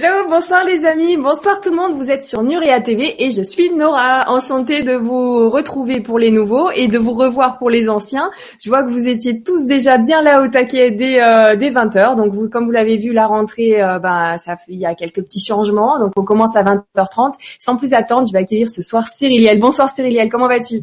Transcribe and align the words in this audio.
Hello, 0.00 0.28
bonsoir 0.28 0.62
les 0.64 0.84
amis, 0.84 1.16
bonsoir 1.16 1.60
tout 1.60 1.70
le 1.70 1.76
monde, 1.76 1.94
vous 1.96 2.08
êtes 2.08 2.22
sur 2.22 2.44
Nurea 2.44 2.80
TV 2.80 3.20
et 3.20 3.30
je 3.30 3.42
suis 3.42 3.70
Nora, 3.70 4.30
enchantée 4.30 4.84
de 4.84 4.92
vous 4.92 5.50
retrouver 5.50 5.98
pour 5.98 6.20
les 6.20 6.30
nouveaux 6.30 6.70
et 6.70 6.86
de 6.86 6.98
vous 6.98 7.14
revoir 7.14 7.58
pour 7.58 7.68
les 7.68 7.88
anciens. 7.88 8.30
Je 8.62 8.68
vois 8.68 8.84
que 8.84 8.90
vous 8.90 9.08
étiez 9.08 9.42
tous 9.42 9.66
déjà 9.66 9.98
bien 9.98 10.22
là 10.22 10.40
au 10.40 10.46
taquet 10.46 10.92
dès, 10.92 11.20
euh, 11.20 11.56
20h, 11.56 12.14
donc 12.14 12.32
vous, 12.32 12.48
comme 12.48 12.66
vous 12.66 12.70
l'avez 12.70 12.96
vu, 12.96 13.12
la 13.12 13.26
rentrée, 13.26 13.82
euh, 13.82 13.98
bah, 13.98 14.38
ça, 14.38 14.54
il 14.68 14.78
y 14.78 14.86
a 14.86 14.94
quelques 14.94 15.20
petits 15.20 15.44
changements, 15.44 15.98
donc 15.98 16.12
on 16.16 16.24
commence 16.24 16.54
à 16.54 16.62
20h30. 16.62 17.32
Sans 17.58 17.76
plus 17.76 17.92
attendre, 17.92 18.28
je 18.28 18.32
vais 18.32 18.38
accueillir 18.38 18.68
ce 18.68 18.82
soir 18.82 19.08
Cyriliel. 19.08 19.58
Bonsoir 19.58 19.90
Cyriliel, 19.90 20.28
comment 20.28 20.46
vas-tu? 20.46 20.82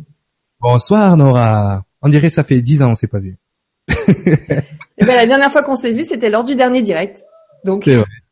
Bonsoir 0.60 1.16
Nora, 1.16 1.84
on 2.02 2.10
dirait 2.10 2.30
ça 2.30 2.44
fait 2.44 2.60
10 2.60 2.84
ans 2.84 2.90
on 2.90 2.96
s'est 2.96 3.08
pas 3.08 3.20
vu. 3.20 3.38
Eh 4.98 5.04
ben, 5.04 5.16
la 5.16 5.26
dernière 5.26 5.52
fois 5.52 5.62
qu'on 5.62 5.76
s'est 5.76 5.92
vu, 5.92 6.04
c'était 6.04 6.30
lors 6.30 6.44
du 6.46 6.56
dernier 6.56 6.82
direct. 6.82 7.26
Donc... 7.66 7.90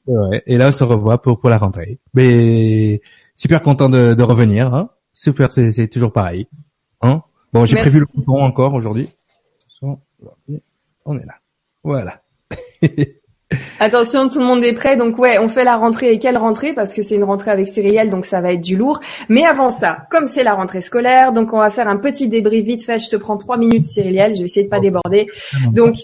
Ouais. 0.07 0.43
Et 0.45 0.57
là, 0.57 0.69
on 0.69 0.71
se 0.71 0.83
revoit 0.83 1.21
pour 1.21 1.39
pour 1.39 1.49
la 1.49 1.57
rentrée. 1.57 1.99
Mais 2.13 3.01
super 3.35 3.61
content 3.61 3.89
de, 3.89 4.13
de 4.13 4.23
revenir. 4.23 4.73
Hein. 4.73 4.89
Super, 5.13 5.51
c'est 5.51 5.87
toujours 5.87 6.11
pareil. 6.11 6.47
Hein 7.01 7.21
bon, 7.51 7.65
j'ai 7.65 7.75
prévu 7.75 7.99
le 7.99 8.05
coupon 8.05 8.41
encore 8.41 8.73
aujourd'hui. 8.73 9.09
On 11.05 11.17
est 11.17 11.25
là. 11.25 11.35
Voilà. 11.83 12.21
Attention, 13.79 14.29
tout 14.29 14.39
le 14.39 14.45
monde 14.45 14.63
est 14.63 14.73
prêt. 14.73 14.97
Donc 14.97 15.17
ouais, 15.19 15.37
on 15.37 15.47
fait 15.47 15.63
la 15.63 15.75
rentrée. 15.75 16.13
Et 16.13 16.19
quelle 16.19 16.37
rentrée? 16.37 16.73
Parce 16.73 16.93
que 16.93 17.01
c'est 17.01 17.15
une 17.15 17.23
rentrée 17.23 17.51
avec 17.51 17.67
céréales, 17.67 18.09
donc 18.09 18.25
ça 18.25 18.41
va 18.41 18.53
être 18.53 18.61
du 18.61 18.75
lourd. 18.75 18.99
Mais 19.29 19.45
avant 19.45 19.69
ça, 19.69 20.07
comme 20.09 20.25
c'est 20.25 20.43
la 20.43 20.53
rentrée 20.53 20.81
scolaire, 20.81 21.33
donc 21.33 21.53
on 21.53 21.59
va 21.59 21.69
faire 21.69 21.87
un 21.87 21.97
petit 21.97 22.27
débrief 22.27 22.65
vite 22.65 22.85
fait. 22.85 22.97
Je 22.97 23.09
te 23.09 23.15
prends 23.15 23.37
trois 23.37 23.57
minutes, 23.57 23.85
Cyriliel. 23.87 24.33
Je 24.33 24.39
vais 24.39 24.45
essayer 24.45 24.65
de 24.65 24.71
pas 24.71 24.79
déborder. 24.79 25.27
Donc 25.71 25.97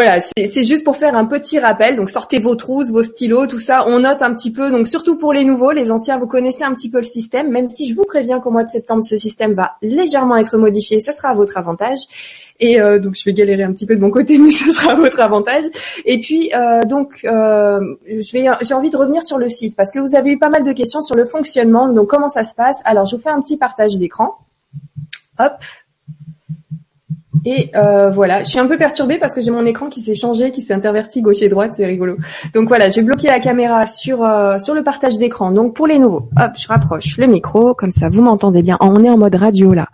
voilà, 0.00 0.20
c'est 0.20 0.62
juste 0.62 0.84
pour 0.84 0.96
faire 0.96 1.16
un 1.16 1.24
petit 1.24 1.58
rappel. 1.58 1.96
Donc 1.96 2.08
sortez 2.08 2.38
vos 2.38 2.54
trousses, 2.54 2.92
vos 2.92 3.02
stylos, 3.02 3.48
tout 3.48 3.58
ça. 3.58 3.84
On 3.88 3.98
note 3.98 4.22
un 4.22 4.32
petit 4.32 4.52
peu. 4.52 4.70
Donc 4.70 4.86
surtout 4.86 5.18
pour 5.18 5.32
les 5.32 5.44
nouveaux, 5.44 5.72
les 5.72 5.90
anciens, 5.90 6.18
vous 6.18 6.28
connaissez 6.28 6.62
un 6.62 6.72
petit 6.72 6.88
peu 6.88 6.98
le 6.98 7.02
système. 7.02 7.50
Même 7.50 7.68
si 7.68 7.88
je 7.88 7.96
vous 7.96 8.04
préviens 8.04 8.38
qu'au 8.38 8.52
mois 8.52 8.62
de 8.62 8.70
septembre, 8.70 9.02
ce 9.02 9.16
système 9.16 9.54
va 9.54 9.72
légèrement 9.82 10.36
être 10.36 10.56
modifié, 10.56 11.00
ça 11.00 11.12
sera 11.12 11.30
à 11.30 11.34
votre 11.34 11.56
avantage. 11.56 11.98
Et 12.60 12.80
euh, 12.80 13.00
donc 13.00 13.16
je 13.16 13.24
vais 13.24 13.32
galérer 13.32 13.64
un 13.64 13.72
petit 13.72 13.86
peu 13.86 13.96
de 13.96 14.00
mon 14.00 14.10
côté, 14.10 14.38
mais 14.38 14.52
ce 14.52 14.70
sera 14.70 14.92
à 14.92 14.94
votre 14.94 15.18
avantage. 15.18 15.64
Et 16.04 16.20
puis 16.20 16.52
euh, 16.54 16.82
donc 16.82 17.24
euh, 17.24 17.80
je 18.06 18.32
vais, 18.32 18.46
j'ai 18.62 18.74
envie 18.74 18.90
de 18.90 18.96
revenir 18.96 19.24
sur 19.24 19.36
le 19.38 19.48
site 19.48 19.74
parce 19.74 19.90
que 19.90 19.98
vous 19.98 20.14
avez 20.14 20.30
eu 20.30 20.38
pas 20.38 20.48
mal 20.48 20.62
de 20.62 20.72
questions 20.72 21.00
sur 21.00 21.16
le 21.16 21.24
fonctionnement. 21.24 21.88
Donc 21.88 22.06
comment 22.06 22.28
ça 22.28 22.44
se 22.44 22.54
passe? 22.54 22.80
Alors 22.84 23.06
je 23.06 23.16
vous 23.16 23.22
fais 23.22 23.30
un 23.30 23.40
petit 23.40 23.58
partage 23.58 23.98
d'écran. 23.98 24.36
Hop, 25.40 25.54
et 27.44 27.70
euh, 27.76 28.10
voilà, 28.10 28.42
je 28.42 28.48
suis 28.48 28.58
un 28.58 28.66
peu 28.66 28.78
perturbée 28.78 29.18
parce 29.18 29.34
que 29.34 29.40
j'ai 29.40 29.50
mon 29.50 29.64
écran 29.66 29.88
qui 29.88 30.00
s'est 30.00 30.14
changé, 30.14 30.50
qui 30.50 30.62
s'est 30.62 30.72
interverti 30.72 31.22
gauche 31.22 31.42
et 31.42 31.48
droite, 31.48 31.74
c'est 31.74 31.86
rigolo. 31.86 32.16
Donc 32.54 32.68
voilà, 32.68 32.88
j'ai 32.88 33.02
bloqué 33.02 33.28
la 33.28 33.38
caméra 33.38 33.86
sur 33.86 34.24
euh, 34.24 34.58
sur 34.58 34.74
le 34.74 34.82
partage 34.82 35.18
d'écran. 35.18 35.52
Donc 35.52 35.74
pour 35.74 35.86
les 35.86 35.98
nouveaux, 35.98 36.30
hop, 36.36 36.52
je 36.56 36.66
rapproche 36.68 37.18
le 37.18 37.26
micro, 37.26 37.74
comme 37.74 37.90
ça 37.90 38.08
vous 38.08 38.22
m'entendez 38.22 38.62
bien. 38.62 38.76
On 38.80 39.04
est 39.04 39.10
en 39.10 39.18
mode 39.18 39.34
radio 39.34 39.74
là. 39.74 39.88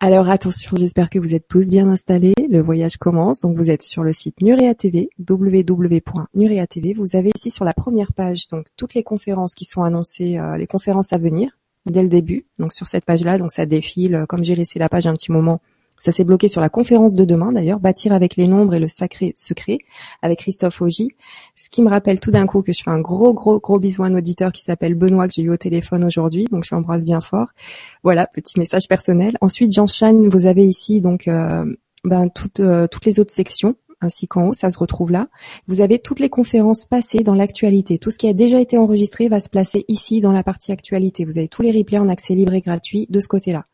Alors 0.00 0.28
attention, 0.28 0.76
j'espère 0.76 1.10
que 1.10 1.18
vous 1.18 1.34
êtes 1.34 1.46
tous 1.48 1.68
bien 1.68 1.88
installés. 1.88 2.34
Le 2.48 2.60
voyage 2.60 2.96
commence. 2.96 3.40
Donc 3.40 3.56
vous 3.56 3.70
êtes 3.70 3.82
sur 3.82 4.02
le 4.02 4.12
site 4.12 4.40
Nurea 4.40 4.74
TV, 4.74 5.10
www.nurea 5.28 6.66
TV. 6.66 6.94
Vous 6.94 7.16
avez 7.16 7.30
ici 7.36 7.50
sur 7.50 7.64
la 7.64 7.72
première 7.74 8.12
page 8.12 8.48
donc 8.48 8.66
toutes 8.76 8.94
les 8.94 9.02
conférences 9.02 9.54
qui 9.54 9.64
sont 9.64 9.82
annoncées, 9.82 10.38
euh, 10.38 10.56
les 10.56 10.66
conférences 10.66 11.12
à 11.12 11.18
venir 11.18 11.50
dès 11.86 12.02
le 12.02 12.08
début. 12.08 12.46
Donc 12.58 12.72
sur 12.72 12.86
cette 12.86 13.04
page 13.04 13.24
là, 13.24 13.36
donc 13.36 13.50
ça 13.50 13.66
défile. 13.66 14.24
Comme 14.28 14.44
j'ai 14.44 14.54
laissé 14.54 14.78
la 14.78 14.88
page 14.88 15.06
un 15.06 15.12
petit 15.12 15.32
moment, 15.32 15.60
ça 16.02 16.10
s'est 16.10 16.24
bloqué 16.24 16.48
sur 16.48 16.60
la 16.60 16.68
conférence 16.68 17.14
de 17.14 17.24
demain 17.24 17.52
d'ailleurs, 17.52 17.78
bâtir 17.78 18.12
avec 18.12 18.34
les 18.34 18.48
nombres 18.48 18.74
et 18.74 18.80
le 18.80 18.88
sacré 18.88 19.32
secret 19.36 19.78
avec 20.20 20.40
Christophe 20.40 20.82
Augy. 20.82 21.12
Ce 21.54 21.70
qui 21.70 21.80
me 21.80 21.88
rappelle 21.88 22.18
tout 22.18 22.32
d'un 22.32 22.44
coup 22.44 22.60
que 22.62 22.72
je 22.72 22.82
fais 22.82 22.90
un 22.90 22.98
gros 22.98 23.32
gros 23.32 23.60
gros 23.60 23.78
bisou 23.78 24.02
à 24.02 24.06
un 24.06 24.16
auditeur 24.16 24.50
qui 24.50 24.62
s'appelle 24.62 24.96
Benoît 24.96 25.28
que 25.28 25.34
j'ai 25.34 25.42
eu 25.42 25.50
au 25.50 25.56
téléphone 25.56 26.04
aujourd'hui, 26.04 26.46
donc 26.50 26.64
je 26.64 26.74
l'embrasse 26.74 27.04
bien 27.04 27.20
fort. 27.20 27.46
Voilà, 28.02 28.26
petit 28.26 28.58
message 28.58 28.88
personnel. 28.88 29.36
Ensuite, 29.40 29.72
j'enchaîne, 29.72 30.28
vous 30.28 30.48
avez 30.48 30.66
ici 30.66 31.00
donc 31.00 31.28
euh, 31.28 31.64
ben, 32.02 32.28
toutes 32.28 32.58
euh, 32.58 32.88
toutes 32.88 33.06
les 33.06 33.20
autres 33.20 33.32
sections 33.32 33.76
ainsi 34.00 34.26
qu'en 34.26 34.48
haut, 34.48 34.52
ça 34.52 34.70
se 34.70 34.78
retrouve 34.78 35.12
là. 35.12 35.28
Vous 35.68 35.82
avez 35.82 36.00
toutes 36.00 36.18
les 36.18 36.28
conférences 36.28 36.84
passées 36.84 37.22
dans 37.22 37.36
l'actualité. 37.36 37.98
Tout 37.98 38.10
ce 38.10 38.18
qui 38.18 38.26
a 38.28 38.32
déjà 38.32 38.60
été 38.60 38.76
enregistré 38.76 39.28
va 39.28 39.38
se 39.38 39.48
placer 39.48 39.84
ici 39.86 40.20
dans 40.20 40.32
la 40.32 40.42
partie 40.42 40.72
actualité. 40.72 41.24
Vous 41.24 41.38
avez 41.38 41.46
tous 41.46 41.62
les 41.62 41.70
replays 41.70 41.98
en 41.98 42.08
accès 42.08 42.34
libre 42.34 42.54
et 42.54 42.60
gratuit 42.60 43.06
de 43.08 43.20
ce 43.20 43.28
côté-là. 43.28 43.66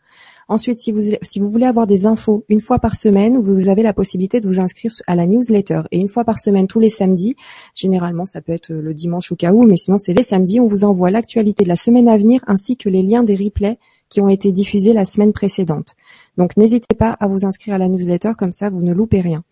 Ensuite, 0.48 0.78
si 0.78 0.92
vous, 0.92 1.03
si 1.20 1.41
vous 1.41 1.50
voulez 1.50 1.66
avoir 1.66 1.86
des 1.86 2.06
infos 2.06 2.42
une 2.48 2.60
fois 2.60 2.78
par 2.78 2.97
semaine, 2.97 3.36
vous 3.36 3.69
avez 3.69 3.82
la 3.82 3.92
possibilité 3.92 4.41
de 4.41 4.48
vous 4.48 4.60
inscrire 4.60 4.91
à 5.06 5.14
la 5.14 5.26
newsletter. 5.26 5.82
Et 5.91 5.98
une 5.98 6.09
fois 6.09 6.25
par 6.25 6.38
semaine, 6.38 6.66
tous 6.66 6.81
les 6.81 6.88
samedis, 6.88 7.36
généralement 7.75 8.25
ça 8.25 8.41
peut 8.41 8.53
être 8.53 8.72
le 8.72 8.94
dimanche 8.94 9.31
au 9.31 9.37
cas 9.37 9.53
où, 9.53 9.64
mais 9.64 9.76
sinon 9.76 9.98
c'est 9.98 10.14
les 10.14 10.22
samedis, 10.22 10.58
on 10.58 10.66
vous 10.66 10.84
envoie 10.84 11.10
l'actualité 11.10 11.64
de 11.64 11.69
la 11.69 11.76
semaine 11.76 12.08
à 12.08 12.16
venir 12.16 12.42
ainsi 12.47 12.78
que 12.78 12.88
les 12.88 13.03
liens 13.03 13.22
des 13.22 13.37
replays 13.37 13.78
qui 14.08 14.22
ont 14.22 14.28
été 14.28 14.50
diffusés 14.50 14.94
la 14.94 15.04
semaine 15.04 15.34
précédente. 15.34 15.94
Donc 16.38 16.56
n'hésitez 16.56 16.94
pas 16.97 17.10
à 17.10 17.28
vous 17.28 17.44
inscrire 17.44 17.75
à 17.75 17.78
la 17.78 17.88
newsletter, 17.88 18.32
comme 18.38 18.53
ça 18.53 18.70
vous 18.70 18.82
ne 18.82 18.94
loupez 18.94 19.20
rien. 19.20 19.44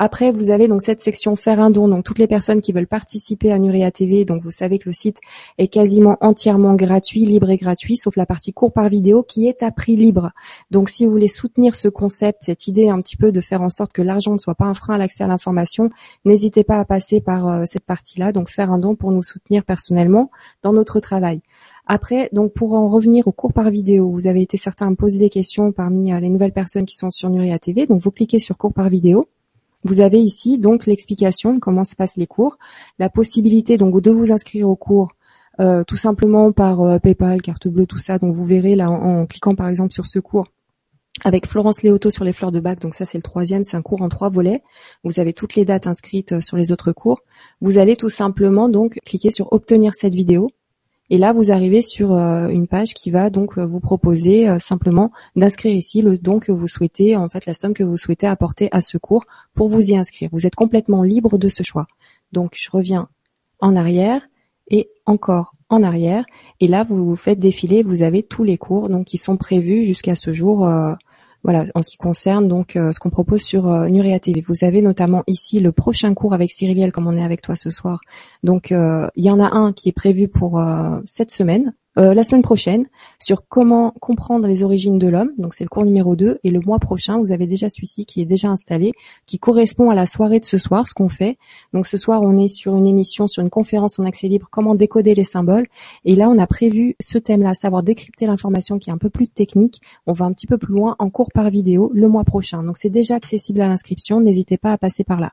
Après, 0.00 0.32
vous 0.32 0.50
avez 0.50 0.66
donc 0.66 0.82
cette 0.82 1.00
section 1.00 1.36
faire 1.36 1.60
un 1.60 1.70
don. 1.70 1.86
Donc 1.86 2.04
toutes 2.04 2.18
les 2.18 2.26
personnes 2.26 2.60
qui 2.60 2.72
veulent 2.72 2.88
participer 2.88 3.52
à 3.52 3.60
Nuria 3.60 3.92
TV, 3.92 4.24
donc 4.24 4.42
vous 4.42 4.50
savez 4.50 4.80
que 4.80 4.88
le 4.88 4.92
site 4.92 5.20
est 5.56 5.68
quasiment 5.68 6.16
entièrement 6.20 6.74
gratuit, 6.74 7.24
libre 7.24 7.48
et 7.50 7.56
gratuit, 7.56 7.96
sauf 7.96 8.16
la 8.16 8.26
partie 8.26 8.52
court 8.52 8.72
par 8.72 8.88
vidéo 8.88 9.22
qui 9.22 9.46
est 9.46 9.62
à 9.62 9.70
prix 9.70 9.94
libre. 9.94 10.32
Donc 10.72 10.90
si 10.90 11.06
vous 11.06 11.12
voulez 11.12 11.28
soutenir 11.28 11.76
ce 11.76 11.86
concept, 11.86 12.42
cette 12.42 12.66
idée 12.66 12.88
un 12.88 12.98
petit 12.98 13.16
peu 13.16 13.30
de 13.30 13.40
faire 13.40 13.62
en 13.62 13.68
sorte 13.68 13.92
que 13.92 14.02
l'argent 14.02 14.32
ne 14.32 14.38
soit 14.38 14.56
pas 14.56 14.64
un 14.64 14.74
frein 14.74 14.94
à 14.94 14.98
l'accès 14.98 15.22
à 15.22 15.28
l'information, 15.28 15.90
n'hésitez 16.24 16.64
pas 16.64 16.80
à 16.80 16.84
passer 16.84 17.20
par 17.20 17.46
euh, 17.46 17.62
cette 17.64 17.84
partie-là, 17.84 18.32
donc 18.32 18.48
faire 18.50 18.72
un 18.72 18.78
don 18.78 18.96
pour 18.96 19.12
nous 19.12 19.22
soutenir 19.22 19.64
personnellement 19.64 20.32
dans 20.62 20.72
notre 20.72 20.98
travail. 20.98 21.40
Après, 21.86 22.30
donc 22.32 22.52
pour 22.52 22.74
en 22.74 22.88
revenir 22.88 23.28
au 23.28 23.32
cours 23.32 23.52
par 23.52 23.70
vidéo, 23.70 24.10
vous 24.10 24.26
avez 24.26 24.42
été 24.42 24.56
certains 24.56 24.88
à 24.88 24.90
me 24.90 24.96
poser 24.96 25.20
des 25.20 25.30
questions 25.30 25.70
parmi 25.70 26.12
euh, 26.12 26.18
les 26.18 26.30
nouvelles 26.30 26.52
personnes 26.52 26.86
qui 26.86 26.96
sont 26.96 27.10
sur 27.10 27.30
Nuria 27.30 27.60
TV. 27.60 27.86
Donc 27.86 28.02
vous 28.02 28.10
cliquez 28.10 28.40
sur 28.40 28.56
cours 28.56 28.72
par 28.72 28.88
vidéo. 28.88 29.28
Vous 29.84 30.00
avez 30.00 30.20
ici 30.20 30.58
donc 30.58 30.86
l'explication 30.86 31.54
de 31.54 31.58
comment 31.58 31.84
se 31.84 31.94
passent 31.94 32.16
les 32.16 32.26
cours, 32.26 32.58
la 32.98 33.10
possibilité 33.10 33.76
donc 33.76 34.00
de 34.00 34.10
vous 34.10 34.32
inscrire 34.32 34.68
au 34.68 34.76
cours 34.76 35.12
euh, 35.60 35.84
tout 35.84 35.96
simplement 35.96 36.50
par 36.52 36.80
euh, 36.80 36.98
PayPal, 36.98 37.40
carte 37.40 37.68
bleue, 37.68 37.86
tout 37.86 37.98
ça. 37.98 38.18
Donc 38.18 38.32
vous 38.34 38.44
verrez 38.44 38.74
là 38.74 38.90
en, 38.90 39.26
cliquant 39.26 39.54
par 39.54 39.68
exemple 39.68 39.92
sur 39.92 40.06
ce 40.06 40.18
cours 40.18 40.48
avec 41.22 41.46
Florence 41.46 41.82
Léoto 41.82 42.10
sur 42.10 42.24
les 42.24 42.32
fleurs 42.32 42.50
de 42.50 42.60
bac. 42.60 42.80
Donc 42.80 42.94
ça 42.94 43.04
c'est 43.04 43.18
le 43.18 43.22
troisième, 43.22 43.62
c'est 43.62 43.76
un 43.76 43.82
cours 43.82 44.02
en 44.02 44.08
trois 44.08 44.30
volets. 44.30 44.62
Vous 45.04 45.20
avez 45.20 45.32
toutes 45.32 45.54
les 45.54 45.64
dates 45.64 45.86
inscrites 45.86 46.32
euh, 46.32 46.40
sur 46.40 46.56
les 46.56 46.72
autres 46.72 46.92
cours. 46.92 47.20
Vous 47.60 47.78
allez 47.78 47.96
tout 47.96 48.08
simplement 48.08 48.68
donc 48.68 48.98
cliquer 49.04 49.30
sur 49.30 49.52
obtenir 49.52 49.92
cette 49.94 50.14
vidéo. 50.14 50.50
Et 51.10 51.18
là, 51.18 51.32
vous 51.32 51.52
arrivez 51.52 51.82
sur 51.82 52.14
euh, 52.14 52.48
une 52.48 52.66
page 52.66 52.94
qui 52.94 53.10
va 53.10 53.28
donc 53.28 53.58
euh, 53.58 53.66
vous 53.66 53.80
proposer 53.80 54.48
euh, 54.48 54.58
simplement 54.58 55.12
d'inscrire 55.36 55.74
ici 55.74 56.00
le 56.00 56.16
don 56.16 56.38
que 56.38 56.50
vous 56.50 56.68
souhaitez, 56.68 57.14
en 57.16 57.28
fait 57.28 57.44
la 57.44 57.52
somme 57.52 57.74
que 57.74 57.84
vous 57.84 57.98
souhaitez 57.98 58.26
apporter 58.26 58.68
à 58.72 58.80
ce 58.80 58.96
cours 58.96 59.24
pour 59.52 59.68
vous 59.68 59.90
y 59.90 59.96
inscrire. 59.96 60.30
Vous 60.32 60.46
êtes 60.46 60.54
complètement 60.54 61.02
libre 61.02 61.36
de 61.36 61.48
ce 61.48 61.62
choix. 61.62 61.86
Donc 62.32 62.52
je 62.54 62.70
reviens 62.70 63.08
en 63.60 63.76
arrière 63.76 64.22
et 64.70 64.88
encore 65.04 65.54
en 65.68 65.82
arrière. 65.82 66.24
Et 66.60 66.68
là, 66.68 66.84
vous 66.84 67.16
faites 67.16 67.38
défiler, 67.38 67.82
vous 67.82 68.02
avez 68.02 68.22
tous 68.22 68.44
les 68.44 68.56
cours 68.56 68.88
donc 68.88 69.06
qui 69.06 69.18
sont 69.18 69.36
prévus 69.36 69.84
jusqu'à 69.84 70.14
ce 70.14 70.32
jour 70.32 70.66
voilà, 71.44 71.66
en 71.74 71.82
ce 71.82 71.90
qui 71.90 71.98
concerne 71.98 72.48
donc 72.48 72.70
ce 72.72 72.98
qu'on 72.98 73.10
propose 73.10 73.42
sur 73.42 73.68
euh, 73.68 73.88
Nuria 73.88 74.18
TV. 74.18 74.40
Vous 74.40 74.64
avez 74.64 74.80
notamment 74.80 75.22
ici 75.26 75.60
le 75.60 75.72
prochain 75.72 76.14
cours 76.14 76.32
avec 76.32 76.50
Cyriliel, 76.50 76.90
comme 76.90 77.06
on 77.06 77.16
est 77.16 77.22
avec 77.22 77.42
toi 77.42 77.54
ce 77.54 77.68
soir. 77.68 78.00
Donc 78.44 78.70
euh, 78.70 79.08
il 79.16 79.24
y 79.24 79.30
en 79.30 79.40
a 79.40 79.50
un 79.52 79.72
qui 79.72 79.88
est 79.88 79.92
prévu 79.92 80.28
pour 80.28 80.62
cette 81.06 81.32
semaine, 81.32 81.72
euh, 81.96 82.12
la 82.12 82.24
semaine 82.24 82.42
prochaine 82.42 82.86
sur 83.20 83.46
comment 83.46 83.92
comprendre 84.00 84.48
les 84.48 84.64
origines 84.64 84.98
de 84.98 85.06
l'homme. 85.06 85.30
Donc 85.38 85.54
c'est 85.54 85.64
le 85.64 85.68
cours 85.68 85.84
numéro 85.84 86.16
2. 86.16 86.40
Et 86.42 86.50
le 86.50 86.60
mois 86.60 86.78
prochain, 86.78 87.18
vous 87.18 87.30
avez 87.30 87.46
déjà 87.46 87.70
celui-ci 87.70 88.04
qui 88.04 88.20
est 88.20 88.24
déjà 88.26 88.48
installé, 88.48 88.92
qui 89.26 89.38
correspond 89.38 89.90
à 89.90 89.94
la 89.94 90.06
soirée 90.06 90.40
de 90.40 90.44
ce 90.44 90.58
soir, 90.58 90.86
ce 90.88 90.94
qu'on 90.94 91.08
fait. 91.08 91.38
Donc 91.72 91.86
ce 91.86 91.96
soir, 91.96 92.22
on 92.22 92.36
est 92.36 92.48
sur 92.48 92.76
une 92.76 92.86
émission, 92.86 93.28
sur 93.28 93.42
une 93.42 93.50
conférence 93.50 93.98
en 93.98 94.04
accès 94.04 94.26
libre, 94.26 94.48
comment 94.50 94.74
décoder 94.74 95.14
les 95.14 95.24
symboles. 95.24 95.66
Et 96.04 96.16
là, 96.16 96.28
on 96.28 96.38
a 96.38 96.46
prévu 96.46 96.96
ce 97.00 97.18
thème-là, 97.18 97.54
savoir 97.54 97.84
décrypter 97.84 98.26
l'information 98.26 98.78
qui 98.78 98.90
est 98.90 98.92
un 98.92 98.98
peu 98.98 99.10
plus 99.10 99.28
technique. 99.28 99.80
On 100.06 100.12
va 100.12 100.24
un 100.24 100.32
petit 100.32 100.48
peu 100.48 100.58
plus 100.58 100.74
loin 100.74 100.96
en 100.98 101.10
cours 101.10 101.30
par 101.32 101.48
vidéo 101.48 101.92
le 101.94 102.08
mois 102.08 102.24
prochain. 102.24 102.64
Donc 102.64 102.76
c'est 102.76 102.90
déjà 102.90 103.14
accessible 103.14 103.60
à 103.60 103.68
l'inscription. 103.68 104.20
N'hésitez 104.20 104.58
pas 104.58 104.72
à 104.72 104.78
passer 104.78 105.04
par 105.04 105.20
là. 105.20 105.32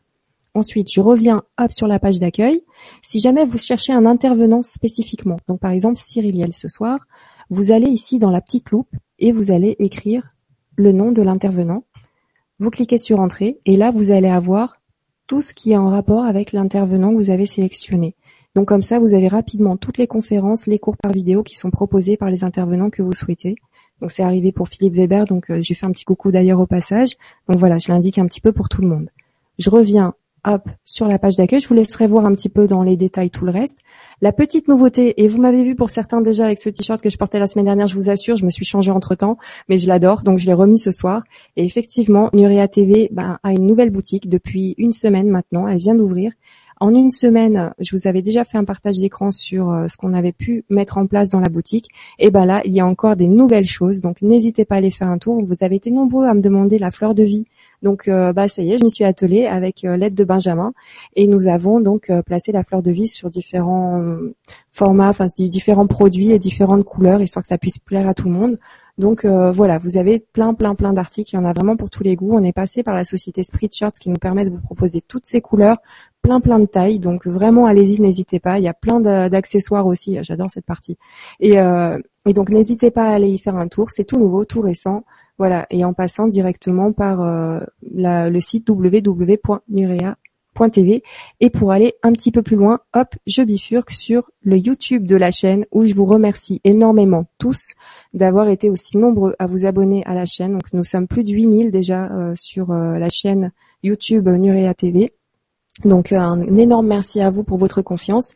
Ensuite, 0.54 0.92
je 0.92 1.00
reviens 1.00 1.44
sur 1.70 1.88
la 1.88 2.00
page 2.00 2.20
d'accueil. 2.20 2.64
Si 3.02 3.20
jamais 3.20 3.46
vous 3.46 3.58
cherchez 3.58 3.94
un 3.94 4.06
intervenant 4.06 4.64
spécifiquement, 4.64 5.38
donc 5.48 5.60
par 5.60 5.72
exemple 5.72 5.98
Cyriliel 5.98 6.54
ce 6.54 6.68
soir, 6.68 7.00
vous 7.50 7.72
allez 7.72 7.88
ici 7.88 8.20
dans 8.20 8.32
la 8.32 8.42
petite 8.42 8.70
loupe 8.72 8.94
et 9.20 9.32
vous 9.32 9.52
allez 9.52 9.76
écrire 9.80 10.36
le 10.76 10.92
nom 10.92 11.12
de 11.12 11.22
l'intervenant. 11.22 11.86
Vous 12.60 12.70
cliquez 12.70 13.00
sur 13.00 13.20
Entrée 13.20 13.60
et 13.66 13.78
là 13.78 13.92
vous 13.92 14.12
allez 14.12 14.28
avoir 14.28 14.82
tout 15.28 15.42
ce 15.42 15.54
qui 15.54 15.72
est 15.72 15.78
en 15.78 15.88
rapport 15.88 16.26
avec 16.26 16.52
l'intervenant 16.52 17.12
que 17.12 17.16
vous 17.16 17.30
avez 17.30 17.46
sélectionné. 17.46 18.16
Donc 18.54 18.68
comme 18.68 18.82
ça, 18.82 19.00
vous 19.00 19.14
avez 19.14 19.30
rapidement 19.30 19.78
toutes 19.78 19.98
les 19.98 20.08
conférences, 20.08 20.68
les 20.68 20.80
cours 20.80 20.98
par 20.98 21.14
vidéo 21.14 21.44
qui 21.44 21.56
sont 21.56 21.72
proposés 21.72 22.18
par 22.18 22.30
les 22.30 22.44
intervenants 22.44 22.90
que 22.90 23.02
vous 23.02 23.14
souhaitez. 23.14 23.56
Donc 24.02 24.12
c'est 24.12 24.24
arrivé 24.24 24.52
pour 24.52 24.68
Philippe 24.68 24.96
Weber, 24.96 25.26
donc 25.28 25.50
euh, 25.50 25.62
j'ai 25.62 25.74
fait 25.74 25.86
un 25.86 25.92
petit 25.92 26.04
coucou 26.04 26.32
d'ailleurs 26.32 26.60
au 26.60 26.66
passage. 26.66 27.16
Donc 27.48 27.58
voilà, 27.58 27.78
je 27.78 27.90
l'indique 27.90 28.18
un 28.18 28.26
petit 28.26 28.42
peu 28.42 28.52
pour 28.52 28.68
tout 28.68 28.82
le 28.82 28.88
monde. 28.88 29.10
Je 29.58 29.70
reviens 29.70 30.16
hop, 30.46 30.64
sur 30.86 31.08
la 31.08 31.20
page 31.20 31.36
d'accueil. 31.36 31.60
Je 31.60 31.68
vous 31.68 31.74
laisserai 31.74 32.08
voir 32.08 32.26
un 32.26 32.34
petit 32.34 32.50
peu 32.50 32.68
dans 32.68 32.84
les 32.84 32.98
détails 32.98 33.30
tout 33.30 33.46
le 33.46 33.52
reste. 33.52 33.78
La 34.22 34.32
petite 34.32 34.68
nouveauté, 34.68 35.22
et 35.22 35.28
vous 35.28 35.42
m'avez 35.42 35.64
vu 35.64 35.76
pour 35.76 35.90
certains 35.90 36.22
déjà 36.22 36.46
avec 36.46 36.60
ce 36.60 36.70
t-shirt 36.70 37.02
que 37.02 37.10
je 37.10 37.18
portais 37.18 37.40
la 37.40 37.48
semaine 37.48 37.66
dernière, 37.66 37.88
je 37.88 37.96
vous 37.96 38.10
assure, 38.10 38.36
je 38.36 38.46
me 38.46 38.50
suis 38.50 38.66
changée 38.66 38.92
entre 38.92 39.16
temps, 39.16 39.38
mais 39.68 39.78
je 39.78 39.88
l'adore, 39.88 40.22
donc 40.24 40.38
je 40.38 40.46
l'ai 40.46 40.54
remis 40.54 40.78
ce 40.78 40.92
soir. 40.92 41.24
Et 41.56 41.66
effectivement, 41.66 42.30
Nuria 42.34 42.68
TV 42.68 43.10
bah, 43.12 43.40
a 43.44 43.52
une 43.52 43.66
nouvelle 43.66 43.90
boutique 43.90 44.30
depuis 44.30 44.76
une 44.78 44.92
semaine 44.92 45.30
maintenant, 45.30 45.68
elle 45.68 45.80
vient 45.80 45.96
d'ouvrir. 45.96 46.32
En 46.82 46.96
une 46.96 47.12
semaine, 47.12 47.72
je 47.78 47.96
vous 47.96 48.08
avais 48.08 48.24
déjà 48.24 48.44
fait 48.44 48.58
un 48.58 48.64
partage 48.64 48.98
d'écran 48.98 49.30
sur 49.30 49.70
euh, 49.70 49.88
ce 49.88 49.98
qu'on 49.98 50.14
avait 50.14 50.32
pu 50.32 50.66
mettre 50.68 50.98
en 50.98 51.06
place 51.06 51.30
dans 51.30 51.40
la 51.40 51.48
boutique. 51.48 51.90
Et 52.18 52.32
ben 52.32 52.44
là, 52.48 52.64
il 52.66 52.74
y 52.74 52.80
a 52.80 52.88
encore 52.88 53.16
des 53.16 53.28
nouvelles 53.28 53.68
choses. 53.68 54.02
Donc 54.02 54.24
n'hésitez 54.24 54.66
pas 54.66 54.76
à 54.76 54.78
aller 54.80 54.90
faire 54.90 55.08
un 55.08 55.20
tour. 55.20 55.46
Vous 55.46 55.64
avez 55.64 55.76
été 55.76 55.92
nombreux 55.92 56.26
à 56.26 56.34
me 56.34 56.42
demander 56.42 56.80
la 56.80 56.90
fleur 56.90 57.14
de 57.14 57.22
vie. 57.22 57.46
Donc 57.82 58.08
euh, 58.08 58.32
bah 58.34 58.48
ça 58.48 58.62
y 58.62 58.72
est, 58.72 58.78
je 58.78 58.84
m'y 58.84 58.92
suis 58.92 59.04
attelée 59.04 59.48
avec 59.48 59.84
euh, 59.84 59.98
l'aide 59.98 60.14
de 60.14 60.24
Benjamin 60.24 60.74
et 61.16 61.28
nous 61.28 61.48
avons 61.48 61.80
donc 61.80 62.12
placé 62.26 62.52
la 62.52 62.64
fleur 62.64 62.84
de 62.84 62.92
vie 62.92 63.08
sur 63.08 63.30
différents 63.30 64.02
formats, 64.72 65.10
enfin 65.10 65.26
différents 65.36 65.88
produits 65.88 66.32
et 66.32 66.40
différentes 66.40 66.84
couleurs, 66.84 67.22
histoire 67.22 67.44
que 67.44 67.50
ça 67.50 67.58
puisse 67.58 67.80
plaire 67.80 68.08
à 68.08 68.14
tout 68.14 68.26
le 68.26 68.34
monde. 68.34 68.60
Donc 68.98 69.26
voilà, 69.26 69.80
vous 69.80 69.98
avez 69.98 70.20
plein, 70.20 70.54
plein, 70.54 70.76
plein 70.76 70.94
d'articles. 70.94 71.32
Il 71.34 71.38
y 71.38 71.40
en 71.40 71.46
a 71.46 71.54
vraiment 71.54 71.76
pour 71.76 71.90
tous 71.90 72.04
les 72.04 72.16
goûts. 72.16 72.34
On 72.34 72.44
est 72.44 72.54
passé 72.54 72.84
par 72.84 72.94
la 72.94 73.04
société 73.04 73.42
Shirts 73.44 73.98
qui 74.00 74.10
nous 74.10 74.18
permet 74.18 74.46
de 74.46 74.52
vous 74.52 74.60
proposer 74.60 75.02
toutes 75.02 75.26
ces 75.26 75.42
couleurs, 75.42 75.78
plein 76.22 76.40
plein 76.40 76.60
de 76.60 76.66
tailles. 76.66 77.00
Donc 77.00 77.26
vraiment, 77.26 77.66
allez-y, 77.66 78.00
n'hésitez 78.00 78.40
pas. 78.40 78.60
Il 78.60 78.64
y 78.64 78.68
a 78.68 78.74
plein 78.74 79.00
d'accessoires 79.30 79.88
aussi. 79.88 80.18
J'adore 80.22 80.50
cette 80.52 80.66
partie. 80.66 80.98
Euh, 81.44 81.98
et 82.28 82.34
donc 82.34 82.50
n'hésitez 82.50 82.92
pas 82.92 83.10
à 83.10 83.14
aller 83.14 83.30
y 83.30 83.38
faire 83.40 83.56
un 83.56 83.68
tour. 83.68 83.90
C'est 83.90 84.04
tout 84.04 84.20
nouveau, 84.20 84.46
tout 84.46 84.62
récent. 84.62 85.04
Voilà. 85.42 85.66
Et 85.72 85.84
en 85.84 85.94
passant 85.94 86.28
directement 86.28 86.92
par 86.92 87.20
euh, 87.22 87.62
le 87.82 88.40
site 88.40 88.70
www.nurea.tv. 88.70 90.14
Et 91.40 91.50
pour 91.50 91.72
aller 91.72 91.96
un 92.04 92.12
petit 92.12 92.32
peu 92.32 92.44
plus 92.44 92.58
loin, 92.58 92.82
hop, 92.94 93.16
je 93.26 93.42
bifurque 93.42 93.90
sur 93.90 94.30
le 94.44 94.60
YouTube 94.60 95.08
de 95.08 95.16
la 95.16 95.32
chaîne 95.32 95.66
où 95.72 95.84
je 95.84 95.96
vous 95.96 96.06
remercie 96.06 96.62
énormément 96.64 97.26
tous 97.40 97.74
d'avoir 98.14 98.50
été 98.50 98.70
aussi 98.70 99.00
nombreux 99.00 99.34
à 99.40 99.48
vous 99.48 99.66
abonner 99.66 100.06
à 100.06 100.14
la 100.14 100.26
chaîne. 100.26 100.52
Donc 100.52 100.72
nous 100.74 100.84
sommes 100.84 101.08
plus 101.08 101.24
de 101.24 101.32
8000 101.32 101.72
déjà 101.72 102.06
euh, 102.12 102.34
sur 102.36 102.70
euh, 102.70 103.00
la 103.00 103.10
chaîne 103.10 103.52
YouTube 103.82 104.30
Nurea 104.30 104.76
TV. 104.76 105.12
Donc 105.86 106.12
euh, 106.12 106.18
un 106.18 106.58
énorme 106.58 106.88
merci 106.88 107.22
à 107.22 107.30
vous 107.30 107.44
pour 107.44 107.58
votre 107.58 107.82
confiance. 107.82 108.34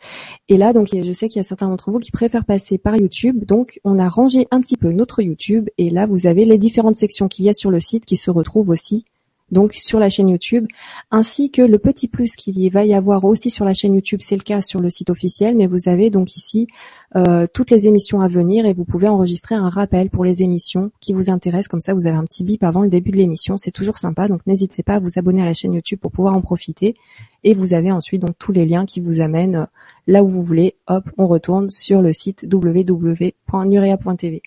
Et 0.49 0.57
là, 0.57 0.73
donc 0.73 0.89
je 0.93 1.11
sais 1.11 1.27
qu'il 1.27 1.37
y 1.37 1.41
a 1.41 1.43
certains 1.43 1.67
d'entre 1.67 1.91
vous 1.91 1.99
qui 1.99 2.11
préfèrent 2.11 2.45
passer 2.45 2.77
par 2.77 2.95
YouTube. 2.95 3.45
Donc 3.45 3.79
on 3.83 3.99
a 3.99 4.07
rangé 4.07 4.47
un 4.51 4.61
petit 4.61 4.77
peu 4.77 4.91
notre 4.91 5.21
YouTube 5.21 5.69
et 5.77 5.89
là 5.89 6.05
vous 6.05 6.27
avez 6.27 6.45
les 6.45 6.57
différentes 6.57 6.95
sections 6.95 7.27
qu'il 7.27 7.45
y 7.45 7.49
a 7.49 7.53
sur 7.53 7.71
le 7.71 7.79
site 7.79 8.05
qui 8.05 8.17
se 8.17 8.31
retrouvent 8.31 8.69
aussi 8.69 9.05
donc 9.51 9.73
sur 9.73 9.99
la 9.99 10.09
chaîne 10.09 10.29
YouTube, 10.29 10.65
ainsi 11.11 11.51
que 11.51 11.61
le 11.61 11.77
petit 11.77 12.07
plus 12.07 12.35
qu'il 12.35 12.59
y 12.59 12.69
va 12.69 12.83
y 12.83 12.93
avoir 12.93 13.25
aussi 13.25 13.49
sur 13.49 13.63
la 13.63 13.73
chaîne 13.73 13.93
YouTube, 13.93 14.21
c'est 14.23 14.35
le 14.35 14.41
cas 14.41 14.61
sur 14.61 14.79
le 14.79 14.89
site 14.89 15.09
officiel, 15.09 15.55
mais 15.55 15.67
vous 15.67 15.87
avez 15.87 16.09
donc 16.09 16.35
ici 16.35 16.67
euh, 17.15 17.45
toutes 17.53 17.69
les 17.69 17.87
émissions 17.87 18.21
à 18.21 18.27
venir 18.27 18.65
et 18.65 18.73
vous 18.73 18.85
pouvez 18.85 19.07
enregistrer 19.07 19.55
un 19.55 19.69
rappel 19.69 20.09
pour 20.09 20.25
les 20.25 20.41
émissions 20.41 20.91
qui 20.99 21.13
vous 21.13 21.29
intéressent, 21.29 21.67
comme 21.67 21.79
ça 21.79 21.93
vous 21.93 22.07
avez 22.07 22.17
un 22.17 22.25
petit 22.25 22.43
bip 22.43 22.63
avant 22.63 22.81
le 22.81 22.89
début 22.89 23.11
de 23.11 23.17
l'émission, 23.17 23.55
c'est 23.55 23.71
toujours 23.71 23.97
sympa, 23.97 24.27
donc 24.27 24.41
n'hésitez 24.47 24.83
pas 24.83 24.95
à 24.95 24.99
vous 24.99 25.17
abonner 25.17 25.43
à 25.43 25.45
la 25.45 25.53
chaîne 25.53 25.73
YouTube 25.73 25.99
pour 25.99 26.11
pouvoir 26.11 26.35
en 26.35 26.41
profiter, 26.41 26.95
et 27.43 27.53
vous 27.53 27.75
avez 27.75 27.91
ensuite 27.91 28.21
donc 28.21 28.35
tous 28.39 28.51
les 28.51 28.65
liens 28.65 28.85
qui 28.85 28.99
vous 28.99 29.19
amènent 29.19 29.55
euh, 29.55 29.65
là 30.07 30.23
où 30.23 30.27
vous 30.27 30.43
voulez, 30.43 30.75
hop, 30.87 31.03
on 31.17 31.27
retourne 31.27 31.69
sur 31.69 32.01
le 32.01 32.13
site 32.13 32.47
www.nurea.tv. 32.51 34.41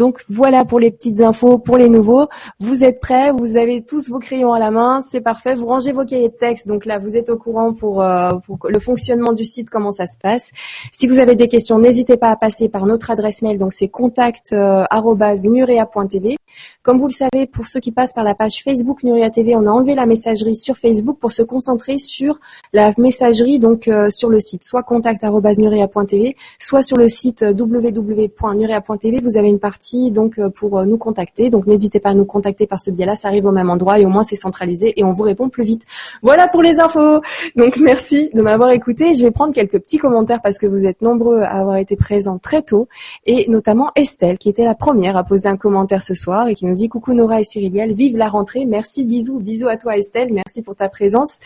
Donc 0.00 0.24
voilà 0.30 0.64
pour 0.64 0.80
les 0.80 0.90
petites 0.90 1.20
infos, 1.20 1.58
pour 1.58 1.76
les 1.76 1.90
nouveaux. 1.90 2.26
Vous 2.58 2.84
êtes 2.84 3.00
prêts, 3.00 3.32
vous 3.32 3.58
avez 3.58 3.82
tous 3.82 4.08
vos 4.08 4.18
crayons 4.18 4.54
à 4.54 4.58
la 4.58 4.70
main, 4.70 5.02
c'est 5.02 5.20
parfait. 5.20 5.54
Vous 5.54 5.66
rangez 5.66 5.92
vos 5.92 6.06
cahiers 6.06 6.30
de 6.30 6.34
texte. 6.34 6.66
Donc 6.66 6.86
là, 6.86 6.98
vous 6.98 7.18
êtes 7.18 7.28
au 7.28 7.36
courant 7.36 7.74
pour, 7.74 8.00
euh, 8.00 8.30
le 8.66 8.80
fonctionnement 8.80 9.34
du 9.34 9.44
site, 9.44 9.68
comment 9.68 9.90
ça 9.90 10.06
se 10.06 10.18
passe. 10.18 10.52
Si 10.90 11.06
vous 11.06 11.18
avez 11.18 11.36
des 11.36 11.48
questions, 11.48 11.78
n'hésitez 11.78 12.16
pas 12.16 12.30
à 12.30 12.36
passer 12.36 12.70
par 12.70 12.86
notre 12.86 13.10
adresse 13.10 13.42
mail. 13.42 13.58
Donc 13.58 13.74
c'est 13.74 13.88
contact@nurea.tv. 13.88 16.38
Comme 16.82 16.98
vous 16.98 17.08
le 17.08 17.12
savez, 17.12 17.44
pour 17.46 17.66
ceux 17.66 17.78
qui 17.78 17.92
passent 17.92 18.14
par 18.14 18.24
la 18.24 18.34
page 18.34 18.62
Facebook 18.64 19.02
Nurea 19.02 19.28
TV, 19.28 19.54
on 19.54 19.66
a 19.66 19.70
enlevé 19.70 19.94
la 19.94 20.06
messagerie 20.06 20.56
sur 20.56 20.78
Facebook 20.78 21.18
pour 21.18 21.30
se 21.30 21.42
concentrer 21.42 21.98
sur 21.98 22.40
la 22.72 22.90
messagerie 22.96 23.58
donc 23.58 23.86
euh, 23.86 24.08
sur 24.08 24.30
le 24.30 24.40
site, 24.40 24.64
soit 24.64 24.82
contact@nurea.tv, 24.82 26.36
soit 26.58 26.80
sur 26.80 26.96
le 26.96 27.10
site 27.10 27.42
www.nurea.tv. 27.42 29.20
Vous 29.20 29.36
avez 29.36 29.48
une 29.48 29.58
partie 29.58 30.10
donc 30.10 30.38
euh, 30.38 30.48
pour 30.48 30.78
euh, 30.78 30.86
nous 30.86 30.96
contacter. 30.96 31.50
Donc 31.50 31.66
n'hésitez 31.66 32.00
pas 32.00 32.10
à 32.10 32.14
nous 32.14 32.24
contacter 32.24 32.66
par 32.66 32.80
ce 32.80 32.90
biais-là, 32.90 33.14
ça 33.14 33.28
arrive 33.28 33.44
au 33.44 33.52
même 33.52 33.68
endroit 33.68 33.98
et 33.98 34.06
au 34.06 34.08
moins 34.08 34.24
c'est 34.24 34.36
centralisé 34.36 34.98
et 34.98 35.04
on 35.04 35.12
vous 35.12 35.24
répond 35.24 35.50
plus 35.50 35.64
vite. 35.64 35.84
Voilà 36.22 36.48
pour 36.48 36.62
les 36.62 36.80
infos. 36.80 37.20
Donc 37.56 37.76
merci 37.76 38.30
de 38.32 38.40
m'avoir 38.40 38.70
écouté. 38.70 39.12
Je 39.12 39.22
vais 39.22 39.30
prendre 39.30 39.52
quelques 39.52 39.80
petits 39.80 39.98
commentaires 39.98 40.40
parce 40.40 40.58
que 40.58 40.66
vous 40.66 40.86
êtes 40.86 41.02
nombreux 41.02 41.40
à 41.42 41.60
avoir 41.60 41.76
été 41.76 41.94
présents 41.96 42.38
très 42.38 42.62
tôt 42.62 42.88
et 43.26 43.50
notamment 43.50 43.90
Estelle 43.96 44.38
qui 44.38 44.48
était 44.48 44.64
la 44.64 44.74
première 44.74 45.18
à 45.18 45.24
poser 45.24 45.50
un 45.50 45.58
commentaire 45.58 46.00
ce 46.00 46.14
soir 46.14 46.48
et 46.48 46.54
qui 46.54 46.69
nous 46.70 46.76
dit 46.76 46.88
coucou 46.88 47.12
Nora 47.12 47.40
et 47.40 47.44
Cyriliel, 47.44 47.92
vive 47.92 48.16
la 48.16 48.28
rentrée, 48.28 48.64
merci, 48.64 49.04
bisous, 49.04 49.40
bisous 49.40 49.68
à 49.68 49.76
toi 49.76 49.96
Estelle, 49.96 50.32
merci 50.32 50.62
pour 50.62 50.76
ta 50.76 50.88
présence. 50.88 51.40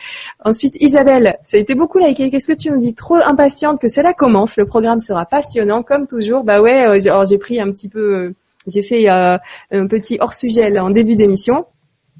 Ensuite 0.44 0.76
Isabelle, 0.81 1.38
ça 1.43 1.56
a 1.56 1.61
été 1.61 1.75
beaucoup 1.75 1.99
liké, 1.99 2.31
qu'est-ce 2.31 2.49
que 2.49 2.56
tu 2.56 2.71
nous 2.71 2.79
dis? 2.79 2.94
Trop 2.94 3.17
impatiente 3.17 3.81
que 3.81 3.88
cela 3.88 4.12
commence, 4.12 4.56
le 4.56 4.67
programme 4.67 4.99
sera 4.99 5.25
passionnant 5.25 5.82
comme 5.82 6.06
toujours. 6.06 6.44
Bah 6.44 6.61
ouais, 6.61 6.87
euh, 6.87 7.25
j'ai 7.29 7.38
pris 7.38 7.61
un 7.61 7.71
petit 7.71 7.88
peu 7.88 8.35
j'ai 8.67 8.82
fait 8.82 9.11
euh, 9.11 9.37
un 9.71 9.87
petit 9.87 10.19
hors-sujet 10.21 10.79
en 10.79 10.91
début 10.91 11.17
d'émission. 11.17 11.67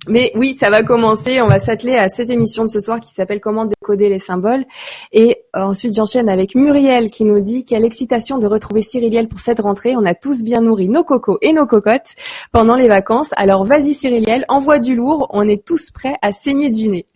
Mais 0.09 0.33
oui, 0.35 0.55
ça 0.55 0.71
va 0.71 0.83
commencer. 0.83 1.41
On 1.41 1.47
va 1.47 1.59
s'atteler 1.59 1.97
à 1.97 2.09
cette 2.09 2.31
émission 2.31 2.65
de 2.65 2.69
ce 2.69 2.81
soir 2.81 3.01
qui 3.01 3.11
s'appelle 3.11 3.41
Comment 3.41 3.65
décoder 3.65 4.09
les 4.09 4.19
symboles. 4.19 4.65
Et 5.12 5.39
euh, 5.56 5.62
ensuite, 5.62 5.95
j'enchaîne 5.95 6.29
avec 6.29 6.55
Muriel 6.55 7.11
qui 7.11 7.25
nous 7.25 7.41
dit 7.41 7.65
quelle 7.65 7.85
excitation 7.85 8.39
de 8.39 8.47
retrouver 8.47 8.83
Cyriliel 8.83 9.29
pour 9.29 9.41
cette 9.41 9.61
rentrée. 9.61 9.97
On 9.97 10.05
a 10.05 10.15
tous 10.15 10.43
bien 10.43 10.61
nourri 10.61 10.89
nos 10.89 11.05
cocos 11.05 11.39
et 11.43 11.53
nos 11.53 11.67
cocottes 11.67 12.15
pendant 12.53 12.77
les 12.77 12.89
vacances. 12.89 13.31
Alors 13.37 13.65
vas-y 13.65 13.95
Cyriliel, 13.95 14.45
envoie 14.49 14.79
du 14.79 14.95
lourd. 14.95 15.29
On 15.31 15.49
est 15.49 15.65
tous 15.65 15.91
prêts 15.91 16.17
à 16.23 16.33
saigner 16.33 16.71
du 16.71 16.89
nez. 16.89 17.07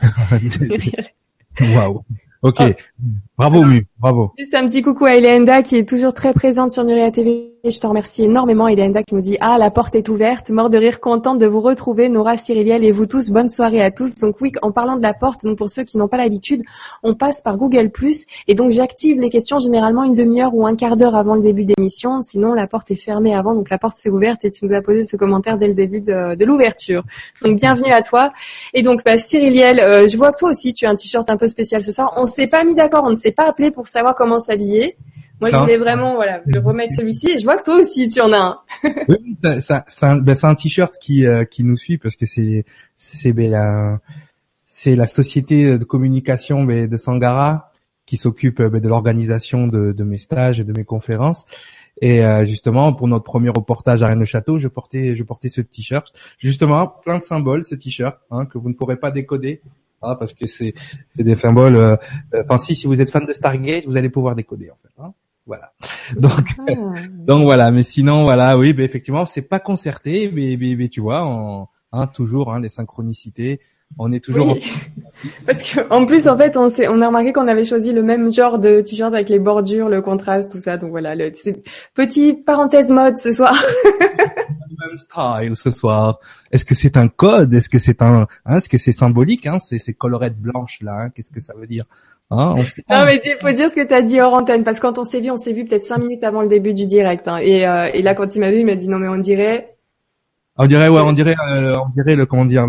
Waouh. 1.60 2.04
Ok. 2.42 2.60
Oh. 2.60 2.72
Bravo 3.36 3.64
Mu, 3.64 3.86
bravo. 3.98 4.32
Juste 4.38 4.54
un 4.54 4.66
petit 4.68 4.82
coucou 4.82 5.06
à 5.06 5.16
Elenda 5.16 5.62
qui 5.62 5.76
est 5.76 5.88
toujours 5.88 6.14
très 6.14 6.32
présente 6.32 6.72
sur 6.72 6.84
Nuria 6.84 7.10
TV 7.10 7.58
je 7.64 7.80
te 7.80 7.86
remercie 7.86 8.24
énormément, 8.24 8.68
Elenda, 8.68 9.02
qui 9.02 9.14
nous 9.14 9.20
dit 9.20 9.36
Ah, 9.40 9.58
la 9.58 9.70
porte 9.70 9.94
est 9.94 10.08
ouverte, 10.08 10.50
mort 10.50 10.70
de 10.70 10.78
rire, 10.78 11.00
contente 11.00 11.38
de 11.38 11.46
vous 11.46 11.60
retrouver, 11.60 12.08
Nora, 12.08 12.36
Cyriliel 12.36 12.84
et 12.84 12.90
vous 12.90 13.06
tous. 13.06 13.30
Bonne 13.30 13.48
soirée 13.48 13.82
à 13.82 13.90
tous. 13.90 14.16
Donc 14.16 14.40
oui, 14.40 14.52
en 14.62 14.70
parlant 14.70 14.96
de 14.96 15.02
la 15.02 15.12
porte, 15.12 15.44
donc 15.44 15.58
pour 15.58 15.68
ceux 15.68 15.84
qui 15.84 15.98
n'ont 15.98 16.08
pas 16.08 16.16
l'habitude, 16.16 16.62
on 17.02 17.14
passe 17.14 17.42
par 17.42 17.56
Google 17.56 17.90
et 18.46 18.54
donc 18.54 18.70
j'active 18.70 19.20
les 19.20 19.28
questions 19.28 19.58
généralement 19.58 20.04
une 20.04 20.14
demi-heure 20.14 20.54
ou 20.54 20.66
un 20.66 20.76
quart 20.76 20.96
d'heure 20.96 21.16
avant 21.16 21.34
le 21.34 21.40
début 21.40 21.64
d'émission. 21.64 22.20
Sinon, 22.20 22.54
la 22.54 22.66
porte 22.66 22.90
est 22.90 22.96
fermée 22.96 23.34
avant, 23.34 23.54
donc 23.54 23.70
la 23.70 23.78
porte 23.78 23.96
s'est 23.96 24.10
ouverte 24.10 24.44
et 24.44 24.50
tu 24.50 24.64
nous 24.64 24.72
as 24.72 24.80
posé 24.80 25.02
ce 25.02 25.16
commentaire 25.16 25.58
dès 25.58 25.68
le 25.68 25.74
début 25.74 26.00
de, 26.00 26.44
l'ouverture. 26.44 27.02
Donc 27.42 27.56
bienvenue 27.56 27.92
à 27.92 28.02
toi. 28.02 28.30
Et 28.72 28.82
donc 28.82 29.04
bah, 29.04 29.18
Cyriliel, 29.18 29.80
euh, 29.80 30.06
je 30.06 30.16
vois 30.16 30.32
que 30.32 30.38
toi 30.38 30.50
aussi 30.50 30.72
tu 30.72 30.86
as 30.86 30.90
un 30.90 30.96
t-shirt 30.96 31.28
un 31.28 31.36
peu 31.36 31.48
spécial 31.48 31.82
ce 31.82 31.92
soir. 31.92 32.14
On 32.16 32.26
s'est 32.26 32.46
pas 32.46 32.62
mis 32.64 32.74
d'accord, 32.74 33.04
on 33.04 33.10
ne 33.10 33.16
s'est 33.16 33.32
pas 33.32 33.48
appelé 33.48 33.70
pour 33.70 33.87
savoir 33.88 34.14
comment 34.14 34.38
s'habiller. 34.38 34.96
Moi, 35.40 35.50
je 35.50 35.56
voulais 35.56 35.76
vraiment 35.76 36.16
voilà 36.16 36.42
le 36.46 36.58
remettre 36.60 36.94
celui-ci. 36.94 37.30
Et 37.30 37.38
je 37.38 37.44
vois 37.44 37.56
que 37.56 37.62
toi 37.62 37.76
aussi, 37.76 38.08
tu 38.08 38.20
en 38.20 38.32
as 38.32 38.38
un. 38.38 38.58
oui, 39.08 39.36
ça, 39.60 39.84
c'est 39.86 40.06
un, 40.06 40.16
ben, 40.16 40.36
un 40.42 40.54
t-shirt 40.54 40.96
qui 41.00 41.26
euh, 41.26 41.44
qui 41.44 41.62
nous 41.64 41.76
suit 41.76 41.98
parce 41.98 42.16
que 42.16 42.26
c'est 42.26 42.64
c'est 42.96 43.32
ben, 43.32 43.50
la 43.50 44.00
c'est 44.64 44.96
la 44.96 45.06
société 45.06 45.78
de 45.78 45.84
communication 45.84 46.64
ben, 46.64 46.88
de 46.88 46.96
Sangara 46.96 47.72
qui 48.06 48.16
s'occupe 48.16 48.60
ben, 48.60 48.80
de 48.80 48.88
l'organisation 48.88 49.66
de, 49.68 49.92
de 49.92 50.04
mes 50.04 50.18
stages 50.18 50.60
et 50.60 50.64
de 50.64 50.72
mes 50.72 50.84
conférences. 50.84 51.46
Et 52.00 52.24
euh, 52.24 52.44
justement, 52.44 52.92
pour 52.92 53.08
notre 53.08 53.24
premier 53.24 53.50
reportage 53.50 54.02
à 54.02 54.08
Rennes 54.08 54.20
le 54.20 54.24
Château, 54.24 54.58
je 54.58 54.68
portais, 54.68 55.16
je 55.16 55.22
portais 55.24 55.48
ce 55.48 55.60
t-shirt. 55.60 56.12
Justement, 56.38 56.86
plein 56.86 57.18
de 57.18 57.22
symboles, 57.22 57.64
ce 57.64 57.74
t-shirt, 57.74 58.18
hein, 58.30 58.46
que 58.46 58.58
vous 58.58 58.68
ne 58.68 58.74
pourrez 58.74 58.96
pas 58.96 59.10
décoder, 59.10 59.62
hein, 60.02 60.14
parce 60.16 60.34
que 60.34 60.46
c'est, 60.46 60.74
c'est 61.16 61.24
des 61.24 61.36
symboles. 61.36 61.76
Euh, 61.76 61.96
enfin, 62.34 62.58
si, 62.58 62.76
si 62.76 62.86
vous 62.86 63.00
êtes 63.00 63.10
fan 63.10 63.26
de 63.26 63.32
Stargate, 63.32 63.86
vous 63.86 63.96
allez 63.96 64.10
pouvoir 64.10 64.34
décoder, 64.34 64.70
en 64.70 64.76
fait. 64.82 65.02
Hein. 65.02 65.12
Voilà. 65.46 65.72
Donc, 66.16 66.54
ah. 66.58 66.72
donc 67.26 67.44
voilà. 67.44 67.70
Mais 67.70 67.82
sinon, 67.82 68.22
voilà, 68.22 68.56
oui, 68.56 68.72
ben 68.72 68.84
effectivement, 68.84 69.26
c'est 69.26 69.42
pas 69.42 69.58
concerté, 69.58 70.30
mais, 70.32 70.56
mais, 70.56 70.88
tu 70.88 71.00
vois, 71.00 71.26
on, 71.26 71.68
hein, 71.92 72.06
toujours 72.06 72.52
hein, 72.52 72.60
les 72.60 72.68
synchronicités. 72.68 73.60
On 73.96 74.12
est 74.12 74.22
toujours. 74.22 74.56
Parce 75.46 75.62
que 75.62 75.80
en 75.90 76.06
plus, 76.06 76.28
en 76.28 76.36
fait, 76.36 76.56
on, 76.56 76.68
on 76.68 77.00
a 77.00 77.06
remarqué 77.08 77.32
qu'on 77.32 77.48
avait 77.48 77.64
choisi 77.64 77.92
le 77.92 78.02
même 78.02 78.30
genre 78.30 78.58
de 78.58 78.80
t-shirt 78.80 79.12
avec 79.12 79.28
les 79.28 79.38
bordures, 79.40 79.88
le 79.88 80.02
contraste, 80.02 80.52
tout 80.52 80.60
ça. 80.60 80.76
Donc 80.76 80.90
voilà, 80.90 81.14
le, 81.14 81.32
petit 81.94 82.34
parenthèse 82.34 82.90
mode 82.90 83.16
ce 83.18 83.32
soir. 83.32 83.54
même 84.78 84.98
style 84.98 85.56
ce 85.56 85.70
soir. 85.70 86.20
Est-ce 86.52 86.64
que 86.64 86.74
c'est 86.74 86.96
un 86.96 87.08
code? 87.08 87.52
Est-ce 87.52 87.68
que 87.68 87.78
c'est 87.78 88.02
un, 88.02 88.26
hein, 88.46 88.56
est-ce 88.56 88.68
que 88.68 88.78
c'est 88.78 88.92
symbolique 88.92 89.46
hein, 89.46 89.58
C'est 89.58 89.78
ces 89.78 89.94
colorettes 89.94 90.38
blanches 90.38 90.78
là. 90.82 90.92
Hein, 90.92 91.10
Qu'est-ce 91.10 91.32
que 91.32 91.40
ça 91.40 91.54
veut 91.54 91.66
dire? 91.66 91.84
Hein, 92.30 92.56
non 92.90 93.04
mais 93.06 93.22
il 93.24 93.36
faut 93.40 93.52
dire 93.52 93.70
ce 93.70 93.74
que 93.74 93.86
tu 93.86 93.94
as 93.94 94.02
dit 94.02 94.20
hors 94.20 94.34
antenne 94.34 94.62
parce 94.62 94.78
que 94.80 94.86
quand 94.86 94.98
on 94.98 95.04
s'est 95.04 95.20
vu, 95.20 95.30
on 95.30 95.36
s'est 95.36 95.54
vu 95.54 95.64
peut-être 95.64 95.84
cinq 95.84 95.98
minutes 95.98 96.24
avant 96.24 96.42
le 96.42 96.48
début 96.48 96.74
du 96.74 96.84
direct. 96.84 97.26
Hein, 97.26 97.38
et, 97.38 97.66
euh, 97.66 97.88
et, 97.92 98.02
là 98.02 98.14
quand 98.14 98.36
il 98.36 98.40
m'a 98.40 98.50
vu, 98.50 98.58
il 98.58 98.66
m'a 98.66 98.74
dit 98.74 98.88
non 98.88 98.98
mais 98.98 99.08
on 99.08 99.16
dirait. 99.16 99.74
On 100.58 100.66
dirait 100.66 100.88
ouais, 100.88 101.00
on 101.00 101.12
dirait, 101.12 101.36
euh, 101.50 101.74
on 101.84 101.88
dirait 101.88 102.16
le 102.16 102.26
comment 102.26 102.44
dire, 102.44 102.66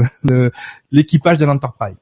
l'équipage 0.92 1.40
de 1.40 1.46
l'Enterprise. 1.46 1.98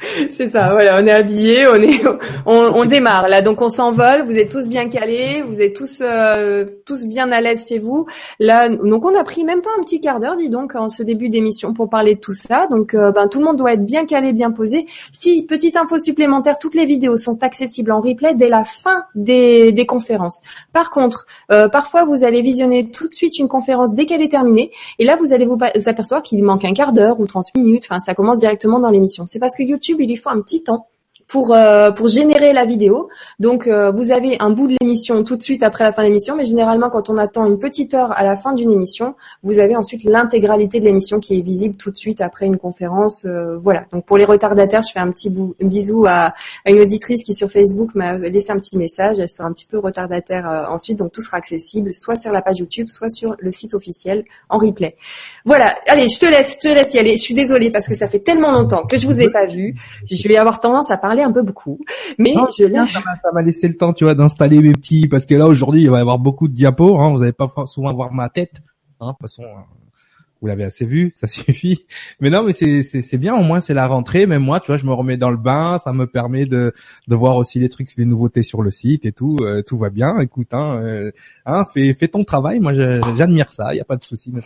C'est 0.30 0.48
ça, 0.48 0.72
voilà, 0.72 1.00
on 1.00 1.06
est 1.06 1.12
habillé, 1.12 1.66
on 1.68 1.76
est, 1.76 2.00
on, 2.46 2.84
démarre 2.84 3.28
là, 3.28 3.40
donc 3.42 3.62
on 3.62 3.68
s'envole. 3.68 4.22
Vous 4.24 4.38
êtes 4.38 4.50
tous 4.50 4.66
bien 4.68 4.88
calés, 4.88 5.42
vous 5.42 5.60
êtes 5.60 5.74
tous, 5.74 6.02
euh, 6.02 6.64
tous 6.84 7.06
bien 7.06 7.30
à 7.32 7.40
l'aise 7.40 7.68
chez 7.68 7.78
vous. 7.78 8.06
Là, 8.38 8.68
donc 8.68 9.04
on 9.04 9.18
a 9.18 9.22
pris 9.24 9.44
même 9.44 9.62
pas 9.62 9.70
un 9.78 9.82
petit 9.82 10.00
quart 10.00 10.20
d'heure, 10.20 10.36
dis 10.36 10.48
donc, 10.48 10.74
en 10.74 10.88
ce 10.88 11.02
début 11.02 11.28
d'émission 11.28 11.74
pour 11.74 11.88
parler 11.88 12.16
de 12.16 12.20
tout 12.20 12.34
ça. 12.34 12.66
Donc, 12.70 12.94
euh, 12.94 13.12
ben 13.12 13.28
tout 13.28 13.38
le 13.38 13.44
monde 13.44 13.56
doit 13.56 13.74
être 13.74 13.84
bien 13.84 14.04
calé, 14.04 14.32
bien 14.32 14.50
posé. 14.50 14.86
Si 15.12 15.42
petite 15.42 15.76
info 15.76 15.98
supplémentaire, 15.98 16.58
toutes 16.58 16.74
les 16.74 16.86
vidéos 16.86 17.16
sont 17.16 17.42
accessibles 17.42 17.92
en 17.92 18.00
replay 18.00 18.34
dès 18.34 18.48
la 18.48 18.64
fin 18.64 19.04
des, 19.14 19.72
des 19.72 19.86
conférences. 19.86 20.42
Par 20.72 20.90
contre, 20.90 21.26
euh, 21.52 21.68
parfois 21.68 22.04
vous 22.04 22.24
allez 22.24 22.42
visionner 22.42 22.90
tout 22.90 23.08
de 23.08 23.14
suite 23.14 23.38
une 23.38 23.48
conférence 23.48 23.94
dès 23.94 24.06
qu'elle 24.06 24.22
est 24.22 24.30
terminée, 24.30 24.72
et 24.98 25.04
là 25.04 25.16
vous 25.16 25.32
allez 25.32 25.46
vous 25.46 25.58
apercevoir 25.86 26.22
qu'il 26.22 26.42
manque 26.44 26.64
un 26.64 26.72
quart 26.72 26.92
d'heure 26.92 27.20
ou 27.20 27.26
30 27.26 27.54
minutes. 27.56 27.84
Enfin, 27.88 28.00
ça 28.00 28.14
commence 28.14 28.38
directement 28.38 28.80
dans 28.80 28.90
l'émission. 28.90 29.24
C'est 29.26 29.38
parce 29.38 29.56
que 29.56 29.62
YouTube 29.62 29.83
il 29.92 30.08
lui 30.08 30.16
faut 30.16 30.30
un 30.30 30.40
petit 30.40 30.62
temps 30.62 30.88
pour 31.34 31.52
euh, 31.52 31.90
pour 31.90 32.06
générer 32.06 32.52
la 32.52 32.64
vidéo. 32.64 33.08
Donc 33.40 33.66
euh, 33.66 33.90
vous 33.90 34.12
avez 34.12 34.36
un 34.38 34.50
bout 34.50 34.68
de 34.68 34.76
l'émission 34.80 35.24
tout 35.24 35.36
de 35.36 35.42
suite 35.42 35.64
après 35.64 35.82
la 35.82 35.90
fin 35.90 36.02
de 36.02 36.06
l'émission, 36.06 36.36
mais 36.36 36.44
généralement 36.44 36.90
quand 36.90 37.10
on 37.10 37.16
attend 37.16 37.44
une 37.44 37.58
petite 37.58 37.92
heure 37.92 38.12
à 38.12 38.22
la 38.22 38.36
fin 38.36 38.52
d'une 38.52 38.70
émission, 38.70 39.16
vous 39.42 39.58
avez 39.58 39.74
ensuite 39.74 40.04
l'intégralité 40.04 40.78
de 40.78 40.84
l'émission 40.84 41.18
qui 41.18 41.36
est 41.36 41.40
visible 41.40 41.74
tout 41.74 41.90
de 41.90 41.96
suite 41.96 42.20
après 42.20 42.46
une 42.46 42.56
conférence. 42.56 43.24
Euh, 43.24 43.58
voilà. 43.58 43.84
Donc 43.90 44.06
pour 44.06 44.16
les 44.16 44.24
retardataires, 44.24 44.82
je 44.82 44.92
fais 44.92 45.00
un 45.00 45.10
petit 45.10 45.28
bisou 45.58 46.06
à, 46.06 46.34
une 46.66 46.80
auditrice 46.80 47.24
qui 47.24 47.34
sur 47.34 47.50
Facebook 47.50 47.96
m'a 47.96 48.16
laissé 48.16 48.52
un 48.52 48.56
petit 48.56 48.78
message. 48.78 49.18
Elle 49.18 49.28
sera 49.28 49.48
un 49.48 49.52
petit 49.52 49.66
peu 49.66 49.80
retardataire 49.80 50.68
ensuite, 50.70 51.00
donc 51.00 51.10
tout 51.10 51.20
sera 51.20 51.38
accessible 51.38 51.92
soit 51.92 52.14
sur 52.14 52.30
la 52.30 52.42
page 52.42 52.58
YouTube, 52.58 52.90
soit 52.90 53.08
sur 53.08 53.34
le 53.40 53.50
site 53.50 53.74
officiel 53.74 54.22
en 54.48 54.58
replay. 54.58 54.94
Voilà. 55.44 55.74
Allez, 55.88 56.08
je 56.08 56.20
te 56.20 56.26
laisse, 56.26 56.58
je 56.62 56.68
te 56.68 56.72
laisse 56.72 56.94
y 56.94 57.00
aller. 57.00 57.16
Je 57.16 57.22
suis 57.22 57.34
désolée 57.34 57.72
parce 57.72 57.88
que 57.88 57.96
ça 57.96 58.06
fait 58.06 58.20
tellement 58.20 58.52
longtemps 58.52 58.86
que 58.86 58.96
je 58.96 59.08
vous 59.08 59.20
ai 59.20 59.32
pas 59.32 59.46
vu. 59.46 59.74
Je 60.08 60.28
vais 60.28 60.36
avoir 60.36 60.60
tendance 60.60 60.92
à 60.92 60.96
parler 60.96 61.23
un 61.24 61.32
peu 61.32 61.42
beaucoup, 61.42 61.80
mais 62.18 62.34
je 62.56 62.64
lâche. 62.64 62.92
Ça 62.94 63.32
m'a 63.32 63.42
laissé 63.42 63.68
le 63.68 63.74
temps, 63.74 63.92
tu 63.92 64.04
vois, 64.04 64.14
d'installer 64.14 64.60
mes 64.60 64.72
petits, 64.72 65.08
parce 65.08 65.26
que 65.26 65.34
là 65.34 65.46
aujourd'hui 65.46 65.82
il 65.82 65.90
va 65.90 65.98
y 65.98 66.00
avoir 66.00 66.18
beaucoup 66.18 66.48
de 66.48 66.54
diapos. 66.54 66.98
Hein, 66.98 67.10
vous 67.10 67.20
n'allez 67.20 67.32
pas 67.32 67.50
souvent 67.66 67.92
voir 67.94 68.12
ma 68.12 68.28
tête. 68.28 68.62
Hein, 69.00 69.08
de 69.08 69.12
toute 69.12 69.20
façon, 69.22 69.42
euh, 69.42 69.60
vous 70.40 70.48
l'avez 70.48 70.64
assez 70.64 70.84
vu, 70.86 71.12
ça 71.16 71.26
suffit. 71.26 71.86
Mais 72.20 72.30
non, 72.30 72.42
mais 72.42 72.52
c'est 72.52 72.82
c'est 72.82 73.18
bien. 73.18 73.34
Au 73.34 73.42
moins 73.42 73.60
c'est 73.60 73.74
la 73.74 73.86
rentrée. 73.86 74.26
Même 74.26 74.42
moi, 74.42 74.60
tu 74.60 74.68
vois, 74.68 74.76
je 74.76 74.86
me 74.86 74.92
remets 74.92 75.16
dans 75.16 75.30
le 75.30 75.36
bain. 75.36 75.78
Ça 75.78 75.92
me 75.92 76.06
permet 76.06 76.46
de 76.46 76.74
de 77.08 77.14
voir 77.14 77.36
aussi 77.36 77.58
les 77.58 77.68
trucs, 77.68 77.88
les 77.96 78.04
nouveautés 78.04 78.42
sur 78.42 78.62
le 78.62 78.70
site 78.70 79.06
et 79.06 79.12
tout. 79.12 79.38
Euh, 79.40 79.62
tout 79.62 79.78
va 79.78 79.90
bien. 79.90 80.20
Écoute, 80.20 80.52
hein, 80.52 80.80
euh, 80.82 81.12
hein, 81.46 81.64
fais 81.72 81.94
fais 81.94 82.08
ton 82.08 82.24
travail. 82.24 82.60
Moi, 82.60 82.74
j'admire 82.74 83.52
ça. 83.52 83.74
Il 83.74 83.78
y 83.78 83.80
a 83.80 83.84
pas 83.84 83.96
de 83.96 84.04
souci. 84.04 84.30
Ne 84.32 84.40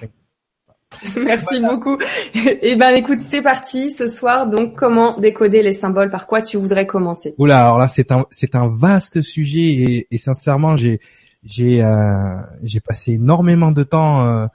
Merci 1.25 1.61
beaucoup. 1.61 1.99
Eh 2.35 2.77
ben, 2.77 2.95
écoute, 2.95 3.21
c'est 3.21 3.43
parti 3.43 3.91
ce 3.91 4.07
soir. 4.09 4.49
Donc, 4.49 4.75
comment 4.75 5.19
décoder 5.19 5.63
les 5.63 5.73
symboles? 5.73 6.11
Par 6.11 6.27
quoi 6.27 6.43
tu 6.43 6.57
voudrais 6.57 6.87
commencer? 6.87 7.35
Oula, 7.39 7.63
alors 7.63 7.79
là, 7.79 7.89
c'est 7.89 8.11
un, 8.11 8.27
c'est 8.31 8.55
un 8.55 8.69
vaste 8.69 9.23
sujet 9.23 9.61
et, 9.61 10.09
et 10.11 10.19
sincèrement, 10.19 10.77
j'ai, 10.77 11.01
j'ai, 11.45 11.83
euh, 11.83 12.37
j'ai 12.63 12.81
passé 12.81 13.13
énormément 13.13 13.71
de 13.71 13.83
temps 13.83 14.27
euh, 14.27 14.47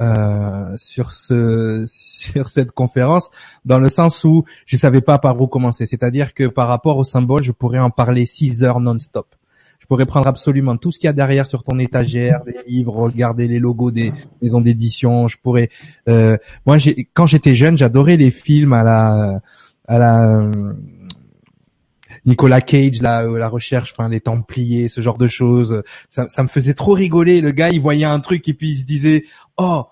euh, 0.00 0.74
sur 0.76 1.12
ce, 1.12 1.84
sur 1.88 2.48
cette 2.48 2.72
conférence, 2.72 3.30
dans 3.64 3.78
le 3.78 3.88
sens 3.88 4.24
où 4.24 4.44
je 4.66 4.76
savais 4.76 5.00
pas 5.00 5.18
par 5.18 5.40
où 5.40 5.48
commencer. 5.48 5.86
C'est-à-dire 5.86 6.34
que 6.34 6.46
par 6.46 6.68
rapport 6.68 6.96
aux 6.96 7.04
symboles, 7.04 7.42
je 7.42 7.52
pourrais 7.52 7.80
en 7.80 7.90
parler 7.90 8.26
six 8.26 8.62
heures 8.64 8.80
non-stop 8.80 9.26
pourrais 9.90 10.06
prendre 10.06 10.28
absolument 10.28 10.76
tout 10.76 10.92
ce 10.92 11.00
qu'il 11.00 11.08
y 11.08 11.10
a 11.10 11.12
derrière 11.12 11.48
sur 11.48 11.64
ton 11.64 11.80
étagère, 11.80 12.42
les 12.46 12.54
livres, 12.64 12.94
regarder 12.94 13.48
les 13.48 13.58
logos 13.58 13.90
des 13.90 14.12
maisons 14.40 14.60
d'édition. 14.60 15.26
Je 15.26 15.36
pourrais. 15.36 15.68
Euh, 16.08 16.36
moi, 16.64 16.78
j'ai 16.78 17.08
quand 17.12 17.26
j'étais 17.26 17.56
jeune, 17.56 17.76
j'adorais 17.76 18.16
les 18.16 18.30
films 18.30 18.72
à 18.72 18.84
la 18.84 19.40
à 19.88 19.98
la 19.98 20.36
euh, 20.36 20.74
Nicolas 22.24 22.60
Cage, 22.60 23.02
la, 23.02 23.24
la 23.24 23.48
recherche, 23.48 23.92
enfin 23.98 24.08
les 24.08 24.20
Templiers, 24.20 24.88
ce 24.88 25.00
genre 25.00 25.18
de 25.18 25.26
choses. 25.26 25.82
Ça, 26.08 26.28
ça 26.28 26.44
me 26.44 26.48
faisait 26.48 26.74
trop 26.74 26.92
rigoler. 26.92 27.40
Le 27.40 27.50
gars, 27.50 27.70
il 27.70 27.80
voyait 27.80 28.04
un 28.04 28.20
truc 28.20 28.46
et 28.46 28.54
puis 28.54 28.70
il 28.70 28.78
se 28.78 28.84
disait, 28.84 29.24
oh, 29.56 29.86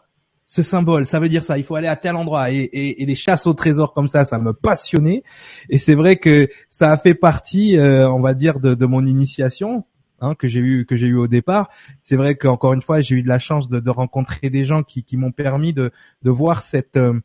ce 0.50 0.62
symbole, 0.62 1.04
ça 1.04 1.20
veut 1.20 1.28
dire 1.28 1.44
ça, 1.44 1.58
il 1.58 1.62
faut 1.64 1.74
aller 1.74 1.88
à 1.88 1.94
tel 1.94 2.16
endroit. 2.16 2.50
Et, 2.50 2.56
et, 2.56 3.02
et 3.02 3.06
les 3.06 3.14
chasses 3.14 3.46
au 3.46 3.52
trésor 3.52 3.92
comme 3.92 4.08
ça, 4.08 4.24
ça 4.24 4.38
me 4.38 4.54
passionnait. 4.54 5.22
Et 5.68 5.76
c'est 5.76 5.94
vrai 5.94 6.16
que 6.16 6.48
ça 6.70 6.90
a 6.90 6.96
fait 6.96 7.14
partie, 7.14 7.76
euh, 7.76 8.10
on 8.10 8.20
va 8.20 8.32
dire, 8.32 8.58
de, 8.58 8.74
de 8.74 8.86
mon 8.86 9.06
initiation. 9.06 9.84
Hein, 10.20 10.34
que 10.34 10.48
j'ai 10.48 10.58
eu 10.58 10.84
que 10.84 10.96
j'ai 10.96 11.06
eu 11.06 11.16
au 11.16 11.28
départ. 11.28 11.68
C'est 12.02 12.16
vrai 12.16 12.34
qu'encore 12.34 12.72
une 12.72 12.82
fois, 12.82 12.98
j'ai 12.98 13.14
eu 13.14 13.22
de 13.22 13.28
la 13.28 13.38
chance 13.38 13.68
de, 13.68 13.78
de 13.78 13.90
rencontrer 13.90 14.50
des 14.50 14.64
gens 14.64 14.82
qui, 14.82 15.04
qui 15.04 15.16
m'ont 15.16 15.30
permis 15.30 15.72
de, 15.72 15.92
de 16.22 16.30
voir 16.30 16.62
cette 16.62 16.96
euh, 16.96 17.20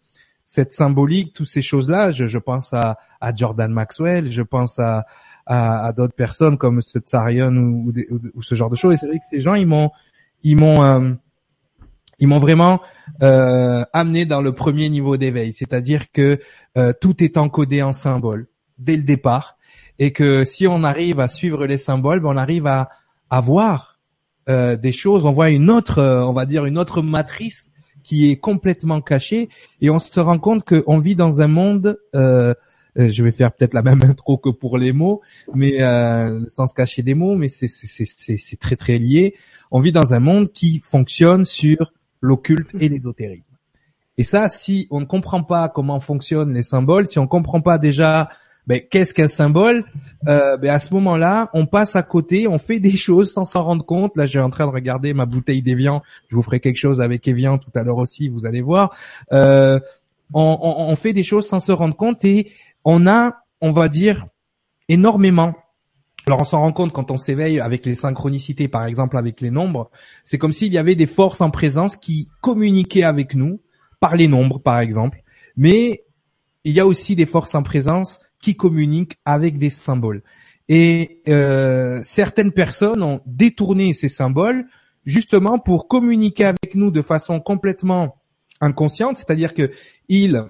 cette 0.45 0.73
symbolique, 0.73 1.33
toutes 1.33 1.47
ces 1.47 1.63
choses-là. 1.63 2.11
Je, 2.11 2.27
je 2.27 2.37
pense 2.37 2.71
à, 2.73 2.99
à 3.19 3.33
Jordan 3.33 3.71
Maxwell, 3.71 4.31
je 4.31 4.43
pense 4.43 4.77
à 4.77 5.05
à, 5.47 5.87
à 5.87 5.93
d'autres 5.93 6.13
personnes 6.13 6.57
comme 6.57 6.81
ce 6.81 6.99
Tsarion 6.99 7.51
ou, 7.55 7.93
ou, 8.11 8.19
ou, 8.35 8.41
ce 8.43 8.53
genre 8.53 8.69
de 8.69 8.75
choses. 8.75 8.93
Et 8.93 8.97
c'est 8.97 9.07
vrai 9.07 9.17
que 9.17 9.23
ces 9.31 9.39
gens, 9.39 9.55
ils 9.55 9.65
m'ont 9.65 9.89
ils 10.43 10.57
m'ont 10.57 10.83
euh, 10.83 11.13
ils 12.19 12.27
m'ont 12.27 12.39
vraiment 12.39 12.81
euh, 13.21 13.83
amené 13.93 14.25
dans 14.25 14.41
le 14.41 14.53
premier 14.53 14.89
niveau 14.89 15.17
d'éveil, 15.17 15.53
c'est-à-dire 15.53 16.11
que 16.11 16.39
euh, 16.77 16.93
tout 16.99 17.23
est 17.23 17.37
encodé 17.37 17.81
en 17.81 17.91
symboles 17.91 18.47
dès 18.77 18.97
le 18.97 19.03
départ, 19.03 19.57
et 19.99 20.11
que 20.11 20.43
si 20.43 20.67
on 20.67 20.83
arrive 20.83 21.19
à 21.19 21.27
suivre 21.27 21.65
les 21.65 21.77
symboles, 21.77 22.19
ben 22.19 22.29
on 22.29 22.37
arrive 22.37 22.67
à, 22.67 22.89
à 23.29 23.41
voir 23.41 23.99
euh, 24.49 24.75
des 24.75 24.91
choses, 24.91 25.25
on 25.25 25.31
voit 25.31 25.49
une 25.49 25.69
autre, 25.69 26.01
on 26.01 26.33
va 26.33 26.45
dire 26.45 26.65
une 26.65 26.77
autre 26.77 27.01
matrice 27.01 27.69
qui 28.03 28.29
est 28.29 28.37
complètement 28.37 29.01
cachée, 29.01 29.49
et 29.81 29.89
on 29.89 29.99
se 29.99 30.19
rend 30.19 30.39
compte 30.39 30.63
qu'on 30.63 30.99
vit 30.99 31.15
dans 31.15 31.41
un 31.41 31.47
monde 31.47 31.97
je 32.95 33.23
vais 33.23 33.31
faire 33.31 33.51
peut-être 33.51 33.73
la 33.73 33.81
même 33.81 34.01
intro 34.07 34.37
que 34.37 34.49
pour 34.49 34.77
les 34.77 34.93
mots, 34.93 35.21
mais 35.55 35.79
sans 36.49 36.67
se 36.67 36.73
cacher 36.75 37.01
des 37.01 37.15
mots, 37.15 37.35
mais 37.35 37.47
c'est 37.47 38.59
très 38.59 38.75
très 38.75 38.99
lié. 38.99 39.35
On 39.71 39.79
vit 39.79 39.91
dans 39.91 40.13
un 40.13 40.19
monde 40.19 40.51
qui 40.51 40.79
fonctionne 40.85 41.43
sur 41.43 41.91
l'occulte 42.23 42.73
et 42.79 42.89
l'ésotérisme. 42.89 43.53
Et 44.17 44.23
ça, 44.23 44.47
si 44.47 44.87
on 44.91 45.01
ne 45.01 45.05
comprend 45.05 45.43
pas 45.43 45.69
comment 45.69 45.99
fonctionnent 45.99 46.53
les 46.53 46.63
symboles, 46.63 47.07
si 47.07 47.19
on 47.19 47.23
ne 47.23 47.27
comprend 47.27 47.61
pas 47.61 47.77
déjà 47.77 48.29
ben, 48.65 48.79
qu'est-ce 48.89 49.13
qu'un 49.13 49.27
symbole, 49.27 49.83
euh, 50.29 50.55
ben, 50.55 50.69
à 50.69 50.79
ce 50.79 50.93
moment-là, 50.93 51.49
on 51.53 51.65
passe 51.65 51.97
à 51.97 52.03
côté, 52.03 52.47
on 52.47 52.57
fait 52.57 52.79
des 52.79 52.95
choses 52.97 53.33
sans 53.33 53.43
s'en 53.43 53.63
rendre 53.63 53.85
compte. 53.85 54.15
Là, 54.15 54.25
j'ai 54.25 54.39
en 54.39 54.49
train 54.49 54.65
de 54.65 54.71
regarder 54.71 55.13
ma 55.13 55.25
bouteille 55.25 55.61
d'Evian. 55.61 56.01
Je 56.29 56.35
vous 56.35 56.41
ferai 56.41 56.61
quelque 56.61 56.77
chose 56.77 57.01
avec 57.01 57.27
Evian 57.27 57.57
tout 57.57 57.71
à 57.75 57.83
l'heure 57.83 57.97
aussi, 57.97 58.29
vous 58.29 58.45
allez 58.45 58.61
voir. 58.61 58.95
Euh, 59.33 59.79
on, 60.33 60.57
on 60.61 60.95
fait 60.95 61.13
des 61.13 61.23
choses 61.23 61.47
sans 61.47 61.59
se 61.59 61.71
rendre 61.71 61.95
compte 61.95 62.23
et 62.23 62.51
on 62.85 63.05
a, 63.05 63.43
on 63.59 63.71
va 63.71 63.89
dire, 63.89 64.27
énormément 64.87 65.53
alors 66.27 66.41
on 66.41 66.45
s'en 66.45 66.59
rend 66.59 66.71
compte 66.71 66.93
quand 66.93 67.11
on 67.11 67.17
s'éveille 67.17 67.59
avec 67.59 67.85
les 67.85 67.95
synchronicités, 67.95 68.67
par 68.67 68.85
exemple 68.85 69.17
avec 69.17 69.41
les 69.41 69.51
nombres, 69.51 69.91
c'est 70.23 70.37
comme 70.37 70.53
s'il 70.53 70.73
y 70.73 70.77
avait 70.77 70.95
des 70.95 71.07
forces 71.07 71.41
en 71.41 71.51
présence 71.51 71.97
qui 71.97 72.29
communiquaient 72.41 73.03
avec 73.03 73.35
nous 73.35 73.61
par 73.99 74.15
les 74.15 74.27
nombres, 74.27 74.59
par 74.59 74.79
exemple. 74.79 75.21
Mais 75.57 76.03
il 76.63 76.73
y 76.73 76.79
a 76.79 76.85
aussi 76.85 77.15
des 77.15 77.25
forces 77.25 77.55
en 77.55 77.63
présence 77.63 78.21
qui 78.39 78.55
communiquent 78.55 79.17
avec 79.25 79.57
des 79.57 79.69
symboles. 79.69 80.23
Et 80.69 81.21
euh, 81.27 81.99
certaines 82.03 82.53
personnes 82.53 83.03
ont 83.03 83.21
détourné 83.25 83.93
ces 83.93 84.09
symboles 84.09 84.65
justement 85.05 85.59
pour 85.59 85.89
communiquer 85.89 86.45
avec 86.45 86.75
nous 86.75 86.89
de 86.89 87.01
façon 87.01 87.41
complètement 87.41 88.21
inconsciente, 88.61 89.17
c'est-à-dire 89.17 89.53
que 89.53 89.71
ils 90.07 90.45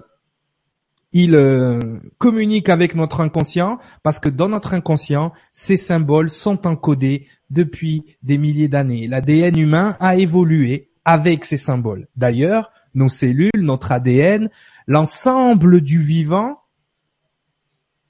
il 1.14 1.36
euh, 1.36 2.00
communique 2.18 2.68
avec 2.68 2.96
notre 2.96 3.20
inconscient 3.20 3.78
parce 4.02 4.18
que 4.18 4.28
dans 4.28 4.48
notre 4.48 4.74
inconscient, 4.74 5.32
ces 5.52 5.76
symboles 5.76 6.28
sont 6.28 6.66
encodés 6.66 7.28
depuis 7.50 8.16
des 8.24 8.36
milliers 8.36 8.66
d'années. 8.66 9.06
L'ADN 9.06 9.56
humain 9.56 9.96
a 10.00 10.16
évolué 10.16 10.90
avec 11.04 11.44
ces 11.44 11.56
symboles. 11.56 12.08
D'ailleurs, 12.16 12.72
nos 12.94 13.08
cellules, 13.08 13.50
notre 13.56 13.92
ADN, 13.92 14.50
l'ensemble 14.88 15.82
du 15.82 16.02
vivant 16.02 16.58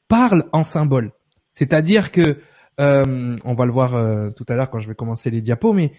parle 0.08 0.44
en 0.52 0.64
symboles. 0.64 1.12
C'est-à-dire 1.52 2.10
que, 2.10 2.38
euh, 2.80 3.36
on 3.44 3.54
va 3.54 3.66
le 3.66 3.72
voir 3.72 3.94
euh, 3.94 4.30
tout 4.30 4.46
à 4.48 4.54
l'heure 4.54 4.70
quand 4.70 4.80
je 4.80 4.88
vais 4.88 4.94
commencer 4.94 5.30
les 5.30 5.42
diapos, 5.42 5.74
mais 5.74 5.92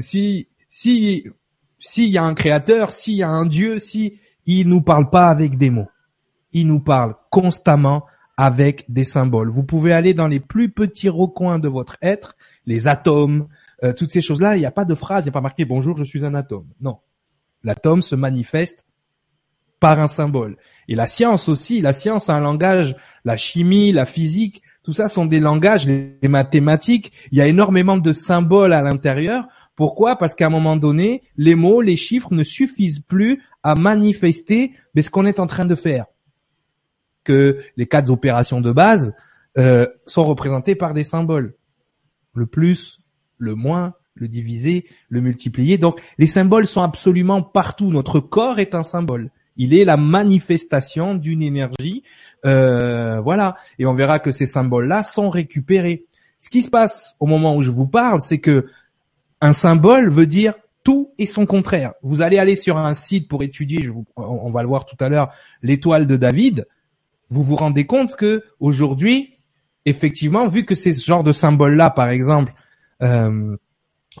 si 0.00 0.48
si 0.68 1.24
s'il 1.78 2.10
y 2.10 2.18
a 2.18 2.22
un 2.22 2.34
créateur, 2.34 2.92
s'il 2.92 3.14
y 3.14 3.22
a 3.24 3.28
un 3.28 3.46
Dieu, 3.46 3.80
si 3.80 4.20
il 4.46 4.68
nous 4.68 4.80
parle 4.80 5.10
pas 5.10 5.28
avec 5.28 5.58
des 5.58 5.70
mots 5.70 5.88
il 6.56 6.66
nous 6.66 6.80
parle 6.80 7.14
constamment 7.30 8.06
avec 8.38 8.86
des 8.88 9.04
symboles. 9.04 9.50
Vous 9.50 9.62
pouvez 9.62 9.92
aller 9.92 10.14
dans 10.14 10.26
les 10.26 10.40
plus 10.40 10.70
petits 10.70 11.10
recoins 11.10 11.58
de 11.58 11.68
votre 11.68 11.98
être, 12.00 12.34
les 12.64 12.88
atomes, 12.88 13.48
euh, 13.84 13.92
toutes 13.92 14.10
ces 14.10 14.22
choses-là, 14.22 14.56
il 14.56 14.60
n'y 14.60 14.66
a 14.66 14.70
pas 14.70 14.86
de 14.86 14.94
phrase, 14.94 15.24
il 15.24 15.28
n'y 15.28 15.32
a 15.32 15.32
pas 15.32 15.42
marqué 15.42 15.66
bonjour, 15.66 15.98
je 15.98 16.04
suis 16.04 16.24
un 16.24 16.34
atome. 16.34 16.66
Non. 16.80 16.96
L'atome 17.62 18.00
se 18.00 18.14
manifeste 18.14 18.86
par 19.80 20.00
un 20.00 20.08
symbole. 20.08 20.56
Et 20.88 20.94
la 20.94 21.06
science 21.06 21.46
aussi, 21.50 21.82
la 21.82 21.92
science 21.92 22.30
a 22.30 22.34
un 22.34 22.40
langage, 22.40 22.96
la 23.26 23.36
chimie, 23.36 23.92
la 23.92 24.06
physique, 24.06 24.62
tout 24.82 24.94
ça 24.94 25.08
sont 25.08 25.26
des 25.26 25.40
langages, 25.40 25.86
les 25.86 26.16
mathématiques, 26.22 27.12
il 27.32 27.38
y 27.38 27.42
a 27.42 27.46
énormément 27.46 27.98
de 27.98 28.12
symboles 28.14 28.72
à 28.72 28.80
l'intérieur. 28.80 29.46
Pourquoi? 29.74 30.16
Parce 30.16 30.34
qu'à 30.34 30.46
un 30.46 30.50
moment 30.50 30.76
donné, 30.76 31.22
les 31.36 31.54
mots, 31.54 31.82
les 31.82 31.96
chiffres 31.96 32.32
ne 32.32 32.44
suffisent 32.44 33.00
plus 33.00 33.42
à 33.62 33.74
manifester 33.74 34.72
ce 34.98 35.10
qu'on 35.10 35.26
est 35.26 35.38
en 35.38 35.46
train 35.46 35.66
de 35.66 35.74
faire. 35.74 36.06
Que 37.26 37.58
les 37.76 37.86
quatre 37.86 38.10
opérations 38.10 38.60
de 38.62 38.72
base 38.72 39.14
euh, 39.58 39.86
sont 40.06 40.24
représentées 40.24 40.76
par 40.76 40.94
des 40.94 41.04
symboles. 41.04 41.54
Le 42.34 42.46
plus, 42.46 43.00
le 43.38 43.54
moins, 43.54 43.94
le 44.14 44.28
diviser, 44.28 44.86
le 45.08 45.20
multiplier. 45.20 45.76
Donc 45.76 46.00
les 46.18 46.26
symboles 46.26 46.66
sont 46.66 46.82
absolument 46.82 47.42
partout. 47.42 47.90
Notre 47.90 48.20
corps 48.20 48.58
est 48.58 48.74
un 48.74 48.82
symbole. 48.82 49.30
Il 49.56 49.74
est 49.74 49.84
la 49.84 49.96
manifestation 49.96 51.14
d'une 51.14 51.42
énergie. 51.42 52.02
Euh, 52.44 53.20
voilà. 53.20 53.56
Et 53.78 53.86
on 53.86 53.94
verra 53.94 54.18
que 54.18 54.30
ces 54.30 54.46
symboles-là 54.46 55.02
sont 55.02 55.30
récupérés. 55.30 56.06
Ce 56.38 56.50
qui 56.50 56.62
se 56.62 56.70
passe 56.70 57.16
au 57.18 57.26
moment 57.26 57.56
où 57.56 57.62
je 57.62 57.70
vous 57.70 57.86
parle, 57.86 58.20
c'est 58.20 58.38
que 58.38 58.66
un 59.40 59.52
symbole 59.52 60.10
veut 60.10 60.26
dire 60.26 60.54
tout 60.84 61.12
et 61.18 61.26
son 61.26 61.46
contraire. 61.46 61.94
Vous 62.02 62.22
allez 62.22 62.38
aller 62.38 62.54
sur 62.56 62.76
un 62.76 62.94
site 62.94 63.28
pour 63.28 63.42
étudier, 63.42 63.82
je 63.82 63.90
vous, 63.90 64.04
on 64.16 64.50
va 64.50 64.62
le 64.62 64.68
voir 64.68 64.84
tout 64.84 64.96
à 65.00 65.08
l'heure, 65.08 65.32
l'étoile 65.62 66.06
de 66.06 66.16
David. 66.16 66.66
Vous 67.30 67.42
vous 67.42 67.56
rendez 67.56 67.86
compte 67.86 68.16
que 68.16 68.44
aujourd'hui, 68.60 69.34
effectivement, 69.84 70.46
vu 70.46 70.64
que 70.64 70.74
ces 70.74 70.94
genres 70.94 71.24
de 71.24 71.32
symboles-là, 71.32 71.90
par 71.90 72.08
exemple, 72.08 72.52
euh, 73.02 73.56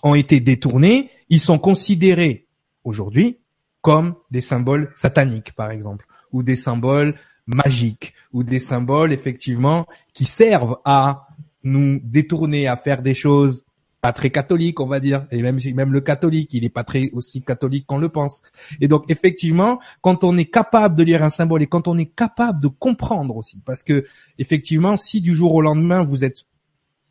ont 0.02 0.14
été 0.14 0.40
détournés, 0.40 1.10
ils 1.28 1.40
sont 1.40 1.58
considérés 1.58 2.46
aujourd'hui 2.84 3.38
comme 3.82 4.16
des 4.30 4.40
symboles 4.40 4.92
sataniques, 4.96 5.52
par 5.52 5.70
exemple, 5.70 6.06
ou 6.32 6.42
des 6.42 6.56
symboles 6.56 7.14
magiques, 7.46 8.14
ou 8.32 8.42
des 8.42 8.58
symboles 8.58 9.12
effectivement 9.12 9.86
qui 10.12 10.24
servent 10.24 10.78
à 10.84 11.28
nous 11.62 12.00
détourner, 12.02 12.66
à 12.66 12.76
faire 12.76 13.02
des 13.02 13.14
choses 13.14 13.65
pas 14.00 14.12
très 14.12 14.30
catholiques, 14.30 14.80
on 14.80 14.86
va 14.86 15.00
dire, 15.00 15.26
et 15.30 15.42
même 15.42 15.58
même 15.74 15.92
le 15.92 16.00
catholique, 16.00 16.52
il 16.52 16.64
est 16.64 16.70
pas 16.70 16.84
très 16.84 17.10
aussi 17.12 17.42
catholique 17.42 17.86
qu'on 17.86 17.98
le 17.98 18.08
pense. 18.08 18.42
Et 18.80 18.88
donc 18.88 19.04
effectivement, 19.08 19.80
quand 20.00 20.22
on 20.24 20.36
est 20.36 20.50
capable 20.50 20.96
de 20.96 21.02
lire 21.02 21.22
un 21.24 21.30
symbole 21.30 21.62
et 21.62 21.66
quand 21.66 21.88
on 21.88 21.98
est 21.98 22.14
capable 22.14 22.60
de 22.60 22.68
comprendre 22.68 23.36
aussi, 23.36 23.62
parce 23.64 23.82
que 23.82 24.04
effectivement, 24.38 24.96
si 24.96 25.20
du 25.20 25.34
jour 25.34 25.54
au 25.54 25.62
lendemain 25.62 26.04
vous 26.04 26.24
êtes 26.24 26.44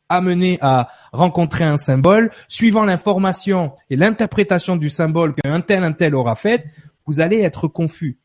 amené 0.10 0.58
à 0.62 0.88
rencontrer 1.12 1.64
un 1.64 1.78
symbole, 1.78 2.32
suivant 2.48 2.86
l'information 2.86 3.74
et 3.90 3.96
l'interprétation 3.96 4.76
du 4.76 4.90
symbole 4.90 5.34
qu'un 5.34 5.62
tel, 5.62 5.84
un 5.84 5.94
tel 5.94 6.16
aura 6.16 6.36
fait, 6.36 6.66
vous 7.06 7.20
allez 7.20 7.40
être 7.40 7.68
confus. 7.68 8.20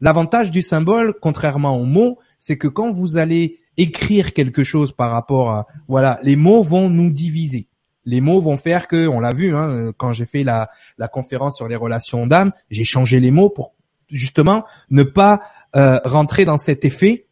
L'avantage 0.00 0.50
du 0.50 0.62
symbole, 0.62 1.14
contrairement 1.20 1.76
aux 1.76 1.86
mots, 1.86 2.18
c'est 2.38 2.58
que 2.58 2.68
quand 2.68 2.90
vous 2.90 3.16
allez 3.16 3.60
écrire 3.78 4.32
quelque 4.32 4.64
chose 4.64 4.92
par 4.92 5.10
rapport 5.10 5.50
à, 5.50 5.66
voilà, 5.88 6.18
les 6.22 6.36
mots 6.36 6.62
vont 6.62 6.90
nous 6.90 7.10
diviser. 7.10 7.68
Les 8.06 8.20
mots 8.20 8.40
vont 8.40 8.56
faire 8.56 8.88
que, 8.88 9.06
on 9.06 9.20
l'a 9.20 9.34
vu, 9.34 9.54
hein, 9.54 9.92
quand 9.98 10.12
j'ai 10.12 10.26
fait 10.26 10.42
la, 10.42 10.70
conférence 11.12 11.56
sur 11.56 11.68
les 11.68 11.76
relations 11.76 12.26
d'âme, 12.26 12.52
j'ai 12.70 12.84
changé 12.84 13.20
les 13.20 13.30
mots 13.30 13.50
pour 13.50 13.74
justement 14.08 14.64
ne 14.90 15.02
pas 15.02 15.42
euh, 15.74 15.98
rentrer 16.04 16.44
dans 16.44 16.58
cet 16.58 16.84
effet 16.84 17.26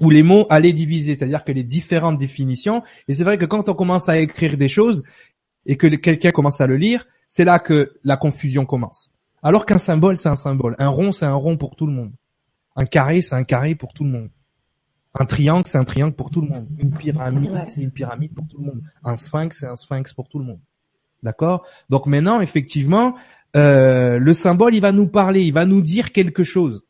où 0.00 0.10
les 0.10 0.22
mots 0.22 0.46
allaient 0.50 0.72
diviser, 0.72 1.16
c'est-à-dire 1.16 1.44
que 1.44 1.52
les 1.52 1.64
différentes 1.64 2.18
définitions, 2.18 2.82
et 3.08 3.14
c'est 3.14 3.24
vrai 3.24 3.38
que 3.38 3.46
quand 3.46 3.68
on 3.68 3.74
commence 3.74 4.08
à 4.08 4.18
écrire 4.18 4.56
des 4.56 4.68
choses 4.68 5.02
et 5.66 5.76
que 5.76 5.86
quelqu'un 5.88 6.30
commence 6.30 6.60
à 6.60 6.66
le 6.66 6.76
lire, 6.76 7.06
c'est 7.28 7.44
là 7.44 7.58
que 7.58 7.98
la 8.04 8.16
confusion 8.16 8.64
commence. 8.64 9.10
Alors 9.42 9.66
qu'un 9.66 9.78
symbole, 9.78 10.16
c'est 10.16 10.28
un 10.28 10.36
symbole. 10.36 10.74
Un 10.78 10.88
rond, 10.88 11.12
c'est 11.12 11.26
un 11.26 11.34
rond 11.34 11.56
pour 11.56 11.76
tout 11.76 11.86
le 11.86 11.92
monde. 11.92 12.12
Un 12.76 12.86
carré, 12.86 13.22
c'est 13.22 13.34
un 13.34 13.44
carré 13.44 13.74
pour 13.74 13.92
tout 13.92 14.04
le 14.04 14.10
monde. 14.10 14.30
Un 15.14 15.24
triangle, 15.24 15.66
c'est 15.66 15.78
un 15.78 15.84
triangle 15.84 16.14
pour 16.14 16.30
tout 16.30 16.40
le 16.40 16.48
monde. 16.48 16.66
Une 16.78 16.92
pyramide, 16.92 17.52
c'est 17.68 17.82
une 17.82 17.90
pyramide 17.90 18.34
pour 18.34 18.46
tout 18.46 18.58
le 18.58 18.66
monde. 18.66 18.82
Un 19.02 19.16
sphinx, 19.16 19.58
c'est 19.58 19.66
un 19.66 19.76
sphinx 19.76 20.12
pour 20.12 20.28
tout 20.28 20.38
le 20.38 20.44
monde. 20.44 20.60
D'accord? 21.22 21.66
Donc 21.88 22.06
maintenant, 22.06 22.40
effectivement, 22.40 23.16
euh, 23.56 24.18
le 24.18 24.34
symbole, 24.34 24.74
il 24.74 24.80
va 24.80 24.92
nous 24.92 25.08
parler, 25.08 25.42
il 25.42 25.52
va 25.52 25.66
nous 25.66 25.80
dire 25.80 26.12
quelque 26.12 26.44
chose. 26.44 26.82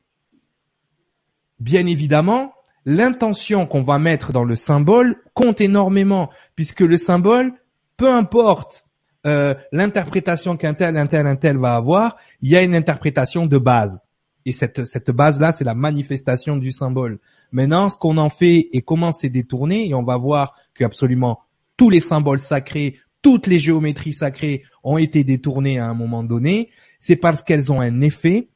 Bien 1.61 1.87
évidemment, 1.87 2.52
l'intention 2.85 3.66
qu'on 3.66 3.83
va 3.83 3.98
mettre 3.98 4.33
dans 4.33 4.44
le 4.44 4.57
symbole 4.57 5.16
compte 5.35 5.61
énormément, 5.61 6.31
puisque 6.57 6.81
le 6.81 6.98
symbole, 6.98 7.54
peu 7.96 8.12
importe 8.12 8.85
euh, 9.26 9.54
l'interprétation 9.72 10.57
qu'un 10.57 10.74
tel, 10.74 10.96
un 10.96 11.07
tel, 11.07 11.26
un 11.26 11.37
tel 11.37 11.57
va 11.57 11.74
avoir, 11.74 12.16
il 12.42 12.50
y 12.50 12.57
a 12.57 12.62
une 12.62 12.74
interprétation 12.74 13.46
de 13.46 13.59
base. 13.59 14.00
Et 14.44 14.52
cette, 14.52 14.85
cette 14.85 15.11
base-là, 15.11 15.52
c'est 15.52 15.64
la 15.64 15.74
manifestation 15.74 16.57
du 16.57 16.72
symbole. 16.72 17.18
Maintenant, 17.52 17.88
ce 17.88 17.96
qu'on 17.96 18.18
en 18.18 18.28
fait 18.28 18.68
et 18.72 18.82
comment 18.82 19.12
c'est 19.12 19.28
détourné, 19.28 19.88
et 19.88 19.94
on 19.94 20.02
va 20.02 20.16
voir 20.16 20.54
que 20.74 20.84
absolument 20.84 21.40
tous 21.76 21.90
les 21.90 22.00
symboles 22.00 22.40
sacrés, 22.40 22.96
toutes 23.22 23.46
les 23.46 23.58
géométries 23.58 24.12
sacrées 24.12 24.62
ont 24.84 24.98
été 24.98 25.24
détournées 25.24 25.78
à 25.78 25.87
un 25.87 25.94
moment 25.94 26.22
donné, 26.22 26.70
c'est 26.98 27.16
parce 27.16 27.42
qu'elles 27.42 27.72
ont 27.72 27.80
un 27.80 28.00
effet 28.00 28.48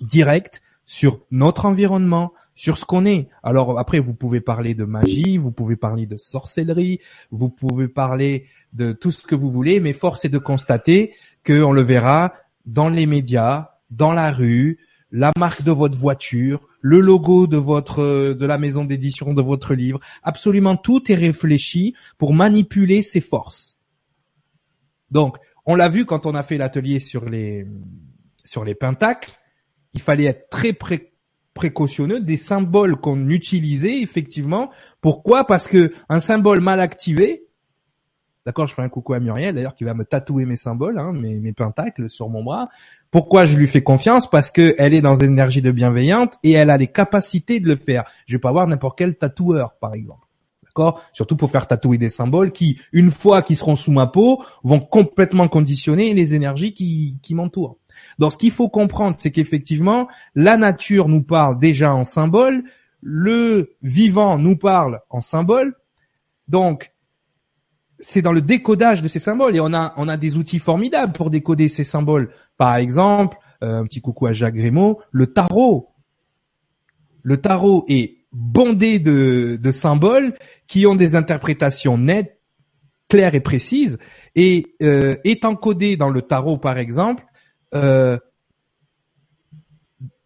direct 0.00 0.62
sur 0.84 1.20
notre 1.30 1.66
environnement, 1.66 2.32
sur 2.54 2.78
ce 2.78 2.84
qu'on 2.84 3.04
est. 3.04 3.28
Alors 3.42 3.78
après, 3.78 3.98
vous 3.98 4.14
pouvez 4.14 4.40
parler 4.40 4.74
de 4.74 4.84
magie, 4.84 5.36
vous 5.36 5.50
pouvez 5.50 5.76
parler 5.76 6.06
de 6.06 6.16
sorcellerie, 6.16 7.00
vous 7.30 7.48
pouvez 7.48 7.88
parler 7.88 8.46
de 8.72 8.92
tout 8.92 9.10
ce 9.10 9.26
que 9.26 9.34
vous 9.34 9.50
voulez, 9.50 9.80
mais 9.80 9.92
force 9.92 10.24
est 10.24 10.30
de 10.30 10.38
constater 10.38 11.12
que 11.42 11.62
on 11.62 11.72
le 11.72 11.82
verra 11.82 12.34
dans 12.64 12.88
les 12.88 13.06
médias, 13.06 13.70
dans 13.90 14.12
la 14.12 14.32
rue, 14.32 14.78
la 15.10 15.32
marque 15.38 15.62
de 15.62 15.72
votre 15.72 15.96
voiture, 15.96 16.68
le 16.86 17.00
logo 17.00 17.48
de 17.48 17.56
votre 17.56 18.32
de 18.32 18.46
la 18.46 18.58
maison 18.58 18.84
d'édition 18.84 19.34
de 19.34 19.42
votre 19.42 19.74
livre, 19.74 19.98
absolument 20.22 20.76
tout 20.76 21.10
est 21.10 21.16
réfléchi 21.16 21.94
pour 22.16 22.32
manipuler 22.32 23.02
ces 23.02 23.20
forces. 23.20 23.76
Donc, 25.10 25.36
on 25.64 25.74
l'a 25.74 25.88
vu 25.88 26.06
quand 26.06 26.26
on 26.26 26.36
a 26.36 26.44
fait 26.44 26.58
l'atelier 26.58 27.00
sur 27.00 27.28
les 27.28 27.66
sur 28.44 28.62
les 28.64 28.76
pentacles, 28.76 29.32
il 29.94 30.00
fallait 30.00 30.26
être 30.26 30.48
très 30.48 30.72
pré 30.72 31.12
précautionneux 31.54 32.20
des 32.20 32.36
symboles 32.36 32.96
qu'on 32.96 33.30
utilisait 33.30 34.00
effectivement. 34.00 34.70
Pourquoi? 35.00 35.44
Parce 35.44 35.66
que 35.66 35.92
un 36.08 36.20
symbole 36.20 36.60
mal 36.60 36.78
activé, 36.78 37.45
d'accord, 38.46 38.66
je 38.66 38.74
fais 38.74 38.82
un 38.82 38.88
coucou 38.88 39.12
à 39.12 39.20
Muriel 39.20 39.54
d'ailleurs 39.54 39.74
qui 39.74 39.84
va 39.84 39.92
me 39.92 40.04
tatouer 40.04 40.46
mes 40.46 40.56
symboles, 40.56 40.98
hein, 40.98 41.12
mes, 41.12 41.40
mes 41.40 41.52
pentacles 41.52 42.08
sur 42.08 42.28
mon 42.28 42.44
bras. 42.44 42.68
Pourquoi 43.10 43.44
je 43.44 43.56
lui 43.56 43.66
fais 43.66 43.82
confiance? 43.82 44.30
Parce 44.30 44.50
que 44.50 44.74
elle 44.78 44.94
est 44.94 45.02
dans 45.02 45.16
une 45.16 45.32
énergie 45.32 45.62
de 45.62 45.72
bienveillante 45.72 46.34
et 46.44 46.52
elle 46.52 46.70
a 46.70 46.78
les 46.78 46.86
capacités 46.86 47.60
de 47.60 47.66
le 47.66 47.76
faire. 47.76 48.04
Je 48.26 48.36
vais 48.36 48.40
pas 48.40 48.52
voir 48.52 48.66
n'importe 48.66 48.96
quel 48.96 49.16
tatoueur, 49.16 49.74
par 49.80 49.94
exemple. 49.94 50.26
D'accord? 50.62 51.02
Surtout 51.12 51.36
pour 51.36 51.50
faire 51.50 51.66
tatouer 51.66 51.98
des 51.98 52.08
symboles 52.08 52.52
qui, 52.52 52.78
une 52.92 53.10
fois 53.10 53.42
qu'ils 53.42 53.56
seront 53.56 53.76
sous 53.76 53.92
ma 53.92 54.06
peau, 54.06 54.44
vont 54.62 54.80
complètement 54.80 55.48
conditionner 55.48 56.14
les 56.14 56.34
énergies 56.34 56.72
qui, 56.72 57.18
qui 57.22 57.34
m'entourent. 57.34 57.78
Donc 58.18 58.32
ce 58.32 58.36
qu'il 58.36 58.52
faut 58.52 58.68
comprendre, 58.68 59.16
c'est 59.18 59.30
qu'effectivement, 59.30 60.06
la 60.34 60.56
nature 60.56 61.08
nous 61.08 61.22
parle 61.22 61.58
déjà 61.58 61.94
en 61.94 62.04
symbole, 62.04 62.62
le 63.00 63.74
vivant 63.82 64.38
nous 64.38 64.56
parle 64.56 65.00
en 65.10 65.20
symbole. 65.20 65.74
Donc 66.46 66.92
c'est 67.98 68.22
dans 68.22 68.32
le 68.32 68.42
décodage 68.42 69.02
de 69.02 69.08
ces 69.08 69.18
symboles 69.18 69.56
et 69.56 69.60
on 69.60 69.72
a 69.72 69.94
on 69.96 70.08
a 70.08 70.16
des 70.16 70.36
outils 70.36 70.58
formidables 70.58 71.12
pour 71.12 71.30
décoder 71.30 71.68
ces 71.68 71.84
symboles. 71.84 72.30
Par 72.56 72.76
exemple, 72.76 73.38
euh, 73.62 73.78
un 73.80 73.84
petit 73.84 74.00
coucou 74.00 74.26
à 74.26 74.32
Jacques 74.32 74.54
Grémaud, 74.54 75.00
le 75.10 75.26
tarot. 75.26 75.90
Le 77.22 77.38
tarot 77.38 77.84
est 77.88 78.18
bondé 78.32 78.98
de, 78.98 79.58
de 79.60 79.70
symboles 79.70 80.34
qui 80.68 80.86
ont 80.86 80.94
des 80.94 81.16
interprétations 81.16 81.98
nettes, 81.98 82.38
claires 83.08 83.34
et 83.34 83.40
précises. 83.40 83.98
Et 84.34 84.76
euh, 84.82 85.16
étant 85.24 85.56
codé 85.56 85.96
dans 85.96 86.10
le 86.10 86.22
tarot, 86.22 86.58
par 86.58 86.78
exemple, 86.78 87.24
euh, 87.74 88.18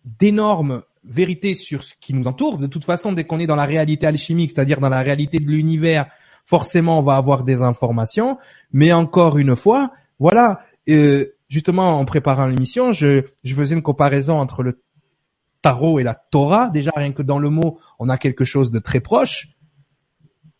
d'énormes 0.04 0.82
vérités 1.04 1.54
sur 1.54 1.82
ce 1.82 1.94
qui 2.00 2.14
nous 2.14 2.26
entoure. 2.26 2.58
De 2.58 2.66
toute 2.66 2.84
façon, 2.84 3.12
dès 3.12 3.24
qu'on 3.24 3.38
est 3.38 3.46
dans 3.46 3.56
la 3.56 3.64
réalité 3.64 4.06
alchimique, 4.06 4.52
c'est-à-dire 4.54 4.80
dans 4.80 4.88
la 4.88 5.02
réalité 5.02 5.38
de 5.38 5.46
l'univers, 5.46 6.06
forcément, 6.50 6.98
on 6.98 7.02
va 7.02 7.14
avoir 7.14 7.44
des 7.44 7.62
informations. 7.62 8.36
Mais 8.72 8.92
encore 8.92 9.38
une 9.38 9.54
fois, 9.54 9.92
voilà, 10.18 10.62
euh, 10.88 11.26
justement, 11.48 12.00
en 12.00 12.04
préparant 12.04 12.46
l'émission, 12.46 12.90
je, 12.90 13.22
je 13.44 13.54
faisais 13.54 13.76
une 13.76 13.82
comparaison 13.82 14.36
entre 14.40 14.64
le 14.64 14.82
tarot 15.62 16.00
et 16.00 16.02
la 16.02 16.16
Torah. 16.16 16.68
Déjà, 16.68 16.90
rien 16.96 17.12
que 17.12 17.22
dans 17.22 17.38
le 17.38 17.50
mot, 17.50 17.78
on 18.00 18.08
a 18.08 18.18
quelque 18.18 18.44
chose 18.44 18.72
de 18.72 18.80
très 18.80 18.98
proche. 18.98 19.50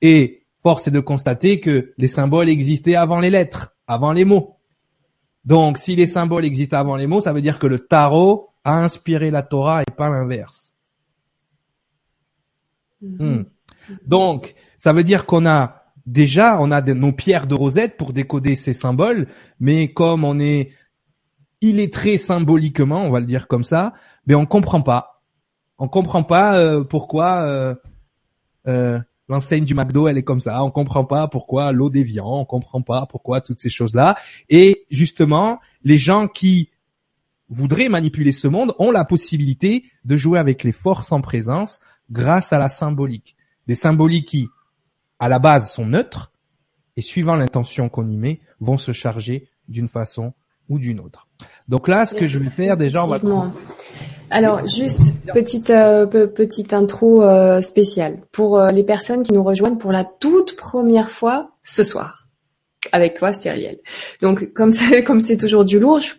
Et 0.00 0.46
force 0.62 0.87
est 0.87 0.92
de 0.92 1.00
constater 1.00 1.59
que 1.59 1.92
les 1.98 2.09
symboles 2.09 2.48
existaient 2.48 2.94
avant 2.94 3.18
les 3.18 3.31
lettres, 3.31 3.74
avant 3.88 4.12
les 4.12 4.24
mots. 4.24 4.59
Donc, 5.44 5.76
si 5.76 5.96
les 5.96 6.07
symboles 6.07 6.44
existent 6.44 6.79
avant 6.79 6.94
les 6.94 7.09
mots, 7.09 7.20
ça 7.20 7.33
veut 7.33 7.42
dire 7.42 7.59
que 7.59 7.66
le 7.66 7.81
tarot 7.81 8.50
a 8.62 8.79
inspiré 8.79 9.33
la 9.33 9.42
Torah 9.42 9.83
et 9.83 9.90
pas 9.96 10.09
l'inverse. 10.09 10.76
Mm-hmm. 13.03 13.38
Hmm. 13.38 13.44
Donc, 14.07 14.55
ça 14.79 14.92
veut 14.92 15.05
dire 15.05 15.26
qu'on 15.26 15.46
a 15.46 15.80
déjà, 16.06 16.58
on 16.60 16.70
a 16.70 16.80
nos 16.82 17.12
pierres 17.12 17.46
de 17.46 17.54
rosette 17.54 17.96
pour 17.96 18.12
décoder 18.12 18.56
ces 18.56 18.72
symboles, 18.72 19.28
mais 19.58 19.92
comme 19.92 20.24
on 20.24 20.38
est 20.38 20.70
illettré 21.60 22.18
symboliquement, 22.18 23.02
on 23.04 23.10
va 23.10 23.20
le 23.20 23.26
dire 23.26 23.48
comme 23.48 23.64
ça, 23.64 23.92
mais 24.26 24.34
on 24.34 24.46
comprend 24.46 24.82
pas. 24.82 25.22
On 25.78 25.88
comprend 25.88 26.24
pas 26.24 26.58
euh, 26.58 26.84
pourquoi 26.84 27.42
euh, 27.42 27.74
euh, 28.66 28.98
l'enseigne 29.28 29.64
du 29.64 29.74
McDo, 29.74 30.08
elle 30.08 30.18
est 30.18 30.22
comme 30.22 30.40
ça. 30.40 30.62
On 30.64 30.70
comprend 30.70 31.04
pas 31.04 31.28
pourquoi 31.28 31.72
l'eau 31.72 31.90
déviant, 31.90 32.40
on 32.40 32.44
comprend 32.44 32.82
pas 32.82 33.06
pourquoi 33.06 33.40
toutes 33.40 33.60
ces 33.60 33.70
choses-là. 33.70 34.16
Et 34.48 34.86
justement, 34.90 35.60
les 35.84 35.98
gens 35.98 36.28
qui 36.28 36.70
voudraient 37.48 37.88
manipuler 37.88 38.32
ce 38.32 38.48
monde 38.48 38.74
ont 38.78 38.90
la 38.90 39.04
possibilité 39.04 39.84
de 40.04 40.16
jouer 40.16 40.38
avec 40.38 40.64
les 40.64 40.72
forces 40.72 41.12
en 41.12 41.20
présence 41.20 41.80
grâce 42.10 42.52
à 42.52 42.58
la 42.58 42.68
symbolique. 42.68 43.36
Des 43.66 43.74
symboliques 43.74 44.28
qui, 44.28 44.48
à 45.20 45.28
la 45.28 45.38
base, 45.38 45.70
sont 45.70 45.87
neutres 45.87 46.33
et 46.96 47.02
suivant 47.02 47.37
l'intention 47.37 47.88
qu'on 47.88 48.09
y 48.09 48.16
met, 48.16 48.40
vont 48.59 48.78
se 48.78 48.92
charger 48.92 49.48
d'une 49.68 49.88
façon 49.88 50.33
ou 50.68 50.78
d'une 50.78 51.00
autre. 51.00 51.28
Donc 51.68 51.88
là, 51.88 52.06
ce 52.06 52.14
que 52.14 52.26
je 52.26 52.38
vais 52.38 52.50
faire 52.50 52.76
déjà, 52.76 53.04
on 53.04 53.09
va 53.09 53.20
alors 54.33 54.64
juste 54.66 55.12
petite 55.33 55.70
euh, 55.70 56.06
petite 56.06 56.72
intro 56.72 57.22
euh, 57.24 57.61
spéciale 57.61 58.18
pour 58.30 58.61
euh, 58.61 58.68
les 58.68 58.85
personnes 58.85 59.24
qui 59.24 59.33
nous 59.33 59.42
rejoignent 59.42 59.76
pour 59.76 59.90
la 59.90 60.04
toute 60.04 60.56
première 60.56 61.11
fois 61.11 61.50
ce 61.64 61.83
soir 61.83 62.19
avec 62.92 63.14
toi, 63.14 63.33
Cyrielle. 63.33 63.79
Donc 64.22 64.53
comme 64.53 64.72
c'est 64.72 65.03
comme 65.05 65.20
c'est 65.20 65.37
toujours 65.37 65.64
du 65.64 65.79
lourd, 65.79 66.00
je, 66.00 66.12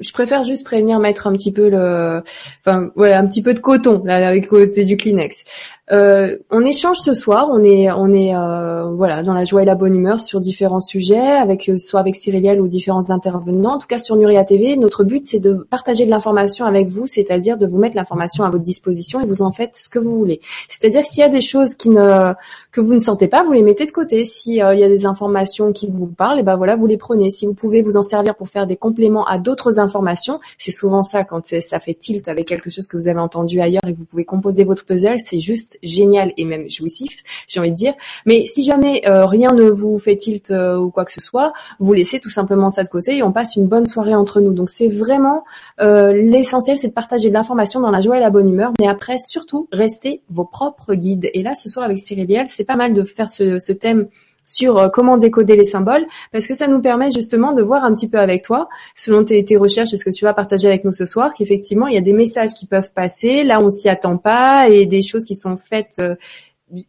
je, 0.00 0.12
préfère 0.12 0.42
juste 0.42 0.64
prévenir 0.64 1.00
mettre 1.00 1.26
un 1.26 1.32
petit 1.32 1.52
peu 1.52 1.68
le, 1.68 2.22
enfin 2.64 2.90
voilà 2.96 3.18
un 3.18 3.26
petit 3.26 3.42
peu 3.42 3.54
de 3.54 3.60
coton 3.60 4.02
là 4.04 4.26
avec 4.26 4.48
côté 4.48 4.84
du 4.84 4.96
Kleenex. 4.96 5.44
Euh, 5.90 6.36
on 6.50 6.64
échange 6.66 6.98
ce 6.98 7.14
soir, 7.14 7.48
on 7.50 7.64
est, 7.64 7.90
on 7.90 8.12
est, 8.12 8.34
euh, 8.34 8.84
voilà, 8.92 9.22
dans 9.22 9.32
la 9.32 9.44
joie 9.44 9.62
et 9.62 9.64
la 9.64 9.74
bonne 9.74 9.94
humeur 9.94 10.20
sur 10.20 10.40
différents 10.40 10.80
sujets, 10.80 11.18
avec 11.18 11.68
euh, 11.68 11.78
soit 11.78 12.00
avec 12.00 12.14
Cyriliel 12.14 12.60
ou 12.60 12.68
différents 12.68 13.10
intervenants. 13.10 13.74
En 13.74 13.78
tout 13.78 13.86
cas, 13.86 13.98
sur 13.98 14.16
Nuria 14.16 14.44
TV, 14.44 14.76
notre 14.76 15.04
but 15.04 15.24
c'est 15.24 15.38
de 15.38 15.54
partager 15.54 16.04
de 16.04 16.10
l'information 16.10 16.66
avec 16.66 16.88
vous, 16.88 17.06
c'est-à-dire 17.06 17.56
de 17.56 17.66
vous 17.66 17.78
mettre 17.78 17.96
l'information 17.96 18.44
à 18.44 18.50
votre 18.50 18.64
disposition 18.64 19.20
et 19.22 19.26
vous 19.26 19.40
en 19.40 19.50
faites 19.50 19.76
ce 19.76 19.88
que 19.88 19.98
vous 19.98 20.18
voulez. 20.18 20.40
C'est-à-dire 20.68 21.06
s'il 21.06 21.20
y 21.22 21.24
a 21.24 21.30
des 21.30 21.40
choses 21.40 21.74
qui 21.74 21.88
ne, 21.88 22.34
que 22.70 22.80
vous 22.80 22.92
ne 22.92 22.98
sentez 22.98 23.28
pas, 23.28 23.42
vous 23.42 23.52
les 23.52 23.62
mettez 23.62 23.86
de 23.86 23.92
côté. 23.92 24.24
S'il 24.24 24.54
y 24.54 24.60
a 24.60 24.74
des 24.74 25.06
informations 25.06 25.72
qui 25.72 25.87
vous 25.92 26.06
parlent, 26.06 26.40
et 26.40 26.42
ben 26.42 26.56
voilà, 26.56 26.76
vous 26.76 26.86
les 26.86 26.96
prenez. 26.96 27.30
Si 27.30 27.46
vous 27.46 27.54
pouvez 27.54 27.82
vous 27.82 27.96
en 27.96 28.02
servir 28.02 28.34
pour 28.34 28.48
faire 28.48 28.66
des 28.66 28.76
compléments 28.76 29.26
à 29.26 29.38
d'autres 29.38 29.78
informations, 29.80 30.40
c'est 30.58 30.70
souvent 30.70 31.02
ça 31.02 31.24
quand 31.24 31.46
ça 31.60 31.80
fait 31.80 31.94
tilt 31.94 32.28
avec 32.28 32.46
quelque 32.46 32.70
chose 32.70 32.88
que 32.88 32.96
vous 32.96 33.08
avez 33.08 33.20
entendu 33.20 33.60
ailleurs 33.60 33.82
et 33.86 33.92
que 33.92 33.98
vous 33.98 34.04
pouvez 34.04 34.24
composer 34.24 34.64
votre 34.64 34.84
puzzle, 34.84 35.16
c'est 35.24 35.40
juste 35.40 35.78
génial 35.82 36.32
et 36.36 36.44
même 36.44 36.68
jouissif, 36.68 37.22
j'ai 37.46 37.60
envie 37.60 37.70
de 37.70 37.76
dire. 37.76 37.94
Mais 38.26 38.44
si 38.44 38.62
jamais 38.62 39.02
euh, 39.06 39.26
rien 39.26 39.52
ne 39.52 39.68
vous 39.68 39.98
fait 39.98 40.16
tilt 40.16 40.50
euh, 40.50 40.76
ou 40.78 40.90
quoi 40.90 41.04
que 41.04 41.12
ce 41.12 41.20
soit, 41.20 41.52
vous 41.78 41.92
laissez 41.92 42.20
tout 42.20 42.30
simplement 42.30 42.70
ça 42.70 42.84
de 42.84 42.88
côté 42.88 43.16
et 43.16 43.22
on 43.22 43.32
passe 43.32 43.56
une 43.56 43.66
bonne 43.66 43.86
soirée 43.86 44.14
entre 44.14 44.40
nous. 44.40 44.52
Donc 44.52 44.70
c'est 44.70 44.88
vraiment 44.88 45.44
euh, 45.80 46.12
l'essentiel, 46.12 46.78
c'est 46.78 46.88
de 46.88 46.92
partager 46.92 47.28
de 47.28 47.34
l'information 47.34 47.80
dans 47.80 47.90
la 47.90 48.00
joie 48.00 48.16
et 48.16 48.20
la 48.20 48.30
bonne 48.30 48.48
humeur, 48.48 48.72
mais 48.80 48.88
après 48.88 49.18
surtout 49.18 49.68
restez 49.72 50.22
vos 50.30 50.44
propres 50.44 50.94
guides. 50.94 51.30
Et 51.34 51.42
là, 51.42 51.54
ce 51.54 51.68
soir 51.68 51.84
avec 51.84 51.98
Cyril 51.98 52.28
c'est 52.48 52.64
pas 52.64 52.76
mal 52.76 52.92
de 52.92 53.02
faire 53.04 53.30
ce 53.30 53.72
thème 53.72 54.08
sur 54.48 54.78
euh, 54.78 54.88
comment 54.88 55.18
décoder 55.18 55.54
les 55.54 55.64
symboles, 55.64 56.06
parce 56.32 56.46
que 56.46 56.54
ça 56.54 56.66
nous 56.66 56.80
permet 56.80 57.10
justement 57.10 57.52
de 57.52 57.62
voir 57.62 57.84
un 57.84 57.94
petit 57.94 58.08
peu 58.08 58.18
avec 58.18 58.42
toi, 58.42 58.68
selon 58.96 59.24
tes, 59.24 59.44
recherches 59.56 59.92
et 59.92 59.96
ce 59.96 60.04
que 60.04 60.14
tu 60.14 60.24
vas 60.24 60.34
partager 60.34 60.66
avec 60.66 60.84
nous 60.84 60.92
ce 60.92 61.06
soir, 61.06 61.32
qu'effectivement, 61.34 61.86
il 61.86 61.94
y 61.94 61.98
a 61.98 62.02
des 62.02 62.12
messages 62.12 62.54
qui 62.54 62.66
peuvent 62.66 62.92
passer, 62.92 63.44
là 63.44 63.60
on 63.62 63.68
s'y 63.68 63.88
attend 63.88 64.16
pas, 64.16 64.68
et 64.68 64.86
des 64.86 65.02
choses 65.02 65.24
qui 65.24 65.34
sont 65.34 65.56
faites 65.56 65.96
euh, 66.00 66.16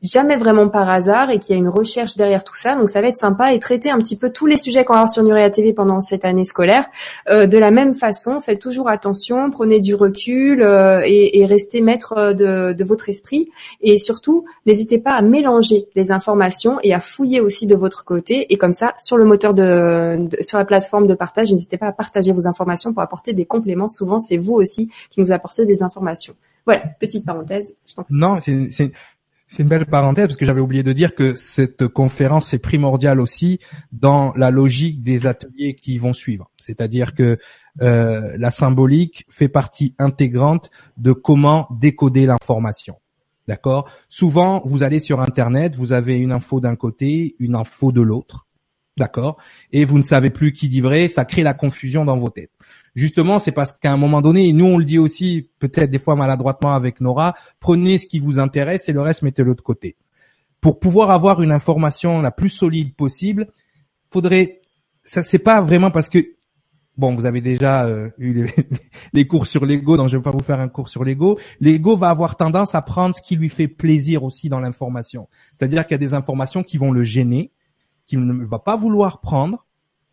jamais 0.01 0.35
vraiment 0.35 0.67
par 0.67 0.89
hasard 0.89 1.29
et 1.29 1.39
qu'il 1.39 1.55
y 1.55 1.57
a 1.57 1.59
une 1.59 1.69
recherche 1.69 2.17
derrière 2.17 2.43
tout 2.43 2.55
ça. 2.55 2.75
Donc 2.75 2.89
ça 2.89 3.01
va 3.01 3.07
être 3.07 3.17
sympa 3.17 3.53
et 3.53 3.59
traiter 3.59 3.89
un 3.89 3.97
petit 3.97 4.17
peu 4.17 4.29
tous 4.29 4.45
les 4.45 4.57
sujets 4.57 4.83
qu'on 4.83 4.93
va 4.93 4.99
avoir 4.99 5.13
sur 5.13 5.23
Nuria 5.23 5.49
TV 5.49 5.73
pendant 5.73 6.01
cette 6.01 6.25
année 6.25 6.43
scolaire 6.43 6.85
euh, 7.29 7.47
de 7.47 7.57
la 7.57 7.71
même 7.71 7.93
façon. 7.93 8.41
Faites 8.41 8.59
toujours 8.59 8.89
attention, 8.89 9.49
prenez 9.51 9.79
du 9.79 9.95
recul 9.95 10.61
euh, 10.61 11.01
et, 11.05 11.39
et, 11.39 11.45
restez 11.45 11.81
maître 11.81 12.33
de, 12.33 12.73
de, 12.73 12.83
votre 12.83 13.09
esprit. 13.09 13.49
Et 13.81 13.97
surtout, 13.97 14.45
n'hésitez 14.65 14.99
pas 14.99 15.13
à 15.13 15.21
mélanger 15.21 15.87
les 15.95 16.11
informations 16.11 16.79
et 16.83 16.93
à 16.93 16.99
fouiller 16.99 17.39
aussi 17.39 17.65
de 17.67 17.75
votre 17.75 18.03
côté. 18.03 18.51
Et 18.51 18.57
comme 18.57 18.73
ça, 18.73 18.93
sur 18.97 19.17
le 19.17 19.25
moteur 19.25 19.53
de, 19.53 20.17
de 20.27 20.37
sur 20.41 20.57
la 20.57 20.65
plateforme 20.65 21.07
de 21.07 21.13
partage, 21.13 21.51
n'hésitez 21.51 21.77
pas 21.77 21.87
à 21.87 21.93
partager 21.93 22.33
vos 22.33 22.47
informations 22.47 22.93
pour 22.93 23.01
apporter 23.01 23.33
des 23.33 23.45
compléments. 23.45 23.87
Souvent, 23.87 24.19
c'est 24.19 24.37
vous 24.37 24.53
aussi 24.53 24.91
qui 25.09 25.21
nous 25.21 25.31
apportez 25.31 25.65
des 25.65 25.83
informations. 25.83 26.35
Voilà, 26.69 26.83
petite 26.99 27.25
parenthèse. 27.25 27.75
non, 28.11 28.39
c'est 28.41 28.91
c'est 29.49 29.63
une 29.63 29.69
belle 29.69 29.87
parenthèse 29.87 30.27
parce 30.27 30.37
que 30.37 30.45
j'avais 30.45 30.61
oublié 30.61 30.83
de 30.83 30.93
dire 30.93 31.15
que 31.15 31.35
cette 31.35 31.87
conférence 31.87 32.53
est 32.53 32.59
primordiale 32.59 33.19
aussi 33.19 33.59
dans 33.91 34.31
la 34.35 34.51
logique 34.51 35.01
des 35.01 35.25
ateliers 35.25 35.73
qui 35.73 35.97
vont 35.97 36.13
suivre. 36.13 36.51
C'est-à-dire 36.57 37.15
que 37.15 37.39
euh, 37.81 38.35
la 38.37 38.51
symbolique 38.51 39.25
fait 39.27 39.47
partie 39.47 39.95
intégrante 39.97 40.69
de 40.97 41.13
comment 41.13 41.67
décoder 41.71 42.27
l'information. 42.27 42.97
D'accord? 43.47 43.89
Souvent, 44.07 44.61
vous 44.65 44.83
allez 44.83 44.99
sur 44.99 45.19
Internet, 45.19 45.75
vous 45.75 45.93
avez 45.93 46.19
une 46.19 46.31
info 46.31 46.59
d'un 46.59 46.75
côté, 46.75 47.35
une 47.39 47.55
info 47.55 47.91
de 47.91 48.01
l'autre. 48.01 48.45
D'accord? 48.97 49.37
Et 49.71 49.83
vous 49.83 49.97
ne 49.97 50.03
savez 50.03 50.29
plus 50.29 50.53
qui 50.53 50.69
dit 50.69 50.81
vrai, 50.81 51.07
ça 51.07 51.25
crée 51.25 51.41
la 51.41 51.55
confusion 51.55 52.05
dans 52.05 52.17
vos 52.17 52.29
têtes. 52.29 52.51
Justement, 52.99 53.39
c'est 53.39 53.53
parce 53.53 53.71
qu'à 53.71 53.93
un 53.93 53.97
moment 53.97 54.21
donné, 54.21 54.51
nous 54.51 54.65
on 54.65 54.77
le 54.77 54.83
dit 54.83 54.99
aussi, 54.99 55.49
peut-être 55.59 55.89
des 55.89 55.99
fois 55.99 56.17
maladroitement 56.17 56.73
avec 56.73 56.99
Nora, 56.99 57.33
prenez 57.61 57.97
ce 57.97 58.05
qui 58.05 58.19
vous 58.19 58.39
intéresse 58.39 58.89
et 58.89 58.91
le 58.91 58.99
reste 58.99 59.21
mettez-le 59.21 59.55
de 59.55 59.61
côté. 59.61 59.95
Pour 60.59 60.81
pouvoir 60.81 61.09
avoir 61.09 61.41
une 61.41 61.53
information 61.53 62.19
la 62.19 62.31
plus 62.31 62.49
solide 62.49 62.93
possible, 62.97 63.47
faudrait, 64.11 64.59
ça 65.05 65.23
c'est 65.23 65.39
pas 65.39 65.61
vraiment 65.61 65.91
parce 65.91 66.09
que 66.09 66.35
Bon, 66.97 67.15
vous 67.15 67.25
avez 67.25 67.39
déjà 67.39 67.85
euh, 67.85 68.09
eu 68.17 68.33
les, 68.33 68.53
les, 69.13 69.25
cours 69.25 69.47
sur 69.47 69.65
l'ego, 69.65 69.95
donc 69.95 70.09
je 70.09 70.17
vais 70.17 70.21
pas 70.21 70.31
vous 70.31 70.43
faire 70.43 70.59
un 70.59 70.67
cours 70.67 70.89
sur 70.89 71.05
l'ego. 71.05 71.39
L'ego 71.61 71.95
va 71.95 72.09
avoir 72.09 72.35
tendance 72.35 72.75
à 72.75 72.81
prendre 72.81 73.15
ce 73.15 73.21
qui 73.21 73.37
lui 73.37 73.47
fait 73.47 73.69
plaisir 73.69 74.25
aussi 74.25 74.49
dans 74.49 74.59
l'information. 74.59 75.29
C'est-à-dire 75.53 75.85
qu'il 75.85 75.93
y 75.93 75.95
a 75.95 76.05
des 76.05 76.13
informations 76.13 76.63
qui 76.63 76.77
vont 76.77 76.91
le 76.91 77.03
gêner, 77.03 77.53
qu'il 78.07 78.25
ne 78.25 78.43
va 78.43 78.59
pas 78.59 78.75
vouloir 78.75 79.21
prendre, 79.21 79.65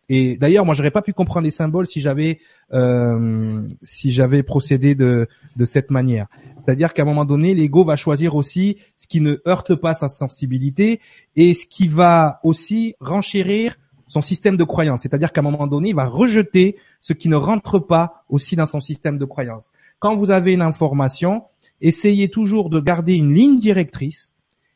et 0.09 0.37
d'ailleurs, 0.37 0.65
moi, 0.65 0.73
j'aurais 0.73 0.91
pas 0.91 1.01
pu 1.01 1.11
comprendre 1.11 1.43
les 1.43 1.51
symboles 1.51 1.85
si 1.85 1.99
j'avais 1.99 2.39
euh, 2.73 3.67
si 3.83 4.11
j'avais 4.11 4.41
procédé 4.41 4.95
de 4.95 5.27
de 5.55 5.65
cette 5.65 5.91
manière. 5.91 6.27
C'est-à-dire 6.63 6.93
qu'à 6.93 7.01
un 7.01 7.05
moment 7.05 7.25
donné, 7.25 7.53
l'ego 7.53 7.83
va 7.83 7.95
choisir 7.95 8.35
aussi 8.35 8.77
ce 8.97 9.07
qui 9.07 9.19
ne 9.19 9.37
heurte 9.47 9.75
pas 9.75 9.93
sa 9.93 10.07
sensibilité 10.07 11.01
et 11.35 11.53
ce 11.53 11.65
qui 11.65 11.87
va 11.87 12.39
aussi 12.43 12.95
renchérir 12.99 13.77
son 14.07 14.21
système 14.21 14.55
de 14.55 14.63
croyance. 14.63 15.01
C'est-à-dire 15.01 15.33
qu'à 15.33 15.41
un 15.41 15.43
moment 15.43 15.67
donné, 15.67 15.89
il 15.89 15.95
va 15.95 16.07
rejeter 16.07 16.77
ce 17.01 17.11
qui 17.11 17.27
ne 17.27 17.35
rentre 17.35 17.79
pas 17.79 18.23
aussi 18.29 18.55
dans 18.55 18.65
son 18.65 18.79
système 18.79 19.17
de 19.17 19.25
croyance. 19.25 19.65
Quand 19.99 20.15
vous 20.15 20.31
avez 20.31 20.53
une 20.53 20.61
information, 20.61 21.43
essayez 21.81 22.29
toujours 22.29 22.69
de 22.69 22.79
garder 22.79 23.15
une 23.15 23.33
ligne 23.33 23.59
directrice. 23.59 24.33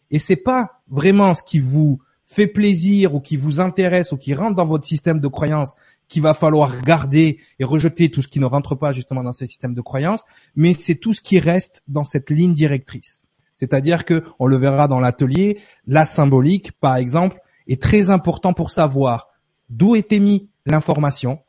Et 0.10 0.20
c'est 0.20 0.36
pas 0.36 0.82
vraiment 0.90 1.34
ce 1.34 1.44
qui 1.44 1.60
vous 1.60 2.02
fait 2.32 2.48
plaisir 2.48 3.14
ou 3.14 3.20
qui 3.20 3.36
vous 3.36 3.60
intéresse 3.60 4.14
ou 4.14 4.18
qui 4.18 4.34
rentre 4.34 4.56
dans 4.56 4.66
votre 4.66 4.86
système 4.86 5.20
de 5.20 5.28
croyance 5.28 5.76
qu'il 6.08 6.22
va 6.22 6.34
falloir 6.34 6.82
garder 6.82 7.40
et 7.60 7.66
rejeter 7.66 8.10
tout 8.10 8.22
ce 8.22 8.30
qui 8.30 8.40
ne 8.40 8.46
rentre 8.46 8.76
pas 8.76 8.94
justement 8.94 9.22
dans 9.22 9.34
ce 9.34 9.46
système 9.46 9.74
de 9.74 9.82
croyance, 9.82 10.24
mais 10.56 10.74
c'est 10.74 10.96
tout 10.96 11.14
ce 11.14 11.20
qui 11.20 11.40
reste 11.40 11.84
dans 11.90 12.06
cette 12.06 12.30
ligne 12.30 12.54
directrice. 12.54 13.22
C'est-à-dire 13.54 14.06
que, 14.06 14.24
on 14.40 14.48
le 14.48 14.56
verra 14.58 14.88
dans 14.88 15.02
l'atelier, 15.02 15.60
la 15.86 16.06
symbolique, 16.06 16.72
par 16.80 16.96
exemple, 16.96 17.38
est 17.68 17.82
très 17.82 18.10
important 18.10 18.54
pour 18.54 18.72
savoir 18.72 19.28
d'où 19.70 19.96
est 19.96 20.14
émis 20.14 20.50
l'information, 20.66 21.40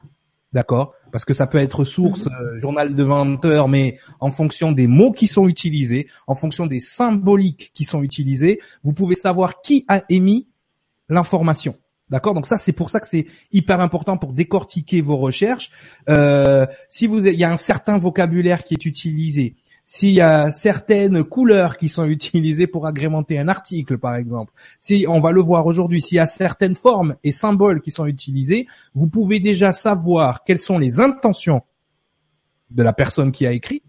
d'accord? 0.52 0.94
Parce 1.12 1.24
que 1.24 1.32
ça 1.32 1.46
peut 1.46 1.58
être 1.58 1.84
source, 1.84 2.26
mhm. 2.26 2.32
euh, 2.32 2.60
journal 2.60 2.94
de 2.94 3.04
20 3.04 3.44
heures, 3.44 3.68
mais 3.68 3.98
en 4.18 4.32
fonction 4.32 4.72
des 4.72 4.88
mots 4.88 5.12
qui 5.12 5.28
sont 5.28 5.48
utilisés, 5.48 6.08
en 6.26 6.34
fonction 6.34 6.66
des 6.66 6.80
symboliques 6.80 7.70
qui 7.72 7.84
sont 7.84 8.02
utilisés, 8.02 8.60
vous 8.82 8.92
pouvez 8.92 9.14
savoir 9.14 9.60
qui 9.60 9.84
a 9.86 10.02
émis 10.08 10.48
l'information. 11.08 11.76
D'accord? 12.10 12.34
Donc 12.34 12.46
ça, 12.46 12.58
c'est 12.58 12.72
pour 12.72 12.90
ça 12.90 13.00
que 13.00 13.06
c'est 13.06 13.26
hyper 13.52 13.80
important 13.80 14.18
pour 14.18 14.34
décortiquer 14.34 15.00
vos 15.00 15.16
recherches. 15.16 15.70
Euh, 16.10 16.66
si 16.90 17.06
vous, 17.06 17.26
il 17.26 17.38
y 17.38 17.44
a 17.44 17.50
un 17.50 17.56
certain 17.56 17.96
vocabulaire 17.96 18.64
qui 18.64 18.74
est 18.74 18.84
utilisé, 18.84 19.56
s'il 19.86 20.10
y 20.10 20.20
a 20.20 20.52
certaines 20.52 21.24
couleurs 21.24 21.76
qui 21.76 21.88
sont 21.88 22.04
utilisées 22.08 22.66
pour 22.66 22.86
agrémenter 22.86 23.38
un 23.38 23.48
article, 23.48 23.98
par 23.98 24.16
exemple, 24.16 24.52
si 24.78 25.06
on 25.08 25.20
va 25.20 25.32
le 25.32 25.40
voir 25.40 25.66
aujourd'hui, 25.66 26.02
s'il 26.02 26.16
y 26.16 26.20
a 26.20 26.26
certaines 26.26 26.74
formes 26.74 27.16
et 27.24 27.32
symboles 27.32 27.80
qui 27.80 27.90
sont 27.90 28.06
utilisés, 28.06 28.66
vous 28.94 29.08
pouvez 29.08 29.40
déjà 29.40 29.72
savoir 29.72 30.44
quelles 30.44 30.58
sont 30.58 30.78
les 30.78 31.00
intentions 31.00 31.62
de 32.70 32.82
la 32.82 32.92
personne 32.92 33.32
qui 33.32 33.46
a 33.46 33.52
écrit, 33.52 33.82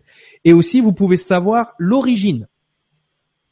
et 0.43 0.54
aussi 0.54 0.82
vous 0.82 0.93
pouvez 0.93 1.17
savoir 1.17 1.73
l'origine 1.78 2.47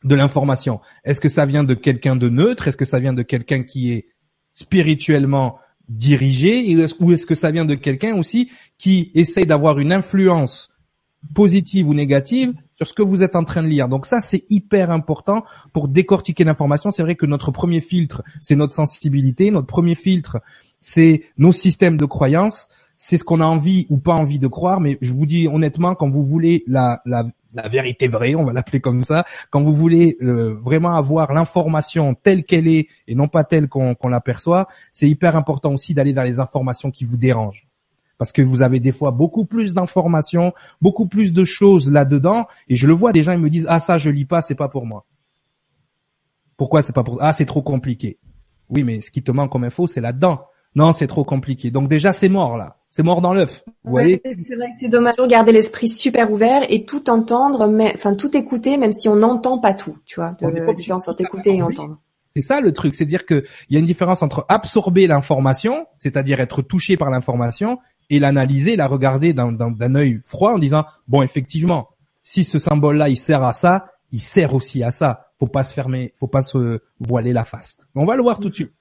de 0.04 0.16
l'information 0.16 0.80
Est-ce 1.04 1.22
que 1.22 1.30
ça 1.30 1.46
vient 1.46 1.64
de 1.64 1.74
quelqu'un 1.74 2.16
de 2.16 2.30
neutre? 2.30 2.68
Est-ce 2.68 2.78
que 2.78 2.86
ça 2.86 3.00
vient 3.00 3.14
de 3.14 3.24
quelqu'un 3.24 3.64
qui 3.64 3.92
est 3.92 4.08
spirituellement 4.54 5.58
dirigé? 5.90 6.76
Ou 7.00 7.12
est-ce 7.12 7.26
que 7.26 7.36
ça 7.36 7.52
vient 7.52 7.66
de 7.66 7.76
quelqu'un 7.76 8.16
aussi 8.16 8.50
qui 8.78 9.12
essaye 9.14 9.46
d'avoir 9.46 9.80
une 9.80 9.94
influence 9.94 10.74
positive 11.36 11.88
ou 11.88 11.94
négative 11.94 12.54
sur 12.78 12.88
ce 12.88 12.94
que 12.94 13.04
vous 13.04 13.22
êtes 13.22 13.36
en 13.36 13.44
train 13.44 13.62
de 13.62 13.68
lire? 13.68 13.88
Donc 13.88 14.06
ça, 14.06 14.22
c'est 14.22 14.46
hyper 14.50 14.92
important 14.92 15.44
pour 15.74 15.88
décortiquer 15.88 16.44
l'information. 16.44 16.92
C'est 16.92 17.04
vrai 17.04 17.16
que 17.16 17.26
notre 17.26 17.52
premier 17.52 17.82
filtre, 17.82 18.24
c'est 18.42 18.56
notre 18.56 18.74
sensibilité. 18.74 19.52
Notre 19.52 19.68
premier 19.68 19.96
filtre, 19.96 20.40
c'est 20.80 21.22
nos 21.38 21.52
systèmes 21.52 21.98
de 21.98 22.06
croyances. 22.06 22.70
C'est 22.98 23.18
ce 23.18 23.24
qu'on 23.24 23.42
a 23.42 23.46
envie 23.46 23.88
ou 23.90 23.98
pas 23.98 24.14
envie 24.14 24.40
de 24.40 24.48
croire. 24.48 24.80
Mais 24.80 24.98
je 25.02 25.14
vous 25.14 25.26
dis 25.26 25.48
honnêtement, 25.48 25.96
quand 25.96 26.10
vous 26.10 26.26
voulez 26.26 26.64
la, 26.68 27.02
la, 27.06 27.26
la 27.54 27.68
vérité 27.68 28.08
vraie, 28.08 28.36
on 28.36 28.46
va 28.46 28.54
l'appeler 28.54 28.80
comme 28.82 29.04
ça. 29.04 29.26
Quand 29.50 29.62
vous 29.62 29.76
voulez 29.76 30.18
vraiment 30.20 30.96
avoir 30.96 31.34
l'information 31.34 32.14
telle 32.16 32.44
qu'elle 32.44 32.68
est 32.68 32.88
et 33.08 33.16
non 33.16 33.28
pas 33.28 33.44
telle 33.44 33.68
qu'on 33.68 33.96
l'aperçoit, 34.10 34.68
c'est 34.92 35.10
hyper 35.10 35.36
important 35.36 35.74
aussi 35.74 35.94
d'aller 35.94 36.14
vers 36.14 36.24
les 36.24 36.40
informations 36.40 36.92
qui 36.92 37.06
vous 37.06 37.18
dérangent. 37.18 37.68
parce 38.22 38.32
que 38.32 38.44
vous 38.44 38.62
avez 38.62 38.80
des 38.80 38.92
fois 38.92 39.10
beaucoup 39.10 39.46
plus 39.46 39.74
d'informations, 39.74 40.54
beaucoup 40.80 41.08
plus 41.08 41.34
de 41.34 41.44
choses 41.44 41.90
là-dedans, 41.90 42.46
et 42.68 42.76
je 42.76 42.86
le 42.86 42.94
vois, 42.94 43.14
des 43.14 43.24
gens 43.24 43.32
ils 43.32 43.40
me 43.40 43.50
disent 43.50 43.66
ah 43.68 43.80
ça 43.80 43.98
je 43.98 44.12
lis 44.12 44.26
pas, 44.26 44.44
c'est 44.44 44.54
pas 44.54 44.70
pour 44.70 44.86
moi. 44.86 45.08
Pourquoi 46.56 46.84
c'est 46.84 46.94
pas 46.94 47.04
pour 47.04 47.18
ah 47.20 47.34
c'est 47.34 47.48
trop 47.48 47.64
compliqué. 47.64 48.20
Oui, 48.70 48.84
mais 48.84 49.02
ce 49.02 49.10
qui 49.10 49.24
te 49.24 49.32
manque 49.32 49.52
comme 49.52 49.64
info, 49.64 49.88
c'est 49.88 50.02
là-dedans. 50.02 50.46
Non, 50.76 50.94
c'est 50.94 51.08
trop 51.08 51.24
compliqué. 51.24 51.72
Donc 51.72 51.88
déjà 51.88 52.14
c'est 52.14 52.30
mort 52.30 52.58
là, 52.58 52.78
c'est 52.92 53.04
mort 53.04 53.22
dans 53.22 53.34
l'œuf. 53.34 53.64
Vous 53.86 53.92
voyez 53.92 54.22
C'est 54.46 54.56
vrai 54.56 54.68
que 54.68 54.78
c'est 54.80 54.90
dommage 54.90 55.16
de 55.16 55.26
garder 55.26 55.54
l'esprit 55.54 55.88
super 55.88 56.32
ouvert 56.32 56.62
et 56.70 56.86
tout 56.86 57.10
entendre, 57.10 57.68
mais 57.68 57.94
enfin 57.96 58.14
tout 58.14 58.36
écouter, 58.36 58.78
même 58.78 58.92
si 58.92 59.08
on 59.08 59.16
n'entend 59.16 59.58
pas 59.60 59.74
tout, 59.74 59.98
tu 60.06 60.20
vois, 60.20 60.36
de 60.40 60.48
la 60.48 60.74
différence 60.74 61.08
entre 61.08 61.22
écouter 61.22 61.56
et 61.56 61.62
entendre. 61.64 61.98
C'est 62.36 62.42
ça 62.42 62.62
le 62.62 62.72
truc, 62.72 62.94
c'est 62.94 63.06
dire 63.06 63.26
que 63.26 63.46
il 63.70 63.74
y 63.74 63.78
a 63.78 63.80
une 63.80 63.86
différence 63.86 64.22
entre 64.22 64.46
absorber 64.50 65.08
l'information, 65.08 65.88
c'est-à-dire 65.98 66.40
être 66.42 66.62
touché 66.62 66.98
par 66.98 67.10
l'information, 67.10 67.80
et 68.10 68.20
l'analyser, 68.20 68.76
la 68.76 68.88
regarder 68.88 69.34
d'un 69.34 69.96
œil 69.96 70.20
froid 70.26 70.52
en 70.52 70.60
disant 70.60 70.86
bon 71.08 71.22
effectivement, 71.22 71.88
si 72.24 72.44
ce 72.44 72.60
symbole-là 72.60 73.08
il 73.08 73.18
sert 73.18 73.42
à 73.42 73.54
ça, 73.54 73.86
il 74.12 74.22
sert 74.22 74.54
aussi 74.54 74.84
à 74.84 74.92
ça. 74.92 75.28
Faut 75.40 75.48
pas 75.48 75.64
se 75.64 75.74
fermer, 75.74 76.14
faut 76.20 76.28
pas 76.28 76.44
se 76.44 76.82
voiler 77.00 77.32
la 77.32 77.46
face. 77.46 77.78
On 77.96 78.06
va 78.06 78.16
le 78.18 78.22
voir 78.22 78.40
tout 78.40 78.50
de 78.50 78.56
suite. 78.56 78.74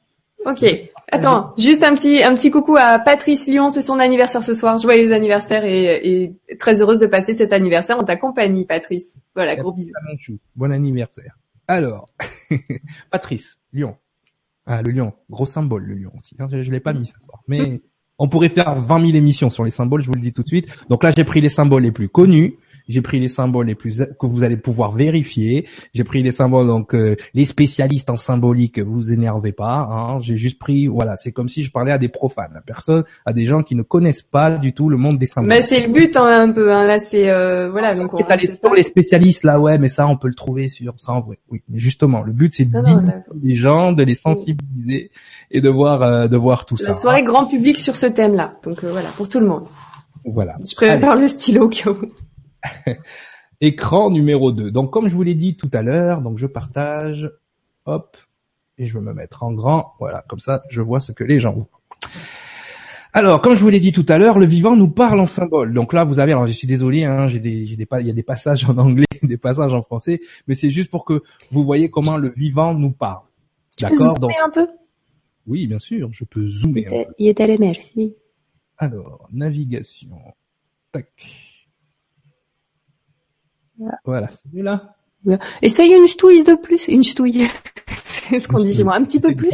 Ok. 0.46 0.64
Attends, 1.12 1.54
juste 1.58 1.82
un 1.82 1.94
petit 1.94 2.22
un 2.22 2.34
petit 2.34 2.50
coucou 2.50 2.76
à 2.76 2.98
Patrice 2.98 3.46
Lyon, 3.48 3.68
c'est 3.68 3.82
son 3.82 3.98
anniversaire 3.98 4.44
ce 4.44 4.54
soir. 4.54 4.78
Joyeux 4.78 5.12
anniversaire 5.12 5.64
et, 5.64 6.32
et 6.48 6.56
très 6.56 6.80
heureuse 6.80 6.98
de 6.98 7.06
passer 7.06 7.34
cet 7.34 7.52
anniversaire 7.52 7.98
en 7.98 8.04
ta 8.04 8.16
compagnie, 8.16 8.64
Patrice. 8.64 9.20
Voilà, 9.34 9.56
gros 9.56 9.72
bisous. 9.72 9.92
Bon 10.54 10.70
anniversaire. 10.70 11.36
Alors, 11.66 12.08
Patrice, 13.10 13.58
Lyon. 13.72 13.96
Ah, 14.66 14.82
le 14.82 14.92
lion, 14.92 15.12
gros 15.28 15.46
symbole, 15.46 15.84
le 15.84 15.94
lion 15.94 16.12
aussi. 16.16 16.36
Hein. 16.38 16.46
Je, 16.50 16.62
je 16.62 16.70
l'ai 16.70 16.80
pas 16.80 16.92
mis 16.92 17.06
ce 17.06 17.18
soir, 17.24 17.42
mais 17.48 17.80
on 18.18 18.28
pourrait 18.28 18.50
faire 18.50 18.80
20 18.80 19.06
000 19.06 19.16
émissions 19.16 19.50
sur 19.50 19.64
les 19.64 19.70
symboles, 19.70 20.02
je 20.02 20.06
vous 20.06 20.14
le 20.14 20.20
dis 20.20 20.32
tout 20.32 20.42
de 20.42 20.48
suite. 20.48 20.68
Donc 20.88 21.02
là, 21.02 21.10
j'ai 21.16 21.24
pris 21.24 21.40
les 21.40 21.48
symboles 21.48 21.82
les 21.82 21.90
plus 21.90 22.08
connus 22.08 22.56
j'ai 22.90 23.02
pris 23.02 23.20
les 23.20 23.28
symboles 23.28 23.66
les 23.66 23.74
plus 23.74 24.02
que 24.18 24.26
vous 24.26 24.42
allez 24.42 24.56
pouvoir 24.56 24.92
vérifier. 24.92 25.66
J'ai 25.94 26.04
pris 26.04 26.22
les 26.22 26.32
symboles 26.32 26.66
donc 26.66 26.94
euh, 26.94 27.16
les 27.34 27.46
spécialistes 27.46 28.10
en 28.10 28.16
symbolique, 28.16 28.78
vous 28.78 29.12
énervez 29.12 29.52
pas. 29.52 29.88
Hein. 29.90 30.20
J'ai 30.20 30.36
juste 30.36 30.58
pris 30.58 30.86
voilà, 30.86 31.16
c'est 31.16 31.32
comme 31.32 31.48
si 31.48 31.62
je 31.62 31.70
parlais 31.70 31.92
à 31.92 31.98
des 31.98 32.08
profanes, 32.08 32.56
à 32.56 32.60
personne, 32.60 33.04
à 33.24 33.32
des 33.32 33.46
gens 33.46 33.62
qui 33.62 33.76
ne 33.76 33.82
connaissent 33.82 34.22
pas 34.22 34.50
du 34.50 34.72
tout 34.72 34.88
le 34.88 34.96
monde 34.96 35.18
des 35.18 35.26
symboles. 35.26 35.48
Mais 35.48 35.66
c'est 35.66 35.86
le 35.86 35.92
but 35.92 36.16
hein, 36.16 36.26
un 36.26 36.52
peu. 36.52 36.72
Hein. 36.72 36.84
Là 36.86 37.00
c'est 37.00 37.30
euh, 37.30 37.70
voilà 37.70 37.94
donc. 37.94 38.12
On, 38.12 38.18
pour 38.60 38.74
les 38.74 38.82
spécialistes 38.82 39.44
là 39.44 39.60
ouais, 39.60 39.78
mais 39.78 39.88
ça 39.88 40.06
on 40.08 40.16
peut 40.16 40.28
le 40.28 40.34
trouver 40.34 40.68
sur 40.68 40.98
ça 40.98 41.12
en 41.12 41.20
vrai. 41.20 41.38
Oui, 41.50 41.62
mais 41.68 41.78
justement 41.78 42.22
le 42.22 42.32
but 42.32 42.52
c'est 42.54 42.64
de 42.64 42.80
les 43.42 43.54
gens, 43.54 43.92
de 43.92 44.02
les 44.02 44.14
sensibiliser 44.14 45.10
et 45.50 45.60
de 45.60 45.68
voir 45.68 46.02
euh, 46.02 46.28
de 46.28 46.36
voir 46.36 46.66
tout 46.66 46.76
ça. 46.76 46.92
La 46.92 46.98
soirée 46.98 47.22
grand 47.22 47.46
public 47.46 47.78
sur 47.78 47.96
ce 47.96 48.06
thème 48.06 48.34
là. 48.34 48.54
Donc 48.64 48.84
voilà 48.84 49.08
pour 49.16 49.28
tout 49.28 49.40
le 49.40 49.46
monde. 49.46 49.68
Voilà. 50.24 50.56
Je 50.68 50.74
prépare 50.74 51.16
le 51.16 51.28
stylo 51.28 51.64
au 51.64 51.68
cas 51.68 51.90
où. 51.90 51.96
Écran 53.60 54.10
numéro 54.10 54.52
2. 54.52 54.70
Donc 54.70 54.92
comme 54.92 55.08
je 55.08 55.14
vous 55.14 55.22
l'ai 55.22 55.34
dit 55.34 55.56
tout 55.56 55.70
à 55.72 55.82
l'heure, 55.82 56.22
donc 56.22 56.38
je 56.38 56.46
partage, 56.46 57.30
hop, 57.86 58.16
et 58.78 58.86
je 58.86 58.94
vais 58.98 59.04
me 59.04 59.12
mettre 59.12 59.42
en 59.42 59.52
grand, 59.52 59.94
voilà, 59.98 60.24
comme 60.28 60.40
ça 60.40 60.62
je 60.70 60.80
vois 60.80 61.00
ce 61.00 61.12
que 61.12 61.24
les 61.24 61.40
gens 61.40 61.52
voient. 61.52 61.68
Alors, 63.12 63.42
comme 63.42 63.56
je 63.56 63.60
vous 63.60 63.70
l'ai 63.70 63.80
dit 63.80 63.90
tout 63.90 64.06
à 64.08 64.18
l'heure, 64.18 64.38
le 64.38 64.46
vivant 64.46 64.76
nous 64.76 64.88
parle 64.88 65.18
en 65.18 65.26
symbole. 65.26 65.74
Donc 65.74 65.92
là, 65.92 66.04
vous 66.04 66.20
avez, 66.20 66.30
alors 66.30 66.46
je 66.46 66.52
suis 66.52 66.68
désolé, 66.68 67.04
hein, 67.04 67.26
j'ai 67.26 67.40
des, 67.40 67.66
j'ai 67.66 67.74
des, 67.74 67.86
il 68.00 68.06
y 68.06 68.10
a 68.10 68.12
des 68.12 68.22
passages 68.22 68.64
en 68.70 68.78
anglais, 68.78 69.06
des 69.22 69.36
passages 69.36 69.74
en 69.74 69.82
français, 69.82 70.20
mais 70.46 70.54
c'est 70.54 70.70
juste 70.70 70.90
pour 70.90 71.04
que 71.04 71.24
vous 71.50 71.64
voyez 71.64 71.90
comment 71.90 72.16
le 72.16 72.32
vivant 72.36 72.72
nous 72.72 72.92
parle. 72.92 73.24
D'accord. 73.80 74.18
Donc, 74.18 74.32
un 74.44 74.50
peu? 74.50 74.68
Oui, 75.46 75.66
bien 75.66 75.80
sûr, 75.80 76.12
je 76.12 76.24
peux 76.24 76.46
zoomer. 76.46 76.82
Il, 76.82 76.86
un 76.86 77.04
peu. 77.04 77.10
il 77.18 77.28
est 77.28 77.40
allé, 77.40 77.58
merci. 77.58 78.14
Alors, 78.78 79.28
navigation. 79.32 80.16
Tac. 80.92 81.49
Voilà, 84.04 84.28
c'est 84.30 84.52
mieux 84.52 84.62
là. 84.62 84.94
Essaye 85.62 85.92
une 85.92 86.06
ch'touille 86.06 86.42
de 86.44 86.54
plus, 86.54 86.88
une 86.88 87.02
ch'touille. 87.02 87.48
c'est 88.04 88.40
ce 88.40 88.48
qu'on 88.48 88.60
dit 88.60 88.74
chez 88.74 88.84
moi. 88.84 88.94
Un 88.94 89.04
petit 89.04 89.20
peu 89.20 89.34
plus. 89.34 89.52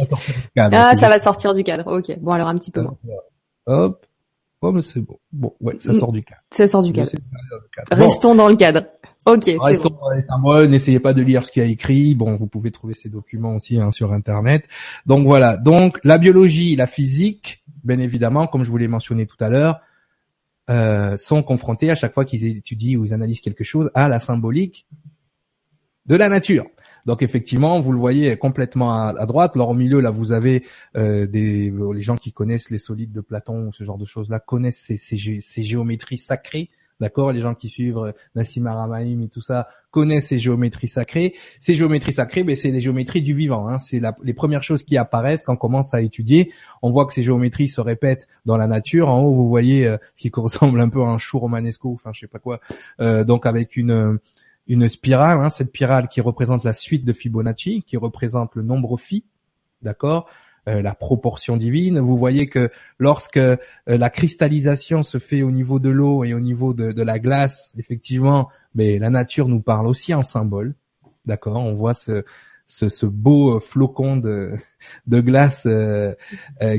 Ah, 0.57 0.95
ça 0.95 1.09
va 1.09 1.19
sortir 1.19 1.53
du 1.53 1.63
cadre. 1.63 1.87
Ok. 1.87 2.17
Bon, 2.19 2.31
alors 2.31 2.47
un 2.47 2.55
petit 2.55 2.71
peu 2.71 2.81
moins. 2.81 2.97
Hop. 3.65 4.05
Oh, 4.61 4.71
mais 4.71 4.81
c'est 4.81 5.01
bon. 5.01 5.19
Bon, 5.31 5.53
ouais, 5.61 5.75
ça 5.77 5.93
sort 5.93 6.11
du 6.11 6.23
cadre. 6.23 6.41
Ça 6.51 6.67
sort 6.67 6.81
du 6.81 6.91
cadre. 6.91 7.11
Restons 7.91 8.33
dans 8.33 8.47
le 8.47 8.55
cadre. 8.55 8.85
Ok. 9.25 9.43
Restons 9.59 9.89
dans 9.89 10.11
les 10.11 10.23
symboles. 10.23 10.69
N'essayez 10.69 10.99
pas 10.99 11.13
de 11.13 11.21
lire 11.21 11.45
ce 11.45 11.51
qu'il 11.51 11.61
y 11.61 11.65
a 11.65 11.69
écrit. 11.69 12.15
Bon, 12.15 12.35
vous 12.35 12.47
pouvez 12.47 12.71
trouver 12.71 12.93
ces 12.93 13.09
documents 13.09 13.55
aussi 13.55 13.79
hein, 13.79 13.91
sur 13.91 14.13
Internet. 14.13 14.67
Donc 15.05 15.27
voilà. 15.27 15.57
Donc 15.57 15.99
la 16.03 16.17
biologie, 16.17 16.75
la 16.75 16.87
physique, 16.87 17.63
bien 17.83 17.99
évidemment, 17.99 18.47
comme 18.47 18.63
je 18.63 18.71
vous 18.71 18.77
l'ai 18.77 18.87
mentionné 18.87 19.27
tout 19.27 19.37
à 19.41 19.49
l'heure, 19.49 19.79
euh, 20.69 21.15
sont 21.17 21.43
confrontés 21.43 21.89
à 21.91 21.95
chaque 21.95 22.13
fois 22.13 22.25
qu'ils 22.25 22.45
étudient 22.45 22.99
ou 22.99 23.05
ils 23.05 23.13
analysent 23.13 23.41
quelque 23.41 23.63
chose 23.63 23.91
à 23.93 24.07
la 24.07 24.19
symbolique 24.19 24.87
de 26.05 26.15
la 26.15 26.29
nature. 26.29 26.65
Donc 27.05 27.21
effectivement, 27.21 27.79
vous 27.79 27.93
le 27.93 27.99
voyez 27.99 28.35
complètement 28.37 28.93
à, 28.93 29.25
droite. 29.25 29.53
Alors 29.55 29.69
au 29.69 29.73
milieu, 29.73 30.01
là, 30.01 30.11
vous 30.11 30.33
avez 30.33 30.65
euh, 30.95 31.25
des 31.25 31.71
les 31.93 32.01
gens 32.01 32.17
qui 32.17 32.33
connaissent 32.33 32.69
les 32.69 32.77
solides 32.77 33.13
de 33.13 33.21
Platon 33.21 33.67
ou 33.67 33.73
ce 33.73 33.83
genre 33.83 33.97
de 33.97 34.05
choses-là 34.05 34.39
connaissent 34.39 34.77
ces, 34.77 34.97
ces 34.97 35.63
géométries 35.63 36.17
sacrées 36.17 36.69
D'accord 36.99 37.31
Les 37.31 37.41
gens 37.41 37.53
qui 37.53 37.69
suivent 37.69 37.99
euh, 37.99 38.11
Nassim 38.33 38.65
Aramaim 38.65 39.21
et 39.21 39.27
tout 39.27 39.41
ça 39.41 39.67
connaissent 39.91 40.27
ces 40.27 40.39
géométries 40.39 40.87
sacrées. 40.87 41.35
Ces 41.59 41.75
géométries 41.75 42.13
sacrées, 42.13 42.43
ben, 42.43 42.55
c'est 42.55 42.71
les 42.71 42.81
géométries 42.81 43.21
du 43.21 43.35
vivant. 43.35 43.67
Hein. 43.67 43.77
C'est 43.77 44.01
les 44.23 44.33
premières 44.33 44.63
choses 44.63 44.83
qui 44.83 44.97
apparaissent 44.97 45.43
quand 45.43 45.53
on 45.53 45.57
commence 45.57 45.93
à 45.93 46.01
étudier. 46.01 46.51
On 46.81 46.91
voit 46.91 47.05
que 47.05 47.13
ces 47.13 47.21
géométries 47.23 47.67
se 47.67 47.81
répètent 47.81 48.27
dans 48.45 48.57
la 48.57 48.67
nature. 48.67 49.09
En 49.09 49.21
haut, 49.21 49.35
vous 49.35 49.47
voyez 49.47 49.87
euh, 49.87 49.97
ce 50.15 50.21
qui 50.21 50.31
ressemble 50.35 50.81
un 50.81 50.89
peu 50.89 51.01
à 51.01 51.07
un 51.07 51.17
chou 51.17 51.37
romanesco, 51.39 51.93
enfin 51.93 52.11
je 52.13 52.21
sais 52.21 52.27
pas 52.27 52.39
quoi. 52.39 52.59
Euh, 52.99 53.23
donc 53.23 53.45
avec 53.45 53.77
une 53.77 54.19
spirale, 54.89 55.39
hein, 55.39 55.49
cette 55.49 55.69
spirale 55.69 56.07
qui 56.07 56.21
représente 56.21 56.63
la 56.63 56.73
suite 56.73 57.05
de 57.05 57.13
Fibonacci, 57.13 57.83
qui 57.83 57.97
représente 57.97 58.55
le 58.55 58.63
nombre 58.63 58.97
phi, 58.97 59.23
d'accord 59.83 60.27
la 60.67 60.93
proportion 60.93 61.57
divine. 61.57 61.99
Vous 61.99 62.17
voyez 62.17 62.45
que 62.45 62.69
lorsque 62.99 63.37
euh, 63.37 63.57
la 63.85 64.09
cristallisation 64.09 65.03
se 65.03 65.17
fait 65.17 65.41
au 65.41 65.51
niveau 65.51 65.79
de 65.79 65.89
l'eau 65.89 66.23
et 66.23 66.33
au 66.33 66.39
niveau 66.39 66.73
de, 66.73 67.01
la 67.01 67.19
glace, 67.19 67.73
effectivement, 67.77 68.49
mais 68.75 68.99
la 68.99 69.09
nature 69.09 69.47
nous 69.47 69.61
parle 69.61 69.87
aussi 69.87 70.13
en 70.13 70.23
symbole. 70.23 70.75
D'accord? 71.25 71.57
On 71.57 71.73
voit 71.73 71.93
ce, 71.93 72.23
ce, 72.65 73.05
beau 73.05 73.59
flocon 73.59 74.17
de, 74.17 74.53
de 75.07 75.21
glace 75.21 75.65
euh, 75.65 76.13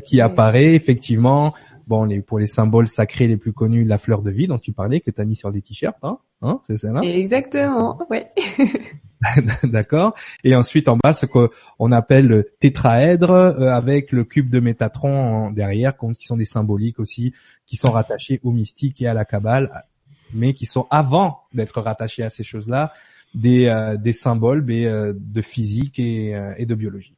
qui 0.05 0.21
apparaît 0.21 0.75
effectivement. 0.75 1.55
Bon, 1.87 2.05
les, 2.05 2.21
pour 2.21 2.39
les 2.39 2.47
symboles 2.47 2.89
sacrés 2.89 3.29
les 3.29 3.39
plus 3.39 3.55
connus, 3.55 3.85
la 3.85 3.97
fleur 3.97 4.21
de 4.21 4.31
vie 4.31 4.47
dont 4.47 4.59
tu 4.59 4.73
parlais, 4.73 5.01
que 5.01 5.11
tu 5.11 5.21
as 5.23 5.25
mis 5.25 5.37
sur 5.37 5.51
des 5.51 5.63
t-shirts, 5.63 5.97
hein, 6.03 6.19
hein? 6.43 6.61
C'est 6.67 6.77
ça 6.77 6.93
là? 6.93 7.01
Exactement, 7.01 7.99
ouais. 8.11 8.31
D'accord. 9.65 10.15
Et 10.45 10.55
ensuite 10.55 10.89
en 10.89 10.97
bas, 10.97 11.13
ce 11.13 11.27
qu'on 11.27 11.93
appelle 11.93 12.27
le 12.27 12.51
tétraèdre 12.61 13.31
euh, 13.31 13.73
avec 13.73 14.13
le 14.13 14.25
cube 14.25 14.51
de 14.51 14.61
Métatron 14.61 15.51
derrière, 15.51 15.97
qui 15.97 16.27
sont 16.27 16.37
des 16.37 16.45
symboliques 16.45 16.99
aussi, 16.99 17.35
qui 17.67 17.77
sont 17.77 17.91
rattachés 17.91 18.41
au 18.43 18.53
mystique 18.53 19.03
et 19.03 19.07
à 19.07 19.15
la 19.15 19.25
Kabbale, 19.25 19.85
mais 20.33 20.55
qui 20.55 20.67
sont 20.67 20.87
avant 20.91 21.41
d'être 21.53 21.81
rattachés 21.81 22.23
à 22.23 22.29
ces 22.29 22.45
choses-là, 22.45 22.93
des, 23.35 23.67
euh, 23.67 23.97
des 23.97 24.13
symboles 24.13 24.65
euh, 24.71 25.13
de 25.17 25.43
physique 25.43 25.99
et, 25.99 26.39
et 26.57 26.67
de 26.67 26.75
biologie. 26.75 27.15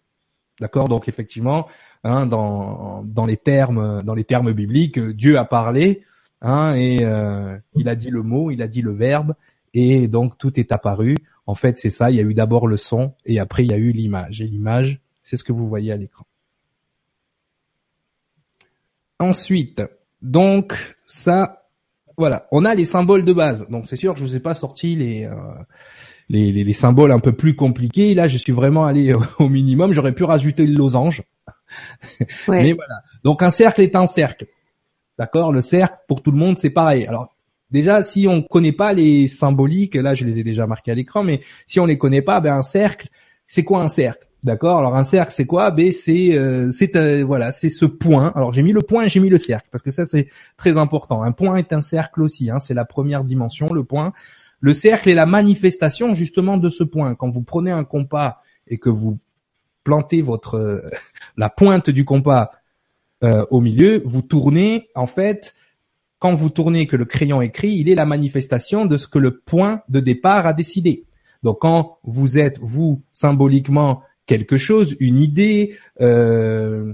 D'accord. 0.60 0.88
Donc 0.88 1.08
effectivement, 1.08 1.66
hein, 2.04 2.26
dans, 2.26 3.02
dans 3.04 3.24
les 3.24 3.38
termes 3.38 4.02
dans 4.02 4.14
les 4.14 4.24
termes 4.24 4.52
bibliques, 4.52 4.98
Dieu 4.98 5.38
a 5.38 5.44
parlé. 5.44 6.04
Hein, 6.42 6.74
et 6.74 7.02
il 7.74 7.88
a 7.88 7.94
dit 7.94 8.10
le 8.10 8.22
mot, 8.22 8.50
il 8.50 8.62
a 8.62 8.68
dit 8.68 8.80
le 8.80 8.92
verbe, 8.92 9.34
et 9.74 10.08
donc 10.08 10.38
tout 10.38 10.58
est 10.58 10.72
apparu. 10.72 11.16
En 11.50 11.56
fait, 11.56 11.78
c'est 11.78 11.90
ça. 11.90 12.12
Il 12.12 12.16
y 12.16 12.20
a 12.20 12.22
eu 12.22 12.32
d'abord 12.32 12.68
le 12.68 12.76
son 12.76 13.12
et 13.26 13.40
après 13.40 13.64
il 13.64 13.72
y 13.72 13.74
a 13.74 13.76
eu 13.76 13.90
l'image. 13.90 14.40
Et 14.40 14.46
l'image, 14.46 15.00
c'est 15.24 15.36
ce 15.36 15.42
que 15.42 15.52
vous 15.52 15.66
voyez 15.66 15.90
à 15.90 15.96
l'écran. 15.96 16.24
Ensuite, 19.18 19.82
donc 20.22 20.96
ça, 21.08 21.66
voilà, 22.16 22.46
on 22.52 22.64
a 22.64 22.76
les 22.76 22.84
symboles 22.84 23.24
de 23.24 23.32
base. 23.32 23.66
Donc 23.68 23.88
c'est 23.88 23.96
sûr, 23.96 24.14
je 24.14 24.22
vous 24.22 24.36
ai 24.36 24.38
pas 24.38 24.54
sorti 24.54 24.94
les, 24.94 25.24
euh, 25.24 25.34
les, 26.28 26.52
les, 26.52 26.72
symboles 26.72 27.10
un 27.10 27.18
peu 27.18 27.32
plus 27.32 27.56
compliqués. 27.56 28.14
Là, 28.14 28.28
je 28.28 28.38
suis 28.38 28.52
vraiment 28.52 28.86
allé 28.86 29.12
au 29.40 29.48
minimum. 29.48 29.92
J'aurais 29.92 30.14
pu 30.14 30.22
rajouter 30.22 30.64
le 30.66 30.76
losange. 30.76 31.24
Mais 32.46 32.74
voilà. 32.74 33.02
Donc 33.24 33.42
un 33.42 33.50
cercle 33.50 33.80
est 33.80 33.96
un 33.96 34.06
cercle. 34.06 34.46
D'accord? 35.18 35.50
Le 35.50 35.62
cercle, 35.62 35.98
pour 36.06 36.22
tout 36.22 36.30
le 36.30 36.38
monde, 36.38 36.60
c'est 36.60 36.70
pareil. 36.70 37.08
Alors, 37.08 37.34
Déjà, 37.70 38.02
si 38.02 38.26
on 38.26 38.42
connaît 38.42 38.72
pas 38.72 38.92
les 38.92 39.28
symboliques, 39.28 39.94
là 39.94 40.14
je 40.14 40.24
les 40.24 40.38
ai 40.38 40.44
déjà 40.44 40.66
marqués 40.66 40.90
à 40.90 40.94
l'écran, 40.94 41.22
mais 41.22 41.40
si 41.66 41.78
on 41.80 41.86
les 41.86 41.98
connaît 41.98 42.22
pas, 42.22 42.40
ben 42.40 42.54
un 42.54 42.62
cercle, 42.62 43.08
c'est 43.46 43.64
quoi 43.64 43.82
un 43.82 43.88
cercle? 43.88 44.26
D'accord? 44.42 44.78
Alors 44.78 44.96
un 44.96 45.04
cercle, 45.04 45.32
c'est 45.34 45.44
quoi? 45.44 45.70
Ben 45.70 45.92
c'est 45.92 46.36
euh, 46.36 46.72
c'est 46.72 46.96
euh, 46.96 47.22
voilà, 47.24 47.52
c'est 47.52 47.68
ce 47.68 47.84
point. 47.84 48.32
Alors 48.34 48.52
j'ai 48.52 48.62
mis 48.62 48.72
le 48.72 48.80
point 48.80 49.06
j'ai 49.06 49.20
mis 49.20 49.28
le 49.28 49.38
cercle 49.38 49.68
parce 49.70 49.82
que 49.82 49.90
ça 49.90 50.06
c'est 50.06 50.28
très 50.56 50.78
important. 50.78 51.22
Un 51.22 51.32
point 51.32 51.56
est 51.56 51.72
un 51.72 51.82
cercle 51.82 52.22
aussi. 52.22 52.50
Hein, 52.50 52.58
c'est 52.58 52.74
la 52.74 52.86
première 52.86 53.22
dimension, 53.22 53.72
le 53.72 53.84
point. 53.84 54.12
Le 54.60 54.74
cercle 54.74 55.08
est 55.10 55.14
la 55.14 55.26
manifestation 55.26 56.14
justement 56.14 56.56
de 56.56 56.70
ce 56.70 56.84
point. 56.84 57.14
Quand 57.14 57.28
vous 57.28 57.42
prenez 57.42 57.70
un 57.70 57.84
compas 57.84 58.40
et 58.66 58.78
que 58.78 58.88
vous 58.88 59.18
plantez 59.84 60.22
votre 60.22 60.82
la 61.36 61.50
pointe 61.50 61.90
du 61.90 62.04
compas 62.04 62.50
euh, 63.22 63.44
au 63.50 63.60
milieu, 63.60 64.00
vous 64.06 64.22
tournez 64.22 64.88
en 64.94 65.06
fait 65.06 65.54
quand 66.20 66.34
vous 66.34 66.50
tournez 66.50 66.86
que 66.86 66.96
le 66.96 67.06
crayon 67.06 67.40
écrit, 67.40 67.72
il 67.72 67.88
est 67.88 67.96
la 67.96 68.06
manifestation 68.06 68.86
de 68.86 68.96
ce 68.96 69.08
que 69.08 69.18
le 69.18 69.38
point 69.38 69.82
de 69.88 69.98
départ 69.98 70.46
a 70.46 70.52
décidé. 70.52 71.06
Donc 71.42 71.60
quand 71.60 71.98
vous 72.04 72.38
êtes 72.38 72.58
vous 72.60 73.02
symboliquement 73.12 74.02
quelque 74.26 74.58
chose, 74.58 74.96
une 75.00 75.18
idée, 75.18 75.76
euh, 76.02 76.92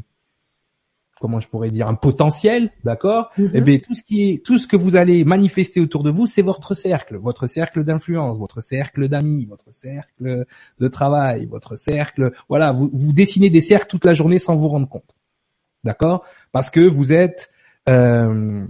comment 1.21 1.41
je 1.41 1.49
pourrais 1.49 1.71
dire, 1.71 1.89
un 1.89 1.97
potentiel, 1.97 2.71
d'accord? 2.85 3.31
Mhm. 3.37 3.51
Eh 3.53 3.61
bien, 3.63 3.79
tout 3.79 3.95
ce 3.95 4.03
qui 4.05 4.31
est, 4.31 4.45
tout 4.45 4.61
ce 4.61 4.69
que 4.69 4.77
vous 4.77 4.95
allez 4.95 5.25
manifester 5.25 5.81
autour 5.81 6.05
de 6.05 6.11
vous, 6.11 6.29
c'est 6.29 6.43
votre 6.43 6.75
cercle, 6.75 7.17
votre 7.17 7.49
cercle 7.49 7.83
d'influence, 7.83 8.39
votre 8.39 8.61
cercle 8.61 9.09
d'amis, 9.09 9.47
votre 9.47 9.75
cercle 9.75 10.47
de 10.79 10.89
travail, 10.89 11.47
votre 11.47 11.75
cercle. 11.75 12.33
Voilà, 12.49 12.71
vous, 12.71 12.91
vous 12.93 13.13
dessinez 13.13 13.51
des 13.51 13.61
cercles 13.61 13.89
toute 13.89 14.05
la 14.05 14.15
journée 14.15 14.39
sans 14.39 14.55
vous 14.55 14.69
rendre 14.69 14.89
compte, 14.89 15.17
d'accord? 15.83 16.25
Parce 16.53 16.71
que 16.71 16.81
vous 16.81 17.13
êtes, 17.13 17.51
euh, 17.89 18.65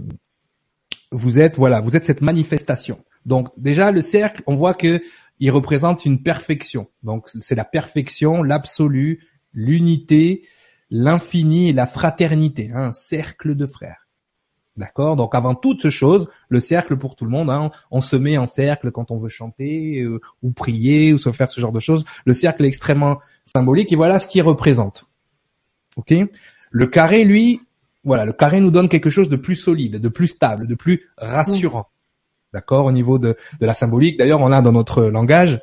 vous 1.11 1.39
êtes, 1.39 1.57
voilà, 1.57 1.81
vous 1.81 1.95
êtes 1.95 2.05
cette 2.05 2.21
manifestation. 2.21 3.03
Donc 3.25 3.49
déjà, 3.57 3.91
le 3.91 4.01
cercle, 4.01 4.43
on 4.47 4.55
voit 4.55 4.73
que 4.73 5.01
il 5.39 5.51
représente 5.51 6.05
une 6.05 6.23
perfection. 6.23 6.87
Donc 7.03 7.29
c'est 7.39 7.55
la 7.55 7.65
perfection, 7.65 8.41
l'absolu, 8.41 9.27
l'unité, 9.53 10.43
l'infini 10.89 11.69
et 11.69 11.73
la 11.73 11.87
fraternité, 11.87 12.71
hein, 12.73 12.85
un 12.85 12.91
cercle 12.91 13.55
de 13.55 13.65
frères. 13.65 14.07
D'accord? 14.77 15.15
Donc 15.15 15.33
avant 15.33 15.55
toute 15.55 15.89
chose, 15.89 16.29
le 16.49 16.59
cercle 16.59 16.97
pour 16.97 17.15
tout 17.15 17.25
le 17.25 17.31
monde, 17.31 17.49
hein, 17.49 17.71
on 17.89 18.01
se 18.01 18.15
met 18.15 18.37
en 18.37 18.45
cercle 18.45 18.91
quand 18.91 19.09
on 19.09 19.17
veut 19.17 19.29
chanter 19.29 20.01
euh, 20.01 20.21
ou 20.43 20.51
prier 20.51 21.13
ou 21.13 21.17
se 21.17 21.31
faire 21.31 21.51
ce 21.51 21.59
genre 21.59 21.71
de 21.71 21.79
choses. 21.79 22.05
Le 22.25 22.33
cercle 22.33 22.63
est 22.63 22.67
extrêmement 22.67 23.19
symbolique 23.43 23.91
et 23.91 23.95
voilà 23.95 24.19
ce 24.19 24.27
qu'il 24.27 24.43
représente. 24.43 25.05
OK? 25.95 26.13
Le 26.69 26.87
carré 26.87 27.23
lui, 27.23 27.61
voilà, 28.07 28.25
le 28.25 28.31
carré 28.33 28.61
nous 28.61 28.71
donne 28.71 28.87
quelque 28.87 29.09
chose 29.09 29.27
de 29.27 29.35
plus 29.35 29.55
solide, 29.55 29.97
de 29.97 30.07
plus 30.07 30.27
stable, 30.27 30.65
de 30.65 30.75
plus 30.75 31.09
rassurant. 31.17 31.87
D'accord 32.53 32.85
Au 32.85 32.91
niveau 32.93 33.19
de, 33.19 33.35
de 33.59 33.65
la 33.65 33.73
symbolique. 33.73 34.17
D'ailleurs, 34.17 34.39
on 34.39 34.51
a 34.51 34.61
dans 34.61 34.71
notre 34.71 35.03
langage, 35.03 35.61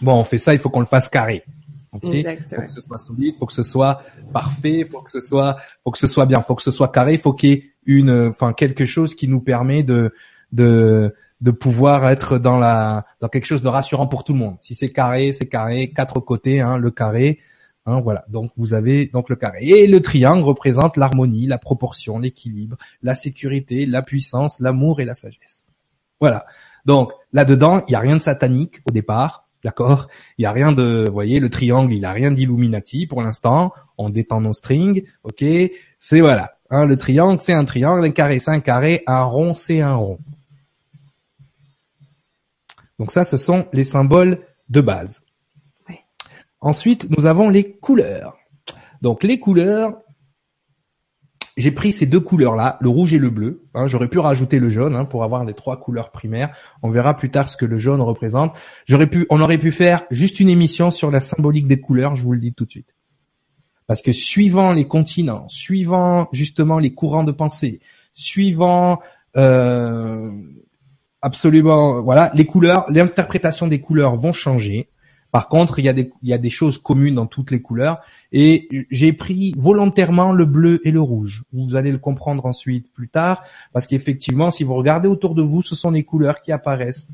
bon, 0.00 0.14
on 0.14 0.24
fait 0.24 0.38
ça, 0.38 0.54
il 0.54 0.60
faut 0.60 0.70
qu'on 0.70 0.80
le 0.80 0.86
fasse 0.86 1.10
carré. 1.10 1.44
Ok? 1.92 2.08
Exact, 2.08 2.48
faut 2.48 2.56
ouais. 2.56 2.66
que 2.66 2.72
ce 2.72 2.80
soit 2.80 2.98
solide, 2.98 3.34
faut 3.38 3.44
que 3.44 3.52
ce 3.52 3.62
soit 3.62 4.00
parfait, 4.32 4.88
faut 4.90 5.02
que 5.02 5.10
ce 5.10 5.20
soit, 5.20 5.56
faut 5.84 5.90
que 5.90 5.98
ce 5.98 6.06
soit 6.06 6.24
bien, 6.24 6.40
faut 6.40 6.54
que 6.54 6.62
ce 6.62 6.70
soit 6.70 6.88
carré, 6.88 7.18
faut 7.18 7.34
qu'il 7.34 7.50
y 7.50 7.52
ait 7.52 7.64
une, 7.84 8.28
enfin 8.28 8.54
quelque 8.54 8.86
chose 8.86 9.14
qui 9.14 9.28
nous 9.28 9.40
permet 9.40 9.82
de 9.82 10.12
de 10.52 11.14
de 11.42 11.50
pouvoir 11.50 12.08
être 12.08 12.38
dans 12.38 12.56
la 12.56 13.04
dans 13.20 13.28
quelque 13.28 13.46
chose 13.46 13.62
de 13.62 13.68
rassurant 13.68 14.06
pour 14.06 14.24
tout 14.24 14.32
le 14.32 14.38
monde. 14.38 14.56
Si 14.60 14.74
c'est 14.74 14.88
carré, 14.88 15.32
c'est 15.32 15.48
carré, 15.48 15.90
quatre 15.90 16.20
côtés, 16.20 16.60
hein, 16.60 16.78
le 16.78 16.90
carré, 16.90 17.40
hein, 17.86 18.00
voilà. 18.00 18.24
Donc 18.28 18.52
vous 18.56 18.74
avez 18.74 19.06
donc 19.06 19.30
le 19.30 19.36
carré 19.36 19.64
et 19.64 19.86
le 19.86 20.00
triangle 20.00 20.42
représente 20.42 20.96
l'harmonie, 20.96 21.46
la 21.46 21.58
proportion, 21.58 22.18
l'équilibre, 22.18 22.76
la 23.02 23.14
sécurité, 23.14 23.86
la 23.86 24.02
puissance, 24.02 24.60
l'amour 24.60 25.00
et 25.00 25.04
la 25.04 25.14
sagesse. 25.14 25.64
Voilà. 26.20 26.44
Donc 26.84 27.12
là-dedans, 27.32 27.82
il 27.88 27.92
y 27.92 27.94
a 27.94 28.00
rien 28.00 28.16
de 28.16 28.22
satanique 28.22 28.80
au 28.88 28.92
départ, 28.92 29.48
d'accord? 29.64 30.08
Il 30.38 30.42
y 30.42 30.46
a 30.46 30.52
rien 30.52 30.72
de, 30.72 31.04
vous 31.06 31.12
voyez, 31.12 31.40
le 31.40 31.50
triangle, 31.50 31.92
il 31.92 32.04
a 32.04 32.12
rien 32.12 32.30
d'illuminati 32.30 33.06
pour 33.06 33.22
l'instant. 33.22 33.72
On 33.98 34.10
détend 34.10 34.40
nos 34.40 34.52
strings, 34.52 35.04
ok? 35.24 35.44
C'est 35.98 36.20
voilà. 36.20 36.58
Hein, 36.70 36.86
le 36.86 36.96
triangle, 36.96 37.40
c'est 37.40 37.52
un 37.52 37.64
triangle, 37.64 38.04
un 38.04 38.10
carré, 38.10 38.38
c'est 38.38 38.50
un 38.50 38.60
carré, 38.60 39.02
un 39.06 39.22
rond, 39.22 39.54
c'est 39.54 39.80
un 39.80 39.94
rond. 39.94 40.18
Donc 42.98 43.12
ça, 43.12 43.24
ce 43.24 43.36
sont 43.36 43.66
les 43.72 43.84
symboles 43.84 44.40
de 44.68 44.80
base. 44.80 45.22
Ensuite, 46.60 47.08
nous 47.16 47.26
avons 47.26 47.48
les 47.48 47.72
couleurs. 47.72 48.36
Donc 49.02 49.22
les 49.22 49.38
couleurs, 49.38 49.98
j'ai 51.56 51.70
pris 51.70 51.92
ces 51.92 52.06
deux 52.06 52.20
couleurs-là, 52.20 52.76
le 52.80 52.88
rouge 52.88 53.12
et 53.12 53.18
le 53.18 53.30
bleu. 53.30 53.64
Hein, 53.74 53.86
J'aurais 53.86 54.08
pu 54.08 54.18
rajouter 54.18 54.58
le 54.58 54.68
jaune 54.68 54.94
hein, 54.94 55.04
pour 55.04 55.24
avoir 55.24 55.44
les 55.44 55.54
trois 55.54 55.78
couleurs 55.78 56.10
primaires. 56.10 56.54
On 56.82 56.90
verra 56.90 57.14
plus 57.14 57.30
tard 57.30 57.48
ce 57.48 57.56
que 57.56 57.64
le 57.64 57.78
jaune 57.78 58.00
représente. 58.00 58.54
J'aurais 58.86 59.06
pu, 59.06 59.26
on 59.30 59.40
aurait 59.40 59.58
pu 59.58 59.72
faire 59.72 60.04
juste 60.10 60.40
une 60.40 60.50
émission 60.50 60.90
sur 60.90 61.10
la 61.10 61.20
symbolique 61.20 61.66
des 61.66 61.80
couleurs. 61.80 62.16
Je 62.16 62.24
vous 62.24 62.32
le 62.32 62.40
dis 62.40 62.52
tout 62.52 62.64
de 62.64 62.70
suite. 62.70 62.94
Parce 63.86 64.02
que 64.02 64.12
suivant 64.12 64.72
les 64.72 64.86
continents, 64.86 65.48
suivant 65.48 66.28
justement 66.32 66.78
les 66.78 66.92
courants 66.92 67.24
de 67.24 67.32
pensée, 67.32 67.80
suivant 68.14 68.98
euh, 69.36 70.32
absolument, 71.22 72.02
voilà, 72.02 72.30
les 72.34 72.46
couleurs, 72.46 72.86
l'interprétation 72.88 73.66
des 73.66 73.80
couleurs 73.80 74.16
vont 74.16 74.32
changer. 74.32 74.88
Par 75.32 75.48
contre, 75.48 75.78
il 75.78 75.84
y 75.84 76.32
a 76.32 76.38
des, 76.38 76.50
choses 76.50 76.78
communes 76.78 77.16
dans 77.16 77.26
toutes 77.26 77.50
les 77.50 77.60
couleurs. 77.60 78.00
Et 78.32 78.86
j'ai 78.90 79.12
pris 79.12 79.54
volontairement 79.56 80.32
le 80.32 80.44
bleu 80.44 80.80
et 80.84 80.90
le 80.90 81.00
rouge. 81.00 81.44
Vous 81.52 81.76
allez 81.76 81.92
le 81.92 81.98
comprendre 81.98 82.46
ensuite 82.46 82.92
plus 82.92 83.08
tard, 83.08 83.42
parce 83.72 83.86
qu'effectivement, 83.86 84.50
si 84.50 84.64
vous 84.64 84.74
regardez 84.74 85.08
autour 85.08 85.34
de 85.34 85.42
vous, 85.42 85.62
ce 85.62 85.74
sont 85.74 85.90
les 85.90 86.04
couleurs 86.04 86.40
qui 86.40 86.52
apparaissent 86.52 87.06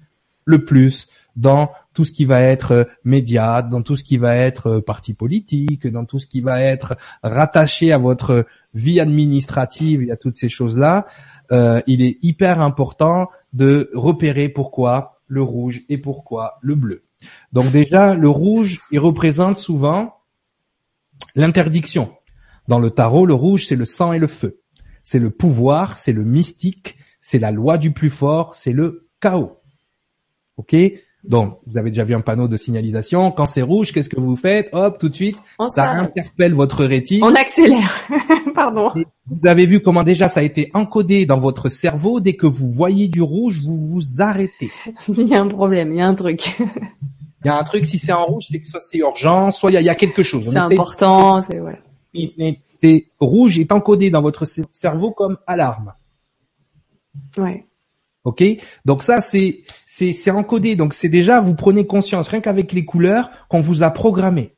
le 0.44 0.64
plus 0.64 1.08
dans 1.36 1.70
tout 1.94 2.04
ce 2.04 2.12
qui 2.12 2.24
va 2.24 2.42
être 2.42 2.72
euh, 2.72 2.84
média, 3.04 3.62
dans 3.62 3.82
tout 3.82 3.96
ce 3.96 4.04
qui 4.04 4.18
va 4.18 4.36
être 4.36 4.66
euh, 4.66 4.80
parti 4.80 5.14
politique, 5.14 5.86
dans 5.86 6.04
tout 6.04 6.18
ce 6.18 6.26
qui 6.26 6.40
va 6.40 6.60
être 6.62 6.96
rattaché 7.22 7.92
à 7.92 7.98
votre 7.98 8.46
vie 8.74 9.00
administrative 9.00 10.02
et 10.02 10.10
à 10.10 10.16
toutes 10.16 10.36
ces 10.36 10.48
choses-là. 10.48 11.06
Euh, 11.50 11.80
il 11.86 12.02
est 12.02 12.18
hyper 12.22 12.60
important 12.60 13.28
de 13.52 13.90
repérer 13.94 14.48
pourquoi 14.48 15.20
le 15.26 15.42
rouge 15.42 15.82
et 15.88 15.98
pourquoi 15.98 16.58
le 16.60 16.74
bleu. 16.74 17.02
Donc 17.52 17.70
déjà, 17.70 18.14
le 18.14 18.28
rouge, 18.28 18.80
il 18.90 18.98
représente 18.98 19.58
souvent 19.58 20.14
l'interdiction. 21.34 22.14
Dans 22.68 22.78
le 22.78 22.90
tarot, 22.90 23.26
le 23.26 23.34
rouge, 23.34 23.66
c'est 23.66 23.76
le 23.76 23.84
sang 23.84 24.12
et 24.12 24.18
le 24.18 24.26
feu. 24.26 24.60
C'est 25.04 25.18
le 25.18 25.30
pouvoir, 25.30 25.96
c'est 25.96 26.12
le 26.12 26.24
mystique, 26.24 26.96
c'est 27.20 27.38
la 27.38 27.50
loi 27.50 27.78
du 27.78 27.92
plus 27.92 28.10
fort, 28.10 28.54
c'est 28.54 28.72
le 28.72 29.10
chaos. 29.20 29.60
Donc, 31.24 31.58
vous 31.66 31.78
avez 31.78 31.90
déjà 31.90 32.02
vu 32.02 32.14
un 32.14 32.20
panneau 32.20 32.48
de 32.48 32.56
signalisation. 32.56 33.30
Quand 33.30 33.46
c'est 33.46 33.62
rouge, 33.62 33.92
qu'est-ce 33.92 34.08
que 34.08 34.18
vous 34.18 34.34
faites 34.34 34.68
Hop, 34.72 34.98
tout 34.98 35.08
de 35.08 35.14
suite, 35.14 35.38
On 35.58 35.68
ça 35.68 35.90
interpelle 35.92 36.52
votre 36.52 36.84
rétine. 36.84 37.22
On 37.22 37.34
accélère. 37.34 37.92
Pardon. 38.54 38.90
Vous 39.30 39.46
avez 39.46 39.66
vu 39.66 39.80
comment 39.82 40.02
déjà 40.02 40.28
ça 40.28 40.40
a 40.40 40.42
été 40.42 40.70
encodé 40.74 41.24
dans 41.24 41.38
votre 41.38 41.68
cerveau. 41.68 42.18
Dès 42.18 42.34
que 42.34 42.46
vous 42.46 42.68
voyez 42.72 43.06
du 43.06 43.22
rouge, 43.22 43.60
vous 43.64 43.86
vous 43.86 44.20
arrêtez. 44.20 44.70
Il 45.16 45.28
y 45.28 45.34
a 45.34 45.40
un 45.40 45.46
problème, 45.48 45.92
il 45.92 45.98
y 45.98 46.00
a 46.00 46.08
un 46.08 46.14
truc. 46.14 46.58
Il 46.58 47.46
y 47.46 47.48
a 47.48 47.56
un 47.56 47.62
truc, 47.64 47.84
si 47.84 47.98
c'est 47.98 48.12
en 48.12 48.24
rouge, 48.24 48.46
c'est 48.50 48.60
que 48.60 48.66
soit 48.68 48.80
c'est 48.80 48.98
urgent, 48.98 49.50
soit 49.52 49.70
il 49.70 49.74
y 49.74 49.76
a, 49.76 49.80
il 49.80 49.86
y 49.86 49.90
a 49.90 49.94
quelque 49.94 50.22
chose. 50.22 50.48
C'est 50.50 50.56
important, 50.58 51.42
c'est 51.42 51.58
voilà. 51.58 51.78
C'est 52.80 53.06
rouge 53.20 53.58
est 53.60 53.70
encodé 53.70 54.10
dans 54.10 54.22
votre 54.22 54.44
cer- 54.44 54.66
cerveau 54.72 55.12
comme 55.12 55.38
alarme. 55.46 55.92
Ouais. 57.36 57.64
Ok, 58.24 58.44
donc 58.84 59.02
ça 59.02 59.20
c'est 59.20 59.62
c'est 59.94 60.14
c'est 60.14 60.30
encodé. 60.30 60.74
Donc 60.74 60.94
c'est 60.94 61.10
déjà 61.10 61.40
vous 61.40 61.54
prenez 61.54 61.86
conscience 61.86 62.28
rien 62.28 62.40
qu'avec 62.40 62.72
les 62.72 62.86
couleurs 62.86 63.30
qu'on 63.48 63.60
vous 63.60 63.82
a 63.82 63.90
programmé. 63.90 64.54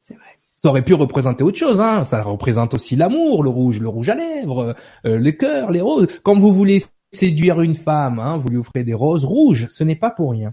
C'est 0.00 0.14
vrai. 0.14 0.38
Ça 0.60 0.70
aurait 0.70 0.82
pu 0.82 0.94
représenter 0.94 1.44
autre 1.44 1.58
chose. 1.58 1.80
Hein. 1.80 2.02
Ça 2.04 2.22
représente 2.22 2.74
aussi 2.74 2.96
l'amour, 2.96 3.44
le 3.44 3.50
rouge, 3.50 3.78
le 3.78 3.88
rouge 3.88 4.08
à 4.08 4.16
lèvres, 4.16 4.74
euh, 5.06 5.18
les 5.18 5.36
cœurs, 5.36 5.70
les 5.70 5.80
roses. 5.80 6.08
Quand 6.24 6.36
vous 6.36 6.52
voulez 6.52 6.82
séduire 7.12 7.60
une 7.60 7.76
femme, 7.76 8.18
hein, 8.18 8.36
vous 8.36 8.48
lui 8.48 8.56
offrez 8.56 8.82
des 8.82 8.94
roses 8.94 9.24
rouges. 9.24 9.68
Ce 9.70 9.84
n'est 9.84 9.94
pas 9.94 10.10
pour 10.10 10.32
rien. 10.32 10.52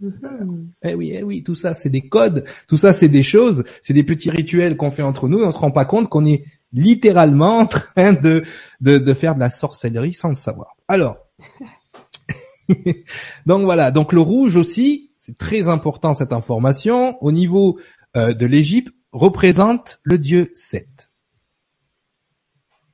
Mhm. 0.00 0.70
Eh 0.82 0.94
oui, 0.94 1.12
eh 1.14 1.22
oui, 1.22 1.44
tout 1.44 1.54
ça 1.54 1.74
c'est 1.74 1.88
des 1.88 2.08
codes, 2.08 2.44
tout 2.66 2.76
ça 2.76 2.92
c'est 2.92 3.08
des 3.08 3.22
choses, 3.22 3.64
c'est 3.82 3.94
des 3.94 4.02
petits 4.02 4.30
rituels 4.30 4.76
qu'on 4.76 4.90
fait 4.90 5.02
entre 5.02 5.28
nous 5.28 5.40
et 5.40 5.44
on 5.46 5.52
se 5.52 5.58
rend 5.58 5.70
pas 5.70 5.86
compte 5.86 6.08
qu'on 6.08 6.26
est 6.26 6.44
littéralement 6.72 7.60
en 7.60 7.66
train 7.66 8.12
de, 8.12 8.44
de 8.82 8.98
de 8.98 9.14
faire 9.14 9.36
de 9.36 9.40
la 9.40 9.48
sorcellerie 9.48 10.12
sans 10.12 10.28
le 10.28 10.34
savoir. 10.34 10.76
Alors, 10.86 11.25
donc 13.46 13.62
voilà, 13.64 13.90
donc 13.90 14.12
le 14.12 14.20
rouge 14.20 14.56
aussi, 14.56 15.12
c'est 15.16 15.38
très 15.38 15.68
important 15.68 16.14
cette 16.14 16.32
information 16.32 17.22
au 17.22 17.32
niveau 17.32 17.78
euh, 18.16 18.32
de 18.34 18.46
l'Égypte 18.46 18.92
représente 19.12 20.00
le 20.04 20.18
dieu 20.18 20.52
Seth. 20.54 21.10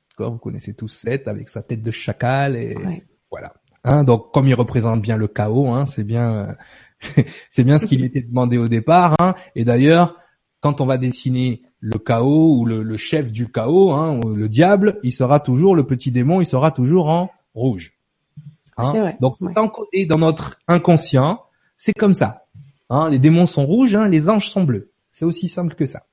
D'accord, 0.09 0.33
vous 0.33 0.39
connaissez 0.39 0.73
tous 0.73 0.87
Seth 0.89 1.27
avec 1.27 1.49
sa 1.49 1.61
tête 1.63 1.81
de 1.83 1.91
chacal 1.91 2.55
et 2.55 2.75
Ouais. 2.77 3.05
voilà. 3.31 3.53
Hein, 3.83 4.03
donc 4.03 4.31
comme 4.33 4.47
il 4.47 4.53
représente 4.53 5.01
bien 5.01 5.17
le 5.17 5.27
chaos, 5.27 5.67
hein, 5.67 5.85
c'est 5.85 6.03
bien, 6.05 6.31
euh, 7.09 7.23
c'est 7.49 7.63
bien 7.63 7.79
ce 7.79 7.85
qu'il 7.85 8.03
était 8.05 8.21
demandé 8.21 8.57
au 8.57 8.67
départ. 8.67 9.15
Hein. 9.19 9.35
Et 9.55 9.65
d'ailleurs, 9.65 10.17
quand 10.61 10.79
on 10.81 10.85
va 10.85 10.97
dessiner 10.97 11.63
le 11.79 11.99
chaos 11.99 12.59
ou 12.59 12.65
le, 12.65 12.81
le 12.83 12.97
chef 12.97 13.31
du 13.31 13.51
chaos, 13.51 13.91
hein, 13.91 14.19
ou 14.23 14.29
le 14.29 14.47
diable, 14.47 14.99
il 15.03 15.11
sera 15.11 15.41
toujours 15.41 15.75
le 15.75 15.85
petit 15.85 16.11
démon, 16.11 16.39
il 16.39 16.45
sera 16.47 16.71
toujours 16.71 17.09
en 17.09 17.29
rouge. 17.53 17.92
Hein. 18.77 18.91
Vrai, 18.91 19.17
Donc 19.19 19.35
c'est 19.37 19.45
ouais. 19.45 19.57
encodé 19.57 20.05
dans 20.05 20.17
notre 20.17 20.59
inconscient. 20.67 21.41
C'est 21.77 21.93
comme 21.93 22.13
ça. 22.13 22.45
Hein. 22.89 23.09
Les 23.09 23.19
démons 23.19 23.45
sont 23.45 23.65
rouges, 23.65 23.95
hein, 23.95 24.07
les 24.07 24.29
anges 24.29 24.49
sont 24.49 24.63
bleus. 24.63 24.91
C'est 25.11 25.25
aussi 25.25 25.49
simple 25.49 25.75
que 25.75 25.85
ça. 25.85 26.05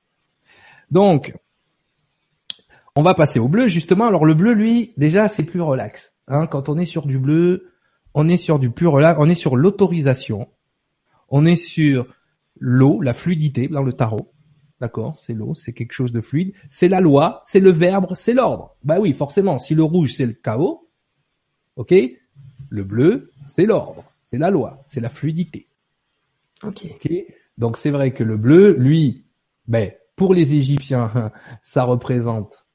Donc, 0.89 1.33
on 2.95 3.03
va 3.03 3.13
passer 3.13 3.39
au 3.39 3.47
bleu 3.47 3.67
justement. 3.67 4.05
Alors 4.05 4.25
le 4.25 4.33
bleu, 4.33 4.53
lui, 4.53 4.93
déjà, 4.97 5.27
c'est 5.27 5.43
plus 5.43 5.61
relax. 5.61 6.17
Hein, 6.27 6.47
quand 6.47 6.69
on 6.69 6.77
est 6.77 6.85
sur 6.85 7.05
du 7.05 7.17
bleu, 7.17 7.71
on 8.13 8.27
est 8.27 8.37
sur 8.37 8.59
du 8.59 8.69
plus 8.69 8.87
relax. 8.87 9.17
On 9.19 9.29
est 9.29 9.35
sur 9.35 9.55
l'autorisation. 9.55 10.49
On 11.29 11.45
est 11.45 11.55
sur 11.55 12.05
l'eau, 12.59 13.01
la 13.01 13.13
fluidité 13.13 13.67
dans 13.67 13.83
le 13.83 13.93
tarot. 13.93 14.31
d'accord, 14.79 15.17
c'est 15.19 15.33
l'eau, 15.33 15.55
c'est 15.55 15.73
quelque 15.73 15.93
chose 15.93 16.11
de 16.11 16.21
fluide, 16.21 16.53
c'est 16.69 16.89
la 16.89 17.01
loi, 17.01 17.43
c'est 17.45 17.59
le 17.59 17.71
verbe, 17.71 18.13
c'est 18.13 18.33
l'ordre. 18.33 18.75
Bah 18.83 18.99
oui, 18.99 19.13
forcément, 19.13 19.57
si 19.57 19.75
le 19.75 19.83
rouge 19.83 20.13
c'est 20.13 20.25
le 20.25 20.33
chaos, 20.33 20.89
ok, 21.75 21.93
le 22.71 22.83
bleu 22.83 23.31
c'est 23.45 23.65
l'ordre, 23.65 24.03
c'est 24.25 24.37
la 24.37 24.49
loi, 24.49 24.81
c'est 24.87 25.01
la 25.01 25.09
fluidité. 25.09 25.67
Ok. 26.63 26.87
ok 26.95 27.11
Donc 27.57 27.77
c'est 27.77 27.91
vrai 27.91 28.13
que 28.13 28.23
le 28.23 28.37
bleu, 28.37 28.73
lui, 28.73 29.25
ben 29.67 29.91
pour 30.15 30.33
les 30.33 30.53
Égyptiens, 30.55 31.31
ça 31.61 31.83
représente. 31.83 32.65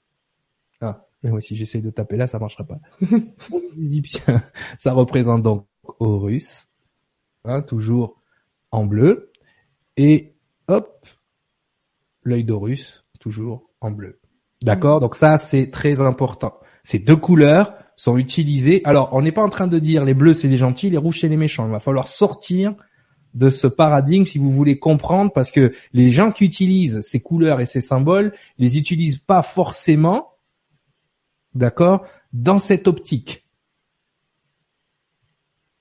Ah, 0.81 1.07
moi 1.23 1.41
si 1.41 1.57
j'essaie 1.57 1.81
de 1.81 1.91
taper 1.91 2.17
là, 2.17 2.27
ça 2.27 2.39
marchera 2.39 2.65
pas. 2.65 2.79
pour 3.49 3.61
les 3.77 3.87
Égyptiens, 3.87 4.43
ça 4.79 4.93
représente 4.93 5.43
donc 5.43 5.67
Horus, 5.99 6.69
hein, 7.45 7.63
toujours 7.63 8.21
en 8.71 8.85
bleu, 8.85 9.33
et 9.97 10.35
hop, 10.69 11.07
l'œil 12.23 12.45
d'Horus, 12.45 13.05
toujours 13.19 13.71
en 13.81 13.91
bleu. 13.91 14.21
D'accord? 14.63 15.01
Donc 15.01 15.15
ça, 15.15 15.39
c'est 15.39 15.71
très 15.71 16.01
important. 16.01 16.59
Ces 16.83 16.99
deux 16.99 17.17
couleurs 17.17 17.75
sont 17.97 18.19
utilisées. 18.19 18.83
Alors, 18.85 19.09
on 19.13 19.23
n'est 19.23 19.33
pas 19.33 19.43
en 19.43 19.49
train 19.49 19.67
de 19.67 19.79
dire 19.79 20.05
les 20.05 20.15
bleus, 20.15 20.35
c'est 20.35 20.49
les 20.49 20.59
gentils, 20.59 20.91
les 20.91 20.99
rouges, 20.99 21.21
c'est 21.21 21.29
les 21.29 21.37
méchants. 21.37 21.67
Il 21.67 21.73
va 21.73 21.81
falloir 21.81 22.09
sortir 22.09 22.75
de 23.35 23.51
ce 23.51 23.67
paradigme 23.67 24.27
si 24.27 24.39
vous 24.39 24.53
voulez 24.53 24.79
comprendre, 24.79 25.33
parce 25.33 25.51
que 25.51 25.73
les 25.93 26.11
gens 26.11 26.31
qui 26.31 26.45
utilisent 26.45 27.01
ces 27.03 27.21
couleurs 27.21 27.61
et 27.61 27.67
ces 27.67 27.81
symboles, 27.81 28.33
les 28.59 28.79
utilisent 28.79 29.19
pas 29.19 29.43
forcément, 29.43 30.35
d'accord, 31.55 32.07
dans 32.33 32.59
cette 32.59 32.87
optique 32.87 33.47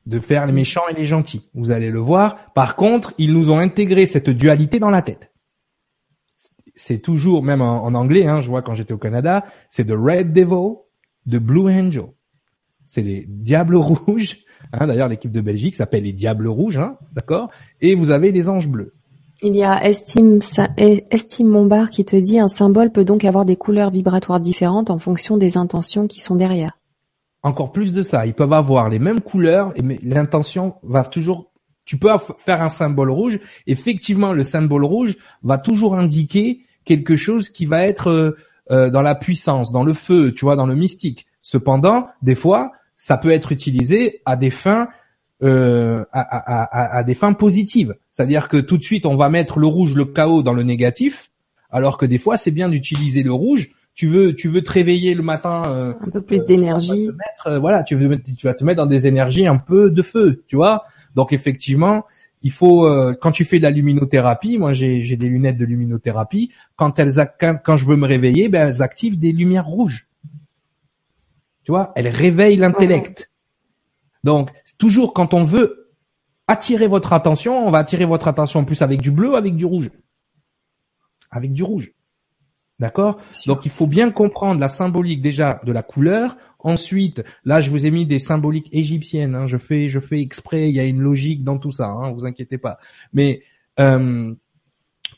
de 0.06 0.20
faire 0.20 0.46
les 0.46 0.54
méchants 0.54 0.88
et 0.90 0.94
les 0.94 1.06
gentils. 1.06 1.50
Vous 1.54 1.72
allez 1.72 1.90
le 1.90 2.00
voir. 2.00 2.54
Par 2.54 2.76
contre, 2.76 3.14
ils 3.18 3.34
nous 3.34 3.50
ont 3.50 3.58
intégré 3.58 4.06
cette 4.06 4.30
dualité 4.30 4.80
dans 4.80 4.92
la 4.92 5.02
tête. 5.02 5.32
C'est 6.76 7.00
toujours, 7.00 7.42
même 7.42 7.62
en, 7.62 7.84
en 7.84 7.94
anglais, 7.96 8.28
hein, 8.28 8.42
je 8.42 8.50
vois 8.50 8.62
quand 8.62 8.74
j'étais 8.74 8.94
au 8.94 8.98
Canada, 8.98 9.46
c'est 9.70 9.86
The 9.86 9.96
Red 9.98 10.34
Devil, 10.34 10.85
The 11.30 11.38
Blue 11.38 11.70
Angel. 11.72 12.06
C'est 12.86 13.02
les 13.02 13.26
diables 13.28 13.76
rouges. 13.76 14.38
Hein, 14.74 14.88
D'ailleurs, 14.88 15.08
l'équipe 15.08 15.32
de 15.32 15.42
Belgique 15.42 15.76
s'appelle 15.76 16.04
les 16.04 16.14
diables 16.14 16.48
rouges, 16.48 16.78
hein, 16.78 16.98
d'accord? 17.14 17.50
Et 17.82 17.96
vous 17.96 18.12
avez 18.12 18.32
les 18.32 18.50
anges 18.50 18.68
bleus. 18.68 18.94
Il 19.42 19.56
y 19.56 19.64
a 19.64 19.86
Estime, 19.86 20.40
eh, 20.78 21.04
Estime 21.12 21.50
Montbar 21.50 21.90
qui 21.90 22.06
te 22.06 22.16
dit 22.16 22.40
un 22.40 22.48
symbole 22.48 22.92
peut 22.92 23.04
donc 23.04 23.26
avoir 23.26 23.44
des 23.44 23.58
couleurs 23.58 23.92
vibratoires 23.92 24.40
différentes 24.40 24.90
en 24.90 24.98
fonction 24.98 25.38
des 25.38 25.58
intentions 25.58 26.08
qui 26.08 26.22
sont 26.22 26.36
derrière. 26.36 26.78
Encore 27.44 27.72
plus 27.72 27.94
de 27.94 28.02
ça, 28.02 28.26
ils 28.26 28.34
peuvent 28.34 28.54
avoir 28.54 28.90
les 28.90 28.98
mêmes 28.98 29.20
couleurs, 29.20 29.74
mais 29.84 30.00
l'intention 30.02 30.76
va 30.84 31.04
toujours. 31.04 31.52
Tu 31.84 31.98
peux 31.98 32.10
faire 32.38 32.62
un 32.62 32.70
symbole 32.70 33.12
rouge. 33.12 33.40
Effectivement, 33.68 34.34
le 34.34 34.44
symbole 34.44 34.86
rouge 34.86 35.16
va 35.44 35.58
toujours 35.58 35.96
indiquer 35.96 36.62
quelque 36.86 37.16
chose 37.16 37.50
qui 37.50 37.66
va 37.66 37.86
être 37.86 38.36
euh, 38.72 38.90
dans 38.90 39.02
la 39.02 39.16
puissance, 39.16 39.72
dans 39.72 39.84
le 39.84 39.94
feu, 39.94 40.34
tu 40.34 40.46
vois, 40.46 40.56
dans 40.56 40.66
le 40.66 40.76
mystique. 40.76 41.26
Cependant, 41.42 42.08
des 42.22 42.36
fois, 42.36 42.72
ça 42.96 43.18
peut 43.18 43.30
être 43.32 43.52
utilisé 43.52 44.22
à 44.26 44.36
des 44.36 44.50
fins 44.52 44.88
euh, 45.44 46.04
à, 46.14 46.22
à- 46.22 46.64
à- 46.64 46.98
à 46.98 47.04
des 47.04 47.14
fins 47.14 47.34
positives. 47.34 47.94
C'est-à-dire 48.14 48.48
que 48.48 48.58
tout 48.58 48.78
de 48.78 48.84
suite, 48.84 49.06
on 49.06 49.18
va 49.18 49.28
mettre 49.30 49.60
le 49.60 49.68
rouge, 49.68 49.94
le 49.96 50.06
chaos 50.06 50.44
dans 50.44 50.54
le 50.54 50.64
négatif, 50.64 51.30
alors 51.70 51.98
que 51.98 52.06
des 52.06 52.20
fois, 52.20 52.38
c'est 52.38 52.52
bien 52.52 52.70
d'utiliser 52.70 53.22
le 53.22 53.34
rouge. 53.34 53.70
Tu 53.96 54.08
veux, 54.08 54.34
tu 54.34 54.48
veux 54.50 54.62
te 54.64 54.72
réveiller 54.72 55.14
le 55.14 55.24
matin. 55.24 55.64
euh, 55.68 55.94
Un 56.02 56.10
peu 56.10 56.22
plus 56.22 56.46
d'énergie. 56.46 57.10
euh, 57.48 57.60
voilà, 57.60 57.84
tu, 57.84 57.96
veux 57.96 58.18
tu 58.22 58.48
vas 58.48 58.54
te 58.54 58.64
mettre 58.64 58.78
dans 58.78 58.86
des 58.86 59.08
énergies 59.08 59.46
un 59.46 59.58
peu 59.58 59.90
de 59.92 60.02
feu, 60.02 60.44
tu 60.48 60.56
vois. 60.56 60.84
Donc 61.16 61.34
effectivement, 61.34 62.06
il 62.42 62.52
faut 62.52 62.86
euh, 62.86 63.14
quand 63.20 63.32
tu 63.32 63.46
fais 63.46 63.58
de 63.58 63.64
la 63.64 63.72
luminothérapie, 63.72 64.58
moi 64.58 64.74
j'ai 64.74 65.16
des 65.16 65.30
lunettes 65.30 65.58
de 65.58 65.66
luminothérapie. 65.66 66.52
Quand 66.76 67.00
elles 67.00 67.14
quand, 67.40 67.58
quand 67.64 67.78
je 67.78 67.86
veux 67.86 67.96
me 67.96 68.06
réveiller, 68.06 68.50
ben 68.50 68.68
elles 68.68 68.82
activent 68.82 69.18
des 69.18 69.32
lumières 69.32 69.66
rouges. 69.66 70.08
Tu 71.64 71.72
vois, 71.72 71.92
elles 71.96 72.08
réveillent 72.08 72.58
l'intellect. 72.58 73.32
Donc 74.24 74.52
toujours 74.78 75.14
quand 75.14 75.34
on 75.34 75.44
veut 75.44 75.92
attirer 76.48 76.88
votre 76.88 77.14
attention, 77.14 77.66
on 77.66 77.72
va 77.72 77.80
attirer 77.80 78.06
votre 78.06 78.28
attention 78.28 78.66
plus 78.66 78.82
avec 78.82 79.02
du 79.02 79.12
bleu, 79.12 79.36
avec 79.36 79.56
du 79.56 79.66
rouge, 79.66 79.90
avec 81.32 81.54
du 81.54 81.64
rouge. 81.64 81.92
D'accord? 82.78 83.18
Donc 83.48 83.66
il 83.66 83.72
faut 83.72 83.88
bien 83.88 84.12
comprendre 84.12 84.60
la 84.60 84.68
symbolique 84.68 85.22
déjà 85.22 85.62
de 85.64 85.72
la 85.72 85.82
couleur. 85.82 86.36
Ensuite, 86.66 87.24
là 87.44 87.62
je 87.62 87.70
vous 87.70 87.86
ai 87.86 87.92
mis 87.92 88.08
des 88.08 88.18
symboliques 88.18 88.70
égyptiennes. 88.72 89.36
hein. 89.36 89.46
Je 89.46 89.58
fais, 89.58 89.88
je 89.88 90.00
fais 90.00 90.20
exprès. 90.20 90.68
Il 90.68 90.76
y 90.76 90.80
a 90.80 90.86
une 90.86 91.00
logique 91.00 91.44
dans 91.44 91.60
tout 91.60 91.72
ça. 91.72 91.90
Hein, 91.90 92.12
vous 92.12 92.26
inquiétez 92.26 92.58
pas. 92.58 92.80
Mais 93.14 93.44
euh, 93.80 94.34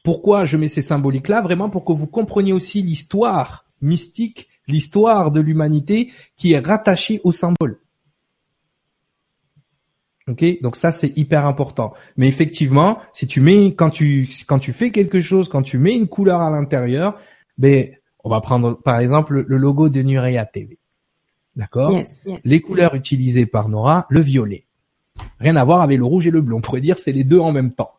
pourquoi 0.04 0.44
je 0.44 0.58
mets 0.58 0.68
ces 0.68 0.82
symboliques-là? 0.82 1.42
Vraiment 1.42 1.70
pour 1.70 1.86
que 1.86 1.94
vous 1.94 2.06
compreniez 2.06 2.52
aussi 2.52 2.82
l'histoire 2.82 3.66
mystique, 3.82 4.50
l'histoire 4.68 5.32
de 5.32 5.40
l'humanité 5.40 6.12
qui 6.36 6.52
est 6.52 6.60
rattachée 6.60 7.22
au 7.24 7.32
symbole. 7.32 7.80
Ok, 10.28 10.44
donc 10.62 10.76
ça 10.76 10.92
c'est 10.92 11.18
hyper 11.18 11.46
important. 11.46 11.94
Mais 12.18 12.28
effectivement, 12.28 12.98
si 13.14 13.26
tu 13.26 13.40
mets 13.40 13.74
quand 13.74 13.90
tu 13.90 14.28
quand 14.46 14.60
tu 14.60 14.74
fais 14.74 14.92
quelque 14.92 15.22
chose, 15.22 15.48
quand 15.48 15.62
tu 15.62 15.78
mets 15.78 15.96
une 15.96 16.10
couleur 16.10 16.42
à 16.42 16.52
l'intérieur, 16.52 17.18
ben 17.58 17.96
on 18.26 18.30
va 18.30 18.42
prendre 18.42 18.74
par 18.74 19.00
exemple 19.00 19.46
le 19.48 19.58
logo 19.58 19.88
de 19.88 20.02
Nurea 20.02 20.46
TV. 20.46 20.77
D'accord 21.58 21.92
Yes. 21.92 22.30
Les 22.46 22.62
couleurs 22.62 22.96
utilisées 22.96 23.46
par 23.48 23.68
Nora, 23.68 24.06
le 24.10 24.22
violet. 24.22 24.64
Rien 25.40 25.56
à 25.58 25.64
voir 25.66 25.82
avec 25.82 25.98
le 25.98 26.06
rouge 26.06 26.28
et 26.28 26.32
le 26.32 26.40
bleu. 26.42 26.56
On 26.56 26.62
pourrait 26.62 26.80
dire 26.82 26.98
c'est 27.00 27.12
les 27.12 27.24
deux 27.26 27.40
en 27.40 27.52
même 27.52 27.74
temps. 27.74 27.92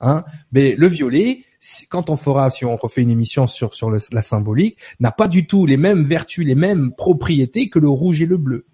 Hein 0.00 0.24
Mais 0.52 0.74
le 0.76 0.86
violet, 0.86 1.44
quand 1.88 2.08
on 2.10 2.16
fera, 2.16 2.50
si 2.50 2.64
on 2.64 2.76
refait 2.76 3.02
une 3.02 3.10
émission 3.10 3.46
sur 3.46 3.74
sur 3.74 3.90
le- 3.90 3.98
la 4.12 4.22
symbolique, 4.22 4.76
n'a 5.00 5.10
pas 5.10 5.26
du 5.28 5.46
tout 5.46 5.66
les 5.66 5.76
mêmes 5.78 6.04
vertus, 6.04 6.46
les 6.46 6.54
mêmes 6.54 6.92
propriétés 6.92 7.68
que 7.70 7.78
le 7.78 7.88
rouge 7.88 8.20
et 8.22 8.26
le 8.26 8.36
bleu. 8.36 8.66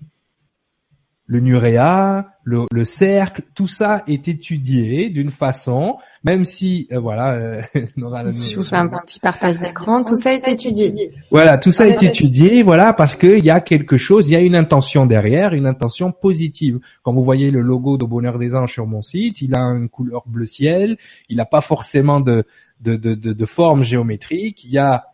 Le 1.28 1.40
nuréa, 1.40 2.28
le, 2.44 2.66
le 2.70 2.84
cercle, 2.84 3.42
tout 3.54 3.66
ça 3.66 4.04
est 4.06 4.28
étudié 4.28 5.10
d'une 5.10 5.32
façon, 5.32 5.96
même 6.26 6.44
si 6.44 6.88
euh, 6.90 6.98
voilà, 6.98 7.34
euh, 7.34 7.62
Nora 7.96 8.24
Je 8.32 8.56
vous 8.56 8.64
fais 8.64 8.76
un 8.76 8.88
petit 8.88 9.20
partage 9.20 9.60
d'écran. 9.60 10.02
Tout 10.02 10.16
ça 10.16 10.34
est 10.34 10.46
étudié. 10.48 11.12
voilà, 11.30 11.56
tout 11.56 11.70
ça 11.70 11.84
Ah, 11.84 11.88
est 11.88 12.02
étudié, 12.02 12.64
voilà, 12.64 12.92
parce 12.92 13.14
qu'il 13.14 13.44
y 13.44 13.50
a 13.50 13.60
quelque 13.60 13.96
chose, 13.96 14.28
il 14.28 14.32
y 14.32 14.36
a 14.36 14.40
une 14.40 14.56
intention 14.56 15.06
derrière, 15.06 15.54
une 15.54 15.66
intention 15.66 16.10
positive. 16.10 16.80
Quand 17.04 17.12
vous 17.12 17.22
voyez 17.22 17.52
le 17.52 17.60
logo 17.60 17.96
de 17.96 18.04
Bonheur 18.04 18.38
des 18.38 18.56
Anges 18.56 18.72
sur 18.72 18.88
mon 18.88 19.02
site, 19.02 19.40
il 19.40 19.54
a 19.54 19.60
une 19.60 19.88
couleur 19.88 20.24
bleu 20.26 20.46
ciel, 20.46 20.96
il 21.28 21.36
n'a 21.36 21.46
pas 21.46 21.60
forcément 21.60 22.18
de, 22.18 22.44
de, 22.80 22.96
de, 22.96 23.14
de, 23.14 23.32
de 23.32 23.46
forme 23.46 23.84
géométrique, 23.84 24.64
il 24.64 24.70
y 24.72 24.78
a 24.78 25.04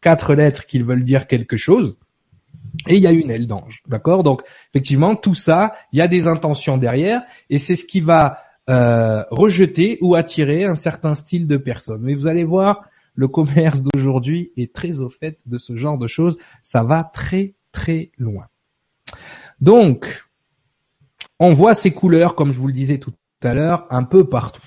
quatre 0.00 0.34
lettres 0.34 0.66
qui 0.66 0.80
veulent 0.80 1.04
dire 1.04 1.26
quelque 1.26 1.56
chose, 1.56 1.96
et 2.86 2.94
il 2.94 3.02
y 3.02 3.08
a 3.08 3.12
une 3.12 3.32
aile 3.32 3.48
d'ange, 3.48 3.82
d'accord? 3.88 4.22
Donc, 4.22 4.42
effectivement, 4.72 5.16
tout 5.16 5.34
ça, 5.34 5.74
il 5.92 5.98
y 5.98 6.02
a 6.02 6.06
des 6.06 6.28
intentions 6.28 6.78
derrière, 6.78 7.22
et 7.50 7.58
c'est 7.58 7.74
ce 7.74 7.84
qui 7.84 8.00
va 8.00 8.38
euh, 8.70 9.24
rejeter 9.30 9.98
ou 10.00 10.14
attirer 10.14 10.64
un 10.64 10.76
certain 10.76 11.14
style 11.14 11.46
de 11.46 11.56
personne. 11.56 12.02
Mais 12.02 12.14
vous 12.14 12.26
allez 12.26 12.44
voir, 12.44 12.84
le 13.14 13.28
commerce 13.28 13.82
d'aujourd'hui 13.82 14.52
est 14.56 14.72
très 14.72 15.00
au 15.00 15.10
fait 15.10 15.38
de 15.46 15.58
ce 15.58 15.76
genre 15.76 15.98
de 15.98 16.06
choses. 16.06 16.38
Ça 16.62 16.84
va 16.84 17.04
très 17.04 17.54
très 17.72 18.12
loin. 18.16 18.46
Donc, 19.60 20.24
on 21.38 21.52
voit 21.52 21.74
ces 21.74 21.90
couleurs, 21.90 22.34
comme 22.34 22.52
je 22.52 22.58
vous 22.58 22.68
le 22.68 22.72
disais 22.72 22.98
tout 22.98 23.12
à 23.42 23.54
l'heure, 23.54 23.86
un 23.90 24.04
peu 24.04 24.28
partout. 24.28 24.62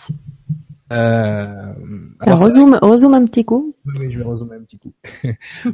Euh, 0.93 1.73
Alors, 2.19 2.39
rezoom, 2.39 2.77
rezoom 2.81 3.13
un 3.15 3.25
petit 3.25 3.43
coup. 3.43 3.75
oui, 3.85 4.11
je 4.11 4.19
vais 4.19 4.23
résumer 4.29 4.55
un 4.55 4.61
petit 4.63 4.77
coup. 4.77 4.93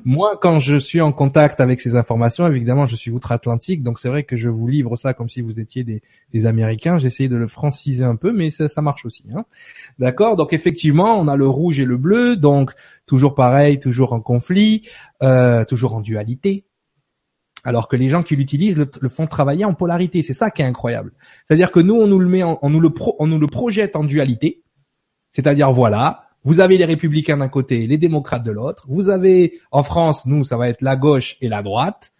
Moi, 0.06 0.40
quand 0.42 0.60
je 0.60 0.78
suis 0.78 1.02
en 1.02 1.12
contact 1.12 1.60
avec 1.60 1.80
ces 1.82 1.96
informations, 1.96 2.48
évidemment, 2.48 2.86
je 2.86 2.96
suis 2.96 3.12
outre-Atlantique, 3.12 3.84
donc 3.84 4.00
c'est 4.00 4.08
vrai 4.10 4.24
que 4.24 4.38
je 4.38 4.50
vous 4.50 4.68
livre 4.68 4.96
ça 4.96 5.14
comme 5.14 5.28
si 5.30 5.42
vous 5.42 5.60
étiez 5.60 5.84
des, 5.84 6.02
des 6.34 6.46
Américains. 6.46 6.98
J'essaye 6.98 7.28
de 7.30 7.36
le 7.36 7.48
franciser 7.48 8.06
un 8.06 8.16
peu, 8.16 8.32
mais 8.32 8.50
ça, 8.50 8.70
ça 8.70 8.82
marche 8.82 9.06
aussi. 9.06 9.26
Hein. 9.36 9.46
D'accord? 10.00 10.36
Donc 10.38 10.54
effectivement, 10.54 11.20
on 11.20 11.28
a 11.28 11.36
le 11.36 11.48
rouge 11.48 11.80
et 11.80 11.86
le 11.86 11.98
bleu, 11.98 12.36
donc 12.38 12.72
toujours 13.06 13.36
pareil, 13.36 13.80
toujours 13.80 14.14
en 14.14 14.22
conflit, 14.22 14.88
euh, 15.22 15.66
toujours 15.66 15.96
en 15.96 16.02
dualité. 16.02 16.66
Alors 17.66 17.90
que 17.90 17.98
les 17.98 18.08
gens 18.08 18.24
qui 18.24 18.38
l'utilisent 18.38 18.78
le, 18.78 18.90
le 19.02 19.10
font 19.10 19.28
travailler 19.28 19.66
en 19.66 19.74
polarité. 19.74 20.24
C'est 20.24 20.34
ça 20.34 20.50
qui 20.50 20.62
est 20.62 20.66
incroyable. 20.66 21.12
C'est-à-dire 21.46 21.72
que 21.74 21.82
nous, 21.82 21.96
on 21.96 22.08
nous 22.08 22.20
le 22.20 22.30
met, 22.30 22.42
en- 22.42 22.58
on 22.62 22.70
nous 22.70 22.80
le 22.80 22.90
pro, 22.92 23.18
on 23.20 23.28
nous 23.28 23.38
le 23.38 23.48
projette 23.48 23.98
en 23.98 24.06
dualité. 24.06 24.62
C'est-à-dire 25.32 25.72
voilà, 25.72 26.30
vous 26.44 26.60
avez 26.60 26.78
les 26.78 26.86
républicains 26.86 27.38
d'un 27.38 27.50
côté, 27.50 27.86
les 27.88 27.98
démocrates 27.98 28.44
de 28.44 28.52
l'autre. 28.52 28.86
Vous 28.88 29.10
avez 29.10 29.60
en 29.72 29.84
France, 29.84 30.26
nous, 30.26 30.44
ça 30.44 30.58
va 30.58 30.70
être 30.70 30.82
la 30.82 30.96
gauche 30.96 31.38
et 31.42 31.50
la 31.50 31.62
droite. 31.62 32.14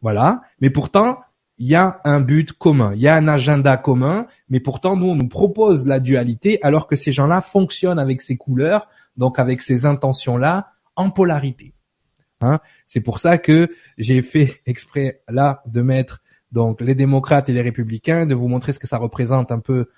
Voilà. 0.00 0.42
Mais 0.60 0.70
pourtant, 0.70 1.20
il 1.58 1.68
y 1.68 1.74
a 1.76 2.00
un 2.04 2.20
but 2.20 2.52
commun, 2.52 2.92
il 2.94 3.00
y 3.00 3.08
a 3.08 3.14
un 3.14 3.28
agenda 3.28 3.76
commun. 3.76 4.26
Mais 4.48 4.58
pourtant, 4.58 4.96
nous, 4.96 5.10
on 5.10 5.14
nous 5.14 5.28
propose 5.28 5.86
la 5.86 6.00
dualité, 6.00 6.58
alors 6.62 6.88
que 6.88 6.96
ces 6.96 7.12
gens-là 7.12 7.40
fonctionnent 7.40 8.00
avec 8.00 8.20
ces 8.22 8.36
couleurs, 8.36 8.88
donc 9.16 9.38
avec 9.38 9.60
ces 9.60 9.86
intentions-là, 9.86 10.72
en 10.96 11.10
polarité. 11.10 11.74
Hein 12.40 12.58
C'est 12.86 13.00
pour 13.00 13.20
ça 13.20 13.38
que 13.38 13.68
j'ai 13.96 14.22
fait 14.22 14.60
exprès 14.66 15.22
là 15.28 15.62
de 15.66 15.82
mettre 15.82 16.20
donc 16.50 16.80
les 16.80 16.94
démocrates 16.94 17.48
et 17.48 17.52
les 17.52 17.62
républicains, 17.62 18.26
de 18.26 18.34
vous 18.34 18.48
montrer 18.48 18.72
ce 18.72 18.78
que 18.78 18.88
ça 18.88 18.98
représente 18.98 19.52
un 19.52 19.60
peu 19.60 19.88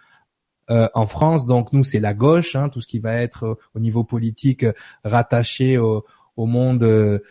euh, 0.71 0.89
en 0.95 1.07
France. 1.07 1.47
Donc 1.47 1.73
nous, 1.73 1.85
c'est 1.85 2.01
la 2.01 2.15
gauche, 2.15 2.57
hein, 2.57 2.69
tout 2.69 2.81
ce 2.81 2.87
qui 2.87 2.99
va 2.99 3.15
être 3.15 3.45
euh, 3.45 3.55
au 3.75 3.81
niveau 3.81 4.05
politique 4.05 4.67
rattaché 5.05 5.79
au, 5.79 6.05
monde 6.37 7.23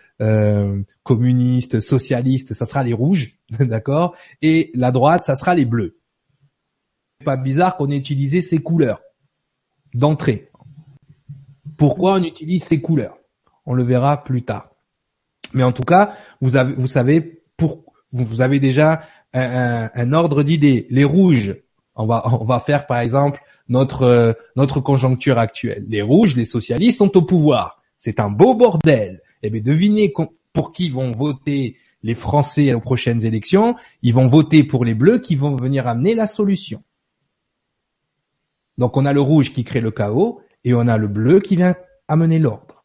communiste, 1.03 1.81
socialiste, 1.81 2.53
ça 2.53 2.65
sera 2.65 2.83
les 2.83 2.93
rouges, 2.93 3.37
d'accord? 3.59 4.15
Et 4.41 4.71
la 4.75 4.91
droite, 4.91 5.25
ça 5.25 5.35
sera 5.35 5.55
les 5.55 5.65
bleus. 5.65 5.97
Pas 7.25 7.35
bizarre 7.35 7.75
qu'on 7.75 7.89
ait 7.89 7.97
utilisé 7.97 8.41
ces 8.41 8.59
couleurs 8.59 9.01
d'entrée. 9.93 10.49
Pourquoi 11.77 12.13
on 12.13 12.23
utilise 12.23 12.63
ces 12.63 12.81
couleurs? 12.81 13.17
On 13.65 13.73
le 13.73 13.83
verra 13.83 14.23
plus 14.23 14.43
tard. 14.43 14.69
Mais 15.53 15.63
en 15.63 15.73
tout 15.73 15.83
cas, 15.83 16.13
vous 16.39 16.55
avez, 16.55 16.73
vous 16.73 16.87
savez 16.87 17.43
vous 18.13 18.41
avez 18.41 18.59
déjà 18.59 19.01
un, 19.33 19.89
un 19.93 20.13
ordre 20.13 20.43
d'idées. 20.43 20.87
Les 20.89 21.03
rouges, 21.03 21.55
on 21.95 22.05
va, 22.05 22.23
on 22.39 22.43
va 22.43 22.59
faire 22.59 22.87
par 22.87 22.99
exemple 22.99 23.41
notre 23.69 24.03
euh, 24.03 24.33
notre 24.55 24.79
conjoncture 24.79 25.37
actuelle. 25.37 25.85
Les 25.87 26.01
rouges, 26.01 26.35
les 26.35 26.45
socialistes 26.45 26.97
sont 26.97 27.15
au 27.17 27.21
pouvoir. 27.21 27.81
C'est 27.97 28.19
un 28.19 28.29
beau 28.29 28.55
bordel. 28.55 29.21
Eh 29.43 29.49
bien, 29.49 29.61
devinez 29.61 30.13
pour 30.53 30.71
qui 30.71 30.89
vont 30.89 31.11
voter 31.11 31.77
les 32.01 32.15
Français 32.15 32.73
aux 32.73 32.81
prochaines 32.81 33.25
élections. 33.25 33.75
Ils 34.01 34.13
vont 34.13 34.27
voter 34.27 34.63
pour 34.63 34.85
les 34.85 34.93
bleus 34.93 35.19
qui 35.19 35.35
vont 35.35 35.55
venir 35.55 35.87
amener 35.87 36.15
la 36.15 36.27
solution. 36.27 36.83
Donc 38.77 38.97
on 38.97 39.05
a 39.05 39.13
le 39.13 39.21
rouge 39.21 39.53
qui 39.53 39.63
crée 39.63 39.81
le 39.81 39.91
chaos 39.91 40.41
et 40.63 40.73
on 40.73 40.87
a 40.87 40.97
le 40.97 41.07
bleu 41.07 41.39
qui 41.39 41.55
vient 41.55 41.75
amener 42.07 42.39
l'ordre. 42.39 42.83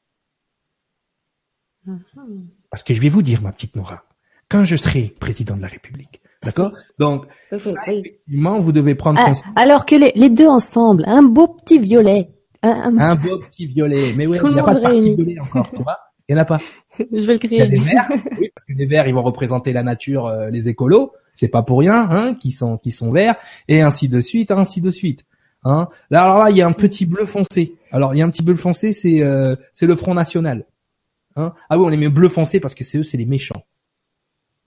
Mm-hmm. 1.86 2.46
Parce 2.70 2.82
que 2.82 2.94
je 2.94 3.00
vais 3.00 3.08
vous 3.08 3.22
dire, 3.22 3.42
ma 3.42 3.52
petite 3.52 3.76
Nora, 3.76 4.04
quand 4.48 4.64
je 4.64 4.76
serai 4.76 5.14
président 5.18 5.56
de 5.56 5.62
la 5.62 5.68
République, 5.68 6.20
D'accord? 6.42 6.72
Donc, 6.98 7.26
effectivement, 7.50 8.58
vous 8.60 8.72
devez 8.72 8.94
prendre 8.94 9.20
ah, 9.20 9.32
Alors 9.56 9.86
que 9.86 9.96
les, 9.96 10.12
les, 10.14 10.30
deux 10.30 10.46
ensemble, 10.46 11.04
un 11.06 11.22
beau 11.22 11.48
petit 11.48 11.78
violet. 11.78 12.30
Un, 12.62 13.14
beau 13.14 13.38
petit 13.38 13.66
violet. 13.66 14.12
Mais 14.16 14.26
oui, 14.26 14.36
il 14.42 14.52
n'y 14.52 14.60
a 14.60 14.62
pas 14.62 14.74
de 14.74 14.80
parti 14.80 15.14
violet 15.14 15.40
encore, 15.40 15.70
tu 15.70 15.82
vois 15.82 15.98
Il 16.28 16.34
n'y 16.34 16.40
en 16.40 16.42
a 16.42 16.44
pas. 16.44 16.60
Je 16.98 17.26
vais 17.26 17.34
le 17.34 17.38
créer. 17.38 17.58
Il 17.58 17.58
y 17.58 17.62
a 17.62 17.66
des 17.66 17.78
verts, 17.78 18.08
oui, 18.38 18.50
parce 18.54 18.64
que 18.66 18.72
les 18.72 18.86
verts, 18.86 19.06
ils 19.08 19.14
vont 19.14 19.22
représenter 19.22 19.72
la 19.72 19.82
nature, 19.82 20.26
euh, 20.26 20.48
les 20.50 20.68
écolos. 20.68 21.12
C'est 21.34 21.48
pas 21.48 21.62
pour 21.62 21.80
rien, 21.80 22.08
hein, 22.10 22.34
qui 22.34 22.50
sont 22.52 22.78
qui 22.78 22.90
sont 22.90 23.12
verts, 23.12 23.36
et 23.68 23.80
ainsi 23.80 24.08
de 24.08 24.20
suite, 24.20 24.50
ainsi 24.50 24.80
de 24.80 24.90
suite. 24.90 25.24
Hein. 25.64 25.88
Là, 26.10 26.24
alors 26.24 26.38
là, 26.38 26.50
il 26.50 26.56
y 26.56 26.62
a 26.62 26.66
un 26.66 26.72
petit 26.72 27.06
bleu 27.06 27.26
foncé. 27.26 27.74
Alors, 27.92 28.14
il 28.14 28.18
y 28.18 28.22
a 28.22 28.24
un 28.24 28.30
petit 28.30 28.42
bleu 28.42 28.56
foncé, 28.56 28.92
c'est 28.92 29.22
euh, 29.22 29.54
c'est 29.72 29.86
le 29.86 29.96
Front 29.96 30.14
National. 30.14 30.66
Hein. 31.36 31.52
Ah 31.68 31.78
oui, 31.78 31.84
on 31.84 31.88
les 31.88 31.96
met 31.96 32.08
bleu 32.08 32.28
foncé 32.28 32.58
parce 32.58 32.74
que 32.74 32.84
c'est 32.84 32.98
eux, 32.98 33.04
c'est 33.04 33.16
les 33.16 33.26
méchants. 33.26 33.62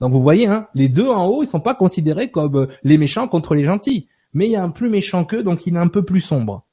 Donc 0.02 0.12
vous 0.12 0.20
voyez, 0.20 0.48
hein, 0.48 0.66
les 0.74 0.88
deux 0.88 1.06
en 1.06 1.26
haut, 1.26 1.44
ils 1.44 1.48
sont 1.48 1.60
pas 1.60 1.76
considérés 1.76 2.28
comme 2.28 2.56
euh, 2.56 2.66
les 2.82 2.98
méchants 2.98 3.28
contre 3.28 3.54
les 3.54 3.64
gentils. 3.64 4.08
Mais 4.34 4.46
il 4.46 4.50
y 4.50 4.56
a 4.56 4.64
un 4.64 4.70
plus 4.70 4.90
méchant 4.90 5.24
qu'eux, 5.24 5.44
donc 5.44 5.64
il 5.64 5.76
est 5.76 5.78
un 5.78 5.86
peu 5.86 6.04
plus 6.04 6.20
sombre. 6.20 6.66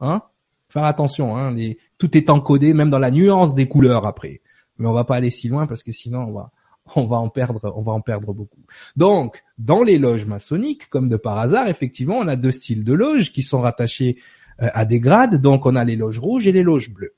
Hein? 0.00 0.20
Faire 0.68 0.84
attention, 0.84 1.38
hein, 1.38 1.52
les... 1.52 1.78
tout 1.96 2.14
est 2.18 2.28
encodé, 2.28 2.74
même 2.74 2.90
dans 2.90 2.98
la 2.98 3.10
nuance 3.10 3.54
des 3.54 3.66
couleurs 3.66 4.04
après. 4.04 4.42
Mais 4.76 4.86
on 4.86 4.92
va 4.92 5.04
pas 5.04 5.16
aller 5.16 5.30
si 5.30 5.48
loin 5.48 5.66
parce 5.66 5.82
que 5.82 5.90
sinon 5.90 6.18
on 6.28 6.32
va 6.32 6.50
on 6.96 7.06
va 7.06 7.16
en 7.16 7.30
perdre, 7.30 7.72
on 7.74 7.82
va 7.82 7.92
en 7.92 8.02
perdre 8.02 8.34
beaucoup. 8.34 8.60
Donc, 8.94 9.42
dans 9.56 9.82
les 9.82 9.98
loges 9.98 10.26
maçonniques, 10.26 10.90
comme 10.90 11.08
de 11.08 11.16
par 11.16 11.38
hasard, 11.38 11.68
effectivement, 11.68 12.18
on 12.18 12.28
a 12.28 12.36
deux 12.36 12.52
styles 12.52 12.84
de 12.84 12.92
loges 12.92 13.32
qui 13.32 13.42
sont 13.42 13.62
rattachés 13.62 14.18
euh, 14.60 14.68
à 14.74 14.84
des 14.84 15.00
grades. 15.00 15.40
Donc, 15.40 15.64
on 15.64 15.76
a 15.76 15.82
les 15.82 15.96
loges 15.96 16.18
rouges 16.18 16.46
et 16.46 16.52
les 16.52 16.62
loges 16.62 16.92
bleues. 16.92 17.14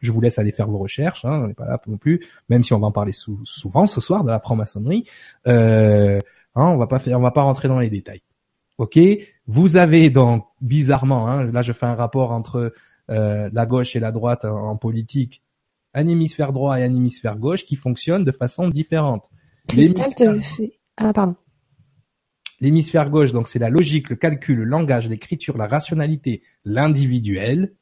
Je 0.00 0.12
vous 0.12 0.20
laisse 0.20 0.38
aller 0.38 0.52
faire 0.52 0.68
vos 0.68 0.78
recherches, 0.78 1.24
hein, 1.24 1.42
on 1.44 1.46
n'est 1.48 1.54
pas 1.54 1.66
là 1.66 1.80
non 1.86 1.96
plus, 1.96 2.24
même 2.48 2.62
si 2.62 2.72
on 2.72 2.78
va 2.78 2.86
en 2.86 2.92
parler 2.92 3.12
souvent 3.12 3.86
ce 3.86 4.00
soir 4.00 4.24
de 4.24 4.30
la 4.30 4.40
franc-maçonnerie. 4.40 5.06
Euh, 5.46 6.18
hein, 6.54 6.66
on 6.66 6.76
va 6.76 6.86
pas 6.86 6.98
faire, 6.98 7.18
on 7.18 7.22
va 7.22 7.30
pas 7.30 7.42
rentrer 7.42 7.68
dans 7.68 7.78
les 7.78 7.90
détails. 7.90 8.22
Ok, 8.78 8.98
vous 9.46 9.76
avez 9.76 10.10
donc 10.10 10.46
bizarrement, 10.60 11.28
hein, 11.28 11.44
là 11.44 11.62
je 11.62 11.72
fais 11.72 11.86
un 11.86 11.94
rapport 11.94 12.32
entre 12.32 12.72
euh, 13.10 13.48
la 13.52 13.66
gauche 13.66 13.94
et 13.94 14.00
la 14.00 14.10
droite 14.10 14.44
en, 14.44 14.76
politique, 14.76 15.42
un 15.92 16.06
hémisphère 16.06 16.52
droit 16.52 16.78
et 16.78 16.84
un 16.84 16.94
hémisphère 16.94 17.36
gauche 17.36 17.64
qui 17.64 17.76
fonctionnent 17.76 18.24
de 18.24 18.32
façon 18.32 18.68
différente. 18.68 19.30
Ah 20.96 21.12
pardon. 21.12 21.36
L'hémisphère 22.60 23.10
gauche, 23.10 23.32
donc 23.32 23.48
c'est 23.48 23.58
la 23.58 23.68
logique, 23.68 24.10
le 24.10 24.16
calcul, 24.16 24.56
le 24.58 24.64
langage, 24.64 25.08
l'écriture, 25.08 25.56
la 25.56 25.66
rationalité, 25.66 26.42
l'individuel, 26.64 27.74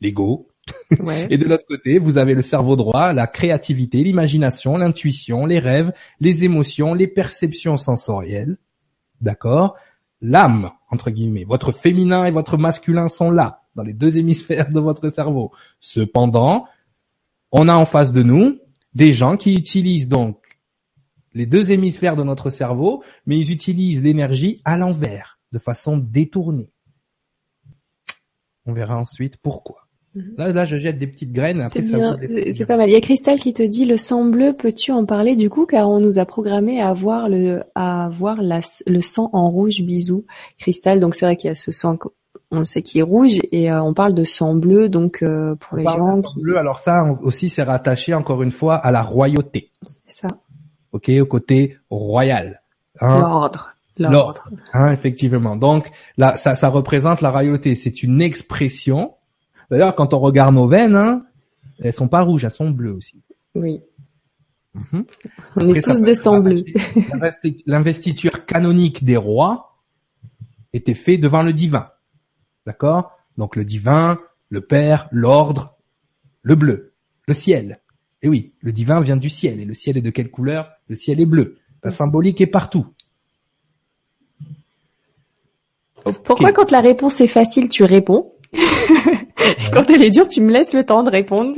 l'ego. 0.00 0.48
Et 1.30 1.38
de 1.38 1.44
l'autre 1.44 1.66
côté, 1.66 1.98
vous 1.98 2.18
avez 2.18 2.34
le 2.34 2.42
cerveau 2.42 2.76
droit, 2.76 3.12
la 3.12 3.26
créativité, 3.26 4.02
l'imagination, 4.02 4.76
l'intuition, 4.76 5.46
les 5.46 5.58
rêves, 5.58 5.92
les 6.20 6.44
émotions, 6.44 6.94
les 6.94 7.06
perceptions 7.06 7.76
sensorielles. 7.76 8.58
D'accord? 9.20 9.76
L'âme, 10.20 10.70
entre 10.90 11.10
guillemets. 11.10 11.44
Votre 11.44 11.72
féminin 11.72 12.24
et 12.24 12.30
votre 12.30 12.56
masculin 12.56 13.08
sont 13.08 13.30
là, 13.30 13.62
dans 13.74 13.82
les 13.82 13.92
deux 13.92 14.16
hémisphères 14.16 14.70
de 14.70 14.80
votre 14.80 15.08
cerveau. 15.10 15.52
Cependant, 15.80 16.66
on 17.52 17.68
a 17.68 17.74
en 17.74 17.86
face 17.86 18.12
de 18.12 18.22
nous 18.22 18.58
des 18.94 19.12
gens 19.12 19.36
qui 19.36 19.54
utilisent 19.54 20.08
donc 20.08 20.38
les 21.34 21.44
deux 21.44 21.70
hémisphères 21.70 22.16
de 22.16 22.22
notre 22.22 22.48
cerveau, 22.48 23.04
mais 23.26 23.38
ils 23.38 23.52
utilisent 23.52 24.02
l'énergie 24.02 24.62
à 24.64 24.78
l'envers, 24.78 25.38
de 25.52 25.58
façon 25.58 25.98
détournée. 25.98 26.70
On 28.64 28.72
verra 28.72 28.96
ensuite 28.96 29.36
pourquoi. 29.36 29.85
Là, 30.38 30.52
là, 30.52 30.64
je 30.64 30.78
jette 30.78 30.98
des 30.98 31.06
petites 31.06 31.32
graines. 31.32 31.66
C'est 31.70 31.82
bien, 31.82 32.16
c'est 32.54 32.66
pas 32.66 32.76
mal. 32.76 32.88
Il 32.88 32.92
y 32.92 32.96
a 32.96 33.00
Christelle 33.00 33.38
qui 33.38 33.52
te 33.52 33.62
dit 33.62 33.84
le 33.84 33.96
sang 33.96 34.24
bleu. 34.24 34.54
Peux-tu 34.54 34.92
en 34.92 35.04
parler 35.04 35.36
du 35.36 35.50
coup, 35.50 35.66
car 35.66 35.90
on 35.90 36.00
nous 36.00 36.18
a 36.18 36.24
programmé 36.24 36.80
à 36.80 36.94
voir 36.94 37.28
le, 37.28 37.62
à 37.74 38.08
voir 38.10 38.40
la, 38.40 38.60
le 38.86 39.00
sang 39.00 39.30
en 39.32 39.50
rouge. 39.50 39.82
Bisous, 39.82 40.24
Christelle. 40.58 41.00
Donc 41.00 41.14
c'est 41.14 41.26
vrai 41.26 41.36
qu'il 41.36 41.48
y 41.48 41.50
a 41.50 41.54
ce 41.54 41.70
sang, 41.70 41.98
on 42.50 42.58
le 42.58 42.64
sait 42.64 42.82
qui 42.82 43.00
est 43.00 43.02
rouge, 43.02 43.38
et 43.52 43.70
euh, 43.70 43.82
on 43.82 43.92
parle 43.92 44.14
de 44.14 44.24
sang 44.24 44.54
bleu. 44.54 44.88
Donc 44.88 45.22
euh, 45.22 45.54
pour 45.56 45.76
les 45.76 45.84
gens 45.84 46.22
qui. 46.22 46.40
Bleu. 46.40 46.56
Alors 46.56 46.80
ça 46.80 47.04
aussi, 47.22 47.50
c'est 47.50 47.62
rattaché 47.62 48.14
encore 48.14 48.42
une 48.42 48.52
fois 48.52 48.76
à 48.76 48.90
la 48.90 49.02
royauté. 49.02 49.70
C'est 50.06 50.22
ça. 50.22 50.28
Ok, 50.92 51.10
au 51.20 51.26
côté 51.26 51.76
royal. 51.90 52.62
Hein? 53.00 53.20
L'ordre. 53.20 53.72
L'ordre. 53.98 54.48
Hein, 54.72 54.92
effectivement. 54.92 55.56
Donc 55.56 55.90
là, 56.16 56.36
ça, 56.36 56.54
ça 56.54 56.68
représente 56.68 57.20
la 57.20 57.30
royauté. 57.30 57.74
C'est 57.74 58.02
une 58.02 58.22
expression 58.22 59.12
D'ailleurs, 59.70 59.94
quand 59.94 60.14
on 60.14 60.18
regarde 60.18 60.54
nos 60.54 60.68
veines, 60.68 60.94
hein, 60.94 61.24
elles 61.80 61.92
sont 61.92 62.08
pas 62.08 62.22
rouges, 62.22 62.44
elles 62.44 62.50
sont 62.50 62.70
bleues 62.70 62.92
aussi. 62.92 63.22
Oui. 63.54 63.80
Mhm. 64.74 65.04
On 65.60 65.68
est 65.68 65.82
tous 65.82 66.02
de 66.02 66.12
sang 66.12 66.40
bleu. 66.40 66.64
L'investiture 67.66 68.44
canonique 68.44 69.04
des 69.04 69.16
rois 69.16 69.76
était 70.72 70.94
faite 70.94 71.20
devant 71.20 71.42
le 71.42 71.52
divin. 71.52 71.90
D'accord? 72.66 73.12
Donc 73.38 73.56
le 73.56 73.64
divin, 73.64 74.18
le 74.48 74.60
père, 74.60 75.08
l'ordre, 75.10 75.76
le 76.42 76.54
bleu, 76.54 76.94
le 77.26 77.34
ciel. 77.34 77.80
Et 78.22 78.28
oui, 78.28 78.54
le 78.60 78.72
divin 78.72 79.00
vient 79.00 79.16
du 79.16 79.30
ciel. 79.30 79.60
Et 79.60 79.64
le 79.64 79.74
ciel 79.74 79.96
est 79.96 80.02
de 80.02 80.10
quelle 80.10 80.30
couleur? 80.30 80.70
Le 80.88 80.94
ciel 80.94 81.20
est 81.20 81.26
bleu. 81.26 81.58
La 81.82 81.90
symbolique 81.90 82.40
est 82.40 82.46
partout. 82.46 82.86
Pourquoi 86.24 86.52
quand 86.52 86.70
la 86.70 86.80
réponse 86.80 87.20
est 87.20 87.26
facile, 87.26 87.68
tu 87.68 87.84
réponds? 87.84 88.32
Quand 89.72 89.90
elle 89.90 90.02
est 90.02 90.10
dure, 90.10 90.28
tu 90.28 90.40
me 90.40 90.52
laisses 90.52 90.74
le 90.74 90.84
temps 90.84 91.02
de 91.02 91.10
répondre. 91.10 91.56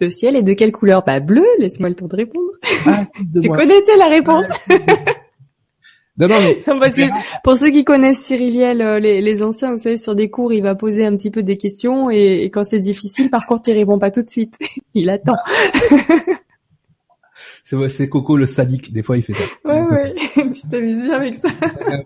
le 0.00 0.10
ciel 0.10 0.36
est 0.36 0.42
de 0.42 0.52
quelle 0.52 0.72
couleur? 0.72 1.04
Bah 1.04 1.20
bleu, 1.20 1.44
laisse-moi 1.58 1.88
le 1.88 1.94
temps 1.94 2.08
de 2.08 2.16
répondre. 2.16 2.50
Ah, 2.86 3.04
tu 3.40 3.48
connaissais 3.48 3.96
la 3.96 4.06
réponse? 4.06 4.46
Non, 6.18 6.28
non, 6.28 6.36
mais... 6.78 7.08
pour 7.42 7.56
ceux 7.56 7.70
qui 7.70 7.82
connaissent 7.82 8.18
Cyriliel, 8.18 8.82
euh, 8.82 8.98
les, 8.98 9.22
les, 9.22 9.42
anciens, 9.42 9.72
vous 9.72 9.78
savez, 9.78 9.96
sur 9.96 10.14
des 10.14 10.28
cours, 10.28 10.52
il 10.52 10.62
va 10.62 10.74
poser 10.74 11.06
un 11.06 11.16
petit 11.16 11.30
peu 11.30 11.42
des 11.42 11.56
questions 11.56 12.10
et, 12.10 12.50
quand 12.52 12.64
c'est 12.64 12.78
difficile, 12.78 13.30
par 13.30 13.46
contre, 13.46 13.70
il 13.70 13.72
répond 13.72 13.98
pas 13.98 14.10
tout 14.10 14.22
de 14.22 14.28
suite. 14.28 14.58
il 14.94 15.08
attend. 15.08 15.36
C'est 17.88 18.08
Coco 18.08 18.36
le 18.36 18.46
sadique. 18.46 18.92
Des 18.92 19.02
fois, 19.02 19.16
il 19.16 19.22
fait 19.22 19.34
ça. 19.34 19.44
Ouais, 19.64 19.80
ouais. 19.82 20.14
tu 20.52 20.68
t'amuses 20.68 21.02
bien 21.02 21.14
avec 21.14 21.34
ça. 21.34 21.48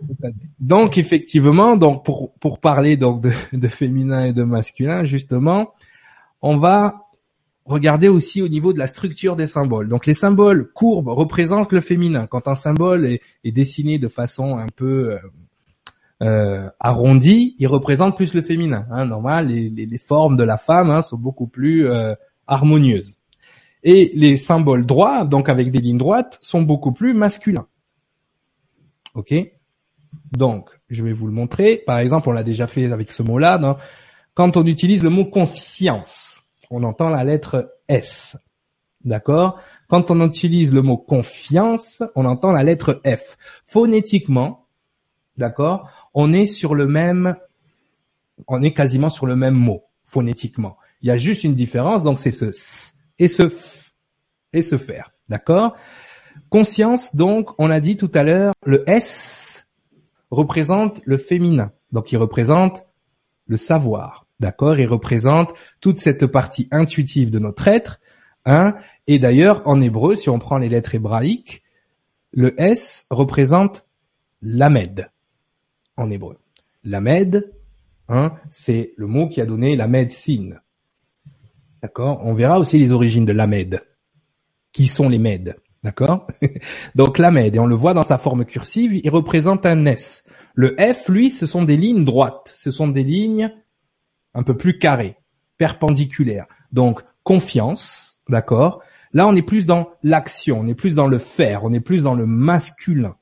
donc, 0.60 0.98
effectivement, 0.98 1.76
donc 1.76 2.04
pour 2.04 2.34
pour 2.34 2.60
parler 2.60 2.96
donc 2.96 3.22
de, 3.22 3.32
de 3.52 3.68
féminin 3.68 4.26
et 4.26 4.32
de 4.32 4.42
masculin, 4.42 5.04
justement, 5.04 5.72
on 6.42 6.58
va 6.58 7.04
regarder 7.64 8.08
aussi 8.08 8.42
au 8.42 8.48
niveau 8.48 8.72
de 8.72 8.78
la 8.78 8.86
structure 8.86 9.36
des 9.36 9.46
symboles. 9.46 9.88
Donc, 9.88 10.06
les 10.06 10.14
symboles 10.14 10.70
courbes 10.72 11.08
représentent 11.08 11.72
le 11.72 11.80
féminin. 11.80 12.26
Quand 12.26 12.48
un 12.48 12.54
symbole 12.54 13.06
est, 13.06 13.20
est 13.44 13.52
dessiné 13.52 13.98
de 13.98 14.08
façon 14.08 14.58
un 14.58 14.66
peu 14.76 15.12
euh, 15.12 15.18
euh, 16.22 16.70
arrondie, 16.80 17.56
il 17.58 17.66
représente 17.66 18.16
plus 18.16 18.34
le 18.34 18.42
féminin. 18.42 18.86
Hein, 18.90 19.06
normal, 19.06 19.48
les, 19.48 19.68
les, 19.70 19.86
les, 19.86 19.98
formes 19.98 20.36
de 20.36 20.44
la 20.44 20.56
femme 20.56 20.90
hein, 20.90 21.02
sont 21.02 21.18
beaucoup 21.18 21.46
plus 21.46 21.88
euh, 21.88 22.14
harmonieuses. 22.46 23.18
Et 23.84 24.10
les 24.14 24.36
symboles 24.36 24.86
droits, 24.86 25.24
donc 25.24 25.48
avec 25.48 25.70
des 25.70 25.80
lignes 25.80 25.98
droites, 25.98 26.38
sont 26.40 26.62
beaucoup 26.62 26.92
plus 26.92 27.14
masculins. 27.14 27.66
Ok? 29.14 29.34
Donc, 30.32 30.70
je 30.88 31.04
vais 31.04 31.12
vous 31.12 31.26
le 31.26 31.32
montrer. 31.32 31.82
Par 31.86 31.98
exemple, 31.98 32.28
on 32.28 32.32
l'a 32.32 32.42
déjà 32.42 32.66
fait 32.66 32.90
avec 32.90 33.12
ce 33.12 33.22
mot-là. 33.22 33.76
Quand 34.32 34.56
on 34.56 34.66
utilise 34.66 35.02
le 35.02 35.10
mot 35.10 35.26
conscience, 35.26 36.40
on 36.70 36.82
entend 36.82 37.10
la 37.10 37.24
lettre 37.24 37.76
S. 37.88 38.38
D'accord? 39.04 39.60
Quand 39.88 40.10
on 40.10 40.26
utilise 40.26 40.72
le 40.72 40.80
mot 40.80 40.96
confiance, 40.96 42.02
on 42.16 42.24
entend 42.24 42.52
la 42.52 42.64
lettre 42.64 43.02
F. 43.04 43.36
Phonétiquement, 43.66 44.66
d'accord, 45.36 45.90
on 46.14 46.32
est 46.32 46.46
sur 46.46 46.74
le 46.74 46.86
même, 46.86 47.36
on 48.48 48.62
est 48.62 48.72
quasiment 48.72 49.10
sur 49.10 49.26
le 49.26 49.36
même 49.36 49.54
mot 49.54 49.84
phonétiquement. 50.04 50.78
Il 51.02 51.08
y 51.08 51.10
a 51.10 51.18
juste 51.18 51.44
une 51.44 51.54
différence, 51.54 52.02
donc 52.02 52.18
c'est 52.18 52.30
ce 52.30 52.50
et 53.18 53.28
ce 53.28 53.48
faire, 54.78 55.12
d'accord? 55.28 55.76
Conscience, 56.48 57.14
donc, 57.14 57.50
on 57.58 57.70
a 57.70 57.80
dit 57.80 57.96
tout 57.96 58.10
à 58.14 58.22
l'heure, 58.22 58.54
le 58.64 58.88
s 58.88 59.66
représente 60.30 61.00
le 61.04 61.16
féminin, 61.16 61.72
donc 61.92 62.10
il 62.12 62.16
représente 62.16 62.86
le 63.46 63.56
savoir, 63.56 64.26
d'accord? 64.40 64.78
Il 64.78 64.86
représente 64.86 65.54
toute 65.80 65.98
cette 65.98 66.26
partie 66.26 66.68
intuitive 66.70 67.30
de 67.30 67.38
notre 67.38 67.68
être, 67.68 68.00
hein? 68.44 68.74
Et 69.06 69.18
d'ailleurs, 69.18 69.62
en 69.66 69.80
hébreu, 69.80 70.16
si 70.16 70.28
on 70.28 70.38
prend 70.38 70.58
les 70.58 70.68
lettres 70.68 70.94
hébraïques, 70.94 71.62
le 72.32 72.60
S 72.60 73.06
représente 73.10 73.86
l'amed 74.42 75.10
en 75.96 76.10
hébreu. 76.10 76.38
L'amed, 76.82 77.52
hein, 78.08 78.32
c'est 78.50 78.92
le 78.96 79.06
mot 79.06 79.28
qui 79.28 79.40
a 79.40 79.46
donné 79.46 79.76
la 79.76 79.86
médecine. 79.86 80.60
D'accord? 81.84 82.22
On 82.24 82.32
verra 82.32 82.58
aussi 82.58 82.78
les 82.78 82.92
origines 82.92 83.26
de 83.26 83.34
l'amed. 83.34 83.82
Qui 84.72 84.86
sont 84.86 85.06
les 85.06 85.18
Mèdes? 85.18 85.56
D'accord? 85.82 86.26
Donc 86.94 87.18
l'amed, 87.18 87.54
et 87.54 87.58
on 87.58 87.66
le 87.66 87.74
voit 87.74 87.92
dans 87.92 88.04
sa 88.04 88.16
forme 88.16 88.46
cursive, 88.46 88.94
il 88.94 89.10
représente 89.10 89.66
un 89.66 89.84
S. 89.84 90.26
Le 90.54 90.74
F, 90.78 91.10
lui, 91.10 91.30
ce 91.30 91.44
sont 91.44 91.62
des 91.62 91.76
lignes 91.76 92.06
droites. 92.06 92.54
Ce 92.56 92.70
sont 92.70 92.88
des 92.88 93.02
lignes 93.02 93.52
un 94.32 94.42
peu 94.42 94.56
plus 94.56 94.78
carrées, 94.78 95.16
perpendiculaires. 95.58 96.46
Donc 96.72 97.02
confiance, 97.22 98.18
d'accord? 98.30 98.82
Là, 99.12 99.28
on 99.28 99.36
est 99.36 99.42
plus 99.42 99.66
dans 99.66 99.90
l'action, 100.02 100.60
on 100.60 100.66
est 100.66 100.74
plus 100.74 100.94
dans 100.94 101.06
le 101.06 101.18
faire, 101.18 101.64
on 101.64 101.72
est 101.74 101.80
plus 101.80 102.04
dans 102.04 102.14
le 102.14 102.24
masculin. 102.24 103.14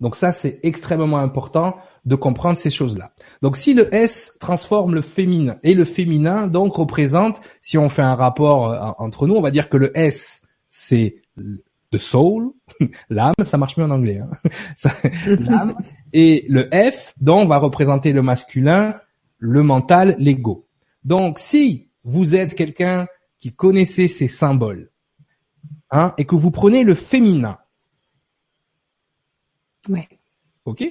Donc 0.00 0.14
ça, 0.14 0.32
c'est 0.32 0.60
extrêmement 0.62 1.18
important 1.18 1.76
de 2.04 2.14
comprendre 2.16 2.58
ces 2.58 2.70
choses-là. 2.70 3.12
Donc 3.42 3.56
si 3.56 3.72
le 3.72 3.92
S 3.94 4.36
transforme 4.38 4.94
le 4.94 5.02
féminin 5.02 5.56
et 5.62 5.74
le 5.74 5.84
féminin 5.84 6.46
donc 6.46 6.74
représente, 6.74 7.40
si 7.62 7.78
on 7.78 7.88
fait 7.88 8.02
un 8.02 8.14
rapport 8.14 8.70
euh, 8.70 8.92
entre 8.98 9.26
nous, 9.26 9.34
on 9.34 9.40
va 9.40 9.50
dire 9.50 9.68
que 9.68 9.76
le 9.76 9.96
S 9.98 10.42
c'est 10.68 11.22
le 11.36 11.98
soul, 11.98 12.52
l'âme, 13.10 13.34
ça 13.44 13.56
marche 13.56 13.76
mieux 13.76 13.84
en 13.84 13.90
anglais, 13.90 14.18
hein. 14.18 14.90
l'âme, 15.26 15.76
et 16.12 16.44
le 16.48 16.68
F 16.70 17.14
donc 17.20 17.48
va 17.48 17.58
représenter 17.58 18.12
le 18.12 18.22
masculin, 18.22 18.96
le 19.38 19.62
mental, 19.62 20.14
l'ego. 20.18 20.68
Donc 21.04 21.38
si 21.38 21.88
vous 22.04 22.34
êtes 22.34 22.54
quelqu'un 22.54 23.06
qui 23.38 23.54
connaissez 23.54 24.08
ces 24.08 24.28
symboles, 24.28 24.90
hein, 25.90 26.14
et 26.18 26.24
que 26.24 26.34
vous 26.34 26.50
prenez 26.50 26.84
le 26.84 26.94
féminin, 26.94 27.58
ouais. 29.88 30.08
ok, 30.64 30.84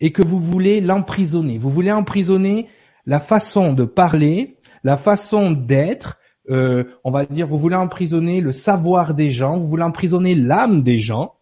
et 0.00 0.12
que 0.12 0.22
vous 0.22 0.40
voulez 0.40 0.80
l'emprisonner, 0.80 1.58
vous 1.58 1.70
voulez 1.70 1.92
emprisonner 1.92 2.68
la 3.06 3.20
façon 3.20 3.72
de 3.72 3.84
parler, 3.84 4.58
la 4.84 4.96
façon 4.96 5.50
d'être, 5.50 6.18
euh, 6.50 6.84
on 7.04 7.10
va 7.10 7.24
dire, 7.26 7.46
vous 7.46 7.58
voulez 7.58 7.76
emprisonner 7.76 8.40
le 8.40 8.52
savoir 8.52 9.14
des 9.14 9.30
gens, 9.30 9.58
vous 9.58 9.68
voulez 9.68 9.82
emprisonner 9.82 10.34
l'âme 10.34 10.82
des 10.82 10.98
gens, 10.98 11.34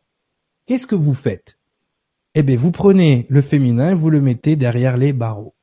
qu'est-ce 0.66 0.86
que 0.86 0.95
vous 0.95 1.14
faites? 1.14 1.59
Eh 2.34 2.43
bien, 2.43 2.57
vous 2.57 2.70
prenez 2.70 3.26
le 3.28 3.41
féminin, 3.43 3.95
vous 3.95 4.11
le 4.11 4.20
mettez 4.20 4.57
derrière 4.57 4.97
les 4.97 5.12
barreaux. 5.12 5.55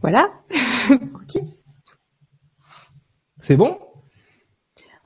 Voilà. 0.00 0.30
ok. 0.90 1.42
C'est 3.40 3.56
bon? 3.56 3.78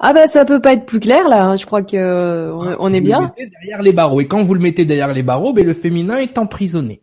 Ah 0.03 0.15
bah 0.15 0.27
ça 0.27 0.47
peut 0.47 0.63
pas 0.63 0.73
être 0.73 0.87
plus 0.87 0.99
clair 0.99 1.29
là. 1.29 1.45
Hein. 1.45 1.57
Je 1.57 1.67
crois 1.67 1.83
que 1.83 2.51
on, 2.79 2.93
est 2.93 3.03
bien. 3.03 3.35
Le 3.39 3.51
derrière 3.51 3.83
les 3.83 3.93
barreaux 3.93 4.23
et 4.23 4.27
quand 4.27 4.43
vous 4.43 4.55
le 4.55 4.61
mettez 4.61 4.87
derrière 4.87 5.13
les 5.13 5.23
barreaux, 5.23 5.53
ben 5.53 5.67
le 5.67 5.75
féminin 5.75 6.17
est 6.17 6.39
emprisonné. 6.39 7.03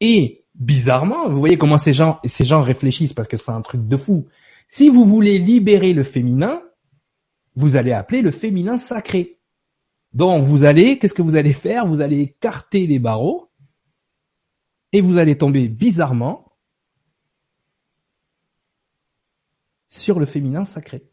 Et 0.00 0.44
bizarrement, 0.56 1.28
vous 1.28 1.38
voyez 1.38 1.56
comment 1.56 1.78
ces 1.78 1.92
gens 1.92 2.18
ces 2.24 2.44
gens 2.44 2.60
réfléchissent 2.60 3.12
parce 3.12 3.28
que 3.28 3.36
c'est 3.36 3.52
un 3.52 3.62
truc 3.62 3.86
de 3.86 3.96
fou. 3.96 4.26
Si 4.66 4.88
vous 4.88 5.04
voulez 5.04 5.38
libérer 5.38 5.92
le 5.92 6.02
féminin, 6.02 6.60
vous 7.54 7.76
allez 7.76 7.92
appeler 7.92 8.20
le 8.20 8.32
féminin 8.32 8.76
sacré. 8.76 9.38
Donc 10.12 10.44
vous 10.44 10.64
allez, 10.64 10.98
qu'est-ce 10.98 11.14
que 11.14 11.22
vous 11.22 11.36
allez 11.36 11.52
faire? 11.52 11.86
Vous 11.86 12.00
allez 12.00 12.18
écarter 12.18 12.88
les 12.88 12.98
barreaux 12.98 13.48
et 14.92 15.00
vous 15.00 15.18
allez 15.18 15.38
tomber 15.38 15.68
bizarrement 15.68 16.52
sur 19.86 20.18
le 20.18 20.26
féminin 20.26 20.64
sacré. 20.64 21.09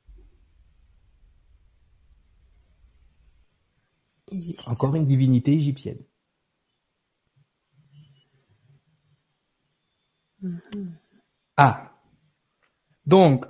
Encore 4.65 4.95
une 4.95 5.05
divinité 5.05 5.53
égyptienne. 5.53 5.99
Mm-hmm. 10.43 10.87
Ah. 11.57 11.91
Donc, 13.05 13.45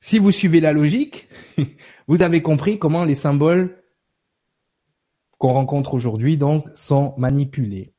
si 0.00 0.18
vous 0.18 0.32
suivez 0.32 0.60
la 0.60 0.72
logique, 0.72 1.28
vous 2.08 2.22
avez 2.22 2.42
compris 2.42 2.78
comment 2.78 3.04
les 3.04 3.14
symboles 3.14 3.82
qu'on 5.38 5.52
rencontre 5.52 5.94
aujourd'hui 5.94 6.36
donc 6.36 6.68
sont 6.74 7.14
manipulés. 7.16 7.94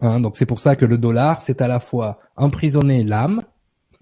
Hein, 0.00 0.20
donc 0.20 0.36
c'est 0.36 0.46
pour 0.46 0.60
ça 0.60 0.76
que 0.76 0.84
le 0.84 0.98
dollar, 0.98 1.42
c'est 1.42 1.60
à 1.60 1.68
la 1.68 1.80
fois 1.80 2.20
emprisonner 2.36 3.04
l'âme, 3.04 3.42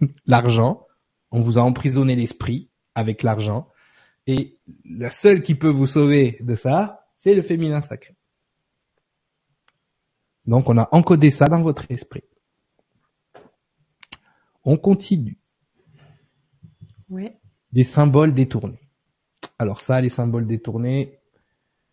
l'argent, 0.27 0.87
on 1.31 1.41
vous 1.41 1.59
a 1.59 1.63
emprisonné 1.63 2.17
l'esprit 2.17 2.71
avec 2.95 3.23
l'argent. 3.23 3.69
Et 4.29 4.59
la 4.85 5.11
seule 5.11 5.43
qui 5.43 5.55
peut 5.55 5.71
vous 5.71 5.87
sauver 5.87 6.37
de 6.41 6.55
ça, 6.55 7.09
c'est 7.17 7.35
le 7.35 7.41
féminin 7.41 7.81
sacré. 7.81 8.15
Donc 10.45 10.69
on 10.69 10.77
a 10.77 10.87
encodé 10.93 11.31
ça 11.31 11.47
dans 11.47 11.63
votre 11.63 11.91
esprit. 11.91 12.25
On 14.65 14.77
continue. 14.77 15.39
Oui. 17.09 17.31
Des 17.73 17.85
symboles 17.85 18.35
détournés. 18.35 18.91
Alors 19.59 19.81
ça, 19.81 19.99
les 20.03 20.11
symboles 20.11 20.47
détournés, 20.47 21.21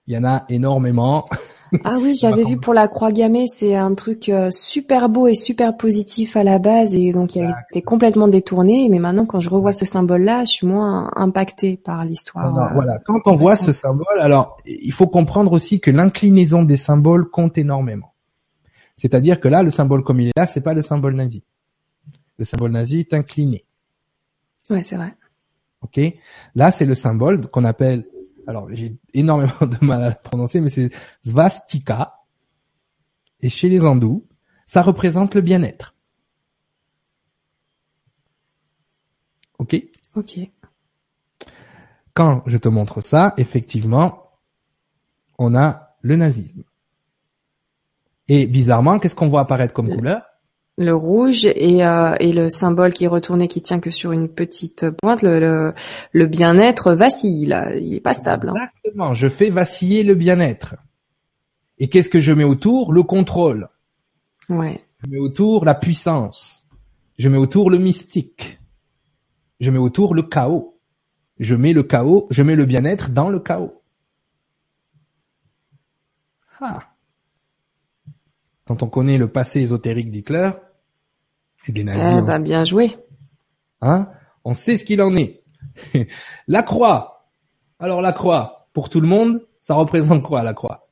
il 0.06 0.14
y 0.14 0.18
en 0.18 0.26
a 0.26 0.46
énormément. 0.50 1.30
Ah 1.84 1.98
oui, 2.02 2.16
j'avais 2.16 2.44
vu 2.44 2.58
pour 2.58 2.74
la 2.74 2.88
croix 2.88 3.12
gammée, 3.12 3.46
c'est 3.48 3.76
un 3.76 3.94
truc 3.94 4.30
euh, 4.30 4.50
super 4.52 5.10
beau 5.10 5.28
et 5.28 5.36
super 5.36 5.76
positif 5.78 6.38
à 6.38 6.44
la 6.44 6.60
base 6.60 6.96
et 6.96 7.12
donc 7.12 7.36
il 7.36 7.44
a 7.44 7.56
été 7.70 7.82
complètement 7.82 8.28
détourné. 8.28 8.88
Mais 8.90 9.00
maintenant, 9.00 9.26
quand 9.26 9.40
je 9.40 9.50
revois 9.50 9.74
ce 9.74 9.86
symbole-là, 9.86 10.46
je 10.46 10.52
suis 10.52 10.68
moins 10.68 11.12
impacté 11.16 11.78
par 11.78 12.06
l'histoire. 12.06 12.58
Euh, 12.58 12.74
voilà, 12.74 13.00
quand 13.06 13.20
on 13.26 13.36
voit 13.36 13.56
ce 13.56 13.72
symbole, 13.72 14.20
alors 14.20 14.58
il 14.66 14.94
faut 14.94 15.08
comprendre 15.08 15.52
aussi 15.52 15.80
que 15.80 15.92
l'inclinaison 15.92 16.64
des 16.64 16.78
symboles 16.78 17.30
compte 17.30 17.58
énormément. 17.58 18.14
C'est-à-dire 18.98 19.40
que 19.40 19.48
là, 19.48 19.64
le 19.64 19.72
symbole 19.72 20.04
comme 20.04 20.22
il 20.22 20.30
est 20.30 20.38
là, 20.38 20.48
c'est 20.48 20.62
pas 20.62 20.74
le 20.74 20.82
symbole 20.82 21.16
nazi. 21.16 21.44
Le 22.38 22.46
symbole 22.46 22.72
nazi 22.72 23.00
est 23.00 23.14
incliné. 23.14 23.66
Ouais, 24.70 24.84
c'est 24.84 24.96
vrai. 24.96 25.14
Ok? 25.82 26.00
Là, 26.56 26.72
c'est 26.72 26.86
le 26.86 26.96
symbole 26.96 27.48
qu'on 27.48 27.66
appelle 27.66 28.06
alors 28.48 28.68
j'ai 28.74 28.98
énormément 29.14 29.54
de 29.62 29.86
mal 29.86 30.04
à 30.04 30.12
prononcer, 30.12 30.62
mais 30.62 30.70
c'est 30.70 30.92
svastika. 31.24 32.20
Et 33.42 33.50
chez 33.50 33.70
les 33.70 33.80
hindous, 33.80 34.26
ça 34.66 34.82
représente 34.82 35.36
le 35.36 35.42
bien-être. 35.42 35.96
Ok? 39.60 39.76
Ok. 40.16 40.40
Quand 42.14 42.44
je 42.46 42.58
te 42.58 42.70
montre 42.70 43.02
ça, 43.02 43.34
effectivement, 43.38 44.32
on 45.38 45.56
a 45.56 45.96
le 46.02 46.16
nazisme. 46.16 46.64
Et 48.28 48.48
bizarrement, 48.48 49.00
qu'est-ce 49.00 49.16
qu'on 49.16 49.30
voit 49.30 49.42
apparaître 49.42 49.74
comme 49.74 49.90
couleur? 49.90 50.24
Le 50.78 50.94
rouge 50.94 51.46
et, 51.46 51.86
euh, 51.86 52.16
et 52.20 52.34
le 52.34 52.50
symbole 52.50 52.94
qui 52.94 53.06
est 53.06 53.10
retourné, 53.10 53.48
qui 53.48 53.62
tient 53.62 53.80
que 53.80 53.92
sur 53.92 54.12
une 54.12 54.28
petite 54.28 54.90
pointe, 54.92 55.22
le, 55.22 55.74
le, 56.12 56.26
bien-être 56.26 56.94
vacille, 56.94 57.46
là. 57.46 57.76
il 57.76 57.94
est 57.96 58.02
pas 58.02 58.14
stable. 58.14 58.50
Hein. 58.50 58.68
Exactement, 58.84 59.14
je 59.14 59.30
fais 59.30 59.50
vaciller 59.50 60.04
le 60.04 60.16
bien-être. 60.16 60.76
Et 61.78 61.88
qu'est-ce 61.88 62.10
que 62.10 62.20
je 62.20 62.34
mets 62.34 62.44
autour? 62.44 62.94
Le 62.94 63.04
contrôle. 63.04 63.70
Ouais. 64.50 64.82
Je 65.04 65.10
mets 65.10 65.20
autour 65.20 65.66
la 65.66 65.76
puissance. 65.76 66.68
Je 67.18 67.30
mets 67.30 67.38
autour 67.38 67.70
le 67.70 67.78
mystique. 67.78 68.60
Je 69.60 69.72
mets 69.72 69.80
autour 69.80 70.14
le 70.14 70.24
chaos. 70.24 70.78
Je 71.40 71.56
mets 71.56 71.74
le 71.74 71.84
chaos, 71.84 72.28
je 72.30 72.44
mets 72.44 72.56
le 72.56 72.66
bien-être 72.66 73.12
dans 73.12 73.30
le 73.30 73.40
chaos. 73.40 73.82
Ah. 76.62 76.80
Quand 78.66 78.84
on 78.84 78.88
connaît 78.88 79.18
le 79.18 79.28
passé 79.28 79.60
ésotérique 79.62 80.12
d'Hitler, 80.12 80.52
des 81.72 81.84
nazis. 81.84 82.18
Eh 82.20 82.22
ben, 82.22 82.40
bien 82.40 82.64
joué. 82.64 82.96
Hein? 83.82 84.10
On 84.44 84.54
sait 84.54 84.78
ce 84.78 84.86
qu'il 84.86 85.02
en 85.02 85.16
est. 85.16 85.44
la 86.48 86.64
croix. 86.64 87.28
Alors 87.80 88.02
la 88.02 88.14
croix, 88.14 88.68
pour 88.74 88.90
tout 88.90 89.02
le 89.02 89.08
monde, 89.08 89.42
ça 89.62 89.74
représente 89.74 90.24
quoi 90.24 90.44
la 90.44 90.54
croix? 90.54 90.88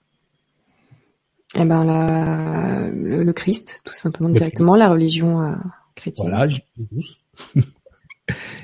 Eh 1.56 1.66
ben 1.66 1.84
la, 1.84 2.90
le, 2.90 3.32
Christ, 3.32 3.82
tout 3.86 3.94
simplement, 3.94 4.30
directement, 4.30 4.76
la 4.76 4.90
religion 4.90 5.42
euh, 5.44 5.56
chrétienne. 5.96 6.30
Voilà, 6.30 6.48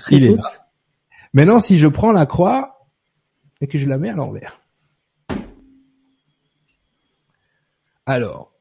Il 0.10 0.24
est 0.24 0.36
là. 0.36 0.44
Maintenant, 1.34 1.60
si 1.60 1.78
je 1.78 1.88
prends 1.88 2.12
la 2.12 2.26
croix 2.26 2.88
et 3.62 3.68
que 3.68 3.78
je 3.78 3.88
la 3.88 3.98
mets 3.98 4.10
à 4.10 4.16
l'envers. 4.16 4.60
Alors, 8.08 8.52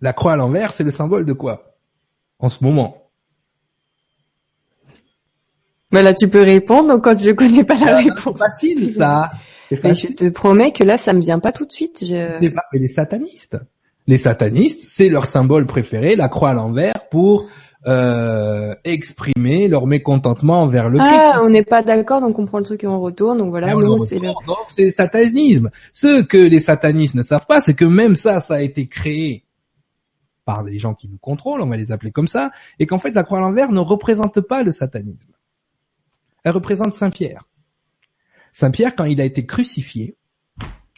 la 0.00 0.12
croix 0.12 0.34
à 0.34 0.36
l'envers, 0.36 0.70
c'est 0.70 0.84
le 0.84 0.92
symbole 0.92 1.26
de 1.26 1.32
quoi? 1.32 1.73
En 2.38 2.48
ce 2.48 2.62
moment. 2.62 3.10
Mais 5.92 6.02
là, 6.02 6.12
tu 6.12 6.28
peux 6.28 6.42
répondre 6.42 7.00
quand 7.00 7.16
je 7.16 7.30
connais 7.30 7.62
pas 7.62 7.76
la 7.76 7.98
réponse. 7.98 8.34
C'est 8.36 8.44
facile, 8.44 8.92
ça. 8.92 9.30
Mais 9.70 9.94
je 9.94 10.08
te 10.08 10.28
promets 10.28 10.72
que 10.72 10.82
là, 10.82 10.96
ça 10.96 11.12
me 11.12 11.20
vient 11.20 11.38
pas 11.38 11.52
tout 11.52 11.66
de 11.66 11.72
suite. 11.72 12.04
Je... 12.04 12.40
Mais 12.40 12.52
les 12.72 12.88
satanistes. 12.88 13.56
Les 14.06 14.16
satanistes, 14.16 14.82
c'est 14.82 15.08
leur 15.08 15.26
symbole 15.26 15.66
préféré, 15.66 16.16
la 16.16 16.28
croix 16.28 16.50
à 16.50 16.54
l'envers, 16.54 16.94
pour 17.10 17.46
euh, 17.86 18.74
exprimer 18.84 19.68
leur 19.68 19.86
mécontentement 19.86 20.62
envers 20.62 20.90
le 20.90 20.98
Christ. 20.98 21.12
Ah, 21.14 21.40
on 21.42 21.48
n'est 21.48 21.62
pas 21.62 21.82
d'accord, 21.82 22.20
donc 22.20 22.38
on 22.38 22.44
prend 22.44 22.58
le 22.58 22.64
truc 22.64 22.82
et 22.82 22.86
on 22.86 23.00
retourne. 23.00 23.38
Donc 23.38 23.50
voilà, 23.50 23.72
nous, 23.74 23.98
c'est 23.98 24.18
le... 24.18 24.30
c'est 24.68 24.90
satanisme. 24.90 25.70
Ce 25.92 26.22
que 26.22 26.38
les 26.38 26.60
satanistes 26.60 27.14
ne 27.14 27.22
savent 27.22 27.46
pas, 27.46 27.60
c'est 27.60 27.74
que 27.74 27.84
même 27.84 28.16
ça, 28.16 28.40
ça 28.40 28.54
a 28.54 28.60
été 28.60 28.86
créé 28.88 29.43
par 30.44 30.64
des 30.64 30.78
gens 30.78 30.94
qui 30.94 31.08
nous 31.08 31.18
contrôlent, 31.18 31.60
on 31.60 31.66
va 31.66 31.76
les 31.76 31.92
appeler 31.92 32.12
comme 32.12 32.28
ça, 32.28 32.50
et 32.78 32.86
qu'en 32.86 32.98
fait, 32.98 33.14
la 33.14 33.24
croix 33.24 33.38
à 33.38 33.40
l'envers 33.40 33.72
ne 33.72 33.80
représente 33.80 34.40
pas 34.40 34.62
le 34.62 34.72
satanisme. 34.72 35.32
Elle 36.44 36.52
représente 36.52 36.94
Saint 36.94 37.10
Pierre. 37.10 37.44
Saint 38.52 38.70
Pierre, 38.70 38.94
quand 38.94 39.04
il 39.04 39.20
a 39.20 39.24
été 39.24 39.46
crucifié, 39.46 40.16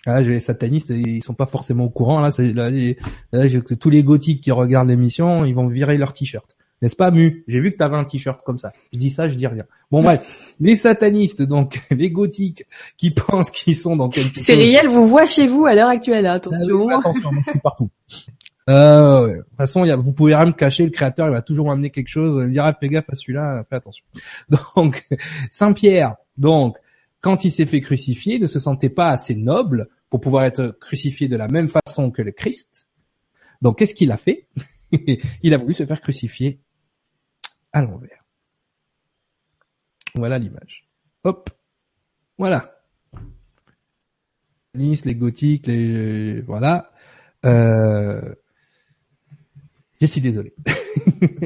ah, 0.07 0.21
les 0.21 0.41
satanistes, 0.41 0.91
ils 0.91 1.23
sont 1.23 1.35
pas 1.35 1.47
forcément 1.47 1.85
au 1.85 1.91
courant. 1.91 2.21
Là, 2.21 2.31
là, 2.39 3.49
tous 3.81 3.91
les 3.91 4.05
gothiques 4.05 4.43
qui 4.43 4.53
regardent 4.53 4.89
l'émission, 4.89 5.45
ils 5.45 5.55
vont 5.55 5.67
virer 5.67 5.97
leur 5.97 6.13
t-shirt. 6.13 6.57
N'est-ce 6.83 6.95
pas, 6.95 7.11
Mu? 7.11 7.43
J'ai 7.49 7.59
vu 7.59 7.73
que 7.73 7.79
tu 7.79 7.83
avais 7.83 7.97
un 7.97 8.05
t-shirt 8.05 8.43
comme 8.45 8.59
ça. 8.59 8.73
Je 8.93 8.99
dis 8.99 9.11
ça, 9.11 9.29
je 9.29 9.35
dis 9.35 9.47
rien. 9.47 9.65
Bon 9.91 10.03
bref, 10.03 10.55
les 10.61 10.77
satanistes, 10.77 11.43
donc 11.43 11.81
les 11.91 12.11
gothiques, 12.11 12.65
qui 12.97 13.11
pensent 13.11 13.51
qu'ils 13.51 13.77
sont 13.77 13.97
dans 13.97 14.09
quelque 14.09 14.37
chose... 14.37 14.47
réel, 14.47 14.89
vous 14.89 15.07
voit 15.07 15.27
chez 15.27 15.47
vous 15.47 15.67
à 15.67 15.75
l'heure 15.75 15.89
actuelle, 15.89 16.27
hein, 16.27 16.35
attention. 16.35 16.89
Ah 16.91 16.99
attention, 16.99 17.31
je 17.45 17.51
suis 17.51 17.61
partout. 17.61 17.91
Euh, 18.69 19.29
de 19.29 19.43
toute 19.43 19.57
façon, 19.57 19.85
y 19.85 19.91
a, 19.91 19.97
vous 19.97 20.13
pouvez 20.13 20.35
rien 20.35 20.47
me 20.47 20.53
cacher, 20.53 20.85
le 20.85 20.91
créateur 20.91 21.29
il 21.29 21.33
va 21.33 21.43
toujours 21.43 21.69
m'amener 21.69 21.91
quelque 21.91 22.09
chose, 22.09 22.35
il 22.41 22.49
me 22.49 22.53
dira 22.53 22.75
fais 22.75 22.89
gaffe 22.89 23.09
à 23.09 23.15
celui-là, 23.15 23.65
fais 23.69 23.77
attention. 23.77 24.05
Donc, 24.75 25.07
Saint-Pierre, 25.51 26.17
donc, 26.37 26.77
quand 27.21 27.45
il 27.45 27.51
s'est 27.51 27.67
fait 27.67 27.81
crucifier, 27.81 28.39
ne 28.39 28.47
se 28.47 28.61
sentait 28.61 28.91
pas 28.91 29.09
assez 29.09 29.35
noble 29.35 29.89
pour 30.11 30.21
pouvoir 30.21 30.45
être 30.45 30.77
crucifié 30.81 31.29
de 31.29 31.37
la 31.37 31.49
même 31.49 31.69
façon 31.69 32.11
que 32.11 32.23
le 32.23 32.33
Christ. 32.33 32.89
Donc 33.63 33.79
qu'est-ce 33.79 33.95
qu'il 33.95 34.13
a 34.13 34.17
fait? 34.17 34.49
Il 35.43 35.55
a 35.55 35.59
voulu 35.59 35.75
se 35.75 35.85
faire 35.85 36.01
crucifier 36.01 36.61
à 37.73 37.83
l'envers. 37.83 38.25
Voilà 40.15 40.39
l'image. 40.39 40.89
Hop. 41.25 41.51
Voilà. 42.39 42.81
Les 44.75 45.15
gothiques, 45.15 45.67
les 45.67 46.43
voilà. 46.43 46.93
Euh... 47.45 48.35
Je 50.01 50.07
suis 50.07 50.21
désolé. 50.21 50.55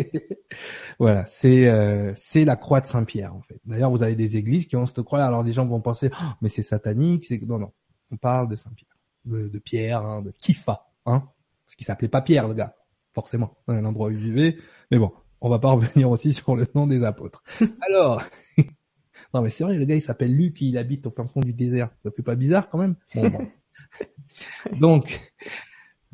voilà, 0.99 1.25
c'est 1.27 1.69
euh, 1.69 2.13
c'est 2.15 2.45
la 2.45 2.57
croix 2.57 2.81
de 2.81 2.87
Saint-Pierre 2.87 3.35
en 3.35 3.43
fait. 3.43 3.61
D'ailleurs, 3.65 3.91
vous 3.91 4.03
avez 4.03 4.17
des 4.17 4.37
églises 4.37 4.67
qui 4.67 4.77
ont 4.77 4.87
cette 4.87 5.03
croix. 5.03 5.23
Alors 5.23 5.43
les 5.43 5.53
gens 5.53 5.67
vont 5.67 5.81
penser, 5.81 6.11
oh, 6.13 6.25
mais 6.41 6.49
c'est 6.49 6.63
satanique. 6.63 7.25
C'est 7.27 7.41
non 7.43 7.59
non. 7.59 7.73
On 8.11 8.17
parle 8.17 8.49
de 8.49 8.57
Saint-Pierre, 8.57 8.97
de, 9.25 9.59
Pierre, 9.61 10.05
hein, 10.05 10.23
de 10.23 10.33
Kifa, 10.33 10.91
hein, 11.07 11.29
parce 11.65 11.77
qu'il 11.77 11.87
s'appelait 11.87 12.09
pas 12.09 12.23
Pierre, 12.23 12.49
le 12.49 12.55
gars, 12.55 12.75
forcément, 13.15 13.57
dans 13.69 13.75
l'endroit 13.75 14.09
où 14.09 14.11
il 14.11 14.19
vivait. 14.19 14.57
Mais 14.91 14.99
bon, 14.99 15.13
on 15.41 15.49
va 15.49 15.61
pas 15.61 15.71
revenir 15.73 16.11
aussi 16.11 16.33
sur 16.33 16.57
le 16.57 16.67
nom 16.75 16.89
des 16.89 17.05
apôtres. 17.05 17.45
Alors, 17.89 18.25
non 19.33 19.43
mais 19.43 19.51
c'est 19.51 19.63
vrai, 19.63 19.77
le 19.77 19.85
gars 19.85 19.95
il 19.95 20.03
s'appelle 20.03 20.35
Luc, 20.35 20.61
il 20.61 20.77
habite 20.77 21.07
au 21.07 21.13
fin 21.13 21.25
fond 21.25 21.41
du 21.41 21.53
désert. 21.53 21.91
Ça 22.05 22.11
fait 22.11 22.25
pas 22.25 22.35
bizarre 22.35 22.69
quand 22.69 22.79
même? 22.79 22.97
Bon, 23.15 23.29
bon. 23.29 23.47
Donc, 24.79 25.21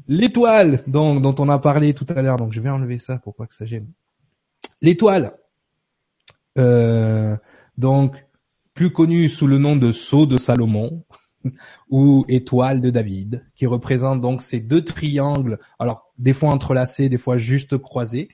l'étoile 0.09 0.83
dont, 0.87 1.21
dont 1.21 1.35
on 1.39 1.49
a 1.49 1.59
parlé 1.59 1.95
tout 1.95 2.07
à 2.09 2.23
l'heure, 2.23 2.37
donc 2.37 2.53
je 2.53 2.61
vais 2.61 2.71
enlever 2.71 2.99
ça 2.99 3.19
pour 3.19 3.35
pas 3.35 3.47
que 3.47 3.55
ça 3.55 3.65
gêne. 3.65 3.89
L'étoile, 4.83 5.33
euh, 6.59 7.37
donc 7.79 8.25
plus 8.75 8.93
connue 8.93 9.29
sous 9.29 9.47
le 9.47 9.59
nom 9.59 9.77
de 9.77 9.93
sceau 9.93 10.27
de 10.27 10.37
Salomon, 10.37 11.05
ou 11.91 12.25
étoile 12.29 12.81
de 12.81 12.91
David, 12.91 13.45
qui 13.55 13.67
représente 13.67 14.21
donc 14.21 14.43
ces 14.43 14.61
deux 14.61 14.85
triangles, 14.85 15.59
alors 15.79 16.13
des 16.19 16.33
fois 16.33 16.51
entrelacés, 16.51 17.09
des 17.09 17.19
fois 17.19 17.39
juste 17.39 17.79
croisés, 17.79 18.29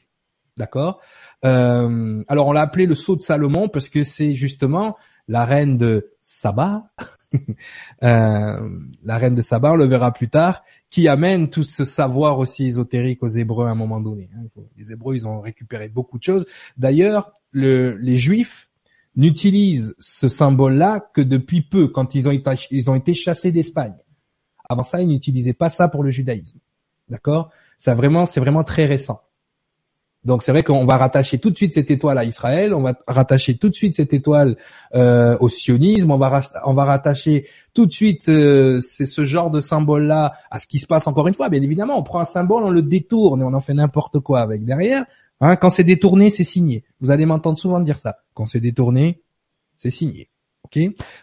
d'accord? 0.57 1.01
Euh, 1.45 2.23
Alors 2.29 2.47
on 2.47 2.53
l'a 2.53 2.63
appelé 2.63 2.87
le 2.87 2.95
sceau 2.95 3.17
de 3.17 3.23
Salomon 3.23 3.69
parce 3.69 3.89
que 3.89 4.05
c'est 4.05 4.35
justement 4.35 4.97
la 5.29 5.45
reine 5.45 5.79
de 5.79 6.13
Saba, 6.21 6.91
euh, 8.03 8.69
la 9.05 9.19
reine 9.19 9.35
de 9.35 9.43
Saba, 9.43 9.73
on 9.73 9.77
le 9.77 9.87
verra 9.87 10.13
plus 10.13 10.29
tard, 10.29 10.63
qui 10.93 11.09
amène 11.09 11.49
tout 11.49 11.65
ce 11.65 11.87
savoir 11.87 12.39
aussi 12.39 12.67
ésotérique 12.67 13.23
aux 13.23 13.29
Hébreux 13.29 13.65
à 13.65 13.71
un 13.71 13.75
moment 13.75 13.99
donné. 13.99 14.29
Hein. 14.37 14.43
Les 14.77 14.93
Hébreux, 14.93 15.17
ils 15.17 15.27
ont 15.27 15.41
récupéré 15.41 15.89
beaucoup 15.89 16.19
de 16.19 16.23
choses. 16.23 16.45
D'ailleurs, 16.77 17.33
le, 17.51 17.97
les 17.97 18.19
Juifs 18.19 18.69
n'utilisent 19.17 19.95
ce 19.99 20.29
symbole-là 20.29 21.01
que 21.15 21.23
depuis 21.23 21.63
peu, 21.63 21.89
quand 21.89 22.15
ils 22.15 22.29
ont 22.29 22.95
été, 22.95 23.15
chassés 23.15 23.53
d'Espagne. 23.53 23.95
Avant 24.69 24.83
ça, 24.83 25.01
ils 25.01 25.09
n'utilisaient 25.09 25.55
pas 25.55 25.71
ça 25.71 25.89
pour 25.89 26.05
le 26.05 26.11
judaïsme. 26.11 26.59
D'accord? 27.09 27.51
C'est 27.79 27.95
vraiment 27.95 28.63
très 28.63 28.85
récent. 28.85 29.23
Donc 30.25 30.43
c'est 30.43 30.53
vrai 30.53 30.63
qu'on 30.63 30.87
va 30.87 30.97
rattacher 30.97 31.39
tout 31.39 31.51
de 31.51 31.57
suite 31.57 31.75
cette 31.75 31.91
étoile 31.91 32.17
à 32.17 32.25
Israël, 32.25 32.75
on 32.75 32.83
va 32.83 32.95
rattacher 33.09 33.57
tout 33.57 33.69
de 33.69 33.75
suite 33.75 33.95
cette 33.95 34.13
étoile 34.13 34.57
euh, 34.95 35.37
au 35.41 35.49
sionisme, 35.49 36.11
on 36.13 36.17
va 36.17 36.41
on 36.65 36.75
va 36.75 36.85
rattacher 36.85 37.47
tout 37.75 37.87
de 37.87 37.93
suite 37.93 38.29
euh, 38.29 38.81
c'est 38.81 39.07
ce 39.07 39.25
genre 39.25 39.51
de 39.51 39.61
symbole 39.61 40.05
là 40.05 40.33
à 40.51 40.59
ce 40.59 40.67
qui 40.67 40.79
se 40.79 40.87
passe 40.87 41.07
encore 41.07 41.27
une 41.27 41.35
fois. 41.35 41.49
Bien 41.49 41.63
évidemment, 41.63 41.99
on 41.99 42.05
prend 42.05 42.21
un 42.21 42.25
symbole, 42.25 42.63
on 42.63 42.71
le 42.71 42.83
détourne 42.83 43.41
et 43.41 43.45
on 43.45 43.53
en 43.53 43.61
fait 43.61 43.75
n'importe 43.75 44.21
quoi 44.21 44.41
avec 44.41 44.65
derrière. 44.65 45.05
Hein, 45.41 45.57
quand 45.57 45.71
c'est 45.71 45.85
détourné, 45.85 46.31
c'est 46.31 46.45
signé. 46.45 46.85
Vous 47.01 47.11
allez 47.11 47.27
m'entendre 47.27 47.59
souvent 47.59 47.81
dire 47.81 47.99
ça. 47.99 48.19
Quand 48.35 48.47
c'est 48.47 48.61
détourné, 48.61 49.23
c'est 49.77 49.91
signé. 49.91 50.29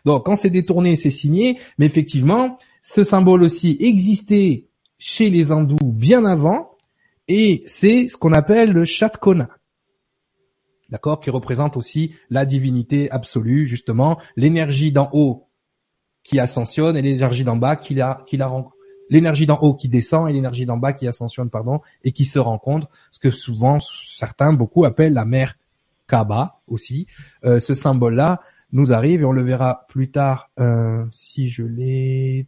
Donc 0.06 0.26
quand 0.26 0.36
c'est 0.36 0.50
détourné, 0.50 0.96
c'est 0.96 1.12
signé. 1.12 1.58
Mais 1.78 1.86
effectivement, 1.86 2.58
ce 2.82 3.04
symbole 3.04 3.44
aussi 3.44 3.78
existait 3.80 4.66
chez 4.98 5.30
les 5.30 5.52
hindous 5.52 5.78
bien 5.82 6.26
avant, 6.26 6.72
et 7.30 7.64
c'est 7.66 8.10
ce 8.10 8.18
qu'on 8.18 8.34
appelle 8.34 8.72
le 8.72 8.84
Shatkona. 8.84 9.50
D'accord 10.90 11.22
Qui 11.22 11.30
représente 11.30 11.78
aussi 11.78 12.14
la 12.30 12.46
divinité 12.46 13.10
absolue, 13.12 13.68
justement, 13.68 14.20
l'énergie 14.36 14.92
d'en 14.92 15.10
haut 15.14 15.48
qui 16.24 16.40
ascensionne 16.40 16.98
et 16.98 17.02
l'énergie 17.02 17.46
d'en 17.46 17.56
bas 17.56 17.78
qui 17.78 17.94
la, 17.94 18.24
qui 18.26 18.36
la 18.36 18.48
rencontre 18.48 18.76
l'énergie 19.10 19.46
d'en 19.46 19.58
haut 19.58 19.74
qui 19.74 19.90
descend 19.90 20.30
et 20.30 20.34
l'énergie 20.34 20.66
d'en 20.66 20.78
bas 20.78 20.94
qui 20.94 21.08
ascensionne, 21.08 21.50
pardon, 21.50 21.82
et 22.04 22.12
qui 22.12 22.26
se 22.26 22.40
rencontrent, 22.40 22.90
ce 23.12 23.20
que 23.20 23.32
souvent 23.32 23.80
certains, 23.80 24.54
beaucoup 24.54 24.86
appellent 24.86 25.14
la 25.14 25.26
mer 25.26 25.56
Kaba 26.08 26.62
aussi. 26.68 27.08
Euh, 27.44 27.60
ce 27.60 27.74
symbole-là 27.74 28.42
nous 28.72 28.94
arrive 28.94 29.22
et 29.22 29.26
on 29.26 29.32
le 29.32 29.44
verra 29.44 29.86
plus 29.90 30.12
tard 30.12 30.52
euh, 30.60 31.06
si 31.12 31.50
je 31.50 31.64
l'ai. 31.64 32.48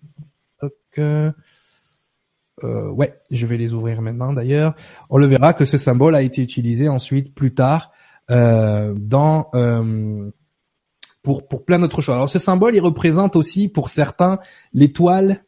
Euh, 2.63 2.89
ouais, 2.89 3.19
je 3.31 3.47
vais 3.47 3.57
les 3.57 3.73
ouvrir 3.73 4.01
maintenant 4.01 4.33
d'ailleurs. 4.33 4.75
On 5.09 5.17
le 5.17 5.27
verra 5.27 5.53
que 5.53 5.65
ce 5.65 5.77
symbole 5.77 6.15
a 6.15 6.21
été 6.21 6.41
utilisé 6.41 6.89
ensuite 6.89 7.33
plus 7.33 7.53
tard 7.53 7.91
euh, 8.29 8.93
dans 8.97 9.49
pour 11.23 11.47
pour 11.47 11.65
plein 11.65 11.79
d'autres 11.79 12.01
choses. 12.01 12.15
Alors 12.15 12.29
ce 12.29 12.39
symbole, 12.39 12.75
il 12.75 12.81
représente 12.81 13.35
aussi 13.35 13.67
pour 13.67 13.89
certains 13.89 14.39
l'étoile 14.73 15.43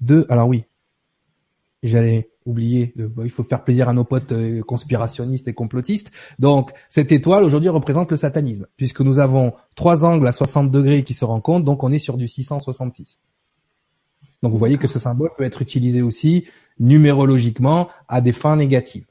de, 0.00 0.26
alors 0.28 0.48
oui, 0.48 0.64
j'allais 1.82 2.30
oublier, 2.48 2.94
il 2.96 3.30
faut 3.30 3.44
faire 3.44 3.62
plaisir 3.62 3.88
à 3.88 3.92
nos 3.92 4.04
potes 4.04 4.32
euh, 4.32 4.62
conspirationnistes 4.62 5.48
et 5.48 5.54
complotistes. 5.54 6.10
Donc, 6.38 6.72
cette 6.88 7.12
étoile 7.12 7.44
aujourd'hui 7.44 7.68
représente 7.68 8.10
le 8.10 8.16
satanisme, 8.16 8.66
puisque 8.76 9.02
nous 9.02 9.18
avons 9.18 9.52
trois 9.76 10.04
angles 10.04 10.26
à 10.26 10.32
60 10.32 10.70
degrés 10.70 11.04
qui 11.04 11.14
se 11.14 11.26
rencontrent, 11.26 11.64
donc 11.64 11.84
on 11.84 11.92
est 11.92 11.98
sur 11.98 12.16
du 12.16 12.26
666. 12.26 13.20
Donc 14.42 14.52
vous 14.52 14.58
voyez 14.58 14.78
que 14.78 14.86
ce 14.86 14.98
symbole 14.98 15.30
peut 15.36 15.44
être 15.44 15.62
utilisé 15.62 16.02
aussi 16.02 16.46
numérologiquement 16.78 17.88
à 18.08 18.20
des 18.20 18.32
fins 18.32 18.56
négatives. 18.56 19.06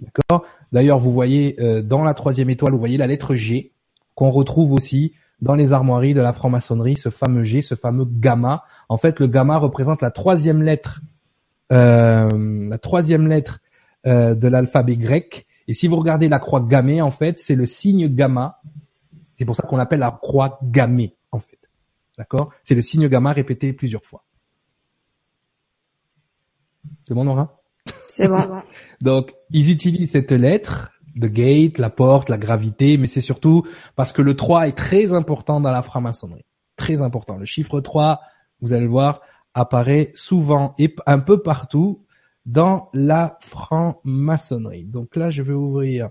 D'accord? 0.00 0.44
D'ailleurs, 0.72 0.98
vous 0.98 1.12
voyez 1.12 1.56
euh, 1.60 1.82
dans 1.82 2.02
la 2.02 2.14
troisième 2.14 2.50
étoile, 2.50 2.72
vous 2.72 2.78
voyez 2.78 2.96
la 2.96 3.06
lettre 3.06 3.34
G 3.34 3.72
qu'on 4.14 4.30
retrouve 4.30 4.72
aussi 4.72 5.12
dans 5.40 5.54
les 5.54 5.72
armoiries 5.72 6.14
de 6.14 6.20
la 6.20 6.32
franc-maçonnerie, 6.32 6.96
ce 6.96 7.10
fameux 7.10 7.42
G, 7.42 7.62
ce 7.62 7.74
fameux 7.74 8.06
gamma. 8.06 8.64
En 8.88 8.96
fait, 8.96 9.20
le 9.20 9.26
gamma 9.26 9.56
représente 9.56 10.02
la 10.02 10.10
troisième 10.10 10.62
lettre, 10.62 11.00
euh, 11.72 12.68
la 12.68 12.78
troisième 12.78 13.26
lettre 13.26 13.60
euh, 14.06 14.34
de 14.34 14.48
l'alphabet 14.48 14.96
grec. 14.96 15.46
Et 15.68 15.74
si 15.74 15.86
vous 15.86 15.96
regardez 15.96 16.28
la 16.28 16.38
croix 16.38 16.60
gammée, 16.60 17.02
en 17.02 17.10
fait, 17.10 17.38
c'est 17.38 17.54
le 17.54 17.66
signe 17.66 18.08
gamma. 18.08 18.60
C'est 19.34 19.44
pour 19.44 19.56
ça 19.56 19.62
qu'on 19.62 19.76
l'appelle 19.76 20.00
la 20.00 20.10
croix 20.10 20.58
gammée. 20.62 21.14
D'accord? 22.18 22.52
C'est 22.62 22.74
le 22.74 22.82
signe 22.82 23.08
gamma 23.08 23.32
répété 23.32 23.72
plusieurs 23.72 24.04
fois. 24.04 24.24
C'est 27.06 27.14
bon, 27.14 27.24
Nora? 27.24 27.60
C'est 28.08 28.28
bon. 28.28 28.62
Donc, 29.00 29.32
ils 29.50 29.70
utilisent 29.70 30.12
cette 30.12 30.32
lettre 30.32 30.90
the 31.18 31.26
gate, 31.26 31.78
la 31.78 31.90
porte, 31.90 32.28
la 32.28 32.38
gravité, 32.38 32.98
mais 32.98 33.06
c'est 33.06 33.20
surtout 33.20 33.66
parce 33.96 34.12
que 34.12 34.22
le 34.22 34.34
3 34.34 34.68
est 34.68 34.76
très 34.76 35.12
important 35.12 35.60
dans 35.60 35.70
la 35.70 35.82
franc-maçonnerie. 35.82 36.44
Très 36.76 37.02
important. 37.02 37.36
Le 37.36 37.44
chiffre 37.44 37.80
3, 37.80 38.20
vous 38.60 38.72
allez 38.72 38.84
le 38.84 38.90
voir, 38.90 39.20
apparaît 39.54 40.10
souvent 40.14 40.74
et 40.78 40.94
un 41.06 41.20
peu 41.20 41.42
partout 41.42 42.04
dans 42.46 42.90
la 42.92 43.38
franc-maçonnerie. 43.40 44.84
Donc 44.84 45.16
là, 45.16 45.30
je 45.30 45.42
vais 45.42 45.52
ouvrir 45.52 46.10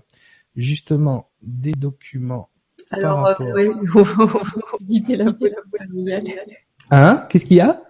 justement 0.56 1.30
des 1.42 1.72
documents. 1.72 2.48
Alors, 2.96 3.26
euh, 3.40 3.72
oui, 4.88 5.02
la 5.16 5.32
Hein? 6.90 7.26
Qu'est-ce 7.28 7.46
qu'il 7.46 7.56
y 7.56 7.60
a? 7.60 7.82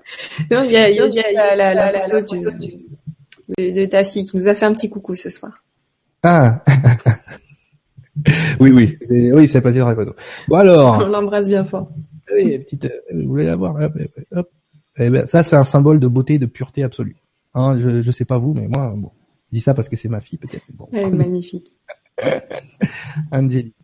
Non, 0.51 0.63
il 0.65 0.71
y 0.71 0.77
a, 0.77 0.89
il 0.89 0.97
y 0.97 1.21
a, 1.21 1.33
la, 1.57 1.75
la, 1.75 1.91
la, 1.93 2.09
photo 2.09 2.51
du, 2.53 2.87
de, 3.59 3.81
de, 3.81 3.87
ta 3.87 4.05
fille 4.05 4.25
qui 4.25 4.37
nous 4.37 4.49
a 4.49 4.55
fait 4.55 4.67
un 4.67 4.73
petit 4.73 4.89
coucou 4.89 5.15
ce 5.15 5.31
soir. 5.31 5.65
Ah 6.23 6.63
Oui, 8.61 8.71
oui, 8.71 8.97
oui, 9.33 9.49
c'est 9.49 9.61
passé 9.61 9.81
dans 9.81 9.89
la 9.89 9.95
photo. 9.95 10.15
Bon 10.49 10.57
alors. 10.57 10.99
On 10.99 11.07
l'embrasse 11.07 11.49
bien 11.49 11.65
fort. 11.65 11.91
Oui, 12.33 12.59
petite, 12.61 12.85
euh, 12.87 13.01
vous 13.13 13.29
voulez 13.29 13.45
la 13.45 13.57
voir? 13.57 13.77
Hop, 14.33 14.51
Eh 14.99 15.11
ben, 15.11 15.27
ça, 15.27 15.43
c'est 15.43 15.57
un 15.57 15.65
symbole 15.65 16.01
de 16.01 16.07
beauté, 16.07 16.39
de 16.39 16.47
pureté 16.47 16.83
absolue. 16.85 17.17
Hein, 17.55 17.79
je, 17.79 18.01
je 18.01 18.11
sais 18.11 18.25
pas 18.25 18.39
vous, 18.39 18.55
mais 18.55 18.69
moi, 18.69 18.95
bon, 18.97 19.11
je 19.51 19.57
dis 19.59 19.61
ça 19.61 19.75
parce 19.75 19.89
que 19.89 19.97
c'est 19.97 20.09
ma 20.09 20.21
fille 20.21 20.39
peut-être. 20.39 20.65
Bon. 20.73 20.89
Elle 20.93 21.07
est 21.07 21.11
magnifique. 21.11 21.75
Angélique. 23.33 23.75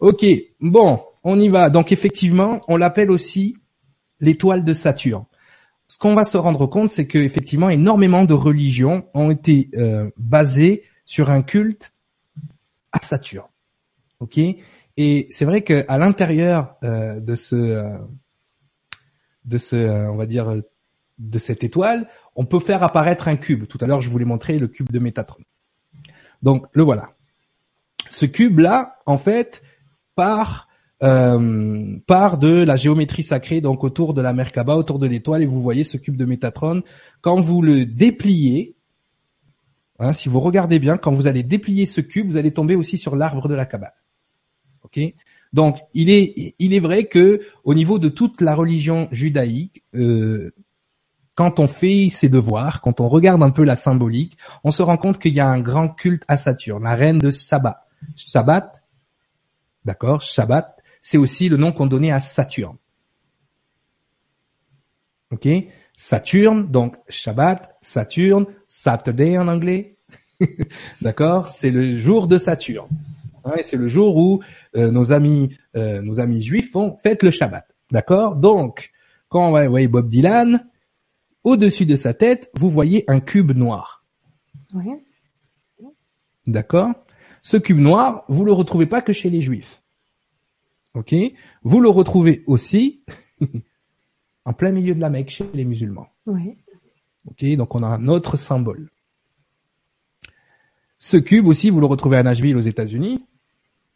Ok, 0.00 0.24
bon, 0.60 1.00
on 1.22 1.40
y 1.40 1.48
va. 1.48 1.70
Donc 1.70 1.92
effectivement, 1.92 2.60
on 2.68 2.76
l'appelle 2.76 3.10
aussi 3.10 3.56
l'étoile 4.20 4.64
de 4.64 4.72
Saturne. 4.72 5.24
Ce 5.88 5.98
qu'on 5.98 6.14
va 6.14 6.24
se 6.24 6.36
rendre 6.36 6.66
compte, 6.66 6.90
c'est 6.90 7.06
que 7.06 7.18
effectivement, 7.18 7.68
énormément 7.68 8.24
de 8.24 8.34
religions 8.34 9.06
ont 9.14 9.30
été 9.30 9.68
euh, 9.74 10.10
basées 10.16 10.84
sur 11.04 11.30
un 11.30 11.42
culte 11.42 11.92
à 12.92 13.00
Saturne. 13.02 13.48
Ok, 14.20 14.38
et 14.96 15.26
c'est 15.30 15.44
vrai 15.44 15.62
que 15.62 15.84
à 15.88 15.98
l'intérieur 15.98 16.76
euh, 16.84 17.20
de 17.20 17.36
ce, 17.36 17.56
euh, 17.56 17.98
de 19.44 19.58
ce, 19.58 19.76
on 20.08 20.16
va 20.16 20.26
dire, 20.26 20.54
de 21.18 21.38
cette 21.38 21.64
étoile, 21.64 22.08
on 22.34 22.46
peut 22.46 22.60
faire 22.60 22.82
apparaître 22.82 23.28
un 23.28 23.36
cube. 23.36 23.66
Tout 23.66 23.78
à 23.80 23.86
l'heure, 23.86 24.00
je 24.00 24.08
vous 24.08 24.18
l'ai 24.18 24.24
montré, 24.24 24.58
le 24.58 24.68
cube 24.68 24.90
de 24.90 24.98
Métatron. 24.98 25.42
Donc 26.42 26.66
le 26.72 26.82
voilà. 26.82 27.13
Ce 28.10 28.26
cube-là, 28.26 28.96
en 29.06 29.18
fait, 29.18 29.62
part 30.14 30.68
euh, 31.02 31.98
part 32.06 32.38
de 32.38 32.62
la 32.62 32.76
géométrie 32.76 33.22
sacrée, 33.22 33.60
donc 33.60 33.84
autour 33.84 34.14
de 34.14 34.22
la 34.22 34.32
Merkaba, 34.32 34.76
autour 34.76 34.98
de 34.98 35.06
l'étoile, 35.06 35.42
et 35.42 35.46
vous 35.46 35.60
voyez 35.60 35.84
ce 35.84 35.96
cube 35.96 36.16
de 36.16 36.24
Métatron. 36.24 36.82
Quand 37.20 37.40
vous 37.40 37.60
le 37.60 37.84
dépliez, 37.84 38.76
hein, 39.98 40.12
si 40.12 40.28
vous 40.28 40.40
regardez 40.40 40.78
bien, 40.78 40.96
quand 40.96 41.12
vous 41.12 41.26
allez 41.26 41.42
déplier 41.42 41.84
ce 41.84 42.00
cube, 42.00 42.30
vous 42.30 42.36
allez 42.36 42.52
tomber 42.52 42.74
aussi 42.74 42.96
sur 42.96 43.16
l'arbre 43.16 43.48
de 43.48 43.54
la 43.54 43.66
Kabbale. 43.66 43.94
Ok? 44.82 44.98
Donc, 45.52 45.78
il 45.92 46.10
est, 46.10 46.54
il 46.58 46.72
est 46.72 46.80
vrai 46.80 47.04
que 47.04 47.40
au 47.64 47.74
niveau 47.74 47.98
de 47.98 48.08
toute 48.08 48.40
la 48.40 48.54
religion 48.54 49.08
judaïque, 49.12 49.84
euh, 49.94 50.52
quand 51.34 51.58
on 51.58 51.66
fait 51.66 52.08
ses 52.08 52.28
devoirs, 52.28 52.80
quand 52.80 53.00
on 53.00 53.08
regarde 53.08 53.42
un 53.42 53.50
peu 53.50 53.64
la 53.64 53.76
symbolique, 53.76 54.36
on 54.62 54.70
se 54.70 54.82
rend 54.82 54.96
compte 54.96 55.18
qu'il 55.18 55.34
y 55.34 55.40
a 55.40 55.48
un 55.48 55.60
grand 55.60 55.88
culte 55.88 56.22
à 56.28 56.36
Saturne, 56.36 56.84
la 56.84 56.94
reine 56.94 57.18
de 57.18 57.30
Shabbat. 57.30 57.83
Shabbat, 58.16 58.82
d'accord, 59.84 60.20
Shabbat, 60.20 60.80
c'est 61.00 61.18
aussi 61.18 61.48
le 61.48 61.56
nom 61.56 61.72
qu'on 61.72 61.86
donnait 61.86 62.12
à 62.12 62.20
Saturne. 62.20 62.76
Ok, 65.30 65.48
Saturne, 65.94 66.70
donc 66.70 66.96
Shabbat, 67.08 67.76
Saturne, 67.80 68.46
Saturday 68.68 69.38
en 69.38 69.48
anglais, 69.48 69.96
d'accord, 71.02 71.48
c'est 71.48 71.70
le 71.70 71.96
jour 71.98 72.28
de 72.28 72.38
Saturne. 72.38 72.88
Hein, 73.44 73.54
c'est 73.62 73.76
le 73.76 73.88
jour 73.88 74.16
où 74.16 74.42
euh, 74.76 74.90
nos 74.90 75.12
amis, 75.12 75.56
euh, 75.76 76.00
nos 76.00 76.20
amis 76.20 76.42
juifs 76.42 76.70
font 76.70 76.96
fête 77.02 77.22
le 77.22 77.30
Shabbat, 77.30 77.66
d'accord. 77.90 78.36
Donc, 78.36 78.92
quand 79.28 79.48
on 79.48 79.68
voit 79.68 79.86
Bob 79.88 80.08
Dylan, 80.08 80.68
au-dessus 81.42 81.86
de 81.86 81.96
sa 81.96 82.14
tête, 82.14 82.50
vous 82.54 82.70
voyez 82.70 83.04
un 83.08 83.20
cube 83.20 83.52
noir. 83.52 84.04
Oui. 84.74 84.84
D'accord 86.46 86.92
Ce 87.44 87.58
cube 87.58 87.78
noir, 87.78 88.24
vous 88.28 88.46
le 88.46 88.52
retrouvez 88.52 88.86
pas 88.86 89.02
que 89.02 89.12
chez 89.12 89.28
les 89.28 89.42
juifs. 89.42 89.82
Ok? 90.94 91.14
Vous 91.62 91.78
le 91.78 91.90
retrouvez 91.90 92.42
aussi 92.46 93.04
en 94.46 94.54
plein 94.54 94.72
milieu 94.72 94.94
de 94.94 95.00
la 95.02 95.10
Mecque 95.10 95.28
chez 95.28 95.44
les 95.52 95.66
musulmans. 95.66 96.08
Oui. 96.24 96.56
Ok? 97.26 97.44
Donc 97.56 97.74
on 97.74 97.82
a 97.82 97.86
un 97.86 98.08
autre 98.08 98.38
symbole. 98.38 98.90
Ce 100.96 101.18
cube 101.18 101.46
aussi, 101.46 101.68
vous 101.68 101.80
le 101.80 101.86
retrouvez 101.86 102.16
à 102.16 102.22
Nashville 102.22 102.56
aux 102.56 102.62
États-Unis. 102.62 103.22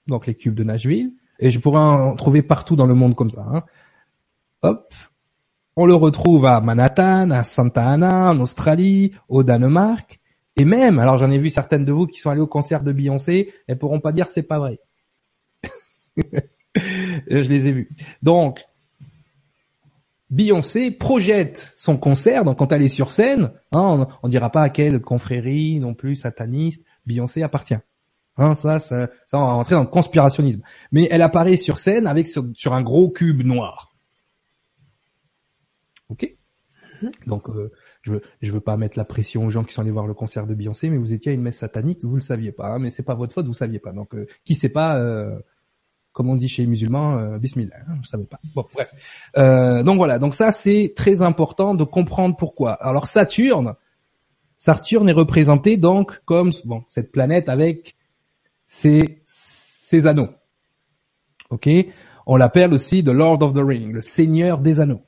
Donc 0.09 0.27
les 0.27 0.35
cubes 0.35 0.55
de 0.55 0.65
Nashville. 0.65 1.15
Et 1.39 1.49
je 1.51 1.59
pourrais 1.59 1.81
en 1.81 2.17
trouver 2.17 2.43
partout 2.43 2.77
dans 2.77 2.87
le 2.87 2.95
monde 2.95 3.15
comme 3.15 3.31
ça. 3.31 3.47
Hein. 3.51 3.65
Hop, 4.61 4.93
on 5.75 5.87
le 5.87 5.95
retrouve 5.95 6.45
à 6.45 6.61
Manhattan, 6.61 7.31
à 7.31 7.45
Santa 7.45 7.89
Ana, 7.89 8.31
en 8.31 8.41
Australie, 8.41 9.13
au 9.31 9.43
Danemark, 9.43 10.18
et 10.59 10.65
même, 10.65 10.99
alors 10.99 11.19
j'en 11.19 11.31
ai 11.31 11.39
vu 11.39 11.51
certaines 11.51 11.85
de 11.85 11.93
vous 11.93 12.07
qui 12.07 12.19
sont 12.19 12.31
allées 12.31 12.41
au 12.41 12.47
concert 12.47 12.83
de 12.83 12.93
Beyoncé, 12.93 13.53
elles 13.67 13.79
pourront 13.79 14.01
pas 14.01 14.13
dire 14.13 14.29
c'est 14.29 14.43
pas 14.43 14.59
vrai. 14.59 14.81
Je 16.77 17.49
les 17.49 17.67
ai 17.67 17.73
vus. 17.73 17.91
Donc, 18.23 18.65
Beyoncé 20.31 20.91
projette 20.91 21.73
son 21.77 21.97
concert, 21.97 22.45
donc 22.45 22.59
quand 22.59 22.73
elle 22.73 22.83
est 22.83 22.89
sur 22.89 23.13
scène, 23.13 23.53
hein, 23.73 24.07
on, 24.23 24.27
ne 24.27 24.31
dira 24.31 24.51
pas 24.51 24.63
à 24.63 24.69
quelle 24.69 25.01
confrérie 25.01 25.81
non 25.81 25.95
plus 25.95 26.17
sataniste 26.17 26.83
Beyoncé 27.07 27.43
appartient. 27.43 27.79
Hein, 28.37 28.55
ça, 28.55 28.79
ça, 28.79 29.09
ça, 29.27 29.39
on 29.39 29.47
va 29.47 29.53
rentrer 29.53 29.75
dans 29.75 29.83
le 29.83 29.89
conspirationnisme. 29.89 30.63
Mais 30.93 31.09
elle 31.11 31.23
apparaît 31.23 31.57
sur 31.57 31.79
scène 31.79 32.07
avec 32.07 32.27
sur 32.27 32.75
un 32.75 32.83
gros 32.83 33.11
cube 33.11 33.43
noir. 33.43 33.95
Ok? 36.09 36.37
Mhm. 37.03 37.11
Donc, 37.27 37.49
euh, 37.49 37.73
je 38.09 38.15
veux, 38.15 38.23
je 38.41 38.53
veux 38.53 38.61
pas 38.61 38.77
mettre 38.77 38.99
la 38.99 39.05
pression 39.05 39.47
aux 39.47 39.51
gens 39.51 39.65
qui 39.65 39.75
sont 39.75 39.83
allés 39.83 39.91
voir 39.91 40.07
le 40.07 40.15
concert 40.15 40.47
de 40.47 40.55
Beyoncé, 40.55 40.89
mais 40.89 40.97
vous 40.97 41.13
étiez 41.13 41.33
à 41.33 41.35
une 41.35 41.43
messe 41.43 41.59
satanique, 41.59 42.03
vous 42.03 42.17
le 42.17 42.23
saviez 42.23 42.53
pas, 42.53 42.69
hein, 42.69 42.79
mais 42.79 42.91
c'est 42.91 43.03
pas 43.03 43.15
votre 43.15 43.33
faute, 43.35 43.47
vous 43.47 43.53
saviez 43.53 43.79
pas. 43.79 43.93
Donc, 43.93 44.15
euh, 44.15 44.27
qui 44.45 44.55
sait 44.55 44.69
pas, 44.69 44.99
euh, 44.99 45.39
comme 46.13 46.31
on 46.31 46.37
dit 46.37 46.49
chez 46.49 46.63
les 46.63 46.69
musulmans, 46.69 47.19
euh, 47.19 47.39
bismillah, 47.39 47.77
hein, 47.87 47.99
je 48.03 48.09
savais 48.09 48.25
pas. 48.25 48.41
Bon, 48.55 48.67
bref. 48.73 48.91
Euh, 49.37 49.83
donc 49.83 49.99
voilà, 49.99 50.19
donc 50.19 50.35
ça 50.35 50.51
c'est 50.53 50.93
très 50.97 51.23
important 51.23 51.75
de 51.75 51.85
comprendre 51.85 52.37
pourquoi. 52.37 52.73
Alors 52.73 53.07
Saturne, 53.07 53.75
Saturne 54.57 55.09
est 55.09 55.13
représenté 55.13 55.77
donc 55.77 56.21
comme 56.25 56.51
bon 56.65 56.83
cette 56.89 57.13
planète 57.13 57.49
avec 57.49 57.95
ses, 58.67 59.23
ses 59.25 60.07
anneaux. 60.07 60.31
Ok, 61.51 61.69
on 62.27 62.37
l'appelle 62.37 62.75
aussi 62.75 63.05
the 63.05 63.09
Lord 63.09 63.43
of 63.43 63.55
the 63.55 63.63
Ring, 63.63 63.93
le 63.93 64.01
Seigneur 64.01 64.59
des 64.59 64.81
anneaux. 64.81 65.03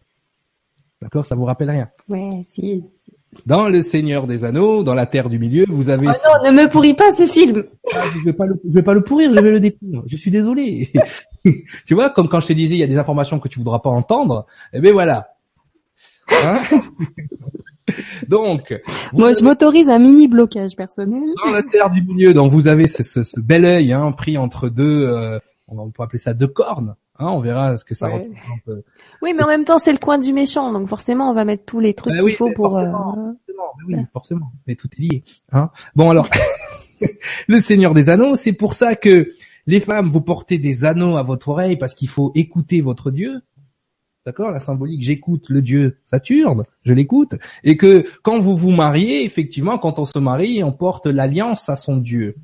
D'accord 1.03 1.25
Ça 1.25 1.35
vous 1.35 1.45
rappelle 1.45 1.71
rien 1.71 1.89
Ouais, 2.09 2.45
si. 2.47 2.85
Dans 3.47 3.69
Le 3.69 3.81
Seigneur 3.81 4.27
des 4.27 4.45
Anneaux, 4.45 4.83
dans 4.83 4.95
la 4.95 5.07
Terre 5.07 5.31
du 5.31 5.39
Milieu, 5.39 5.65
vous 5.69 5.89
avez... 5.89 6.09
Oh 6.09 6.11
non, 6.11 6.51
ne 6.51 6.57
me 6.57 6.71
pourris 6.71 6.95
pas 6.95 7.13
ce 7.13 7.27
film 7.27 7.65
ah, 7.95 8.03
Je 8.19 8.25
vais 8.25 8.33
pas 8.33 8.45
le, 8.45 8.61
je 8.69 8.75
vais 8.75 8.83
pas 8.83 8.93
le 8.93 9.03
pourrir, 9.03 9.33
je 9.33 9.39
vais 9.39 9.51
le 9.51 9.61
découvrir. 9.61 10.03
Je 10.07 10.17
suis 10.17 10.31
désolé. 10.31 10.93
tu 11.87 11.95
vois, 11.95 12.11
comme 12.11 12.29
quand 12.29 12.41
je 12.41 12.49
te 12.49 12.53
disais, 12.53 12.75
il 12.75 12.79
y 12.79 12.83
a 12.83 12.89
des 12.89 12.99
informations 12.99 13.39
que 13.39 13.49
tu 13.49 13.61
voudras 13.61 13.79
pas 13.79 13.91
entendre. 13.91 14.47
Eh 14.73 14.81
ben 14.81 14.93
voilà. 14.93 15.29
Hein 16.29 16.59
donc, 18.29 18.79
moi, 19.13 19.33
je 19.33 19.45
m'autorise 19.45 19.89
un 19.89 20.01
mini 20.01 20.27
blocage 20.27 20.75
personnel. 20.75 21.23
Dans 21.45 21.53
la 21.53 21.63
terre 21.63 21.89
du 21.89 22.03
milieu, 22.03 22.35
donc 22.35 22.53
vous 22.53 22.67
avez 22.67 22.89
ce, 22.89 23.05
ce, 23.05 23.23
ce 23.23 23.41
bel 23.41 23.65
œil 23.65 23.93
hein, 23.93 24.11
pris 24.13 24.39
entre 24.39 24.69
deux, 24.69 25.07
euh, 25.09 25.39
on 25.69 25.91
peut 25.91 26.03
appeler 26.03 26.19
ça 26.19 26.35
deux 26.35 26.49
cornes. 26.49 26.97
Hein, 27.21 27.29
on 27.29 27.41
verra 27.41 27.77
ce 27.77 27.85
que 27.85 27.95
ça 27.95 28.09
représente. 28.09 28.85
Oui, 29.21 29.35
mais 29.37 29.43
en 29.43 29.49
même 29.49 29.67
temps, 29.67 29.79
c'est 29.79 29.93
le 29.93 29.99
coin 29.99 30.17
du 30.17 30.33
méchant, 30.33 30.73
donc 30.73 30.89
forcément, 30.89 31.31
on 31.31 31.35
va 31.35 31.45
mettre 31.45 31.65
tous 31.67 31.79
les 31.79 31.93
trucs 31.93 32.15
bah 32.15 32.25
qu'il 32.25 32.35
faut 32.35 32.51
pour. 32.53 32.71
Forcément, 32.73 33.15
euh... 33.19 33.53
oui, 33.87 33.97
forcément, 34.13 34.53
mais 34.67 34.75
tout 34.75 34.89
est 34.97 35.01
lié. 35.01 35.23
Hein 35.53 35.71
bon 35.95 36.11
alors, 36.11 36.29
le 37.49 37.61
Seigneur 37.61 37.93
des 37.93 38.09
Anneaux, 38.09 38.37
c'est 38.37 38.55
pour 38.55 38.73
ça 38.73 38.97
que 38.97 39.35
les 39.67 39.81
femmes, 39.81 40.09
vous 40.09 40.23
portez 40.23 40.59
des 40.59 40.87
anneaux 40.87 41.19
à 41.19 41.23
votre 41.23 41.49
oreille 41.49 41.77
parce 41.77 41.95
qu'il 41.95 42.09
faut 42.09 42.33
écouter 42.35 42.81
votre 42.81 43.11
Dieu. 43.11 43.43
D'accord? 44.25 44.51
La 44.51 44.61
symbolique, 44.61 45.03
j'écoute 45.03 45.51
le 45.51 45.61
Dieu 45.61 45.99
Saturne, 46.05 46.65
je 46.85 46.95
l'écoute. 46.95 47.35
Et 47.65 47.77
que 47.77 48.05
quand 48.23 48.41
vous 48.41 48.57
vous 48.57 48.71
mariez, 48.71 49.25
effectivement, 49.25 49.79
quand 49.79 49.99
on 49.99 50.07
se 50.07 50.19
marie, 50.19 50.65
on 50.65 50.73
porte 50.73 51.07
l'alliance 51.07 51.69
à 51.69 51.77
son 51.77 51.99
Dieu. 51.99 52.37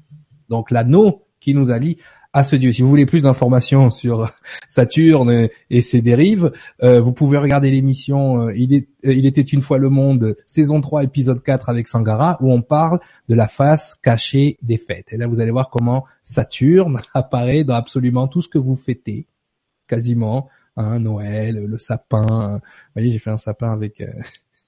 Donc 0.48 0.70
l'anneau 0.70 1.26
qui 1.40 1.54
nous 1.54 1.70
allie 1.70 1.98
à 2.36 2.42
ce 2.42 2.54
dieu. 2.54 2.70
Si 2.70 2.82
vous 2.82 2.90
voulez 2.90 3.06
plus 3.06 3.22
d'informations 3.22 3.88
sur 4.02 4.30
Saturne 4.68 5.48
et 5.70 5.80
ses 5.80 6.02
dérives, 6.02 6.52
euh, 6.82 7.00
vous 7.00 7.14
pouvez 7.14 7.38
regarder 7.38 7.70
l'émission 7.70 8.48
euh, 8.48 8.52
il, 8.54 8.74
euh, 8.74 9.14
il 9.14 9.24
était 9.24 9.40
une 9.40 9.62
fois 9.62 9.78
le 9.78 9.88
monde, 9.88 10.36
saison 10.44 10.82
3, 10.82 11.04
épisode 11.04 11.42
4 11.42 11.70
avec 11.70 11.88
Sangara, 11.88 12.36
où 12.42 12.52
on 12.52 12.60
parle 12.60 13.00
de 13.30 13.34
la 13.34 13.48
face 13.48 13.94
cachée 13.94 14.58
des 14.60 14.76
fêtes. 14.76 15.14
Et 15.14 15.16
là, 15.16 15.26
vous 15.26 15.40
allez 15.40 15.50
voir 15.50 15.70
comment 15.70 16.04
Saturne 16.22 17.00
apparaît 17.14 17.64
dans 17.64 17.74
absolument 17.74 18.28
tout 18.28 18.42
ce 18.42 18.48
que 18.48 18.58
vous 18.58 18.76
fêtez, 18.76 19.26
quasiment. 19.88 20.50
Hein, 20.76 20.98
Noël, 20.98 21.64
le 21.64 21.78
sapin. 21.78 22.60
Vous 22.60 22.60
voyez, 22.94 23.12
j'ai 23.12 23.18
fait 23.18 23.30
un 23.30 23.38
sapin 23.38 23.72
avec 23.72 24.02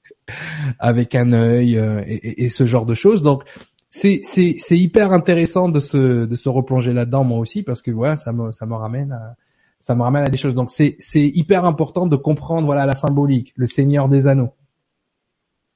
avec 0.79 1.15
un 1.15 1.35
œil 1.35 1.75
et, 2.07 2.45
et, 2.47 2.49
ce 2.49 2.65
genre 2.65 2.87
de 2.87 2.95
choses. 2.95 3.21
Donc, 3.21 3.45
c'est 3.91 4.21
c'est 4.23 4.57
c'est 4.59 4.79
hyper 4.79 5.13
intéressant 5.13 5.69
de 5.69 5.81
se 5.81 6.27
de 6.27 6.35
se 6.35 6.49
replonger 6.49 6.93
là-dedans 6.93 7.25
moi 7.25 7.39
aussi 7.39 7.63
parce 7.63 7.81
que 7.81 7.91
voilà 7.91 8.17
ça 8.17 8.33
me 8.33 8.53
ça 8.53 8.67
me 8.67 8.75
ramène 8.75 9.13
à 9.13 9.37
ça 9.81 9.95
me 9.95 10.03
ramène 10.03 10.25
à 10.25 10.29
des 10.29 10.37
choses. 10.37 10.55
Donc 10.55 10.71
c'est 10.71 10.97
c'est 10.99 11.27
hyper 11.27 11.65
important 11.65 12.07
de 12.07 12.17
comprendre 12.17 12.67
voilà 12.67 12.87
la 12.87 12.95
symbolique 12.95 13.53
le 13.57 13.67
Seigneur 13.67 14.09
des 14.09 14.27
Anneaux. 14.27 14.55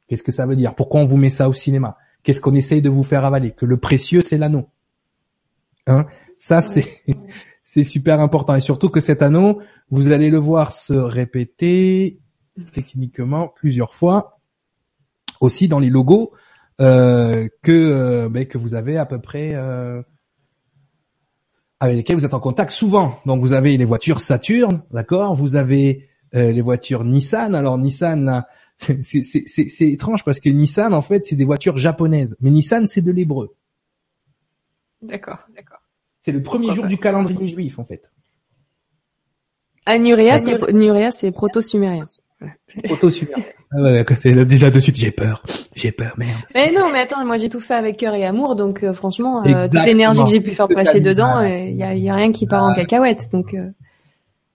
Qu'est-ce 0.09 0.23
que 0.23 0.33
ça 0.33 0.47
veut 0.47 0.57
dire? 0.57 0.75
Pourquoi 0.75 1.01
on 1.01 1.05
vous 1.05 1.17
met 1.17 1.31
ça 1.31 1.49
au 1.49 1.53
cinéma? 1.53 1.97
Qu'est-ce 2.23 2.41
qu'on 2.41 2.55
essaye 2.55 2.83
de 2.83 2.91
vous 2.91 3.03
faire 3.03 3.25
avaler? 3.25 3.53
Que 3.53 3.65
le 3.65 3.79
précieux 3.79 4.21
c'est 4.21 4.39
l'anneau. 4.39 4.69
Hein? 5.87 6.07
Ça 6.37 6.61
c'est 6.61 6.87
c'est 7.63 7.85
super 7.85 8.21
important. 8.21 8.55
Et 8.55 8.61
surtout 8.61 8.91
que 8.91 9.01
cet 9.01 9.23
anneau 9.23 9.61
vous 9.91 10.13
allez 10.13 10.29
le 10.29 10.39
voir 10.39 10.73
se 10.73 10.93
répéter 10.93 12.21
techniquement 12.73 13.49
plusieurs 13.49 13.95
fois 13.95 14.39
aussi 15.41 15.69
dans 15.69 15.79
les 15.79 15.89
logos 15.89 16.33
euh, 16.83 17.49
que 17.63 17.73
euh, 17.73 18.29
ben, 18.29 18.45
que 18.47 18.59
vous 18.59 18.75
avez 18.75 18.97
à 18.97 19.07
peu 19.07 19.21
près 19.21 19.55
euh, 19.55 20.03
avec 21.81 21.97
lesquels 21.97 22.17
vous 22.17 22.25
êtes 22.25 22.35
en 22.35 22.41
contact 22.41 22.73
souvent. 22.73 23.21
Donc 23.25 23.41
vous 23.41 23.53
avez 23.53 23.77
les 23.77 23.85
voitures 23.85 24.21
Saturn, 24.21 24.83
d'accord? 24.91 25.35
Vous 25.35 25.57
avez 25.57 26.09
les 26.35 26.63
voitures 26.63 27.05
Nissan. 27.05 27.55
Alors 27.55 27.77
Nissan, 27.77 28.45
c'est 28.79 29.81
étrange 29.81 30.25
parce 30.25 30.41
que 30.41 30.49
Nissan 30.49 30.95
en 30.95 31.03
fait 31.03 31.27
c'est 31.27 31.37
des 31.37 31.45
voitures 31.45 31.77
japonaises, 31.77 32.37
mais 32.41 32.51
Nissan 32.51 32.87
c'est 32.87 33.03
de 33.03 33.13
l'hébreu. 33.13 33.55
D'accord, 35.03 35.47
d'accord. 35.55 35.83
C'est 36.25 36.33
le 36.33 36.43
premier 36.43 36.75
jour 36.75 36.87
du 36.87 36.97
calendrier 36.97 37.49
juif 37.49 37.79
en 37.79 37.85
fait. 37.85 38.11
Ah, 39.85 39.99
Nuria, 39.99 40.39
c'est 41.11 41.33
proto-sumérien. 41.33 42.07
Proto-sumérien. 42.85 43.45
Ah 43.75 43.81
ouais, 43.81 44.05
déjà 44.45 44.71
de 44.71 44.81
suite, 44.81 44.97
j'ai 44.97 45.11
peur. 45.11 45.43
J'ai 45.75 45.93
peur, 45.93 46.13
merde. 46.19 46.33
Mais 46.55 46.71
non, 46.73 46.91
mais 46.93 47.01
attends, 47.01 47.25
moi 47.25 47.39
j'ai 47.39 47.49
tout 47.49 47.61
fait 47.61 47.75
avec 47.75 47.97
cœur 47.97 48.15
et 48.15 48.25
amour, 48.25 48.55
donc 48.55 48.83
euh, 48.83 48.93
franchement, 48.93 49.45
euh, 49.47 49.69
toute 49.69 49.85
l'énergie 49.85 50.23
que 50.25 50.31
j'ai 50.31 50.41
pu 50.41 50.51
faire 50.51 50.69
passer 50.69 51.01
dedans, 51.01 51.41
il 51.41 51.53
euh, 51.53 51.71
y, 51.71 51.83
a, 51.83 51.95
y, 51.95 52.11
a, 52.11 52.15
rien 52.15 52.33
qui 52.33 52.47
part 52.47 52.65
en 52.65 52.73
cacahuète, 52.73 53.31
donc. 53.33 53.55
Euh, 53.55 53.71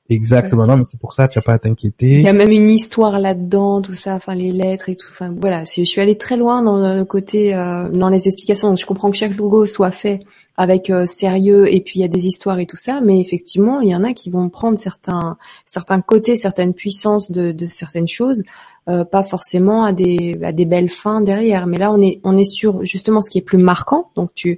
Exactement. 0.10 0.66
Non, 0.66 0.78
mais 0.78 0.86
c'est 0.86 1.00
pour 1.00 1.12
ça, 1.12 1.28
tu 1.28 1.38
vas 1.38 1.44
pas 1.44 1.54
à 1.54 1.60
t'inquiéter. 1.60 2.14
Il 2.14 2.22
y 2.22 2.28
a 2.28 2.34
même 2.34 2.52
une 2.52 2.70
histoire 2.70 3.20
là-dedans, 3.20 3.82
tout 3.82 3.94
ça, 3.94 4.16
enfin 4.16 4.36
les 4.36 4.52
lettres 4.52 4.90
et 4.90 4.96
tout. 4.96 5.08
Enfin 5.12 5.34
voilà, 5.38 5.64
je 5.66 5.84
suis 5.84 6.00
allée 6.00 6.18
très 6.18 6.38
loin 6.38 6.62
dans 6.62 6.78
le 6.94 7.06
côté, 7.06 7.54
euh, 7.54 7.90
dans 7.90 8.10
les 8.10 8.28
explications. 8.28 8.74
je 8.76 8.86
comprends 8.86 9.10
que 9.10 9.18
chaque 9.18 9.36
logo 9.36 9.66
soit 9.66 9.92
fait 9.92 10.22
avec 10.56 10.90
euh, 10.90 11.06
sérieux 11.06 11.72
et 11.72 11.82
puis 11.82 12.00
il 12.00 12.02
y 12.02 12.06
a 12.06 12.08
des 12.08 12.26
histoires 12.26 12.60
et 12.60 12.66
tout 12.66 12.78
ça, 12.78 13.02
mais 13.02 13.20
effectivement, 13.20 13.82
il 13.82 13.90
y 13.90 13.96
en 13.96 14.04
a 14.04 14.14
qui 14.14 14.30
vont 14.30 14.48
prendre 14.50 14.78
certains 14.78 15.38
certains 15.66 16.00
côtés, 16.00 16.38
certaines 16.38 16.74
puissances 16.74 17.30
de, 17.30 17.52
de 17.52 17.66
certaines 17.66 18.08
choses, 18.08 18.44
euh, 18.90 19.04
pas 19.04 19.24
forcément 19.24 19.84
à 19.84 19.94
des 19.94 20.40
à 20.44 20.52
des 20.52 20.66
belles 20.66 20.90
fins 20.90 21.22
derrière. 21.22 21.68
Mais 21.68 21.78
là, 21.78 21.92
on 21.92 22.02
est 22.02 22.20
on 22.24 22.38
est 22.38 22.50
sur 22.50 22.84
justement 22.84 23.22
ce 23.22 23.30
qui 23.30 23.38
est 23.38 23.42
plus 23.42 23.58
marquant. 23.58 24.12
Donc 24.16 24.34
tu 24.34 24.58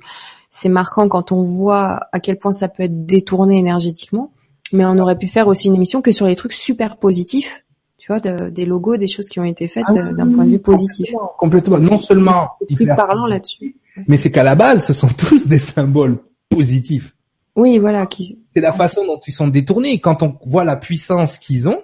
c'est 0.50 0.70
marquant 0.70 1.08
quand 1.08 1.32
on 1.32 1.44
voit 1.44 2.00
à 2.12 2.20
quel 2.20 2.38
point 2.38 2.52
ça 2.52 2.68
peut 2.68 2.84
être 2.84 3.06
détourné 3.06 3.58
énergétiquement 3.58 4.32
mais 4.72 4.86
on 4.86 4.98
aurait 4.98 5.18
pu 5.18 5.28
faire 5.28 5.48
aussi 5.48 5.68
une 5.68 5.76
émission 5.76 6.02
que 6.02 6.12
sur 6.12 6.26
les 6.26 6.36
trucs 6.36 6.54
super 6.54 6.98
positifs, 6.98 7.66
tu 7.98 8.12
vois, 8.12 8.20
des 8.20 8.66
logos, 8.66 8.98
des 8.98 9.08
choses 9.08 9.28
qui 9.28 9.40
ont 9.40 9.44
été 9.44 9.68
faites 9.68 9.86
ah 9.88 9.94
d'un 9.94 10.32
point 10.32 10.46
de 10.46 10.52
vue 10.52 10.60
positif. 10.60 11.14
Complètement. 11.38 11.80
Non 11.80 11.98
seulement 11.98 12.50
plus 12.74 12.88
parlant 12.88 13.26
là-dessus. 13.26 13.76
Mais 14.08 14.18
c'est 14.18 14.32
qu'à 14.32 14.44
la 14.44 14.56
base, 14.56 14.86
ce 14.86 14.94
sont 14.94 15.10
tous 15.10 15.48
des 15.48 15.60
symboles 15.60 16.20
positifs. 16.50 17.16
Oui, 17.56 17.78
voilà. 17.78 18.06
Qui... 18.06 18.40
C'est 18.54 18.62
la 18.62 18.72
façon 18.72 19.06
dont 19.06 19.20
ils 19.28 19.34
sont 19.34 19.48
détournés. 19.48 20.00
Quand 20.00 20.24
on 20.24 20.38
voit 20.46 20.64
la 20.64 20.78
puissance 20.78 21.38
qu'ils 21.38 21.68
ont, 21.68 21.82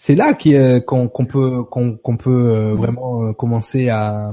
c'est 0.00 0.14
là 0.14 0.32
qu'on 0.32 1.08
peut 1.26 1.64
qu'on 1.64 2.16
peut 2.16 2.30
euh, 2.30 2.74
vraiment 2.74 3.24
euh, 3.24 3.32
commencer 3.32 3.88
à 3.88 4.32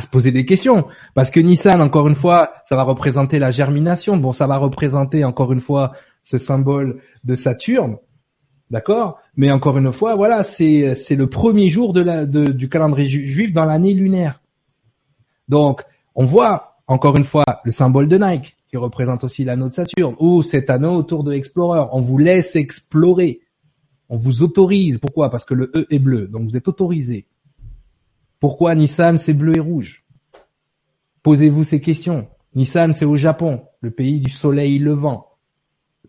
se 0.00 0.06
poser 0.06 0.30
des 0.30 0.46
questions. 0.46 0.86
Parce 1.14 1.30
que 1.30 1.40
Nissan, 1.40 1.80
encore 1.82 2.06
une 2.06 2.14
fois, 2.14 2.52
ça 2.64 2.76
va 2.76 2.84
représenter 2.84 3.40
la 3.40 3.50
germination. 3.50 4.16
Bon, 4.16 4.30
ça 4.30 4.46
va 4.46 4.56
représenter 4.56 5.24
encore 5.24 5.52
une 5.52 5.60
fois 5.60 5.90
ce 6.22 6.38
symbole 6.38 7.00
de 7.24 7.34
Saturne. 7.34 7.96
D'accord? 8.70 9.18
Mais 9.34 9.50
encore 9.50 9.76
une 9.78 9.92
fois, 9.92 10.14
voilà, 10.14 10.44
c'est 10.44 10.94
le 11.10 11.26
premier 11.26 11.68
jour 11.68 11.92
du 11.92 12.68
calendrier 12.68 13.08
juif 13.08 13.52
dans 13.52 13.64
l'année 13.64 13.94
lunaire. 13.94 14.40
Donc, 15.48 15.82
on 16.14 16.24
voit 16.24 16.76
encore 16.86 17.16
une 17.16 17.24
fois 17.24 17.44
le 17.64 17.72
symbole 17.72 18.06
de 18.06 18.16
Nike 18.16 18.56
qui 18.68 18.76
représente 18.76 19.24
aussi 19.24 19.42
l'anneau 19.42 19.70
de 19.70 19.74
Saturne 19.74 20.14
ou 20.20 20.44
cet 20.44 20.70
anneau 20.70 20.94
autour 20.94 21.24
de 21.24 21.32
Explorer. 21.32 21.88
On 21.90 22.00
vous 22.00 22.18
laisse 22.18 22.54
explorer. 22.54 23.40
On 24.10 24.16
vous 24.16 24.42
autorise. 24.42 24.98
Pourquoi? 24.98 25.30
Parce 25.30 25.44
que 25.44 25.54
le 25.54 25.70
E 25.74 25.86
est 25.88 26.00
bleu. 26.00 26.26
Donc 26.26 26.50
vous 26.50 26.56
êtes 26.56 26.68
autorisé. 26.68 27.26
Pourquoi 28.40 28.74
Nissan 28.74 29.18
c'est 29.18 29.32
bleu 29.32 29.56
et 29.56 29.60
rouge? 29.60 30.04
Posez-vous 31.22 31.64
ces 31.64 31.80
questions. 31.80 32.28
Nissan 32.54 32.92
c'est 32.94 33.04
au 33.04 33.16
Japon, 33.16 33.62
le 33.80 33.90
pays 33.90 34.20
du 34.20 34.30
soleil 34.30 34.78
levant. 34.78 35.28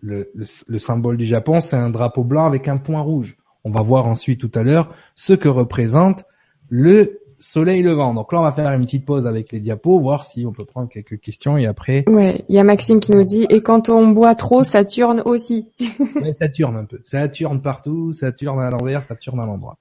Le, 0.02 0.32
symbole 0.80 1.18
du 1.18 1.26
Japon 1.26 1.62
c'est 1.62 1.76
un 1.76 1.92
drapeau 1.92 2.24
blanc 2.24 2.48
avec 2.48 2.68
un 2.68 2.78
point 2.78 3.02
rouge. 3.02 3.38
On 3.64 3.70
va 3.70 3.84
voir 3.84 4.08
ensuite 4.08 4.42
tout 4.42 4.52
à 4.56 4.64
l'heure 4.64 4.96
ce 5.16 5.34
que 5.34 5.48
représente 5.48 6.26
le 6.70 7.21
soleil 7.42 7.82
levant. 7.82 8.14
Donc 8.14 8.32
là, 8.32 8.40
on 8.40 8.44
va 8.44 8.52
faire 8.52 8.72
une 8.72 8.86
petite 8.86 9.06
pause 9.06 9.28
avec 9.28 9.52
les 9.52 9.60
diapos, 9.60 10.00
voir 10.00 10.24
si 10.24 10.46
on 10.46 10.54
peut 10.54 10.64
prendre 10.64 10.88
quelques 10.88 11.20
questions 11.20 11.58
et 11.58 11.66
après. 11.66 12.06
Ouais, 12.08 12.46
il 12.48 12.56
y 12.56 12.60
a 12.60 12.64
Maxime 12.64 13.00
qui 13.00 13.12
nous 13.12 13.24
dit 13.24 13.46
et 13.50 13.62
quand 13.62 13.90
on 13.90 14.08
boit 14.08 14.36
trop, 14.36 14.64
ça 14.64 14.86
tourne 14.86 15.22
aussi. 15.26 15.68
ouais, 16.16 16.34
ça 16.34 16.48
tourne 16.48 16.78
un 16.78 16.86
peu. 16.86 17.00
Ça 17.04 17.28
tourne 17.28 17.62
partout, 17.62 18.14
ça 18.14 18.32
tourne 18.32 18.62
à 18.62 18.70
l'envers, 18.70 19.04
ça 19.04 19.16
tourne 19.16 19.40
à 19.40 19.46
l'endroit. 19.46 19.78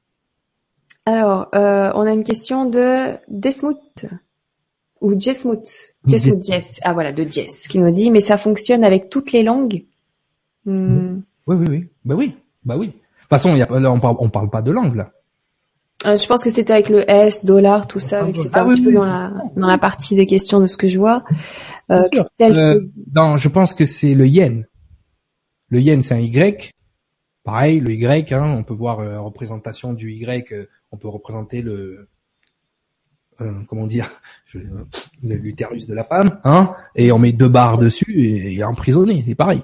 Alors, 1.06 1.48
euh, 1.54 1.92
on 1.94 2.02
a 2.02 2.12
une 2.12 2.24
question 2.24 2.64
de 2.64 3.16
Desmout 3.28 4.06
ou 5.00 5.18
Jesmout. 5.18 5.62
Jesmout 6.06 6.42
Jess. 6.42 6.78
Ah 6.82 6.92
voilà, 6.92 7.12
de 7.12 7.24
Jess 7.24 7.68
qui 7.68 7.78
nous 7.78 7.90
dit 7.90 8.10
mais 8.10 8.20
ça 8.20 8.38
fonctionne 8.38 8.84
avec 8.84 9.10
toutes 9.10 9.32
les 9.32 9.42
langues? 9.42 9.84
Hmm. 10.64 11.20
Oui 11.46 11.56
oui 11.56 11.66
oui. 11.68 11.88
Bah 12.04 12.14
oui. 12.16 12.36
Bah 12.64 12.76
oui. 12.76 12.88
De 12.88 12.92
toute 12.92 13.28
façon, 13.30 13.54
y 13.56 13.62
a, 13.62 13.80
là, 13.80 13.90
on 13.92 14.00
parle 14.00 14.16
on 14.18 14.28
parle 14.28 14.50
pas 14.50 14.62
de 14.62 14.70
langue 14.70 14.96
là. 14.96 15.12
Euh, 16.06 16.16
je 16.16 16.26
pense 16.26 16.42
que 16.42 16.50
c'était 16.50 16.72
avec 16.72 16.88
le 16.88 17.08
S, 17.10 17.44
dollar, 17.44 17.86
tout 17.86 17.98
ça, 17.98 18.26
c'était 18.34 18.58
un 18.58 18.68
petit 18.68 18.82
peu 18.82 18.92
dans 18.92 19.04
la 19.04 19.32
dans 19.56 19.66
la 19.66 19.76
partie 19.76 20.16
des 20.16 20.26
questions 20.26 20.60
de 20.60 20.66
ce 20.66 20.76
que 20.76 20.88
je 20.88 20.98
vois. 20.98 21.24
Euh, 21.90 22.08
euh 22.40 22.80
je 23.36 23.48
pense 23.48 23.74
que 23.74 23.84
c'est 23.84 24.14
le 24.14 24.26
yen. 24.26 24.66
Le 25.68 25.80
yen, 25.80 26.02
c'est 26.02 26.14
un 26.14 26.20
Y. 26.20 26.72
Pareil, 27.44 27.80
le 27.80 27.92
Y, 27.92 28.32
hein, 28.32 28.54
on 28.56 28.64
peut 28.64 28.74
voir 28.74 29.00
euh, 29.00 29.20
représentation 29.20 29.92
du 29.92 30.12
Y 30.12 30.68
on 30.92 30.96
peut 30.96 31.08
représenter 31.08 31.62
le 31.62 32.08
euh, 33.40 33.52
comment 33.68 33.86
dire 33.86 34.08
l'utérus 35.22 35.86
de 35.86 35.94
la 35.94 36.04
femme, 36.04 36.40
hein, 36.44 36.74
et 36.94 37.12
on 37.12 37.18
met 37.18 37.32
deux 37.32 37.48
barres 37.48 37.78
dessus 37.78 38.22
et, 38.22 38.54
et 38.54 38.64
emprisonné, 38.64 39.24
c'est 39.26 39.34
pareil. 39.34 39.62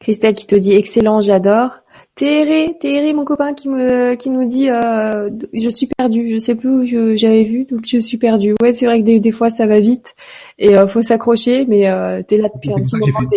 Christelle 0.00 0.34
qui 0.34 0.46
te 0.46 0.56
dit 0.56 0.72
excellent, 0.72 1.20
j'adore. 1.20 1.70
Théré, 2.18 2.76
Théré, 2.80 3.12
mon 3.12 3.24
copain 3.24 3.54
qui 3.54 3.68
me 3.68 4.14
qui 4.16 4.28
nous 4.28 4.44
dit 4.44 4.68
euh, 4.68 5.30
je 5.54 5.68
suis 5.68 5.86
perdu, 5.86 6.28
je 6.28 6.38
sais 6.38 6.56
plus 6.56 6.68
où 6.68 7.16
j'avais 7.16 7.44
vu 7.44 7.64
donc 7.64 7.86
je 7.86 7.98
suis 7.98 8.18
perdu. 8.18 8.54
Ouais, 8.60 8.72
c'est 8.72 8.86
vrai 8.86 9.00
que 9.00 9.04
des, 9.04 9.20
des 9.20 9.30
fois 9.30 9.50
ça 9.50 9.66
va 9.68 9.78
vite 9.78 10.16
et 10.58 10.76
euh, 10.76 10.88
faut 10.88 11.00
s'accrocher 11.00 11.64
mais 11.66 11.88
euh, 11.88 12.20
t'es 12.26 12.36
là 12.36 12.48
depuis 12.52 12.72
un 12.72 12.82
petit 12.82 12.96
moment. 12.98 13.30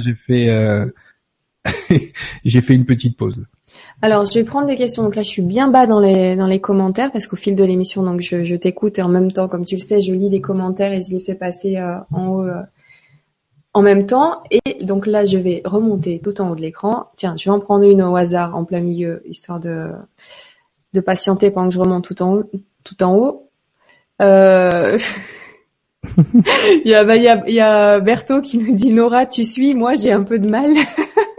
J'ai 0.00 0.14
fait, 0.14 0.48
euh, 0.48 0.86
j'ai 2.44 2.60
fait 2.60 2.74
une 2.74 2.84
petite 2.84 3.16
pause. 3.16 3.44
Alors, 4.00 4.24
je 4.24 4.34
vais 4.34 4.44
prendre 4.44 4.66
des 4.66 4.76
questions. 4.76 5.02
Donc 5.04 5.14
là, 5.14 5.22
je 5.22 5.28
suis 5.28 5.42
bien 5.42 5.68
bas 5.68 5.86
dans 5.86 6.00
les 6.00 6.36
dans 6.36 6.46
les 6.46 6.60
commentaires 6.60 7.12
parce 7.12 7.26
qu'au 7.26 7.36
fil 7.36 7.54
de 7.54 7.64
l'émission, 7.64 8.02
donc 8.02 8.20
je, 8.20 8.42
je 8.42 8.56
t'écoute 8.56 8.98
et 8.98 9.02
en 9.02 9.08
même 9.08 9.30
temps, 9.30 9.48
comme 9.48 9.64
tu 9.64 9.76
le 9.76 9.80
sais, 9.80 10.00
je 10.00 10.12
lis 10.12 10.28
les 10.28 10.40
commentaires 10.40 10.92
et 10.92 11.00
je 11.02 11.12
les 11.12 11.20
fais 11.20 11.34
passer 11.34 11.76
euh, 11.76 11.98
en 12.10 12.28
haut 12.28 12.42
euh, 12.42 12.62
en 13.74 13.82
même 13.82 14.06
temps. 14.06 14.42
Et 14.50 14.84
donc 14.84 15.06
là, 15.06 15.24
je 15.24 15.38
vais 15.38 15.62
remonter 15.64 16.20
tout 16.20 16.40
en 16.40 16.50
haut 16.50 16.54
de 16.54 16.60
l'écran. 16.60 17.10
Tiens, 17.16 17.34
je 17.36 17.44
vais 17.44 17.50
en 17.50 17.60
prendre 17.60 17.84
une 17.84 18.02
au 18.02 18.16
hasard 18.16 18.56
en 18.56 18.64
plein 18.64 18.80
milieu, 18.80 19.22
histoire 19.26 19.60
de 19.60 19.92
de 20.92 21.00
patienter 21.00 21.50
pendant 21.50 21.68
que 21.68 21.74
je 21.74 21.78
remonte 21.78 22.04
tout 22.04 22.22
en 22.22 22.34
haut. 22.34 22.50
Tout 22.84 23.02
en 23.02 23.14
haut. 23.16 23.48
Euh... 24.20 24.98
il, 26.84 26.90
y 26.90 26.94
a, 26.94 27.04
bah, 27.04 27.16
il, 27.16 27.22
y 27.22 27.28
a, 27.28 27.42
il 27.46 27.54
y 27.54 27.60
a 27.60 28.00
Berthaud 28.00 28.42
qui 28.42 28.58
nous 28.58 28.74
dit 28.74 28.92
Nora, 28.92 29.24
tu 29.24 29.44
suis, 29.44 29.74
moi 29.74 29.94
j'ai 29.94 30.12
un 30.12 30.22
peu 30.22 30.38
de 30.38 30.48
mal. 30.48 30.70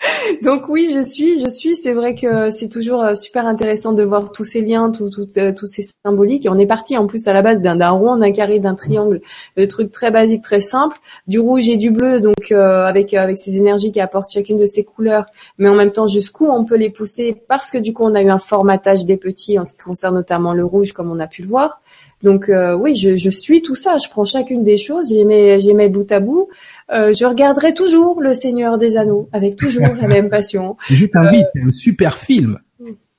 Donc 0.42 0.68
oui, 0.68 0.90
je 0.94 1.02
suis, 1.02 1.40
je 1.40 1.48
suis. 1.48 1.74
C'est 1.74 1.92
vrai 1.92 2.14
que 2.14 2.50
c'est 2.50 2.68
toujours 2.68 3.02
euh, 3.02 3.14
super 3.14 3.46
intéressant 3.46 3.92
de 3.92 4.02
voir 4.02 4.32
tous 4.32 4.44
ces 4.44 4.60
liens, 4.60 4.92
euh, 5.00 5.52
tous 5.52 5.66
ces 5.66 5.84
symboliques. 6.04 6.46
Et 6.46 6.48
on 6.48 6.58
est 6.58 6.66
parti 6.66 6.96
en 6.96 7.06
plus 7.06 7.26
à 7.26 7.32
la 7.32 7.42
base 7.42 7.60
d'un 7.62 7.90
rond, 7.90 8.16
d'un 8.16 8.32
carré, 8.32 8.60
d'un 8.60 8.74
triangle, 8.74 9.20
de 9.56 9.64
trucs 9.64 9.90
très 9.90 10.10
basiques, 10.10 10.42
très 10.42 10.60
simples, 10.60 10.98
du 11.26 11.40
rouge 11.40 11.68
et 11.68 11.76
du 11.76 11.90
bleu, 11.90 12.20
donc 12.20 12.52
euh, 12.52 12.84
avec 12.84 13.12
avec 13.14 13.38
ces 13.38 13.56
énergies 13.56 13.90
qui 13.90 14.00
apportent 14.00 14.30
chacune 14.30 14.56
de 14.56 14.66
ces 14.66 14.84
couleurs, 14.84 15.26
mais 15.58 15.68
en 15.68 15.74
même 15.74 15.92
temps 15.92 16.06
jusqu'où 16.06 16.46
on 16.46 16.64
peut 16.64 16.76
les 16.76 16.90
pousser? 16.90 17.36
Parce 17.48 17.70
que 17.70 17.78
du 17.78 17.92
coup 17.92 18.04
on 18.04 18.14
a 18.14 18.22
eu 18.22 18.30
un 18.30 18.38
formatage 18.38 19.04
des 19.04 19.16
petits 19.16 19.58
en 19.58 19.64
ce 19.64 19.72
qui 19.72 19.78
concerne 19.78 20.14
notamment 20.14 20.54
le 20.54 20.64
rouge, 20.64 20.92
comme 20.92 21.10
on 21.10 21.18
a 21.18 21.26
pu 21.26 21.42
le 21.42 21.48
voir. 21.48 21.80
Donc 22.22 22.50
oui, 22.80 22.96
je, 22.96 23.16
je 23.16 23.30
suis 23.30 23.62
tout 23.62 23.76
ça. 23.76 23.96
Je 23.96 24.08
prends 24.08 24.24
chacune 24.24 24.64
des 24.64 24.76
choses, 24.76 25.12
mes, 25.12 25.60
j'ai 25.60 25.72
mes 25.72 25.88
bout 25.88 26.10
à 26.10 26.18
bout. 26.18 26.48
Euh, 26.90 27.12
je 27.12 27.26
regarderai 27.26 27.74
toujours 27.74 28.20
Le 28.20 28.34
Seigneur 28.34 28.78
des 28.78 28.96
Anneaux 28.96 29.28
avec 29.32 29.56
toujours 29.56 29.94
la 30.00 30.08
même 30.08 30.30
passion. 30.30 30.76
Je 30.88 31.06
t'invite, 31.06 31.46
c'est 31.54 31.62
un 31.62 31.72
super 31.72 32.16
film. 32.16 32.58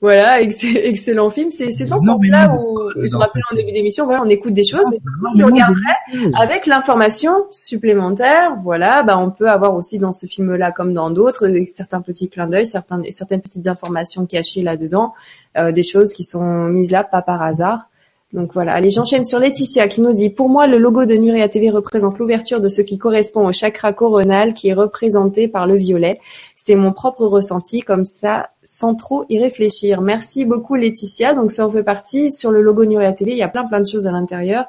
Voilà, 0.02 0.42
excellent 0.42 1.30
film. 1.30 1.52
C'est 1.52 1.68
dans 1.84 2.00
ce 2.00 2.06
sens-là 2.06 2.56
où 2.56 2.90
je 2.96 3.18
rappelle 3.18 3.42
en 3.52 3.56
début 3.56 3.74
d'émission, 3.74 4.06
voilà, 4.06 4.24
on 4.24 4.30
écoute 4.30 4.54
des 4.54 4.64
choses, 4.64 4.86
mais 4.92 5.00
je 5.38 5.44
regarderai 5.44 6.32
avec 6.36 6.68
l'information 6.68 7.34
supplémentaire. 7.50 8.56
Voilà, 8.64 9.04
bah 9.04 9.18
on 9.18 9.30
peut 9.30 9.50
avoir 9.50 9.76
aussi 9.76 10.00
dans 10.00 10.14
ce 10.14 10.26
film-là 10.26 10.72
comme 10.72 10.94
dans 10.94 11.10
d'autres 11.10 11.52
certains 11.68 12.00
petits 12.00 12.30
clins 12.30 12.48
d'œil, 12.48 12.66
certaines 12.66 13.12
certaines 13.12 13.42
petites 13.42 13.68
informations 13.68 14.26
cachées 14.26 14.62
là-dedans, 14.62 15.14
euh, 15.58 15.74
des 15.74 15.84
choses 15.84 16.14
qui 16.14 16.24
sont 16.24 16.66
mises 16.70 16.92
là 16.92 17.04
pas 17.04 17.22
par 17.22 17.42
hasard. 17.42 17.89
Donc 18.32 18.54
voilà, 18.54 18.74
allez, 18.74 18.92
j'enchaîne 18.92 19.26
sur 19.26 19.40
Laetitia 19.40 19.88
qui 19.88 20.02
nous 20.02 20.14
dit 20.14 20.30
Pour 20.30 20.50
moi, 20.50 20.68
le 20.68 20.78
logo 20.78 21.06
de 21.06 21.16
Nuria 21.16 21.50
TV 21.50 21.72
représente 21.72 22.20
l'ouverture 22.20 22.62
de 22.62 22.68
ce 22.68 22.82
qui 22.82 23.00
correspond 23.00 23.48
au 23.48 23.52
chakra 23.52 23.92
coronal 23.92 24.54
qui 24.54 24.68
est 24.68 24.74
représenté 24.74 25.48
par 25.48 25.66
le 25.66 25.76
violet. 25.76 26.20
C'est 26.56 26.76
mon 26.76 26.94
propre 26.94 27.26
ressenti, 27.26 27.80
comme 27.80 28.06
ça, 28.06 28.52
sans 28.62 28.94
trop 28.94 29.26
y 29.30 29.40
réfléchir. 29.40 30.02
Merci 30.02 30.46
beaucoup 30.46 30.76
Laetitia. 30.76 31.34
Donc 31.34 31.52
ça 31.52 31.66
en 31.66 31.72
fait 31.72 31.84
partie. 31.84 32.32
Sur 32.32 32.52
le 32.52 32.62
logo 32.62 32.86
Nuria 32.86 33.14
TV, 33.14 33.32
il 33.32 33.38
y 33.38 33.42
a 33.42 33.48
plein 33.48 33.66
plein 33.66 33.80
de 33.80 33.88
choses 33.88 34.06
à 34.06 34.12
l'intérieur. 34.12 34.66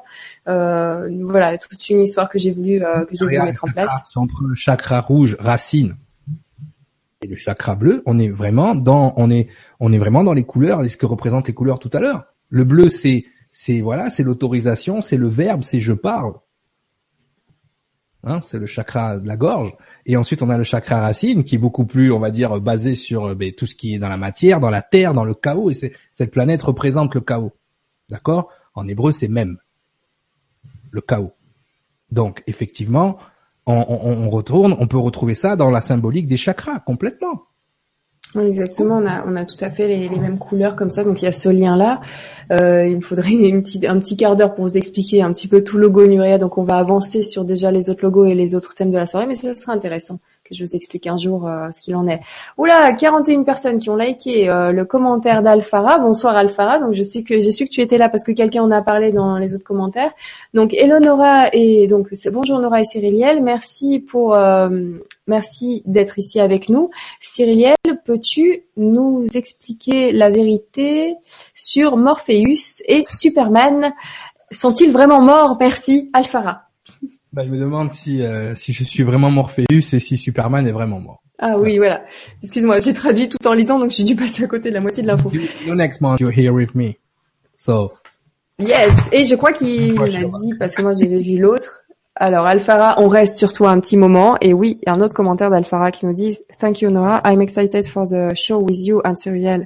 Euh, 0.47 1.07
voilà, 1.21 1.59
toute 1.59 1.87
une 1.89 2.01
histoire 2.01 2.29
que 2.29 2.39
j'ai 2.39 2.51
voulu 2.51 2.83
euh, 2.83 3.05
que 3.05 3.15
j'ai 3.15 3.25
voulu 3.25 3.43
mettre 3.43 3.65
en 3.65 3.71
place. 3.71 3.91
C'est 4.07 4.17
entre 4.17 4.41
le 4.41 4.55
chakra 4.55 5.01
rouge, 5.01 5.37
racine, 5.39 5.97
et 7.21 7.27
le 7.27 7.35
chakra 7.35 7.75
bleu. 7.75 8.01
On 8.07 8.17
est 8.17 8.29
vraiment 8.29 8.73
dans, 8.73 9.13
on 9.17 9.29
est, 9.29 9.49
on 9.79 9.93
est 9.93 9.99
vraiment 9.99 10.23
dans 10.23 10.33
les 10.33 10.45
couleurs, 10.45 10.83
ce 10.89 10.97
que 10.97 11.05
représentent 11.05 11.47
les 11.47 11.53
couleurs 11.53 11.77
tout 11.77 11.91
à 11.93 11.99
l'heure. 11.99 12.25
Le 12.49 12.63
bleu, 12.63 12.89
c'est 12.89 13.25
c'est 13.51 13.81
voilà, 13.81 14.09
c'est 14.09 14.23
l'autorisation, 14.23 15.01
c'est 15.01 15.17
le 15.17 15.27
verbe, 15.27 15.63
c'est 15.63 15.81
je 15.81 15.91
parle. 15.91 16.35
Hein, 18.23 18.39
c'est 18.41 18.59
le 18.59 18.65
chakra 18.65 19.17
de 19.17 19.27
la 19.27 19.35
gorge. 19.35 19.73
Et 20.05 20.15
ensuite, 20.15 20.41
on 20.41 20.49
a 20.49 20.57
le 20.57 20.63
chakra 20.63 21.01
racine 21.01 21.43
qui 21.43 21.55
est 21.55 21.59
beaucoup 21.59 21.85
plus, 21.85 22.11
on 22.11 22.19
va 22.19 22.31
dire, 22.31 22.61
basé 22.61 22.95
sur 22.95 23.25
euh, 23.25 23.35
ben, 23.35 23.51
tout 23.51 23.65
ce 23.65 23.75
qui 23.75 23.95
est 23.95 23.99
dans 23.99 24.09
la 24.09 24.17
matière, 24.17 24.59
dans 24.59 24.69
la 24.69 24.81
terre, 24.81 25.13
dans 25.13 25.25
le 25.25 25.33
chaos. 25.33 25.71
Et 25.71 25.93
cette 26.13 26.31
planète 26.31 26.61
représente 26.61 27.13
le 27.13 27.21
chaos. 27.21 27.51
D'accord? 28.09 28.51
En 28.73 28.87
hébreu, 28.87 29.11
c'est 29.11 29.27
même 29.27 29.57
le 30.91 31.01
chaos. 31.01 31.33
Donc, 32.11 32.43
effectivement, 32.45 33.17
on, 33.65 33.73
on, 33.73 34.29
retourne, 34.29 34.75
on 34.79 34.87
peut 34.87 34.97
retrouver 34.97 35.35
ça 35.35 35.55
dans 35.55 35.71
la 35.71 35.81
symbolique 35.81 36.27
des 36.27 36.37
chakras 36.37 36.79
complètement. 36.79 37.43
Exactement, 38.39 38.97
on 38.97 39.05
a, 39.05 39.25
on 39.27 39.35
a 39.35 39.43
tout 39.43 39.57
à 39.59 39.69
fait 39.69 39.87
les, 39.87 40.09
mêmes 40.09 40.37
couleurs 40.37 40.77
comme 40.77 40.89
ça, 40.89 41.03
donc 41.03 41.21
il 41.21 41.25
y 41.25 41.27
a 41.27 41.33
ce 41.33 41.49
lien-là. 41.49 41.99
Euh, 42.51 42.87
il 42.87 42.97
me 42.97 43.01
faudrait 43.01 43.31
une 43.31 43.61
petite, 43.61 43.83
un 43.83 43.99
petit 43.99 44.15
quart 44.15 44.35
d'heure 44.35 44.55
pour 44.55 44.65
vous 44.65 44.77
expliquer 44.77 45.21
un 45.21 45.33
petit 45.33 45.49
peu 45.49 45.63
tout 45.63 45.77
logo 45.77 46.07
Nuria, 46.07 46.37
donc 46.37 46.57
on 46.57 46.63
va 46.63 46.77
avancer 46.77 47.23
sur 47.23 47.43
déjà 47.43 47.71
les 47.71 47.89
autres 47.89 48.03
logos 48.03 48.25
et 48.25 48.35
les 48.35 48.55
autres 48.55 48.73
thèmes 48.73 48.91
de 48.91 48.97
la 48.97 49.05
soirée, 49.05 49.27
mais 49.27 49.35
ça 49.35 49.53
sera 49.53 49.73
intéressant 49.73 50.19
je 50.51 50.63
vous 50.63 50.75
explique 50.75 51.07
un 51.07 51.17
jour 51.17 51.47
euh, 51.47 51.71
ce 51.71 51.81
qu'il 51.81 51.95
en 51.95 52.07
est. 52.07 52.21
Oula, 52.57 52.93
41 52.93 53.43
personnes 53.43 53.79
qui 53.79 53.89
ont 53.89 53.95
liké 53.95 54.49
euh, 54.49 54.71
le 54.71 54.85
commentaire 54.85 55.41
d'Alfara. 55.41 55.97
Bonsoir 55.97 56.35
Alfara. 56.35 56.79
Donc 56.79 56.93
je 56.93 57.03
sais 57.03 57.23
que 57.23 57.39
j'ai 57.39 57.51
su 57.51 57.65
que 57.65 57.69
tu 57.69 57.81
étais 57.81 57.97
là 57.97 58.09
parce 58.09 58.23
que 58.23 58.31
quelqu'un 58.31 58.63
en 58.63 58.71
a 58.71 58.81
parlé 58.81 59.11
dans 59.11 59.37
les 59.37 59.53
autres 59.53 59.63
commentaires. 59.63 60.11
Donc 60.53 60.73
Eleonora 60.73 61.49
et 61.53 61.87
donc 61.87 62.09
bonjour 62.31 62.59
Nora 62.59 62.81
et 62.81 62.85
Cyriliel. 62.85 63.41
Merci 63.41 63.99
pour 63.99 64.35
euh, 64.35 64.69
merci 65.27 65.83
d'être 65.85 66.19
ici 66.19 66.39
avec 66.39 66.69
nous. 66.69 66.89
Cyriliel, 67.21 67.75
peux-tu 68.05 68.63
nous 68.77 69.25
expliquer 69.33 70.11
la 70.11 70.29
vérité 70.29 71.15
sur 71.55 71.97
Morpheus 71.97 72.81
et 72.87 73.05
Superman? 73.09 73.93
Sont-ils 74.51 74.91
vraiment 74.91 75.21
morts? 75.21 75.57
Merci 75.59 76.09
Alfara. 76.13 76.70
Bah, 77.33 77.43
je 77.45 77.49
me 77.49 77.57
demande 77.57 77.93
si 77.93 78.23
euh, 78.23 78.55
si 78.55 78.73
je 78.73 78.83
suis 78.83 79.03
vraiment 79.03 79.31
Morpheus 79.31 79.63
et 79.69 79.99
si 79.99 80.17
Superman 80.17 80.67
est 80.67 80.73
vraiment 80.73 80.99
mort. 80.99 81.23
Ah 81.39 81.57
oui, 81.57 81.77
voilà. 81.77 82.03
Excuse-moi, 82.43 82.79
j'ai 82.79 82.93
traduit 82.93 83.29
tout 83.29 83.47
en 83.47 83.53
lisant, 83.53 83.79
donc 83.79 83.89
j'ai 83.89 84.03
dû 84.03 84.15
passer 84.15 84.43
à 84.43 84.47
côté 84.47 84.69
de 84.69 84.75
la 84.75 84.81
moitié 84.81 85.01
de 85.01 85.07
l'info. 85.07 85.31
You, 85.65 85.73
next 85.73 86.01
month, 86.01 86.19
you're 86.19 86.37
here 86.37 86.51
with 86.51 86.75
me. 86.75 86.97
So. 87.55 87.93
Yes, 88.59 88.93
et 89.11 89.23
je 89.23 89.35
crois 89.35 89.53
qu'il 89.53 89.95
l'a 89.95 90.07
dit 90.07 90.53
parce 90.59 90.75
que 90.75 90.81
moi 90.81 90.93
j'avais 90.93 91.21
vu 91.21 91.39
l'autre. 91.39 91.81
Alors 92.15 92.45
Alfara, 92.45 93.01
on 93.01 93.07
reste 93.07 93.37
sur 93.37 93.53
toi 93.53 93.71
un 93.71 93.79
petit 93.79 93.97
moment. 93.97 94.37
Et 94.41 94.53
oui, 94.53 94.77
il 94.81 94.85
y 94.85 94.89
a 94.89 94.93
un 94.93 95.01
autre 95.01 95.15
commentaire 95.15 95.49
d'Alfara 95.49 95.91
qui 95.91 96.05
nous 96.05 96.13
dit 96.13 96.37
Thank 96.59 96.81
you 96.81 96.91
Nora, 96.91 97.21
I'm 97.25 97.41
excited 97.41 97.87
for 97.87 98.05
the 98.05 98.35
show 98.35 98.59
with 98.59 98.85
you 98.85 99.01
and 99.05 99.15
Serial. 99.15 99.65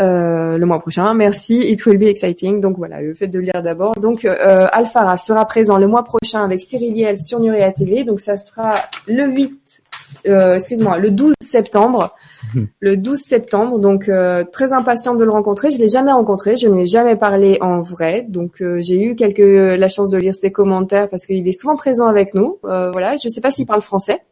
Euh, 0.00 0.56
le 0.58 0.66
mois 0.66 0.80
prochain. 0.80 1.12
Merci, 1.14 1.58
it 1.58 1.84
will 1.84 1.98
be 1.98 2.04
exciting. 2.04 2.60
Donc 2.60 2.76
voilà, 2.78 3.00
le 3.00 3.14
fait 3.14 3.28
de 3.28 3.38
lire 3.38 3.62
d'abord. 3.62 3.94
Donc 3.96 4.24
euh, 4.24 4.66
Alfara 4.72 5.16
sera 5.16 5.44
présent 5.44 5.78
le 5.78 5.86
mois 5.86 6.04
prochain 6.04 6.44
avec 6.44 6.60
Cyriliel 6.60 7.20
sur 7.20 7.40
Nuria 7.40 7.72
TV. 7.72 8.04
Donc 8.04 8.20
ça 8.20 8.36
sera 8.36 8.74
le 9.06 9.26
8, 9.26 9.82
euh, 10.28 10.54
excuse-moi, 10.54 10.98
le 10.98 11.10
12 11.10 11.34
septembre. 11.40 12.14
Le 12.80 12.96
12 12.98 13.18
septembre, 13.18 13.78
donc 13.78 14.08
euh, 14.10 14.44
très 14.44 14.74
impatiente 14.74 15.16
de 15.16 15.24
le 15.24 15.30
rencontrer. 15.30 15.70
Je 15.70 15.78
l'ai 15.78 15.88
jamais 15.88 16.12
rencontré, 16.12 16.56
je 16.56 16.68
ne 16.68 16.74
lui 16.74 16.82
ai 16.82 16.86
jamais 16.86 17.16
parlé 17.16 17.56
en 17.62 17.80
vrai, 17.80 18.26
donc 18.28 18.60
euh, 18.60 18.78
j'ai 18.80 19.02
eu 19.02 19.14
quelques 19.14 19.38
la 19.38 19.88
chance 19.88 20.10
de 20.10 20.18
lire 20.18 20.34
ses 20.34 20.52
commentaires 20.52 21.08
parce 21.08 21.24
qu'il 21.24 21.46
est 21.48 21.52
souvent 21.52 21.76
présent 21.76 22.08
avec 22.08 22.34
nous. 22.34 22.58
voilà, 22.62 23.16
je 23.16 23.28
sais 23.28 23.40
pas 23.40 23.50
s'il 23.50 23.64
parle 23.64 23.80
français. 23.80 24.22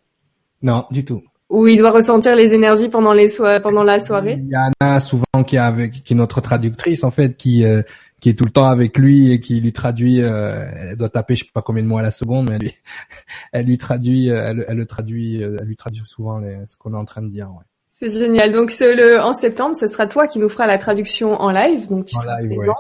Non, 0.61 0.85
du 0.91 1.05
tout 1.05 1.23
où 1.51 1.67
il 1.67 1.77
doit 1.77 1.91
ressentir 1.91 2.37
les 2.37 2.55
énergies 2.55 2.89
pendant 2.89 3.13
les 3.13 3.29
pendant 3.63 3.83
la 3.83 3.99
soirée? 3.99 4.39
Il 4.41 4.49
y 4.49 4.57
en 4.57 4.71
a 4.81 5.01
souvent 5.01 5.25
qui 5.45 5.57
est 5.57 5.59
avec 5.59 5.91
qui 5.91 6.13
est 6.13 6.17
notre 6.17 6.41
traductrice 6.41 7.05
en 7.05 7.11
fait 7.11 7.37
qui 7.37 7.65
euh, 7.65 7.83
qui 8.21 8.29
est 8.29 8.35
tout 8.35 8.45
le 8.45 8.53
temps 8.53 8.69
avec 8.69 8.97
lui 8.97 9.33
et 9.33 9.41
qui 9.41 9.61
lui 9.61 9.73
traduit 9.73 10.23
euh, 10.23 10.65
elle 10.91 10.97
doit 10.97 11.09
taper 11.09 11.35
je 11.35 11.45
sais 11.45 11.51
pas 11.53 11.63
combien 11.63 11.83
de 11.83 11.89
mots 11.89 11.99
à 11.99 12.03
la 12.03 12.13
seconde 12.13 12.49
mais 12.49 12.55
elle 12.55 12.63
lui, 12.63 12.75
elle 13.53 13.67
lui 13.67 13.79
traduit 13.79 14.31
euh, 14.31 14.51
elle, 14.51 14.65
elle, 14.69 14.77
le 14.77 14.87
traduit 14.87 15.43
elle 15.43 15.67
lui 15.67 15.77
traduit 15.77 16.03
souvent 16.05 16.39
les, 16.39 16.57
ce 16.69 16.77
qu'on 16.77 16.95
est 16.95 16.99
en 16.99 17.05
train 17.05 17.23
de 17.23 17.29
dire 17.29 17.51
ouais. 17.51 17.65
C'est 17.93 18.19
génial. 18.19 18.51
Donc 18.51 18.73
le, 18.81 19.21
en 19.21 19.35
septembre, 19.35 19.75
ce 19.75 19.87
sera 19.87 20.07
toi 20.07 20.27
qui 20.27 20.39
nous 20.39 20.49
fera 20.49 20.67
la 20.67 20.79
traduction 20.79 21.35
en 21.35 21.51
live. 21.51 21.87
Donc 21.91 22.07
tu 22.07 22.17
seras 22.17 22.39
présent. 22.39 22.75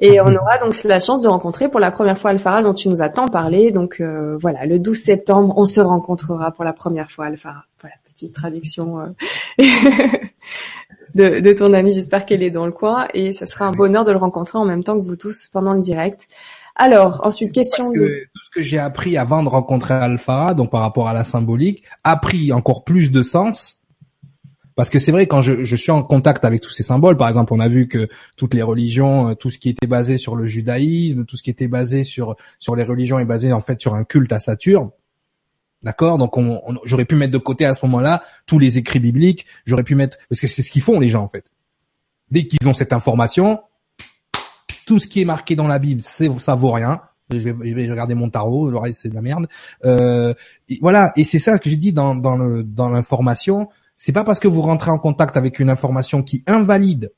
Et 0.00 0.20
on 0.20 0.34
aura 0.34 0.58
donc 0.58 0.82
la 0.82 0.98
chance 0.98 1.22
de 1.22 1.28
rencontrer 1.28 1.68
pour 1.68 1.78
la 1.78 1.92
première 1.92 2.18
fois 2.18 2.30
Alfara 2.30 2.64
dont 2.64 2.74
tu 2.74 2.88
nous 2.88 3.00
as 3.00 3.08
tant 3.08 3.28
parlé. 3.28 3.70
Donc 3.70 4.02
voilà, 4.40 4.66
le 4.66 4.80
12 4.80 4.96
septembre, 4.96 5.54
on 5.56 5.66
se 5.66 5.80
rencontrera 5.80 6.50
pour 6.50 6.64
la 6.64 6.72
première 6.72 7.12
fois 7.12 7.26
Alfara. 7.26 7.62
Voilà 7.80 7.94
petite 8.16 8.34
traduction 8.34 8.98
euh, 9.00 9.06
de, 11.14 11.40
de, 11.40 11.52
ton 11.52 11.72
amie. 11.74 11.92
J'espère 11.92 12.24
qu'elle 12.24 12.42
est 12.42 12.50
dans 12.50 12.64
le 12.64 12.72
coin 12.72 13.08
et 13.12 13.32
ça 13.32 13.46
sera 13.46 13.66
un 13.66 13.72
bonheur 13.72 14.04
de 14.04 14.12
le 14.12 14.16
rencontrer 14.18 14.58
en 14.58 14.64
même 14.64 14.82
temps 14.82 14.98
que 14.98 15.04
vous 15.04 15.16
tous 15.16 15.48
pendant 15.52 15.74
le 15.74 15.80
direct. 15.80 16.26
Alors, 16.74 17.20
ensuite, 17.24 17.52
question 17.52 17.90
de... 17.90 18.26
Tout 18.34 18.44
ce 18.44 18.50
que 18.50 18.62
j'ai 18.62 18.78
appris 18.78 19.16
avant 19.18 19.42
de 19.42 19.48
rencontrer 19.48 19.94
Alpha, 19.94 20.54
donc 20.54 20.70
par 20.70 20.80
rapport 20.80 21.08
à 21.08 21.14
la 21.14 21.24
symbolique, 21.24 21.84
a 22.04 22.16
pris 22.16 22.52
encore 22.52 22.84
plus 22.84 23.12
de 23.12 23.22
sens. 23.22 23.82
Parce 24.74 24.90
que 24.90 24.98
c'est 24.98 25.12
vrai, 25.12 25.26
quand 25.26 25.40
je, 25.40 25.64
je, 25.64 25.76
suis 25.76 25.90
en 25.90 26.02
contact 26.02 26.44
avec 26.44 26.60
tous 26.60 26.70
ces 26.70 26.82
symboles, 26.82 27.16
par 27.16 27.28
exemple, 27.28 27.54
on 27.54 27.60
a 27.60 27.68
vu 27.68 27.88
que 27.88 28.08
toutes 28.36 28.52
les 28.52 28.62
religions, 28.62 29.30
euh, 29.30 29.34
tout 29.34 29.48
ce 29.48 29.58
qui 29.58 29.70
était 29.70 29.86
basé 29.86 30.18
sur 30.18 30.36
le 30.36 30.46
judaïsme, 30.46 31.24
tout 31.24 31.36
ce 31.38 31.42
qui 31.42 31.48
était 31.48 31.68
basé 31.68 32.04
sur 32.04 32.36
sur 32.58 32.76
les 32.76 32.84
religions 32.84 33.18
est 33.18 33.24
basé 33.24 33.54
en 33.54 33.62
fait 33.62 33.80
sur 33.80 33.94
un 33.94 34.04
culte 34.04 34.32
à 34.34 34.38
Saturne. 34.38 34.90
D'accord? 35.86 36.18
Donc 36.18 36.36
on, 36.36 36.60
j'aurais 36.84 37.04
pu 37.04 37.14
mettre 37.14 37.32
de 37.32 37.38
côté 37.38 37.64
à 37.64 37.72
ce 37.72 37.86
moment-là 37.86 38.24
tous 38.44 38.58
les 38.58 38.76
écrits 38.76 38.98
bibliques, 38.98 39.46
j'aurais 39.66 39.84
pu 39.84 39.94
mettre 39.94 40.18
parce 40.28 40.40
que 40.40 40.48
c'est 40.48 40.62
ce 40.62 40.72
qu'ils 40.72 40.82
font 40.82 40.98
les 40.98 41.10
gens 41.10 41.22
en 41.22 41.28
fait. 41.28 41.44
Dès 42.28 42.48
qu'ils 42.48 42.68
ont 42.68 42.72
cette 42.72 42.92
information, 42.92 43.60
tout 44.84 44.98
ce 44.98 45.06
qui 45.06 45.20
est 45.20 45.24
marqué 45.24 45.54
dans 45.54 45.68
la 45.68 45.78
Bible, 45.78 46.02
c'est 46.04 46.28
ça 46.40 46.56
vaut 46.56 46.72
rien. 46.72 47.02
Je 47.30 47.36
vais, 47.36 47.54
je 47.70 47.72
vais 47.72 47.88
regarder 47.88 48.16
mon 48.16 48.28
tarot, 48.28 48.68
le 48.68 48.78
reste 48.78 49.02
c'est 49.02 49.10
de 49.10 49.14
la 49.14 49.22
merde. 49.22 49.46
Euh, 49.84 50.34
voilà, 50.80 51.12
et 51.14 51.22
c'est 51.22 51.38
ça 51.38 51.56
que 51.60 51.70
j'ai 51.70 51.76
dit 51.76 51.92
dans, 51.92 52.16
dans 52.16 52.36
le 52.36 52.64
dans 52.64 52.88
l'information. 52.88 53.68
C'est 53.96 54.12
pas 54.12 54.24
parce 54.24 54.40
que 54.40 54.48
vous 54.48 54.62
rentrez 54.62 54.90
en 54.90 54.98
contact 54.98 55.36
avec 55.36 55.60
une 55.60 55.70
information 55.70 56.24
qui 56.24 56.42
invalide, 56.48 57.12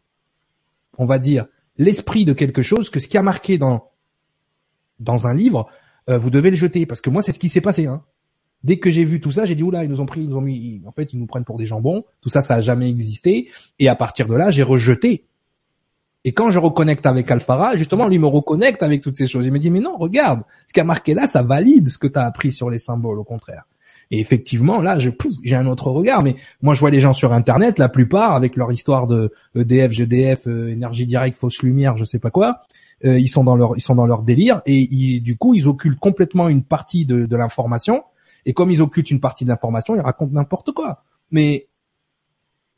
on 0.98 1.06
va 1.06 1.18
dire, 1.18 1.46
l'esprit 1.78 2.26
de 2.26 2.34
quelque 2.34 2.60
chose 2.60 2.90
que 2.90 3.00
ce 3.00 3.08
qui 3.08 3.16
a 3.16 3.22
marqué 3.22 3.56
dans 3.56 3.88
dans 5.00 5.26
un 5.26 5.32
livre, 5.32 5.70
euh, 6.10 6.18
vous 6.18 6.28
devez 6.28 6.50
le 6.50 6.56
jeter 6.56 6.84
parce 6.84 7.00
que 7.00 7.08
moi 7.08 7.22
c'est 7.22 7.32
ce 7.32 7.38
qui 7.38 7.48
s'est 7.48 7.62
passé. 7.62 7.86
Hein. 7.86 8.02
Dès 8.64 8.78
que 8.78 8.90
j'ai 8.90 9.04
vu 9.04 9.20
tout 9.20 9.30
ça, 9.30 9.44
j'ai 9.44 9.54
dit 9.54 9.62
oula, 9.62 9.84
ils 9.84 9.90
nous 9.90 10.00
ont 10.00 10.06
pris, 10.06 10.20
ils 10.20 10.28
nous 10.28 10.36
ont 10.36 10.40
mis, 10.40 10.82
en 10.84 10.92
fait, 10.92 11.12
ils 11.12 11.18
nous 11.18 11.26
prennent 11.26 11.44
pour 11.44 11.58
des 11.58 11.66
jambons. 11.66 12.04
Tout 12.20 12.28
ça, 12.28 12.40
ça 12.40 12.56
a 12.56 12.60
jamais 12.60 12.88
existé. 12.88 13.48
Et 13.78 13.88
à 13.88 13.94
partir 13.94 14.26
de 14.26 14.34
là, 14.34 14.50
j'ai 14.50 14.64
rejeté. 14.64 15.24
Et 16.24 16.32
quand 16.32 16.50
je 16.50 16.58
reconnecte 16.58 17.06
avec 17.06 17.30
Alphara, 17.30 17.76
justement, 17.76 18.08
lui 18.08 18.18
me 18.18 18.26
reconnecte 18.26 18.82
avec 18.82 19.00
toutes 19.00 19.16
ces 19.16 19.28
choses. 19.28 19.46
Il 19.46 19.52
me 19.52 19.58
dit 19.58 19.70
mais 19.70 19.80
non, 19.80 19.96
regarde, 19.96 20.42
ce 20.66 20.72
qui 20.72 20.80
a 20.80 20.84
marqué 20.84 21.14
là, 21.14 21.26
ça 21.26 21.42
valide 21.42 21.88
ce 21.88 21.98
que 21.98 22.08
tu 22.08 22.18
as 22.18 22.24
appris 22.24 22.52
sur 22.52 22.68
les 22.68 22.80
symboles, 22.80 23.18
au 23.18 23.24
contraire. 23.24 23.64
Et 24.10 24.20
effectivement, 24.20 24.82
là, 24.82 24.98
je, 24.98 25.10
j'ai 25.44 25.54
un 25.54 25.66
autre 25.66 25.90
regard. 25.90 26.24
Mais 26.24 26.34
moi, 26.60 26.74
je 26.74 26.80
vois 26.80 26.90
les 26.90 27.00
gens 27.00 27.12
sur 27.12 27.32
Internet, 27.32 27.78
la 27.78 27.88
plupart, 27.88 28.34
avec 28.34 28.56
leur 28.56 28.72
histoire 28.72 29.06
de 29.06 29.32
EDF, 29.54 29.92
GDF, 29.92 30.48
euh, 30.48 30.68
énergie 30.68 31.06
directe, 31.06 31.38
fausse 31.38 31.62
lumière, 31.62 31.96
je 31.96 32.04
sais 32.04 32.18
pas 32.18 32.30
quoi. 32.30 32.62
Euh, 33.04 33.18
ils 33.18 33.28
sont 33.28 33.44
dans 33.44 33.54
leur, 33.54 33.76
ils 33.76 33.80
sont 33.80 33.94
dans 33.94 34.06
leur 34.06 34.24
délire 34.24 34.60
et 34.66 35.20
du 35.20 35.36
coup, 35.36 35.54
ils 35.54 35.68
occultent 35.68 36.00
complètement 36.00 36.48
une 36.48 36.64
partie 36.64 37.06
de, 37.06 37.26
de 37.26 37.36
l'information 37.36 38.02
et 38.48 38.54
comme 38.54 38.70
ils 38.70 38.80
occultent 38.80 39.10
une 39.10 39.20
partie 39.20 39.44
de 39.44 39.50
l'information, 39.50 39.94
ils 39.94 40.00
racontent 40.00 40.32
n'importe 40.32 40.72
quoi. 40.72 41.04
Mais 41.30 41.68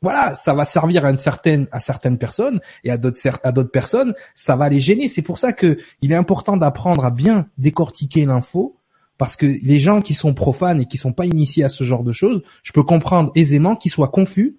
voilà, 0.01 0.35
ça 0.35 0.53
va 0.53 0.65
servir 0.65 1.05
à 1.05 1.11
une 1.11 1.67
à 1.71 1.79
certaines 1.79 2.17
personnes 2.17 2.59
et 2.83 2.91
à 2.91 2.97
d'autres 2.97 3.19
à 3.41 3.53
d'autres 3.53 3.71
personnes, 3.71 4.13
ça 4.35 4.57
va 4.57 4.67
les 4.67 4.81
gêner. 4.81 5.07
C'est 5.07 5.21
pour 5.21 5.37
ça 5.37 5.53
que 5.53 5.77
il 6.01 6.11
est 6.11 6.15
important 6.15 6.57
d'apprendre 6.57 7.05
à 7.05 7.09
bien 7.09 7.47
décortiquer 7.57 8.25
l'info 8.25 8.75
parce 9.17 9.37
que 9.37 9.45
les 9.45 9.79
gens 9.79 10.01
qui 10.01 10.13
sont 10.13 10.33
profanes 10.33 10.81
et 10.81 10.87
qui 10.87 10.97
sont 10.97 11.13
pas 11.13 11.25
initiés 11.25 11.63
à 11.63 11.69
ce 11.69 11.85
genre 11.85 12.03
de 12.03 12.11
choses, 12.11 12.41
je 12.63 12.73
peux 12.73 12.83
comprendre 12.83 13.31
aisément 13.35 13.77
qu'ils 13.77 13.91
soient 13.91 14.09
confus, 14.09 14.57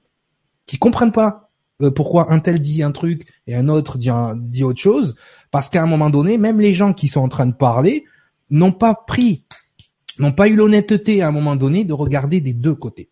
qu'ils 0.64 0.78
comprennent 0.78 1.12
pas 1.12 1.50
euh, 1.82 1.90
pourquoi 1.90 2.32
un 2.32 2.38
tel 2.38 2.58
dit 2.58 2.82
un 2.82 2.92
truc 2.92 3.26
et 3.46 3.54
un 3.54 3.68
autre 3.68 3.98
dit 3.98 4.64
autre 4.64 4.80
chose, 4.80 5.14
parce 5.50 5.68
qu'à 5.68 5.82
un 5.82 5.86
moment 5.86 6.08
donné, 6.08 6.38
même 6.38 6.58
les 6.58 6.72
gens 6.72 6.94
qui 6.94 7.08
sont 7.08 7.20
en 7.20 7.28
train 7.28 7.46
de 7.46 7.52
parler 7.52 8.06
n'ont 8.48 8.72
pas 8.72 8.94
pris, 8.94 9.44
n'ont 10.18 10.32
pas 10.32 10.48
eu 10.48 10.56
l'honnêteté 10.56 11.22
à 11.22 11.28
un 11.28 11.32
moment 11.32 11.56
donné 11.56 11.84
de 11.84 11.92
regarder 11.92 12.40
des 12.40 12.52
deux 12.52 12.74
côtés. 12.74 13.10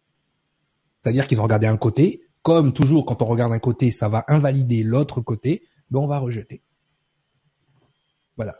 C'est-à-dire 1.02 1.26
qu'ils 1.26 1.40
ont 1.40 1.44
regardé 1.44 1.66
un 1.66 1.76
côté, 1.76 2.22
comme 2.42 2.72
toujours 2.72 3.06
quand 3.06 3.22
on 3.22 3.26
regarde 3.26 3.52
un 3.52 3.58
côté, 3.58 3.90
ça 3.90 4.08
va 4.08 4.24
invalider 4.28 4.82
l'autre 4.82 5.20
côté, 5.20 5.62
ben 5.90 6.00
on 6.00 6.06
va 6.06 6.18
rejeter. 6.18 6.62
Voilà. 8.36 8.56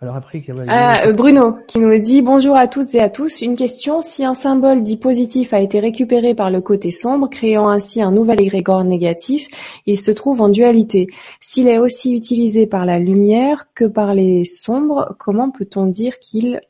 Alors 0.00 0.14
après, 0.14 0.40
ah, 0.68 1.06
euh, 1.06 1.12
Bruno 1.12 1.56
qui 1.66 1.80
nous 1.80 1.98
dit 1.98 2.22
bonjour 2.22 2.54
à 2.56 2.68
toutes 2.68 2.94
et 2.94 3.00
à 3.00 3.08
tous. 3.08 3.40
Une 3.40 3.56
question 3.56 4.00
si 4.00 4.24
un 4.24 4.34
symbole 4.34 4.84
dit 4.84 4.96
positif 4.96 5.52
a 5.52 5.60
été 5.60 5.80
récupéré 5.80 6.36
par 6.36 6.52
le 6.52 6.60
côté 6.60 6.92
sombre, 6.92 7.28
créant 7.28 7.68
ainsi 7.68 8.00
un 8.00 8.12
nouvel 8.12 8.40
égrégore 8.40 8.84
négatif, 8.84 9.48
il 9.86 9.98
se 9.98 10.12
trouve 10.12 10.40
en 10.40 10.50
dualité. 10.50 11.08
S'il 11.40 11.66
est 11.66 11.78
aussi 11.78 12.14
utilisé 12.14 12.68
par 12.68 12.86
la 12.86 13.00
lumière 13.00 13.66
que 13.74 13.86
par 13.86 14.14
les 14.14 14.44
sombres, 14.44 15.16
comment 15.18 15.50
peut-on 15.50 15.86
dire 15.86 16.20
qu'il 16.20 16.60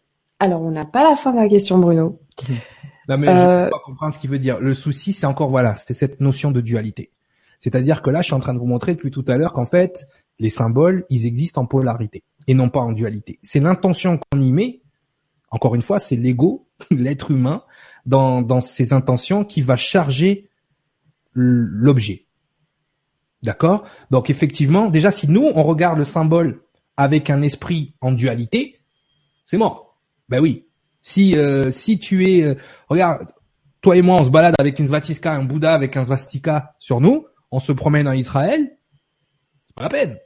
Alors, 0.41 0.63
on 0.63 0.71
n'a 0.71 0.85
pas 0.85 1.03
la 1.03 1.17
fin 1.17 1.33
de 1.33 1.37
la 1.37 1.49
question, 1.49 1.79
Bruno. 1.79 2.21
Non 3.09 3.17
mais 3.17 3.27
je 3.27 3.33
euh, 3.33 3.65
peux 3.65 3.71
pas 3.71 3.83
comprendre 3.85 4.15
ce 4.15 4.19
qu'il 4.19 4.31
veut 4.31 4.39
dire. 4.39 4.61
Le 4.61 4.75
souci, 4.75 5.13
c'est 5.13 5.27
encore 5.27 5.49
voilà, 5.49 5.75
c'est 5.77 5.95
cette 5.95 6.21
notion 6.21 6.51
de 6.51 6.61
dualité. 6.61 7.11
C'est-à-dire 7.59 8.03
que 8.03 8.11
là, 8.11 8.21
je 8.21 8.27
suis 8.27 8.35
en 8.35 8.41
train 8.41 8.55
de 8.55 8.59
vous 8.59 8.67
montrer 8.67 8.95
depuis 8.95 9.11
tout 9.11 9.25
à 9.29 9.37
l'heure 9.37 9.53
qu'en 9.53 9.67
fait, 9.67 10.07
les 10.39 10.51
symboles, 10.51 11.07
ils 11.11 11.27
existent 11.27 11.63
en 11.63 11.67
polarité 11.67 12.23
et 12.47 12.55
non 12.55 12.69
pas 12.69 12.81
en 12.81 12.93
dualité. 12.93 13.41
C'est 13.43 13.61
l'intention 13.61 14.19
qu'on 14.19 14.41
y 14.41 14.53
met. 14.53 14.83
Encore 15.51 15.75
une 15.75 15.83
fois, 15.83 15.99
c'est 15.99 16.17
l'ego, 16.17 16.69
l'être 16.91 17.31
humain, 17.31 17.63
dans, 18.05 18.43
dans 18.43 18.61
ses 18.61 18.93
intentions 18.93 19.45
qui 19.45 19.63
va 19.63 19.77
charger 19.77 20.49
l'objet. 21.33 22.27
D'accord? 23.43 23.85
Donc 24.11 24.31
effectivement, 24.31 24.91
déjà 24.91 25.11
si 25.11 25.31
nous, 25.31 25.51
on 25.55 25.63
regarde 25.63 25.99
le 25.99 26.05
symbole 26.05 26.63
avec 26.97 27.31
un 27.31 27.41
esprit 27.43 27.95
en 28.01 28.13
dualité, 28.13 28.81
c'est 29.45 29.57
mort. 29.57 29.88
Ben 30.29 30.41
oui. 30.41 30.67
Si 31.01 31.37
euh, 31.37 31.71
si 31.71 31.99
tu 31.99 32.29
es, 32.31 32.43
euh, 32.43 32.55
regarde, 32.89 33.29
toi 33.81 33.97
et 33.97 34.03
moi, 34.03 34.21
on 34.21 34.25
se 34.25 34.31
balade 34.31 34.55
avec 34.59 34.79
une 34.79 34.89
svastika, 34.89 35.33
un 35.33 35.45
Bouddha 35.45 35.75
avec 35.75 35.97
un 35.97 36.05
svastika 36.05 36.75
sur 36.79 37.01
nous, 37.01 37.27
on 37.51 37.61
se 37.61 37.73
promène 37.73 38.09
en 38.09 38.13
Israël, 38.13 38.79
c'est 39.67 39.75
pas 39.75 39.83
la 39.83 39.89
peine 39.89 40.19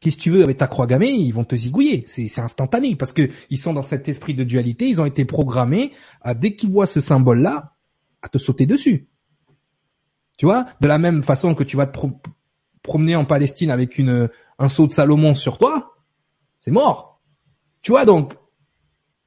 qu'est-ce 0.00 0.16
que 0.16 0.22
tu 0.22 0.30
veux 0.30 0.42
avec 0.42 0.56
ta 0.56 0.66
croix 0.66 0.86
gammée, 0.86 1.10
ils 1.10 1.32
vont 1.32 1.44
te 1.44 1.54
zigouiller. 1.54 2.04
C'est, 2.06 2.38
instantané 2.40 2.96
parce 2.96 3.12
que 3.12 3.28
ils 3.50 3.58
sont 3.58 3.72
dans 3.72 3.82
cet 3.82 4.08
esprit 4.08 4.34
de 4.34 4.44
dualité. 4.44 4.88
Ils 4.88 5.00
ont 5.00 5.04
été 5.04 5.24
programmés 5.24 5.92
à 6.22 6.34
dès 6.34 6.56
qu'ils 6.56 6.70
voient 6.70 6.86
ce 6.86 7.00
symbole-là, 7.00 7.76
à 8.22 8.28
te 8.28 8.38
sauter 8.38 8.66
dessus. 8.66 9.08
Tu 10.38 10.46
vois, 10.46 10.66
de 10.80 10.88
la 10.88 10.98
même 10.98 11.22
façon 11.22 11.54
que 11.54 11.64
tu 11.64 11.76
vas 11.76 11.86
te 11.86 11.98
promener 12.82 13.14
en 13.14 13.26
Palestine 13.26 13.70
avec 13.70 13.98
une 13.98 14.30
un 14.58 14.68
saut 14.68 14.86
de 14.86 14.92
Salomon 14.92 15.34
sur 15.34 15.58
toi, 15.58 15.94
c'est 16.58 16.70
mort. 16.70 17.22
Tu 17.82 17.92
vois 17.92 18.04
donc 18.04 18.34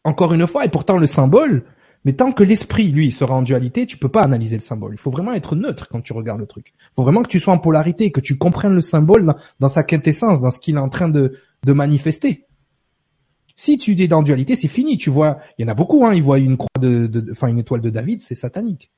encore 0.04 0.34
une 0.34 0.48
fois 0.48 0.66
et 0.66 0.70
pourtant 0.70 0.98
le 0.98 1.08
symbole, 1.08 1.64
mais 2.06 2.14
tant 2.14 2.32
que 2.32 2.44
l'esprit, 2.44 2.92
lui, 2.92 3.12
sera 3.12 3.36
en 3.36 3.42
dualité, 3.42 3.86
tu 3.86 3.98
peux 3.98 4.10
pas 4.10 4.24
analyser 4.24 4.58
le 4.58 4.62
symbole. 4.62 4.94
Il 4.94 4.98
faut 4.98 5.12
vraiment 5.12 5.34
être 5.34 5.56
neutre 5.56 5.88
quand 5.90 6.02
tu 6.02 6.12
regardes 6.14 6.42
le 6.42 6.46
truc. 6.46 6.74
Il 6.78 6.96
faut 6.96 7.04
vraiment 7.04 7.22
que 7.22 7.30
tu 7.30 7.40
sois 7.40 7.54
en 7.54 7.60
polarité, 7.60 8.12
que 8.12 8.20
tu 8.20 8.38
comprennes 8.38 8.74
le 8.74 8.82
symbole 8.82 9.34
dans, 9.60 9.70
sa 9.70 9.84
quintessence, 9.84 10.42
dans 10.42 10.52
ce 10.52 10.60
qu'il 10.60 10.76
est 10.76 10.80
en 10.80 10.90
train 10.90 11.08
de, 11.08 11.38
de 11.64 11.74
manifester. 11.74 12.46
Si 13.56 13.78
tu 13.78 14.00
es 14.02 14.08
dans 14.08 14.22
dualité, 14.22 14.56
c'est 14.56 14.68
fini. 14.68 14.98
Tu 14.98 15.10
vois, 15.10 15.38
il 15.58 15.62
y 15.62 15.66
en 15.66 15.72
a 15.72 15.76
beaucoup, 15.76 16.06
hein. 16.06 16.14
Ils 16.14 16.24
voient 16.24 16.40
une 16.40 16.58
croix 16.58 16.82
de, 16.82 17.26
enfin 17.32 17.48
une 17.48 17.60
étoile 17.60 17.82
de 17.82 17.90
David, 17.90 18.22
c'est 18.22 18.36
satanique. 18.36 18.92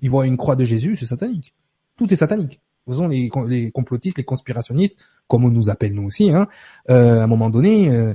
Ils 0.00 0.10
voient 0.10 0.26
une 0.26 0.36
croix 0.36 0.54
de 0.54 0.64
Jésus, 0.64 0.94
c'est 0.96 1.06
satanique. 1.06 1.54
Tout 1.96 2.12
est 2.12 2.16
satanique. 2.16 2.60
Faisons 2.86 3.08
les, 3.08 3.30
les 3.46 3.70
complotistes, 3.70 4.16
les 4.16 4.24
conspirationnistes, 4.24 4.96
comme 5.26 5.44
on 5.44 5.50
nous 5.50 5.68
appelle 5.68 5.92
nous 5.92 6.04
aussi, 6.04 6.30
hein, 6.30 6.48
euh, 6.88 7.20
à 7.20 7.24
un 7.24 7.26
moment 7.26 7.50
donné, 7.50 7.90
euh, 7.90 8.14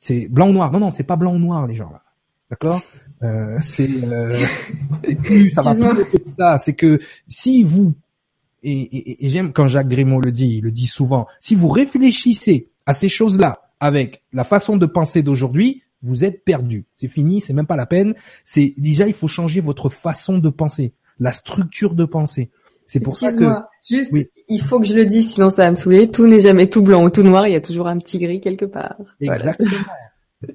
c'est 0.00 0.28
blanc 0.28 0.48
ou 0.48 0.52
noir. 0.52 0.72
Non, 0.72 0.80
non, 0.80 0.90
c'est 0.90 1.04
pas 1.04 1.16
blanc 1.16 1.34
ou 1.34 1.38
noir 1.38 1.66
les 1.66 1.76
gens 1.76 1.90
là. 1.90 2.02
D'accord? 2.50 2.80
Euh, 3.22 3.58
c'est 3.60 3.88
euh, 4.04 4.34
ça 5.52 5.62
va 5.62 5.74
ça. 6.38 6.58
C'est 6.58 6.74
que 6.74 6.98
si 7.28 7.62
vous 7.62 7.94
et, 8.62 8.72
et, 8.72 9.26
et 9.26 9.28
j'aime 9.28 9.52
quand 9.52 9.68
Jacques 9.68 9.88
Grimaud 9.88 10.20
le 10.20 10.32
dit, 10.32 10.56
il 10.56 10.64
le 10.64 10.72
dit 10.72 10.86
souvent. 10.86 11.26
Si 11.38 11.54
vous 11.54 11.68
réfléchissez 11.68 12.70
à 12.86 12.94
ces 12.94 13.10
choses-là 13.10 13.70
avec 13.78 14.24
la 14.32 14.44
façon 14.44 14.78
de 14.78 14.86
penser 14.86 15.22
d'aujourd'hui, 15.22 15.82
vous 16.02 16.24
êtes 16.24 16.44
perdu. 16.44 16.86
C'est 16.96 17.08
fini, 17.08 17.42
c'est 17.42 17.52
même 17.52 17.66
pas 17.66 17.76
la 17.76 17.86
peine. 17.86 18.14
C'est 18.42 18.74
déjà 18.78 19.06
il 19.06 19.14
faut 19.14 19.28
changer 19.28 19.60
votre 19.60 19.90
façon 19.90 20.38
de 20.38 20.48
penser, 20.48 20.94
la 21.18 21.32
structure 21.32 21.94
de 21.94 22.06
pensée. 22.06 22.50
C'est 22.90 22.98
pour 22.98 23.16
ça 23.16 23.32
que 23.32 23.44
juste 23.88 24.16
il 24.48 24.60
faut 24.60 24.80
que 24.80 24.86
je 24.86 24.94
le 24.94 25.06
dise 25.06 25.34
sinon 25.34 25.48
ça 25.48 25.62
va 25.62 25.70
me 25.70 25.76
saouler. 25.76 26.10
Tout 26.10 26.26
n'est 26.26 26.40
jamais 26.40 26.68
tout 26.68 26.82
blanc 26.82 27.04
ou 27.04 27.10
tout 27.10 27.22
noir, 27.22 27.46
il 27.46 27.52
y 27.52 27.56
a 27.56 27.60
toujours 27.60 27.86
un 27.86 27.96
petit 27.98 28.18
gris 28.18 28.40
quelque 28.40 28.64
part. 28.64 28.96
Exactement. 29.20 29.70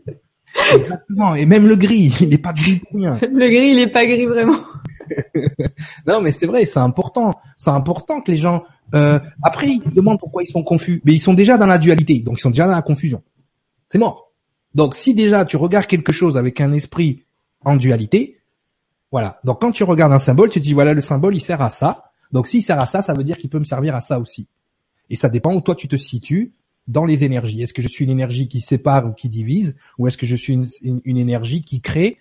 Exactement. 0.73 1.35
Et 1.35 1.45
même 1.45 1.65
le 1.65 1.77
gris, 1.77 2.13
il 2.19 2.27
n'est 2.27 2.37
pas 2.37 2.51
gris 2.51 2.79
pour 2.79 2.99
rien. 2.99 3.17
Le 3.21 3.47
gris, 3.47 3.69
il 3.69 3.77
n'est 3.77 3.91
pas 3.91 4.05
gris 4.05 4.25
vraiment. 4.25 4.57
non, 6.07 6.21
mais 6.21 6.31
c'est 6.31 6.45
vrai, 6.45 6.65
c'est 6.65 6.79
important. 6.79 7.31
C'est 7.57 7.69
important 7.69 8.19
que 8.19 8.31
les 8.31 8.37
gens. 8.37 8.63
Euh, 8.93 9.19
après, 9.41 9.67
ils 9.67 9.81
se 9.83 9.89
demandent 9.89 10.19
pourquoi 10.19 10.43
ils 10.43 10.49
sont 10.49 10.63
confus, 10.63 11.01
mais 11.05 11.13
ils 11.13 11.19
sont 11.19 11.33
déjà 11.33 11.57
dans 11.57 11.65
la 11.65 11.77
dualité, 11.77 12.19
donc 12.19 12.37
ils 12.37 12.41
sont 12.41 12.49
déjà 12.49 12.67
dans 12.67 12.75
la 12.75 12.81
confusion. 12.81 13.21
C'est 13.89 13.97
mort. 13.97 14.31
Donc, 14.73 14.95
si 14.95 15.13
déjà 15.13 15.45
tu 15.45 15.55
regardes 15.55 15.87
quelque 15.87 16.11
chose 16.11 16.37
avec 16.37 16.59
un 16.59 16.73
esprit 16.73 17.23
en 17.63 17.75
dualité, 17.75 18.39
voilà. 19.11 19.39
Donc, 19.43 19.61
quand 19.61 19.71
tu 19.71 19.83
regardes 19.83 20.13
un 20.13 20.19
symbole, 20.19 20.49
tu 20.49 20.59
te 20.59 20.65
dis 20.65 20.73
voilà, 20.73 20.93
le 20.93 21.01
symbole, 21.01 21.35
il 21.35 21.41
sert 21.41 21.61
à 21.61 21.69
ça. 21.69 22.04
Donc, 22.35 22.47
s'il 22.47 22.61
sert 22.61 22.77
à 22.79 22.85
ça, 22.85 23.01
ça 23.01 23.13
veut 23.13 23.23
dire 23.23 23.37
qu'il 23.37 23.49
peut 23.49 23.59
me 23.59 23.63
servir 23.63 23.95
à 23.95 24.01
ça 24.01 24.19
aussi. 24.19 24.49
Et 25.09 25.15
ça 25.15 25.29
dépend 25.29 25.55
où 25.55 25.61
toi 25.61 25.73
tu 25.73 25.87
te 25.87 25.95
situes 25.95 26.51
dans 26.85 27.05
les 27.05 27.23
énergies. 27.23 27.63
Est-ce 27.63 27.73
que 27.73 27.81
je 27.81 27.87
suis 27.87 28.03
une 28.03 28.11
énergie 28.11 28.49
qui 28.49 28.59
sépare 28.59 29.07
ou 29.07 29.13
qui 29.13 29.29
divise, 29.29 29.75
ou 29.97 30.07
est-ce 30.07 30.17
que 30.17 30.25
je 30.25 30.35
suis 30.35 30.53
une, 30.83 31.17
énergie 31.17 31.61
qui 31.61 31.79
crée, 31.79 32.17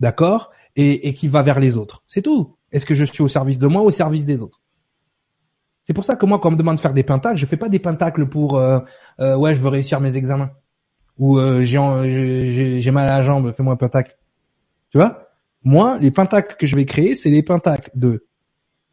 d'accord, 0.00 0.50
et, 0.74 1.06
et, 1.08 1.14
qui 1.14 1.28
va 1.28 1.42
vers 1.42 1.60
les 1.60 1.76
autres 1.76 2.02
C'est 2.08 2.22
tout. 2.22 2.56
Est-ce 2.72 2.84
que 2.84 2.96
je 2.96 3.04
suis 3.04 3.22
au 3.22 3.28
service 3.28 3.58
de 3.58 3.68
moi 3.68 3.82
ou 3.82 3.86
au 3.86 3.90
service 3.92 4.24
des 4.24 4.40
autres? 4.40 4.60
C'est 5.84 5.94
pour 5.94 6.04
ça 6.04 6.16
que 6.16 6.26
moi, 6.26 6.40
quand 6.40 6.48
on 6.48 6.52
me 6.52 6.56
demande 6.56 6.76
de 6.76 6.80
faire 6.80 6.92
des 6.92 7.04
pentacles, 7.04 7.38
je 7.38 7.46
fais 7.46 7.56
pas 7.56 7.68
des 7.68 7.78
pentacles 7.78 8.26
pour 8.26 8.58
euh, 8.58 8.80
euh, 9.20 9.36
ouais, 9.36 9.54
je 9.54 9.60
veux 9.60 9.68
réussir 9.68 10.00
mes 10.00 10.16
examens 10.16 10.50
ou 11.18 11.38
euh, 11.38 11.62
j'ai 11.62 12.90
mal 12.90 13.08
à 13.08 13.18
la 13.18 13.22
jambe, 13.22 13.52
fais-moi 13.56 13.74
un 13.74 13.76
pentacle. 13.76 14.18
Tu 14.90 14.98
vois? 14.98 15.30
Moi, 15.64 15.98
les 16.00 16.10
pentacles 16.10 16.56
que 16.56 16.66
je 16.66 16.76
vais 16.76 16.84
créer, 16.84 17.14
c'est 17.14 17.30
les 17.30 17.42
pentacles 17.42 17.90
de 17.94 18.25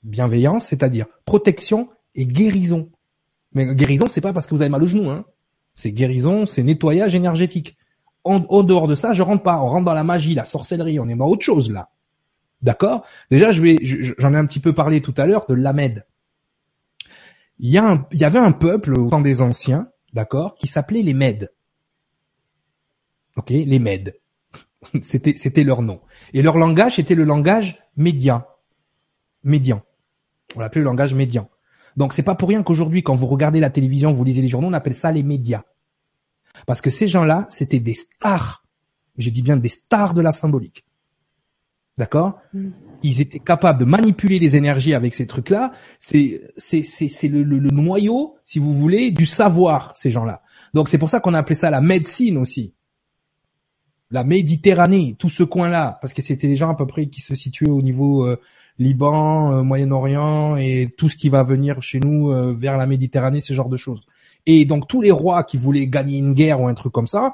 bienveillance, 0.03 0.67
c'est-à-dire 0.67 1.05
protection 1.25 1.89
et 2.15 2.25
guérison. 2.25 2.89
Mais 3.53 3.73
guérison, 3.75 4.05
c'est 4.07 4.21
pas 4.21 4.33
parce 4.33 4.47
que 4.47 4.55
vous 4.55 4.61
avez 4.61 4.69
mal 4.69 4.83
au 4.83 4.87
genou, 4.87 5.09
hein. 5.09 5.25
C'est 5.75 5.91
guérison, 5.91 6.45
c'est 6.45 6.63
nettoyage 6.63 7.15
énergétique. 7.15 7.77
En, 8.23 8.63
dehors 8.63 8.87
de 8.87 8.95
ça, 8.95 9.11
je 9.11 9.21
rentre 9.21 9.43
pas. 9.43 9.59
On 9.59 9.67
rentre 9.67 9.85
dans 9.85 9.93
la 9.93 10.03
magie, 10.03 10.33
la 10.33 10.45
sorcellerie. 10.45 10.99
On 10.99 11.09
est 11.09 11.15
dans 11.15 11.27
autre 11.27 11.43
chose 11.43 11.71
là. 11.71 11.89
D'accord? 12.61 13.05
Déjà, 13.31 13.51
j'en 13.51 14.33
ai 14.33 14.37
un 14.37 14.45
petit 14.45 14.61
peu 14.61 14.73
parlé 14.73 15.01
tout 15.01 15.13
à 15.17 15.25
l'heure 15.25 15.45
de 15.47 15.53
l'Amed. 15.53 16.05
Il 17.59 17.69
y, 17.69 17.77
a 17.77 18.07
il 18.11 18.19
y 18.19 18.23
avait 18.23 18.39
un 18.39 18.53
peuple 18.53 18.97
au 18.97 19.09
temps 19.09 19.19
des 19.19 19.41
anciens, 19.41 19.89
d'accord, 20.13 20.55
qui 20.55 20.67
s'appelait 20.67 21.01
les 21.01 21.13
Mèdes. 21.13 21.51
Ok, 23.35 23.49
les 23.49 23.79
Mèdes. 23.79 24.15
c'était, 25.01 25.35
c'était 25.35 25.63
leur 25.63 25.81
nom. 25.81 25.99
Et 26.33 26.41
leur 26.41 26.57
langage 26.57 26.99
était 26.99 27.15
le 27.15 27.25
langage 27.25 27.83
médian. 27.97 28.43
Médian. 29.43 29.83
On 30.55 30.59
l'appelait 30.59 30.81
le 30.81 30.85
langage 30.85 31.13
médian. 31.13 31.49
Donc 31.97 32.13
c'est 32.13 32.23
pas 32.23 32.35
pour 32.35 32.49
rien 32.49 32.63
qu'aujourd'hui, 32.63 33.03
quand 33.03 33.15
vous 33.15 33.27
regardez 33.27 33.59
la 33.59 33.69
télévision, 33.69 34.11
vous 34.11 34.23
lisez 34.23 34.41
les 34.41 34.47
journaux, 34.47 34.67
on 34.67 34.73
appelle 34.73 34.95
ça 34.95 35.11
les 35.11 35.23
médias. 35.23 35.63
Parce 36.65 36.81
que 36.81 36.89
ces 36.89 37.07
gens-là, 37.07 37.45
c'était 37.49 37.79
des 37.79 37.93
stars. 37.93 38.63
Je 39.17 39.29
dis 39.29 39.41
bien 39.41 39.57
des 39.57 39.69
stars 39.69 40.13
de 40.13 40.21
la 40.21 40.31
symbolique. 40.31 40.85
D'accord 41.97 42.39
mm. 42.53 42.69
Ils 43.03 43.21
étaient 43.21 43.39
capables 43.39 43.79
de 43.79 43.85
manipuler 43.85 44.39
les 44.39 44.55
énergies 44.55 44.93
avec 44.93 45.13
ces 45.13 45.27
trucs-là. 45.27 45.73
C'est 45.99 46.41
c'est 46.57 46.83
c'est 46.83 47.27
le, 47.27 47.43
le, 47.43 47.59
noyau, 47.69 48.37
si 48.45 48.59
vous 48.59 48.73
voulez, 48.73 49.11
du 49.11 49.25
savoir 49.25 49.93
ces 49.95 50.09
gens-là. 50.09 50.41
Donc 50.73 50.89
c'est 50.89 50.97
pour 50.97 51.09
ça 51.09 51.19
qu'on 51.19 51.33
a 51.33 51.39
appelé 51.39 51.55
ça 51.55 51.69
la 51.69 51.81
médecine 51.81 52.37
aussi. 52.37 52.73
La 54.09 54.23
Méditerranée, 54.23 55.15
tout 55.17 55.29
ce 55.29 55.43
coin-là, 55.43 55.97
parce 55.99 56.13
que 56.13 56.21
c'était 56.21 56.47
des 56.47 56.55
gens 56.55 56.69
à 56.69 56.75
peu 56.75 56.85
près 56.85 57.07
qui 57.07 57.19
se 57.19 57.35
situaient 57.35 57.69
au 57.69 57.81
niveau 57.81 58.25
euh, 58.25 58.39
Liban, 58.79 59.53
euh, 59.53 59.63
Moyen-Orient 59.63 60.57
et 60.57 60.93
tout 60.97 61.09
ce 61.09 61.15
qui 61.15 61.29
va 61.29 61.43
venir 61.43 61.81
chez 61.81 61.99
nous 61.99 62.31
euh, 62.31 62.53
vers 62.57 62.77
la 62.77 62.87
Méditerranée, 62.87 63.41
ce 63.41 63.53
genre 63.53 63.69
de 63.69 63.77
choses. 63.77 64.01
Et 64.45 64.65
donc 64.65 64.87
tous 64.87 65.01
les 65.01 65.11
rois 65.11 65.43
qui 65.43 65.57
voulaient 65.57 65.87
gagner 65.87 66.17
une 66.17 66.33
guerre 66.33 66.59
ou 66.59 66.67
un 66.67 66.73
truc 66.73 66.91
comme 66.91 67.07
ça, 67.07 67.33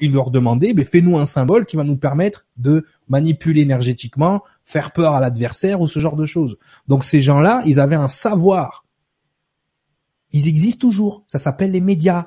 ils 0.00 0.12
leur 0.12 0.30
demandaient, 0.30 0.74
ben, 0.74 0.84
fais-nous 0.84 1.18
un 1.18 1.24
symbole 1.24 1.64
qui 1.64 1.76
va 1.76 1.84
nous 1.84 1.96
permettre 1.96 2.46
de 2.58 2.84
manipuler 3.08 3.62
énergétiquement, 3.62 4.42
faire 4.64 4.92
peur 4.92 5.14
à 5.14 5.20
l'adversaire 5.20 5.80
ou 5.80 5.88
ce 5.88 6.00
genre 6.00 6.16
de 6.16 6.26
choses. 6.26 6.58
Donc 6.86 7.04
ces 7.04 7.22
gens-là, 7.22 7.62
ils 7.64 7.80
avaient 7.80 7.96
un 7.96 8.08
savoir. 8.08 8.84
Ils 10.32 10.48
existent 10.48 10.80
toujours. 10.80 11.24
Ça 11.28 11.38
s'appelle 11.38 11.70
les 11.70 11.80
médias. 11.80 12.26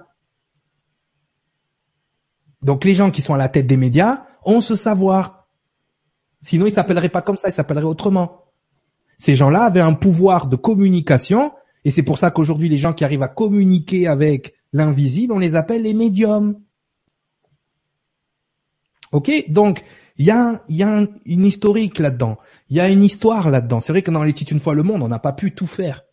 Donc 2.63 2.85
les 2.85 2.95
gens 2.95 3.11
qui 3.11 3.21
sont 3.21 3.35
à 3.35 3.37
la 3.37 3.49
tête 3.49 3.67
des 3.67 3.77
médias 3.77 4.23
ont 4.45 4.61
ce 4.61 4.75
savoir. 4.75 5.47
Sinon, 6.41 6.65
ils 6.65 6.73
s'appelleraient 6.73 7.09
pas 7.09 7.21
comme 7.21 7.37
ça, 7.37 7.49
ils 7.49 7.53
s'appelleraient 7.53 7.85
autrement. 7.85 8.42
Ces 9.17 9.35
gens-là 9.35 9.63
avaient 9.63 9.79
un 9.79 9.93
pouvoir 9.93 10.47
de 10.47 10.55
communication 10.55 11.51
et 11.85 11.91
c'est 11.91 12.03
pour 12.03 12.19
ça 12.19 12.31
qu'aujourd'hui 12.31 12.69
les 12.69 12.77
gens 12.77 12.93
qui 12.93 13.03
arrivent 13.03 13.23
à 13.23 13.27
communiquer 13.27 14.07
avec 14.07 14.53
l'invisible, 14.71 15.33
on 15.33 15.39
les 15.39 15.55
appelle 15.55 15.83
les 15.83 15.93
médiums. 15.93 16.59
Ok, 19.11 19.31
donc 19.49 19.83
il 20.17 20.25
y 20.25 20.31
a, 20.31 20.63
y 20.69 20.83
a 20.83 21.07
une 21.25 21.45
historique 21.45 21.99
là-dedans, 21.99 22.37
il 22.69 22.77
y 22.77 22.79
a 22.79 22.89
une 22.89 23.03
histoire 23.03 23.49
là-dedans. 23.49 23.79
C'est 23.79 23.91
vrai 23.91 24.01
que 24.01 24.11
dans 24.11 24.23
les 24.23 24.33
titres 24.33 24.53
une 24.53 24.59
fois 24.59 24.73
le 24.73 24.83
monde, 24.83 25.03
on 25.03 25.07
n'a 25.07 25.19
pas 25.19 25.33
pu 25.33 25.53
tout 25.53 25.67
faire. 25.67 26.03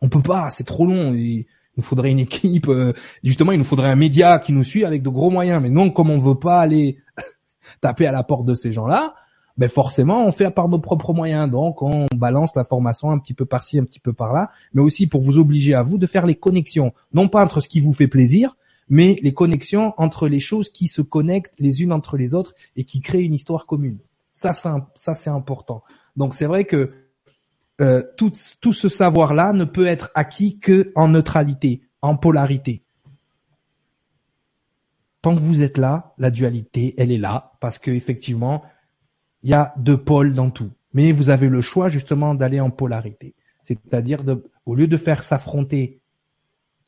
On 0.00 0.08
peut 0.08 0.22
pas, 0.22 0.50
c'est 0.50 0.64
trop 0.64 0.86
long. 0.86 1.14
Il 1.14 1.46
nous 1.76 1.82
faudrait 1.82 2.10
une 2.10 2.20
équipe. 2.20 2.68
Euh, 2.68 2.92
justement, 3.24 3.52
il 3.52 3.58
nous 3.58 3.64
faudrait 3.64 3.90
un 3.90 3.96
média 3.96 4.38
qui 4.38 4.52
nous 4.52 4.64
suit 4.64 4.84
avec 4.84 5.02
de 5.02 5.08
gros 5.08 5.30
moyens. 5.30 5.60
Mais 5.60 5.70
non, 5.70 5.90
comme 5.90 6.10
on 6.10 6.18
veut 6.18 6.38
pas 6.38 6.60
aller 6.60 6.98
taper 7.80 8.06
à 8.06 8.12
la 8.12 8.22
porte 8.22 8.44
de 8.44 8.54
ces 8.54 8.72
gens-là, 8.72 9.14
ben 9.58 9.68
forcément, 9.68 10.24
on 10.24 10.32
fait 10.32 10.50
par 10.50 10.68
nos 10.68 10.78
propres 10.78 11.12
moyens. 11.12 11.50
Donc, 11.50 11.82
on 11.82 12.06
balance 12.16 12.54
la 12.54 12.64
formation 12.64 13.10
un 13.10 13.18
petit 13.18 13.34
peu 13.34 13.44
par-ci, 13.44 13.78
un 13.78 13.84
petit 13.84 13.98
peu 13.98 14.12
par-là, 14.12 14.50
mais 14.72 14.80
aussi 14.80 15.08
pour 15.08 15.20
vous 15.20 15.38
obliger 15.38 15.74
à 15.74 15.82
vous 15.82 15.98
de 15.98 16.06
faire 16.06 16.24
les 16.24 16.36
connexions, 16.36 16.92
non 17.12 17.28
pas 17.28 17.42
entre 17.42 17.60
ce 17.60 17.68
qui 17.68 17.80
vous 17.80 17.92
fait 17.92 18.06
plaisir, 18.06 18.56
mais 18.88 19.18
les 19.20 19.34
connexions 19.34 19.94
entre 19.98 20.28
les 20.28 20.40
choses 20.40 20.70
qui 20.70 20.86
se 20.86 21.02
connectent 21.02 21.54
les 21.58 21.82
unes 21.82 21.92
entre 21.92 22.16
les 22.16 22.34
autres 22.34 22.54
et 22.76 22.84
qui 22.84 23.00
créent 23.00 23.24
une 23.24 23.34
histoire 23.34 23.66
commune. 23.66 23.98
Ça, 24.30 24.54
c'est 24.54 25.30
important. 25.30 25.82
Donc, 26.16 26.34
c'est 26.34 26.46
vrai 26.46 26.64
que 26.64 26.92
euh, 27.80 28.02
tout, 28.16 28.32
tout 28.60 28.72
ce 28.72 28.88
savoir-là 28.88 29.52
ne 29.52 29.64
peut 29.64 29.86
être 29.86 30.10
acquis 30.14 30.60
que 30.60 30.92
en 30.94 31.08
neutralité, 31.08 31.82
en 32.00 32.16
polarité. 32.16 32.82
Tant 35.20 35.34
que 35.34 35.40
vous 35.40 35.62
êtes 35.62 35.78
là, 35.78 36.14
la 36.16 36.30
dualité, 36.30 36.94
elle 36.96 37.10
est 37.10 37.18
là, 37.18 37.52
parce 37.60 37.78
que 37.78 37.90
effectivement, 37.90 38.62
il 39.42 39.50
y 39.50 39.54
a 39.54 39.74
deux 39.76 39.96
pôles 39.96 40.34
dans 40.34 40.50
tout. 40.50 40.70
Mais 40.92 41.12
vous 41.12 41.30
avez 41.30 41.48
le 41.48 41.60
choix 41.60 41.88
justement 41.88 42.34
d'aller 42.34 42.60
en 42.60 42.70
polarité. 42.70 43.34
C'est-à-dire 43.62 44.24
au 44.66 44.74
lieu 44.74 44.88
de 44.88 44.96
faire 44.96 45.22
s'affronter, 45.22 46.00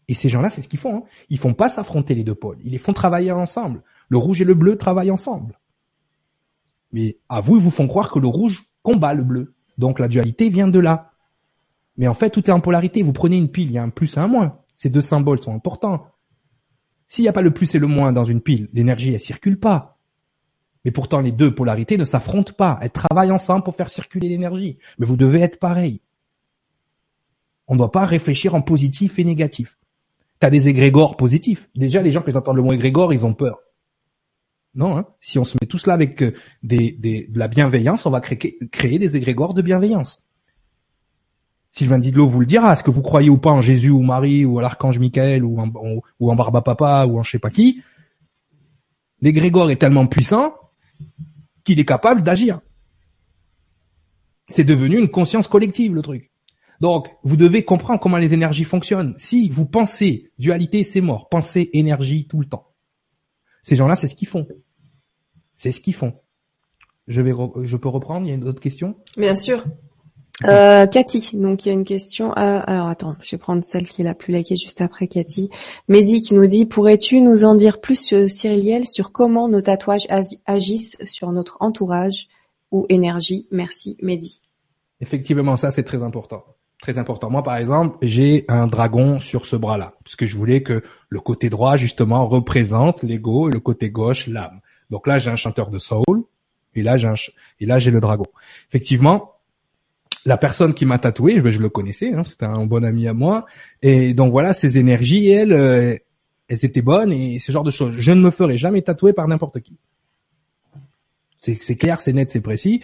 et 0.08 0.14
ces 0.14 0.28
gens-là, 0.28 0.50
c'est 0.50 0.62
ce 0.62 0.68
qu'ils 0.68 0.78
font, 0.78 0.96
hein, 0.96 1.02
ils 1.28 1.38
font 1.38 1.54
pas 1.54 1.68
s'affronter 1.68 2.14
les 2.14 2.24
deux 2.24 2.34
pôles, 2.34 2.58
ils 2.64 2.72
les 2.72 2.78
font 2.78 2.92
travailler 2.92 3.32
ensemble. 3.32 3.82
Le 4.08 4.18
rouge 4.18 4.40
et 4.40 4.44
le 4.44 4.54
bleu 4.54 4.76
travaillent 4.76 5.10
ensemble. 5.10 5.58
Mais 6.92 7.18
à 7.28 7.40
vous, 7.40 7.56
ils 7.56 7.62
vous 7.62 7.70
font 7.70 7.86
croire 7.86 8.10
que 8.10 8.18
le 8.18 8.26
rouge 8.26 8.64
combat 8.82 9.14
le 9.14 9.22
bleu. 9.22 9.54
Donc 9.78 9.98
la 9.98 10.08
dualité 10.08 10.48
vient 10.48 10.68
de 10.68 10.78
là. 10.78 11.12
Mais 11.96 12.08
en 12.08 12.14
fait, 12.14 12.30
tout 12.30 12.44
est 12.46 12.52
en 12.52 12.60
polarité. 12.60 13.02
Vous 13.02 13.12
prenez 13.12 13.36
une 13.36 13.50
pile, 13.50 13.68
il 13.68 13.74
y 13.74 13.78
a 13.78 13.82
un 13.82 13.90
plus 13.90 14.16
et 14.16 14.20
un 14.20 14.26
moins. 14.26 14.58
Ces 14.74 14.90
deux 14.90 15.00
symboles 15.00 15.38
sont 15.38 15.54
importants. 15.54 16.06
S'il 17.06 17.24
n'y 17.24 17.28
a 17.28 17.32
pas 17.32 17.42
le 17.42 17.52
plus 17.52 17.74
et 17.74 17.78
le 17.78 17.86
moins 17.86 18.12
dans 18.12 18.24
une 18.24 18.40
pile, 18.40 18.68
l'énergie, 18.72 19.12
elle 19.12 19.20
circule 19.20 19.58
pas. 19.58 19.99
Mais 20.84 20.90
pourtant, 20.90 21.20
les 21.20 21.32
deux 21.32 21.54
polarités 21.54 21.98
ne 21.98 22.04
s'affrontent 22.04 22.54
pas. 22.54 22.78
Elles 22.80 22.90
travaillent 22.90 23.32
ensemble 23.32 23.64
pour 23.64 23.76
faire 23.76 23.90
circuler 23.90 24.28
l'énergie. 24.28 24.78
Mais 24.98 25.06
vous 25.06 25.16
devez 25.16 25.40
être 25.40 25.58
pareil. 25.58 26.00
On 27.68 27.74
ne 27.74 27.78
doit 27.78 27.92
pas 27.92 28.06
réfléchir 28.06 28.54
en 28.54 28.62
positif 28.62 29.18
et 29.18 29.24
négatif. 29.24 29.78
Tu 30.40 30.46
as 30.46 30.50
des 30.50 30.68
égrégores 30.68 31.16
positifs. 31.16 31.68
Déjà, 31.74 32.02
les 32.02 32.10
gens 32.10 32.22
qui 32.22 32.34
entendent 32.34 32.56
le 32.56 32.62
mot 32.62 32.72
égrégore, 32.72 33.12
ils 33.12 33.26
ont 33.26 33.34
peur. 33.34 33.58
Non, 34.74 34.96
hein. 34.96 35.06
si 35.20 35.38
on 35.38 35.44
se 35.44 35.56
met 35.60 35.66
tous 35.66 35.86
là 35.86 35.94
avec 35.94 36.22
euh, 36.22 36.32
de 36.62 37.26
la 37.36 37.48
bienveillance, 37.48 38.06
on 38.06 38.10
va 38.10 38.20
créer, 38.20 38.98
des 38.98 39.16
égrégores 39.16 39.52
de 39.52 39.62
bienveillance. 39.62 40.22
Sylvain 41.72 41.98
Didlot 41.98 42.28
vous 42.28 42.40
le 42.40 42.46
dira, 42.46 42.72
est-ce 42.72 42.82
que 42.82 42.90
vous 42.90 43.02
croyez 43.02 43.30
ou 43.30 43.38
pas 43.38 43.50
en 43.50 43.60
Jésus 43.60 43.90
ou 43.90 44.02
Marie 44.02 44.44
ou 44.44 44.58
à 44.58 44.62
l'archange 44.62 44.98
Michael 44.98 45.44
ou 45.44 45.60
en, 45.60 45.70
ou 46.20 46.30
en 46.30 46.36
Barba 46.36 46.62
Papa 46.62 47.06
ou 47.06 47.18
en 47.18 47.22
je 47.22 47.32
sais 47.32 47.38
pas 47.38 47.50
qui, 47.50 47.82
l'égrégore 49.20 49.70
est 49.70 49.76
tellement 49.76 50.06
puissant 50.06 50.54
qu'il 51.64 51.80
est 51.80 51.84
capable 51.84 52.22
d'agir. 52.22 52.60
C'est 54.48 54.64
devenu 54.64 54.98
une 54.98 55.10
conscience 55.10 55.46
collective, 55.46 55.94
le 55.94 56.02
truc. 56.02 56.30
Donc, 56.80 57.08
vous 57.22 57.36
devez 57.36 57.64
comprendre 57.64 58.00
comment 58.00 58.16
les 58.16 58.32
énergies 58.32 58.64
fonctionnent. 58.64 59.14
Si 59.18 59.48
vous 59.50 59.66
pensez 59.66 60.32
dualité, 60.38 60.82
c'est 60.82 61.02
mort. 61.02 61.28
Pensez 61.28 61.70
énergie 61.74 62.26
tout 62.26 62.40
le 62.40 62.46
temps. 62.46 62.72
Ces 63.62 63.76
gens-là, 63.76 63.96
c'est 63.96 64.08
ce 64.08 64.14
qu'ils 64.14 64.28
font. 64.28 64.48
C'est 65.56 65.72
ce 65.72 65.80
qu'ils 65.80 65.94
font. 65.94 66.14
Je 67.06 67.76
peux 67.76 67.88
reprendre. 67.88 68.26
Il 68.26 68.30
y 68.30 68.32
a 68.32 68.34
une 68.34 68.48
autre 68.48 68.62
question? 68.62 68.96
Bien 69.16 69.36
sûr. 69.36 69.64
Euh, 70.44 70.86
Cathy, 70.86 71.30
donc 71.34 71.64
il 71.64 71.68
y 71.68 71.70
a 71.70 71.74
une 71.74 71.84
question. 71.84 72.30
Euh, 72.30 72.60
alors 72.66 72.88
attends, 72.88 73.16
je 73.22 73.32
vais 73.32 73.38
prendre 73.38 73.62
celle 73.62 73.86
qui 73.86 74.00
est 74.00 74.04
la 74.04 74.14
plus 74.14 74.32
likée 74.32 74.56
juste 74.56 74.80
après 74.80 75.06
Cathy. 75.06 75.50
Mehdi 75.88 76.22
qui 76.22 76.34
nous 76.34 76.46
dit 76.46 76.66
pourrais-tu 76.66 77.20
nous 77.20 77.44
en 77.44 77.54
dire 77.54 77.80
plus 77.80 78.14
Cyriliel 78.28 78.86
sur 78.86 79.12
comment 79.12 79.48
nos 79.48 79.60
tatouages 79.60 80.06
agissent 80.46 80.96
sur 81.04 81.32
notre 81.32 81.58
entourage 81.60 82.28
ou 82.70 82.86
énergie? 82.88 83.46
Merci 83.50 83.96
Mehdi. 84.00 84.40
Effectivement, 85.00 85.56
ça 85.56 85.70
c'est 85.70 85.84
très 85.84 86.02
important. 86.02 86.44
Très 86.80 86.96
important. 86.96 87.28
Moi, 87.28 87.42
par 87.42 87.56
exemple, 87.56 87.98
j'ai 88.00 88.46
un 88.48 88.66
dragon 88.66 89.18
sur 89.18 89.44
ce 89.44 89.54
bras-là, 89.54 89.92
parce 90.02 90.16
que 90.16 90.24
je 90.24 90.38
voulais 90.38 90.62
que 90.62 90.82
le 91.10 91.20
côté 91.20 91.50
droit, 91.50 91.76
justement, 91.76 92.26
représente 92.26 93.02
l'ego 93.02 93.50
et 93.50 93.52
le 93.52 93.60
côté 93.60 93.90
gauche, 93.90 94.26
l'âme. 94.28 94.60
Donc 94.88 95.06
là, 95.06 95.18
j'ai 95.18 95.30
un 95.30 95.36
chanteur 95.36 95.68
de 95.68 95.78
soul, 95.78 96.24
et 96.74 96.82
là, 96.82 96.96
j'ai 96.96 97.08
un 97.08 97.14
et 97.60 97.66
là, 97.66 97.78
j'ai 97.78 97.90
le 97.90 98.00
dragon. 98.00 98.24
Effectivement, 98.68 99.34
la 100.24 100.36
personne 100.36 100.74
qui 100.74 100.84
m'a 100.84 100.98
tatoué, 100.98 101.40
je, 101.42 101.48
je 101.48 101.60
le 101.60 101.68
connaissais, 101.68 102.12
hein, 102.12 102.24
c'était 102.24 102.46
un 102.46 102.66
bon 102.66 102.84
ami 102.84 103.08
à 103.08 103.14
moi, 103.14 103.46
et 103.82 104.14
donc 104.14 104.32
voilà, 104.32 104.52
ces 104.52 104.78
énergies, 104.78 105.28
elles, 105.30 105.52
euh, 105.52 105.96
elles 106.48 106.64
étaient 106.64 106.82
bonnes 106.82 107.12
et 107.12 107.38
ce 107.38 107.52
genre 107.52 107.64
de 107.64 107.70
choses. 107.70 107.94
Je 107.98 108.12
ne 108.12 108.20
me 108.20 108.30
ferai 108.30 108.58
jamais 108.58 108.82
tatouer 108.82 109.12
par 109.12 109.28
n'importe 109.28 109.60
qui. 109.60 109.78
C'est 111.40 111.76
clair, 111.76 112.00
c'est 112.00 112.12
net, 112.12 112.30
c'est 112.30 112.42
précis. 112.42 112.82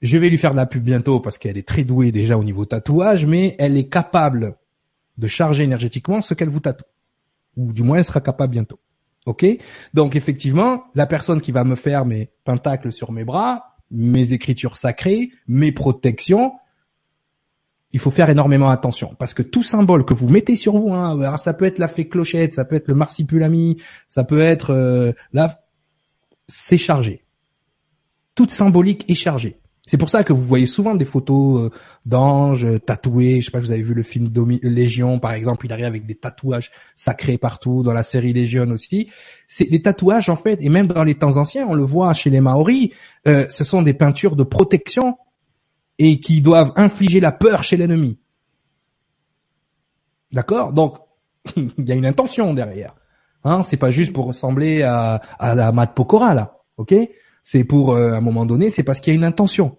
Je 0.00 0.18
vais 0.18 0.30
lui 0.30 0.38
faire 0.38 0.50
de 0.50 0.56
la 0.56 0.66
pub 0.66 0.82
bientôt 0.82 1.20
parce 1.20 1.38
qu'elle 1.38 1.56
est 1.56 1.68
très 1.68 1.84
douée 1.84 2.10
déjà 2.10 2.36
au 2.36 2.42
niveau 2.42 2.64
tatouage, 2.64 3.24
mais 3.24 3.54
elle 3.60 3.76
est 3.76 3.88
capable 3.88 4.56
de 5.16 5.26
charger 5.28 5.62
énergétiquement 5.62 6.20
ce 6.20 6.34
qu'elle 6.34 6.48
vous 6.48 6.58
tatoue. 6.58 6.84
Ou 7.56 7.72
du 7.72 7.84
moins, 7.84 7.98
elle 7.98 8.04
sera 8.04 8.20
capable 8.20 8.52
bientôt. 8.52 8.80
Ok? 9.26 9.46
Donc 9.94 10.16
effectivement, 10.16 10.84
la 10.96 11.06
personne 11.06 11.40
qui 11.40 11.52
va 11.52 11.62
me 11.62 11.76
faire 11.76 12.04
mes 12.04 12.30
pentacles 12.44 12.90
sur 12.90 13.12
mes 13.12 13.22
bras, 13.22 13.71
mes 13.92 14.32
écritures 14.32 14.76
sacrées, 14.76 15.30
mes 15.46 15.70
protections, 15.70 16.52
il 17.92 18.00
faut 18.00 18.10
faire 18.10 18.30
énormément 18.30 18.70
attention 18.70 19.14
parce 19.18 19.34
que 19.34 19.42
tout 19.42 19.62
symbole 19.62 20.04
que 20.04 20.14
vous 20.14 20.28
mettez 20.28 20.56
sur 20.56 20.76
vous, 20.78 20.92
hein, 20.92 21.36
ça 21.36 21.52
peut 21.52 21.66
être 21.66 21.78
la 21.78 21.88
fée 21.88 22.08
clochette, 22.08 22.54
ça 22.54 22.64
peut 22.64 22.76
être 22.76 22.88
le 22.88 22.94
marsipulami, 22.94 23.76
ça 24.08 24.24
peut 24.24 24.40
être 24.40 24.70
euh, 24.70 25.12
là, 25.32 25.62
c'est 26.48 26.78
chargé. 26.78 27.24
Toute 28.34 28.50
symbolique 28.50 29.04
est 29.10 29.14
chargée. 29.14 29.61
C'est 29.92 29.98
pour 29.98 30.08
ça 30.08 30.24
que 30.24 30.32
vous 30.32 30.46
voyez 30.46 30.64
souvent 30.64 30.94
des 30.94 31.04
photos 31.04 31.64
euh, 31.64 31.70
d'anges 32.06 32.66
tatoués. 32.86 33.42
Je 33.42 33.44
sais 33.44 33.50
pas, 33.50 33.58
vous 33.58 33.72
avez 33.72 33.82
vu 33.82 33.92
le 33.92 34.02
film 34.02 34.32
Légion, 34.62 35.18
par 35.18 35.34
exemple, 35.34 35.66
il 35.66 35.72
arrive 35.74 35.84
avec 35.84 36.06
des 36.06 36.14
tatouages 36.14 36.70
sacrés 36.96 37.36
partout. 37.36 37.82
Dans 37.82 37.92
la 37.92 38.02
série 38.02 38.32
Légion 38.32 38.70
aussi, 38.70 39.10
c'est 39.48 39.68
les 39.68 39.82
tatouages 39.82 40.30
en 40.30 40.36
fait, 40.36 40.58
et 40.62 40.70
même 40.70 40.86
dans 40.86 41.04
les 41.04 41.16
temps 41.16 41.36
anciens, 41.36 41.66
on 41.68 41.74
le 41.74 41.82
voit 41.82 42.14
chez 42.14 42.30
les 42.30 42.40
Maoris, 42.40 42.88
euh, 43.28 43.44
ce 43.50 43.64
sont 43.64 43.82
des 43.82 43.92
peintures 43.92 44.34
de 44.34 44.44
protection 44.44 45.18
et 45.98 46.20
qui 46.20 46.40
doivent 46.40 46.72
infliger 46.76 47.20
la 47.20 47.30
peur 47.30 47.62
chez 47.62 47.76
l'ennemi. 47.76 48.18
D'accord? 50.32 50.72
Donc 50.72 51.00
il 51.56 51.86
y 51.86 51.92
a 51.92 51.96
une 51.96 52.06
intention 52.06 52.54
derrière. 52.54 52.94
Hein, 53.44 53.60
c'est 53.60 53.76
pas 53.76 53.90
juste 53.90 54.14
pour 54.14 54.24
ressembler 54.24 54.84
à, 54.84 55.20
à, 55.38 55.50
à 55.50 55.70
Matt 55.70 55.94
Pokora 55.94 56.32
là, 56.32 56.60
ok? 56.78 56.94
C'est 57.42 57.64
pour 57.64 57.92
euh, 57.92 58.12
à 58.12 58.16
un 58.16 58.20
moment 58.22 58.46
donné, 58.46 58.70
c'est 58.70 58.84
parce 58.84 59.00
qu'il 59.00 59.12
y 59.12 59.16
a 59.16 59.18
une 59.18 59.24
intention. 59.24 59.76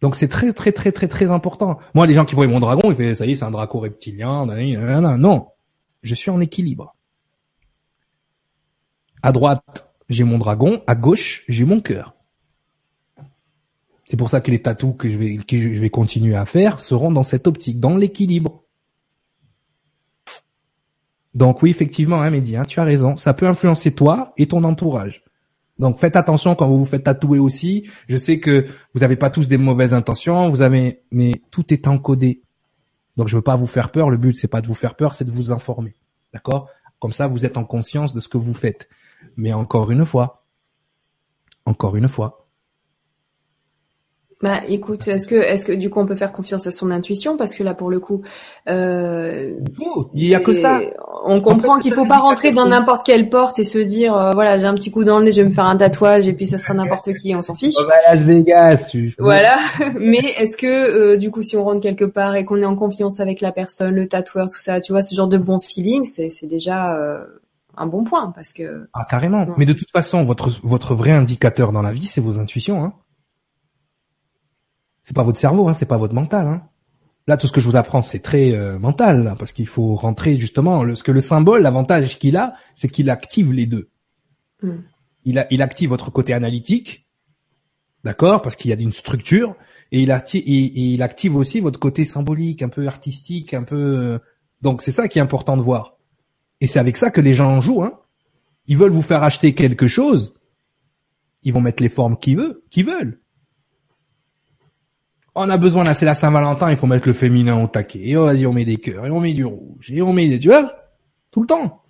Donc 0.00 0.14
c'est 0.16 0.28
très 0.28 0.52
très 0.52 0.72
très 0.72 0.92
très 0.92 1.08
très 1.08 1.30
important. 1.30 1.78
Moi, 1.94 2.06
les 2.06 2.14
gens 2.14 2.24
qui 2.24 2.34
voient 2.34 2.46
mon 2.46 2.60
dragon, 2.60 2.90
ils 2.90 2.96
disent 2.96 3.18
ça 3.18 3.26
y 3.26 3.32
est, 3.32 3.34
c'est 3.34 3.44
un 3.44 3.50
draco 3.50 3.80
reptilien. 3.80 4.46
Non, 4.46 5.48
je 6.02 6.14
suis 6.14 6.30
en 6.30 6.40
équilibre. 6.40 6.94
À 9.22 9.32
droite, 9.32 9.92
j'ai 10.08 10.24
mon 10.24 10.38
dragon. 10.38 10.82
À 10.86 10.94
gauche, 10.94 11.44
j'ai 11.48 11.64
mon 11.64 11.80
cœur. 11.80 12.14
C'est 14.04 14.16
pour 14.16 14.30
ça 14.30 14.40
que 14.40 14.50
les 14.50 14.62
tatous 14.62 14.94
que 14.96 15.08
je 15.08 15.18
vais 15.18 15.36
que 15.36 15.58
je 15.58 15.80
vais 15.80 15.90
continuer 15.90 16.36
à 16.36 16.46
faire 16.46 16.80
seront 16.80 17.10
dans 17.10 17.24
cette 17.24 17.46
optique, 17.46 17.80
dans 17.80 17.96
l'équilibre. 17.96 18.64
Donc 21.34 21.62
oui, 21.62 21.70
effectivement, 21.70 22.22
hein, 22.22 22.30
Mehdi, 22.30 22.56
hein, 22.56 22.64
tu 22.64 22.80
as 22.80 22.84
raison. 22.84 23.16
Ça 23.16 23.34
peut 23.34 23.46
influencer 23.46 23.94
toi 23.94 24.32
et 24.38 24.46
ton 24.46 24.64
entourage. 24.64 25.24
Donc 25.78 25.98
faites 25.98 26.16
attention 26.16 26.54
quand 26.54 26.66
vous 26.66 26.78
vous 26.78 26.84
faites 26.84 27.04
tatouer 27.04 27.38
aussi. 27.38 27.88
Je 28.08 28.16
sais 28.16 28.40
que 28.40 28.66
vous 28.94 29.00
n'avez 29.00 29.16
pas 29.16 29.30
tous 29.30 29.46
des 29.46 29.58
mauvaises 29.58 29.94
intentions, 29.94 30.48
vous 30.48 30.62
avez, 30.62 31.02
mais 31.10 31.42
tout 31.50 31.72
est 31.72 31.86
encodé. 31.86 32.42
Donc 33.16 33.28
je 33.28 33.36
veux 33.36 33.42
pas 33.42 33.56
vous 33.56 33.66
faire 33.66 33.90
peur. 33.90 34.10
Le 34.10 34.16
but 34.16 34.36
c'est 34.36 34.48
pas 34.48 34.60
de 34.60 34.66
vous 34.66 34.74
faire 34.74 34.96
peur, 34.96 35.14
c'est 35.14 35.24
de 35.24 35.30
vous 35.30 35.52
informer. 35.52 35.94
D'accord? 36.32 36.68
Comme 37.00 37.12
ça, 37.12 37.28
vous 37.28 37.46
êtes 37.46 37.56
en 37.56 37.64
conscience 37.64 38.12
de 38.12 38.20
ce 38.20 38.28
que 38.28 38.38
vous 38.38 38.54
faites. 38.54 38.88
Mais 39.36 39.52
encore 39.52 39.90
une 39.90 40.04
fois, 40.04 40.44
encore 41.64 41.96
une 41.96 42.08
fois, 42.08 42.37
Bah 44.40 44.60
écoute, 44.68 45.08
est-ce 45.08 45.26
que 45.26 45.34
est-ce 45.34 45.66
que 45.66 45.72
du 45.72 45.90
coup 45.90 45.98
on 45.98 46.06
peut 46.06 46.14
faire 46.14 46.30
confiance 46.30 46.64
à 46.68 46.70
son 46.70 46.92
intuition? 46.92 47.36
Parce 47.36 47.56
que 47.56 47.64
là 47.64 47.74
pour 47.74 47.90
le 47.90 47.98
coup, 47.98 48.22
euh, 48.68 49.54
il 50.14 50.28
y 50.28 50.34
a 50.36 50.38
que 50.38 50.54
ça. 50.54 50.80
On 51.24 51.40
comprend 51.40 51.80
qu'il 51.80 51.92
faut 51.92 52.06
pas 52.06 52.18
rentrer 52.18 52.52
dans 52.52 52.66
n'importe 52.66 53.04
quelle 53.04 53.30
porte 53.30 53.58
et 53.58 53.64
se 53.64 53.78
dire 53.78 54.16
euh, 54.16 54.30
voilà 54.30 54.60
j'ai 54.60 54.66
un 54.66 54.74
petit 54.74 54.92
coup 54.92 55.02
dans 55.02 55.18
le 55.18 55.24
nez, 55.24 55.32
je 55.32 55.42
vais 55.42 55.48
me 55.48 55.52
faire 55.52 55.66
un 55.66 55.76
tatouage 55.76 56.28
et 56.28 56.34
puis 56.34 56.46
ça 56.46 56.56
sera 56.56 56.72
n'importe 56.72 57.14
qui, 57.14 57.34
on 57.34 57.42
s'en 57.42 57.56
fiche. 57.56 57.74
Oh, 57.80 57.82
bah, 57.88 57.96
Las 58.14 58.22
Vegas. 58.22 58.96
Voilà. 59.18 59.56
Mais 59.98 60.20
est-ce 60.38 60.56
que 60.56 60.66
euh, 60.66 61.16
du 61.16 61.32
coup 61.32 61.42
si 61.42 61.56
on 61.56 61.64
rentre 61.64 61.80
quelque 61.80 62.04
part 62.04 62.36
et 62.36 62.44
qu'on 62.44 62.62
est 62.62 62.66
en 62.66 62.76
confiance 62.76 63.18
avec 63.18 63.40
la 63.40 63.50
personne, 63.50 63.92
le 63.92 64.06
tatoueur, 64.06 64.50
tout 64.50 64.60
ça, 64.60 64.78
tu 64.78 64.92
vois 64.92 65.02
ce 65.02 65.16
genre 65.16 65.26
de 65.26 65.38
bon 65.38 65.58
feeling, 65.58 66.04
c'est 66.04 66.30
c'est 66.30 66.46
déjà 66.46 66.94
euh, 66.96 67.24
un 67.76 67.86
bon 67.86 68.04
point 68.04 68.30
parce 68.36 68.52
que. 68.52 68.86
Ah 68.92 69.04
carrément. 69.10 69.44
Mais 69.56 69.66
de 69.66 69.72
toute 69.72 69.90
façon 69.90 70.22
votre 70.22 70.48
votre 70.62 70.94
vrai 70.94 71.10
indicateur 71.10 71.72
dans 71.72 71.82
la 71.82 71.90
vie 71.90 72.06
c'est 72.06 72.20
vos 72.20 72.38
intuitions. 72.38 72.84
Hein. 72.84 72.92
C'est 75.08 75.14
pas 75.14 75.22
votre 75.22 75.40
cerveau, 75.40 75.70
hein, 75.70 75.72
c'est 75.72 75.86
pas 75.86 75.96
votre 75.96 76.12
mental. 76.12 76.46
Hein. 76.46 76.62
Là, 77.26 77.38
tout 77.38 77.46
ce 77.46 77.52
que 77.52 77.62
je 77.62 77.66
vous 77.66 77.76
apprends, 77.76 78.02
c'est 78.02 78.18
très 78.18 78.52
euh, 78.52 78.78
mental, 78.78 79.34
parce 79.38 79.52
qu'il 79.52 79.66
faut 79.66 79.96
rentrer 79.96 80.36
justement. 80.36 80.84
Le, 80.84 80.96
ce 80.96 81.02
que 81.02 81.12
le 81.12 81.22
symbole, 81.22 81.62
l'avantage 81.62 82.18
qu'il 82.18 82.36
a, 82.36 82.56
c'est 82.74 82.90
qu'il 82.90 83.08
active 83.08 83.50
les 83.50 83.64
deux. 83.64 83.88
Hmm. 84.62 84.80
Il, 85.24 85.38
a, 85.38 85.46
il 85.50 85.62
active 85.62 85.88
votre 85.88 86.10
côté 86.10 86.34
analytique, 86.34 87.08
d'accord, 88.04 88.42
parce 88.42 88.54
qu'il 88.54 88.70
y 88.70 88.74
a 88.74 88.76
une 88.76 88.92
structure, 88.92 89.56
et 89.92 90.02
il, 90.02 90.10
active, 90.10 90.42
et, 90.44 90.92
il 90.92 91.00
active 91.00 91.36
aussi 91.36 91.60
votre 91.60 91.78
côté 91.78 92.04
symbolique, 92.04 92.60
un 92.60 92.68
peu 92.68 92.86
artistique, 92.86 93.54
un 93.54 93.62
peu. 93.62 93.76
Euh, 93.76 94.18
donc 94.60 94.82
c'est 94.82 94.92
ça 94.92 95.08
qui 95.08 95.18
est 95.18 95.22
important 95.22 95.56
de 95.56 95.62
voir. 95.62 95.96
Et 96.60 96.66
c'est 96.66 96.80
avec 96.80 96.98
ça 96.98 97.10
que 97.10 97.22
les 97.22 97.34
gens 97.34 97.50
en 97.50 97.62
jouent. 97.62 97.82
Hein. 97.82 97.98
Ils 98.66 98.76
veulent 98.76 98.92
vous 98.92 99.00
faire 99.00 99.22
acheter 99.22 99.54
quelque 99.54 99.86
chose, 99.86 100.34
ils 101.44 101.54
vont 101.54 101.62
mettre 101.62 101.82
les 101.82 101.88
formes 101.88 102.18
qu'ils 102.18 102.36
veulent, 102.36 102.60
qu'ils 102.68 102.84
veulent 102.84 103.22
on 105.38 105.50
a 105.50 105.56
besoin 105.56 105.84
là, 105.84 105.94
c'est 105.94 106.06
la 106.06 106.14
Saint-Valentin, 106.14 106.70
il 106.70 106.76
faut 106.76 106.86
mettre 106.86 107.06
le 107.06 107.14
féminin 107.14 107.62
au 107.62 107.66
taquet. 107.66 108.00
Et 108.02 108.16
oh, 108.16 108.24
vas-y, 108.24 108.46
on 108.46 108.52
met 108.52 108.64
des 108.64 108.76
cœurs, 108.76 109.06
et 109.06 109.10
on 109.10 109.20
met 109.20 109.32
du 109.32 109.44
rouge, 109.44 109.90
et 109.90 110.02
on 110.02 110.12
met 110.12 110.28
des, 110.28 110.38
tu 110.38 110.48
vois, 110.48 110.72
tout 111.30 111.40
le 111.40 111.46
temps. 111.46 111.82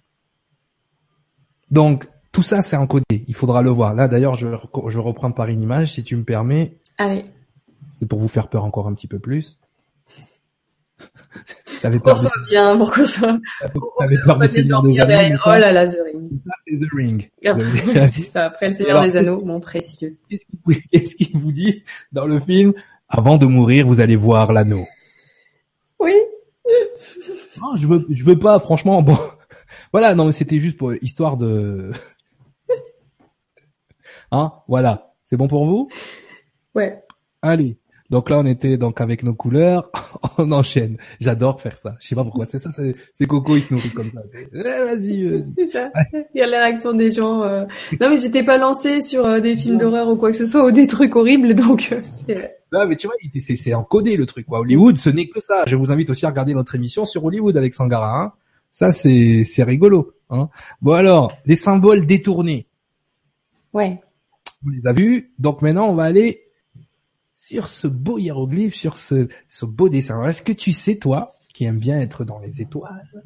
Donc, 1.70 2.08
tout 2.32 2.42
ça, 2.42 2.62
c'est 2.62 2.76
encodé. 2.76 3.24
Il 3.26 3.34
faudra 3.34 3.62
le 3.62 3.70
voir. 3.70 3.94
Là, 3.94 4.08
d'ailleurs, 4.08 4.34
je, 4.34 4.48
je 4.88 4.98
reprends 4.98 5.32
par 5.32 5.48
une 5.48 5.60
image, 5.60 5.94
si 5.94 6.04
tu 6.04 6.16
me 6.16 6.24
permets. 6.24 6.78
Allez. 6.98 7.24
C'est 7.98 8.06
pour 8.06 8.20
vous 8.20 8.28
faire 8.28 8.48
peur 8.48 8.64
encore 8.64 8.86
un 8.86 8.94
petit 8.94 9.08
peu 9.08 9.18
plus. 9.18 9.58
T'avais 11.82 12.00
peur 12.00 12.18
soit 12.18 12.30
bien, 12.48 12.76
pour 12.76 12.92
qu'on 12.92 13.06
soit... 13.06 13.38
T'avais 13.98 14.16
peur 14.24 14.38
de 14.38 14.46
Seigneur 14.46 14.82
des 14.82 14.98
Anneaux. 15.00 15.38
Oh 15.46 15.50
là 15.50 15.72
là, 15.72 15.86
The 15.86 15.98
Ring. 16.04 16.40
Ça, 16.44 16.52
c'est 16.66 16.78
The 16.78 16.90
Ring. 16.92 17.30
c'est 18.10 18.22
ça, 18.22 18.44
après 18.46 18.68
le 18.68 18.74
Seigneur 18.74 19.02
des 19.02 19.16
Anneaux, 19.16 19.44
mon 19.44 19.60
précieux. 19.60 20.16
Qu'est-ce 20.92 21.16
qu'il 21.16 21.36
vous 21.36 21.52
dit 21.52 21.84
dans 22.12 22.26
le 22.26 22.40
film 22.40 22.72
avant 23.08 23.38
de 23.38 23.46
mourir, 23.46 23.86
vous 23.86 24.00
allez 24.00 24.16
voir 24.16 24.52
l'anneau. 24.52 24.86
Oui. 25.98 26.12
non, 27.60 27.76
je 27.76 27.86
veux, 27.86 28.06
je 28.10 28.24
veux 28.24 28.38
pas, 28.38 28.60
franchement. 28.60 29.02
Bon, 29.02 29.18
voilà, 29.92 30.14
non, 30.14 30.26
mais 30.26 30.32
c'était 30.32 30.58
juste 30.58 30.76
pour 30.76 30.94
histoire 30.94 31.36
de. 31.36 31.92
hein, 34.30 34.52
voilà. 34.68 35.14
C'est 35.24 35.36
bon 35.36 35.48
pour 35.48 35.66
vous? 35.66 35.88
Ouais. 36.74 37.02
Allez. 37.42 37.78
Donc 38.10 38.30
là, 38.30 38.38
on 38.38 38.46
était 38.46 38.78
donc 38.78 39.02
avec 39.02 39.22
nos 39.22 39.34
couleurs, 39.34 39.90
on 40.38 40.50
enchaîne. 40.52 40.96
J'adore 41.20 41.60
faire 41.60 41.76
ça. 41.76 41.94
Je 42.00 42.08
sais 42.08 42.14
pas 42.14 42.24
pourquoi. 42.24 42.46
C'est 42.46 42.58
ça, 42.58 42.70
c'est 42.72 43.26
Coco, 43.26 43.56
il 43.56 43.62
se 43.62 43.74
nourrit 43.74 43.90
comme 43.90 44.10
ça. 44.14 44.22
Eh, 44.54 44.62
vas-y. 44.62 45.24
Euh. 45.24 45.42
C'est 45.58 45.66
ça. 45.66 45.90
Il 46.34 46.38
y 46.38 46.42
a 46.42 46.46
la 46.46 46.64
réaction 46.64 46.94
des 46.94 47.10
gens. 47.10 47.42
Euh. 47.42 47.66
Non, 48.00 48.08
mais 48.08 48.16
j'étais 48.16 48.42
pas 48.42 48.56
lancée 48.56 49.02
sur 49.02 49.26
euh, 49.26 49.40
des 49.40 49.56
films 49.56 49.76
d'horreur 49.76 50.08
ou 50.08 50.16
quoi 50.16 50.30
que 50.30 50.38
ce 50.38 50.46
soit 50.46 50.64
ou 50.64 50.70
des 50.70 50.86
trucs 50.86 51.14
horribles, 51.16 51.54
donc 51.54 51.94
c'est. 52.26 52.58
Non, 52.72 52.86
mais 52.86 52.96
tu 52.96 53.06
vois, 53.06 53.16
c'est 53.40 53.74
encodé 53.74 54.16
le 54.16 54.24
truc. 54.24 54.46
Quoi. 54.46 54.60
Hollywood, 54.60 54.96
ce 54.96 55.10
n'est 55.10 55.28
que 55.28 55.40
ça. 55.40 55.64
Je 55.66 55.76
vous 55.76 55.92
invite 55.92 56.10
aussi 56.10 56.24
à 56.24 56.30
regarder 56.30 56.54
notre 56.54 56.74
émission 56.74 57.04
sur 57.04 57.24
Hollywood 57.24 57.56
avec 57.56 57.74
Sangara. 57.74 58.22
Hein. 58.22 58.32
Ça, 58.70 58.92
c'est 58.92 59.44
c'est 59.44 59.64
rigolo. 59.64 60.12
Hein. 60.30 60.48
Bon 60.80 60.92
alors, 60.92 61.32
les 61.44 61.56
symboles 61.56 62.06
détournés. 62.06 62.66
Ouais. 63.74 64.00
On 64.66 64.70
les 64.70 64.86
a 64.86 64.92
vus. 64.92 65.32
Donc 65.38 65.62
maintenant, 65.62 65.88
on 65.88 65.94
va 65.94 66.04
aller 66.04 66.47
sur 67.48 67.66
ce 67.68 67.86
beau 67.86 68.18
hiéroglyphe, 68.18 68.74
sur 68.74 68.96
ce, 68.96 69.28
ce 69.48 69.64
beau 69.64 69.88
dessin. 69.88 70.22
Est-ce 70.24 70.42
que 70.42 70.52
tu 70.52 70.74
sais, 70.74 70.96
toi, 70.96 71.32
qui 71.54 71.64
aime 71.64 71.78
bien 71.78 71.98
être 71.98 72.24
dans 72.24 72.38
les 72.38 72.60
étoiles, 72.60 73.24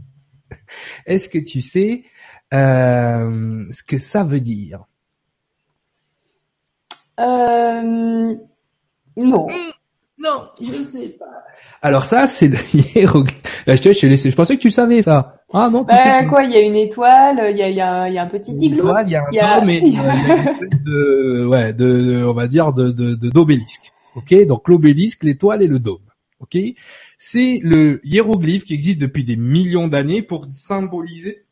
est-ce 1.06 1.28
que 1.28 1.38
tu 1.38 1.60
sais 1.60 2.04
euh, 2.54 3.66
ce 3.72 3.82
que 3.82 3.98
ça 3.98 4.22
veut 4.22 4.38
dire? 4.38 4.84
Euh, 7.18 8.36
Non. 9.16 9.46
Non, 10.18 10.46
je 10.60 10.70
ne 10.70 10.84
sais 10.84 11.08
pas. 11.18 11.24
Alors 11.82 12.04
ça, 12.04 12.28
c'est 12.28 12.46
le 12.46 12.58
hiéroglyphe. 12.94 13.42
Je, 13.66 13.74
je, 13.74 14.30
je, 14.30 14.36
pensais 14.36 14.56
que 14.56 14.62
tu 14.62 14.70
savais 14.70 15.02
ça. 15.02 15.40
Ah 15.52 15.68
non. 15.68 15.82
Bah, 15.82 16.24
quoi, 16.26 16.44
il 16.44 16.52
y 16.52 16.56
a 16.56 16.60
une 16.60 16.76
étoile, 16.76 17.50
il 17.50 17.56
y 17.56 17.62
a, 17.62 17.70
y, 17.70 17.80
a, 17.80 18.08
y 18.08 18.18
a 18.18 18.22
un 18.22 18.28
petit 18.28 18.52
igloo. 18.52 18.94
Il 19.04 19.10
y 19.10 19.16
a 19.16 19.24
un 19.24 19.32
y 19.32 19.38
a... 19.40 19.60
mais 19.62 19.78
il 19.78 19.94
y 19.94 19.98
a, 19.98 20.02
de, 20.84 21.44
ouais, 21.44 21.72
de, 21.72 22.24
on 22.24 22.34
va 22.34 22.46
dire 22.46 22.72
de 22.72 22.92
d'obélisque. 22.92 23.92
Ok, 24.14 24.34
donc 24.46 24.68
l'obélisque, 24.68 25.24
l'étoile 25.24 25.62
et 25.62 25.66
le 25.66 25.78
dôme. 25.78 26.02
Ok, 26.40 26.58
c'est 27.18 27.60
le 27.62 28.00
hiéroglyphe 28.04 28.64
qui 28.64 28.74
existe 28.74 29.00
depuis 29.00 29.24
des 29.24 29.36
millions 29.36 29.86
d'années 29.86 30.22
pour 30.22 30.46
symboliser 30.50 31.44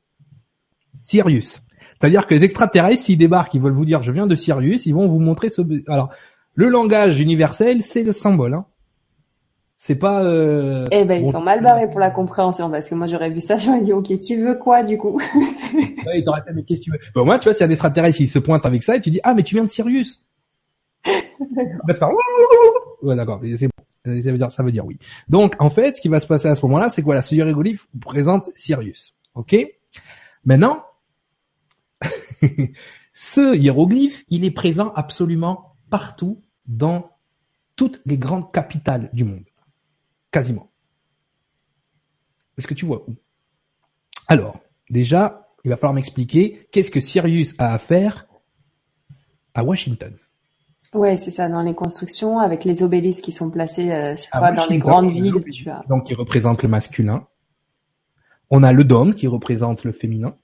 Sirius. 0.98 1.62
C'est-à-dire 1.98 2.26
que 2.26 2.34
les 2.34 2.44
extraterrestres, 2.44 3.02
s'ils 3.02 3.18
débarquent, 3.18 3.54
ils 3.54 3.60
veulent 3.60 3.72
vous 3.72 3.84
dire 3.84 4.02
je 4.02 4.10
viens 4.10 4.26
de 4.26 4.34
Sirius, 4.34 4.86
ils 4.86 4.94
vont 4.94 5.06
vous 5.06 5.20
montrer 5.20 5.48
ce. 5.48 5.62
Alors, 5.88 6.10
le 6.54 6.68
langage 6.68 7.20
universel, 7.20 7.82
c'est 7.82 8.02
le 8.02 8.12
symbole. 8.12 8.54
Hein. 8.54 8.64
C'est 9.76 9.94
pas. 9.94 10.22
Euh... 10.24 10.84
Eh 10.90 11.04
ben, 11.04 11.24
ils 11.24 11.30
sont 11.30 11.40
mal 11.40 11.62
barrés 11.62 11.88
pour 11.88 12.00
la 12.00 12.10
compréhension 12.10 12.70
parce 12.70 12.90
que 12.90 12.94
moi 12.94 13.06
j'aurais 13.06 13.30
vu 13.30 13.40
ça, 13.40 13.58
j'aurais 13.58 13.80
dit 13.80 13.92
ok, 13.92 14.18
tu 14.20 14.42
veux 14.42 14.56
quoi 14.56 14.82
du 14.82 14.98
coup? 14.98 15.20
Ouais, 16.06 16.24
t'aurais 16.24 16.42
mais 16.54 16.62
qu'est-ce 16.64 16.80
que 16.80 16.84
tu 16.84 16.90
veux? 16.90 16.98
Bon, 17.14 17.24
moi, 17.24 17.38
tu 17.38 17.44
vois, 17.44 17.54
si 17.54 17.62
un 17.62 17.70
extraterrestre 17.70 18.20
il 18.20 18.28
se 18.28 18.38
pointe 18.38 18.64
avec 18.66 18.82
ça 18.82 18.96
et 18.96 19.00
tu 19.00 19.10
dis 19.10 19.20
ah 19.22 19.34
mais 19.34 19.42
tu 19.42 19.54
viens 19.54 19.64
de 19.64 19.70
Sirius 19.70 20.24
d'accord. 21.86 22.12
Ça 24.50 24.62
veut 24.62 24.72
dire 24.72 24.86
oui. 24.86 24.98
Donc 25.28 25.56
en 25.58 25.70
fait 25.70 25.96
ce 25.96 26.00
qui 26.00 26.08
va 26.08 26.20
se 26.20 26.26
passer 26.26 26.48
à 26.48 26.54
ce 26.54 26.62
moment-là 26.66 26.88
c'est 26.88 27.02
que 27.02 27.06
voilà 27.06 27.22
ce 27.22 27.34
hiéroglyphe 27.34 27.86
présente 28.00 28.50
Sirius. 28.54 29.14
Ok? 29.34 29.56
Maintenant 30.44 30.84
ce 33.12 33.56
hiéroglyphe 33.56 34.24
il 34.28 34.44
est 34.44 34.50
présent 34.50 34.92
absolument 34.94 35.76
partout 35.90 36.42
dans 36.66 37.10
toutes 37.76 38.00
les 38.06 38.18
grandes 38.18 38.52
capitales 38.52 39.10
du 39.12 39.24
monde. 39.24 39.44
Quasiment. 40.30 40.70
Est-ce 42.56 42.66
que 42.66 42.74
tu 42.74 42.86
vois 42.86 43.04
où? 43.08 43.16
Alors 44.28 44.60
déjà 44.88 45.46
il 45.64 45.70
va 45.70 45.76
falloir 45.76 45.94
m'expliquer 45.94 46.68
qu'est-ce 46.72 46.90
que 46.90 47.00
Sirius 47.00 47.54
a 47.58 47.74
à 47.74 47.78
faire 47.78 48.26
à 49.52 49.62
Washington 49.64 50.16
Ouais, 50.92 51.16
c'est 51.16 51.30
ça, 51.30 51.48
dans 51.48 51.62
les 51.62 51.74
constructions, 51.74 52.40
avec 52.40 52.64
les 52.64 52.82
obélisques 52.82 53.24
qui 53.24 53.32
sont 53.32 53.50
placés, 53.50 53.92
euh, 53.92 54.16
je 54.16 54.24
ah 54.32 54.52
dans 54.52 54.66
les 54.66 54.78
grandes 54.78 55.12
villes. 55.12 55.44
Tu 55.52 55.64
vois. 55.64 55.84
Donc, 55.88 56.04
qui 56.04 56.14
représente 56.14 56.62
le 56.62 56.68
masculin. 56.68 57.26
On 58.50 58.64
a 58.64 58.72
le 58.72 58.82
dôme 58.82 59.14
qui 59.14 59.28
représente 59.28 59.84
le 59.84 59.92
féminin. 59.92 60.34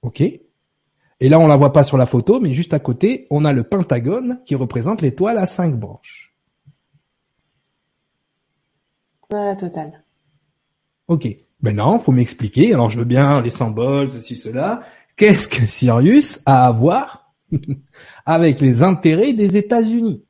Ok. 0.00 0.22
Et 0.22 1.28
là, 1.28 1.38
on 1.38 1.46
la 1.46 1.56
voit 1.56 1.72
pas 1.72 1.84
sur 1.84 1.98
la 1.98 2.06
photo, 2.06 2.40
mais 2.40 2.54
juste 2.54 2.72
à 2.72 2.78
côté, 2.78 3.26
on 3.30 3.44
a 3.44 3.52
le 3.52 3.62
pentagone 3.62 4.40
qui 4.46 4.54
représente 4.54 5.02
l'étoile 5.02 5.36
à 5.36 5.46
cinq 5.46 5.78
branches. 5.78 6.34
Voilà, 9.30 9.54
total. 9.54 10.04
Ok. 11.08 11.28
Maintenant, 11.60 11.98
faut 11.98 12.12
m'expliquer. 12.12 12.72
Alors, 12.72 12.88
je 12.88 12.98
veux 12.98 13.04
bien 13.04 13.42
les 13.42 13.50
symboles, 13.50 14.10
ceci, 14.10 14.36
cela. 14.36 14.82
Qu'est-ce 15.16 15.46
que 15.46 15.66
Sirius 15.66 16.40
a 16.46 16.66
à 16.66 16.72
voir 16.72 17.23
avec 18.26 18.60
les 18.60 18.82
intérêts 18.82 19.32
des 19.32 19.56
États-Unis. 19.56 20.24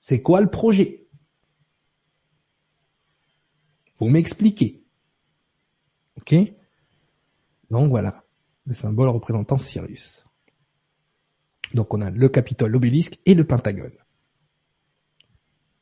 C'est 0.00 0.22
quoi 0.22 0.40
le 0.40 0.50
projet? 0.50 1.06
Vous 3.98 4.08
m'expliquer. 4.08 4.84
Ok? 6.16 6.34
Donc 7.70 7.88
voilà, 7.90 8.24
le 8.66 8.74
symbole 8.74 9.08
représentant 9.08 9.58
Sirius. 9.58 10.26
Donc 11.72 11.94
on 11.94 12.00
a 12.00 12.10
le 12.10 12.28
Capitole, 12.28 12.72
l'obélisque 12.72 13.18
et 13.24 13.34
le 13.34 13.46
Pentagone. 13.46 13.92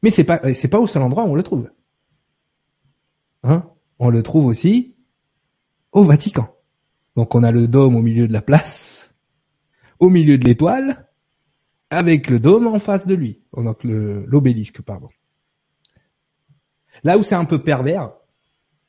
Mais 0.02 0.11
c'est 0.11 0.24
pas 0.24 0.55
c'est 0.55 0.69
pas 0.69 0.78
au 0.78 0.86
seul 0.86 1.02
endroit 1.02 1.24
où 1.24 1.31
on 1.31 1.35
le 1.35 1.43
trouve. 1.43 1.70
Hein? 3.43 3.69
On 3.98 4.11
le 4.11 4.23
trouve 4.23 4.47
aussi 4.47 4.97
au 5.93 6.05
Vatican. 6.05 6.55
Donc 7.16 7.35
on 7.35 7.43
a 7.43 7.51
le 7.51 7.69
dôme 7.69 7.97
au 7.97 8.02
milieu 8.02 8.28
de 8.28 8.32
la 8.32 8.43
place 8.43 9.00
au 10.01 10.09
milieu 10.09 10.39
de 10.39 10.45
l'étoile, 10.45 11.07
avec 11.91 12.29
le 12.29 12.41
dôme 12.41 12.67
en 12.67 12.79
face 12.79 13.07
de 13.07 13.15
lui. 13.15 13.41
Oh, 13.53 13.63
donc 13.63 13.85
l'obélisque, 13.85 14.83
pardon. 14.83 15.09
Là 17.05 17.19
où 17.19 17.23
c'est 17.23 17.35
un 17.35 17.45
peu 17.45 17.63
pervers, 17.63 18.13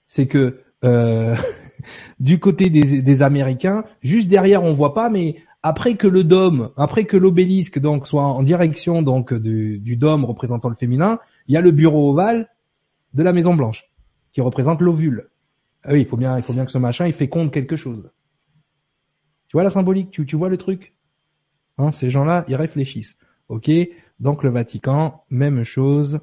c'est 0.08 0.28
que 0.28 0.62
euh, 0.84 1.36
du 2.20 2.40
côté 2.40 2.70
des, 2.70 3.22
Américains, 3.22 3.84
juste 4.02 4.30
derrière, 4.30 4.64
on 4.64 4.74
voit 4.74 4.94
pas, 4.94 5.10
mais 5.10 5.38
après 5.64 5.96
que 5.96 6.08
le 6.08 6.24
dôme, 6.24 6.72
après 6.78 7.06
que 7.06 7.18
l'obélisque 7.18 7.80
donc 7.80 8.08
soit 8.08 8.24
en 8.24 8.42
direction 8.42 9.02
donc 9.02 9.34
du, 9.34 9.96
dôme 9.96 10.26
représentant 10.26 10.70
le 10.70 10.76
féminin, 10.76 11.20
il 11.48 11.54
y 11.54 11.58
a 11.58 11.62
le 11.62 11.72
bureau 11.72 12.12
ovale 12.12 12.50
de 13.14 13.24
la 13.24 13.34
Maison 13.34 13.56
Blanche 13.56 13.90
qui 14.32 14.42
représente 14.42 14.82
l'ovule. 14.82 15.30
Ah 15.84 15.94
oui, 15.94 16.02
il 16.02 16.08
faut 16.08 16.18
bien, 16.18 16.38
il 16.38 16.44
faut 16.44 16.54
bien 16.54 16.66
que 16.66 16.72
ce 16.72 16.78
machin 16.78 17.08
il 17.08 17.14
féconde 17.14 17.52
quelque 17.52 17.76
chose. 17.76 18.10
Tu 19.48 19.58
vois 19.58 19.64
la 19.64 19.70
symbolique, 19.70 20.12
tu, 20.12 20.26
tu 20.26 20.36
vois 20.36 20.50
le 20.50 20.58
truc? 20.58 20.94
Hein, 21.78 21.92
ces 21.92 22.10
gens-là, 22.10 22.46
ils 22.48 22.56
réfléchissent. 22.56 23.18
Ok, 23.50 23.70
donc 24.20 24.44
le 24.44 24.50
Vatican, 24.50 25.24
même 25.30 25.64
chose. 25.64 26.20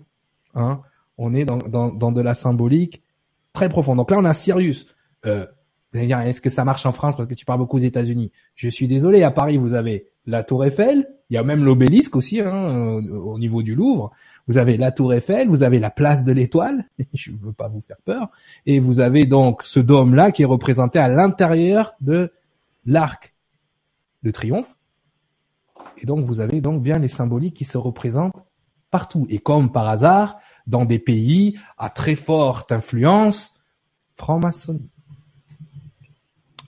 Hein, 0.55 0.81
on 1.19 1.35
est 1.35 1.45
dans, 1.45 2.13
de 2.13 2.21
la 2.21 2.35
symbolique 2.35 3.03
très 3.53 3.69
profonde. 3.69 3.99
Donc 3.99 4.11
là, 4.11 4.19
on 4.19 4.25
a 4.25 4.35
Sirius. 4.35 4.87
Euh, 5.27 5.47
est-ce 5.93 6.41
que 6.41 6.51
ça 6.51 6.65
marche 6.65 6.87
en 6.87 6.93
France 6.93 7.17
parce 7.17 7.29
que 7.29 7.35
tu 7.35 7.45
parles 7.45 7.59
beaucoup 7.59 7.77
aux 7.77 7.81
États-Unis? 7.81 8.31
Je 8.55 8.69
suis 8.69 8.89
désolé. 8.89 9.23
À 9.23 9.31
Paris, 9.31 9.57
vous 9.57 9.75
avez 9.75 10.07
la 10.27 10.43
Tour 10.43 10.65
Eiffel. 10.65 11.09
Il 11.31 11.35
y 11.35 11.37
a 11.39 11.43
même 11.43 11.65
l'obélisque 11.65 12.17
aussi 12.17 12.41
hein, 12.41 13.03
au 13.13 13.39
niveau 13.39 13.63
du 13.63 13.75
Louvre. 13.75 14.13
Vous 14.47 14.57
avez 14.57 14.79
la 14.79 14.93
Tour 14.93 15.13
Eiffel, 15.13 15.49
vous 15.49 15.63
avez 15.63 15.79
la 15.79 15.91
place 15.91 16.25
de 16.25 16.33
l'Étoile. 16.33 16.87
Je 17.13 17.33
ne 17.33 17.37
veux 17.39 17.53
pas 17.53 17.69
vous 17.69 17.83
faire 17.87 17.99
peur. 18.05 18.31
Et 18.65 18.81
vous 18.81 19.01
avez 19.01 19.27
donc 19.27 19.63
ce 19.63 19.81
dôme-là 19.81 20.33
qui 20.33 20.43
est 20.43 20.47
représenté 20.47 20.99
à 20.99 21.09
l'intérieur 21.09 21.95
de 22.01 22.33
l'arc 22.87 23.35
de 24.23 24.31
triomphe. 24.31 24.78
Et 26.01 26.07
donc 26.07 26.27
vous 26.27 26.41
avez 26.41 26.61
donc 26.61 26.83
bien 26.83 26.99
les 26.99 27.09
symboliques 27.09 27.57
qui 27.57 27.65
se 27.65 27.79
représentent 27.79 28.45
partout. 28.91 29.27
Et 29.29 29.39
comme 29.39 29.71
par 29.73 29.89
hasard, 29.89 30.39
dans 30.67 30.85
des 30.85 30.99
pays 30.99 31.59
à 31.77 31.91
très 31.91 32.15
forte 32.15 32.73
influence 32.73 33.61
franc-maçonnique. 34.17 34.91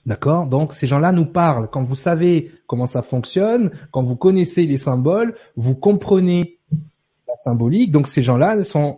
D'accord? 0.05 0.47
Donc 0.47 0.73
ces 0.73 0.87
gens-là 0.87 1.11
nous 1.11 1.27
parlent. 1.27 1.69
Quand 1.69 1.83
vous 1.83 1.95
savez 1.95 2.51
comment 2.65 2.87
ça 2.87 3.03
fonctionne, 3.03 3.71
quand 3.91 4.03
vous 4.03 4.15
connaissez 4.15 4.65
les 4.65 4.77
symboles, 4.77 5.35
vous 5.55 5.75
comprenez 5.75 6.59
la 7.27 7.37
symbolique. 7.37 7.91
Donc 7.91 8.07
ces 8.07 8.23
gens-là 8.23 8.63
sont 8.63 8.97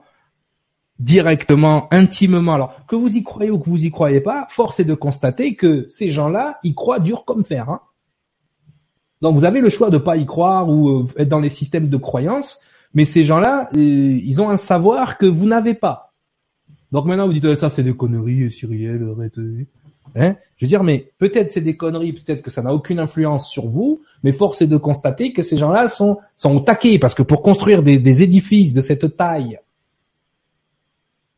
directement, 0.99 1.87
intimement. 1.91 2.53
Alors 2.53 2.85
que 2.85 2.95
vous 2.95 3.15
y 3.15 3.23
croyez 3.23 3.51
ou 3.51 3.59
que 3.59 3.69
vous 3.69 3.83
y 3.83 3.91
croyez 3.91 4.21
pas, 4.21 4.47
force 4.49 4.79
est 4.79 4.85
de 4.85 4.93
constater 4.93 5.55
que 5.55 5.87
ces 5.89 6.09
gens-là, 6.09 6.59
ils 6.63 6.75
croient 6.75 6.99
dur 6.99 7.25
comme 7.25 7.43
fer. 7.43 7.69
Hein 7.69 7.81
donc 9.23 9.37
vous 9.37 9.45
avez 9.45 9.61
le 9.61 9.69
choix 9.69 9.89
de 9.89 9.97
pas 9.97 10.17
y 10.17 10.25
croire 10.25 10.69
ou 10.69 10.89
euh, 10.89 11.07
être 11.17 11.29
dans 11.29 11.39
les 11.39 11.49
systèmes 11.49 11.87
de 11.87 11.97
croyance, 11.97 12.59
mais 12.93 13.05
ces 13.05 13.23
gens-là, 13.23 13.69
euh, 13.73 13.79
ils 13.79 14.41
ont 14.41 14.49
un 14.49 14.57
savoir 14.57 15.17
que 15.17 15.25
vous 15.25 15.47
n'avez 15.47 15.73
pas. 15.73 16.13
Donc 16.91 17.05
maintenant 17.05 17.25
vous 17.25 17.33
dites 17.33 17.45
eh, 17.45 17.55
ça 17.55 17.69
c'est 17.69 17.83
des 17.83 17.95
conneries, 17.95 18.51
Cyriel, 18.51 19.09
arrêtez. 19.17 19.67
Hein 20.15 20.35
Je 20.57 20.65
veux 20.65 20.67
dire, 20.69 20.83
mais 20.83 21.11
peut-être 21.17 21.51
c'est 21.53 21.61
des 21.61 21.77
conneries, 21.77 22.11
peut-être 22.11 22.41
que 22.41 22.51
ça 22.51 22.61
n'a 22.61 22.73
aucune 22.73 22.99
influence 22.99 23.49
sur 23.49 23.65
vous, 23.65 24.01
mais 24.23 24.33
force 24.33 24.61
est 24.61 24.67
de 24.67 24.77
constater 24.77 25.31
que 25.31 25.41
ces 25.41 25.55
gens-là 25.55 25.87
sont 25.87 26.19
sont 26.37 26.55
au 26.55 26.59
parce 26.99 27.15
que 27.15 27.23
pour 27.23 27.41
construire 27.41 27.81
des, 27.81 27.97
des 27.97 28.23
édifices 28.23 28.73
de 28.73 28.81
cette 28.81 29.15
taille, 29.15 29.57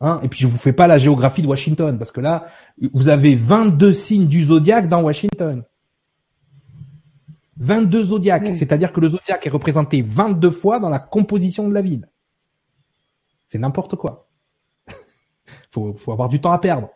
Hein, 0.02 0.20
et 0.24 0.28
puis 0.28 0.40
je 0.40 0.48
vous 0.48 0.57
fais 0.57 0.74
pas 0.74 0.88
la 0.88 0.98
géographie 0.98 1.41
de 1.41 1.48
Washington 1.48 1.98
parce 1.98 2.12
que 2.12 2.20
là 2.20 2.48
vous 2.94 3.07
avez 3.07 3.36
22 3.36 3.94
signes 3.94 4.28
du 4.28 4.44
zodiaque 4.44 4.90
dans 4.90 5.02
Washington. 5.02 5.64
22 7.57 8.06
zodiaques, 8.06 8.56
c'est-à-dire 8.56 8.91
que 8.91 8.99
le 8.99 9.10
zodiaque 9.10 9.48
est 9.48 9.49
représenté 9.49 10.02
22 10.02 10.52
fois 10.52 10.80
dans 10.80 10.90
la 10.90 10.99
composition 10.99 11.68
de 11.68 11.73
la 11.73 11.82
ville. 11.82 12.10
C'est 13.45 13.60
n'importe 13.60 13.95
quoi. 13.95 14.30
faut, 15.72 15.94
faut 15.94 16.11
avoir 16.11 16.30
du 16.30 16.41
temps 16.41 16.52
à 16.52 16.60
perdre. 16.60 16.90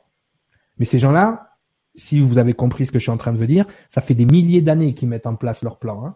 Mais 0.78 0.86
ces 0.86 1.00
gens-là, 1.00 1.58
si 1.96 2.20
vous 2.20 2.38
avez 2.38 2.54
compris 2.54 2.86
ce 2.86 2.92
que 2.92 3.00
je 3.00 3.04
suis 3.04 3.12
en 3.12 3.18
train 3.18 3.34
de 3.34 3.38
vous 3.38 3.46
dire, 3.46 3.66
ça 3.90 4.02
fait 4.02 4.16
des 4.16 4.26
milliers 4.26 4.62
d'années 4.62 4.94
qu'ils 4.94 5.10
mettent 5.10 5.28
en 5.28 5.36
place 5.36 5.64
leur 5.64 5.78
plan. 5.78 6.06
Hein. 6.06 6.16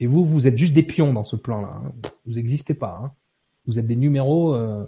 Et 0.00 0.06
vous, 0.06 0.24
vous 0.26 0.46
êtes 0.46 0.58
juste 0.58 0.74
des 0.74 0.82
pions 0.82 1.12
dans 1.12 1.24
ce 1.24 1.36
plan-là. 1.36 1.80
Hein. 1.84 1.92
Vous 2.26 2.34
n'existez 2.34 2.74
pas. 2.74 3.00
Hein. 3.02 3.12
Vous 3.66 3.78
êtes 3.78 3.86
des 3.86 3.96
numéros. 3.96 4.54
Euh, 4.54 4.84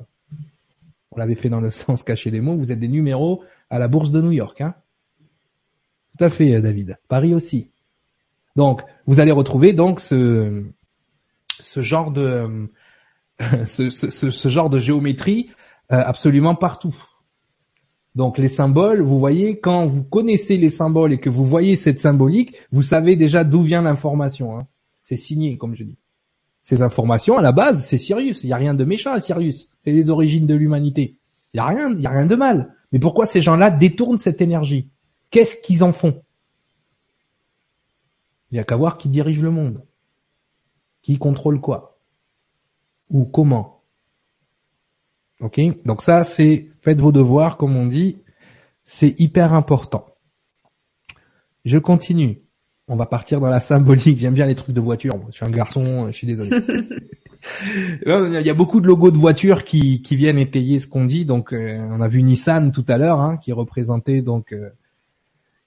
on 1.13 1.19
l'avait 1.19 1.37
fait 1.37 1.49
dans 1.49 1.61
le 1.61 1.71
sens 1.71 2.03
caché 2.03 2.31
des 2.31 2.41
mots. 2.41 2.57
Vous 2.57 2.73
êtes 2.73 2.81
des 2.81 2.89
numéros 2.89 3.43
à 3.71 3.79
la 3.79 3.89
bourse 3.89 4.11
de 4.11 4.21
New 4.21 4.33
York. 4.33 4.61
Hein. 4.61 4.75
Tout 6.17 6.25
à 6.25 6.31
fait, 6.31 6.55
euh, 6.55 6.61
David. 6.61 6.99
Paris 7.09 7.35
aussi. 7.35 7.71
Donc, 8.57 8.83
vous 9.07 9.21
allez 9.21 9.33
retrouver 9.33 9.73
donc 9.73 10.01
ce, 10.01 10.65
ce 11.61 11.81
genre 11.81 12.11
de 12.11 12.69
ce, 13.65 13.91
ce, 13.91 14.31
ce 14.31 14.49
genre 14.49 14.71
de 14.71 14.79
géométrie 14.79 15.51
euh, 15.93 16.03
absolument 16.05 16.55
partout. 16.55 16.95
Donc 18.15 18.39
les 18.39 18.49
symboles, 18.49 19.03
vous 19.03 19.19
voyez, 19.19 19.59
quand 19.59 19.87
vous 19.87 20.05
connaissez 20.05 20.57
les 20.57 20.71
symboles 20.71 21.13
et 21.13 21.19
que 21.19 21.29
vous 21.29 21.45
voyez 21.45 21.75
cette 21.75 22.01
symbolique, 22.01 22.55
vous 22.71 22.83
savez 22.83 23.17
déjà 23.17 23.43
d'où 23.43 23.63
vient 23.63 23.83
l'information. 23.83 24.57
Hein. 24.57 24.67
C'est 25.03 25.17
signé, 25.17 25.59
comme 25.59 25.75
je 25.75 25.83
dis. 25.83 25.99
Ces 26.63 26.81
informations, 26.81 27.37
à 27.37 27.43
la 27.43 27.53
base, 27.53 27.85
c'est 27.85 27.99
Sirius. 27.99 28.45
Il 28.45 28.47
n'y 28.47 28.53
a 28.53 28.57
rien 28.57 28.73
de 28.73 28.85
méchant 28.85 29.13
à 29.13 29.21
Sirius. 29.21 29.69
C'est 29.81 29.93
les 29.93 30.09
origines 30.11 30.47
de 30.47 30.55
l'humanité. 30.55 31.19
Il 31.53 31.57
n'y 31.57 31.61
a 31.61 31.67
rien, 31.67 31.91
il 31.91 32.01
y 32.01 32.07
a 32.07 32.11
rien 32.11 32.27
de 32.27 32.37
mal. 32.37 32.75
Mais 32.93 32.99
pourquoi 32.99 33.27
ces 33.27 33.43
gens-là 33.43 33.71
détournent 33.71 34.19
cette 34.19 34.41
énergie? 34.41 34.89
Qu'est-ce 35.35 35.57
qu'ils 35.57 35.83
en 35.83 35.93
font? 35.93 36.23
Il 38.53 38.55
n'y 38.55 38.61
a 38.61 38.65
qu'à 38.65 38.77
voir 38.77 38.99
qui 38.99 39.09
dirige 39.09 39.43
le 39.43 39.51
monde. 39.51 39.83
Qui 41.03 41.19
contrôle 41.19 41.61
quoi? 41.61 41.99
Ou 43.11 43.25
comment? 43.25 43.83
Ok? 45.41 45.61
Donc 45.85 46.03
ça, 46.03 46.23
c'est 46.23 46.71
faites 46.83 47.01
vos 47.01 47.11
devoirs, 47.11 47.57
comme 47.57 47.75
on 47.75 47.87
dit. 47.87 48.19
C'est 48.85 49.21
hyper 49.21 49.55
important. 49.55 50.07
Je 51.65 51.79
continue. 51.79 52.41
On 52.87 52.95
va 52.95 53.07
partir 53.07 53.41
dans 53.41 53.51
la 53.51 53.59
symbolique. 53.59 54.21
J'aime 54.21 54.35
bien 54.35 54.47
les 54.47 54.55
trucs 54.55 54.77
de 54.77 54.81
voiture. 54.81 55.19
Je 55.31 55.33
suis 55.33 55.45
un 55.45 55.51
garçon, 55.51 56.07
je 56.13 56.13
suis 56.13 56.29
désolé. 56.29 56.61
Il 58.07 58.41
y 58.47 58.51
a 58.51 58.55
beaucoup 58.55 58.81
de 58.81 58.87
logos 58.87 59.11
de 59.11 59.19
voitures 59.19 59.65
qui, 59.65 60.01
qui 60.01 60.15
viennent 60.15 60.39
étayer 60.39 60.79
ce 60.79 60.87
qu'on 60.87 61.05
dit. 61.05 61.25
Donc, 61.25 61.53
euh, 61.53 61.77
on 61.91 62.01
a 62.01 62.07
vu 62.07 62.23
Nissan 62.23 62.71
tout 62.71 62.85
à 62.87 62.99
l'heure, 62.99 63.21
hein, 63.21 63.37
qui 63.37 63.51
représentait 63.51 64.23
donc 64.23 64.53
euh, 64.53 64.71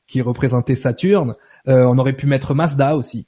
qui 0.08 0.22
représentait 0.22 0.76
Saturne. 0.76 1.36
Euh, 1.68 1.86
on 1.86 1.98
aurait 1.98 2.14
pu 2.14 2.28
mettre 2.28 2.54
Mazda 2.54 2.96
aussi. 2.96 3.28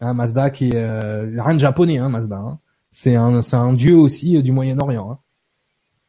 Hein, 0.00 0.14
Mazda 0.14 0.50
qui 0.50 0.70
est 0.70 0.74
euh, 0.76 1.30
rien 1.38 1.54
de 1.54 1.60
japonais, 1.60 1.98
hein, 1.98 2.08
Mazda. 2.08 2.36
Hein. 2.36 2.58
C'est 2.90 3.14
un, 3.14 3.42
c'est 3.42 3.56
un 3.56 3.72
dieu 3.72 3.96
aussi 3.96 4.36
euh, 4.36 4.42
du 4.42 4.50
Moyen-Orient. 4.50 5.12
Hein. 5.12 5.18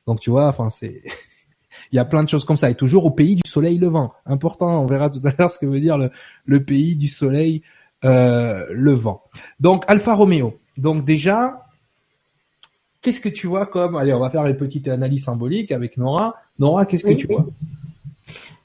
Donc 0.08 0.20
tu 0.20 0.30
vois, 0.30 0.48
enfin 0.48 0.70
c'est, 0.70 1.04
il 1.92 1.96
y 1.96 2.00
a 2.00 2.06
plein 2.06 2.24
de 2.24 2.30
choses 2.30 2.46
comme 2.46 2.58
ça. 2.58 2.70
Et 2.70 2.76
toujours 2.76 3.06
au 3.06 3.12
pays 3.12 3.36
du 3.36 3.48
soleil 3.50 3.78
levant. 3.78 4.14
Important. 4.26 4.82
On 4.82 4.86
verra 4.86 5.10
tout 5.10 5.22
à 5.26 5.32
l'heure 5.38 5.52
ce 5.52 5.60
que 5.60 5.66
veut 5.66 5.82
dire 5.82 5.98
le, 5.98 6.10
le 6.46 6.64
pays 6.64 6.96
du 6.96 7.08
soleil 7.10 7.62
euh, 8.06 8.66
levant. 8.72 9.24
Donc 9.60 9.84
Alfa 9.88 10.14
Romeo. 10.16 10.58
Donc 10.78 11.06
déjà, 11.06 11.66
qu'est-ce 13.02 13.22
que 13.22 13.30
tu 13.30 13.48
vois 13.48 13.66
comme 13.66 13.96
Allez, 13.96 14.14
on 14.14 14.20
va 14.20 14.30
faire 14.30 14.44
les 14.46 14.54
petites 14.54 14.88
analyses 14.88 15.26
symboliques 15.26 15.72
avec 15.72 15.98
Nora. 15.98 16.36
Nora, 16.58 16.86
qu'est-ce 16.86 17.04
que 17.04 17.10
Oui, 17.10 17.18
tu 17.18 17.28
oui. 17.28 17.36
vois? 17.36 17.46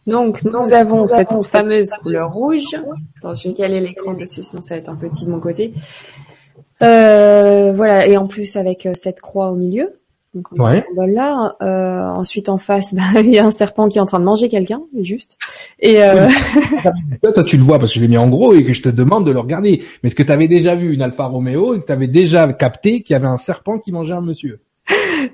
Donc, 0.06 0.44
nous 0.44 0.72
avons 0.72 1.04
cette 1.04 1.44
fameuse 1.44 1.90
couleur 2.02 2.32
rouge. 2.32 2.76
Attends, 3.18 3.34
je 3.34 3.48
vais 3.48 3.54
caler 3.54 3.80
l'écran 3.80 4.14
dessus, 4.14 4.42
sinon 4.42 4.62
ça 4.62 4.74
va 4.74 4.78
être 4.78 4.88
un 4.88 4.96
petit 4.96 5.26
de 5.26 5.30
mon 5.30 5.40
côté. 5.40 5.74
Euh, 6.82 7.72
voilà, 7.74 8.06
et 8.06 8.16
en 8.16 8.26
plus 8.26 8.56
avec 8.56 8.86
euh, 8.86 8.92
cette 8.94 9.20
croix 9.20 9.50
au 9.50 9.56
milieu. 9.56 9.98
Donc, 10.34 10.48
on 10.52 10.62
Ouais. 10.62 10.84
Euh, 11.62 12.08
ensuite, 12.08 12.48
en 12.50 12.58
face, 12.58 12.94
bah, 13.14 13.20
il 13.20 13.32
y 13.32 13.38
a 13.38 13.46
un 13.46 13.50
serpent 13.50 13.88
qui 13.88 13.98
est 13.98 14.00
en 14.00 14.06
train 14.06 14.20
de 14.20 14.24
manger 14.24 14.48
quelqu'un, 14.48 14.82
juste. 15.00 15.38
Et 15.80 16.02
euh, 16.02 16.28
Toi, 17.22 17.32
toi, 17.32 17.44
tu 17.44 17.56
le 17.56 17.62
vois 17.62 17.78
parce 17.78 17.92
que 17.92 17.96
je 17.96 18.02
l'ai 18.02 18.08
mis 18.08 18.18
en 18.18 18.28
gros 18.28 18.54
et 18.54 18.62
que 18.62 18.72
je 18.72 18.82
te 18.82 18.88
demande 18.90 19.26
de 19.26 19.32
le 19.32 19.40
regarder. 19.40 19.82
Mais 20.02 20.08
est-ce 20.08 20.14
que 20.14 20.22
tu 20.22 20.32
avais 20.32 20.48
déjà 20.48 20.76
vu 20.76 20.92
une 20.92 21.02
Alfa 21.02 21.24
Romeo 21.24 21.74
et 21.74 21.80
que 21.80 21.86
tu 21.86 21.92
avais 21.92 22.08
déjà 22.08 22.52
capté 22.52 23.00
qu'il 23.02 23.14
y 23.14 23.16
avait 23.16 23.26
un 23.26 23.38
serpent 23.38 23.78
qui 23.78 23.92
mangeait 23.92 24.14
un 24.14 24.20
monsieur? 24.20 24.60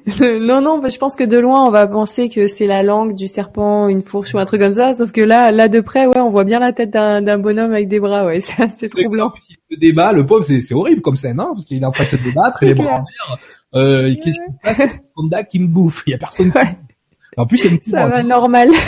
non, 0.41 0.61
non, 0.61 0.79
bah, 0.79 0.89
je 0.89 0.99
pense 0.99 1.17
que 1.17 1.25
de 1.25 1.39
loin, 1.39 1.67
on 1.67 1.71
va 1.71 1.87
penser 1.87 2.29
que 2.29 2.47
c'est 2.49 2.67
la 2.67 2.83
langue 2.83 3.15
du 3.15 3.29
serpent, 3.29 3.89
une 3.89 4.03
fourche 4.03 4.35
ou 4.35 4.39
un 4.39 4.45
truc 4.45 4.61
comme 4.61 4.73
ça. 4.73 4.95
Sauf 4.95 5.13
que 5.13 5.21
là, 5.21 5.51
là 5.51 5.69
de 5.69 5.81
près, 5.81 6.07
ouais, 6.07 6.19
on 6.21 6.31
voit 6.31 6.45
bien 6.45 6.59
la 6.59 6.73
tête 6.73 6.91
d'un 6.91 7.39
bonhomme 7.39 7.73
avec 7.73 7.89
des 7.89 8.01
bras. 8.01 8.25
Ouais, 8.27 8.41
c'est 8.41 8.63
assez 8.63 8.89
troublant. 8.89 9.33
Le 9.71 9.77
débat, 9.77 10.13
le 10.13 10.27
pauvre, 10.27 10.45
c'est 10.45 10.75
horrible 10.75 11.03
comme 11.03 11.17
scène, 11.17 11.41
hein, 11.41 11.51
parce 11.55 11.65
qu'il 11.65 11.83
est 11.83 11.87
en 11.87 11.93
train 11.93 12.05
de 12.05 12.09
se 12.11 12.17
débattre 12.17 12.63
et 12.63 12.67
les 12.67 12.75
bras 12.75 12.93
en 12.95 13.05
l'air. 13.05 13.39
Euh, 13.75 14.15
Qu'est-ce 14.23 14.25
qui 14.25 14.33
se 14.33 14.39
passe? 14.63 14.91
Panda 15.15 15.43
qui 15.45 15.59
me 15.61 15.67
bouffe. 15.67 16.03
Il 16.07 16.11
y 16.11 16.15
a 16.15 16.19
personne. 16.19 16.53
Qui... 16.53 16.59
Ouais. 16.59 16.77
En 17.39 17.47
plus, 17.47 17.65
il 17.65 17.65
y 17.65 17.69
a 17.69 17.73
une 17.73 17.81
Ça 17.83 18.07
va 18.09 18.23
normal. 18.23 18.69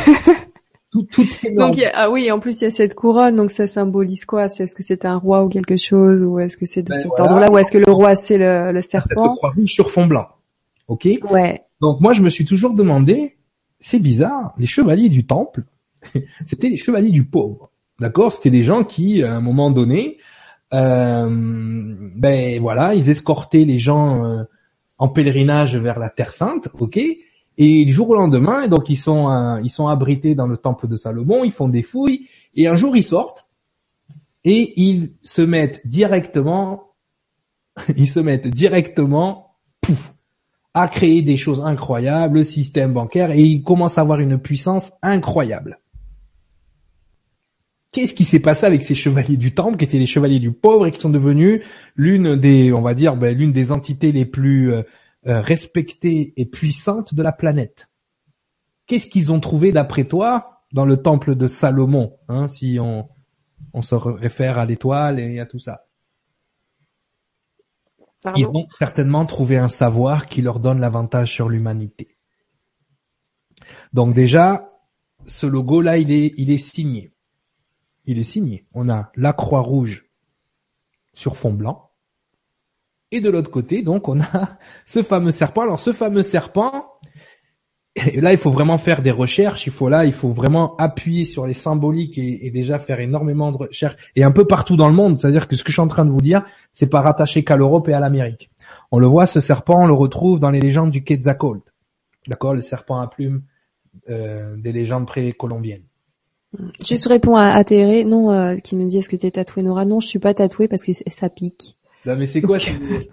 Tout, 0.93 1.03
tout 1.11 1.27
est. 1.45 1.51
Donc 1.57 1.77
y 1.77 1.85
a- 1.85 1.91
ah 1.93 2.09
oui, 2.09 2.31
en 2.31 2.39
plus 2.39 2.61
il 2.61 2.65
y 2.65 2.67
a 2.69 2.71
cette 2.71 2.95
couronne, 2.95 3.35
donc 3.35 3.51
ça 3.51 3.67
symbolise 3.67 4.25
quoi? 4.25 4.49
C'est 4.49 4.63
est-ce 4.63 4.77
que 4.77 4.85
c'est 4.85 5.05
un 5.05 5.17
roi 5.17 5.43
ou 5.43 5.49
quelque 5.49 5.75
chose, 5.77 6.23
ou 6.23 6.39
est-ce 6.39 6.57
que 6.57 6.67
c'est 6.67 6.83
de 6.85 6.91
Ben 6.91 6.95
cet 6.95 7.09
voilà. 7.09 7.25
ordre-là, 7.25 7.51
ou 7.51 7.59
est-ce 7.59 7.73
que 7.73 7.79
le 7.79 7.91
roi 7.91 8.15
c'est 8.15 8.39
le, 8.39 8.71
le 8.71 8.81
cette 8.81 9.03
serpent? 9.03 9.35
croix 9.35 9.51
rouge 9.57 9.73
sur 9.73 9.91
fond 9.91 10.07
blanc. 10.07 10.27
Ok. 10.89 11.09
Ouais. 11.31 11.65
Donc 11.81 12.01
moi, 12.01 12.13
je 12.13 12.23
me 12.23 12.31
suis 12.31 12.45
toujours 12.45 12.75
demandé, 12.75 13.37
c'est 13.81 13.99
bizarre, 13.99 14.55
les 14.59 14.67
chevaliers 14.67 15.09
du 15.09 15.27
temple, 15.27 15.65
c'était 16.45 16.69
les 16.69 16.79
chevaliers 16.79 17.11
du 17.11 17.25
pauvre. 17.25 17.71
D'accord? 18.01 18.33
C'était 18.33 18.51
des 18.51 18.65
gens 18.65 18.85
qui, 18.85 19.23
à 19.23 19.35
un 19.35 19.41
moment 19.41 19.71
donné, 19.71 20.19
euh, 20.73 21.29
ben 21.31 22.61
voilà, 22.61 22.95
ils 22.95 23.09
escortaient 23.09 23.65
les 23.65 23.79
gens 23.79 24.25
euh, 24.25 24.45
en 24.99 25.09
pèlerinage 25.09 25.77
vers 25.77 25.99
la 25.99 26.11
Terre 26.11 26.33
Sainte, 26.33 26.69
ok? 26.79 26.99
Et 27.57 27.85
du 27.85 27.93
jour 27.93 28.11
au 28.11 28.17
lendemain, 28.17 28.67
donc 28.67 28.91
ils 28.91 28.97
sont 28.97 29.31
euh, 29.31 29.61
ils 29.63 29.71
sont 29.71 29.87
abrités 29.87 30.35
dans 30.35 30.49
le 30.49 30.57
temple 30.57 30.89
de 30.89 30.97
Salomon, 30.97 31.45
ils 31.45 31.53
font 31.53 31.69
des 31.69 31.83
fouilles, 31.83 32.29
et 32.57 32.67
un 32.67 32.75
jour 32.75 32.97
ils 32.97 33.05
sortent, 33.05 33.47
et 34.45 34.81
ils 34.81 35.13
se 35.23 35.43
mettent 35.43 35.87
directement, 35.87 36.95
ils 37.97 38.11
se 38.11 38.19
mettent 38.19 38.49
directement, 38.49 39.57
pouf, 39.81 40.14
à 40.75 40.89
créer 40.89 41.23
des 41.23 41.37
choses 41.37 41.63
incroyables, 41.65 42.39
le 42.39 42.45
système 42.45 42.93
bancaire, 42.93 43.31
et 43.31 43.41
ils 43.41 43.63
commencent 43.63 43.97
à 43.97 44.01
avoir 44.01 44.19
une 44.19 44.39
puissance 44.39 44.93
incroyable. 45.03 45.79
Qu'est-ce 47.93 48.13
qui 48.13 48.25
s'est 48.25 48.41
passé 48.41 48.67
avec 48.67 48.83
ces 48.83 48.97
chevaliers 48.97 49.37
du 49.37 49.55
temple, 49.55 49.77
qui 49.77 49.85
étaient 49.85 50.01
les 50.01 50.07
chevaliers 50.07 50.41
du 50.41 50.51
pauvre 50.51 50.89
et 50.89 50.91
qui 50.91 51.01
sont 51.01 51.11
devenus 51.11 51.63
l'une 51.95 52.35
des, 52.35 52.73
on 52.73 52.83
va 52.83 52.93
dire, 52.93 53.17
ben, 53.17 53.39
l'une 53.39 53.53
des 53.53 53.71
entités 53.71 54.11
les 54.11 54.27
plus 54.27 54.73
euh, 54.73 54.83
euh, 55.29 55.41
respectées 55.41 56.35
et 56.37 56.45
puissantes 56.45 57.15
de 57.15 57.23
la 57.23 57.31
planète? 57.31 57.89
Qu'est-ce 58.89 59.07
qu'ils 59.07 59.31
ont 59.31 59.39
trouvé 59.39 59.71
d'après 59.71 60.05
toi 60.05 60.65
dans 60.73 60.85
le 60.85 60.97
temple 60.97 61.37
de 61.37 61.47
Salomon, 61.47 62.15
hein, 62.29 62.49
si 62.49 62.79
on 62.81 63.83
se 63.83 63.95
réfère 63.95 64.59
à 64.59 64.67
l'étoile 64.67 65.21
et 65.21 65.39
à 65.39 65.47
tout 65.47 65.61
ça? 65.61 65.84
Ils 68.37 68.47
ont 68.47 68.67
certainement 68.79 69.27
trouvé 69.27 69.59
un 69.59 69.69
savoir 69.69 70.27
qui 70.27 70.43
leur 70.43 70.61
donne 70.61 70.81
l'avantage 70.81 71.33
sur 71.33 71.49
l'humanité. 71.49 72.17
Donc 73.93 74.15
déjà, 74.15 74.73
ce 75.27 75.47
logo-là, 75.47 75.99
il 75.99 76.11
est, 76.11 76.33
il 76.37 76.51
est 76.51 76.59
signé 76.59 77.15
il 78.07 78.19
est 78.19 78.25
signé. 78.25 78.67
On 78.73 78.89
a 78.89 79.11
la 79.17 79.33
croix 79.33 79.61
rouge 79.61 80.07
sur 81.13 81.37
fond 81.37 81.53
blanc. 81.53 81.91
Et 83.11 83.21
de 83.21 83.31
l'autre 83.31 83.51
côté, 83.51 83.83
donc, 83.83 84.09
on 84.09 84.21
a 84.21 84.59
ce 84.87 85.03
fameux 85.03 85.31
serpent. 85.31 85.63
Alors, 85.63 85.81
ce 85.81 85.93
fameux 85.93 86.23
serpent, 86.23 86.94
et 87.97 88.21
là, 88.21 88.33
il 88.33 88.39
faut 88.39 88.51
vraiment 88.51 88.79
faire 88.79 89.03
des 89.03 89.11
recherches. 89.11 89.67
Il 89.67 89.73
faut 89.73 89.89
là, 89.89 90.05
il 90.05 90.13
faut 90.13 90.31
vraiment 90.31 90.77
appuyer 90.77 91.25
sur 91.25 91.47
les 91.47 91.55
symboliques 91.55 92.19
et, 92.19 92.51
déjà 92.51 92.79
faire 92.79 93.01
énormément 93.01 93.53
de 93.53 93.57
recherches 93.57 93.97
et 94.17 94.25
un 94.25 94.33
peu 94.33 94.47
partout 94.47 94.77
dans 94.77 94.89
le 94.89 94.95
monde. 94.95 95.19
C'est-à-dire 95.19 95.47
que 95.49 95.57
ce 95.57 95.63
que 95.63 95.71
je 95.71 95.75
suis 95.75 95.83
en 95.83 95.89
train 95.89 96.05
de 96.05 96.11
vous 96.11 96.21
dire, 96.21 96.45
c'est 96.73 96.89
pas 96.89 97.01
rattaché 97.01 97.45
qu'à 97.45 97.57
l'Europe 97.57 97.89
et 97.89 97.93
à 97.93 98.01
l'Amérique. 98.01 98.51
On 98.91 98.99
le 98.99 99.07
voit, 99.07 99.27
ce 99.27 99.41
serpent, 99.41 99.83
on 99.83 99.87
le 99.87 99.95
retrouve 99.95 100.41
dans 100.41 100.51
les 100.51 100.61
légendes 100.61 100.91
du 100.91 101.05
Quetzalcoatl. 101.05 101.61
D'accord, 102.27 102.55
le 102.55 102.63
serpent 102.63 103.01
à 103.01 103.07
plumes 103.07 103.43
euh, 104.09 104.57
des 104.57 104.73
légendes 104.73 105.07
précolombiennes. 105.07 105.85
Juste 106.85 107.07
réponds 107.07 107.37
à, 107.37 107.49
à 107.49 107.65
Théré, 107.65 108.05
non, 108.05 108.33
euh, 108.33 108.57
qui 108.57 108.77
me 108.77 108.87
dit 108.87 108.99
est-ce 108.99 109.09
que 109.09 109.17
t'es 109.17 109.33
tatouée 109.33 109.63
Nora? 109.63 109.85
Non, 109.85 110.01
je 110.01 110.07
suis 110.07 110.19
pas 110.19 110.35
tatouée 110.35 110.69
parce 110.69 110.85
que 110.85 110.93
ça 110.93 111.29
pique. 111.29 111.77
Non 112.07 112.17
mais 112.17 112.27
c'est 112.27 112.43
quoi 112.43 112.59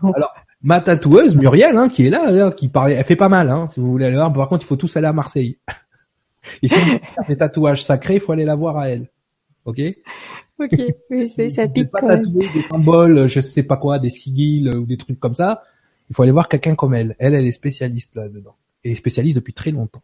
Alors 0.04 0.34
ma 0.64 0.82
tatoueuse 0.82 1.36
Muriel, 1.36 1.76
hein, 1.78 1.90
qui 1.90 2.08
est 2.08 2.10
là, 2.10 2.52
qui 2.52 2.68
parlait, 2.68 2.94
elle 2.94 3.06
fait 3.06 3.16
pas 3.16 3.30
mal, 3.30 3.50
hein, 3.50 3.68
si 3.72 3.80
vous 3.80 3.92
voulez 3.92 4.06
aller 4.06 4.16
voir. 4.16 4.32
Par 4.34 4.50
contre, 4.50 4.66
il 4.66 4.68
faut 4.68 4.76
tous 4.76 4.96
aller 4.98 5.08
à 5.08 5.14
Marseille. 5.14 5.58
Et 6.62 6.68
si 6.68 6.76
vous 6.76 7.00
des 7.28 7.38
tatouages 7.38 7.84
sacrés, 7.84 8.16
il 8.16 8.20
faut 8.20 8.32
aller 8.32 8.46
la 8.46 8.56
voir 8.56 8.78
à 8.78 8.90
elle. 8.90 9.10
Ok? 9.66 9.80
Ok, 10.60 10.80
oui, 11.10 11.30
c'est, 11.30 11.50
ça 11.50 11.68
pique. 11.68 11.92
Pas 11.92 12.02
tatouer 12.02 12.50
des 12.54 12.64
symboles, 12.64 13.28
je 13.28 13.40
sais 13.40 13.64
pas 13.64 13.78
quoi, 13.78 14.00
des 14.00 14.10
sigils 14.10 14.70
ou 14.70 14.86
des 14.86 14.98
trucs 14.98 15.20
comme 15.20 15.36
ça. 15.36 15.64
Il 16.10 16.16
faut 16.16 16.24
aller 16.24 16.32
voir 16.32 16.50
quelqu'un 16.50 16.76
comme 16.76 16.94
elle. 16.94 17.16
Elle, 17.20 17.36
elle 17.36 17.48
est 17.48 17.52
spécialiste 17.52 18.16
là-dedans. 18.16 18.56
Et 18.84 18.96
spécialiste 18.96 19.36
depuis 19.36 19.54
très 19.54 19.72
longtemps. 19.72 20.02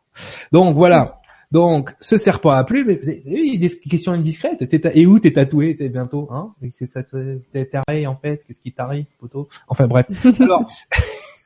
Donc 0.51 0.75
voilà. 0.75 1.21
Donc, 1.51 1.93
ce 2.01 2.17
serpent 2.17 2.51
à 2.51 2.63
plumes, 2.63 2.97
il 3.25 3.59
des 3.59 3.69
questions 3.69 4.11
indiscrètes. 4.11 4.67
Et 4.93 5.05
où 5.05 5.19
t'es 5.19 5.31
tatoué? 5.31 5.75
C'est 5.77 5.89
bientôt, 5.89 6.27
hein? 6.31 6.53
T'es 7.53 7.65
taré 7.65 8.05
en 8.05 8.17
fait? 8.17 8.43
Qu'est-ce 8.45 8.59
qui 8.59 8.73
t'arrive, 8.73 9.05
poteau? 9.17 9.47
Enfin 9.67 9.87
bref. 9.87 10.07
Alors, 10.41 10.69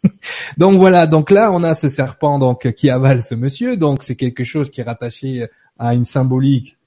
donc 0.58 0.80
voilà. 0.80 1.06
Donc 1.06 1.30
là, 1.30 1.52
on 1.52 1.62
a 1.64 1.76
ce 1.76 1.88
serpent 1.88 2.40
donc 2.40 2.72
qui 2.74 2.90
avale 2.90 3.22
ce 3.22 3.36
monsieur. 3.36 3.78
Donc 3.78 4.02
c'est 4.02 4.16
quelque 4.16 4.44
chose 4.44 4.72
qui 4.72 4.82
est 4.82 4.86
rattaché 4.86 5.48
à 5.78 5.94
une 5.94 6.06
symbolique 6.06 6.78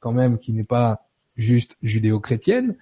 quand 0.00 0.12
même 0.12 0.38
qui 0.38 0.52
n'est 0.52 0.64
pas 0.64 1.06
juste 1.36 1.76
judéo-chrétienne. 1.82 2.76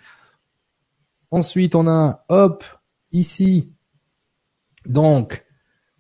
Ensuite, 1.31 1.75
on 1.75 1.87
a 1.87 2.25
hop 2.29 2.65
ici 3.13 3.73
donc 4.87 5.42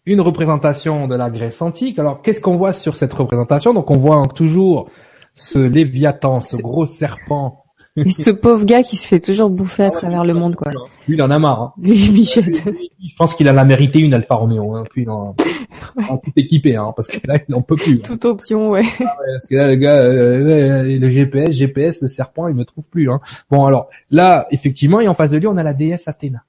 une 0.06 0.20
représentation 0.20 1.06
de 1.06 1.14
la 1.14 1.30
Grèce 1.30 1.62
antique. 1.62 1.98
Alors, 1.98 2.22
qu'est-ce 2.22 2.40
qu'on 2.40 2.56
voit 2.56 2.72
sur 2.72 2.96
cette 2.96 3.12
représentation? 3.12 3.72
Donc, 3.74 3.90
on 3.90 3.98
voit 3.98 4.22
toujours 4.34 4.90
ce 5.34 5.58
Léviathan, 5.58 6.40
ce 6.40 6.56
gros 6.56 6.86
serpent. 6.86 7.62
Et 7.96 8.10
ce 8.10 8.30
pauvre 8.30 8.64
gars 8.64 8.82
qui 8.82 8.96
se 8.96 9.06
fait 9.06 9.20
toujours 9.20 9.50
bouffer 9.50 9.84
à 9.84 9.86
ah 9.88 9.90
travers 9.90 10.24
le 10.24 10.34
monde, 10.34 10.56
quoi. 10.56 10.72
Lui, 11.06 11.16
il 11.16 11.22
en 11.22 11.30
a 11.30 11.38
marre. 11.38 11.62
Hein. 11.62 11.72
Je 11.82 13.16
pense 13.16 13.34
qu'il 13.34 13.48
en 13.50 13.56
a 13.56 13.64
mérité 13.64 14.00
une 14.00 14.14
Alfa 14.14 14.34
Romeo. 14.34 14.74
Hein. 14.74 14.84
Puis, 14.90 15.02
il 15.02 15.10
en, 15.10 15.34
tout 15.34 16.32
équipé, 16.36 16.76
hein, 16.76 16.92
parce 16.96 17.06
que 17.06 17.18
là, 17.26 17.36
il 17.36 17.52
n'en 17.52 17.62
peut 17.62 17.76
plus. 17.76 17.96
Hein. 17.96 18.04
Toute 18.04 18.24
option, 18.24 18.70
ouais. 18.70 18.82
Ah 19.00 19.16
ouais. 19.20 19.32
Parce 19.32 19.46
que 19.46 19.54
là, 19.54 19.68
le 19.68 19.76
gars, 19.76 20.00
euh, 20.00 20.98
le 20.98 21.08
GPS, 21.08 21.50
GPS, 21.52 22.02
le 22.02 22.08
serpent, 22.08 22.48
il 22.48 22.56
ne 22.56 22.64
trouve 22.64 22.84
plus. 22.84 23.10
Hein. 23.10 23.20
Bon, 23.50 23.64
alors, 23.66 23.88
là, 24.10 24.46
effectivement, 24.50 25.00
et 25.00 25.06
en 25.06 25.14
face 25.14 25.30
de 25.30 25.38
lui, 25.38 25.46
on 25.46 25.56
a 25.56 25.62
la 25.62 25.74
déesse 25.74 26.08
Athéna. 26.08 26.44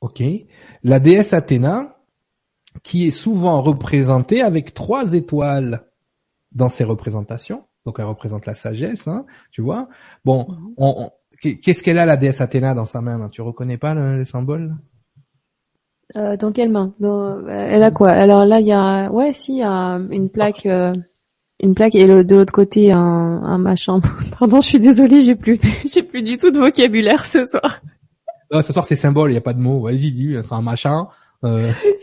Ok. 0.00 0.22
La 0.82 0.98
déesse 0.98 1.32
Athéna, 1.32 1.98
qui 2.82 3.06
est 3.06 3.10
souvent 3.10 3.60
représentée 3.60 4.42
avec 4.42 4.74
trois 4.74 5.12
étoiles 5.12 5.84
dans 6.52 6.68
ses 6.68 6.84
représentations. 6.84 7.64
Donc 7.84 7.96
elle 7.98 8.06
représente 8.06 8.46
la 8.46 8.54
sagesse, 8.54 9.08
hein, 9.08 9.24
tu 9.50 9.62
vois. 9.62 9.88
Bon, 10.24 10.46
on, 10.76 11.10
qu'est-ce 11.40 11.82
qu'elle 11.82 11.98
a 11.98 12.06
la 12.06 12.16
déesse 12.16 12.40
Athéna 12.40 12.74
dans 12.74 12.84
sa 12.84 13.00
main 13.00 13.28
Tu 13.30 13.42
reconnais 13.42 13.78
pas 13.78 13.94
le, 13.94 14.24
symbole 14.24 14.76
euh, 16.16 16.36
Dans 16.36 16.52
quelle 16.52 16.70
main? 16.70 16.94
Dans, 17.00 17.46
Elle 17.48 17.82
a 17.82 17.90
quoi? 17.90 18.10
Alors 18.10 18.44
là, 18.44 18.60
il 18.60 18.66
y 18.66 18.72
a, 18.72 19.10
ouais, 19.10 19.32
si, 19.32 19.54
il 19.54 19.58
y 19.58 19.62
a 19.62 20.00
une 20.10 20.28
plaque, 20.28 20.66
euh, 20.66 20.94
une 21.62 21.74
plaque 21.74 21.94
et 21.94 22.06
de 22.06 22.36
l'autre 22.36 22.52
côté 22.52 22.92
un, 22.92 22.98
un 22.98 23.58
machin. 23.58 24.00
Pardon, 24.38 24.60
je 24.60 24.68
suis 24.68 24.80
désolée, 24.80 25.20
j'ai 25.22 25.36
plus, 25.36 25.58
j'ai 25.86 26.02
plus 26.02 26.22
du 26.22 26.36
tout 26.36 26.50
de 26.50 26.58
vocabulaire 26.58 27.24
ce 27.24 27.44
soir. 27.46 27.80
Non, 28.50 28.62
ce 28.62 28.72
soir 28.72 28.84
c'est 28.84 28.96
symbole, 28.96 29.30
il 29.30 29.34
y 29.34 29.38
a 29.38 29.42
pas 29.42 29.54
de 29.54 29.60
mots. 29.60 29.80
Vas-y, 29.80 30.12
dis, 30.12 30.36
c'est 30.42 30.52
un 30.52 30.62
machin. 30.62 31.08
Euh... 31.42 31.72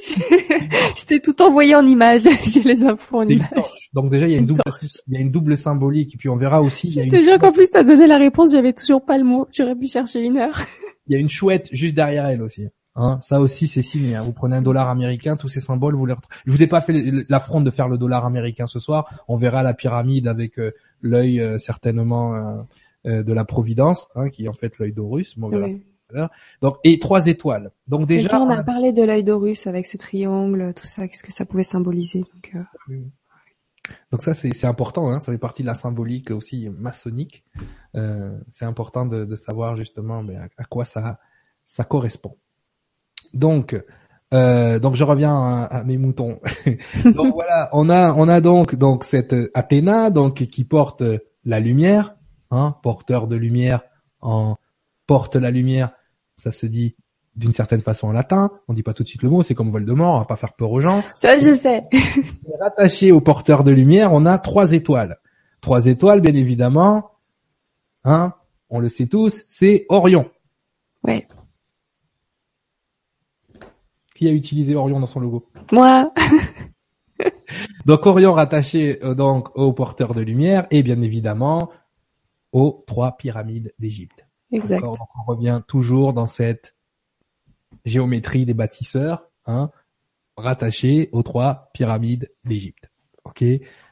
je 0.98 1.06
t'ai 1.06 1.20
tout 1.20 1.40
envoyé 1.42 1.76
en 1.76 1.86
image. 1.86 2.22
J'ai 2.52 2.62
les 2.62 2.84
infos 2.84 3.18
en 3.18 3.28
image. 3.28 3.50
Donc 3.94 4.10
déjà 4.10 4.28
il 4.28 4.32
y 4.32 4.36
a 4.36 4.40
une 4.40 4.48
double, 4.48 4.62
il 5.08 5.14
y 5.14 5.18
a 5.18 5.20
une 5.20 5.32
double 5.32 5.58
symbolique 5.58 6.16
et 6.16 6.18
puis 6.18 6.30
on 6.30 6.38
verra 6.38 6.62
aussi. 6.62 6.92
Je 6.92 7.02
te 7.02 7.38
qu'en 7.38 7.52
plus 7.52 7.70
t'as 7.70 7.84
donné 7.84 8.08
la 8.08 8.18
réponse, 8.18 8.52
j'avais 8.52 8.74
toujours 8.74 9.06
pas 9.06 9.18
le 9.18 9.24
mot. 9.24 9.48
J'aurais 9.52 9.76
pu 9.76 9.88
chercher 9.88 10.24
une 10.24 10.38
heure. 10.38 10.58
Il 11.08 11.14
y 11.14 11.16
a 11.16 11.20
une 11.20 11.30
chouette 11.30 11.70
juste 11.72 11.96
derrière 11.96 12.26
elle 12.26 12.42
aussi. 12.42 12.68
Hein, 12.96 13.20
ça 13.22 13.40
aussi 13.40 13.68
c'est 13.68 13.84
signé. 13.84 14.16
Hein. 14.16 14.24
Vous 14.24 14.34
prenez 14.34 14.58
un 14.58 14.62
dollar 14.62 14.90
américain, 14.90 15.38
tous 15.38 15.48
ces 15.48 15.62
symboles, 15.62 15.96
vous 15.96 16.06
les 16.06 16.14
retrouvez. 16.14 16.36
Je 16.46 16.52
vous 16.52 16.64
ai 16.64 16.68
pas 16.68 16.82
fait 16.82 16.94
l'affront 17.30 17.62
de 17.62 17.70
faire 17.70 17.88
le 17.88 17.98
dollar 17.98 18.26
américain 18.26 18.68
ce 18.68 18.80
soir. 18.80 19.24
On 19.28 19.38
verra 19.38 19.64
la 19.64 19.74
pyramide 19.74 20.28
avec 20.28 20.60
euh, 20.60 20.72
l'œil 21.02 21.40
euh, 21.40 21.58
certainement 21.60 22.36
euh, 23.06 23.24
de 23.24 23.34
la 23.34 23.46
Providence, 23.46 24.10
hein, 24.16 24.30
qui 24.30 24.46
est 24.46 24.48
en 24.50 24.54
fait 24.54 24.80
l'œil 24.80 24.92
d'Horus. 24.92 25.38
Bon, 25.38 25.50
donc 26.62 26.78
et 26.84 27.00
trois 27.00 27.28
étoiles. 27.28 27.72
Donc 27.88 28.06
déjà. 28.06 28.40
on 28.40 28.50
a, 28.50 28.64
parlé 28.64 28.94
de 28.94 29.04
l'œil 29.04 29.24
d'Horus 29.24 29.68
avec 29.68 29.86
ce 29.86 29.98
triangle, 29.98 30.74
tout 30.76 30.88
ça, 30.88 31.08
qu'est-ce 31.08 31.24
que 31.24 31.32
ça 31.32 31.46
pouvait 31.46 31.64
symboliser. 31.64 32.20
Donc, 32.20 32.52
euh... 32.56 32.96
donc 34.12 34.22
ça 34.22 34.34
c'est 34.34 34.66
important, 34.66 35.10
hein, 35.10 35.20
ça 35.20 35.32
fait 35.32 35.38
partie 35.38 35.64
de 35.64 35.68
la 35.68 35.74
symbolique 35.74 36.32
aussi 36.32 36.70
maçonnique. 36.70 37.44
Euh, 37.96 38.38
c'est 38.50 38.66
important 38.66 39.06
de, 39.06 39.26
de, 39.26 39.36
savoir 39.36 39.76
justement 39.76 40.24
mais 40.24 40.36
à, 40.36 40.64
quoi 40.66 40.86
ça 40.86 41.20
ça 41.66 41.84
correspond. 41.84 42.38
Donc 43.34 43.76
euh, 44.34 44.80
donc 44.80 44.96
je 44.96 45.04
reviens 45.04 45.36
à, 45.36 45.64
à 45.66 45.84
mes 45.84 45.98
moutons. 45.98 46.40
donc 47.06 47.34
voilà, 47.34 47.70
on 47.74 47.90
a 47.90 48.14
on 48.14 48.28
a 48.28 48.42
donc 48.42 48.76
donc 48.76 49.04
cette 49.04 49.36
Athéna 49.54 50.10
donc 50.10 50.36
qui 50.36 50.64
porte 50.64 51.04
la 51.44 51.60
lumière, 51.60 52.16
hein, 52.52 52.76
porteur 52.84 53.28
de 53.28 53.36
lumière 53.36 53.82
en 54.22 54.58
porte 55.08 55.36
la 55.36 55.50
lumière, 55.50 55.92
ça 56.36 56.52
se 56.52 56.66
dit 56.66 56.96
d'une 57.36 57.54
certaine 57.54 57.82
façon 57.82 58.08
en 58.08 58.12
latin. 58.12 58.52
On 58.68 58.74
dit 58.74 58.84
pas 58.84 58.94
tout 58.94 59.04
de 59.04 59.08
suite 59.08 59.24
le 59.24 59.30
mot, 59.30 59.44
c'est 59.44 59.56
comme 59.56 59.72
Voldemort, 59.72 60.16
on 60.16 60.20
va 60.20 60.26
pas 60.26 60.36
faire 60.36 60.54
peur 60.54 60.72
aux 60.72 60.80
gens. 60.80 61.04
Ça, 61.20 61.38
je 61.38 61.54
sais. 61.54 61.86
Rattaché 62.62 63.12
au 63.12 63.22
porteur 63.22 63.64
de 63.64 63.72
lumière, 63.72 64.12
on 64.14 64.26
a 64.26 64.38
trois 64.38 64.74
étoiles. 64.74 65.18
Trois 65.62 65.86
étoiles, 65.86 66.22
bien 66.22 66.34
évidemment. 66.34 67.12
Hein, 68.04 68.34
on 68.70 68.80
le 68.80 68.90
sait 68.90 69.08
tous, 69.08 69.44
c'est 69.48 69.86
Orion. 69.90 70.30
Ouais. 71.04 71.28
Qui 74.16 74.28
a 74.28 74.32
utilisé 74.32 74.76
Orion 74.76 75.00
dans 75.00 75.08
son 75.08 75.20
logo? 75.20 75.48
Moi. 75.72 76.12
donc 77.86 78.06
Orion 78.06 78.34
rattaché 78.34 79.04
euh, 79.04 79.14
donc 79.14 79.56
au 79.56 79.74
porteur 79.74 80.14
de 80.14 80.22
lumière 80.22 80.68
et 80.72 80.84
bien 80.84 81.02
évidemment 81.02 81.70
aux 82.52 82.84
trois 82.88 83.18
pyramides 83.18 83.74
d'Égypte. 83.80 84.27
Exact. 84.52 84.84
Donc 84.84 84.98
on 85.00 85.24
revient 85.24 85.62
toujours 85.68 86.14
dans 86.14 86.28
cette 86.28 86.76
géométrie 87.86 88.46
des 88.46 88.54
bâtisseurs, 88.54 89.30
hein, 89.46 89.72
rattachée 90.36 91.10
aux 91.12 91.24
trois 91.24 91.70
pyramides 91.74 92.32
d'Égypte. 92.46 92.92
Ok, 93.24 93.44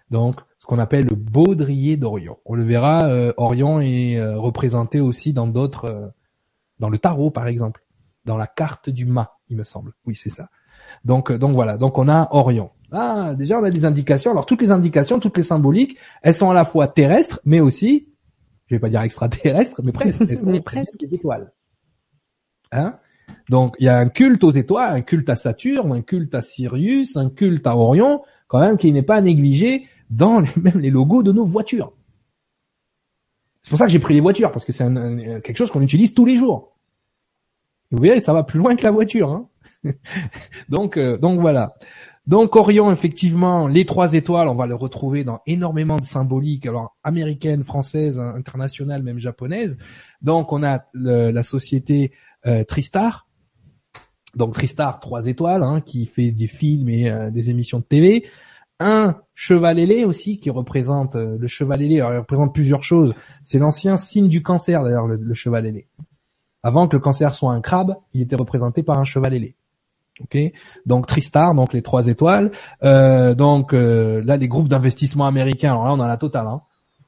donc 0.09 0.39
ce 0.59 0.65
qu'on 0.65 0.79
appelle 0.79 1.05
le 1.05 1.15
baudrier 1.15 1.97
d'Orion. 1.97 2.37
On 2.45 2.55
le 2.55 2.63
verra, 2.63 3.05
euh, 3.05 3.33
Orion 3.37 3.81
est 3.81 4.17
euh, 4.17 4.37
représenté 4.37 4.99
aussi 5.01 5.33
dans 5.33 5.47
d'autres, 5.47 5.85
euh, 5.85 6.07
dans 6.79 6.89
le 6.89 6.97
tarot 6.97 7.31
par 7.31 7.47
exemple, 7.47 7.83
dans 8.23 8.37
la 8.37 8.47
carte 8.47 8.89
du 8.89 9.05
mât, 9.05 9.37
il 9.49 9.57
me 9.57 9.63
semble. 9.63 9.93
Oui, 10.05 10.15
c'est 10.15 10.29
ça. 10.29 10.49
Donc 11.03 11.31
donc 11.31 11.53
voilà, 11.53 11.77
donc 11.77 11.97
on 11.97 12.07
a 12.07 12.27
Orion. 12.31 12.71
Ah, 12.91 13.33
déjà 13.35 13.59
on 13.59 13.63
a 13.63 13.71
des 13.71 13.85
indications. 13.85 14.31
Alors 14.31 14.45
toutes 14.45 14.61
les 14.61 14.71
indications, 14.71 15.19
toutes 15.19 15.37
les 15.37 15.43
symboliques, 15.43 15.97
elles 16.21 16.35
sont 16.35 16.49
à 16.49 16.53
la 16.53 16.65
fois 16.65 16.87
terrestres, 16.87 17.41
mais 17.45 17.59
aussi, 17.59 18.07
je 18.67 18.75
vais 18.75 18.79
pas 18.79 18.89
dire 18.89 19.01
extraterrestres, 19.01 19.81
mais 19.83 19.91
presque. 19.91 20.21
Mais 20.45 20.61
presque. 20.61 20.99
des 20.99 21.13
étoiles. 21.15 21.51
Hein? 22.71 22.97
Donc 23.49 23.75
il 23.79 23.85
y 23.85 23.89
a 23.89 23.97
un 23.97 24.09
culte 24.09 24.43
aux 24.43 24.51
étoiles, 24.51 24.93
un 24.93 25.01
culte 25.01 25.29
à 25.29 25.35
Saturne, 25.35 25.91
un 25.91 26.01
culte 26.01 26.33
à 26.35 26.41
Sirius, 26.41 27.15
un 27.17 27.29
culte 27.29 27.65
à 27.67 27.75
Orion, 27.77 28.21
quand 28.47 28.59
même 28.59 28.77
qui 28.77 28.91
n'est 28.91 29.01
pas 29.03 29.21
négligé 29.21 29.87
dans 30.09 30.39
les, 30.39 30.49
même 30.61 30.79
les 30.79 30.89
logos 30.89 31.23
de 31.23 31.31
nos 31.31 31.45
voitures. 31.45 31.93
C'est 33.63 33.69
pour 33.69 33.79
ça 33.79 33.85
que 33.85 33.91
j'ai 33.91 33.99
pris 33.99 34.13
les 34.13 34.19
voitures 34.21 34.51
parce 34.51 34.63
que 34.65 34.71
c'est 34.71 34.83
un- 34.83 34.95
un- 34.95 35.39
quelque 35.39 35.57
chose 35.57 35.71
qu'on 35.71 35.81
utilise 35.81 36.13
tous 36.13 36.25
les 36.25 36.37
jours. 36.37 36.75
Vous 37.91 37.97
voyez, 37.97 38.19
ça 38.19 38.33
va 38.33 38.43
plus 38.43 38.59
loin 38.59 38.75
que 38.75 38.83
la 38.83 38.91
voiture. 38.91 39.31
Hein 39.31 39.49
donc, 40.69 40.97
euh, 40.97 41.17
donc 41.17 41.39
voilà. 41.39 41.75
Donc 42.27 42.55
Orion, 42.55 42.91
effectivement, 42.91 43.67
les 43.67 43.85
trois 43.85 44.13
étoiles, 44.13 44.47
on 44.47 44.55
va 44.55 44.65
le 44.65 44.73
retrouver 44.73 45.23
dans 45.23 45.41
énormément 45.45 45.97
de 45.97 46.05
symboliques, 46.05 46.65
alors 46.65 46.95
américaines, 47.03 47.63
françaises, 47.63 48.17
internationales, 48.17 49.03
même 49.03 49.19
japonaises. 49.19 49.77
Donc 50.21 50.51
on 50.51 50.63
a 50.63 50.85
la 50.93 51.43
société 51.43 52.11
euh, 52.47 52.63
Tristar. 52.63 53.27
Donc 54.35 54.53
Tristar, 54.53 54.99
trois 54.99 55.27
étoiles, 55.27 55.63
hein, 55.63 55.81
qui 55.81 56.07
fait 56.07 56.31
des 56.31 56.47
films 56.47 56.89
et 56.89 57.11
euh, 57.11 57.29
des 57.29 57.51
émissions 57.51 57.79
de 57.79 57.85
TV. 57.85 58.25
Un 58.79 59.21
cheval 59.35 59.79
ailé 59.79 60.03
aussi, 60.03 60.39
qui 60.39 60.49
représente 60.49 61.15
euh, 61.15 61.37
le 61.39 61.47
cheval 61.47 61.81
ailé. 61.81 61.95
Il 61.95 62.03
représente 62.03 62.53
plusieurs 62.53 62.83
choses. 62.83 63.13
C'est 63.43 63.59
l'ancien 63.59 63.97
signe 63.97 64.27
du 64.27 64.41
cancer, 64.41 64.83
d'ailleurs, 64.83 65.07
le, 65.07 65.15
le 65.15 65.33
cheval 65.35 65.67
ailé. 65.67 65.87
Avant 66.63 66.87
que 66.87 66.95
le 66.95 66.99
cancer 66.99 67.35
soit 67.35 67.53
un 67.53 67.61
crabe, 67.61 67.95
il 68.13 68.21
était 68.21 68.35
représenté 68.35 68.81
par 68.81 68.97
un 68.97 69.05
cheval 69.05 69.35
ailé. 69.35 69.55
Ok, 70.21 70.37
donc 70.85 71.07
Tristar, 71.07 71.53
donc 71.55 71.73
les 71.73 71.81
trois 71.81 72.07
étoiles. 72.07 72.51
Euh, 72.83 73.35
donc 73.35 73.73
euh, 73.73 74.21
là, 74.23 74.37
les 74.37 74.47
groupes 74.47 74.69
d'investissement 74.69 75.25
américains. 75.27 75.71
Alors 75.71 75.85
là, 75.85 75.93
on 75.93 75.99
a 75.99 76.07
la 76.07 76.15
totale. 76.17 76.47
Hein. 76.47 76.61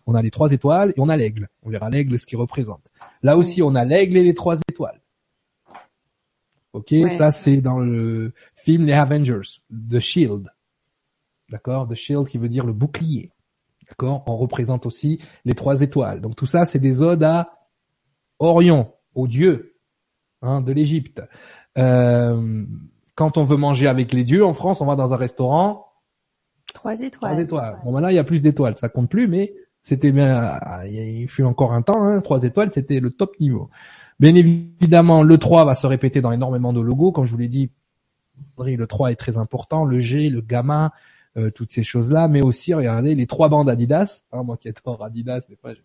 On 0.06 0.14
a 0.14 0.22
les 0.22 0.32
trois 0.32 0.52
étoiles 0.52 0.90
et 0.96 1.00
on 1.00 1.08
a 1.10 1.16
l'aigle. 1.16 1.48
On 1.64 1.70
verra 1.70 1.90
l'aigle 1.90 2.20
ce 2.20 2.26
qu'il 2.26 2.38
représente. 2.38 2.92
Là 3.24 3.38
aussi, 3.38 3.62
on 3.62 3.76
a 3.76 3.86
l'aigle 3.86 4.18
et 4.18 4.24
les 4.24 4.34
trois 4.34 4.58
étoiles. 4.70 5.02
Ok, 6.74 6.92
Ouais. 6.92 7.10
ça 7.18 7.32
c'est 7.32 7.58
dans 7.62 7.80
le 7.80 8.34
film 8.56 8.86
Les 8.86 8.94
Avengers, 8.94 9.62
The 9.90 10.00
Shield. 10.00 10.52
D'accord, 11.50 11.88
The 11.88 11.96
Shield 11.96 12.28
qui 12.28 12.38
veut 12.38 12.50
dire 12.50 12.66
le 12.66 12.74
bouclier. 12.74 13.32
D'accord, 13.90 14.24
on 14.28 14.36
représente 14.36 14.86
aussi 14.86 15.20
les 15.46 15.54
trois 15.54 15.82
étoiles. 15.82 16.20
Donc 16.20 16.36
tout 16.36 16.46
ça, 16.46 16.66
c'est 16.66 16.80
des 16.80 17.02
odes 17.02 17.24
à 17.24 17.54
Orion, 18.40 18.92
au 19.16 19.28
dieu 19.28 19.76
hein, 20.42 20.62
de 20.62 20.74
l'Égypte. 20.74 21.22
Euh, 21.78 22.66
quand 23.18 23.38
on 23.38 23.44
veut 23.44 23.58
manger 23.58 23.88
avec 23.88 24.14
les 24.14 24.24
dieux 24.24 24.46
en 24.46 24.54
France, 24.54 24.80
on 24.80 24.86
va 24.86 24.96
dans 24.96 25.12
un 25.14 25.18
restaurant 25.18 25.88
Trois 26.74 26.96
trois 26.96 27.06
étoiles. 27.06 27.40
étoiles. 27.40 27.80
Bon, 27.84 27.92
maintenant 27.92 28.10
il 28.10 28.16
y 28.16 28.20
a 28.20 28.24
plus 28.24 28.44
d'étoiles, 28.44 28.78
ça 28.78 28.90
compte 28.90 29.10
plus, 29.10 29.28
mais 29.28 29.56
c'était 29.82 30.12
bien. 30.12 30.60
Il 30.86 31.28
fut 31.28 31.44
encore 31.44 31.74
un 31.74 31.82
temps, 31.82 32.04
hein, 32.04 32.22
trois 32.22 32.44
étoiles, 32.44 32.72
c'était 32.72 33.00
le 33.00 33.10
top 33.10 33.40
niveau. 33.40 33.70
Bien 34.20 34.36
évidemment, 34.36 35.24
le 35.24 35.38
3 35.38 35.66
va 35.66 35.76
se 35.76 35.88
répéter 35.88 36.22
dans 36.22 36.32
énormément 36.32 36.74
de 36.74 36.82
logos, 36.82 37.12
comme 37.12 37.26
je 37.26 37.32
vous 37.32 37.38
l'ai 37.38 37.48
dit. 37.48 37.72
Le 38.60 38.86
3 38.86 39.12
est 39.12 39.16
très 39.16 39.38
important, 39.38 39.84
le 39.84 40.00
G, 40.00 40.30
le 40.30 40.42
gamma, 40.42 40.94
euh, 41.38 41.50
toutes 41.50 41.72
ces 41.72 41.84
choses-là, 41.84 42.28
mais 42.28 42.44
aussi 42.44 42.74
regardez 42.74 43.16
les 43.16 43.26
trois 43.28 43.50
bandes 43.50 43.70
Adidas. 43.70 44.26
Hein, 44.32 44.44
moi 44.44 44.58
qui 44.58 44.70
adore 44.70 45.04
Adidas, 45.04 45.46
des 45.50 45.56
fois 45.56 45.74
je, 45.74 45.80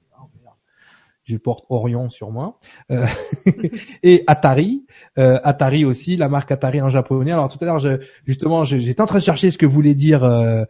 je 1.24 1.36
porte 1.36 1.64
Orion 1.68 2.10
sur 2.10 2.30
moi. 2.30 2.58
Euh, 2.90 3.06
et 4.02 4.24
Atari, 4.26 4.84
euh, 5.18 5.38
Atari 5.44 5.84
aussi, 5.84 6.16
la 6.16 6.28
marque 6.28 6.50
Atari 6.52 6.80
en 6.80 6.88
japonais. 6.88 7.32
Alors 7.32 7.48
tout 7.48 7.58
à 7.60 7.64
l'heure, 7.64 7.78
je, 7.78 8.00
justement, 8.26 8.64
j'étais 8.64 9.00
en 9.00 9.06
train 9.06 9.18
de 9.18 9.24
chercher 9.24 9.50
ce 9.50 9.58
que 9.58 9.66
voulait 9.66 9.94
dire 9.94 10.24
euh, 10.24 10.64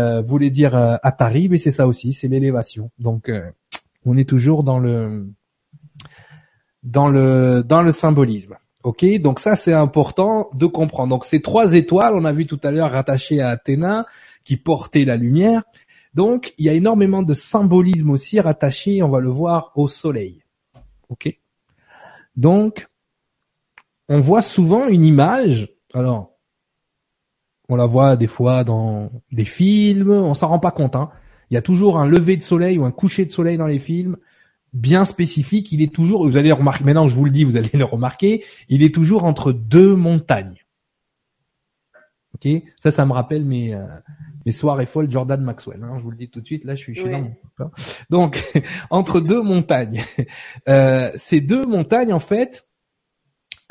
euh, 0.00 0.22
voulait 0.22 0.50
dire 0.50 0.74
euh, 0.74 0.96
Atari, 1.02 1.48
mais 1.48 1.58
c'est 1.58 1.70
ça 1.70 1.86
aussi, 1.86 2.12
c'est 2.12 2.28
l'élévation. 2.28 2.90
Donc 2.98 3.28
euh, 3.28 3.50
on 4.04 4.16
est 4.16 4.28
toujours 4.28 4.64
dans 4.64 4.78
le 4.78 5.28
dans 6.82 7.08
le 7.08 7.62
dans 7.64 7.82
le 7.82 7.92
symbolisme. 7.92 8.56
Ok, 8.82 9.04
donc 9.20 9.38
ça 9.38 9.54
c'est 9.54 9.72
important 9.72 10.48
de 10.54 10.66
comprendre. 10.66 11.10
Donc 11.10 11.24
ces 11.24 11.42
trois 11.42 11.74
étoiles, 11.74 12.14
on 12.14 12.24
a 12.24 12.32
vu 12.32 12.46
tout 12.46 12.60
à 12.62 12.70
l'heure 12.70 12.90
rattachées 12.90 13.40
à 13.40 13.50
Athéna, 13.50 14.06
qui 14.44 14.56
portait 14.56 15.04
la 15.04 15.16
lumière. 15.16 15.62
Donc 16.16 16.54
il 16.56 16.64
y 16.64 16.70
a 16.70 16.72
énormément 16.72 17.22
de 17.22 17.34
symbolisme 17.34 18.08
aussi 18.08 18.40
rattaché, 18.40 19.02
on 19.02 19.10
va 19.10 19.20
le 19.20 19.28
voir, 19.28 19.72
au 19.74 19.86
soleil. 19.86 20.42
Ok. 21.10 21.38
Donc 22.36 22.88
on 24.08 24.20
voit 24.20 24.40
souvent 24.40 24.88
une 24.88 25.04
image. 25.04 25.68
Alors 25.92 26.32
on 27.68 27.76
la 27.76 27.84
voit 27.84 28.16
des 28.16 28.28
fois 28.28 28.64
dans 28.64 29.12
des 29.30 29.44
films, 29.44 30.10
on 30.10 30.32
s'en 30.32 30.48
rend 30.48 30.58
pas 30.58 30.70
compte. 30.70 30.96
Hein. 30.96 31.10
Il 31.50 31.54
y 31.54 31.58
a 31.58 31.62
toujours 31.62 31.98
un 31.98 32.06
lever 32.06 32.38
de 32.38 32.42
soleil 32.42 32.78
ou 32.78 32.86
un 32.86 32.92
coucher 32.92 33.26
de 33.26 33.32
soleil 33.32 33.58
dans 33.58 33.66
les 33.66 33.78
films, 33.78 34.16
bien 34.72 35.04
spécifique. 35.04 35.70
Il 35.70 35.82
est 35.82 35.92
toujours, 35.92 36.24
vous 36.24 36.38
allez 36.38 36.48
le 36.48 36.54
remarquer, 36.54 36.84
maintenant 36.84 37.08
je 37.08 37.14
vous 37.14 37.26
le 37.26 37.30
dis, 37.30 37.44
vous 37.44 37.56
allez 37.56 37.68
le 37.74 37.84
remarquer, 37.84 38.42
il 38.70 38.82
est 38.82 38.94
toujours 38.94 39.24
entre 39.24 39.52
deux 39.52 39.94
montagnes. 39.94 40.64
Ok, 42.34 42.48
ça, 42.80 42.90
ça 42.90 43.04
me 43.04 43.12
rappelle 43.12 43.44
mes 43.44 43.74
euh, 43.74 43.84
mes 44.46 44.52
soirées 44.52 44.86
folles 44.86 45.10
Jordan 45.10 45.42
Maxwell. 45.42 45.82
Hein, 45.82 45.96
je 45.98 46.02
vous 46.04 46.10
le 46.12 46.16
dis 46.16 46.30
tout 46.30 46.40
de 46.40 46.46
suite. 46.46 46.64
Là, 46.64 46.74
je 46.76 46.80
suis, 46.82 47.02
Ouais. 47.02 47.10
dans 47.10 47.20
mon 47.20 47.34
hein. 47.58 47.70
Donc 48.08 48.42
entre 48.90 49.20
deux 49.20 49.42
montagnes, 49.42 50.02
Euh, 50.68 51.10
ces 51.16 51.40
deux 51.42 51.64
montagnes 51.66 52.12
en 52.14 52.18
fait, 52.20 52.64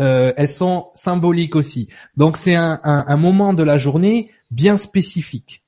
euh, 0.01 0.33
elles 0.37 0.49
sont 0.49 0.89
symboliques 0.93 1.55
aussi. 1.55 1.87
Donc 2.17 2.37
c'est 2.37 2.55
un, 2.55 2.79
un, 2.83 3.05
un 3.07 3.17
moment 3.17 3.53
de 3.53 3.63
la 3.63 3.77
journée 3.77 4.29
bien 4.51 4.77
spécifique. 4.77 5.63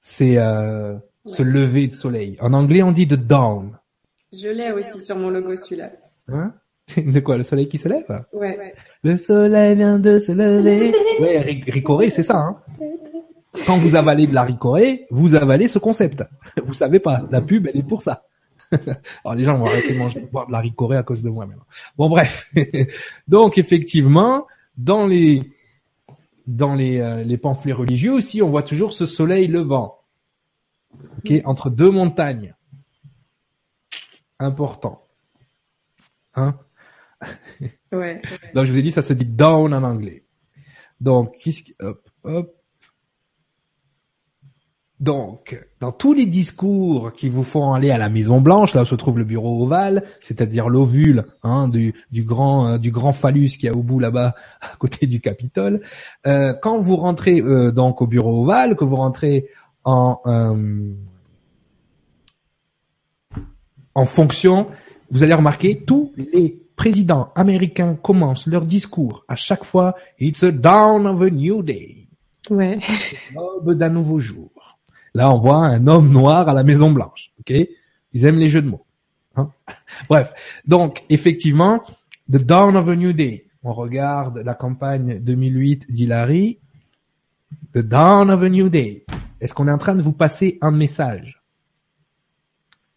C'est 0.00 0.36
euh, 0.38 0.96
ce 1.26 1.42
lever 1.44 1.86
de 1.86 1.94
soleil. 1.94 2.36
En 2.40 2.52
anglais, 2.54 2.82
on 2.82 2.90
dit 2.92 3.06
the 3.06 3.14
dawn. 3.14 3.78
Je 4.32 4.48
l'ai 4.48 4.72
aussi 4.72 4.98
sur 4.98 5.16
mon 5.16 5.30
logo 5.30 5.54
celui-là. 5.54 5.92
Hein? 6.28 6.54
De 6.96 7.20
quoi 7.20 7.36
Le 7.36 7.44
soleil 7.44 7.68
qui 7.68 7.78
se 7.78 7.88
lève? 7.88 8.24
Ouais. 8.32 8.74
Le 9.04 9.16
soleil 9.16 9.76
vient 9.76 10.00
de 10.00 10.18
se 10.18 10.32
lever. 10.32 10.92
Ouais, 11.20 11.38
ri- 11.40 11.62
ricoré, 11.68 12.10
c'est 12.10 12.24
ça. 12.24 12.36
Hein 12.38 12.56
Quand 13.66 13.78
vous 13.78 13.96
avalez 13.96 14.26
de 14.26 14.34
la 14.34 14.42
ricoré, 14.42 15.06
vous 15.10 15.34
avalez 15.34 15.68
ce 15.68 15.78
concept. 15.78 16.24
Vous 16.64 16.72
savez 16.74 17.00
pas, 17.00 17.22
la 17.30 17.42
pub, 17.42 17.66
elle 17.66 17.76
est 17.76 17.82
pour 17.86 18.02
ça. 18.02 18.24
Alors 19.24 19.34
les 19.34 19.44
gens 19.44 19.58
vont 19.58 19.66
arrêter 19.66 19.92
de 19.92 19.98
manger, 19.98 20.20
de 20.22 20.26
boire 20.26 20.46
de 20.46 20.52
la 20.52 20.60
ricoré 20.60 20.96
à 20.96 21.02
cause 21.02 21.22
de 21.22 21.28
moi 21.28 21.44
maintenant. 21.44 21.66
Bon 21.98 22.08
bref. 22.08 22.50
Donc 23.28 23.58
effectivement, 23.58 24.46
dans 24.76 25.06
les 25.06 25.52
dans 26.46 26.74
les, 26.74 26.98
euh, 26.98 27.22
les 27.22 27.36
pamphlets 27.38 27.72
religieux 27.72 28.12
aussi, 28.12 28.42
on 28.42 28.48
voit 28.48 28.62
toujours 28.62 28.92
ce 28.92 29.06
soleil 29.06 29.46
levant. 29.46 29.98
Ok, 31.18 31.32
entre 31.44 31.70
deux 31.70 31.90
montagnes. 31.90 32.54
Important. 34.38 35.06
Hein? 36.34 36.58
Ouais. 37.92 38.20
donc 38.54 38.64
je 38.64 38.72
vous 38.72 38.78
ai 38.78 38.82
dit, 38.82 38.90
ça 38.90 39.02
se 39.02 39.12
dit 39.12 39.26
down 39.26 39.72
en 39.72 39.82
anglais. 39.84 40.24
Donc, 41.00 41.34
qu'est-ce 41.36 41.62
qui- 41.62 41.76
hop, 41.78 42.08
hop. 42.24 42.56
Donc, 45.02 45.60
dans 45.80 45.90
tous 45.90 46.12
les 46.12 46.26
discours 46.26 47.12
qui 47.12 47.28
vous 47.28 47.42
font 47.42 47.72
aller 47.72 47.90
à 47.90 47.98
la 47.98 48.08
Maison 48.08 48.40
Blanche, 48.40 48.72
là 48.72 48.82
où 48.82 48.84
se 48.84 48.94
trouve 48.94 49.18
le 49.18 49.24
bureau 49.24 49.64
ovale, 49.64 50.04
c'est-à-dire 50.20 50.68
l'ovule 50.68 51.24
hein, 51.42 51.66
du, 51.66 51.92
du 52.12 52.22
grand 52.22 52.68
euh, 52.68 52.78
du 52.78 52.92
grand 52.92 53.12
phallus 53.12 53.48
qui 53.58 53.66
est 53.66 53.70
au 53.70 53.82
bout 53.82 53.98
là-bas 53.98 54.36
à 54.60 54.76
côté 54.78 55.08
du 55.08 55.20
Capitole, 55.20 55.80
euh, 56.28 56.54
quand 56.54 56.80
vous 56.80 56.94
rentrez 56.94 57.40
euh, 57.40 57.72
donc 57.72 58.00
au 58.00 58.06
bureau 58.06 58.44
ovale, 58.44 58.76
que 58.76 58.84
vous 58.84 58.94
rentrez 58.94 59.48
en 59.82 60.20
euh, 60.26 60.92
en 63.96 64.06
fonction, 64.06 64.68
vous 65.10 65.24
allez 65.24 65.34
remarquer 65.34 65.82
tous 65.84 66.12
les 66.16 66.62
présidents 66.76 67.32
américains 67.34 67.96
commencent 68.00 68.46
leur 68.46 68.64
discours 68.64 69.24
à 69.26 69.34
chaque 69.34 69.64
fois. 69.64 69.96
It's 70.20 70.44
a 70.44 70.52
dawn 70.52 71.08
of 71.08 71.22
a 71.22 71.30
new 71.30 71.64
day. 71.64 72.06
Ouais. 72.50 72.78
L'aube 73.34 73.74
d'un 73.74 73.90
nouveau 73.90 74.20
jour. 74.20 74.61
Là, 75.14 75.32
on 75.32 75.36
voit 75.38 75.56
un 75.66 75.86
homme 75.86 76.10
noir 76.10 76.48
à 76.48 76.54
la 76.54 76.62
Maison 76.64 76.90
Blanche. 76.90 77.32
Ok? 77.40 77.52
Ils 78.14 78.24
aiment 78.24 78.38
les 78.38 78.48
jeux 78.48 78.62
de 78.62 78.68
mots. 78.68 78.84
Hein? 79.36 79.50
Bref. 80.08 80.32
Donc, 80.66 81.02
effectivement, 81.10 81.82
the 82.30 82.36
dawn 82.42 82.76
of 82.76 82.88
a 82.88 82.96
new 82.96 83.12
day. 83.12 83.46
On 83.64 83.72
regarde 83.74 84.38
la 84.38 84.54
campagne 84.54 85.18
2008 85.20 85.90
d'Hillary. 85.92 86.58
The 87.74 87.78
dawn 87.78 88.30
of 88.30 88.42
a 88.42 88.48
new 88.48 88.68
day. 88.68 89.04
Est-ce 89.40 89.54
qu'on 89.54 89.68
est 89.68 89.72
en 89.72 89.78
train 89.78 89.94
de 89.94 90.02
vous 90.02 90.12
passer 90.12 90.58
un 90.62 90.70
message? 90.70 91.42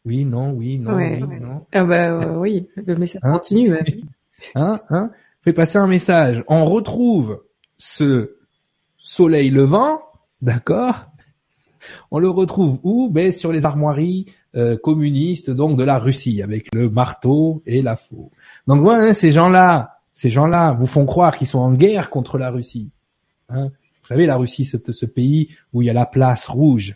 Oui, 0.06 0.24
non, 0.26 0.52
oui, 0.52 0.78
non, 0.78 0.96
Ouais. 0.96 1.22
oui, 1.28 1.40
non. 1.40 1.66
Ah 1.74 1.84
bah 1.84 2.12
euh, 2.12 2.36
oui, 2.38 2.70
le 2.76 2.96
message 2.96 3.22
Hein? 3.24 3.34
continue. 3.34 3.72
ouais. 3.74 3.84
hein, 4.56 4.80
hein, 4.90 5.10
fait 5.42 5.54
passer 5.54 5.78
un 5.80 5.88
message. 5.88 6.44
On 6.48 6.66
retrouve 6.66 7.44
ce 7.78 8.36
soleil 8.98 9.50
levant, 9.50 10.00
d'accord? 10.42 11.08
On 12.12 12.20
le 12.20 12.30
retrouve 12.30 12.80
où? 12.84 13.10
Ben 13.10 13.32
sur 13.32 13.52
les 13.52 13.66
armoiries 13.66 14.28
euh, 14.56 14.78
communistes 14.78 15.50
donc 15.50 15.78
de 15.78 15.84
la 15.84 16.00
Russie 16.00 16.42
avec 16.42 16.74
le 16.74 16.90
marteau 16.90 17.62
et 17.66 17.82
la 17.82 17.98
faux. 17.98 18.32
Donc 18.68 18.82
voilà, 18.82 19.06
hein, 19.06 19.14
ces 19.14 19.32
gens-là, 19.32 20.00
ces 20.14 20.30
gens-là 20.30 20.72
vous 20.72 20.88
font 20.88 21.06
croire 21.06 21.36
qu'ils 21.36 21.48
sont 21.48 21.60
en 21.60 21.74
guerre 21.74 22.10
contre 22.10 22.38
la 22.38 22.52
Russie. 22.52 22.92
Hein 23.50 23.66
Vous 24.02 24.08
savez, 24.08 24.26
la 24.26 24.38
Russie, 24.38 24.66
ce 24.66 25.06
pays 25.06 25.50
où 25.74 25.82
il 25.82 25.86
y 25.86 25.90
a 25.90 25.94
la 25.94 26.06
place 26.06 26.48
rouge, 26.48 26.96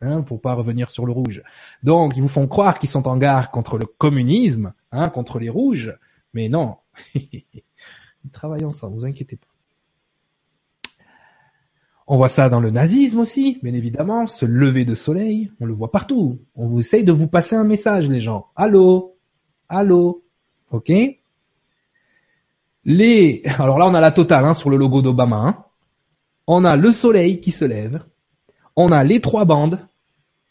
hein, 0.00 0.22
pour 0.22 0.40
pas 0.40 0.54
revenir 0.54 0.90
sur 0.90 1.06
le 1.06 1.12
rouge. 1.12 1.42
Donc, 1.82 2.16
ils 2.16 2.22
vous 2.22 2.28
font 2.28 2.46
croire 2.46 2.78
qu'ils 2.78 2.90
sont 2.90 3.06
en 3.06 3.16
garde 3.16 3.50
contre 3.50 3.78
le 3.78 3.86
communisme, 3.86 4.72
hein, 4.92 5.08
contre 5.10 5.38
les 5.38 5.48
rouges, 5.48 5.96
mais 6.34 6.48
non. 6.48 6.76
ils 7.14 8.30
travaillent 8.32 8.64
vous 8.64 9.06
inquiétez 9.06 9.36
pas. 9.36 9.49
On 12.12 12.16
voit 12.16 12.28
ça 12.28 12.48
dans 12.48 12.58
le 12.58 12.70
nazisme 12.70 13.20
aussi, 13.20 13.60
bien 13.62 13.72
évidemment, 13.72 14.26
ce 14.26 14.44
lever 14.44 14.84
de 14.84 14.96
soleil, 14.96 15.52
on 15.60 15.64
le 15.64 15.72
voit 15.72 15.92
partout. 15.92 16.40
On 16.56 16.66
vous 16.66 16.80
essaye 16.80 17.04
de 17.04 17.12
vous 17.12 17.28
passer 17.28 17.54
un 17.54 17.62
message, 17.62 18.08
les 18.08 18.20
gens. 18.20 18.48
Allô? 18.56 19.14
Allô? 19.68 20.24
Ok? 20.72 20.90
Les... 22.84 23.42
Alors 23.60 23.78
là, 23.78 23.86
on 23.86 23.94
a 23.94 24.00
la 24.00 24.10
totale 24.10 24.44
hein, 24.44 24.54
sur 24.54 24.70
le 24.70 24.76
logo 24.76 25.02
d'Obama. 25.02 25.36
Hein. 25.36 25.64
On 26.48 26.64
a 26.64 26.74
le 26.74 26.90
soleil 26.90 27.40
qui 27.40 27.52
se 27.52 27.64
lève. 27.64 28.02
On 28.74 28.90
a 28.90 29.04
les 29.04 29.20
trois 29.20 29.44
bandes. 29.44 29.78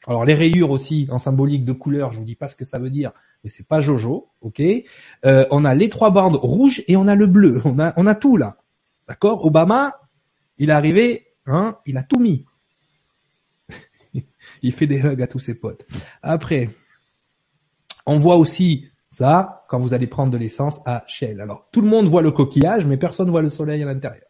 Alors 0.08 0.24
les 0.24 0.36
rayures 0.36 0.72
aussi, 0.72 1.10
en 1.12 1.18
symbolique 1.18 1.66
de 1.66 1.74
couleur, 1.74 2.14
je 2.14 2.20
vous 2.20 2.26
dis 2.26 2.36
pas 2.36 2.48
ce 2.48 2.56
que 2.56 2.64
ça 2.64 2.80
veut 2.80 2.90
dire, 2.90 3.12
mais 3.44 3.50
c'est 3.50 3.68
pas 3.68 3.82
Jojo, 3.82 4.30
ok? 4.40 4.62
Euh, 5.26 5.46
On 5.52 5.66
a 5.66 5.76
les 5.76 5.90
trois 5.90 6.12
bandes 6.12 6.38
rouges 6.38 6.86
et 6.88 6.96
on 6.96 7.06
a 7.10 7.16
le 7.16 7.28
bleu. 7.28 7.62
On 7.66 7.80
a, 7.80 7.94
on 7.98 8.08
a 8.08 8.16
tout 8.16 8.38
là. 8.38 8.56
D'accord? 9.10 9.44
Obama, 9.44 10.00
il 10.58 10.70
est 10.70 10.72
arrivé 10.72 11.26
Hein? 11.50 11.78
Il 11.86 11.98
a 11.98 12.04
tout 12.04 12.20
mis. 12.20 12.46
il 14.62 14.72
fait 14.72 14.88
des 14.88 15.00
hugs 15.00 15.22
à 15.22 15.28
tous 15.28 15.40
ses 15.40 15.56
potes. 15.56 15.86
Après, 16.22 16.70
on 18.06 18.18
voit 18.18 18.38
aussi 18.38 18.88
ça 19.10 19.66
quand 19.70 19.80
vous 19.80 19.94
allez 19.94 20.08
prendre 20.08 20.32
de 20.32 20.38
l'essence 20.38 20.82
à 20.86 21.04
Shell. 21.08 21.42
Alors, 21.42 21.68
tout 21.72 21.82
le 21.82 21.88
monde 21.88 22.08
voit 22.08 22.22
le 22.22 22.32
coquillage, 22.32 22.86
mais 22.86 22.98
personne 22.98 23.30
voit 23.30 23.42
le 23.42 23.50
soleil 23.50 23.82
à 23.84 23.86
l'intérieur. 23.86 24.30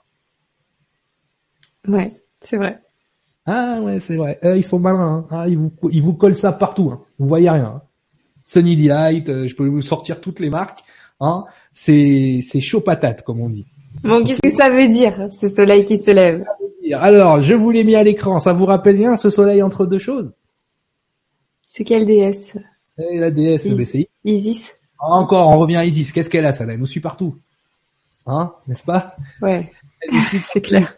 Ouais, 1.88 2.22
c'est 2.42 2.58
vrai. 2.58 2.82
Ah 3.46 3.80
ouais, 3.82 4.00
c'est 4.00 4.16
vrai. 4.16 4.40
Euh, 4.44 4.58
ils 4.58 4.64
sont 4.64 4.80
malins. 4.80 5.00
Hein. 5.00 5.28
Ah, 5.32 5.46
ils, 5.48 5.58
vous, 5.58 5.72
ils 5.92 6.02
vous 6.02 6.14
collent 6.14 6.36
ça 6.36 6.52
partout. 6.52 6.92
Hein. 6.92 7.02
Vous 7.18 7.28
voyez 7.28 7.50
rien. 7.50 7.66
Hein. 7.66 7.82
Sunny 8.46 8.76
Delight, 8.76 9.30
euh, 9.30 9.48
je 9.48 9.56
peux 9.56 9.68
vous 9.68 9.82
sortir 9.82 10.22
toutes 10.22 10.40
les 10.40 10.50
marques. 10.50 10.80
Hein. 11.20 11.46
C'est 11.72 12.42
chaud 12.60 12.82
patate, 12.82 13.24
comme 13.24 13.42
on 13.42 13.50
dit. 13.50 13.66
Bon, 14.04 14.24
qu'est-ce 14.24 14.42
que 14.42 14.56
ça 14.56 14.70
veut 14.70 14.88
dire, 14.88 15.30
ce 15.32 15.50
soleil 15.50 15.84
qui 15.84 15.98
se 15.98 16.12
lève? 16.12 16.46
Alors, 16.94 17.42
je 17.42 17.54
vous 17.54 17.72
l'ai 17.72 17.84
mis 17.84 17.96
à 17.96 18.04
l'écran. 18.04 18.40
Ça 18.40 18.54
vous 18.54 18.66
rappelle 18.66 18.98
bien 18.98 19.18
ce 19.18 19.30
soleil 19.30 19.62
entre 19.62 19.86
deux 19.86 20.00
choses? 20.00 20.34
C'est 21.70 21.84
quelle 21.84 22.06
déesse? 22.06 22.54
Eh, 22.98 23.18
La 23.18 23.32
déesse 23.32 23.68
Isis. 24.26 24.76
Encore, 25.00 25.48
on 25.48 25.60
revient 25.60 25.78
à 25.78 25.86
Isis. 25.86 26.12
Qu'est-ce 26.12 26.30
qu'elle 26.30 26.46
a, 26.46 26.52
ça 26.52 26.66
Elle 26.66 26.80
nous 26.80 26.86
suit 26.86 27.00
partout. 27.00 27.36
Hein? 28.26 28.54
N'est-ce 28.68 28.84
pas? 28.84 29.16
Ouais, 29.42 29.72
c'est 30.44 30.62
clair. 30.62 30.96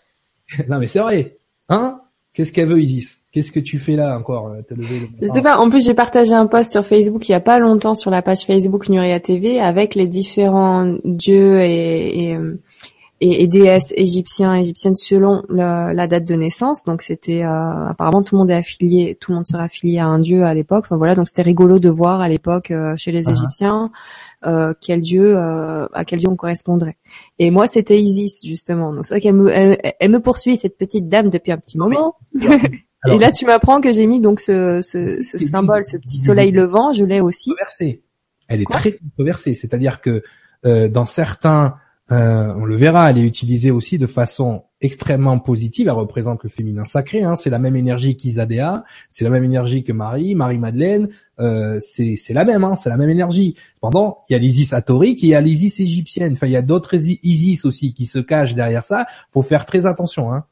non, 0.67 0.79
mais 0.79 0.87
c'est 0.87 0.99
vrai. 0.99 1.37
Hein? 1.69 2.01
Qu'est-ce 2.33 2.51
qu'elle 2.51 2.69
veut, 2.69 2.79
Isis? 2.81 3.21
Qu'est-ce 3.31 3.51
que 3.51 3.59
tu 3.59 3.77
fais 3.79 3.95
là 3.95 4.17
encore 4.17 4.47
euh, 4.47 4.61
te 4.61 4.73
lever 4.73 5.09
Je 5.21 5.27
sais 5.27 5.41
pas. 5.41 5.57
En 5.57 5.69
plus, 5.69 5.85
j'ai 5.85 5.93
partagé 5.93 6.33
un 6.33 6.47
post 6.47 6.71
sur 6.71 6.85
Facebook 6.85 7.27
il 7.29 7.33
y 7.33 7.35
a 7.35 7.39
pas 7.39 7.59
longtemps 7.59 7.95
sur 7.95 8.09
la 8.11 8.21
page 8.21 8.45
Facebook 8.45 8.89
Nuria 8.89 9.19
TV 9.19 9.59
avec 9.59 9.95
les 9.95 10.07
différents 10.07 10.95
dieux 11.05 11.59
et, 11.61 12.29
et, 12.29 12.35
euh, 12.35 12.59
et, 13.21 13.43
et 13.43 13.47
déesses 13.47 13.93
égyptiens, 13.95 14.55
égyptiennes 14.55 14.95
selon 14.95 15.43
la, 15.47 16.07
date 16.07 16.25
de 16.25 16.33
naissance. 16.33 16.83
Donc 16.85 17.03
c'était 17.03 17.43
euh, 17.43 17.87
apparemment 17.87 18.23
tout 18.23 18.35
le 18.35 18.39
monde 18.39 18.49
est 18.49 18.55
affilié, 18.55 19.15
tout 19.19 19.31
le 19.31 19.35
monde 19.35 19.45
serait 19.45 19.63
affilié 19.63 19.99
à 19.99 20.07
un 20.07 20.17
dieu 20.17 20.43
à 20.43 20.53
l'époque. 20.55 20.85
Enfin 20.87 20.97
voilà, 20.97 21.13
donc 21.13 21.27
c'était 21.27 21.43
rigolo 21.43 21.77
de 21.77 21.89
voir 21.89 22.19
à 22.19 22.27
l'époque 22.27 22.71
euh, 22.71 22.95
chez 22.97 23.11
les 23.11 23.25
uh-huh. 23.25 23.33
Égyptiens 23.33 23.91
euh, 24.47 24.73
quel 24.81 25.01
dieu 25.01 25.37
à 25.37 26.03
quel 26.05 26.17
dieu 26.17 26.29
on 26.29 26.35
correspondrait. 26.35 26.97
Et 27.37 27.51
moi 27.51 27.67
c'était 27.67 27.99
Isis 27.99 28.43
justement. 28.43 28.91
Donc 28.91 29.05
c'est 29.05 29.13
vrai 29.13 29.21
qu'elle 29.21 29.35
me 29.35 29.51
elle, 29.51 30.09
me 30.09 30.19
poursuit 30.19 30.57
cette 30.57 30.77
petite 30.77 31.07
dame 31.07 31.29
depuis 31.29 31.51
un 31.51 31.57
petit 31.57 31.77
moment. 31.77 32.15
et 32.41 33.17
là 33.19 33.31
tu 33.31 33.45
m'apprends 33.45 33.81
que 33.81 33.91
j'ai 33.91 34.07
mis 34.07 34.19
donc 34.19 34.39
ce, 34.39 34.81
ce, 34.81 35.21
ce 35.21 35.37
symbole, 35.37 35.85
ce 35.85 35.97
petit 35.97 36.17
soleil 36.17 36.51
levant, 36.51 36.91
je 36.91 37.05
l'ai 37.05 37.21
aussi. 37.21 37.53
Elle 38.47 38.61
est 38.61 38.69
très 38.69 38.93
controversée, 38.93 39.53
c'est-à-dire 39.53 40.01
que 40.01 40.23
dans 40.63 41.05
certains 41.05 41.75
euh, 42.11 42.53
on 42.57 42.65
le 42.65 42.75
verra, 42.75 43.09
elle 43.09 43.19
est 43.19 43.25
utilisée 43.25 43.71
aussi 43.71 43.97
de 43.97 44.07
façon 44.07 44.65
extrêmement 44.81 45.39
positive. 45.39 45.87
Elle 45.87 45.93
représente 45.93 46.43
le 46.43 46.49
féminin 46.49 46.83
sacré. 46.83 47.23
Hein. 47.23 47.37
C'est 47.37 47.49
la 47.49 47.59
même 47.59 47.75
énergie 47.77 48.17
qu'Isadéa, 48.17 48.83
c'est 49.09 49.23
la 49.23 49.29
même 49.29 49.45
énergie 49.45 49.83
que 49.83 49.93
Marie, 49.93 50.35
Marie-Madeleine. 50.35 51.09
Euh, 51.39 51.79
c'est 51.79 52.17
la 52.31 52.43
même, 52.43 52.65
hein, 52.65 52.75
c'est 52.75 52.89
la 52.89 52.97
même 52.97 53.09
énergie. 53.09 53.55
Cependant, 53.75 54.25
il 54.29 54.33
y 54.33 54.35
a 54.35 54.39
l'Isis 54.39 54.73
atorique 54.73 55.23
et 55.23 55.27
il 55.27 55.29
y 55.29 55.35
a 55.35 55.41
l'Isis 55.41 55.79
égyptienne. 55.79 56.33
Enfin, 56.33 56.47
il 56.47 56.53
y 56.53 56.57
a 56.57 56.61
d'autres 56.61 56.95
Isis 56.95 57.63
aussi 57.63 57.93
qui 57.93 58.07
se 58.07 58.19
cachent 58.19 58.55
derrière 58.55 58.83
ça. 58.83 59.05
Faut 59.31 59.41
faire 59.41 59.65
très 59.65 59.85
attention. 59.85 60.33
Hein. 60.33 60.45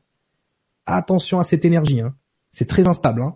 Attention 0.86 1.40
à 1.40 1.44
cette 1.44 1.66
énergie. 1.66 2.00
Hein. 2.00 2.16
C'est 2.52 2.68
très 2.68 2.88
instable. 2.88 3.22
Hein. 3.22 3.36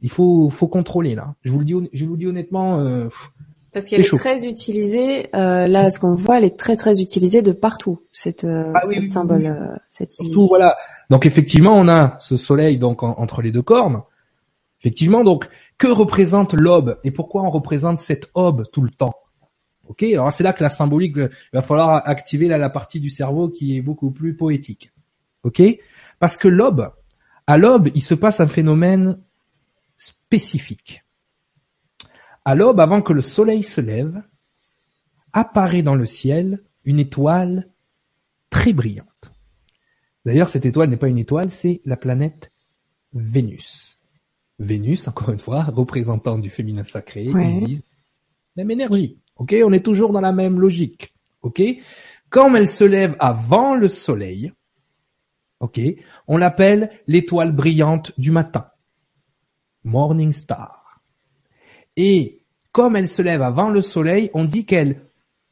Il 0.00 0.10
faut, 0.10 0.50
faut 0.50 0.68
contrôler 0.68 1.14
là. 1.14 1.36
Je 1.42 1.52
vous 1.52 1.60
le 1.60 1.64
dis, 1.64 1.74
je 1.92 2.04
vous 2.04 2.12
le 2.12 2.18
dis 2.18 2.26
honnêtement. 2.26 2.80
Euh, 2.80 3.08
parce 3.72 3.88
qu'elle 3.88 4.00
est, 4.02 4.16
très 4.16 4.44
utilisée, 4.44 5.34
euh, 5.34 5.66
là, 5.66 5.90
ce 5.90 5.98
qu'on 5.98 6.14
voit, 6.14 6.38
elle 6.38 6.44
est 6.44 6.58
très 6.58 6.76
très 6.76 7.00
utilisée 7.00 7.40
de 7.40 7.52
partout, 7.52 8.02
cette, 8.12 8.44
euh, 8.44 8.72
ah 8.74 8.80
ce 8.84 9.00
symbole, 9.00 9.46
euh, 9.46 9.76
cette 9.88 10.12
Surtout, 10.12 10.46
voilà. 10.46 10.76
Donc 11.08 11.24
effectivement, 11.24 11.74
on 11.74 11.88
a 11.88 12.16
ce 12.20 12.36
soleil 12.36 12.76
donc 12.76 13.02
entre 13.02 13.40
les 13.40 13.50
deux 13.50 13.62
cornes. 13.62 14.02
Effectivement, 14.80 15.24
donc 15.24 15.48
que 15.78 15.86
représente 15.86 16.52
l'aube 16.54 16.98
et 17.04 17.10
pourquoi 17.10 17.42
on 17.42 17.50
représente 17.50 18.00
cette 18.00 18.28
aube 18.34 18.64
tout 18.72 18.82
le 18.82 18.90
temps? 18.90 19.14
Ok, 19.88 20.02
alors 20.02 20.32
c'est 20.32 20.44
là 20.44 20.52
que 20.52 20.62
la 20.62 20.68
symbolique, 20.70 21.16
il 21.16 21.30
va 21.52 21.62
falloir 21.62 22.02
activer 22.06 22.48
là 22.48 22.58
la 22.58 22.70
partie 22.70 23.00
du 23.00 23.10
cerveau 23.10 23.48
qui 23.48 23.76
est 23.76 23.80
beaucoup 23.80 24.10
plus 24.10 24.36
poétique. 24.36 24.92
Ok, 25.44 25.62
parce 26.18 26.36
que 26.36 26.48
l'aube, 26.48 26.90
à 27.46 27.56
l'aube, 27.56 27.88
il 27.94 28.02
se 28.02 28.14
passe 28.14 28.40
un 28.40 28.46
phénomène 28.46 29.18
spécifique. 29.96 31.01
À 32.44 32.54
l'aube, 32.54 32.80
avant 32.80 33.02
que 33.02 33.12
le 33.12 33.22
soleil 33.22 33.62
se 33.62 33.80
lève, 33.80 34.22
apparaît 35.32 35.82
dans 35.82 35.94
le 35.94 36.06
ciel 36.06 36.62
une 36.84 36.98
étoile 36.98 37.70
très 38.50 38.72
brillante. 38.72 39.06
D'ailleurs, 40.24 40.48
cette 40.48 40.66
étoile 40.66 40.88
n'est 40.88 40.96
pas 40.96 41.08
une 41.08 41.18
étoile, 41.18 41.50
c'est 41.50 41.80
la 41.84 41.96
planète 41.96 42.52
Vénus. 43.12 43.98
Vénus, 44.58 45.08
encore 45.08 45.30
une 45.30 45.38
fois, 45.38 45.64
représentant 45.64 46.38
du 46.38 46.50
féminin 46.50 46.84
sacré, 46.84 47.24
disent 47.24 47.82
même 48.56 48.70
énergie. 48.70 49.18
Ok, 49.36 49.54
on 49.64 49.72
est 49.72 49.84
toujours 49.84 50.12
dans 50.12 50.20
la 50.20 50.32
même 50.32 50.60
logique. 50.60 51.14
Ok, 51.42 51.62
quand 52.30 52.54
elle 52.54 52.68
se 52.68 52.84
lève 52.84 53.16
avant 53.18 53.74
le 53.74 53.88
soleil, 53.88 54.52
ok, 55.60 55.80
on 56.28 56.36
l'appelle 56.36 56.90
l'étoile 57.06 57.52
brillante 57.52 58.12
du 58.18 58.30
matin, 58.30 58.68
Morning 59.84 60.32
Star. 60.32 60.81
Et 61.96 62.44
comme 62.72 62.96
elle 62.96 63.08
se 63.08 63.22
lève 63.22 63.42
avant 63.42 63.70
le 63.70 63.82
soleil, 63.82 64.30
on 64.34 64.44
dit 64.44 64.64
qu'elle 64.64 65.02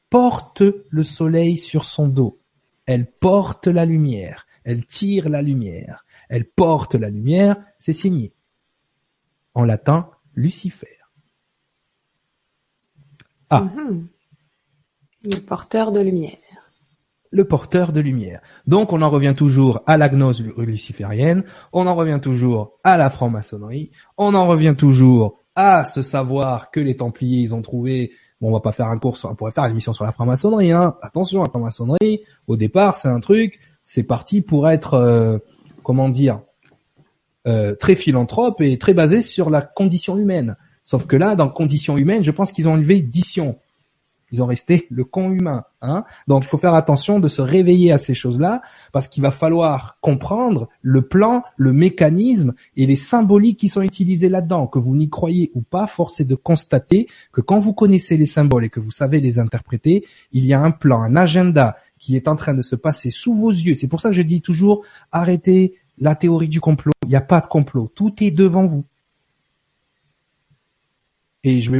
porte 0.09 0.63
le 0.89 1.05
soleil 1.05 1.57
sur 1.57 1.85
son 1.85 2.09
dos. 2.09 2.41
Elle 2.87 3.07
porte 3.07 3.69
la 3.69 3.85
lumière. 3.85 4.47
Elle 4.65 4.85
tire 4.87 5.29
la 5.29 5.43
lumière. 5.43 6.05
Elle 6.29 6.45
porte 6.45 6.95
la 6.95 7.11
lumière, 7.11 7.57
c'est 7.79 7.93
signé. 7.93 8.33
En 9.55 9.65
latin, 9.65 10.11
Lucifer. 10.35 10.99
Ah. 13.51 13.63
Mhm. 13.63 14.09
Le 15.25 15.37
porteur 15.41 15.93
de 15.93 16.01
lumière. 16.01 16.39
Le 17.33 17.45
porteur 17.45 17.93
de 17.93 18.01
lumière. 18.01 18.41
Donc 18.67 18.93
on 18.93 19.03
en 19.03 19.11
revient 19.11 19.35
toujours 19.37 19.83
à 19.87 19.97
la 19.97 20.09
gnose 20.09 20.43
luciférienne, 20.57 21.45
on 21.73 21.87
en 21.87 21.95
revient 21.95 22.21
toujours 22.23 22.79
à 22.83 22.97
la 22.97 23.11
franc-maçonnerie, 23.11 23.91
on 24.17 24.35
en 24.35 24.47
revient 24.47 24.75
toujours 24.77 25.39
à 25.61 25.85
ce 25.85 26.03
savoir 26.03 26.71
que 26.71 26.81
les 26.81 26.97
Templiers 26.97 27.43
ils 27.43 27.55
ont 27.55 27.63
trouvé. 27.63 28.13
Bon, 28.41 28.49
on 28.49 28.53
va 28.53 28.61
pas 28.61 28.73
faire 28.73 28.87
un 28.87 28.97
cours, 28.97 29.19
on 29.25 29.35
pourrait 29.35 29.53
faire 29.53 29.65
une 29.65 29.73
émission 29.73 29.93
sur 29.93 30.05
la 30.05 30.13
franc-maçonnerie. 30.13 30.73
Hein. 30.73 30.97
Attention, 31.03 31.43
la 31.43 31.51
franc-maçonnerie, 31.51 32.23
au 32.47 32.57
départ, 32.57 32.97
c'est 32.97 33.09
un 33.09 33.21
truc, 33.21 33.61
c'est 33.85 34.03
parti 34.03 34.41
pour 34.41 34.71
être, 34.71 34.95
euh, 34.95 35.39
comment 35.83 36.09
dire, 36.09 36.41
euh, 37.47 37.75
très 37.75 37.97
philanthrope 37.97 38.63
et 38.63 38.79
très 38.79 38.95
basé 38.95 39.21
sur 39.21 39.51
la 39.51 39.61
condition 39.61 40.17
humaine. 40.17 40.57
Sauf 40.85 41.07
que 41.07 41.17
là, 41.17 41.37
dans 41.37 41.51
condition 41.51 41.99
humaine, 41.99 42.25
je 42.25 42.31
pense 42.31 42.53
qu'ils 42.53 42.67
ont 42.67 42.73
enlevé 42.73 43.03
dition. 43.03 43.59
Ils 44.33 44.43
ont 44.43 44.47
resté 44.47 44.87
le 44.91 45.05
con 45.05 45.31
humain. 45.31 45.65
Hein 45.83 46.05
Donc 46.29 46.45
il 46.45 46.47
faut 46.47 46.59
faire 46.59 46.75
attention 46.75 47.21
de 47.21 47.29
se 47.29 47.43
réveiller 47.43 47.93
à 47.93 47.99
ces 47.99 48.15
choses-là, 48.15 48.63
parce 48.93 49.09
qu'il 49.09 49.23
va 49.23 49.31
falloir 49.31 49.99
comprendre 50.01 50.69
le 50.83 51.03
plan, 51.03 51.43
le 51.57 51.73
mécanisme 51.73 52.55
et 52.77 52.87
les 52.87 52.97
symboliques 52.97 53.61
qui 53.61 53.69
sont 53.69 53.83
utilisés 53.83 54.29
là-dedans. 54.29 54.67
Que 54.67 54.79
vous 54.79 54.95
n'y 54.95 55.09
croyez 55.09 55.51
ou 55.55 55.63
pas, 55.63 55.87
force 55.87 56.21
est 56.21 56.25
de 56.25 56.35
constater 56.35 57.09
que 57.33 57.41
quand 57.41 57.59
vous 57.59 57.73
connaissez 57.73 58.17
les 58.17 58.27
symboles 58.27 58.65
et 58.65 58.71
que 58.71 58.81
vous 58.81 58.91
savez 58.91 59.21
les 59.21 59.39
interpréter, 59.39 60.05
il 60.33 60.45
y 60.45 60.53
a 60.53 60.61
un 60.61 60.71
plan, 60.71 61.03
un 61.03 61.17
agenda 61.17 61.77
qui 61.99 62.17
est 62.17 62.29
en 62.29 62.37
train 62.37 62.55
de 62.55 62.63
se 62.63 62.77
passer 62.77 63.11
sous 63.11 63.35
vos 63.35 63.51
yeux. 63.51 63.75
C'est 63.75 63.89
pour 63.89 64.01
ça 64.01 64.11
que 64.11 64.17
je 64.17 64.23
dis 64.23 64.41
toujours, 64.41 64.85
arrêtez 65.13 65.75
la 65.99 66.15
théorie 66.15 66.49
du 66.49 66.61
complot. 66.61 66.93
Il 67.05 67.11
n'y 67.11 67.17
a 67.17 67.21
pas 67.21 67.41
de 67.41 67.47
complot. 67.47 67.91
Tout 67.95 68.15
est 68.23 68.31
devant 68.31 68.67
vous 68.67 68.85
et 71.45 71.61
je 71.61 71.71
vais, 71.71 71.79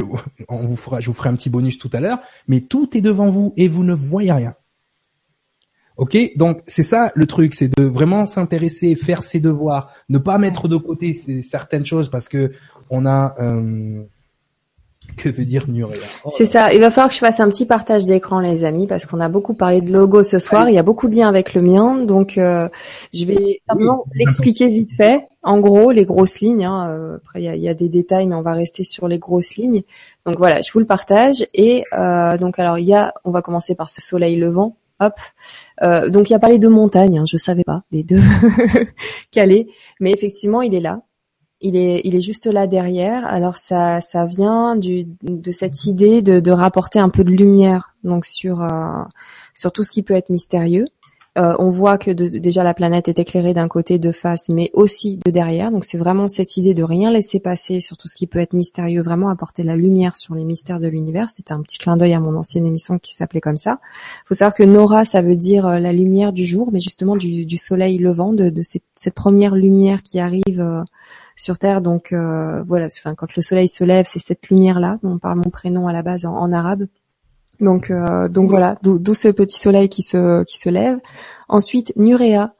on 0.49 0.63
vous 0.63 0.75
fera, 0.75 0.99
je 0.99 1.07
vous 1.07 1.13
ferai 1.13 1.29
un 1.29 1.35
petit 1.35 1.49
bonus 1.49 1.77
tout 1.77 1.89
à 1.93 1.99
l'heure, 1.99 2.19
mais 2.47 2.61
tout 2.61 2.97
est 2.97 3.01
devant 3.01 3.29
vous 3.29 3.53
et 3.57 3.67
vous 3.67 3.83
ne 3.83 3.93
voyez 3.93 4.31
rien. 4.31 4.55
Ok, 5.97 6.17
donc 6.35 6.61
c'est 6.67 6.83
ça 6.83 7.11
le 7.15 7.27
truc, 7.27 7.53
c'est 7.53 7.67
de 7.77 7.83
vraiment 7.83 8.25
s'intéresser, 8.25 8.95
faire 8.95 9.23
ses 9.23 9.39
devoirs, 9.39 9.93
ne 10.09 10.17
pas 10.17 10.37
mettre 10.37 10.67
de 10.67 10.77
côté 10.77 11.13
certaines 11.43 11.85
choses 11.85 12.09
parce 12.09 12.27
que 12.27 12.51
on 12.89 13.05
a 13.05 13.35
euh, 13.39 14.03
que 15.17 15.29
veut 15.29 15.45
dire 15.45 15.69
Nuria 15.69 15.97
oh 16.23 16.29
C'est 16.31 16.45
ça. 16.45 16.73
Il 16.73 16.79
va 16.79 16.91
falloir 16.91 17.09
que 17.09 17.15
je 17.15 17.19
fasse 17.19 17.39
un 17.39 17.47
petit 17.47 17.65
partage 17.65 18.05
d'écran, 18.05 18.39
les 18.39 18.63
amis, 18.63 18.87
parce 18.87 19.05
qu'on 19.05 19.19
a 19.19 19.29
beaucoup 19.29 19.53
parlé 19.53 19.81
de 19.81 19.91
logo 19.91 20.23
ce 20.23 20.39
soir. 20.39 20.69
Il 20.69 20.75
y 20.75 20.77
a 20.77 20.83
beaucoup 20.83 21.07
de 21.07 21.15
liens 21.15 21.29
avec 21.29 21.53
le 21.53 21.61
mien, 21.61 21.95
donc 22.03 22.37
euh, 22.37 22.69
je 23.13 23.25
vais 23.25 23.61
simplement 23.67 24.05
l'expliquer 24.13 24.69
vite 24.69 24.91
fait. 24.95 25.27
En 25.43 25.59
gros, 25.59 25.91
les 25.91 26.05
grosses 26.05 26.39
lignes. 26.39 26.65
Hein, 26.65 26.89
euh, 26.89 27.15
après, 27.17 27.41
il 27.41 27.61
y 27.61 27.69
a, 27.69 27.73
des 27.73 27.89
détails, 27.89 28.27
mais 28.27 28.35
on 28.35 28.41
va 28.41 28.53
rester 28.53 28.83
sur 28.83 29.07
les 29.07 29.19
grosses 29.19 29.55
lignes. 29.55 29.83
Donc 30.25 30.37
voilà, 30.37 30.61
je 30.61 30.71
vous 30.71 30.79
le 30.79 30.85
partage. 30.85 31.45
Et 31.53 31.83
euh, 31.93 32.37
donc 32.37 32.59
alors, 32.59 32.77
il 32.77 32.85
y 32.85 32.93
a, 32.93 33.13
on 33.25 33.31
va 33.31 33.41
commencer 33.41 33.75
par 33.75 33.89
ce 33.89 34.01
soleil 34.01 34.35
levant. 34.35 34.77
Hop. 35.03 35.15
donc 36.11 36.29
il 36.29 36.33
y 36.33 36.35
a 36.35 36.39
pas 36.39 36.49
les 36.49 36.59
deux 36.59 36.69
montagnes, 36.69 37.17
hein, 37.17 37.23
je 37.27 37.35
savais 37.35 37.63
pas 37.63 37.81
les 37.91 38.03
deux 38.03 38.21
calés, 39.31 39.67
mais 39.99 40.11
effectivement 40.11 40.61
il 40.61 40.75
est 40.75 40.79
là 40.79 41.01
il 41.61 41.75
est, 41.75 42.01
il 42.03 42.15
est 42.15 42.21
juste 42.21 42.47
là 42.47 42.67
derrière. 42.67 43.25
Alors 43.25 43.57
ça, 43.57 44.01
ça 44.01 44.25
vient 44.25 44.75
du, 44.75 45.07
de 45.21 45.51
cette 45.51 45.85
idée 45.85 46.21
de, 46.21 46.51
rapporter 46.51 46.99
un 46.99 47.09
peu 47.09 47.23
de 47.23 47.29
lumière 47.29 47.95
donc 48.03 48.25
sur, 48.25 48.61
euh, 48.61 49.03
sur 49.53 49.71
tout 49.71 49.83
ce 49.83 49.91
qui 49.91 50.03
peut 50.03 50.15
être 50.15 50.29
mystérieux. 50.29 50.85
Euh, 51.37 51.55
on 51.59 51.69
voit 51.69 51.97
que 51.97 52.11
déjà 52.11 52.63
la 52.63 52.73
planète 52.73 53.07
est 53.07 53.19
éclairée 53.19 53.53
d'un 53.53 53.69
côté 53.69 53.99
de 53.99 54.11
face, 54.11 54.49
mais 54.49 54.69
aussi 54.73 55.19
de 55.25 55.31
derrière. 55.31 55.71
Donc 55.71 55.85
c'est 55.85 55.97
vraiment 55.97 56.27
cette 56.27 56.57
idée 56.57 56.73
de 56.73 56.83
rien 56.83 57.09
laisser 57.09 57.39
passer 57.39 57.79
sur 57.79 57.95
tout 57.95 58.09
ce 58.09 58.15
qui 58.15 58.27
peut 58.27 58.39
être 58.39 58.53
mystérieux, 58.53 59.01
vraiment 59.01 59.29
apporter 59.29 59.63
la 59.63 59.77
lumière 59.77 60.17
sur 60.17 60.35
les 60.35 60.43
mystères 60.43 60.81
de 60.81 60.87
l'univers. 60.87 61.29
C'était 61.29 61.53
un 61.53 61.61
petit 61.61 61.77
clin 61.77 61.95
d'œil 61.95 62.13
à 62.13 62.19
mon 62.19 62.35
ancienne 62.35 62.65
émission 62.65 62.99
qui 62.99 63.13
s'appelait 63.13 63.41
comme 63.41 63.57
ça. 63.57 63.79
Il 64.23 64.27
faut 64.27 64.33
savoir 64.33 64.53
que 64.53 64.63
Nora, 64.63 65.05
ça 65.05 65.21
veut 65.21 65.37
dire 65.37 65.65
euh, 65.65 65.79
la 65.79 65.93
lumière 65.93 66.33
du 66.33 66.43
jour, 66.43 66.69
mais 66.73 66.81
justement 66.81 67.15
du, 67.15 67.57
soleil 67.57 67.97
levant, 67.97 68.33
de, 68.33 68.51
cette, 68.61 69.13
première 69.15 69.55
lumière 69.55 70.03
qui 70.03 70.19
arrive 70.19 70.83
sur 71.41 71.57
Terre. 71.57 71.81
Donc 71.81 72.13
euh, 72.13 72.63
voilà, 72.63 72.87
quand 73.17 73.35
le 73.35 73.41
soleil 73.41 73.67
se 73.67 73.83
lève, 73.83 74.05
c'est 74.07 74.19
cette 74.19 74.47
lumière-là. 74.49 74.99
On 75.03 75.17
parle 75.17 75.37
mon 75.37 75.49
prénom 75.49 75.87
à 75.87 75.93
la 75.93 76.03
base 76.03 76.25
en, 76.25 76.51
arabe. 76.51 76.87
Donc 77.61 77.91
euh, 77.91 78.27
donc 78.27 78.49
voilà, 78.49 78.77
d'où 78.81 79.13
ce 79.13 79.27
petit 79.29 79.59
soleil 79.59 79.87
qui 79.87 80.01
se 80.01 80.43
qui 80.43 80.57
se 80.57 80.69
lève. 80.69 80.97
Ensuite 81.47 81.93
Nurea. 81.95 82.53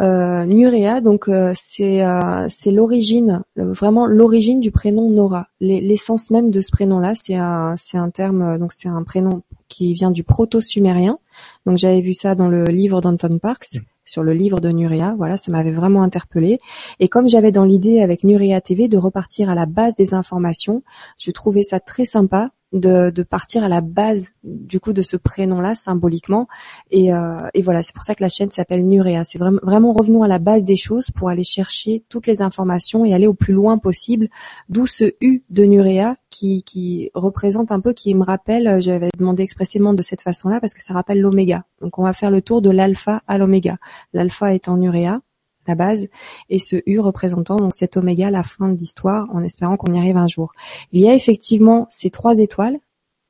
Euh, 0.00 0.46
Nurea, 0.46 1.02
donc 1.02 1.28
euh, 1.28 1.52
c'est 1.54 2.02
c'est 2.48 2.70
l'origine, 2.70 3.42
vraiment 3.56 4.06
l'origine 4.06 4.60
du 4.60 4.70
prénom 4.70 5.10
Nora. 5.10 5.48
L'essence 5.60 6.30
même 6.30 6.50
de 6.50 6.60
ce 6.60 6.70
prénom-là, 6.70 7.14
c'est 7.14 7.34
un 7.34 7.74
c'est 7.76 7.98
un 7.98 8.10
terme, 8.10 8.58
donc 8.58 8.72
c'est 8.72 8.88
un 8.88 9.02
prénom 9.02 9.42
qui 9.68 9.92
vient 9.94 10.10
du 10.10 10.22
proto-sumérien. 10.22 11.18
Donc 11.66 11.76
j'avais 11.76 12.00
vu 12.00 12.14
ça 12.14 12.34
dans 12.34 12.48
le 12.48 12.64
livre 12.64 13.00
d'Anton 13.00 13.38
Parks 13.38 13.80
sur 14.04 14.22
le 14.22 14.32
livre 14.32 14.60
de 14.60 14.70
Nuria. 14.70 15.14
Voilà, 15.16 15.36
ça 15.36 15.52
m'avait 15.52 15.72
vraiment 15.72 16.02
interpellé. 16.02 16.58
Et 16.98 17.08
comme 17.08 17.28
j'avais 17.28 17.52
dans 17.52 17.64
l'idée 17.64 18.00
avec 18.00 18.24
Nuria 18.24 18.60
TV 18.60 18.88
de 18.88 18.98
repartir 18.98 19.50
à 19.50 19.54
la 19.54 19.66
base 19.66 19.94
des 19.94 20.14
informations, 20.14 20.82
je 21.18 21.30
trouvais 21.30 21.62
ça 21.62 21.80
très 21.80 22.04
sympa 22.04 22.50
de, 22.72 23.22
partir 23.22 23.64
à 23.64 23.68
la 23.68 23.80
base 23.80 24.30
du 24.44 24.80
coup 24.80 24.92
de 24.92 25.02
ce 25.02 25.16
prénom-là 25.16 25.74
symboliquement. 25.74 26.48
Et, 26.90 27.12
euh, 27.12 27.48
et 27.54 27.62
voilà, 27.62 27.82
c'est 27.82 27.94
pour 27.94 28.04
ça 28.04 28.14
que 28.14 28.22
la 28.22 28.28
chaîne 28.28 28.50
s'appelle 28.50 28.86
Nurea. 28.86 29.24
C'est 29.24 29.38
vraiment, 29.38 29.60
vraiment 29.62 29.92
revenons 29.92 30.22
à 30.22 30.28
la 30.28 30.38
base 30.38 30.64
des 30.64 30.76
choses 30.76 31.10
pour 31.10 31.28
aller 31.28 31.44
chercher 31.44 32.04
toutes 32.08 32.26
les 32.26 32.42
informations 32.42 33.04
et 33.04 33.14
aller 33.14 33.26
au 33.26 33.34
plus 33.34 33.52
loin 33.52 33.78
possible. 33.78 34.28
D'où 34.68 34.86
ce 34.86 35.12
U 35.20 35.42
de 35.50 35.64
Nurea 35.64 36.16
qui, 36.30 36.62
qui 36.62 37.10
représente 37.14 37.72
un 37.72 37.80
peu, 37.80 37.92
qui 37.92 38.14
me 38.14 38.24
rappelle, 38.24 38.80
j'avais 38.80 39.10
demandé 39.18 39.42
expressément 39.42 39.92
de 39.92 40.02
cette 40.02 40.22
façon-là 40.22 40.60
parce 40.60 40.74
que 40.74 40.82
ça 40.82 40.94
rappelle 40.94 41.20
l'oméga. 41.20 41.64
Donc 41.80 41.98
on 41.98 42.02
va 42.02 42.12
faire 42.12 42.30
le 42.30 42.42
tour 42.42 42.62
de 42.62 42.70
l'alpha 42.70 43.22
à 43.26 43.38
l'oméga. 43.38 43.76
L'alpha 44.12 44.52
étant 44.54 44.76
Nurea 44.76 45.20
la 45.66 45.74
base, 45.74 46.08
et 46.50 46.58
ce 46.58 46.76
U 46.86 46.98
représentant 46.98 47.56
donc 47.56 47.74
cet 47.74 47.96
oméga, 47.96 48.30
la 48.30 48.42
fin 48.42 48.68
de 48.68 48.76
l'histoire, 48.76 49.28
en 49.32 49.42
espérant 49.42 49.76
qu'on 49.76 49.92
y 49.92 49.98
arrive 49.98 50.16
un 50.16 50.28
jour. 50.28 50.52
Il 50.92 51.00
y 51.00 51.08
a 51.08 51.14
effectivement 51.14 51.86
ces 51.88 52.10
trois 52.10 52.38
étoiles, 52.38 52.78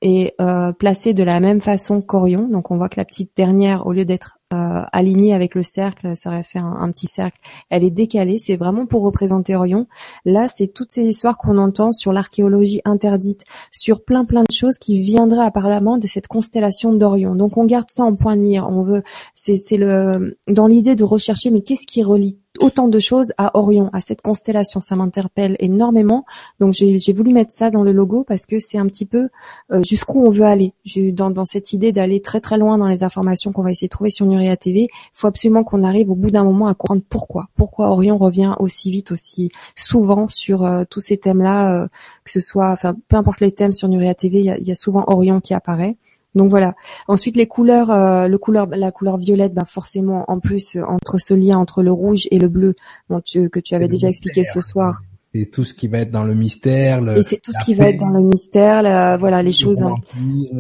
et 0.03 0.35
euh, 0.41 0.73
placées 0.73 1.15
de 1.15 1.23
la 1.23 1.41
même 1.41 1.61
façon 1.61 2.03
qu'Orion. 2.03 2.49
Donc 2.49 2.71
on 2.71 2.77
voit 2.77 2.89
que 2.89 2.99
la 2.99 3.05
petite 3.05 3.31
dernière, 3.37 3.87
au 3.87 3.93
lieu 3.93 4.05
d'être 4.05 4.39
euh, 4.53 4.83
alignée 4.93 5.35
avec 5.35 5.55
le 5.55 5.63
cercle, 5.63 6.17
ça 6.17 6.31
aurait 6.31 6.43
fait 6.43 6.59
un, 6.59 6.91
petit 6.91 7.07
cercle. 7.07 7.39
Elle 7.71 7.85
est 7.85 7.91
décalée, 7.91 8.39
c'est 8.39 8.57
vraiment 8.57 8.87
pour 8.87 9.03
représenter 9.03 9.57
Orion. 9.57 9.87
Là, 10.25 10.47
c'est 10.49 10.69
toutes 10.69 10.93
ces 10.93 11.03
histoires 11.03 11.39
qu'on 11.39 11.59
entend 11.59 11.93
sur 11.93 12.13
l'archéologie 12.13 12.81
interdite, 12.85 13.45
sur 13.71 14.05
plein 14.05 14.25
plein 14.25 14.43
de 14.43 14.53
choses 14.53 14.79
qui 14.79 15.01
viendraient 15.01 15.45
apparemment 15.45 15.99
de 15.99 16.07
cette 16.07 16.27
constellation 16.27 16.93
d'Orion. 16.93 17.35
Donc 17.35 17.57
on 17.57 17.65
garde 17.65 17.89
ça 17.89 18.05
en 18.05 18.15
point 18.15 18.37
de 18.37 18.43
mire. 18.43 18.69
On 18.71 18.83
veut, 18.83 19.03
c'est 19.35 19.77
le 19.77 20.37
dans 20.49 20.67
l'idée 20.67 20.97
de 20.97 21.05
rechercher, 21.05 21.51
mais 21.51 21.63
qu'est-ce 21.63 21.87
qui 21.87 22.03
relie 22.03 22.42
autant 22.61 22.89
de 22.89 22.99
choses 22.99 23.33
à 23.39 23.57
Orion, 23.59 23.91
à 23.93 24.01
cette 24.01 24.21
constellation. 24.21 24.81
Ça 24.81 24.97
m'interpelle 24.97 25.57
énormément. 25.59 26.25
Donc 26.61 26.73
j'ai 26.73 27.13
voulu 27.13 27.33
mettre 27.33 27.53
ça 27.53 27.71
dans 27.71 27.83
le 27.83 27.93
logo 27.93 28.25
parce 28.25 28.47
que 28.47 28.59
c'est 28.59 28.79
un 28.79 28.87
petit 28.87 29.07
peu 29.07 29.29
euh, 29.71 29.83
jusqu'où 29.83 30.25
on 30.25 30.31
veut 30.31 30.45
aller. 30.45 30.75
Dans, 31.13 31.31
dans 31.31 31.45
cette 31.45 31.73
idée 31.73 31.93
d'aller 31.93 32.21
très 32.21 32.41
très 32.41 32.59
loin 32.59 32.79
dans 32.79 32.89
les 32.89 33.05
informations 33.05 33.53
qu'on 33.53 33.63
va 33.63 33.71
essayer 33.71 33.89
de 33.89 33.93
trouver 33.93 34.11
sur 34.11 34.27
Nuria 34.27 34.57
TV, 34.57 34.83
il 34.83 34.89
faut 35.15 35.27
absolument 35.27 35.65
qu'on 35.65 35.83
arrive 35.83 36.11
au 36.11 36.15
bout 36.15 36.31
d'un 36.31 36.45
moment 36.45 36.67
à 36.67 36.75
comprendre 36.75 37.03
pourquoi. 37.09 37.49
Pourquoi 37.57 37.91
Orion 37.91 38.19
revient 38.19 38.55
aussi 38.59 38.91
vite, 38.91 39.13
aussi 39.13 39.51
souvent 39.77 40.29
sur 40.29 40.65
euh, 40.65 40.85
tous 40.89 41.01
ces 41.01 41.17
thèmes-là, 41.17 41.83
euh, 41.83 41.89
que 42.25 42.31
ce 42.31 42.41
soit, 42.41 42.71
enfin 42.71 42.95
peu 43.09 43.17
importe 43.17 43.41
les 43.41 43.53
thèmes 43.53 43.73
sur 43.73 43.89
Nuria 43.89 44.15
TV, 44.15 44.39
il 44.39 44.45
y 44.45 44.51
a, 44.51 44.59
y 44.59 44.71
a 44.71 44.75
souvent 44.75 45.05
Orion 45.07 45.41
qui 45.41 45.55
apparaît. 45.55 45.97
Donc 46.35 46.51
voilà. 46.51 46.75
Ensuite 47.09 47.37
les 47.37 47.47
couleurs, 47.47 47.91
euh, 47.91 48.29
le 48.29 48.39
couleur, 48.39 48.67
la 48.67 48.91
couleur 48.91 49.19
violette, 49.19 49.55
bah 49.55 49.65
forcément 49.67 50.25
en 50.29 50.39
plus 50.41 50.79
entre 50.87 51.19
ce 51.19 51.35
lien 51.35 51.59
entre 51.59 51.83
le 51.83 51.93
rouge 51.93 52.27
et 52.31 52.39
le 52.39 52.49
bleu, 52.49 52.75
que 53.25 53.61
tu 53.61 53.75
avais 53.75 53.89
déjà 53.89 54.09
expliqué 54.09 54.45
ce 54.45 54.61
soir 54.61 55.03
c'est 55.35 55.47
tout 55.47 55.65
ce 55.65 55.73
qui 55.73 55.89
va 55.89 56.01
être 56.01 56.11
dans 56.11 56.25
le 56.25 56.35
mystère. 56.35 57.01
Le, 57.01 57.17
et 57.17 57.23
c'est 57.23 57.41
tout 57.41 57.53
ce 57.53 57.65
qui 57.65 57.73
va 57.73 57.89
être 57.89 57.99
dans 57.99 58.11
le 58.11 58.21
mystère, 58.21 59.19
voilà, 59.19 59.43
les 59.43 59.53
choses 59.53 59.83
un, 59.83 59.95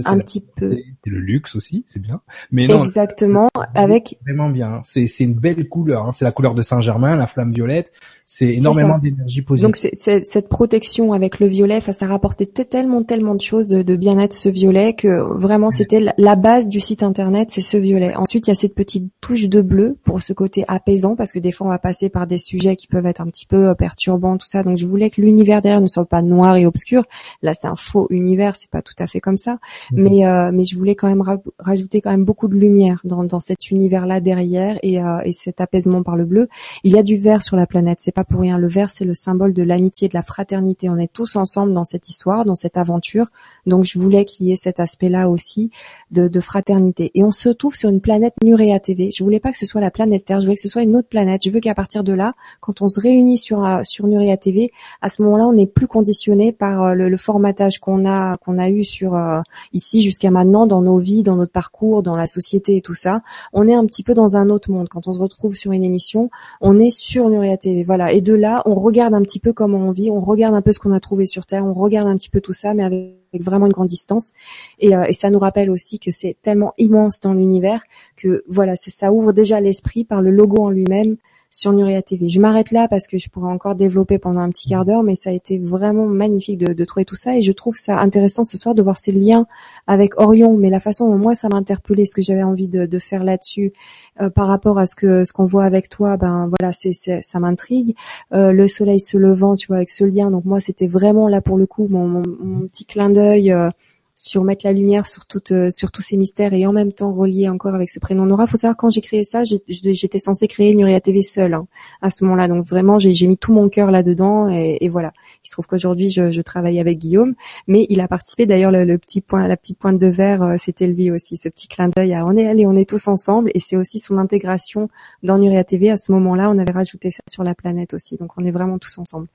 un 0.06 0.18
petit 0.18 0.40
peu. 0.40 0.78
Le 1.10 1.18
luxe 1.18 1.56
aussi, 1.56 1.84
c'est 1.88 2.00
bien. 2.00 2.20
Mais 2.50 2.66
non, 2.66 2.84
exactement, 2.84 3.48
avec 3.74 4.18
vraiment 4.26 4.48
bien. 4.48 4.80
C'est 4.84 5.06
c'est 5.08 5.24
une 5.24 5.34
belle 5.34 5.68
couleur. 5.68 6.06
Hein. 6.06 6.12
C'est 6.12 6.24
la 6.24 6.32
couleur 6.32 6.54
de 6.54 6.62
Saint 6.62 6.80
Germain, 6.80 7.16
la 7.16 7.26
flamme 7.26 7.52
violette. 7.52 7.92
C'est 8.24 8.54
énormément 8.54 8.98
d'énergie 8.98 9.42
positive. 9.42 9.68
Donc 9.68 9.76
c'est 9.76 10.24
cette 10.24 10.48
protection 10.48 11.12
avec 11.12 11.38
le 11.38 11.46
violet, 11.46 11.80
ça 11.80 12.06
rapportait 12.06 12.46
tellement 12.46 13.02
tellement 13.02 13.34
de 13.34 13.40
choses 13.40 13.66
de, 13.66 13.82
de 13.82 13.96
bien-être 13.96 14.32
ce 14.32 14.48
violet 14.48 14.94
que 14.94 15.20
vraiment 15.36 15.70
c'était 15.70 16.12
la 16.16 16.36
base 16.36 16.68
du 16.68 16.80
site 16.80 17.02
internet, 17.02 17.50
c'est 17.50 17.60
ce 17.60 17.76
violet. 17.76 18.14
Ensuite 18.16 18.46
il 18.46 18.50
y 18.50 18.52
a 18.52 18.56
cette 18.56 18.74
petite 18.74 19.10
touche 19.20 19.48
de 19.48 19.60
bleu 19.60 19.98
pour 20.04 20.22
ce 20.22 20.32
côté 20.32 20.64
apaisant 20.68 21.16
parce 21.16 21.32
que 21.32 21.38
des 21.38 21.52
fois 21.52 21.66
on 21.66 21.70
va 21.70 21.78
passer 21.78 22.08
par 22.08 22.26
des 22.26 22.38
sujets 22.38 22.76
qui 22.76 22.86
peuvent 22.86 23.06
être 23.06 23.20
un 23.20 23.26
petit 23.26 23.46
peu 23.46 23.68
euh, 23.68 23.74
perturbants 23.74 24.38
tout 24.38 24.46
ça 24.46 24.62
donc 24.62 24.76
je 24.76 24.86
voulais 24.86 25.10
que 25.10 25.20
l'univers 25.20 25.60
derrière 25.60 25.80
ne 25.80 25.86
soit 25.86 26.06
pas 26.06 26.22
noir 26.22 26.56
et 26.56 26.66
obscur. 26.66 27.04
Là, 27.42 27.54
c'est 27.54 27.68
un 27.68 27.76
faux 27.76 28.06
univers, 28.10 28.56
c'est 28.56 28.70
pas 28.70 28.82
tout 28.82 28.94
à 28.98 29.06
fait 29.06 29.20
comme 29.20 29.36
ça. 29.36 29.58
Mhm. 29.92 30.02
Mais 30.02 30.26
euh, 30.26 30.50
mais 30.52 30.64
je 30.64 30.76
voulais 30.76 30.91
quand 30.94 31.08
même 31.08 31.22
rajouter 31.58 32.00
quand 32.00 32.10
même 32.10 32.24
beaucoup 32.24 32.48
de 32.48 32.54
lumière 32.54 33.00
dans, 33.04 33.24
dans 33.24 33.40
cet 33.40 33.70
univers-là 33.70 34.20
derrière 34.20 34.78
et, 34.82 35.02
euh, 35.02 35.20
et 35.24 35.32
cet 35.32 35.60
apaisement 35.60 36.02
par 36.02 36.16
le 36.16 36.24
bleu. 36.24 36.48
Il 36.84 36.92
y 36.92 36.98
a 36.98 37.02
du 37.02 37.16
vert 37.16 37.42
sur 37.42 37.56
la 37.56 37.66
planète, 37.66 37.98
c'est 38.00 38.12
pas 38.12 38.24
pour 38.24 38.40
rien. 38.40 38.58
Le 38.58 38.68
vert, 38.68 38.90
c'est 38.90 39.04
le 39.04 39.14
symbole 39.14 39.52
de 39.52 39.62
l'amitié, 39.62 40.08
de 40.08 40.14
la 40.14 40.22
fraternité. 40.22 40.88
On 40.88 40.98
est 40.98 41.12
tous 41.12 41.36
ensemble 41.36 41.72
dans 41.72 41.84
cette 41.84 42.08
histoire, 42.08 42.44
dans 42.44 42.54
cette 42.54 42.76
aventure. 42.76 43.26
Donc 43.66 43.84
je 43.84 43.98
voulais 43.98 44.24
qu'il 44.24 44.46
y 44.46 44.52
ait 44.52 44.56
cet 44.56 44.80
aspect-là 44.80 45.28
aussi 45.28 45.70
de, 46.10 46.28
de, 46.28 46.40
fraternité. 46.40 47.10
Et 47.14 47.24
on 47.24 47.30
se 47.30 47.48
trouve 47.48 47.74
sur 47.74 47.90
une 47.90 48.00
planète 48.00 48.34
Nurea 48.42 48.78
TV. 48.80 49.10
Je 49.10 49.22
voulais 49.22 49.40
pas 49.40 49.52
que 49.52 49.58
ce 49.58 49.66
soit 49.66 49.80
la 49.80 49.90
planète 49.90 50.24
Terre, 50.24 50.40
je 50.40 50.46
voulais 50.46 50.56
que 50.56 50.62
ce 50.62 50.68
soit 50.68 50.82
une 50.82 50.96
autre 50.96 51.08
planète. 51.08 51.42
Je 51.44 51.50
veux 51.50 51.60
qu'à 51.60 51.74
partir 51.74 52.04
de 52.04 52.12
là, 52.12 52.32
quand 52.60 52.82
on 52.82 52.88
se 52.88 53.00
réunit 53.00 53.38
sur 53.38 53.64
euh, 53.64 53.80
sur 53.84 54.06
Nurea 54.06 54.36
TV 54.36 54.70
à 55.00 55.08
ce 55.08 55.22
moment-là, 55.22 55.46
on 55.46 55.52
n'est 55.52 55.66
plus 55.66 55.86
conditionné 55.86 56.52
par 56.52 56.82
euh, 56.82 56.94
le, 56.94 57.16
formatage 57.16 57.78
qu'on 57.78 58.04
a 58.04 58.36
qu'on 58.38 58.58
a 58.58 58.68
eu 58.68 58.84
sur 58.84 59.14
euh, 59.14 59.40
ici 59.72 60.00
jusqu'à 60.00 60.30
maintenant 60.30 60.66
dans 60.66 60.81
nos 60.82 60.98
vies, 60.98 61.22
dans 61.22 61.36
notre 61.36 61.52
parcours, 61.52 62.02
dans 62.02 62.16
la 62.16 62.26
société 62.26 62.76
et 62.76 62.80
tout 62.80 62.94
ça. 62.94 63.22
On 63.52 63.68
est 63.68 63.74
un 63.74 63.86
petit 63.86 64.02
peu 64.02 64.14
dans 64.14 64.36
un 64.36 64.50
autre 64.50 64.70
monde. 64.70 64.88
Quand 64.88 65.08
on 65.08 65.12
se 65.12 65.20
retrouve 65.20 65.54
sur 65.54 65.72
une 65.72 65.84
émission, 65.84 66.30
on 66.60 66.78
est 66.78 66.90
sur 66.90 67.28
Nuria 67.28 67.56
TV. 67.56 67.82
Voilà. 67.82 68.12
Et 68.12 68.20
de 68.20 68.34
là, 68.34 68.62
on 68.66 68.74
regarde 68.74 69.14
un 69.14 69.22
petit 69.22 69.40
peu 69.40 69.52
comment 69.52 69.78
on 69.78 69.90
vit, 69.90 70.10
on 70.10 70.20
regarde 70.20 70.54
un 70.54 70.62
peu 70.62 70.72
ce 70.72 70.78
qu'on 70.78 70.92
a 70.92 71.00
trouvé 71.00 71.26
sur 71.26 71.46
Terre, 71.46 71.64
on 71.64 71.74
regarde 71.74 72.08
un 72.08 72.16
petit 72.16 72.30
peu 72.30 72.40
tout 72.40 72.52
ça, 72.52 72.74
mais 72.74 72.84
avec 72.84 73.12
vraiment 73.34 73.66
une 73.66 73.72
grande 73.72 73.88
distance. 73.88 74.32
Et, 74.78 74.94
euh, 74.94 75.04
et 75.04 75.12
ça 75.12 75.30
nous 75.30 75.38
rappelle 75.38 75.70
aussi 75.70 75.98
que 75.98 76.10
c'est 76.10 76.36
tellement 76.42 76.74
immense 76.78 77.20
dans 77.20 77.32
l'univers 77.32 77.82
que 78.16 78.44
voilà, 78.48 78.74
ça 78.76 79.12
ouvre 79.12 79.32
déjà 79.32 79.60
l'esprit 79.60 80.04
par 80.04 80.20
le 80.20 80.30
logo 80.30 80.62
en 80.62 80.70
lui-même 80.70 81.16
sur 81.54 81.72
Nuria 81.74 82.00
TV. 82.00 82.30
Je 82.30 82.40
m'arrête 82.40 82.72
là 82.72 82.88
parce 82.88 83.06
que 83.06 83.18
je 83.18 83.28
pourrais 83.28 83.52
encore 83.52 83.74
développer 83.74 84.18
pendant 84.18 84.40
un 84.40 84.48
petit 84.48 84.70
quart 84.70 84.86
d'heure, 84.86 85.02
mais 85.02 85.14
ça 85.14 85.28
a 85.28 85.32
été 85.34 85.58
vraiment 85.58 86.06
magnifique 86.06 86.58
de, 86.58 86.84
trouver 86.86 87.04
tout 87.04 87.14
ça 87.14 87.36
et 87.36 87.42
je 87.42 87.52
trouve 87.52 87.76
ça 87.76 88.00
intéressant 88.00 88.42
ce 88.42 88.56
soir 88.56 88.74
de 88.74 88.82
voir 88.82 88.96
ces 88.96 89.12
liens 89.12 89.46
avec 89.86 90.18
Orion, 90.18 90.56
mais 90.56 90.70
la 90.70 90.80
façon 90.80 91.10
dont 91.10 91.18
moi 91.18 91.34
ça 91.34 91.48
m'a 91.48 91.58
interpellé, 91.58 92.06
ce 92.06 92.14
que 92.14 92.22
j'avais 92.22 92.42
envie 92.42 92.68
de, 92.68 92.98
faire 92.98 93.22
là-dessus 93.22 93.72
euh, 94.20 94.30
par 94.30 94.48
rapport 94.48 94.78
à 94.78 94.86
ce 94.86 94.96
que 94.96 95.24
ce 95.24 95.34
qu'on 95.34 95.44
voit 95.44 95.64
avec 95.64 95.90
toi, 95.90 96.16
ben 96.16 96.48
voilà, 96.48 96.72
c'est 96.72 96.92
ça 96.92 97.38
m'intrigue. 97.38 97.94
Euh, 98.32 98.52
le 98.52 98.66
soleil 98.66 99.00
se 99.00 99.18
levant, 99.18 99.54
tu 99.54 99.66
vois, 99.66 99.76
avec 99.76 99.90
ce 99.90 100.04
lien. 100.04 100.30
Donc 100.30 100.46
moi 100.46 100.58
c'était 100.58 100.86
vraiment 100.86 101.28
là 101.28 101.42
pour 101.42 101.58
le 101.58 101.66
coup 101.66 101.86
mon, 101.88 102.08
mon, 102.08 102.22
petit 102.68 102.86
clin 102.86 103.10
d'œil. 103.10 103.52
Euh, 103.52 103.68
sur 104.14 104.44
mettre 104.44 104.66
la 104.66 104.72
lumière 104.72 105.06
sur 105.06 105.26
toutes 105.26 105.52
euh, 105.52 105.70
sur 105.70 105.90
tous 105.90 106.02
ces 106.02 106.16
mystères 106.16 106.52
et 106.52 106.66
en 106.66 106.72
même 106.72 106.92
temps 106.92 107.12
relié 107.12 107.48
encore 107.48 107.74
avec 107.74 107.90
ce 107.90 107.98
prénom 107.98 108.26
Nora. 108.26 108.46
Faut 108.46 108.56
savoir 108.56 108.76
quand 108.76 108.90
j'ai 108.90 109.00
créé 109.00 109.24
ça, 109.24 109.42
j'étais 109.44 110.18
censée 110.18 110.48
créer 110.48 110.74
Nuria 110.74 111.00
TV 111.00 111.22
seule 111.22 111.54
hein, 111.54 111.66
à 112.02 112.10
ce 112.10 112.24
moment-là. 112.24 112.48
Donc 112.48 112.64
vraiment, 112.64 112.98
j'ai 112.98 113.26
mis 113.26 113.38
tout 113.38 113.52
mon 113.52 113.68
cœur 113.68 113.90
là-dedans 113.90 114.48
et, 114.48 114.78
et, 114.80 114.88
voilà. 114.88 115.12
Il 115.44 115.48
se 115.48 115.52
trouve 115.52 115.66
qu'aujourd'hui, 115.66 116.10
je, 116.10 116.30
je, 116.30 116.42
travaille 116.42 116.78
avec 116.78 116.98
Guillaume, 116.98 117.34
mais 117.66 117.86
il 117.88 118.00
a 118.00 118.08
participé. 118.08 118.46
D'ailleurs, 118.46 118.70
le, 118.70 118.98
petit 118.98 119.20
point, 119.20 119.48
la 119.48 119.56
petite 119.56 119.78
pointe 119.78 119.98
de 119.98 120.06
verre, 120.06 120.42
euh, 120.42 120.56
c'était 120.58 120.86
lui 120.86 121.10
aussi. 121.10 121.36
Ce 121.36 121.48
petit 121.48 121.68
clin 121.68 121.88
d'œil 121.88 122.14
à 122.14 122.26
on 122.26 122.36
est 122.36 122.46
allé, 122.46 122.66
on 122.66 122.74
est 122.74 122.88
tous 122.88 123.08
ensemble, 123.08 123.50
et 123.54 123.60
c'est 123.60 123.76
aussi 123.76 123.98
son 123.98 124.18
intégration 124.18 124.88
dans 125.22 125.38
Nuria 125.38 125.64
TV. 125.64 125.90
À 125.90 125.96
ce 125.96 126.12
moment-là, 126.12 126.50
on 126.50 126.58
avait 126.58 126.72
rajouté 126.72 127.10
ça 127.10 127.22
sur 127.28 127.42
la 127.44 127.54
planète 127.54 127.94
aussi. 127.94 128.16
Donc 128.16 128.30
on 128.36 128.44
est 128.44 128.50
vraiment 128.50 128.78
tous 128.78 128.98
ensemble. 128.98 129.28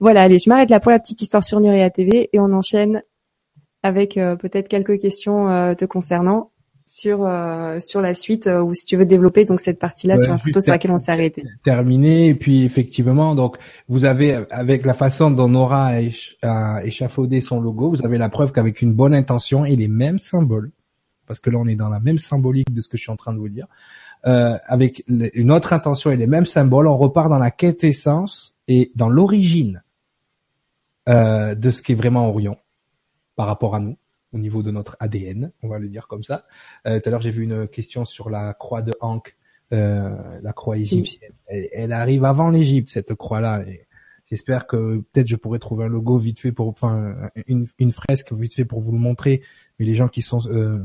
Voilà, 0.00 0.22
allez, 0.22 0.38
je 0.38 0.50
m'arrête 0.50 0.70
là 0.70 0.80
pour 0.80 0.90
la 0.90 0.98
petite 0.98 1.22
histoire 1.22 1.44
sur 1.44 1.60
Nuria 1.60 1.88
TV 1.90 2.28
et 2.32 2.40
on 2.40 2.52
enchaîne 2.52 3.02
avec 3.84 4.16
euh, 4.16 4.34
peut-être 4.34 4.66
quelques 4.66 4.98
questions 4.98 5.48
euh, 5.48 5.74
te 5.74 5.84
concernant 5.84 6.50
sur 6.86 7.24
euh, 7.24 7.78
sur 7.80 8.00
la 8.00 8.14
suite 8.14 8.46
ou 8.46 8.74
si 8.74 8.84
tu 8.86 8.96
veux 8.96 9.06
développer 9.06 9.44
donc 9.44 9.60
cette 9.60 9.78
partie-là 9.78 10.18
sur 10.18 10.32
la 10.32 10.38
photo 10.38 10.60
sur 10.60 10.72
laquelle 10.72 10.90
on 10.90 10.98
s'est 10.98 11.12
arrêté. 11.12 11.44
Terminé 11.62 12.28
et 12.28 12.34
puis 12.34 12.64
effectivement 12.64 13.34
donc 13.34 13.56
vous 13.88 14.04
avez 14.04 14.34
avec 14.50 14.84
la 14.84 14.94
façon 14.94 15.30
dont 15.30 15.48
Nora 15.48 15.92
a, 16.42 16.84
échafaudé 16.84 17.40
son 17.40 17.60
logo, 17.60 17.90
vous 17.90 18.04
avez 18.04 18.18
la 18.18 18.28
preuve 18.28 18.52
qu'avec 18.52 18.82
une 18.82 18.92
bonne 18.92 19.14
intention 19.14 19.64
et 19.64 19.76
les 19.76 19.88
mêmes 19.88 20.18
symboles 20.18 20.72
parce 21.26 21.40
que 21.40 21.50
là 21.50 21.58
on 21.58 21.66
est 21.66 21.76
dans 21.76 21.88
la 21.88 22.00
même 22.00 22.18
symbolique 22.18 22.72
de 22.72 22.80
ce 22.80 22.88
que 22.88 22.96
je 22.96 23.02
suis 23.02 23.12
en 23.12 23.16
train 23.16 23.32
de 23.32 23.38
vous 23.38 23.48
dire. 23.48 23.66
Euh, 24.26 24.56
avec 24.66 25.04
une 25.08 25.52
autre 25.52 25.74
intention 25.74 26.10
et 26.10 26.16
les 26.16 26.26
mêmes 26.26 26.46
symboles, 26.46 26.86
on 26.86 26.96
repart 26.96 27.28
dans 27.28 27.38
la 27.38 27.50
quête 27.50 27.84
essence 27.84 28.56
et 28.68 28.90
dans 28.94 29.10
l'origine 29.10 29.82
euh, 31.10 31.54
de 31.54 31.70
ce 31.70 31.82
qui 31.82 31.92
est 31.92 31.94
vraiment 31.94 32.30
Orion 32.30 32.56
par 33.36 33.46
rapport 33.46 33.74
à 33.74 33.80
nous 33.80 33.96
au 34.32 34.38
niveau 34.38 34.62
de 34.62 34.70
notre 34.70 34.96
ADN, 34.98 35.52
on 35.62 35.68
va 35.68 35.78
le 35.78 35.88
dire 35.88 36.08
comme 36.08 36.24
ça. 36.24 36.44
Euh, 36.86 36.98
tout 36.98 37.08
à 37.08 37.10
l'heure, 37.10 37.22
j'ai 37.22 37.30
vu 37.30 37.44
une 37.44 37.68
question 37.68 38.04
sur 38.04 38.30
la 38.30 38.52
croix 38.52 38.82
de 38.82 38.92
Ankh, 39.00 39.36
euh, 39.72 40.40
la 40.42 40.52
croix 40.52 40.76
égyptienne. 40.76 41.32
Elle, 41.46 41.92
arrive 41.92 42.24
avant 42.24 42.50
l'Égypte, 42.50 42.88
cette 42.88 43.14
croix-là. 43.14 43.64
J'espère 44.26 44.66
que 44.66 44.98
peut-être 45.12 45.28
je 45.28 45.36
pourrais 45.36 45.60
trouver 45.60 45.84
un 45.84 45.88
logo 45.88 46.18
vite 46.18 46.40
fait 46.40 46.50
pour, 46.50 46.68
enfin, 46.68 47.30
une, 47.46 47.68
une, 47.78 47.92
fresque 47.92 48.32
vite 48.32 48.54
fait 48.54 48.64
pour 48.64 48.80
vous 48.80 48.90
le 48.90 48.98
montrer. 48.98 49.42
Mais 49.78 49.86
les 49.86 49.94
gens 49.94 50.08
qui 50.08 50.22
sont 50.22 50.40
euh, 50.48 50.82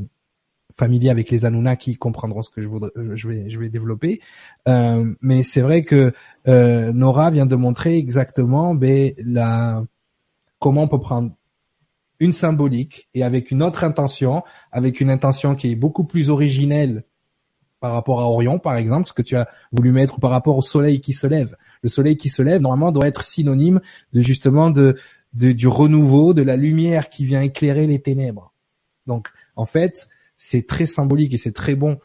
familiers 0.80 1.10
avec 1.10 1.30
les 1.30 1.44
Anunnaki 1.44 1.96
comprendront 1.96 2.42
ce 2.42 2.50
que 2.50 2.62
je 2.62 2.66
voudrais, 2.66 2.90
euh, 2.96 3.14
je 3.14 3.28
vais, 3.28 3.50
je 3.50 3.58
vais 3.58 3.68
développer. 3.68 4.20
Euh, 4.66 5.14
mais 5.20 5.42
c'est 5.42 5.60
vrai 5.60 5.82
que 5.82 6.12
euh, 6.48 6.92
Nora 6.92 7.30
vient 7.30 7.46
de 7.46 7.56
montrer 7.56 7.96
exactement, 7.98 8.74
ben, 8.74 9.12
la, 9.18 9.84
comment 10.58 10.84
on 10.84 10.88
peut 10.88 11.00
prendre 11.00 11.32
une 12.20 12.32
symbolique 12.32 13.08
et 13.14 13.24
avec 13.24 13.50
une 13.50 13.62
autre 13.62 13.82
intention, 13.82 14.42
avec 14.70 15.00
une 15.00 15.10
intention 15.10 15.54
qui 15.54 15.72
est 15.72 15.76
beaucoup 15.76 16.04
plus 16.04 16.30
originelle 16.30 17.04
par 17.80 17.92
rapport 17.92 18.20
à 18.20 18.28
Orion, 18.28 18.58
par 18.58 18.76
exemple, 18.76 19.08
ce 19.08 19.14
que 19.14 19.22
tu 19.22 19.36
as 19.36 19.48
voulu 19.72 19.90
mettre 19.90 20.20
par 20.20 20.30
rapport 20.30 20.56
au 20.56 20.62
soleil 20.62 21.00
qui 21.00 21.14
se 21.14 21.26
lève. 21.26 21.56
Le 21.82 21.88
soleil 21.88 22.18
qui 22.18 22.28
se 22.28 22.42
lève, 22.42 22.60
normalement, 22.60 22.92
doit 22.92 23.08
être 23.08 23.24
synonyme 23.24 23.80
de 24.12 24.20
justement 24.20 24.68
de, 24.68 24.96
de 25.32 25.52
du 25.52 25.66
renouveau, 25.66 26.34
de 26.34 26.42
la 26.42 26.56
lumière 26.56 27.08
qui 27.08 27.24
vient 27.24 27.40
éclairer 27.40 27.86
les 27.86 28.00
ténèbres. 28.00 28.52
Donc, 29.06 29.28
en 29.56 29.64
fait, 29.64 30.08
c'est 30.36 30.66
très 30.66 30.86
symbolique 30.86 31.32
et 31.32 31.38
c'est 31.38 31.52
très 31.52 31.74
bon 31.74 31.98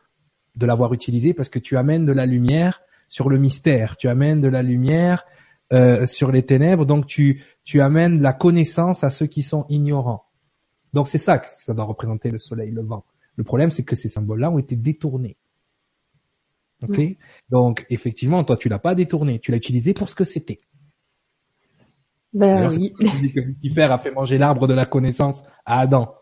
de 0.56 0.66
l'avoir 0.66 0.94
utilisé 0.94 1.34
parce 1.34 1.50
que 1.50 1.60
tu 1.60 1.76
amènes 1.76 2.06
de 2.06 2.14
la 2.14 2.26
lumière 2.26 2.82
sur 3.10 3.30
le 3.30 3.38
mystère, 3.38 3.98
tu 3.98 4.08
amènes 4.08 4.42
de 4.42 4.48
la 4.48 4.64
lumière 4.64 5.26
euh, 5.74 6.06
sur 6.06 6.32
les 6.32 6.44
ténèbres, 6.44 6.86
donc 6.86 7.08
tu, 7.08 7.44
tu 7.64 7.82
amènes 7.82 8.22
la 8.22 8.34
connaissance 8.34 9.04
à 9.04 9.10
ceux 9.10 9.26
qui 9.26 9.42
sont 9.42 9.66
ignorants. 9.70 10.26
Donc 10.94 11.08
c'est 11.08 11.18
ça 11.18 11.40
que 11.40 11.48
ça 11.60 11.74
doit 11.74 11.86
représenter 11.86 12.30
le 12.30 12.38
soleil 12.38 12.72
levant. 12.72 13.06
Le 13.36 13.44
problème, 13.44 13.72
c'est 13.72 13.84
que 13.84 13.96
ces 13.96 14.08
symboles-là 14.08 14.52
ont 14.52 14.60
été 14.60 14.76
détournés. 14.76 15.38
Ok 16.84 17.00
Donc 17.50 17.86
effectivement, 17.90 18.44
toi, 18.44 18.58
tu 18.58 18.70
l'as 18.70 18.80
pas 18.80 18.96
détourné, 18.96 19.40
tu 19.40 19.52
l'as 19.52 19.58
utilisé 19.58 19.94
pour 19.94 20.08
ce 20.08 20.16
que 20.16 20.24
c'était. 20.24 20.62
Ben 22.32 22.70
oui. 22.70 22.94
Lucifer 23.00 23.84
a 23.84 23.98
fait 23.98 24.12
manger 24.12 24.38
l'arbre 24.38 24.68
de 24.68 24.74
la 24.74 24.86
connaissance 24.86 25.42
à 25.66 25.80
Adam. 25.80 26.14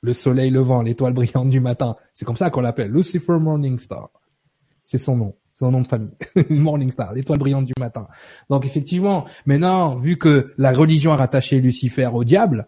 Le 0.00 0.14
soleil 0.14 0.50
levant, 0.50 0.82
l'étoile 0.82 1.12
brillante 1.12 1.50
du 1.50 1.60
matin. 1.60 1.96
C'est 2.14 2.24
comme 2.24 2.36
ça 2.36 2.50
qu'on 2.50 2.62
l'appelle. 2.62 2.90
Lucifer 2.90 3.38
Morning 3.38 3.78
Star. 3.78 4.10
C'est 4.84 4.98
son 4.98 5.16
nom 5.16 5.36
son 5.60 5.70
nom 5.70 5.82
de 5.82 5.86
famille, 5.86 6.14
Morning 6.50 6.90
Star, 6.90 7.12
l'étoile 7.12 7.38
brillante 7.38 7.66
du 7.66 7.74
matin. 7.78 8.08
Donc 8.48 8.64
effectivement, 8.64 9.26
maintenant, 9.44 9.96
vu 9.96 10.16
que 10.16 10.54
la 10.56 10.72
religion 10.72 11.12
a 11.12 11.16
rattaché 11.16 11.60
Lucifer 11.60 12.06
au 12.06 12.24
diable, 12.24 12.66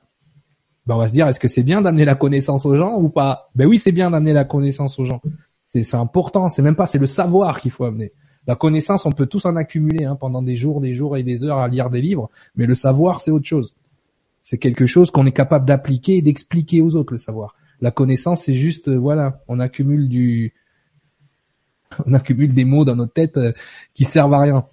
ben 0.86 0.96
on 0.96 0.98
va 0.98 1.08
se 1.08 1.12
dire, 1.12 1.26
est-ce 1.26 1.40
que 1.40 1.48
c'est 1.48 1.62
bien 1.62 1.80
d'amener 1.80 2.04
la 2.04 2.14
connaissance 2.14 2.66
aux 2.66 2.76
gens 2.76 2.98
ou 2.98 3.08
pas? 3.08 3.50
Ben 3.54 3.66
oui, 3.66 3.78
c'est 3.78 3.92
bien 3.92 4.10
d'amener 4.10 4.34
la 4.34 4.44
connaissance 4.44 4.98
aux 4.98 5.06
gens. 5.06 5.22
C'est 5.66 5.94
important, 5.94 6.50
c'est 6.50 6.60
même 6.60 6.76
pas, 6.76 6.86
c'est 6.86 6.98
le 6.98 7.06
savoir 7.06 7.60
qu'il 7.60 7.70
faut 7.70 7.84
amener. 7.84 8.12
La 8.46 8.56
connaissance, 8.56 9.06
on 9.06 9.12
peut 9.12 9.26
tous 9.26 9.46
en 9.46 9.56
accumuler 9.56 10.04
hein, 10.04 10.16
pendant 10.16 10.42
des 10.42 10.56
jours, 10.56 10.82
des 10.82 10.92
jours 10.92 11.16
et 11.16 11.22
des 11.22 11.44
heures 11.44 11.58
à 11.58 11.68
lire 11.68 11.88
des 11.88 12.02
livres, 12.02 12.28
mais 12.56 12.66
le 12.66 12.74
savoir, 12.74 13.22
c'est 13.22 13.30
autre 13.30 13.46
chose. 13.46 13.74
C'est 14.42 14.58
quelque 14.58 14.84
chose 14.84 15.10
qu'on 15.10 15.24
est 15.24 15.32
capable 15.32 15.64
d'appliquer 15.64 16.18
et 16.18 16.22
d'expliquer 16.22 16.82
aux 16.82 16.94
autres, 16.96 17.14
le 17.14 17.18
savoir. 17.18 17.54
La 17.80 17.90
connaissance, 17.90 18.42
c'est 18.42 18.54
juste, 18.54 18.88
euh, 18.88 18.98
voilà, 18.98 19.40
on 19.48 19.60
accumule 19.60 20.08
du, 20.10 20.52
on 22.06 22.14
accumule 22.14 22.52
des 22.52 22.64
mots 22.64 22.84
dans 22.84 22.96
notre 22.96 23.12
tête 23.12 23.36
euh, 23.36 23.52
qui 23.94 24.04
servent 24.04 24.34
à 24.34 24.40
rien. 24.40 24.66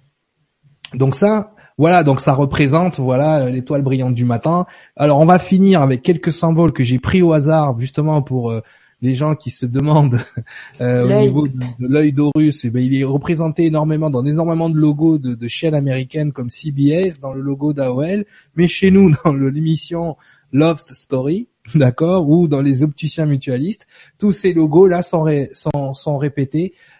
Donc 0.94 1.14
ça, 1.14 1.54
voilà, 1.78 2.02
donc 2.02 2.20
ça 2.20 2.34
représente 2.34 2.98
voilà 2.98 3.48
l'étoile 3.48 3.82
brillante 3.82 4.14
du 4.14 4.24
matin. 4.24 4.66
Alors 4.96 5.20
on 5.20 5.24
va 5.24 5.38
finir 5.38 5.82
avec 5.82 6.02
quelques 6.02 6.32
symboles 6.32 6.72
que 6.72 6.84
j'ai 6.84 6.98
pris 6.98 7.22
au 7.22 7.32
hasard 7.32 7.78
justement 7.78 8.22
pour 8.22 8.50
euh, 8.50 8.60
les 9.02 9.14
gens 9.14 9.34
qui 9.34 9.50
se 9.50 9.66
demandent 9.66 10.20
euh, 10.80 11.04
au 11.04 11.22
niveau 11.22 11.48
de, 11.48 11.54
l'œil 11.78 12.12
d'Horus. 12.12 12.64
Et 12.64 12.68
eh 12.68 12.70
ben 12.70 12.84
il 12.84 12.94
est 12.94 13.04
représenté 13.04 13.66
énormément 13.66 14.10
dans 14.10 14.24
énormément 14.24 14.68
de 14.68 14.76
logos 14.76 15.18
de, 15.18 15.34
de 15.34 15.48
chaînes 15.48 15.74
américaines 15.74 16.32
comme 16.32 16.50
CBS, 16.50 17.20
dans 17.20 17.32
le 17.32 17.40
logo 17.40 17.72
d'AOL, 17.72 18.24
mais 18.56 18.66
chez 18.66 18.90
nous 18.90 19.10
dans 19.24 19.32
l'émission 19.32 20.16
Love 20.52 20.80
Story, 20.80 21.48
d'accord, 21.74 22.28
ou 22.28 22.48
dans 22.48 22.60
les 22.60 22.82
opticiens 22.82 23.26
mutualistes, 23.26 23.86
tous 24.18 24.32
ces 24.32 24.52
logos 24.52 24.88
là 24.88 25.02
sont, 25.02 25.26
sont, 25.52 25.94
sont 25.94 26.18
répétés 26.18 26.74
euh, 26.74 26.99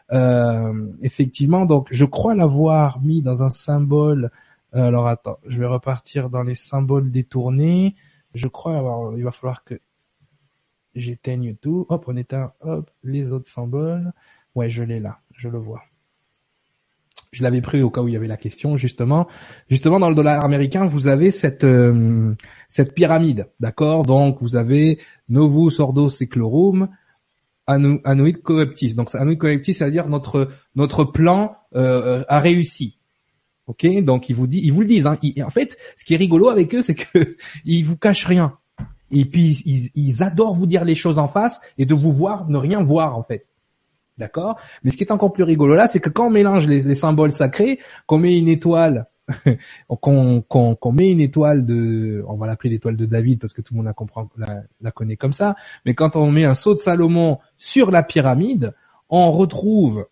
effectivement, 1.02 1.66
donc 1.66 1.88
je 1.90 2.04
crois 2.04 2.34
l'avoir 2.34 3.00
mis 3.00 3.22
dans 3.22 3.42
un 3.42 3.48
symbole. 3.48 4.30
Euh, 4.74 4.86
alors 4.86 5.08
attends, 5.08 5.38
je 5.46 5.58
vais 5.58 5.66
repartir 5.66 6.30
dans 6.30 6.42
les 6.42 6.54
symboles 6.54 7.10
détournés. 7.10 7.96
Je 8.34 8.48
crois 8.48 8.76
avoir. 8.76 9.16
Il 9.16 9.24
va 9.24 9.32
falloir 9.32 9.64
que 9.64 9.80
j'éteigne 10.94 11.56
tout. 11.56 11.86
Hop, 11.88 12.04
on 12.06 12.16
éteint. 12.16 12.52
Hop, 12.60 12.90
les 13.02 13.32
autres 13.32 13.48
symboles. 13.48 14.12
Ouais, 14.54 14.70
je 14.70 14.82
l'ai 14.82 15.00
là. 15.00 15.18
Je 15.32 15.48
le 15.48 15.58
vois. 15.58 15.82
Je 17.32 17.44
l'avais 17.44 17.60
pris 17.60 17.80
au 17.82 17.90
cas 17.90 18.02
où 18.02 18.08
il 18.08 18.14
y 18.14 18.16
avait 18.16 18.26
la 18.26 18.36
question, 18.36 18.76
justement. 18.76 19.28
Justement, 19.68 20.00
dans 20.00 20.08
le 20.08 20.16
dollar 20.16 20.44
américain, 20.44 20.86
vous 20.86 21.06
avez 21.06 21.30
cette 21.30 21.62
euh, 21.62 22.34
cette 22.68 22.94
pyramide, 22.94 23.48
d'accord? 23.60 24.04
Donc, 24.04 24.38
vous 24.40 24.56
avez 24.56 24.98
Novus 25.28 25.80
Ordo 25.80 26.08
Seclorum, 27.76 28.00
Anuit 28.04 28.42
Coeptis. 28.42 28.94
Donc 28.94 29.14
Anuit 29.14 29.38
Coeptis, 29.38 29.74
c'est-à-dire 29.74 30.08
notre 30.08 30.48
notre 30.74 31.04
plan 31.04 31.56
euh, 31.74 32.24
a 32.28 32.40
réussi. 32.40 32.98
Ok, 33.66 33.86
donc 34.02 34.28
ils 34.28 34.34
vous 34.34 34.46
dit, 34.46 34.60
ils 34.64 34.72
vous 34.72 34.80
le 34.80 34.86
disent. 34.86 35.06
Hein. 35.06 35.16
en 35.44 35.50
fait, 35.50 35.76
ce 35.96 36.04
qui 36.04 36.14
est 36.14 36.16
rigolo 36.16 36.48
avec 36.48 36.74
eux, 36.74 36.82
c'est 36.82 36.94
que 36.94 37.36
ils 37.64 37.84
vous 37.84 37.96
cachent 37.96 38.26
rien. 38.26 38.56
Et 39.12 39.24
puis 39.24 39.62
ils, 39.64 39.90
ils, 39.94 40.22
adorent 40.22 40.54
vous 40.54 40.66
dire 40.66 40.84
les 40.84 40.94
choses 40.94 41.18
en 41.18 41.28
face 41.28 41.60
et 41.78 41.86
de 41.86 41.94
vous 41.94 42.12
voir 42.12 42.48
ne 42.48 42.58
rien 42.58 42.80
voir 42.80 43.16
en 43.16 43.22
fait. 43.22 43.46
D'accord? 44.18 44.56
Mais 44.82 44.90
ce 44.90 44.96
qui 44.96 45.04
est 45.04 45.12
encore 45.12 45.32
plus 45.32 45.44
rigolo 45.44 45.74
là, 45.74 45.86
c'est 45.86 46.00
que 46.00 46.10
quand 46.10 46.26
on 46.26 46.30
mélange 46.30 46.66
les, 46.66 46.82
les 46.82 46.94
symboles 46.94 47.32
sacrés, 47.32 47.78
qu'on 48.06 48.18
met 48.18 48.38
une 48.38 48.48
étoile 48.48 49.06
qu'on 49.88 50.92
met 50.92 51.10
une 51.10 51.20
étoile 51.20 51.64
de, 51.64 52.24
on 52.28 52.36
va 52.36 52.46
l'appeler 52.46 52.70
l'étoile 52.70 52.96
de 52.96 53.06
David 53.06 53.40
parce 53.40 53.52
que 53.52 53.60
tout 53.60 53.74
le 53.74 53.78
monde 53.78 53.86
la 53.86 53.92
comprend, 53.92 54.28
la, 54.36 54.90
connaît 54.90 55.16
comme 55.16 55.32
ça. 55.32 55.56
Mais 55.84 55.94
quand 55.94 56.16
on 56.16 56.30
met 56.30 56.44
un 56.44 56.54
saut 56.54 56.74
de 56.74 56.80
Salomon 56.80 57.38
sur 57.56 57.90
la 57.90 58.02
pyramide, 58.02 58.74
on 59.08 59.32
retrouve 59.32 60.06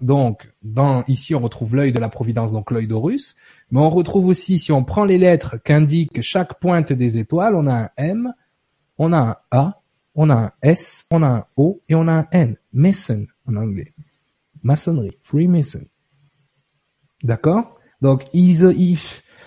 donc 0.00 0.52
dans 0.62 1.04
ici 1.06 1.34
on 1.34 1.40
retrouve 1.40 1.76
l'œil 1.76 1.92
de 1.92 2.00
la 2.00 2.08
providence, 2.08 2.52
donc 2.52 2.70
l'œil 2.70 2.86
d'Horus. 2.86 3.36
Mais 3.70 3.80
on 3.80 3.90
retrouve 3.90 4.26
aussi, 4.26 4.58
si 4.58 4.72
on 4.72 4.84
prend 4.84 5.04
les 5.04 5.18
lettres 5.18 5.56
qu'indique 5.62 6.20
chaque 6.20 6.58
pointe 6.60 6.92
des 6.92 7.18
étoiles, 7.18 7.54
on 7.54 7.66
a 7.66 7.74
un 7.74 7.90
M, 7.96 8.32
on 8.98 9.12
a 9.12 9.18
un 9.18 9.36
A, 9.50 9.80
on 10.14 10.30
a 10.30 10.34
un 10.34 10.52
S, 10.62 11.06
on 11.10 11.22
a 11.22 11.28
un 11.28 11.46
O 11.56 11.80
et 11.88 11.94
on 11.94 12.08
a 12.08 12.12
un 12.12 12.26
N. 12.32 12.56
Mason 12.72 13.26
en 13.46 13.56
anglais. 13.56 13.92
Maçonnerie, 14.62 15.18
Freemason. 15.22 15.84
D'accord? 17.22 17.73
Donc, 18.00 18.22
ils, 18.32 18.62
ils, 18.76 18.98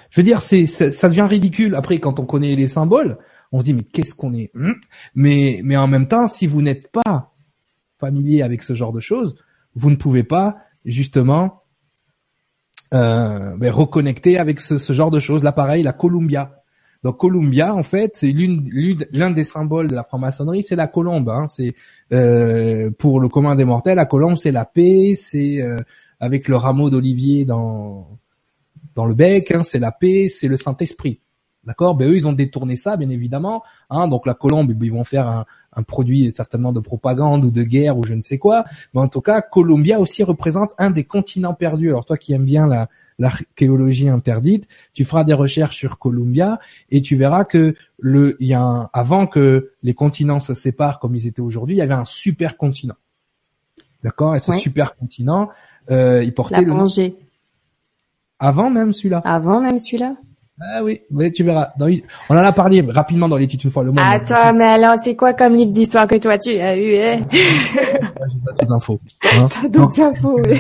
je 0.10 0.20
veux 0.20 0.24
dire, 0.24 0.42
c'est, 0.42 0.66
ça 0.66 1.10
devient 1.10 1.28
ridicule 1.30 1.76
après 1.76 2.00
quand 2.00 2.20
on 2.20 2.26
connaît 2.26 2.56
les 2.56 2.68
symboles. 2.68 3.18
On 3.52 3.60
se 3.60 3.66
dit 3.66 3.74
mais 3.74 3.84
qu'est-ce 3.84 4.14
qu'on 4.14 4.34
est 4.34 4.52
hmm? 4.56 4.74
Mais 5.16 5.62
mais 5.64 5.78
en 5.78 5.88
même 5.88 6.08
temps, 6.08 6.28
si 6.28 6.48
vous 6.48 6.62
n'êtes 6.62 6.92
pas 6.92 7.34
familier 7.98 8.42
avec 8.42 8.62
ce 8.62 8.74
genre 8.74 8.92
de 8.92 9.00
choses, 9.00 9.36
vous 9.76 9.90
ne 9.90 9.96
pouvez 9.96 10.24
pas 10.24 10.58
justement 10.86 11.64
euh, 12.94 13.56
ben, 13.58 13.72
reconnecter 13.72 14.38
avec 14.38 14.60
ce, 14.60 14.94
genre 14.94 15.12
de 15.12 15.20
choses. 15.20 15.44
Là, 15.44 15.52
pareil, 15.52 15.84
la 15.84 15.94
Columbia. 15.94 16.64
Donc 17.04 17.18
Columbia, 17.18 17.74
en 17.76 17.84
fait, 17.84 18.14
c'est 18.16 18.34
l'un 19.14 19.30
des 19.30 19.44
symboles 19.44 19.88
de 19.88 19.96
la 19.96 20.04
franc-maçonnerie, 20.04 20.64
c'est 20.68 20.76
la 20.76 20.88
colombe. 20.88 21.30
Hein. 21.30 21.46
C'est 21.48 21.76
euh, 22.12 22.90
pour 22.98 23.20
le 23.20 23.30
commun 23.30 23.56
des 23.56 23.66
mortels, 23.66 23.98
la 23.98 24.06
colombe, 24.06 24.36
c'est 24.36 24.52
la 24.52 24.66
paix, 24.66 25.14
c'est 25.16 25.62
euh, 25.62 25.80
avec 26.20 26.48
le 26.48 26.56
rameau 26.56 26.90
d'olivier 26.90 27.46
dans 27.46 28.18
dans 28.98 29.06
le 29.06 29.14
bec, 29.14 29.52
hein, 29.52 29.62
c'est 29.62 29.78
la 29.78 29.92
paix, 29.92 30.28
c'est 30.28 30.48
le 30.48 30.58
Saint-Esprit. 30.58 31.22
D'accord? 31.64 31.94
Ben 31.94 32.10
eux, 32.10 32.16
ils 32.16 32.28
ont 32.28 32.34
détourné 32.34 32.76
ça, 32.76 32.98
bien 32.98 33.10
évidemment. 33.10 33.62
Hein, 33.92 34.08
donc 34.08 34.26
la 34.26 34.34
colombe, 34.34 34.76
ils 34.82 34.92
vont 34.92 35.04
faire 35.04 35.28
un, 35.28 35.46
un, 35.74 35.84
produit 35.84 36.32
certainement 36.36 36.74
de 36.74 36.80
propagande 36.80 37.46
ou 37.46 37.52
de 37.52 37.62
guerre 37.62 37.96
ou 37.96 38.04
je 38.04 38.16
ne 38.16 38.24
sais 38.24 38.40
quoi. 38.40 38.66
Mais 38.94 39.02
en 39.02 39.08
tout 39.08 39.22
cas, 39.22 39.42
Columbia 39.42 40.00
aussi 40.00 40.24
représente 40.24 40.72
un 40.80 40.90
des 40.90 41.04
continents 41.04 41.54
perdus. 41.54 41.90
Alors 41.90 42.06
toi 42.06 42.18
qui 42.18 42.34
aimes 42.34 42.46
bien 42.46 42.66
la, 42.66 42.90
l'archéologie 43.20 44.10
interdite, 44.10 44.68
tu 44.94 45.06
feras 45.06 45.24
des 45.24 45.34
recherches 45.34 45.78
sur 45.78 46.00
Columbia 46.00 46.60
et 46.90 47.04
tu 47.04 47.18
verras 47.18 47.44
que 47.44 47.76
le, 48.00 48.36
il 48.40 48.48
y 48.48 48.56
a 48.56 48.62
un, 48.62 48.90
avant 48.94 49.28
que 49.28 49.74
les 49.84 49.94
continents 49.94 50.40
se 50.40 50.56
séparent 50.56 51.00
comme 51.00 51.16
ils 51.16 51.28
étaient 51.28 51.42
aujourd'hui, 51.42 51.76
il 51.76 51.80
y 51.80 51.82
avait 51.82 51.94
un 51.94 52.06
super 52.06 52.58
continent. 52.58 52.96
D'accord? 54.04 54.36
Et 54.36 54.40
ce 54.40 54.54
super 54.54 54.96
continent, 54.96 55.50
euh, 55.92 56.24
il 56.24 56.34
portait 56.34 56.62
le 56.62 56.74
nom. 56.74 56.88
Avant 58.40 58.70
même 58.70 58.94
celui-là. 58.94 59.22
Avant 59.26 59.62
même 59.62 59.78
celui-là. 59.78 60.16
Ah 60.60 60.84
oui, 60.84 61.02
mais 61.12 61.32
tu 61.32 61.44
verras. 61.44 61.70
on 61.80 62.36
en 62.36 62.38
a 62.38 62.52
parlé 62.52 62.82
rapidement 62.82 63.30
dans 63.30 63.38
les 63.38 63.46
titres 63.46 63.66
une 63.66 63.72
fois 63.72 63.84
le 63.84 63.92
monde. 63.92 64.00
Attends, 64.02 64.56
mais 64.56 64.66
alors 64.66 64.96
c'est 65.04 65.16
quoi 65.16 65.34
comme 65.34 65.54
livre 65.54 65.72
d'histoire 65.72 66.08
que 66.08 66.16
toi 66.16 66.40
tu 66.40 66.58
as 66.60 66.76
eu 66.76 66.98
hein? 66.98 67.22
J'ai 67.32 68.66
pas 68.66 68.74
infos. 68.74 69.00
Hein 69.24 69.50
T'as 69.50 69.68
d'autres 69.68 70.02
infos, 70.02 70.42
oui. 70.48 70.58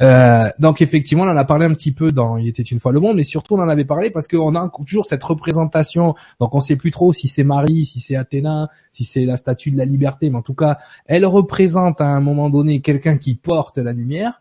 Euh, 0.00 0.48
donc 0.60 0.80
effectivement, 0.80 1.24
on 1.24 1.28
en 1.28 1.36
a 1.36 1.44
parlé 1.44 1.66
un 1.66 1.74
petit 1.74 1.92
peu 1.92 2.12
dans 2.12 2.36
Il 2.36 2.46
était 2.46 2.62
une 2.62 2.78
fois 2.78 2.92
le 2.92 3.00
monde, 3.00 3.16
mais 3.16 3.24
surtout 3.24 3.54
on 3.56 3.60
en 3.60 3.68
avait 3.68 3.84
parlé 3.84 4.10
parce 4.10 4.28
qu'on 4.28 4.54
a 4.54 4.70
toujours 4.86 5.06
cette 5.06 5.24
représentation. 5.24 6.14
Donc 6.40 6.54
on 6.54 6.60
sait 6.60 6.76
plus 6.76 6.92
trop 6.92 7.12
si 7.12 7.26
c'est 7.26 7.42
Marie, 7.42 7.84
si 7.84 7.98
c'est 7.98 8.14
Athéna, 8.14 8.68
si 8.92 9.04
c'est 9.04 9.24
la 9.24 9.36
statue 9.36 9.72
de 9.72 9.78
la 9.78 9.84
liberté, 9.84 10.30
mais 10.30 10.38
en 10.38 10.42
tout 10.42 10.54
cas, 10.54 10.78
elle 11.06 11.26
représente 11.26 12.00
à 12.00 12.06
un 12.06 12.20
moment 12.20 12.48
donné 12.48 12.80
quelqu'un 12.80 13.18
qui 13.18 13.34
porte 13.34 13.78
la 13.78 13.92
lumière 13.92 14.40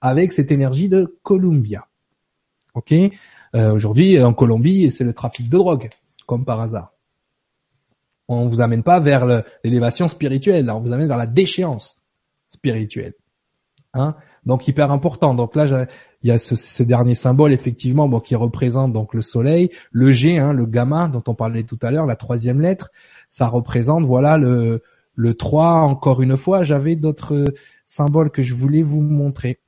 avec 0.00 0.32
cette 0.32 0.50
énergie 0.50 0.88
de 0.88 1.18
Columbia. 1.22 1.86
Ok 2.74 2.92
euh, 2.92 3.72
Aujourd'hui, 3.72 4.20
en 4.22 4.34
Colombie, 4.34 4.90
c'est 4.90 5.04
le 5.04 5.12
trafic 5.12 5.48
de 5.48 5.56
drogue, 5.56 5.88
comme 6.26 6.44
par 6.44 6.60
hasard. 6.60 6.92
On 8.28 8.48
vous 8.48 8.60
amène 8.60 8.82
pas 8.82 9.00
vers 9.00 9.44
l'élévation 9.62 10.08
spirituelle, 10.08 10.70
on 10.70 10.80
vous 10.80 10.92
amène 10.92 11.08
vers 11.08 11.18
la 11.18 11.26
déchéance 11.26 12.00
spirituelle. 12.48 13.14
Hein 13.94 14.14
donc 14.44 14.66
hyper 14.66 14.90
important. 14.90 15.34
Donc 15.34 15.54
là, 15.54 15.86
il 16.22 16.28
y 16.28 16.32
a 16.32 16.38
ce, 16.38 16.82
dernier 16.82 17.14
symbole 17.14 17.52
effectivement, 17.52 18.08
bon, 18.08 18.20
qui 18.20 18.34
représente 18.34 18.92
donc 18.92 19.14
le 19.14 19.22
soleil, 19.22 19.70
le 19.90 20.12
G, 20.12 20.38
hein, 20.38 20.52
le 20.52 20.66
gamma 20.66 21.08
dont 21.08 21.22
on 21.26 21.34
parlait 21.34 21.64
tout 21.64 21.78
à 21.82 21.90
l'heure, 21.90 22.06
la 22.06 22.16
troisième 22.16 22.60
lettre, 22.60 22.90
ça 23.30 23.48
représente 23.48 24.04
voilà 24.04 24.38
le 24.38 24.82
le 25.14 25.34
3 25.34 25.80
encore 25.82 26.22
une 26.22 26.36
fois. 26.36 26.62
J'avais 26.62 26.96
d'autres 26.96 27.54
symboles 27.86 28.30
que 28.30 28.42
je 28.42 28.54
voulais 28.54 28.82
vous 28.82 29.02
montrer. 29.02 29.60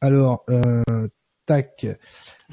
Alors, 0.00 0.44
euh, 0.48 0.82
tac. 1.50 1.86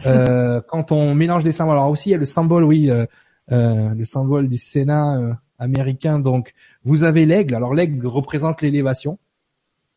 Euh, 0.05 0.61
quand 0.67 0.91
on 0.91 1.13
mélange 1.13 1.43
les 1.43 1.51
symboles, 1.51 1.77
alors 1.77 1.89
aussi 1.89 2.09
il 2.09 2.11
y 2.13 2.15
a 2.15 2.17
le 2.17 2.25
symbole, 2.25 2.63
oui, 2.63 2.89
euh, 2.89 3.05
euh 3.51 3.93
le 3.93 4.05
symbole 4.05 4.47
du 4.49 4.57
Sénat 4.57 5.17
euh, 5.17 5.33
américain. 5.59 6.19
Donc 6.19 6.53
vous 6.83 7.03
avez 7.03 7.25
l'aigle. 7.25 7.55
Alors 7.55 7.73
l'aigle 7.73 8.07
représente 8.07 8.61
l'élévation, 8.61 9.19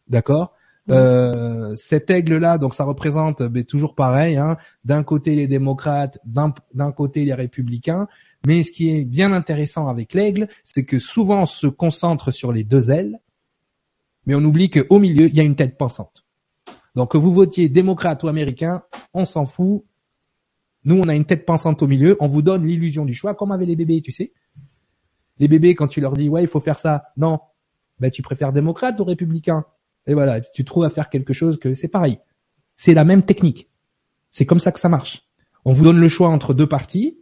d'accord? 0.08 0.54
Euh, 0.90 1.74
cet 1.76 2.10
aigle-là, 2.10 2.58
donc 2.58 2.74
ça 2.74 2.82
représente 2.82 3.42
ben, 3.42 3.62
toujours 3.62 3.94
pareil, 3.94 4.36
hein, 4.36 4.56
d'un 4.84 5.04
côté 5.04 5.36
les 5.36 5.46
démocrates, 5.46 6.18
d'un 6.24 6.92
côté 6.92 7.24
les 7.24 7.34
républicains. 7.34 8.08
Mais 8.46 8.62
ce 8.64 8.72
qui 8.72 8.90
est 8.90 9.04
bien 9.04 9.32
intéressant 9.32 9.86
avec 9.88 10.14
l'aigle, 10.14 10.48
c'est 10.64 10.84
que 10.84 10.98
souvent 10.98 11.42
on 11.42 11.46
se 11.46 11.68
concentre 11.68 12.32
sur 12.32 12.50
les 12.50 12.64
deux 12.64 12.90
ailes, 12.90 13.20
mais 14.26 14.34
on 14.34 14.44
oublie 14.44 14.70
qu'au 14.70 14.98
milieu, 14.98 15.26
il 15.26 15.34
y 15.34 15.40
a 15.40 15.44
une 15.44 15.54
tête 15.54 15.78
pensante. 15.78 16.24
Donc 16.94 17.12
que 17.12 17.18
vous 17.18 17.32
votiez 17.32 17.68
démocrate 17.68 18.22
ou 18.22 18.28
américain, 18.28 18.82
on 19.14 19.24
s'en 19.24 19.46
fout. 19.46 19.84
Nous, 20.84 20.96
on 20.96 21.08
a 21.08 21.14
une 21.14 21.24
tête 21.24 21.44
pensante 21.44 21.82
au 21.82 21.86
milieu. 21.86 22.16
On 22.20 22.26
vous 22.26 22.42
donne 22.42 22.66
l'illusion 22.66 23.04
du 23.04 23.14
choix, 23.14 23.34
comme 23.34 23.52
avec 23.52 23.68
les 23.68 23.76
bébés, 23.76 24.00
tu 24.00 24.12
sais. 24.12 24.32
Les 25.38 25.48
bébés, 25.48 25.74
quand 25.74 25.88
tu 25.88 26.00
leur 26.00 26.14
dis 26.14 26.28
ouais, 26.28 26.42
il 26.42 26.48
faut 26.48 26.60
faire 26.60 26.78
ça, 26.78 27.04
non, 27.16 27.40
ben 27.98 28.10
tu 28.10 28.22
préfères 28.22 28.52
démocrate 28.52 28.98
ou 29.00 29.04
républicain? 29.04 29.64
Et 30.06 30.14
voilà, 30.14 30.40
tu 30.40 30.64
trouves 30.64 30.84
à 30.84 30.90
faire 30.90 31.10
quelque 31.10 31.32
chose 31.32 31.58
que 31.58 31.74
c'est 31.74 31.88
pareil. 31.88 32.18
C'est 32.76 32.94
la 32.94 33.04
même 33.04 33.22
technique. 33.22 33.70
C'est 34.30 34.46
comme 34.46 34.58
ça 34.58 34.72
que 34.72 34.80
ça 34.80 34.88
marche. 34.88 35.28
On 35.64 35.72
vous 35.72 35.84
donne 35.84 35.98
le 35.98 36.08
choix 36.08 36.28
entre 36.28 36.54
deux 36.54 36.66
partis. 36.66 37.19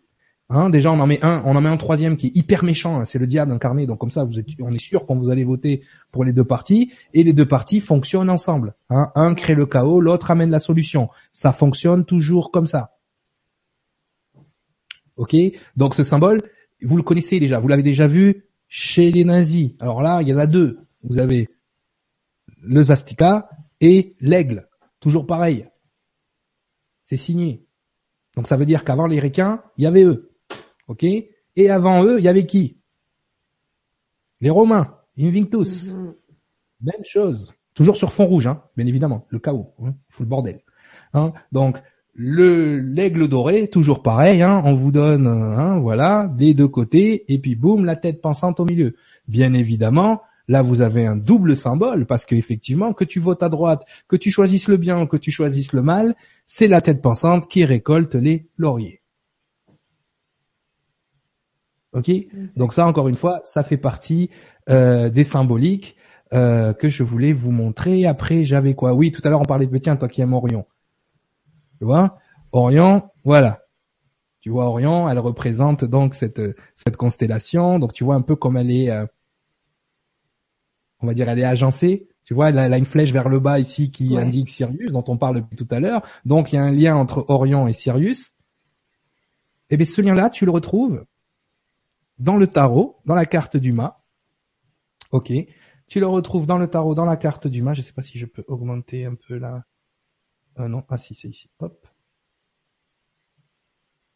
Hein, 0.50 0.70
déjà, 0.70 0.90
on 0.90 0.98
en 0.98 1.06
met 1.06 1.22
un, 1.22 1.42
on 1.44 1.56
en 1.56 1.60
met 1.60 1.68
un 1.68 1.76
troisième 1.76 2.16
qui 2.16 2.28
est 2.28 2.36
hyper 2.36 2.64
méchant, 2.64 3.00
hein, 3.00 3.04
c'est 3.04 3.18
le 3.18 3.26
diable 3.26 3.52
incarné. 3.52 3.86
Donc 3.86 3.98
comme 3.98 4.10
ça, 4.10 4.24
vous 4.24 4.38
êtes, 4.38 4.46
on 4.60 4.72
est 4.72 4.78
sûr 4.78 5.04
quand 5.04 5.14
vous 5.14 5.28
allez 5.28 5.44
voter 5.44 5.82
pour 6.10 6.24
les 6.24 6.32
deux 6.32 6.44
partis, 6.44 6.90
et 7.12 7.22
les 7.22 7.34
deux 7.34 7.46
partis 7.46 7.80
fonctionnent 7.80 8.30
ensemble. 8.30 8.74
Hein. 8.88 9.12
Un 9.14 9.34
crée 9.34 9.54
le 9.54 9.66
chaos, 9.66 10.00
l'autre 10.00 10.30
amène 10.30 10.50
la 10.50 10.58
solution. 10.58 11.10
Ça 11.32 11.52
fonctionne 11.52 12.06
toujours 12.06 12.50
comme 12.50 12.66
ça. 12.66 12.96
Ok? 15.16 15.36
Donc 15.76 15.94
ce 15.94 16.02
symbole, 16.02 16.40
vous 16.82 16.96
le 16.96 17.02
connaissez 17.02 17.40
déjà, 17.40 17.58
vous 17.58 17.68
l'avez 17.68 17.82
déjà 17.82 18.06
vu 18.06 18.46
chez 18.68 19.10
les 19.10 19.24
nazis. 19.24 19.72
Alors 19.80 20.00
là, 20.00 20.22
il 20.22 20.28
y 20.28 20.32
en 20.32 20.38
a 20.38 20.46
deux. 20.46 20.78
Vous 21.02 21.18
avez 21.18 21.50
le 22.62 22.82
svastika 22.82 23.50
et 23.82 24.16
l'aigle. 24.20 24.66
Toujours 24.98 25.26
pareil. 25.26 25.66
C'est 27.02 27.16
signé. 27.16 27.66
Donc 28.34 28.46
ça 28.46 28.56
veut 28.56 28.66
dire 28.66 28.84
qu'avant 28.84 29.06
les 29.06 29.20
ricains, 29.20 29.62
il 29.76 29.84
y 29.84 29.86
avait 29.86 30.04
eux. 30.04 30.30
Ok? 30.88 31.04
Et 31.04 31.70
avant 31.70 32.04
eux, 32.04 32.18
il 32.18 32.24
y 32.24 32.28
avait 32.28 32.46
qui? 32.46 32.78
Les 34.40 34.50
Romains, 34.50 34.94
Invictus. 35.18 35.92
Mhm. 35.92 36.14
Même 36.80 37.04
chose. 37.04 37.52
Toujours 37.74 37.96
sur 37.96 38.12
fond 38.12 38.26
rouge, 38.26 38.46
hein, 38.46 38.62
bien 38.76 38.86
évidemment. 38.86 39.26
Le 39.28 39.38
chaos, 39.38 39.72
hein, 39.84 39.94
le 40.18 40.24
bordel. 40.24 40.60
Hein? 41.14 41.32
Donc 41.52 41.78
le 42.14 42.80
l'aigle 42.80 43.28
doré, 43.28 43.68
toujours 43.68 44.02
pareil. 44.02 44.42
Hein, 44.42 44.62
on 44.64 44.74
vous 44.74 44.90
donne, 44.90 45.26
hein, 45.26 45.78
voilà, 45.78 46.28
des 46.36 46.54
deux 46.54 46.68
côtés, 46.68 47.32
et 47.32 47.38
puis 47.38 47.54
boum, 47.54 47.84
la 47.84 47.96
tête 47.96 48.20
pensante 48.20 48.60
au 48.60 48.64
milieu. 48.64 48.96
Bien 49.28 49.52
évidemment, 49.52 50.22
là 50.48 50.62
vous 50.62 50.80
avez 50.80 51.06
un 51.06 51.16
double 51.16 51.56
symbole 51.56 52.06
parce 52.06 52.24
qu'effectivement, 52.24 52.92
que 52.92 53.04
tu 53.04 53.20
votes 53.20 53.42
à 53.42 53.48
droite, 53.48 53.86
que 54.08 54.16
tu 54.16 54.30
choisisses 54.30 54.68
le 54.68 54.76
bien 54.76 55.00
ou 55.00 55.06
que 55.06 55.16
tu 55.16 55.30
choisisses 55.30 55.72
le 55.72 55.82
mal, 55.82 56.16
c'est 56.46 56.68
la 56.68 56.80
tête 56.80 57.02
pensante 57.02 57.48
qui 57.48 57.64
récolte 57.64 58.14
les 58.14 58.48
lauriers. 58.56 59.02
Ok, 61.92 62.10
donc 62.56 62.74
ça 62.74 62.86
encore 62.86 63.08
une 63.08 63.16
fois, 63.16 63.40
ça 63.44 63.64
fait 63.64 63.78
partie 63.78 64.28
euh, 64.68 65.08
des 65.08 65.24
symboliques 65.24 65.96
euh, 66.34 66.74
que 66.74 66.90
je 66.90 67.02
voulais 67.02 67.32
vous 67.32 67.50
montrer. 67.50 68.04
Après, 68.06 68.44
j'avais 68.44 68.74
quoi? 68.74 68.92
Oui, 68.92 69.10
tout 69.10 69.22
à 69.24 69.30
l'heure 69.30 69.40
on 69.40 69.44
parlait 69.44 69.66
de 69.66 69.78
tiens, 69.78 69.96
toi 69.96 70.08
qui 70.08 70.20
aimes 70.20 70.34
Orion. 70.34 70.66
Tu 71.78 71.86
vois? 71.86 72.18
Orion, 72.52 73.04
voilà. 73.24 73.62
Tu 74.40 74.50
vois 74.50 74.66
Orion, 74.66 75.08
elle 75.08 75.18
représente 75.18 75.86
donc 75.86 76.14
cette 76.14 76.42
cette 76.74 76.98
constellation. 76.98 77.78
Donc 77.78 77.94
tu 77.94 78.04
vois 78.04 78.16
un 78.16 78.22
peu 78.22 78.36
comme 78.36 78.58
elle 78.58 78.70
est, 78.70 78.90
euh, 78.90 79.06
on 81.00 81.06
va 81.06 81.14
dire, 81.14 81.28
elle 81.30 81.38
est 81.38 81.44
agencée. 81.44 82.08
Tu 82.24 82.34
vois, 82.34 82.50
elle 82.50 82.58
a, 82.58 82.76
une 82.76 82.84
flèche 82.84 83.10
vers 83.10 83.30
le 83.30 83.40
bas 83.40 83.58
ici 83.58 83.90
qui 83.90 84.18
indique 84.18 84.50
Sirius, 84.50 84.90
dont 84.92 85.04
on 85.08 85.16
parle 85.16 85.36
depuis 85.36 85.56
tout 85.56 85.68
à 85.70 85.80
l'heure. 85.80 86.02
Donc 86.26 86.52
il 86.52 86.56
y 86.56 86.58
a 86.58 86.62
un 86.62 86.70
lien 86.70 86.94
entre 86.94 87.24
Orion 87.28 87.66
et 87.66 87.72
Sirius. 87.72 88.34
Et 89.70 89.74
eh 89.74 89.76
bien 89.78 89.86
ce 89.86 90.02
lien-là, 90.02 90.28
tu 90.28 90.44
le 90.44 90.50
retrouves 90.50 91.06
dans 92.18 92.36
le 92.36 92.46
tarot, 92.46 93.00
dans 93.04 93.14
la 93.14 93.26
carte 93.26 93.56
du 93.56 93.72
mât. 93.72 94.04
Ok. 95.12 95.32
Tu 95.86 96.00
le 96.00 96.06
retrouves 96.06 96.46
dans 96.46 96.58
le 96.58 96.68
tarot, 96.68 96.94
dans 96.94 97.06
la 97.06 97.16
carte 97.16 97.46
du 97.46 97.62
mât. 97.62 97.74
Je 97.74 97.80
ne 97.80 97.86
sais 97.86 97.92
pas 97.92 98.02
si 98.02 98.18
je 98.18 98.26
peux 98.26 98.44
augmenter 98.46 99.06
un 99.06 99.14
peu 99.14 99.38
là. 99.38 99.64
Euh, 100.58 100.68
non, 100.68 100.84
ah 100.88 100.96
si, 100.98 101.14
c'est 101.14 101.28
ici. 101.28 101.48
Hop. 101.60 101.86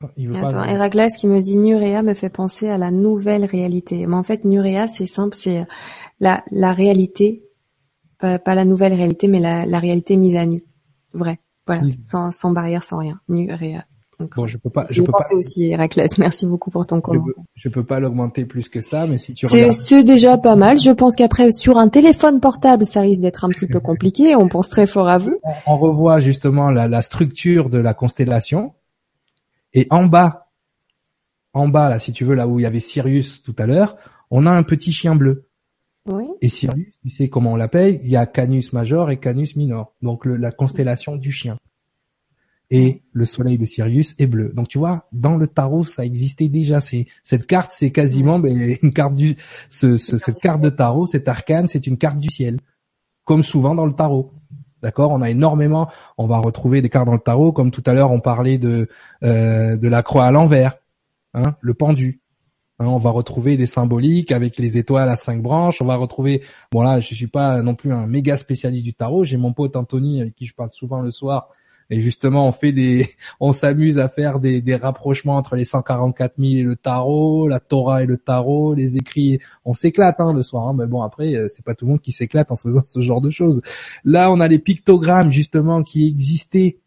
Oh, 0.02 0.08
Attends, 0.34 0.64
Héraclès 0.64 1.16
qui 1.16 1.28
me 1.28 1.40
dit 1.40 1.56
Nurea 1.56 2.02
me 2.02 2.14
fait 2.14 2.28
penser 2.28 2.68
à 2.68 2.76
la 2.76 2.90
nouvelle 2.90 3.44
réalité. 3.44 4.06
Mais 4.06 4.16
en 4.16 4.24
fait, 4.24 4.44
Nurea, 4.44 4.88
c'est 4.88 5.06
simple, 5.06 5.36
c'est 5.36 5.64
la, 6.18 6.44
la 6.50 6.72
réalité, 6.72 7.44
pas, 8.18 8.40
la 8.44 8.64
nouvelle 8.64 8.94
réalité, 8.94 9.28
mais 9.28 9.38
la, 9.38 9.64
la 9.64 9.78
réalité 9.78 10.16
mise 10.16 10.34
à 10.34 10.44
nu. 10.44 10.64
Vrai. 11.12 11.38
Voilà, 11.66 11.82
sans, 12.02 12.32
sans 12.32 12.50
barrière, 12.50 12.82
sans 12.82 12.98
rien. 12.98 13.20
Nurea 13.28 13.84
bon, 14.34 14.46
je 14.46 14.58
peux 14.58 14.70
pas, 14.70 14.86
je 14.90 15.02
peux 15.02 15.12
pas. 15.12 15.24
aussi 15.32 15.66
Héraclès. 15.66 16.18
Merci 16.18 16.46
beaucoup 16.46 16.70
pour 16.70 16.86
ton 16.86 17.00
commentaire. 17.00 17.34
Je, 17.54 17.68
peux 17.68 17.84
pas 17.84 18.00
l'augmenter 18.00 18.44
plus 18.44 18.68
que 18.68 18.80
ça, 18.80 19.06
mais 19.06 19.18
si 19.18 19.32
tu 19.32 19.46
regardes. 19.46 19.72
C'est 19.72 20.04
déjà 20.04 20.38
pas 20.38 20.56
mal. 20.56 20.78
Je 20.78 20.90
pense 20.90 21.16
qu'après, 21.16 21.50
sur 21.52 21.78
un 21.78 21.88
téléphone 21.88 22.40
portable, 22.40 22.84
ça 22.84 23.00
risque 23.00 23.20
d'être 23.20 23.44
un 23.44 23.48
petit 23.48 23.66
peu 23.66 23.80
compliqué. 23.80 24.34
On 24.36 24.48
pense 24.48 24.68
très 24.68 24.86
fort 24.86 25.08
à 25.08 25.18
vous. 25.18 25.36
On, 25.66 25.76
revoit 25.76 26.20
justement 26.20 26.70
la, 26.70 26.88
la 26.88 27.02
structure 27.02 27.70
de 27.70 27.78
la 27.78 27.94
constellation. 27.94 28.72
Et 29.74 29.86
en 29.90 30.04
bas, 30.04 30.50
en 31.54 31.68
bas, 31.68 31.88
là, 31.88 31.98
si 31.98 32.12
tu 32.12 32.24
veux, 32.24 32.34
là 32.34 32.46
où 32.46 32.58
il 32.58 32.62
y 32.62 32.66
avait 32.66 32.80
Sirius 32.80 33.42
tout 33.42 33.54
à 33.58 33.66
l'heure, 33.66 33.96
on 34.30 34.46
a 34.46 34.50
un 34.50 34.62
petit 34.62 34.92
chien 34.92 35.14
bleu. 35.14 35.48
Oui. 36.06 36.24
Et 36.40 36.48
Sirius, 36.48 36.94
tu 37.02 37.10
sais 37.10 37.28
comment 37.28 37.52
on 37.52 37.56
l'appelle 37.56 38.00
Il 38.02 38.10
y 38.10 38.16
a 38.16 38.26
Canus 38.26 38.72
Major 38.72 39.10
et 39.10 39.18
Canus 39.18 39.56
Minor. 39.56 39.94
Donc 40.02 40.24
le, 40.24 40.36
la 40.36 40.50
constellation 40.50 41.16
du 41.16 41.30
chien. 41.30 41.58
Et 42.72 43.02
le 43.12 43.26
soleil 43.26 43.58
de 43.58 43.66
Sirius 43.66 44.14
est 44.18 44.26
bleu. 44.26 44.50
Donc 44.54 44.66
tu 44.66 44.78
vois, 44.78 45.06
dans 45.12 45.36
le 45.36 45.46
tarot, 45.46 45.84
ça 45.84 46.06
existait 46.06 46.48
déjà. 46.48 46.80
C'est 46.80 47.06
cette 47.22 47.46
carte, 47.46 47.70
c'est 47.72 47.90
quasiment 47.90 48.38
ben, 48.38 48.76
une 48.82 48.94
carte 48.94 49.14
du, 49.14 49.36
ce, 49.68 49.98
cette 49.98 50.38
carte 50.38 50.62
de 50.62 50.70
tarot, 50.70 51.06
cet 51.06 51.28
arcane, 51.28 51.68
c'est 51.68 51.86
une 51.86 51.98
carte 51.98 52.18
du 52.18 52.30
ciel, 52.30 52.60
comme 53.24 53.42
souvent 53.42 53.74
dans 53.74 53.84
le 53.84 53.92
tarot. 53.92 54.32
D'accord, 54.82 55.12
on 55.12 55.20
a 55.20 55.28
énormément, 55.28 55.90
on 56.16 56.26
va 56.26 56.38
retrouver 56.38 56.80
des 56.80 56.88
cartes 56.88 57.04
dans 57.04 57.12
le 57.12 57.18
tarot, 57.18 57.52
comme 57.52 57.70
tout 57.70 57.82
à 57.84 57.92
l'heure 57.92 58.10
on 58.10 58.20
parlait 58.20 58.56
de 58.56 58.88
euh, 59.22 59.76
de 59.76 59.88
la 59.88 60.02
croix 60.02 60.24
à 60.24 60.30
l'envers, 60.30 60.78
hein, 61.34 61.54
le 61.60 61.74
pendu. 61.74 62.22
Hein, 62.78 62.86
on 62.86 62.98
va 62.98 63.10
retrouver 63.10 63.58
des 63.58 63.66
symboliques 63.66 64.32
avec 64.32 64.56
les 64.56 64.78
étoiles 64.78 65.10
à 65.10 65.16
cinq 65.16 65.42
branches. 65.42 65.82
On 65.82 65.84
va 65.84 65.96
retrouver, 65.96 66.42
bon 66.72 66.80
là, 66.80 67.00
je 67.00 67.14
suis 67.14 67.26
pas 67.26 67.60
non 67.60 67.74
plus 67.74 67.92
un 67.92 68.06
méga 68.06 68.38
spécialiste 68.38 68.84
du 68.84 68.94
tarot. 68.94 69.24
J'ai 69.24 69.36
mon 69.36 69.52
pote 69.52 69.76
Anthony 69.76 70.22
avec 70.22 70.34
qui 70.34 70.46
je 70.46 70.54
parle 70.54 70.70
souvent 70.70 71.02
le 71.02 71.10
soir, 71.10 71.50
et 71.90 72.00
justement, 72.00 72.46
on 72.46 72.52
fait 72.52 72.72
des, 72.72 73.10
on 73.40 73.52
s'amuse 73.52 73.98
à 73.98 74.08
faire 74.08 74.40
des, 74.40 74.60
des 74.60 74.76
rapprochements 74.76 75.36
entre 75.36 75.56
les 75.56 75.64
144 75.64 76.34
000 76.38 76.52
et 76.52 76.62
le 76.62 76.76
tarot, 76.76 77.48
la 77.48 77.60
Torah 77.60 78.02
et 78.02 78.06
le 78.06 78.18
tarot, 78.18 78.74
les 78.74 78.96
écrits. 78.96 79.38
On 79.64 79.74
s'éclate 79.74 80.20
hein, 80.20 80.32
le 80.32 80.42
soir, 80.42 80.68
hein, 80.68 80.74
mais 80.76 80.86
bon 80.86 81.02
après, 81.02 81.34
euh, 81.34 81.48
c'est 81.48 81.64
pas 81.64 81.74
tout 81.74 81.84
le 81.84 81.92
monde 81.92 82.00
qui 82.00 82.12
s'éclate 82.12 82.50
en 82.50 82.56
faisant 82.56 82.82
ce 82.84 83.00
genre 83.00 83.20
de 83.20 83.30
choses. 83.30 83.62
Là, 84.04 84.30
on 84.30 84.40
a 84.40 84.48
les 84.48 84.58
pictogrammes 84.58 85.30
justement 85.30 85.82
qui 85.82 86.06
existaient 86.06 86.78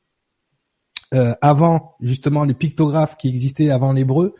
euh, 1.14 1.34
avant, 1.42 1.96
justement 2.02 2.44
les 2.44 2.56
pictographes 2.56 3.16
qui 3.16 3.30
existaient 3.30 3.70
avant 3.70 3.94
l'hébreu. 3.94 4.36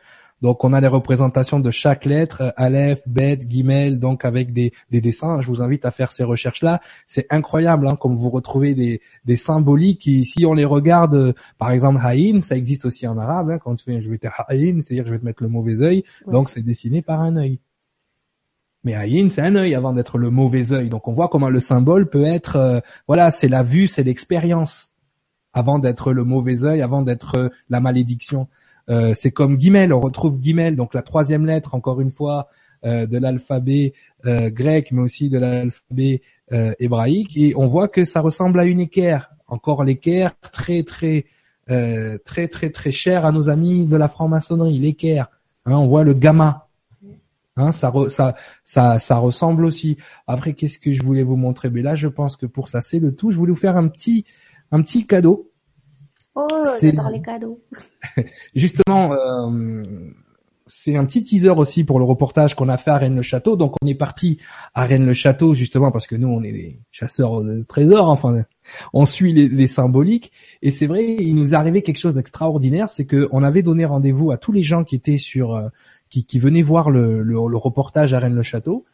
Donc 0.46 0.64
on 0.64 0.74
a 0.74 0.80
les 0.80 0.88
représentations 0.88 1.60
de 1.60 1.72
chaque 1.72 2.06
lettre, 2.06 2.42
euh, 2.42 2.52
Aleph, 2.56 3.02
Bet, 3.08 3.40
Gimel, 3.50 4.00
donc 4.00 4.26
avec 4.26 4.54
des, 4.54 4.74
dessins. 4.92 5.42
Je 5.42 5.48
vous 5.48 5.64
invite 5.64 5.86
à 5.86 5.90
faire 5.92 6.12
ces 6.12 6.24
recherches-là. 6.24 6.82
C'est 7.08 7.26
incroyable, 7.32 7.88
hein, 7.88 7.96
comme 7.96 8.16
vous 8.16 8.30
retrouvez 8.30 8.76
des, 8.76 9.02
des 9.26 9.38
symboliques 9.38 10.02
qui, 10.02 10.24
si 10.24 10.46
on 10.46 10.54
les 10.54 10.64
regarde, 10.64 11.16
euh, 11.16 11.34
par 11.58 11.72
exemple 11.72 12.00
Haïn, 12.00 12.42
ça 12.42 12.56
existe 12.56 12.86
aussi 12.86 13.08
en 13.08 13.18
arabe. 13.18 13.50
Hein, 13.50 13.58
quand 13.58 13.74
tu 13.74 13.86
fais 13.86 14.00
je 14.04 14.08
vais 14.08 14.20
te 14.20 14.28
Haïn, 14.48 14.82
c'est-à-dire 14.82 15.08
je 15.08 15.14
vais 15.14 15.20
te 15.20 15.26
mettre 15.26 15.42
le 15.42 15.50
mauvais 15.50 15.82
œil. 15.82 16.04
Donc 16.28 16.52
c'est 16.52 16.62
dessiné 16.62 17.02
par 17.02 17.22
un 17.22 17.38
œil. 17.38 17.58
Mais 18.84 18.94
Haïn, 18.94 19.30
c'est 19.32 19.42
un 19.42 19.56
œil 19.56 19.74
avant 19.74 19.94
d'être 19.94 20.20
le 20.20 20.30
mauvais 20.30 20.74
œil. 20.74 20.90
Donc 20.90 21.08
on 21.08 21.12
voit 21.12 21.28
comment 21.28 21.50
le 21.50 21.60
symbole 21.60 22.08
peut 22.08 22.24
être, 22.24 22.56
euh, 22.58 22.82
voilà, 23.08 23.32
c'est 23.32 23.48
la 23.48 23.64
vue, 23.64 23.88
c'est 23.88 24.04
l'expérience 24.04 24.94
avant 25.54 25.80
d'être 25.80 26.14
le 26.14 26.24
mauvais 26.24 26.66
œil, 26.66 26.84
avant 26.84 27.02
d'être 27.02 27.50
la 27.68 27.80
malédiction. 27.80 28.48
Euh, 28.90 29.14
c'est 29.14 29.32
comme 29.32 29.58
Guimel, 29.58 29.94
on 29.94 30.00
retrouve 30.00 30.40
Guimel, 30.40 30.76
donc 30.76 30.94
la 30.94 31.02
troisième 31.02 31.46
lettre, 31.46 31.74
encore 31.76 32.02
une 32.02 32.12
fois, 32.12 32.50
euh, 32.86 33.06
de 33.06 33.18
l'alphabet 33.18 33.94
euh, 34.26 34.50
grec, 34.50 34.92
mais 34.92 35.02
aussi 35.02 35.30
de 35.30 35.38
l'alphabet 35.38 36.22
hébraïque, 36.80 37.36
et 37.38 37.56
on 37.56 37.68
voit 37.68 37.88
que 37.88 38.06
ça 38.06 38.22
ressemble 38.22 38.60
à 38.60 38.66
une 38.66 38.80
équerre. 38.80 39.32
Encore 39.48 39.84
l'équerre, 39.84 40.36
très 40.52 40.84
très 40.84 41.26
très 41.66 42.48
très 42.48 42.70
très 42.70 42.92
cher 42.92 43.26
à 43.26 43.32
nos 43.32 43.50
amis 43.50 43.88
de 43.88 43.96
la 43.96 44.08
franc-maçonnerie, 44.08 44.78
l'équerre. 44.78 45.30
Hein, 45.66 45.78
on 45.78 45.88
voit 45.88 46.04
le 46.04 46.14
gamma. 46.14 46.68
Hein, 47.58 47.72
ça, 47.72 47.92
ça, 48.10 48.36
ça, 48.64 49.00
ça 49.00 49.16
ressemble 49.18 49.66
aussi. 49.66 49.98
Après, 50.28 50.54
qu'est-ce 50.54 50.78
que 50.78 50.94
je 50.94 51.02
voulais 51.02 51.24
vous 51.24 51.38
montrer? 51.38 51.72
Mais 51.72 51.82
là, 51.82 51.96
je 51.96 52.08
pense 52.08 52.36
que 52.36 52.46
pour 52.46 52.68
ça, 52.68 52.82
c'est 52.82 53.00
le 53.00 53.16
tout. 53.16 53.32
Je 53.32 53.38
voulais 53.38 53.54
vous 53.54 53.58
faire 53.58 53.78
un 53.78 53.88
petit, 53.88 54.26
un 54.72 54.82
petit 54.82 55.08
cadeau. 55.08 55.52
Oh, 56.36 56.48
j'adore 56.82 57.10
les 57.10 57.22
cadeaux. 57.22 57.62
Justement, 58.56 59.14
euh, 59.14 59.84
c'est 60.68 60.98
un 60.98 61.06
petit 61.06 61.24
teaser 61.24 61.52
aussi 61.52 61.84
pour 61.86 61.98
le 61.98 62.06
reportage 62.06 62.56
qu'on 62.56 62.68
a 62.68 62.78
fait 62.78 62.92
à 62.92 62.98
Rennes-le-Château. 62.98 63.56
Donc, 63.56 63.76
on 63.82 63.88
est 63.88 63.96
parti 63.96 64.40
à 64.74 64.86
Rennes-le-Château 64.86 65.54
justement 65.54 65.92
parce 65.92 66.08
que 66.08 66.16
nous, 66.16 66.28
on 66.28 66.44
est 66.44 66.52
des 66.52 66.80
chasseurs 66.92 67.42
de 67.42 67.62
trésors. 67.64 68.10
Enfin, 68.10 68.44
on 68.94 69.06
suit 69.06 69.32
les, 69.32 69.68
symboliques. 69.68 70.32
Et 70.62 70.72
c'est 70.72 70.88
vrai, 70.88 71.06
il 71.06 71.36
nous 71.36 71.54
est 71.54 71.56
arrivé 71.56 71.82
quelque 71.82 72.00
chose 72.00 72.16
d'extraordinaire, 72.16 72.90
c'est 72.90 73.06
que 73.06 73.30
on 73.32 73.44
avait 73.44 73.64
donné 73.64 73.86
rendez-vous 73.86 74.32
à 74.32 74.38
tous 74.38 74.52
les 74.52 74.64
gens 74.64 74.84
qui 74.84 74.96
étaient 74.96 75.18
sur, 75.18 75.56
euh, 75.56 75.70
qui, 76.10 76.26
qui 76.26 76.40
venaient 76.40 76.64
voir 76.64 76.90
le, 76.90 77.22
le 77.22 77.58
reportage 77.58 78.14
à 78.14 78.20
Rennes-le-Château 78.20 78.86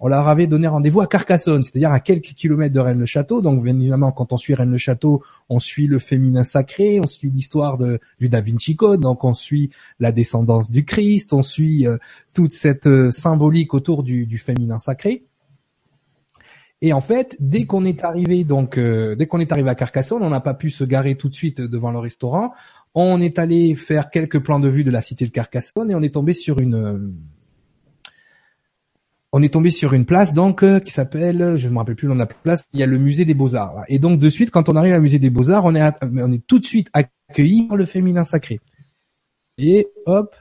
on 0.00 0.08
leur 0.08 0.28
avait 0.28 0.46
donné 0.46 0.68
rendez-vous 0.68 1.00
à 1.00 1.06
Carcassonne, 1.06 1.64
c'est-à-dire 1.64 1.90
à 1.90 2.00
quelques 2.00 2.34
kilomètres 2.34 2.74
de 2.74 2.80
Rennes-le-Château. 2.80 3.40
Donc, 3.40 3.66
évidemment, 3.66 4.12
quand 4.12 4.32
on 4.32 4.36
suit 4.36 4.54
Rennes-le-Château, 4.54 5.22
on 5.48 5.58
suit 5.58 5.88
le 5.88 5.98
féminin 5.98 6.44
sacré, 6.44 7.00
on 7.00 7.06
suit 7.06 7.30
l'histoire 7.30 7.78
du 7.78 8.28
Da 8.28 8.40
Vinci 8.40 8.76
Code, 8.76 9.00
donc 9.00 9.24
on 9.24 9.34
suit 9.34 9.70
la 9.98 10.12
descendance 10.12 10.70
du 10.70 10.84
Christ, 10.84 11.32
on 11.32 11.42
suit 11.42 11.86
euh, 11.86 11.98
toute 12.32 12.52
cette 12.52 12.86
euh, 12.86 13.10
symbolique 13.10 13.74
autour 13.74 14.04
du, 14.04 14.26
du, 14.26 14.38
féminin 14.38 14.78
sacré. 14.78 15.24
Et 16.80 16.92
en 16.92 17.00
fait, 17.00 17.36
dès 17.40 17.66
qu'on 17.66 17.84
est 17.84 18.04
arrivé, 18.04 18.44
donc 18.44 18.78
euh, 18.78 19.16
dès 19.16 19.26
qu'on 19.26 19.40
est 19.40 19.50
arrivé 19.50 19.68
à 19.68 19.74
Carcassonne, 19.74 20.22
on 20.22 20.30
n'a 20.30 20.40
pas 20.40 20.54
pu 20.54 20.70
se 20.70 20.84
garer 20.84 21.16
tout 21.16 21.28
de 21.28 21.34
suite 21.34 21.60
devant 21.60 21.90
le 21.90 21.98
restaurant. 21.98 22.52
On 22.94 23.20
est 23.20 23.40
allé 23.40 23.74
faire 23.74 24.10
quelques 24.10 24.38
plans 24.38 24.60
de 24.60 24.68
vue 24.68 24.84
de 24.84 24.92
la 24.92 25.02
cité 25.02 25.26
de 25.26 25.32
Carcassonne 25.32 25.90
et 25.90 25.96
on 25.96 26.02
est 26.02 26.14
tombé 26.14 26.34
sur 26.34 26.60
une 26.60 27.14
on 29.32 29.42
est 29.42 29.52
tombé 29.52 29.70
sur 29.70 29.92
une 29.92 30.06
place 30.06 30.32
donc 30.32 30.62
euh, 30.62 30.80
qui 30.80 30.90
s'appelle, 30.90 31.56
je 31.56 31.68
ne 31.68 31.72
me 31.74 31.78
rappelle 31.78 31.96
plus 31.96 32.06
le 32.06 32.14
nom 32.14 32.14
de 32.14 32.20
la 32.20 32.26
place, 32.26 32.64
il 32.72 32.80
y 32.80 32.82
a 32.82 32.86
le 32.86 32.98
musée 32.98 33.24
des 33.24 33.34
Beaux-Arts. 33.34 33.84
Et 33.88 33.98
donc 33.98 34.18
de 34.18 34.30
suite, 34.30 34.50
quand 34.50 34.68
on 34.68 34.76
arrive 34.76 34.94
au 34.94 35.00
musée 35.00 35.18
des 35.18 35.30
Beaux-Arts, 35.30 35.64
on 35.64 35.74
est, 35.74 35.82
on 36.02 36.32
est 36.32 36.46
tout 36.46 36.58
de 36.58 36.64
suite 36.64 36.88
accueilli 36.92 37.64
par 37.64 37.76
le 37.76 37.84
féminin 37.84 38.24
sacré. 38.24 38.60
Et 39.58 39.88
hop, 40.06 40.34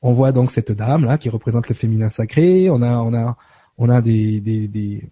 on 0.00 0.12
voit 0.12 0.32
donc 0.32 0.50
cette 0.50 0.72
dame 0.72 1.04
là 1.04 1.18
qui 1.18 1.28
représente 1.28 1.68
le 1.68 1.74
féminin 1.74 2.08
sacré. 2.08 2.68
On 2.68 2.82
a, 2.82 2.96
on 2.96 3.14
a, 3.14 3.36
on 3.78 3.88
a 3.88 4.00
des, 4.00 4.40
des, 4.40 4.66
des, 4.66 5.08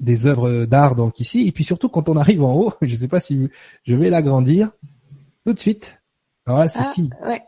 des 0.00 0.26
œuvres 0.26 0.64
d'art 0.64 0.96
donc 0.96 1.20
ici. 1.20 1.46
Et 1.46 1.52
puis 1.52 1.62
surtout 1.62 1.88
quand 1.88 2.08
on 2.08 2.16
arrive 2.16 2.42
en 2.42 2.54
haut, 2.54 2.72
je 2.82 2.92
ne 2.92 2.98
sais 2.98 3.08
pas 3.08 3.20
si 3.20 3.48
je 3.84 3.94
vais 3.94 4.10
l'agrandir 4.10 4.70
tout 5.46 5.52
de 5.52 5.60
suite. 5.60 6.00
Alors 6.46 6.60
là, 6.60 6.68
c'est 6.68 6.80
ah, 6.80 7.28
Ouais. 7.28 7.42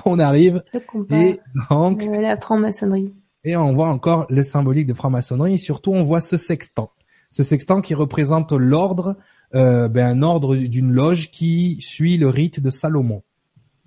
on 0.04 0.18
arrive 0.18 0.62
et 1.10 1.40
donc 1.70 2.04
la 2.04 2.36
franc-maçonnerie. 2.36 3.14
Et 3.44 3.56
on 3.56 3.74
voit 3.74 3.88
encore 3.88 4.26
le 4.28 4.42
symbolique 4.42 4.86
de 4.86 4.94
franc-maçonnerie 4.94 5.54
et 5.54 5.58
surtout 5.58 5.92
on 5.92 6.04
voit 6.04 6.20
ce 6.20 6.36
sextant. 6.36 6.90
Ce 7.30 7.42
sextant 7.42 7.80
qui 7.80 7.94
représente 7.94 8.52
l'ordre, 8.52 9.16
euh, 9.54 9.88
ben, 9.88 10.18
un 10.18 10.22
ordre 10.22 10.56
d'une 10.56 10.90
loge 10.90 11.30
qui 11.30 11.78
suit 11.80 12.18
le 12.18 12.28
rite 12.28 12.60
de 12.60 12.70
Salomon. 12.70 13.22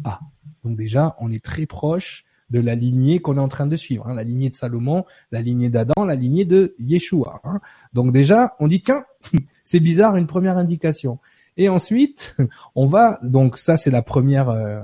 Ah, 0.03 0.19
donc 0.63 0.77
déjà 0.77 1.15
on 1.19 1.29
est 1.31 1.43
très 1.43 1.65
proche 1.65 2.25
de 2.49 2.59
la 2.59 2.75
lignée 2.75 3.19
qu'on 3.19 3.37
est 3.37 3.41
en 3.41 3.47
train 3.47 3.67
de 3.67 3.75
suivre, 3.75 4.07
hein. 4.07 4.13
la 4.13 4.23
lignée 4.23 4.49
de 4.49 4.55
Salomon, 4.55 5.05
la 5.31 5.41
lignée 5.41 5.69
d'Adam, 5.69 6.05
la 6.05 6.15
lignée 6.15 6.45
de 6.45 6.75
Yeshua. 6.79 7.41
Hein. 7.43 7.59
Donc 7.93 8.11
déjà 8.11 8.55
on 8.59 8.67
dit 8.67 8.81
tiens, 8.81 9.03
c'est 9.63 9.79
bizarre, 9.79 10.15
une 10.15 10.27
première 10.27 10.57
indication. 10.57 11.19
Et 11.57 11.69
ensuite, 11.69 12.35
on 12.75 12.87
va 12.87 13.19
donc 13.23 13.57
ça 13.57 13.77
c'est 13.77 13.91
la 13.91 14.01
première 14.01 14.49
euh, 14.49 14.81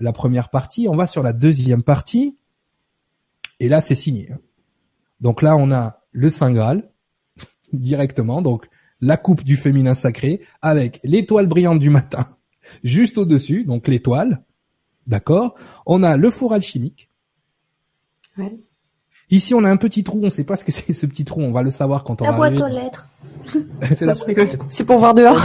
la 0.00 0.12
première 0.12 0.48
partie. 0.48 0.88
On 0.88 0.96
va 0.96 1.06
sur 1.06 1.22
la 1.22 1.32
deuxième 1.32 1.82
partie. 1.82 2.36
Et 3.60 3.68
là, 3.68 3.80
c'est 3.80 3.94
signé. 3.94 4.30
Donc 5.20 5.42
là, 5.42 5.56
on 5.56 5.70
a 5.70 6.00
le 6.12 6.30
Saint 6.30 6.52
Graal 6.52 6.90
directement. 7.72 8.42
Donc 8.42 8.68
la 9.00 9.16
coupe 9.16 9.44
du 9.44 9.56
féminin 9.56 9.94
sacré 9.94 10.40
avec 10.62 11.00
l'étoile 11.04 11.46
brillante 11.46 11.78
du 11.78 11.90
matin 11.90 12.26
juste 12.84 13.18
au-dessus. 13.18 13.64
Donc 13.64 13.88
l'étoile. 13.88 14.44
D'accord? 15.06 15.56
On 15.86 16.02
a 16.02 16.16
le 16.16 16.30
four 16.30 16.52
alchimique. 16.52 17.10
Ici, 19.30 19.54
on 19.54 19.64
a 19.64 19.70
un 19.70 19.76
petit 19.76 20.02
trou. 20.04 20.18
On 20.22 20.26
ne 20.26 20.30
sait 20.30 20.44
pas 20.44 20.56
ce 20.56 20.64
que 20.64 20.72
c'est 20.72 20.92
ce 20.92 21.06
petit 21.06 21.24
trou. 21.24 21.40
On 21.40 21.52
va 21.52 21.62
le 21.62 21.70
savoir 21.70 22.04
quand 22.04 22.20
on 22.22 22.24
la 22.24 22.32
va 22.32 22.36
boîte 22.36 22.60
aux 22.60 22.66
lettres. 22.66 23.08
c'est 24.68 24.84
pour 24.84 24.98
voir 24.98 25.14
dehors. 25.14 25.38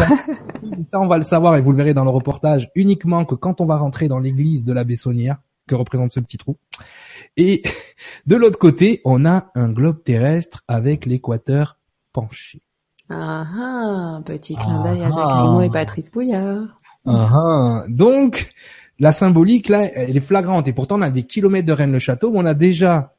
Ça, 0.92 1.00
on 1.00 1.08
va 1.08 1.18
le 1.18 1.24
savoir 1.24 1.56
et 1.56 1.62
vous 1.62 1.72
le 1.72 1.78
verrez 1.78 1.94
dans 1.94 2.04
le 2.04 2.10
reportage 2.10 2.70
uniquement 2.76 3.26
que 3.26 3.36
quand 3.36 3.62
on 3.62 3.66
va 3.66 3.78
rentrer 3.78 4.08
dans 4.08 4.20
l'église 4.20 4.64
de 4.64 4.74
la 4.74 4.84
Bessonnière, 4.84 5.38
que 5.68 5.76
représente 5.76 6.12
ce 6.12 6.20
petit 6.20 6.38
trou. 6.38 6.58
Et 7.38 7.64
de 8.26 8.36
l'autre 8.36 8.60
côté, 8.60 9.02
on 9.06 9.26
a 9.26 9.52
un 9.56 9.70
globe 9.70 10.04
terrestre 10.04 10.64
avec 10.68 11.06
l'équateur 11.06 11.78
penché. 12.14 12.62
Ah 13.10 13.46
ah, 13.60 14.22
petit 14.26 14.56
clin 14.56 14.82
d'œil 14.82 15.04
à 15.04 15.12
Jacques 15.12 15.32
Rimaud 15.32 15.62
et 15.62 15.70
Patrice 15.70 16.12
Bouillard. 16.12 16.76
Ah 17.06 17.30
ah, 17.32 17.84
donc 17.88 18.52
la 18.98 19.12
symbolique 19.12 19.70
là, 19.70 19.84
elle 19.94 20.18
est 20.18 20.22
flagrante 20.22 20.68
et 20.68 20.74
pourtant 20.74 20.98
on 20.98 21.04
a 21.04 21.10
des 21.12 21.24
kilomètres 21.24 21.68
de 21.68 21.74
Rennes-le-Château, 21.74 22.32
on 22.34 22.46
a 22.46 22.56
déjà, 22.56 23.15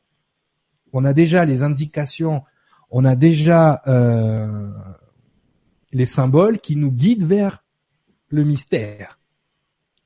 on 0.96 1.04
a 1.04 1.12
déjà 1.12 1.44
les 1.44 1.62
indications, 1.62 2.42
on 2.90 3.04
a 3.04 3.16
déjà 3.16 3.82
euh, 3.86 4.70
les 5.92 6.06
symboles 6.06 6.58
qui 6.58 6.76
nous 6.76 6.90
guident 6.90 7.26
vers 7.26 7.64
le 8.28 8.44
mystère. 8.44 9.18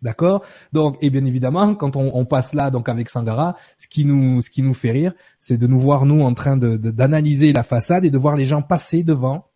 D'accord? 0.03 0.45
Donc, 0.73 0.97
et 1.01 1.11
bien 1.11 1.25
évidemment, 1.27 1.77
quand 1.77 1.95
on, 1.95 2.25
passe 2.25 2.55
là, 2.55 2.71
donc 2.71 2.89
avec 2.89 3.09
Sangara, 3.09 3.57
ce 3.77 3.87
qui 3.87 4.05
nous, 4.05 4.43
ce 4.43 4.51
qui 4.51 4.63
nous 4.63 4.75
fait 4.75 4.91
rire, 4.91 5.13
c'est 5.39 5.59
de 5.59 5.67
nous 5.69 5.79
voir 5.79 6.07
nous 6.07 6.23
en 6.23 6.35
train 6.35 6.57
de 6.57 6.77
d'analyser 6.77 7.53
la 7.53 7.63
façade 7.63 8.05
et 8.05 8.11
de 8.11 8.19
voir 8.19 8.35
les 8.35 8.47
gens 8.47 8.63
passer 8.63 9.05
devant 9.05 9.47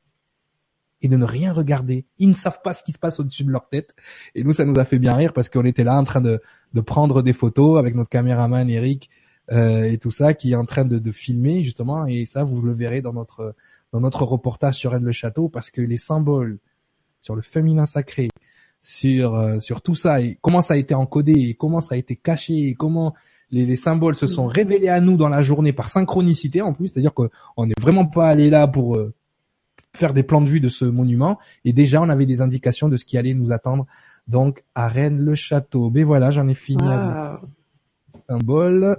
et 1.00 1.08
de 1.08 1.16
ne 1.16 1.24
rien 1.24 1.52
regarder. 1.52 2.06
Ils 2.18 2.28
ne 2.28 2.34
savent 2.34 2.60
pas 2.62 2.74
ce 2.74 2.84
qui 2.84 2.92
se 2.92 2.98
passe 2.98 3.18
au-dessus 3.18 3.44
de 3.44 3.50
leur 3.50 3.68
tête. 3.68 3.94
Et 4.36 4.44
nous, 4.44 4.52
ça 4.52 4.64
nous 4.64 4.78
a 4.78 4.84
fait 4.84 4.98
bien 4.98 5.14
rire 5.14 5.32
parce 5.32 5.48
qu'on 5.48 5.64
était 5.64 5.84
là 5.84 5.98
en 5.98 6.04
train 6.04 6.20
de, 6.20 6.40
de 6.74 6.80
prendre 6.80 7.22
des 7.22 7.32
photos 7.32 7.78
avec 7.78 7.96
notre 7.96 8.10
caméraman 8.10 8.70
Eric 8.70 9.10
et 9.50 9.98
tout 9.98 10.10
ça, 10.10 10.34
qui 10.34 10.52
est 10.52 10.56
en 10.56 10.64
train 10.64 10.84
de, 10.84 10.98
de 10.98 11.12
filmer 11.12 11.62
justement. 11.62 12.06
Et 12.06 12.26
ça, 12.26 12.44
vous 12.44 12.62
le 12.62 12.72
verrez 12.72 13.02
dans 13.02 13.12
notre 13.12 13.54
dans 13.94 14.00
notre 14.00 14.24
reportage 14.24 14.74
sur 14.74 14.90
Rennes 14.90 15.04
le 15.04 15.12
Château 15.12 15.48
parce 15.48 15.70
que 15.70 15.80
les 15.80 15.98
symboles 15.98 16.58
sur 17.20 17.36
le 17.36 17.42
féminin 17.42 17.86
sacré, 17.86 18.28
sur 18.80 19.34
euh, 19.34 19.60
sur 19.60 19.82
tout 19.82 19.94
ça 19.94 20.20
et 20.20 20.36
comment 20.42 20.60
ça 20.60 20.74
a 20.74 20.76
été 20.76 20.94
encodé 20.94 21.32
et 21.32 21.54
comment 21.54 21.80
ça 21.80 21.94
a 21.94 21.98
été 21.98 22.16
caché 22.16 22.54
et 22.68 22.74
comment 22.74 23.14
les, 23.50 23.64
les, 23.64 23.76
symboles 23.76 24.16
se 24.16 24.26
sont 24.26 24.46
révélés 24.46 24.88
à 24.88 25.00
nous 25.00 25.16
dans 25.16 25.28
la 25.28 25.42
journée 25.42 25.72
par 25.72 25.88
synchronicité 25.88 26.60
en 26.60 26.72
plus, 26.72 26.88
c'est-à-dire 26.88 27.14
qu'on 27.14 27.30
n'est 27.66 27.80
vraiment 27.80 28.04
pas 28.04 28.28
allé 28.28 28.50
là 28.50 28.66
pour 28.66 28.96
euh, 28.96 29.14
faire 29.94 30.12
des 30.12 30.24
plans 30.24 30.40
de 30.40 30.48
vue 30.48 30.60
de 30.60 30.68
ce 30.68 30.84
monument 30.84 31.38
et 31.64 31.72
déjà 31.72 32.02
on 32.02 32.08
avait 32.08 32.26
des 32.26 32.40
indications 32.40 32.88
de 32.88 32.96
ce 32.96 33.04
qui 33.04 33.16
allait 33.16 33.34
nous 33.34 33.52
attendre. 33.52 33.86
Donc 34.26 34.64
à 34.74 34.88
Rennes 34.88 35.20
le 35.20 35.36
château. 35.36 35.88
Ben 35.88 36.04
voilà, 36.04 36.32
j'en 36.32 36.48
ai 36.48 36.54
fini 36.54 36.86
avec 36.86 37.40
symbole. 38.28 38.96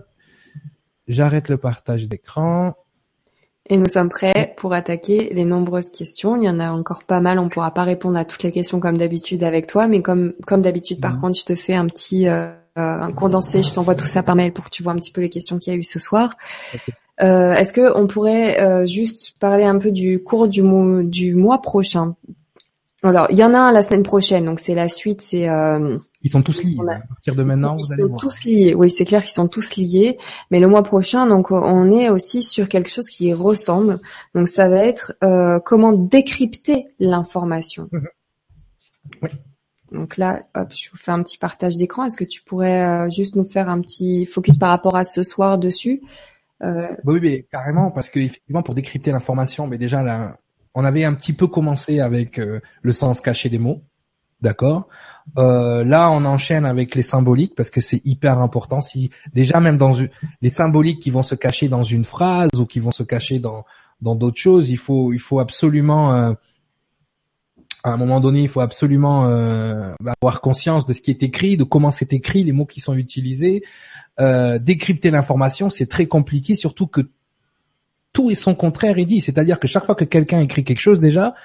J'arrête 1.08 1.50
le 1.50 1.58
partage 1.58 2.08
d'écran. 2.08 2.76
Et 3.68 3.78
nous 3.78 3.90
sommes 3.90 4.10
prêts 4.10 4.54
pour 4.58 4.74
attaquer 4.74 5.32
les 5.34 5.46
nombreuses 5.46 5.90
questions. 5.90 6.38
Il 6.38 6.44
y 6.44 6.50
en 6.50 6.60
a 6.60 6.72
encore 6.72 7.04
pas 7.04 7.20
mal. 7.20 7.40
On 7.40 7.50
pourra 7.50 7.72
pas 7.72 7.84
répondre 7.84 8.18
à 8.18 8.26
toutes 8.26 8.44
les 8.44 8.52
questions 8.52 8.80
comme 8.80 8.98
d'habitude 8.98 9.44
avec 9.44 9.66
toi, 9.66 9.88
mais 9.88 10.02
comme 10.02 10.34
comme 10.46 10.62
d'habitude, 10.62 11.02
par 11.02 11.16
mhm. 11.16 11.22
contre, 11.22 11.40
je 11.40 11.46
te 11.46 11.56
fais 11.56 11.74
un 11.74 11.88
petit 11.88 12.28
euh, 12.28 12.52
un 12.76 13.12
condensé. 13.12 13.64
Je 13.64 13.74
t'envoie 13.74 13.96
tout 13.96 14.06
ça 14.06 14.22
par 14.22 14.36
mail 14.36 14.54
pour 14.54 14.66
que 14.66 14.70
tu 14.70 14.84
vois 14.84 14.92
un 14.92 14.98
petit 14.98 15.12
peu 15.12 15.22
les 15.22 15.30
questions 15.30 15.58
qu'il 15.58 15.74
y 15.74 15.76
a 15.76 15.80
eu 15.80 15.84
ce 15.84 16.00
soir. 16.00 16.36
Euh, 17.22 17.54
Est-ce 17.54 17.72
que 17.72 17.98
on 17.98 18.08
pourrait 18.08 18.60
euh, 18.60 18.86
juste 18.86 19.40
parler 19.40 19.64
un 19.64 19.80
peu 19.80 19.90
du 19.90 20.22
cours 20.22 20.50
du, 20.50 20.62
du 21.06 21.34
mois 21.34 21.62
prochain? 21.62 22.16
Alors, 23.06 23.28
il 23.30 23.38
y 23.38 23.44
en 23.44 23.54
a 23.54 23.60
un 23.60 23.72
la 23.72 23.84
semaine 23.84 24.02
prochaine, 24.02 24.46
donc 24.46 24.60
c'est 24.60 24.74
la 24.74 24.88
suite. 24.88 25.22
C'est 25.22 25.48
euh, 25.48 25.98
ils 26.24 26.32
sont 26.32 26.42
tous 26.42 26.64
liés. 26.64 26.76
À 26.90 27.08
partir 27.08 27.36
de 27.36 27.44
maintenant, 27.44 27.78
ils 27.78 27.86
sont 27.86 28.16
tous 28.18 28.46
liés. 28.46 28.74
Oui, 28.74 28.90
c'est 28.90 29.06
clair 29.06 29.22
qu'ils 29.22 29.34
sont 29.34 29.48
tous 29.48 29.76
liés. 29.76 30.18
Mais 30.50 30.60
le 30.60 30.68
mois 30.68 30.82
prochain, 30.82 31.28
donc, 31.28 31.52
on 31.52 31.92
est 31.92 32.10
aussi 32.10 32.42
sur 32.42 32.68
quelque 32.68 32.90
chose 32.90 33.08
qui 33.08 33.32
ressemble. 33.32 34.00
Donc, 34.34 34.48
ça 34.48 34.68
va 34.68 34.84
être 34.84 35.14
euh, 35.24 35.60
comment 35.60 35.94
décrypter 35.94 36.88
l'information. 37.00 37.90
Mhm. 37.92 38.08
Oui. 39.22 39.30
Donc 39.92 40.18
là, 40.18 40.44
hop, 40.56 40.74
je 40.74 40.90
vous 40.90 40.98
fais 40.98 41.12
un 41.12 41.22
petit 41.22 41.38
partage 41.38 41.78
d'écran. 41.78 42.06
Est-ce 42.06 42.18
que 42.18 42.24
tu 42.24 42.42
pourrais 42.42 42.82
euh, 42.82 43.10
juste 43.12 43.36
nous 43.36 43.46
faire 43.46 43.70
un 43.70 43.80
petit 43.82 44.26
focus 44.26 44.58
par 44.58 44.70
rapport 44.70 44.96
à 44.96 45.04
ce 45.04 45.22
soir 45.22 45.60
dessus? 45.60 46.02
Euh... 46.64 46.88
Oui, 47.04 47.20
mais 47.22 47.46
carrément, 47.52 47.92
parce 47.92 48.10
que 48.10 48.20
effectivement, 48.20 48.64
pour 48.64 48.74
décrypter 48.74 49.12
l'information, 49.12 49.68
mais 49.68 49.78
déjà 49.78 50.02
là, 50.02 50.40
on 50.76 50.84
avait 50.84 51.06
un 51.06 51.14
petit 51.14 51.34
peu 51.34 51.48
commencé 51.48 52.02
avec 52.02 52.38
euh, 52.38 52.60
le 52.82 52.94
sens 52.94 53.22
caché 53.22 53.50
des 53.50 53.58
mots. 53.58 53.82
D'accord? 54.42 54.90
Euh, 55.38 55.86
là, 55.86 56.12
on 56.12 56.26
enchaîne 56.26 56.66
avec 56.66 56.94
les 56.94 57.02
symboliques 57.02 57.56
parce 57.56 57.70
que 57.70 57.80
c'est 57.82 58.06
hyper 58.06 58.38
important. 58.40 58.82
Si 58.82 59.10
déjà 59.34 59.62
même 59.62 59.78
dans 59.78 59.94
les 60.42 60.50
symboliques 60.50 61.02
qui 61.02 61.10
vont 61.10 61.24
se 61.24 61.34
cacher 61.34 61.70
dans 61.70 61.84
une 61.84 62.04
phrase 62.04 62.50
ou 62.56 62.66
qui 62.66 62.82
vont 62.82 62.92
se 62.92 63.02
cacher 63.02 63.40
dans 63.40 63.66
d'autres 64.02 64.38
choses, 64.38 64.70
il 64.70 64.78
faut 64.78 65.14
il 65.14 65.20
faut 65.20 65.40
absolument 65.40 66.14
euh, 66.14 66.34
à 67.84 67.92
un 67.92 67.98
moment 67.98 68.20
donné, 68.20 68.42
il 68.42 68.50
faut 68.50 68.62
absolument 68.62 69.26
avoir 69.26 70.42
conscience 70.42 70.88
de 70.88 70.94
ce 70.94 71.02
qui 71.02 71.12
est 71.12 71.22
écrit, 71.22 71.56
de 71.56 71.64
comment 71.64 71.92
c'est 71.92 72.14
écrit, 72.14 72.44
les 72.44 72.52
mots 72.52 72.66
qui 72.66 72.80
sont 72.80 72.96
utilisés. 72.96 73.62
Décrypter 74.18 75.12
l'information, 75.12 75.70
c'est 75.70 75.86
très 75.86 76.08
compliqué, 76.08 76.56
surtout 76.56 76.88
que 76.88 77.02
tout 78.16 78.32
et 78.32 78.36
son 78.36 78.56
contraire 78.56 78.98
est 78.98 79.06
dit. 79.06 79.22
C'est-à-dire 79.22 79.60
que 79.60 79.68
chaque 79.68 79.86
fois 79.86 79.94
que 79.94 80.06
quelqu'un 80.06 80.40
écrit 80.40 80.64
quelque 80.64 80.80
chose, 80.80 81.00
déjà, 81.00 81.36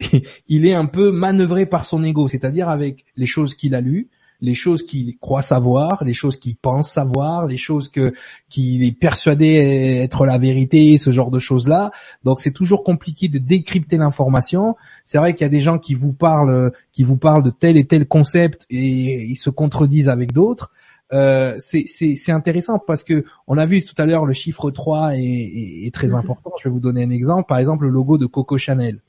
il 0.48 0.64
est 0.64 0.74
un 0.74 0.86
peu 0.86 1.10
manœuvré 1.10 1.66
par 1.66 1.84
son 1.84 2.02
ego, 2.04 2.28
c'est-à-dire 2.28 2.70
avec 2.70 3.04
les 3.16 3.26
choses 3.26 3.54
qu'il 3.54 3.74
a 3.74 3.82
lues, 3.82 4.08
les 4.40 4.54
choses 4.54 4.86
qu'il 4.86 5.18
croit 5.18 5.42
savoir, 5.42 6.02
les 6.04 6.14
choses 6.14 6.38
qu'il 6.38 6.56
pense 6.56 6.90
savoir, 6.90 7.46
les 7.46 7.58
choses 7.58 7.88
que 7.88 8.14
qu'il 8.48 8.82
est 8.84 8.92
persuadé 8.98 10.00
être 10.02 10.24
la 10.24 10.38
vérité, 10.38 10.96
ce 10.98 11.10
genre 11.10 11.30
de 11.30 11.40
choses-là. 11.40 11.90
Donc 12.24 12.40
c'est 12.40 12.52
toujours 12.52 12.84
compliqué 12.84 13.28
de 13.28 13.38
décrypter 13.38 13.98
l'information. 13.98 14.76
C'est 15.04 15.18
vrai 15.18 15.34
qu'il 15.34 15.42
y 15.44 15.46
a 15.46 15.50
des 15.50 15.60
gens 15.60 15.78
qui 15.78 15.94
vous 15.94 16.12
parlent, 16.12 16.72
qui 16.92 17.02
vous 17.02 17.16
parlent 17.16 17.42
de 17.42 17.50
tel 17.50 17.76
et 17.76 17.84
tel 17.84 18.06
concept 18.06 18.66
et 18.70 19.24
ils 19.24 19.36
se 19.36 19.50
contredisent 19.50 20.08
avec 20.08 20.32
d'autres. 20.32 20.70
Euh, 21.12 21.58
c'est 21.58 22.30
intéressant 22.30 22.78
parce 22.78 23.02
que 23.02 23.24
on 23.46 23.58
a 23.58 23.66
vu 23.66 23.84
tout 23.84 23.94
à 23.98 24.06
l'heure 24.06 24.26
le 24.26 24.32
chiffre 24.32 24.70
3 24.70 25.16
est, 25.16 25.86
est 25.86 25.94
très 25.94 26.08
mm-hmm. 26.08 26.14
important. 26.14 26.52
Je 26.60 26.68
vais 26.68 26.72
vous 26.72 26.80
donner 26.80 27.04
un 27.04 27.10
exemple. 27.10 27.46
Par 27.48 27.58
exemple, 27.58 27.84
le 27.84 27.90
logo 27.90 28.18
de 28.18 28.26
Coco 28.26 28.56
Chanel. 28.56 29.00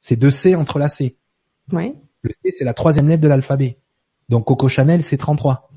C'est 0.00 0.16
deux 0.16 0.30
C 0.30 0.54
entrelacés. 0.54 1.16
Oui. 1.72 1.94
Le 2.22 2.30
C, 2.30 2.54
c'est 2.56 2.64
la 2.64 2.74
troisième 2.74 3.08
lettre 3.08 3.22
de 3.22 3.28
l'alphabet. 3.28 3.78
Donc 4.28 4.46
Coco 4.46 4.68
Chanel, 4.68 5.02
c'est 5.02 5.16
33. 5.16 5.70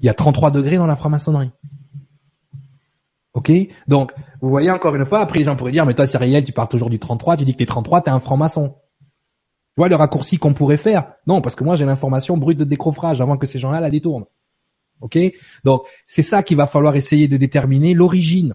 Il 0.00 0.06
y 0.06 0.08
a 0.08 0.14
33 0.14 0.50
degrés 0.50 0.76
dans 0.76 0.86
la 0.86 0.96
franc-maçonnerie. 0.96 1.50
Ok? 3.34 3.52
Donc, 3.86 4.12
vous 4.40 4.48
voyez 4.48 4.70
encore 4.70 4.94
une 4.96 5.06
fois, 5.06 5.20
après 5.20 5.38
les 5.38 5.44
gens 5.44 5.56
pourraient 5.56 5.72
dire, 5.72 5.86
mais 5.86 5.94
toi, 5.94 6.06
Cyriel, 6.06 6.44
tu 6.44 6.52
parles 6.52 6.68
toujours 6.68 6.90
du 6.90 6.98
33, 6.98 7.36
tu 7.36 7.44
dis 7.44 7.52
que 7.52 7.58
t'es 7.58 7.66
33, 7.66 8.02
t'es 8.02 8.10
un 8.10 8.20
franc-maçon. 8.20 8.74
Vois 9.80 9.88
le 9.88 9.96
raccourci 9.96 10.36
qu'on 10.36 10.52
pourrait 10.52 10.76
faire 10.76 11.14
Non, 11.26 11.40
parce 11.40 11.54
que 11.54 11.64
moi, 11.64 11.74
j'ai 11.74 11.86
l'information 11.86 12.36
brute 12.36 12.58
de 12.58 12.64
décroffrage 12.64 13.22
avant 13.22 13.38
que 13.38 13.46
ces 13.46 13.58
gens-là 13.58 13.80
la 13.80 13.88
détournent. 13.88 14.26
Ok? 15.00 15.18
Donc, 15.64 15.84
c'est 16.04 16.20
ça 16.20 16.42
qu'il 16.42 16.58
va 16.58 16.66
falloir 16.66 16.96
essayer 16.96 17.28
de 17.28 17.38
déterminer 17.38 17.94
l'origine 17.94 18.52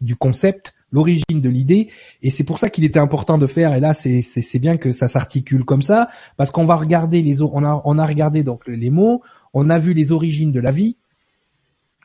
du 0.00 0.16
concept 0.16 0.74
l'origine 0.90 1.40
de 1.40 1.48
l'idée. 1.48 1.88
Et 2.20 2.30
c'est 2.30 2.42
pour 2.42 2.58
ça 2.58 2.68
qu'il 2.68 2.82
était 2.82 2.98
important 2.98 3.38
de 3.38 3.46
faire. 3.46 3.74
Et 3.76 3.80
là, 3.80 3.94
c'est 3.94 4.22
c'est 4.22 4.58
bien 4.58 4.76
que 4.76 4.90
ça 4.90 5.06
s'articule 5.06 5.64
comme 5.64 5.82
ça, 5.82 6.08
parce 6.36 6.50
qu'on 6.50 6.66
va 6.66 6.74
regarder 6.74 7.22
les 7.22 7.40
on 7.40 7.62
a 7.62 7.80
on 7.84 7.96
a 7.96 8.04
regardé 8.04 8.42
donc 8.42 8.66
les 8.66 8.90
mots, 8.90 9.22
on 9.52 9.70
a 9.70 9.78
vu 9.78 9.94
les 9.94 10.10
origines 10.10 10.50
de 10.50 10.58
la 10.58 10.72
vie. 10.72 10.96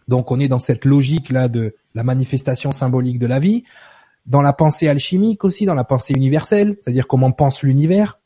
Donc 0.07 0.29
on 0.29 0.39
est 0.39 0.47
dans 0.47 0.59
cette 0.59 0.85
logique 0.85 1.31
là 1.31 1.47
de 1.47 1.75
la 1.95 2.03
manifestation 2.03 2.71
symbolique 2.71 3.17
de 3.17 3.25
la 3.25 3.39
vie, 3.39 3.63
dans 4.27 4.43
la 4.43 4.53
pensée 4.53 4.87
alchimique 4.87 5.43
aussi, 5.43 5.65
dans 5.65 5.73
la 5.73 5.83
pensée 5.83 6.13
universelle, 6.13 6.77
c'est-à-dire 6.79 7.07
comment 7.07 7.31
pense 7.31 7.63
l'univers. 7.63 8.18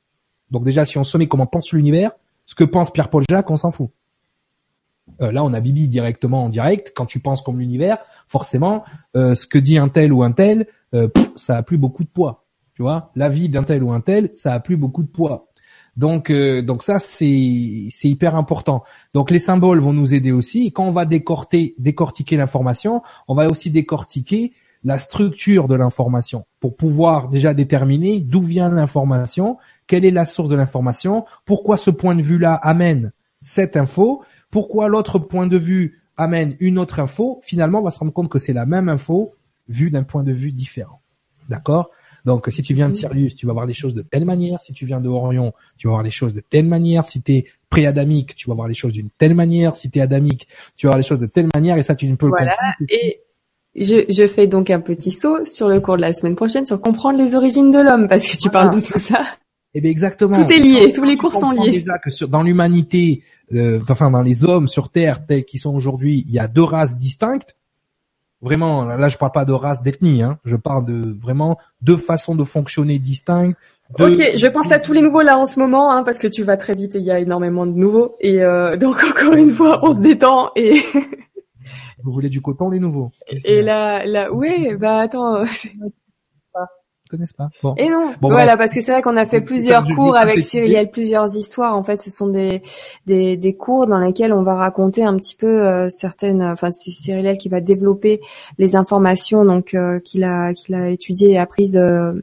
Donc 0.53 0.63
déjà, 0.63 0.85
si 0.85 0.99
on 0.99 1.03
se 1.03 1.17
met 1.17 1.27
comment 1.27 1.47
pense 1.47 1.73
l'univers, 1.73 2.11
ce 2.45 2.53
que 2.53 2.63
pense 2.63 2.93
Pierre-Paul 2.93 3.23
Jacques, 3.27 3.49
on 3.49 3.57
s'en 3.57 3.71
fout. 3.71 3.89
Euh, 5.19 5.31
là, 5.31 5.43
on 5.43 5.51
a 5.51 5.59
Bibi 5.59 5.87
directement 5.87 6.45
en 6.45 6.49
direct. 6.49 6.93
Quand 6.95 7.07
tu 7.07 7.19
penses 7.19 7.41
comme 7.41 7.59
l'univers, 7.59 7.97
forcément, 8.27 8.83
euh, 9.17 9.33
ce 9.33 9.47
que 9.47 9.57
dit 9.57 9.79
un 9.79 9.89
tel 9.89 10.13
ou 10.13 10.21
un 10.21 10.31
tel, 10.31 10.67
euh, 10.93 11.09
ça 11.35 11.57
a 11.57 11.63
plus 11.63 11.79
beaucoup 11.79 12.03
de 12.03 12.09
poids. 12.09 12.45
Tu 12.75 12.83
vois, 12.83 13.11
la 13.15 13.29
vie 13.29 13.49
d'un 13.49 13.63
tel 13.63 13.83
ou 13.83 13.91
un 13.91 13.99
tel, 13.99 14.29
ça 14.35 14.53
a 14.53 14.59
plus 14.59 14.77
beaucoup 14.77 15.01
de 15.01 15.09
poids. 15.09 15.47
Donc, 15.97 16.31
donc 16.31 16.81
ça, 16.81 16.97
c'est 16.97 17.87
c'est 17.91 18.07
hyper 18.07 18.35
important. 18.35 18.83
Donc 19.13 19.29
les 19.29 19.37
symboles 19.37 19.79
vont 19.79 19.93
nous 19.93 20.15
aider 20.15 20.31
aussi. 20.31 20.65
Et 20.65 20.71
quand 20.71 20.85
on 20.85 20.91
va 20.91 21.05
décorter, 21.05 21.75
décortiquer 21.77 22.35
l'information, 22.35 23.03
on 23.27 23.35
va 23.35 23.47
aussi 23.47 23.69
décortiquer 23.69 24.53
la 24.83 24.99
structure 24.99 25.67
de 25.67 25.75
l'information 25.75 26.45
pour 26.59 26.75
pouvoir 26.75 27.29
déjà 27.29 27.53
déterminer 27.53 28.19
d'où 28.19 28.41
vient 28.41 28.69
l'information, 28.69 29.57
quelle 29.87 30.05
est 30.05 30.11
la 30.11 30.25
source 30.25 30.49
de 30.49 30.55
l'information, 30.55 31.25
pourquoi 31.45 31.77
ce 31.77 31.89
point 31.89 32.15
de 32.15 32.21
vue-là 32.21 32.53
amène 32.53 33.11
cette 33.41 33.77
info? 33.77 34.23
Pourquoi 34.51 34.87
l'autre 34.87 35.19
point 35.19 35.47
de 35.47 35.57
vue 35.57 36.01
amène 36.17 36.55
une 36.59 36.77
autre 36.77 36.99
info, 36.99 37.39
finalement, 37.43 37.79
on 37.79 37.83
va 37.83 37.91
se 37.91 37.99
rendre 37.99 38.13
compte 38.13 38.29
que 38.29 38.39
c'est 38.39 38.53
la 38.53 38.65
même 38.65 38.89
info 38.89 39.33
vue 39.67 39.89
d'un 39.89 40.03
point 40.03 40.23
de 40.23 40.31
vue 40.31 40.51
différent. 40.51 41.01
D'accord? 41.49 41.89
Donc, 42.25 42.47
si 42.51 42.61
tu 42.61 42.73
viens 42.73 42.87
de 42.87 42.93
Sirius, 42.93 43.35
tu 43.35 43.45
vas 43.45 43.53
voir 43.53 43.65
les 43.65 43.73
choses 43.73 43.93
de 43.93 44.01
telle 44.01 44.23
manière. 44.23 44.61
Si 44.63 44.71
tu 44.71 44.85
viens 44.85 45.01
de 45.01 45.09
Orion, 45.09 45.53
tu 45.77 45.87
vas 45.87 45.93
voir 45.93 46.03
les 46.03 46.11
choses 46.11 46.33
de 46.33 46.39
telle 46.39 46.65
manière. 46.65 47.03
Si 47.03 47.21
tu 47.21 47.33
es 47.33 47.45
pré-adamique, 47.69 48.35
tu 48.35 48.47
vas 48.47 48.55
voir 48.55 48.67
les 48.67 48.73
choses 48.73 48.93
d'une 48.93 49.09
telle 49.09 49.35
manière. 49.35 49.75
Si 49.75 49.91
tu 49.91 49.99
es 49.99 50.01
adamique, 50.01 50.47
tu 50.77 50.85
vas 50.85 50.91
voir 50.91 50.97
les 50.97 51.03
choses 51.03 51.19
de 51.19 51.25
telle 51.25 51.49
manière. 51.53 51.77
Et 51.77 51.83
ça, 51.83 51.95
tu 51.95 52.07
ne 52.07 52.15
peux 52.15 52.27
voilà. 52.27 52.55
Et 52.87 53.19
je, 53.75 54.05
je 54.07 54.27
fais 54.27 54.47
donc 54.47 54.69
un 54.69 54.79
petit 54.79 55.11
saut 55.11 55.45
sur 55.45 55.67
le 55.67 55.81
cours 55.81 55.97
de 55.97 56.01
la 56.01 56.13
semaine 56.13 56.35
prochaine 56.35 56.65
sur 56.65 56.79
comprendre 56.79 57.17
les 57.17 57.35
origines 57.35 57.71
de 57.71 57.81
l'homme, 57.81 58.07
parce 58.07 58.25
que 58.25 58.37
tu 58.37 58.49
parles 58.49 58.73
de 58.73 58.79
tout 58.79 58.99
ça. 58.99 59.25
Eh 59.73 59.81
bien, 59.81 59.89
exactement. 59.89 60.35
Tout 60.35 60.51
est 60.51 60.59
lié, 60.59 60.91
tous 60.93 61.03
les 61.03 61.17
cours 61.17 61.33
sont 61.33 61.51
liés. 61.51 61.79
Déjà 61.79 61.97
que 61.97 62.09
sur, 62.09 62.27
dans 62.27 62.43
l'humanité, 62.43 63.23
euh, 63.53 63.79
enfin 63.89 64.11
dans 64.11 64.21
les 64.21 64.43
hommes 64.43 64.67
sur 64.67 64.89
Terre 64.89 65.25
tels 65.25 65.45
qu'ils 65.45 65.59
sont 65.59 65.73
aujourd'hui, 65.73 66.23
il 66.27 66.33
y 66.33 66.39
a 66.39 66.47
deux 66.47 66.63
races 66.63 66.95
distinctes. 66.95 67.55
Vraiment, 68.41 68.85
là 68.85 69.07
je 69.07 69.17
parle 69.17 69.31
pas 69.31 69.45
de 69.45 69.53
race 69.53 69.81
d'ethnie, 69.81 70.21
hein. 70.21 70.37
je 70.43 70.57
parle 70.57 70.85
de 70.85 71.17
vraiment 71.17 71.57
deux 71.81 71.95
façons 71.95 72.35
de 72.35 72.43
fonctionner 72.43 72.99
distinctes. 72.99 73.57
Ok, 73.99 74.17
je 74.35 74.47
pense 74.47 74.71
à 74.71 74.79
tous 74.79 74.91
les 74.91 75.01
nouveaux 75.01 75.21
là 75.21 75.37
en 75.37 75.45
ce 75.45 75.59
moment, 75.59 75.91
hein, 75.91 76.03
parce 76.03 76.19
que 76.19 76.27
tu 76.27 76.43
vas 76.43 76.57
très 76.57 76.73
vite 76.73 76.95
et 76.95 76.99
il 76.99 77.05
y 77.05 77.11
a 77.11 77.19
énormément 77.19 77.65
de 77.65 77.71
nouveaux. 77.71 78.15
Et 78.19 78.43
euh, 78.43 78.75
donc 78.77 79.01
encore 79.03 79.33
une 79.33 79.49
fois, 79.49 79.79
on 79.83 79.93
se 79.93 79.99
détend 79.99 80.51
et. 80.55 80.75
Vous 82.03 82.11
voulez 82.11 82.27
du 82.27 82.41
coton 82.41 82.69
les 82.69 82.79
nouveaux? 82.79 83.11
Et 83.45 83.61
là, 83.61 84.05
là, 84.05 84.33
oui, 84.33 84.75
bah 84.77 84.97
attends, 84.97 85.45
connaissent 87.09 87.33
pas. 87.33 87.49
Et 87.77 87.89
non. 87.89 88.13
voilà, 88.21 88.57
parce 88.57 88.73
que 88.73 88.81
c'est 88.81 88.91
vrai 88.91 89.01
qu'on 89.01 89.17
a 89.17 89.25
fait 89.25 89.41
plusieurs 89.41 89.85
cours 89.95 90.17
avec 90.17 90.41
Cyrielle, 90.41 90.89
plusieurs 90.89 91.35
histoires. 91.35 91.75
En 91.75 91.83
fait, 91.83 91.97
ce 91.97 92.09
sont 92.09 92.27
des, 92.27 92.61
des, 93.05 93.37
des 93.37 93.55
cours 93.55 93.87
dans 93.87 93.99
lesquels 93.99 94.33
on 94.33 94.43
va 94.43 94.55
raconter 94.55 95.03
un 95.03 95.15
petit 95.17 95.35
peu 95.35 95.61
euh, 95.61 95.89
certaines. 95.89 96.41
Enfin, 96.43 96.71
c'est 96.71 96.91
Cyrielle 96.91 97.37
qui 97.37 97.49
va 97.49 97.61
développer 97.61 98.21
les 98.57 98.75
informations 98.75 99.45
donc 99.45 99.73
euh, 99.73 99.99
qu'il 99.99 100.23
a 100.23 100.53
qu'il 100.53 100.75
a 100.75 100.89
étudiées 100.89 101.31
et 101.31 101.37
apprises. 101.37 101.77
Euh, 101.77 102.13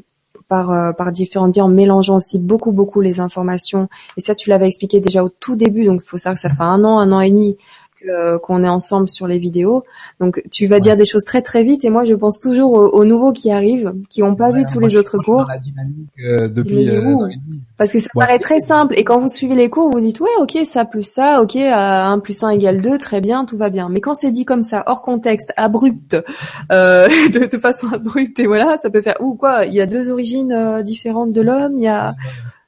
par, 0.49 0.97
par 0.97 1.13
différentes 1.13 1.53
biens 1.53 1.67
en 1.67 1.69
mélangeant 1.69 2.17
aussi 2.17 2.41
beaucoup 2.41 2.73
beaucoup 2.73 3.01
les 3.01 3.21
informations 3.21 3.89
et 4.17 4.21
ça 4.21 4.35
tu 4.35 4.51
l'avais 4.51 4.67
expliqué 4.67 4.99
déjà 4.99 5.23
au 5.23 5.29
tout 5.29 5.55
début 5.55 5.85
donc 5.85 6.01
il 6.05 6.09
faut 6.09 6.17
savoir 6.19 6.35
que 6.35 6.41
ça 6.41 6.51
fait 6.51 6.65
un 6.65 6.83
an 6.83 6.99
un 6.99 7.13
an 7.13 7.21
et 7.21 7.31
demi 7.31 7.57
qu'on 8.43 8.65
est 8.65 8.69
ensemble 8.69 9.09
sur 9.09 9.27
les 9.27 9.39
vidéos. 9.39 9.85
Donc 10.21 10.43
tu 10.51 10.67
vas 10.67 10.81
dire 10.81 10.97
des 10.97 11.05
choses 11.05 11.25
très 11.25 11.43
très 11.43 11.63
vite 11.63 11.85
et 11.85 11.91
moi 11.91 12.05
je 12.05 12.15
pense 12.15 12.41
toujours 12.41 12.73
aux, 12.73 13.05
nouveaux 13.05 13.33
qui 13.33 13.51
arrivent, 13.51 13.93
qui 14.09 14.21
n'ont 14.21 14.37
pas 14.37 14.51
vu 14.51 14.65
tous 14.71 14.81
les 14.81 14.97
autres 14.97 15.19
cours. 15.19 15.47
Euh, 16.25 16.49
depuis, 16.49 16.89
euh, 16.91 17.29
Parce 17.77 17.93
que 17.93 17.99
ça 17.99 18.09
paraît 18.15 18.39
très 18.39 18.61
simple 18.61 18.95
et 18.99 19.05
quand 19.05 19.19
vous 19.21 19.29
suivez 19.29 19.55
les 19.55 19.71
cours, 19.71 19.91
vous 19.91 20.01
dites 20.01 20.21
ouais 20.21 20.29
ok 20.41 20.59
ça 20.65 20.85
plus 20.85 21.03
ça, 21.03 21.43
ok 21.43 21.57
1 21.57 22.19
plus 22.21 22.43
1 22.43 22.51
égale 22.51 22.81
2, 22.81 22.99
très 22.99 23.21
bien, 23.21 23.45
tout 23.45 23.57
va 23.57 23.71
bien. 23.71 23.89
Mais 23.89 24.01
quand 24.01 24.15
c'est 24.15 24.31
dit 24.31 24.45
comme 24.45 24.63
ça, 24.63 24.83
hors 24.87 25.03
contexte, 25.03 25.53
abrupt, 25.57 26.17
euh, 26.73 27.09
de, 27.33 27.51
de, 27.51 27.59
façon 27.59 27.89
abrupte 27.89 28.39
et 28.39 28.47
voilà, 28.47 28.77
ça 28.79 28.91
peut 28.91 29.03
faire 29.03 29.17
ou 29.21 29.35
quoi 29.35 29.67
Il 29.67 29.75
y 29.75 29.81
a 29.81 29.87
deux 29.87 30.11
origines 30.11 30.53
euh, 30.53 30.83
différentes 30.83 31.33
de 31.33 31.41
l'homme, 31.41 31.75
il 31.77 31.85
y 31.85 31.89
a 31.89 32.15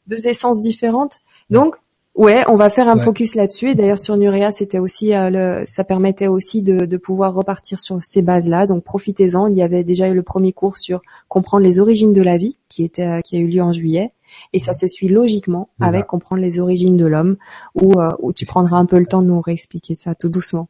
deux 0.07 0.27
essences 0.27 0.61
différentes. 0.61 1.21
Donc 1.51 1.77
Ouais, 2.15 2.45
on 2.47 2.57
va 2.57 2.69
faire 2.69 2.89
un 2.89 2.99
focus 2.99 3.35
là-dessus. 3.35 3.71
Et 3.71 3.75
d'ailleurs 3.75 3.99
sur 3.99 4.17
Nurea, 4.19 4.53
c'était 4.53 4.79
aussi 4.79 5.15
euh, 5.15 5.31
le, 5.31 5.65
ça 5.67 5.83
permettait 5.83 6.27
aussi 6.27 6.61
de, 6.61 6.85
de, 6.85 6.97
pouvoir 6.99 7.33
repartir 7.33 7.81
sur 7.81 8.03
ces 8.03 8.21
bases-là. 8.21 8.67
Donc 8.67 8.85
profitez-en. 8.85 9.47
Il 9.47 9.57
y 9.57 9.63
avait 9.63 9.83
déjà 9.83 10.09
eu 10.09 10.15
le 10.15 10.23
premier 10.23 10.53
cours 10.53 10.77
sur 10.77 11.01
comprendre 11.29 11.65
les 11.65 11.81
origines 11.81 12.13
de 12.13 12.21
la 12.21 12.37
vie, 12.37 12.59
qui 12.69 12.85
était 12.85 13.07
euh, 13.07 13.21
qui 13.23 13.37
a 13.37 13.39
eu 13.39 13.47
lieu 13.47 13.63
en 13.63 13.73
juillet. 13.73 14.13
Et 14.53 14.59
ça 14.59 14.75
se 14.75 14.87
suit 14.87 15.09
logiquement 15.09 15.69
avec 15.81 16.07
comprendre 16.07 16.41
les 16.41 16.59
origines 16.59 16.97
de 16.97 17.05
l'homme, 17.05 17.37
où, 17.75 18.01
euh, 18.01 18.11
où 18.19 18.33
tu 18.33 18.47
prendras 18.47 18.79
un 18.79 18.87
peu 18.87 18.99
le 18.99 19.05
temps 19.05 19.21
de 19.21 19.27
nous 19.27 19.41
réexpliquer 19.41 19.95
ça 19.95 20.15
tout 20.15 20.31
doucement. 20.31 20.69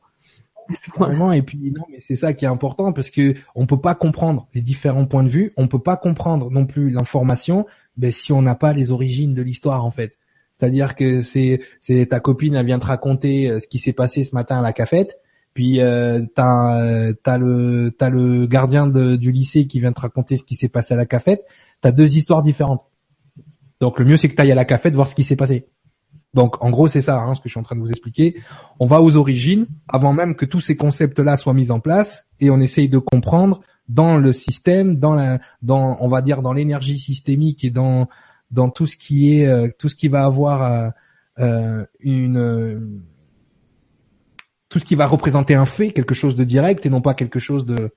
Vraiment, 0.97 1.33
et 1.33 1.43
puis 1.43 1.73
non, 1.75 1.83
mais 1.91 1.99
c'est 2.01 2.17
ça 2.17 2.33
qui 2.33 2.45
est 2.45 2.49
important 2.49 2.93
parce 2.93 3.11
que 3.11 3.35
on 3.55 3.67
peut 3.67 3.81
pas 3.81 3.95
comprendre 3.95 4.49
les 4.55 4.63
différents 4.63 5.07
points 5.07 5.25
de 5.25 5.29
vue, 5.29 5.53
on 5.57 5.69
peut 5.69 5.81
pas 5.81 5.97
comprendre 5.97 6.51
non 6.51 6.67
plus 6.67 6.91
l'information, 6.91 7.67
ben 7.97 8.11
si 8.11 8.33
on 8.33 8.43
n'a 8.43 8.55
pas 8.55 8.73
les 8.73 8.91
origines 8.91 9.35
de 9.35 9.43
l'histoire 9.43 9.85
en 9.85 9.91
fait. 9.91 10.17
C'est-à-dire 10.63 10.95
que 10.95 11.23
c'est 11.23 11.61
c'est 11.81 12.07
ta 12.07 12.21
copine 12.21 12.55
elle 12.55 12.65
vient 12.65 12.79
te 12.79 12.87
raconter 12.87 13.51
euh, 13.51 13.59
ce 13.59 13.67
qui 13.67 13.81
s'est 13.81 13.93
passé 13.93 14.23
ce 14.23 14.33
matin 14.33 14.61
à 14.61 14.63
la 14.63 14.73
cafette, 14.73 15.19
puis 15.55 15.81
euh, 15.81 16.25
t'as 16.37 16.81
euh, 16.81 17.13
t'as 17.21 17.37
le 17.37 17.91
t'as 17.91 18.11
le 18.11 18.47
gardien 18.47 18.87
du 18.87 19.33
lycée 19.33 19.67
qui 19.67 19.81
vient 19.81 19.93
te 19.93 20.01
raconter 20.01 20.37
ce 20.37 20.45
qui 20.45 20.55
s'est 20.55 20.69
passé 20.69 20.95
à 20.95 20.97
la 20.97 21.05
cafette. 21.05 21.45
T'as 21.81 21.91
deux 21.91 22.17
histoires 22.17 22.45
différentes. 22.45 22.87
Donc 23.81 23.99
le 23.99 24.05
mieux 24.05 24.17
c'est 24.17 24.29
que 24.29 24.37
t'ailles 24.37 24.53
à 24.53 24.55
la 24.55 24.65
cafette 24.65 24.95
voir 24.95 25.09
ce 25.09 25.17
qui 25.17 25.25
s'est 25.25 25.35
passé. 25.35 25.67
Donc 26.33 26.63
en 26.63 26.71
gros 26.71 26.87
c'est 26.87 27.01
ça 27.01 27.19
hein, 27.19 27.35
ce 27.35 27.41
que 27.41 27.49
je 27.49 27.55
suis 27.55 27.61
en 27.61 27.65
train 27.65 27.75
de 27.75 27.81
vous 27.81 27.91
expliquer. 27.91 28.37
On 28.79 28.87
va 28.87 29.03
aux 29.03 29.17
origines 29.17 29.67
avant 29.89 30.13
même 30.13 30.37
que 30.37 30.45
tous 30.45 30.61
ces 30.61 30.77
concepts-là 30.77 31.37
soient 31.37 31.55
mis 31.55 31.73
en 31.73 31.81
place 31.81 32.29
et 32.39 32.51
on 32.51 32.61
essaye 32.61 32.89
de 32.89 32.99
comprendre 32.99 33.63
dans 33.89 34.17
le 34.17 34.33
système, 34.33 34.95
dans 34.95 35.15
la, 35.15 35.41
dans 35.61 35.97
on 35.99 36.07
va 36.07 36.23
dire 36.23 36.41
dans 36.41 36.53
l'énergie 36.53 37.01
systémique 37.01 37.65
et 37.65 37.71
dans 37.71 38.07
dans 38.53 38.69
tout 38.69 38.87
ce 38.87 38.97
qui 38.97 39.35
est 39.35 39.47
euh, 39.49 39.69
tout 39.77 39.89
ce 39.89 39.97
qui 39.97 40.09
va 40.09 40.25
avoir 40.25 40.63
euh, 40.63 40.91
euh, 41.39 41.87
une 42.01 43.03
tout 44.69 44.79
ce 44.79 44.85
qui 44.85 44.95
va 44.95 45.07
représenter 45.07 45.55
un 45.55 45.65
fait, 45.65 45.93
quelque 45.93 46.15
chose 46.15 46.37
de 46.37 46.45
direct 46.45 46.87
et 46.87 46.91
non 46.91 47.01
pas 47.01 47.15
quelque 47.15 47.39
chose 47.39 47.67
de 47.67 47.93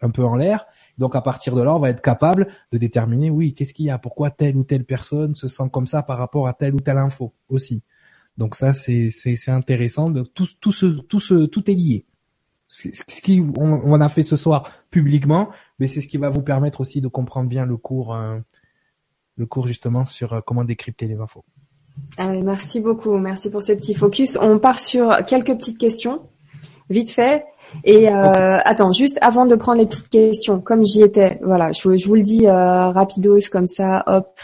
un 0.00 0.10
peu 0.10 0.24
en 0.24 0.36
l'air. 0.36 0.66
Donc 0.98 1.16
à 1.16 1.22
partir 1.22 1.54
de 1.54 1.62
là, 1.62 1.74
on 1.74 1.78
va 1.78 1.90
être 1.90 2.02
capable 2.02 2.48
de 2.70 2.78
déterminer, 2.78 3.30
oui, 3.30 3.54
qu'est-ce 3.54 3.72
qu'il 3.72 3.86
y 3.86 3.90
a, 3.90 3.98
pourquoi 3.98 4.30
telle 4.30 4.56
ou 4.56 4.64
telle 4.64 4.84
personne 4.84 5.34
se 5.34 5.48
sent 5.48 5.70
comme 5.72 5.86
ça 5.86 6.02
par 6.02 6.18
rapport 6.18 6.48
à 6.48 6.52
telle 6.52 6.74
ou 6.74 6.80
telle 6.80 6.98
info 6.98 7.32
aussi? 7.48 7.82
Donc 8.38 8.54
ça, 8.54 8.72
c'est 8.72 9.10
c'est 9.10 9.50
intéressant. 9.50 10.10
De, 10.10 10.22
tout 10.22 10.48
tout 10.60 10.72
ce 10.72 10.86
tout 10.86 11.20
ce 11.20 11.46
tout 11.46 11.70
est 11.70 11.74
lié. 11.74 12.06
Ce 12.68 12.88
qui 13.20 13.42
on, 13.58 13.82
on 13.84 14.00
a 14.00 14.08
fait 14.08 14.22
ce 14.22 14.36
soir 14.36 14.72
publiquement, 14.90 15.50
mais 15.78 15.88
c'est 15.88 16.00
ce 16.00 16.08
qui 16.08 16.16
va 16.16 16.30
vous 16.30 16.40
permettre 16.40 16.80
aussi 16.80 17.02
de 17.02 17.08
comprendre 17.08 17.48
bien 17.48 17.66
le 17.66 17.76
cours 17.76 18.16
le 19.42 19.46
cours 19.46 19.66
justement 19.66 20.04
sur 20.04 20.32
euh, 20.32 20.40
comment 20.40 20.64
décrypter 20.64 21.06
les 21.06 21.20
infos. 21.20 21.44
merci 22.18 22.80
beaucoup, 22.80 23.18
merci 23.18 23.50
pour 23.50 23.62
ces 23.62 23.76
petits 23.76 23.94
focus. 23.94 24.38
On 24.40 24.58
part 24.58 24.78
sur 24.78 25.24
quelques 25.26 25.54
petites 25.56 25.78
questions, 25.78 26.22
vite 26.88 27.10
fait. 27.10 27.44
Et 27.84 28.08
euh, 28.08 28.58
attends, 28.64 28.92
juste 28.92 29.18
avant 29.20 29.46
de 29.46 29.56
prendre 29.56 29.80
les 29.80 29.86
petites 29.86 30.08
questions, 30.08 30.60
comme 30.60 30.84
j'y 30.84 31.02
étais, 31.02 31.40
voilà, 31.42 31.72
je, 31.72 31.96
je, 31.96 32.06
vous 32.06 32.14
le 32.14 32.22
dis 32.22 32.46
euh, 32.46 32.90
rapidos 32.90 33.48
comme 33.50 33.66
ça, 33.66 34.04
hop, 34.06 34.40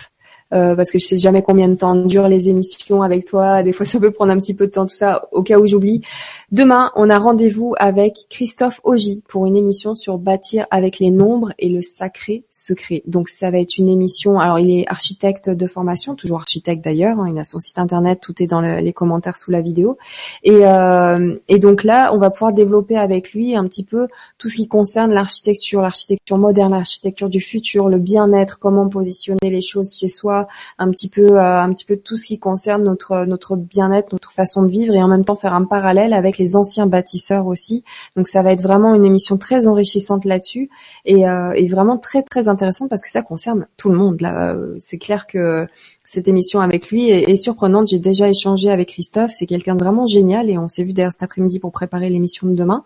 euh, 0.55 0.75
parce 0.75 0.91
que 0.91 0.99
je 0.99 1.05
sais 1.05 1.19
jamais 1.19 1.43
combien 1.43 1.69
de 1.69 1.75
temps 1.75 1.95
durent 1.95 2.29
les 2.29 2.49
émissions 2.49 3.03
avec 3.03 3.27
toi. 3.27 3.63
Des 3.63 3.73
fois, 3.73 3.85
ça 3.87 4.01
peut 4.01 4.11
prendre 4.11 4.33
un 4.33 4.39
petit 4.39 4.55
peu 4.55 4.67
de 4.67 4.73
temps, 4.73 4.87
tout 4.87 4.95
ça, 4.95 5.29
au 5.33 5.43
cas 5.43 5.59
où 5.59 5.67
j'oublie. 5.67 6.03
Demain, 6.51 6.93
on 6.97 7.11
a 7.11 7.19
rendez-vous 7.19 7.75
avec 7.79 8.17
Christophe 8.31 8.81
Augy 8.83 9.23
pour 9.29 9.45
une 9.45 9.55
émission 9.55 9.95
sur 9.95 10.17
bâtir 10.17 10.67
avec 10.71 10.99
les 10.99 11.11
nombres 11.11 11.53
et 11.59 11.69
le 11.69 11.83
sacré 11.83 12.45
secret. 12.51 13.03
Donc, 13.07 13.29
ça 13.29 13.51
va 13.51 13.59
être 13.59 13.77
une 13.77 13.91
émission. 13.91 14.41
Alors, 14.41 14.59
il 14.59 14.71
est 14.71 14.87
architecte 14.89 15.51
de 15.51 15.67
formation, 15.67 16.15
toujours 16.15 16.39
architecte 16.39 16.83
d'ailleurs. 16.83 17.21
Hein, 17.21 17.29
il 17.31 17.39
a 17.39 17.45
son 17.45 17.59
site 17.59 17.79
internet, 17.79 18.21
tout 18.23 18.43
est 18.43 18.47
dans 18.47 18.63
les 18.63 18.93
commentaires 18.95 19.37
sous 19.37 19.51
la 19.51 19.61
vidéo. 19.61 19.99
Et, 20.43 20.65
euh, 20.65 21.37
et 21.49 21.59
donc 21.59 21.85
là, 21.85 22.15
on 22.15 22.19
va 22.19 22.31
pouvoir 22.31 22.55
développer 22.55 22.97
avec 22.97 23.33
lui 23.33 23.55
un 23.55 23.65
petit 23.65 23.85
peu 23.85 24.09
tout 24.39 24.49
ce 24.49 24.57
qui 24.57 24.69
concerne 24.69 25.13
l'architecture, 25.13 25.83
l'architecture 25.83 26.39
moderne, 26.39 26.73
l'architecture 26.73 27.29
du 27.29 27.43
futur, 27.43 27.91
le 27.91 27.99
bien-être, 27.99 28.59
comment 28.59 28.89
positionner 28.89 29.51
les 29.51 29.61
choses 29.61 29.95
chez 29.95 30.09
soi, 30.09 30.49
un 30.79 30.91
petit 30.93 31.11
peu, 31.11 31.37
euh, 31.37 31.61
un 31.61 31.71
petit 31.75 31.85
peu 31.85 31.99
tout 31.99 32.17
ce 32.17 32.25
qui 32.25 32.39
concerne 32.39 32.85
notre 32.85 33.27
notre 33.27 33.55
bien-être, 33.55 34.13
notre 34.13 34.33
façon 34.33 34.63
de 34.63 34.69
vivre, 34.69 34.95
et 34.95 35.03
en 35.03 35.09
même 35.09 35.27
temps 35.27 35.37
faire 35.37 35.53
un 35.53 35.65
parallèle 35.67 36.15
avec 36.15 36.38
les 36.39 36.57
anciens 36.57 36.87
bâtisseurs 36.87 37.47
aussi. 37.47 37.85
Donc 38.17 38.29
ça 38.29 38.43
va 38.43 38.53
être 38.53 38.63
vraiment 38.63 38.95
une 38.95 39.05
émission 39.05 39.39
très 39.39 39.67
enrichissante 39.67 40.25
là-dessus 40.25 40.71
et, 41.05 41.29
euh, 41.29 41.53
et 41.53 41.67
vraiment 41.67 41.99
très 41.99 42.23
très 42.23 42.49
intéressante 42.49 42.89
parce 42.89 43.03
que 43.03 43.11
ça 43.11 43.23
concerne 43.23 43.67
tout 43.77 43.89
le 43.89 43.97
monde. 43.97 44.21
Là, 44.21 44.55
euh, 44.55 44.77
c'est 44.81 44.99
clair 44.99 45.27
que 45.27 45.67
cette 46.05 46.29
émission 46.29 46.61
avec 46.61 46.89
lui 46.89 47.11
est, 47.11 47.29
est 47.29 47.37
surprenante. 47.37 47.89
J'ai 47.89 47.99
déjà 47.99 48.29
échangé 48.29 48.71
avec 48.71 48.89
Christophe, 48.89 49.33
c'est 49.33 49.47
quelqu'un 49.47 49.75
de 49.75 49.83
vraiment 49.83 50.07
génial 50.07 50.51
et 50.51 50.59
on 50.59 50.69
s'est 50.69 50.85
vu 50.85 50.93
d'ailleurs 50.93 51.13
cet 51.13 51.23
après-midi 51.23 51.59
pour 51.59 51.73
préparer 51.73 52.09
l'émission 52.11 52.47
de 52.47 52.55
demain 52.55 52.85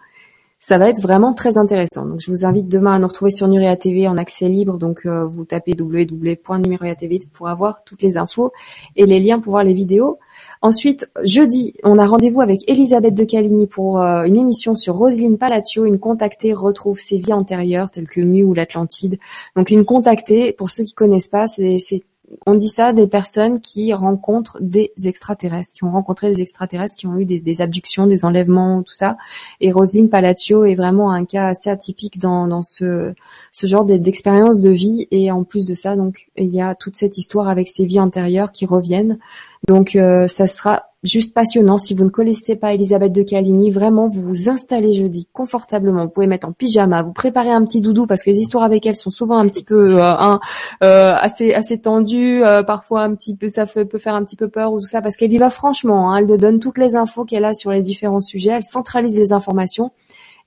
ça 0.62 0.78
va 0.78 0.88
être 0.88 1.02
vraiment 1.02 1.34
très 1.34 1.58
intéressant. 1.58 2.06
Donc 2.06 2.20
je 2.20 2.30
vous 2.30 2.44
invite 2.44 2.68
demain 2.68 2.94
à 2.94 2.98
nous 3.00 3.08
retrouver 3.08 3.32
sur 3.32 3.48
Nuria 3.48 3.76
TV 3.76 4.06
en 4.06 4.16
accès 4.16 4.48
libre. 4.48 4.78
Donc 4.78 5.06
euh, 5.06 5.26
vous 5.26 5.44
tapez 5.44 5.74
www.nuria.tv 5.76 7.18
pour 7.32 7.48
avoir 7.48 7.82
toutes 7.82 8.00
les 8.00 8.16
infos 8.16 8.52
et 8.94 9.04
les 9.04 9.18
liens 9.18 9.40
pour 9.40 9.54
voir 9.54 9.64
les 9.64 9.74
vidéos. 9.74 10.20
Ensuite, 10.60 11.10
jeudi, 11.24 11.74
on 11.82 11.98
a 11.98 12.06
rendez-vous 12.06 12.42
avec 12.42 12.62
Elisabeth 12.70 13.12
de 13.12 13.24
Caligny 13.24 13.66
pour 13.66 14.00
euh, 14.00 14.22
une 14.22 14.36
émission 14.36 14.76
sur 14.76 14.94
Roselyne 14.94 15.36
Palaccio. 15.36 15.84
Une 15.84 15.98
contactée 15.98 16.52
retrouve 16.52 17.00
ses 17.00 17.16
vies 17.16 17.32
antérieures 17.32 17.90
telles 17.90 18.08
que 18.08 18.20
Mu 18.20 18.44
ou 18.44 18.54
l'Atlantide. 18.54 19.18
Donc 19.56 19.70
une 19.70 19.84
contactée, 19.84 20.52
pour 20.52 20.70
ceux 20.70 20.84
qui 20.84 20.94
connaissent 20.94 21.26
pas, 21.26 21.48
c'est 21.48 22.04
on 22.46 22.54
dit 22.54 22.68
ça 22.68 22.92
des 22.92 23.06
personnes 23.06 23.60
qui 23.60 23.92
rencontrent 23.92 24.58
des 24.60 24.92
extraterrestres, 25.04 25.74
qui 25.74 25.84
ont 25.84 25.90
rencontré 25.90 26.32
des 26.32 26.42
extraterrestres, 26.42 26.96
qui 26.96 27.06
ont 27.06 27.18
eu 27.18 27.24
des, 27.24 27.62
abductions, 27.62 28.06
des 28.06 28.24
enlèvements, 28.24 28.82
tout 28.82 28.92
ça. 28.92 29.16
Et 29.60 29.72
Rosine 29.72 30.08
Palaccio 30.08 30.64
est 30.64 30.74
vraiment 30.74 31.10
un 31.10 31.24
cas 31.24 31.48
assez 31.48 31.70
atypique 31.70 32.18
dans, 32.18 32.62
ce, 32.62 33.12
ce 33.52 33.66
genre 33.66 33.84
d'expérience 33.84 34.60
de 34.60 34.70
vie. 34.70 35.08
Et 35.10 35.30
en 35.30 35.44
plus 35.44 35.66
de 35.66 35.74
ça, 35.74 35.96
donc 35.96 36.28
il 36.36 36.54
y 36.54 36.60
a 36.60 36.74
toute 36.74 36.96
cette 36.96 37.18
histoire 37.18 37.48
avec 37.48 37.68
ses 37.68 37.86
vies 37.86 38.00
antérieures 38.00 38.52
qui 38.52 38.66
reviennent. 38.66 39.18
Donc 39.66 39.96
euh, 39.96 40.26
ça 40.26 40.46
sera 40.46 40.92
juste 41.02 41.34
passionnant. 41.34 41.78
Si 41.78 41.94
vous 41.94 42.04
ne 42.04 42.10
connaissez 42.10 42.56
pas 42.56 42.74
Elisabeth 42.74 43.12
de 43.12 43.22
Caligny, 43.22 43.70
vraiment, 43.70 44.06
vous 44.06 44.22
vous 44.22 44.48
installez 44.48 44.92
jeudi 44.92 45.28
confortablement. 45.32 46.04
Vous 46.04 46.10
pouvez 46.10 46.26
mettre 46.26 46.48
en 46.48 46.52
pyjama, 46.52 47.02
vous 47.02 47.12
préparez 47.12 47.50
un 47.50 47.64
petit 47.64 47.80
doudou 47.80 48.06
parce 48.06 48.22
que 48.22 48.30
les 48.30 48.38
histoires 48.38 48.64
avec 48.64 48.86
elle 48.86 48.94
sont 48.94 49.10
souvent 49.10 49.38
un 49.38 49.48
petit 49.48 49.64
peu 49.64 49.96
euh, 49.96 50.36
euh, 50.82 51.12
assez 51.14 51.54
assez 51.54 51.78
tendues, 51.80 52.44
euh, 52.44 52.62
parfois 52.62 53.02
un 53.02 53.10
petit 53.10 53.36
peu 53.36 53.48
ça 53.48 53.66
peut 53.66 53.98
faire 53.98 54.14
un 54.14 54.24
petit 54.24 54.36
peu 54.36 54.48
peur 54.48 54.72
ou 54.72 54.80
tout 54.80 54.86
ça 54.86 55.02
parce 55.02 55.16
qu'elle 55.16 55.32
y 55.32 55.38
va 55.38 55.50
franchement. 55.50 56.12
Hein, 56.12 56.18
elle 56.18 56.38
donne 56.38 56.60
toutes 56.60 56.78
les 56.78 56.96
infos 56.96 57.24
qu'elle 57.24 57.44
a 57.44 57.54
sur 57.54 57.72
les 57.72 57.82
différents 57.82 58.20
sujets, 58.20 58.50
elle 58.50 58.64
centralise 58.64 59.18
les 59.18 59.32
informations 59.32 59.90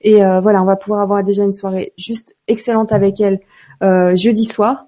et 0.02 0.20
voilà, 0.20 0.62
on 0.62 0.66
va 0.66 0.76
pouvoir 0.76 1.00
avoir 1.00 1.24
déjà 1.24 1.42
une 1.42 1.54
soirée 1.54 1.92
juste 1.96 2.36
excellente 2.48 2.92
avec 2.92 3.20
elle 3.20 3.40
jeudi 4.14 4.44
soir. 4.44 4.86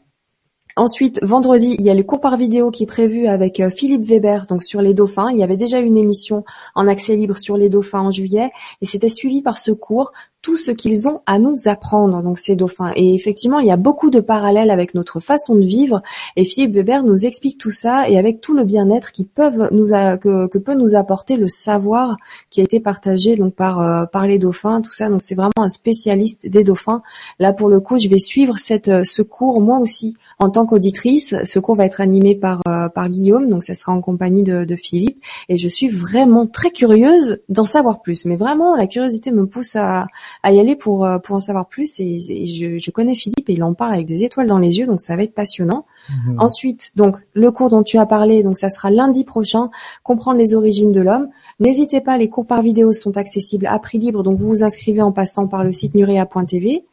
Ensuite, 0.79 1.19
vendredi, 1.25 1.75
il 1.77 1.85
y 1.85 1.91
a 1.91 1.95
le 1.95 2.05
cours 2.05 2.21
par 2.21 2.37
vidéo 2.37 2.71
qui 2.71 2.85
est 2.85 2.87
prévu 2.87 3.27
avec 3.27 3.59
euh, 3.59 3.69
Philippe 3.69 4.05
Weber, 4.05 4.47
donc 4.47 4.63
sur 4.63 4.81
les 4.81 4.95
dauphins. 4.95 5.29
Il 5.33 5.37
y 5.37 5.43
avait 5.43 5.57
déjà 5.57 5.81
une 5.81 5.97
émission 5.97 6.45
en 6.77 6.87
accès 6.87 7.17
libre 7.17 7.37
sur 7.37 7.57
les 7.57 7.69
dauphins 7.69 7.99
en 7.99 8.13
juillet, 8.13 8.53
et 8.81 8.87
c'était 8.87 9.09
suivi 9.09 9.43
par 9.43 9.59
ce 9.59 9.73
cours 9.73 10.13
tout 10.41 10.57
ce 10.57 10.71
qu'ils 10.71 11.09
ont 11.09 11.21
à 11.27 11.39
nous 11.39 11.67
apprendre, 11.67 12.23
donc 12.23 12.39
ces 12.39 12.55
dauphins. 12.55 12.93
Et 12.95 13.15
effectivement, 13.15 13.59
il 13.59 13.67
y 13.67 13.73
a 13.73 13.77
beaucoup 13.77 14.09
de 14.09 14.21
parallèles 14.21 14.71
avec 14.71 14.95
notre 14.95 15.19
façon 15.19 15.57
de 15.57 15.65
vivre. 15.65 16.01
Et 16.37 16.45
Philippe 16.45 16.75
Weber 16.75 17.03
nous 17.03 17.27
explique 17.27 17.59
tout 17.59 17.73
ça 17.73 18.09
et 18.09 18.17
avec 18.19 18.41
tout 18.41 18.55
le 18.55 18.65
bien-être 18.65 19.11
qui 19.11 19.25
peuvent 19.25 19.69
nous 19.73 19.87
que, 19.87 20.59
peut 20.59 20.75
nous 20.75 20.95
apporter 20.95 21.37
le 21.37 21.49
savoir 21.49 22.17
qui 22.51 22.61
a 22.61 22.65
été 22.65 22.79
partagé 22.79 23.37
donc 23.37 23.55
par 23.55 23.81
euh, 23.81 24.07
par 24.07 24.27
les 24.27 24.39
dauphins, 24.39 24.81
tout 24.81 24.93
ça. 24.93 25.09
Donc 25.09 25.23
c'est 25.23 25.35
vraiment 25.35 25.51
un 25.59 25.69
spécialiste 25.69 26.49
des 26.49 26.63
dauphins. 26.63 27.03
Là 27.41 27.53
pour 27.53 27.69
le 27.69 27.81
coup, 27.81 27.99
je 27.99 28.09
vais 28.09 28.19
suivre 28.19 28.59
cette 28.59 28.89
euh, 28.89 29.03
ce 29.05 29.23
cours 29.23 29.61
moi 29.61 29.79
aussi 29.79 30.15
en 30.39 30.51
tant 30.51 30.67
qu'auditrice. 30.67 31.35
Ce 31.45 31.59
cours 31.59 31.75
va 31.75 31.85
être 31.85 32.01
animé 32.01 32.35
par 32.35 32.61
euh, 32.69 32.89
par 32.89 33.09
Guillaume, 33.09 33.49
donc 33.49 33.65
ça 33.65 33.75
sera 33.75 33.93
en 33.93 34.01
compagnie 34.01 34.43
de, 34.43 34.65
de 34.65 34.77
Philippe. 34.77 35.23
Et 35.49 35.57
je 35.57 35.69
suis 35.69 35.89
vraiment 35.89 36.47
très 36.47 36.71
curieuse 36.71 37.41
d'en 37.49 37.65
savoir 37.65 38.03
plus. 38.03 38.25
Mais 38.25 38.37
vraiment, 38.37 38.77
la 38.77 38.87
curiosité 38.87 39.31
me 39.31 39.47
pousse 39.47 39.77
à 39.77 40.07
à 40.43 40.53
y 40.53 40.61
aller 40.61 40.77
pour 40.77 41.05
euh, 41.05 41.19
pour 41.19 41.37
en 41.37 41.41
savoir 41.41 41.67
plus. 41.67 42.01
Et, 42.01 42.21
je, 42.21 42.79
je, 42.79 42.91
connais 42.91 43.15
Philippe 43.15 43.49
et 43.49 43.53
il 43.53 43.63
en 43.63 43.75
parle 43.75 43.95
avec 43.95 44.07
des 44.07 44.25
étoiles 44.25 44.47
dans 44.47 44.59
les 44.59 44.79
yeux, 44.79 44.87
donc 44.87 45.01
ça 45.01 45.17
va 45.17 45.23
être 45.23 45.35
passionnant. 45.35 45.87
Mhm. 46.11 46.37
Ensuite, 46.41 46.93
donc 46.97 47.17
le 47.35 47.51
cours 47.51 47.69
dont 47.69 47.83
tu 47.83 47.99
as 47.99 48.07
parlé, 48.07 48.43
donc 48.43 48.59
ça 48.59 48.71
sera 48.71 48.91
lundi 48.91 49.25
prochain, 49.25 49.71
comprendre 50.03 50.39
les 50.39 50.55
origines 50.55 50.93
de 50.93 51.01
l'homme. 51.01 51.29
N'hésitez 51.61 52.01
pas, 52.01 52.17
les 52.17 52.29
cours 52.29 52.47
par 52.47 52.63
vidéo 52.63 52.93
sont 52.93 53.17
accessibles 53.17 53.67
à 53.67 53.79
prix 53.79 53.99
libre, 53.99 54.23
donc 54.23 54.39
vous 54.39 54.49
vous 54.49 54.65
inscrivez 54.65 55.03
en 55.03 55.13
passant 55.13 55.49
par 55.49 55.65
le 55.65 55.73
site 55.73 55.95
nurea.tv. 55.95 56.85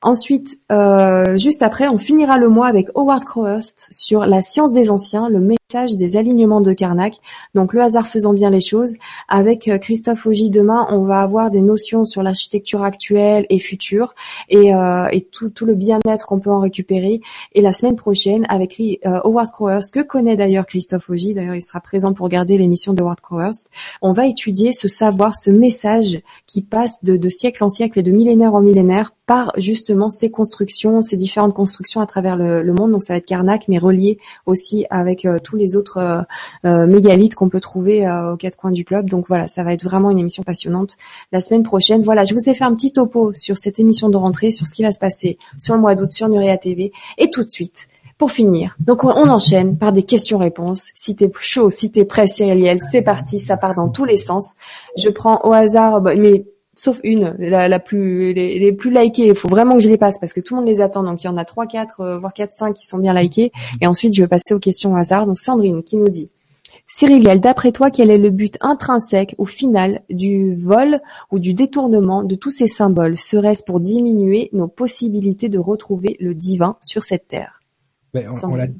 Ensuite, 0.00 0.60
euh, 0.70 1.36
juste 1.36 1.62
après, 1.62 1.88
on 1.88 1.98
finira 1.98 2.38
le 2.38 2.48
mois 2.48 2.68
avec 2.68 2.88
Howard 2.94 3.24
Crowhurst 3.24 3.88
sur 3.90 4.26
la 4.26 4.42
science 4.42 4.72
des 4.72 4.90
anciens, 4.90 5.28
le 5.28 5.40
des 5.68 6.16
alignements 6.16 6.62
de 6.62 6.72
Karnak. 6.72 7.16
Donc 7.54 7.74
le 7.74 7.82
hasard 7.82 8.08
faisant 8.08 8.32
bien 8.32 8.48
les 8.48 8.62
choses. 8.62 8.96
Avec 9.28 9.68
euh, 9.68 9.76
Christophe 9.76 10.24
Augy 10.24 10.48
demain, 10.48 10.86
on 10.90 11.02
va 11.02 11.20
avoir 11.20 11.50
des 11.50 11.60
notions 11.60 12.06
sur 12.06 12.22
l'architecture 12.22 12.82
actuelle 12.82 13.44
et 13.50 13.58
future 13.58 14.14
et, 14.48 14.74
euh, 14.74 15.08
et 15.12 15.20
tout, 15.20 15.50
tout, 15.50 15.66
le 15.66 15.74
bien-être 15.74 16.24
qu'on 16.24 16.40
peut 16.40 16.50
en 16.50 16.60
récupérer. 16.60 17.20
Et 17.52 17.60
la 17.60 17.74
semaine 17.74 17.96
prochaine, 17.96 18.46
avec 18.48 18.80
euh, 18.80 19.20
Howard 19.24 19.50
Crowhurst, 19.50 19.92
que 19.92 20.00
connaît 20.00 20.36
d'ailleurs 20.36 20.64
Christophe 20.64 21.10
Augy, 21.10 21.34
d'ailleurs 21.34 21.54
il 21.54 21.60
sera 21.60 21.80
présent 21.80 22.14
pour 22.14 22.24
regarder 22.24 22.56
l'émission 22.56 22.94
de 22.94 23.02
Howard 23.02 23.20
Crowhurst, 23.20 23.68
on 24.00 24.12
va 24.12 24.26
étudier 24.26 24.72
ce 24.72 24.88
savoir, 24.88 25.36
ce 25.36 25.50
message 25.50 26.22
qui 26.46 26.62
passe 26.62 27.04
de, 27.04 27.18
de 27.18 27.28
siècle 27.28 27.62
en 27.62 27.68
siècle 27.68 27.98
et 27.98 28.02
de 28.02 28.10
millénaire 28.10 28.54
en 28.54 28.62
millénaire 28.62 29.12
par 29.28 29.52
justement 29.58 30.08
ces 30.08 30.30
constructions, 30.30 31.02
ces 31.02 31.16
différentes 31.16 31.52
constructions 31.52 32.00
à 32.00 32.06
travers 32.06 32.34
le, 32.34 32.64
monde. 32.72 32.92
Donc 32.92 33.02
ça 33.04 33.12
va 33.12 33.18
être 33.18 33.26
Karnak, 33.26 33.68
mais 33.68 33.76
relié 33.76 34.18
aussi 34.46 34.86
avec 34.88 35.26
euh, 35.26 35.38
tous 35.38 35.54
les 35.58 35.76
autres 35.76 35.98
euh, 35.98 36.22
euh, 36.64 36.86
mégalithes 36.86 37.34
qu'on 37.34 37.48
peut 37.48 37.60
trouver 37.60 38.08
aux 38.08 38.36
quatre 38.36 38.56
coins 38.56 38.70
du 38.70 38.84
club. 38.84 39.08
Donc 39.08 39.26
voilà, 39.28 39.48
ça 39.48 39.64
va 39.64 39.72
être 39.72 39.84
vraiment 39.84 40.10
une 40.10 40.18
émission 40.18 40.42
passionnante 40.42 40.96
la 41.32 41.40
semaine 41.40 41.62
prochaine. 41.62 42.02
Voilà, 42.02 42.24
je 42.24 42.34
vous 42.34 42.48
ai 42.48 42.54
fait 42.54 42.64
un 42.64 42.74
petit 42.74 42.92
topo 42.92 43.32
sur 43.34 43.58
cette 43.58 43.78
émission 43.78 44.08
de 44.08 44.16
rentrée, 44.16 44.50
sur 44.50 44.66
ce 44.66 44.74
qui 44.74 44.82
va 44.82 44.92
se 44.92 44.98
passer 44.98 45.38
sur 45.58 45.74
le 45.74 45.80
mois 45.80 45.94
d'août 45.94 46.10
sur 46.10 46.28
Nuria 46.28 46.56
TV. 46.56 46.92
Et 47.18 47.30
tout 47.30 47.44
de 47.44 47.48
suite, 47.48 47.88
pour 48.16 48.32
finir, 48.32 48.76
donc 48.80 49.04
on, 49.04 49.28
enchaîne 49.28 49.78
par 49.78 49.92
des 49.92 50.02
questions-réponses. 50.02 50.90
Si 50.94 51.14
t'es 51.14 51.30
chaud, 51.40 51.70
si 51.70 51.92
t'es 51.92 52.04
prêt, 52.04 52.26
Cyril 52.26 52.80
c'est 52.90 53.02
parti, 53.02 53.38
ça 53.38 53.56
part 53.56 53.74
dans 53.74 53.88
tous 53.88 54.04
les 54.04 54.16
sens. 54.16 54.54
Je 54.96 55.08
prends 55.08 55.40
au 55.44 55.52
hasard, 55.52 56.02
mais 56.02 56.44
sauf 56.78 57.00
une, 57.02 57.34
la, 57.38 57.80
plus, 57.80 58.32
les, 58.32 58.72
plus 58.72 58.92
likées. 58.92 59.26
Il 59.26 59.34
faut 59.34 59.48
vraiment 59.48 59.74
que 59.74 59.82
je 59.82 59.88
les 59.88 59.98
passe 59.98 60.18
parce 60.20 60.32
que 60.32 60.40
tout 60.40 60.54
le 60.54 60.60
monde 60.60 60.68
les 60.68 60.80
attend. 60.80 61.02
Donc 61.02 61.22
il 61.22 61.26
y 61.26 61.30
en 61.30 61.36
a 61.36 61.44
trois, 61.44 61.66
quatre, 61.66 62.00
euh, 62.00 62.18
voire 62.18 62.32
quatre, 62.32 62.52
cinq 62.52 62.74
qui 62.74 62.86
sont 62.86 62.98
bien 62.98 63.12
likées. 63.12 63.50
Et 63.80 63.86
ensuite, 63.86 64.14
je 64.14 64.22
vais 64.22 64.28
passer 64.28 64.54
aux 64.54 64.60
questions 64.60 64.92
au 64.92 64.96
hasard. 64.96 65.26
Donc 65.26 65.38
Sandrine 65.38 65.82
qui 65.82 65.96
nous 65.96 66.08
dit. 66.08 66.30
Cyriliel, 66.86 67.40
d'après 67.40 67.72
toi, 67.72 67.90
quel 67.90 68.10
est 68.10 68.18
le 68.18 68.30
but 68.30 68.56
intrinsèque 68.60 69.34
au 69.36 69.44
final 69.44 70.02
du 70.08 70.54
vol 70.54 71.00
ou 71.30 71.38
du 71.38 71.52
détournement 71.52 72.22
de 72.22 72.34
tous 72.34 72.50
ces 72.50 72.68
symboles? 72.68 73.18
Serait-ce 73.18 73.64
pour 73.64 73.80
diminuer 73.80 74.48
nos 74.52 74.68
possibilités 74.68 75.48
de 75.48 75.58
retrouver 75.58 76.16
le 76.20 76.34
divin 76.34 76.76
sur 76.80 77.02
cette 77.02 77.28
terre? 77.28 77.60
Ben, 78.14 78.32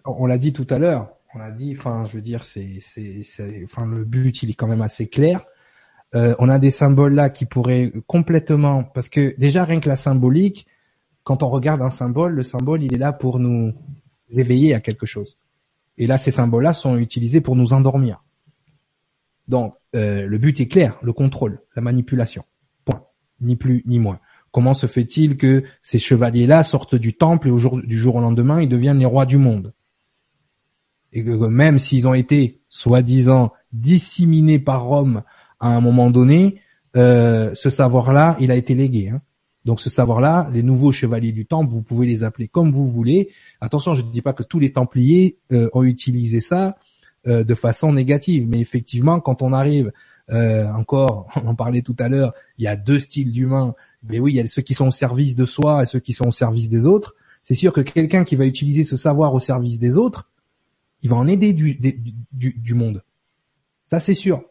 On, 0.07 0.27
l'a 0.27 0.39
dit 0.39 0.53
tout 0.55 0.67
à 0.71 0.79
l'heure. 0.79 1.09
On 1.35 1.39
l'a 1.39 1.51
dit. 1.51 1.75
Enfin, 1.77 2.05
je 2.07 2.15
veux 2.15 2.23
dire, 2.23 2.45
c'est, 2.45 2.79
c'est, 2.81 3.63
enfin, 3.65 3.85
le 3.85 4.05
but, 4.05 4.43
il 4.43 4.51
est 4.51 4.55
quand 4.55 4.69
même 4.69 4.83
assez 4.83 5.09
clair. 5.09 5.45
Euh, 6.15 6.35
on 6.39 6.49
a 6.49 6.59
des 6.59 6.71
symboles 6.71 7.15
là 7.15 7.29
qui 7.31 7.45
pourraient 7.45 7.93
complètement, 8.07 8.83
parce 8.83 9.09
que 9.09 9.35
déjà 9.39 9.65
rien 9.65 9.81
que 9.81 9.89
la 9.89 9.97
symbolique, 9.97 10.67
quand 11.23 11.43
on 11.43 11.51
regarde 11.51 11.83
un 11.83 11.91
symbole, 11.91 12.35
le 12.35 12.43
symbole 12.43 12.83
il 12.83 12.95
est 12.95 12.99
là 12.99 13.13
pour 13.13 13.39
nous 13.39 13.75
éveiller 14.31 14.75
à 14.75 14.81
quelque 14.81 15.07
chose. 15.07 15.37
Et 15.99 16.07
là, 16.07 16.17
ces 16.17 16.31
symboles-là 16.31 16.73
sont 16.73 16.97
utilisés 16.97 17.41
pour 17.41 17.57
nous 17.57 17.73
endormir. 17.73 18.23
Donc, 19.49 19.75
euh, 19.97 20.27
le 20.27 20.39
but 20.39 20.61
est 20.61 20.69
clair, 20.69 20.99
le 21.03 21.13
contrôle, 21.13 21.61
la 21.75 21.83
manipulation. 21.83 22.45
Point. 22.85 23.03
Ni 23.41 23.57
plus 23.57 23.83
ni 23.87 23.99
moins. 23.99 24.21
Comment 24.53 24.75
se 24.75 24.87
fait-il 24.87 25.37
que 25.37 25.65
ces 25.83 25.99
chevaliers-là 25.99 26.63
sortent 26.63 26.95
du 26.95 27.15
temple 27.15 27.49
et 27.49 27.51
au 27.51 27.59
jour, 27.59 27.83
du 27.83 27.99
jour 27.99 28.17
au 28.17 28.21
lendemain, 28.21 28.63
ils 28.63 28.69
deviennent 28.69 28.99
les 28.99 29.07
rois 29.07 29.27
du 29.27 29.39
monde? 29.39 29.75
Et 31.13 31.25
que 31.25 31.31
même 31.31 31.79
s'ils 31.79 32.07
ont 32.07 32.15
été, 32.15 32.61
soi-disant, 32.69 33.53
disséminés 33.73 34.59
par 34.59 34.85
Rome 34.85 35.23
à 35.61 35.75
un 35.75 35.81
moment 35.81 36.11
donné, 36.11 36.61
euh, 36.97 37.55
ce 37.55 37.71
savoir-là, 37.71 38.37
il 38.41 38.51
a 38.51 38.57
été 38.57 38.75
légué. 38.75 39.11
Hein. 39.11 39.21
Donc 39.65 39.81
ce 39.81 39.91
savoir-là, 39.91 40.49
les 40.53 40.63
nouveaux 40.63 40.93
chevaliers 40.93 41.33
du 41.33 41.47
temple, 41.47 41.71
vous 41.71 41.83
pouvez 41.83 42.07
les 42.07 42.23
appeler 42.23 42.49
comme 42.49 42.71
vous 42.73 42.89
voulez. 42.89 43.31
Attention, 43.61 43.95
je 43.95 44.03
ne 44.03 44.11
dis 44.11 44.23
pas 44.23 44.33
que 44.33 44.43
tous 44.43 44.59
les 44.59 44.73
templiers 44.73 45.39
euh, 45.53 45.69
ont 45.73 45.83
utilisé 45.83 46.41
ça 46.41 46.77
euh, 47.27 47.45
de 47.45 47.55
façon 47.55 47.93
négative, 47.93 48.47
mais 48.49 48.61
effectivement, 48.61 49.21
quand 49.21 49.43
on 49.43 49.53
arrive 49.53 49.93
encore, 50.31 51.27
on 51.43 51.49
en 51.49 51.55
parlait 51.55 51.81
tout 51.81 51.97
à 51.99 52.09
l'heure, 52.09 52.35
il 52.59 52.65
y 52.65 52.69
a 52.69 52.77
deux 52.77 53.01
styles 53.01 53.33
d'humains. 53.33 53.75
Mais 54.03 54.19
oui, 54.19 54.33
il 54.33 54.37
y 54.37 54.41
a 54.41 54.47
ceux 54.47 54.63
qui 54.63 54.75
sont 54.75 54.89
au 54.89 54.93
service 54.93 55.35
de 55.35 55.47
soi 55.47 55.83
et 55.83 55.87
ceux 55.87 56.01
qui 56.01 56.13
sont 56.13 56.29
au 56.29 56.33
service 56.33 56.69
des 56.69 56.87
autres. 56.87 57.15
C'est 57.43 57.55
sûr 57.55 57.73
que 57.73 57.81
quelqu'un 57.81 58.25
qui 58.25 58.37
va 58.37 58.45
utiliser 58.45 58.85
ce 58.85 58.97
savoir 58.99 59.33
au 59.33 59.41
service 59.41 59.79
des 59.79 59.97
autres, 59.97 60.29
il 61.03 61.09
va 61.09 61.17
en 61.17 61.27
aider 61.27 61.55
du, 61.55 61.79
du, 62.33 62.53
du 62.53 62.75
monde. 62.75 63.03
Ça, 63.87 64.01
c'est 64.01 64.15
sûr 64.15 64.43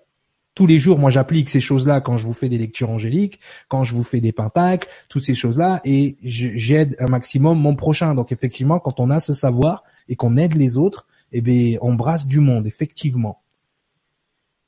tous 0.58 0.66
les 0.66 0.80
jours, 0.80 0.98
moi, 0.98 1.12
j'applique 1.12 1.52
ces 1.52 1.60
choses-là 1.60 2.02
quand 2.02 2.18
je 2.18 2.26
vous 2.26 2.34
fais 2.34 2.50
des 2.50 2.58
lectures 2.58 2.90
angéliques, 2.90 3.40
quand 3.68 3.84
je 3.84 3.94
vous 3.94 4.02
fais 4.02 4.22
des 4.22 4.32
pentacles, 4.32 4.90
toutes 5.08 5.24
ces 5.24 5.36
choses-là, 5.36 5.82
et 5.86 6.18
j'aide 6.24 6.96
un 6.98 7.06
maximum 7.06 7.60
mon 7.60 7.76
prochain. 7.76 8.16
Donc, 8.16 8.32
effectivement, 8.32 8.80
quand 8.80 9.00
on 9.00 9.12
a 9.12 9.20
ce 9.20 9.34
savoir 9.34 9.84
et 10.10 10.16
qu'on 10.16 10.36
aide 10.36 10.56
les 10.56 10.80
autres, 10.80 11.06
eh 11.32 11.42
bien, 11.42 11.78
on 11.82 11.94
brasse 11.94 12.26
du 12.26 12.40
monde, 12.40 12.66
effectivement. 12.66 13.44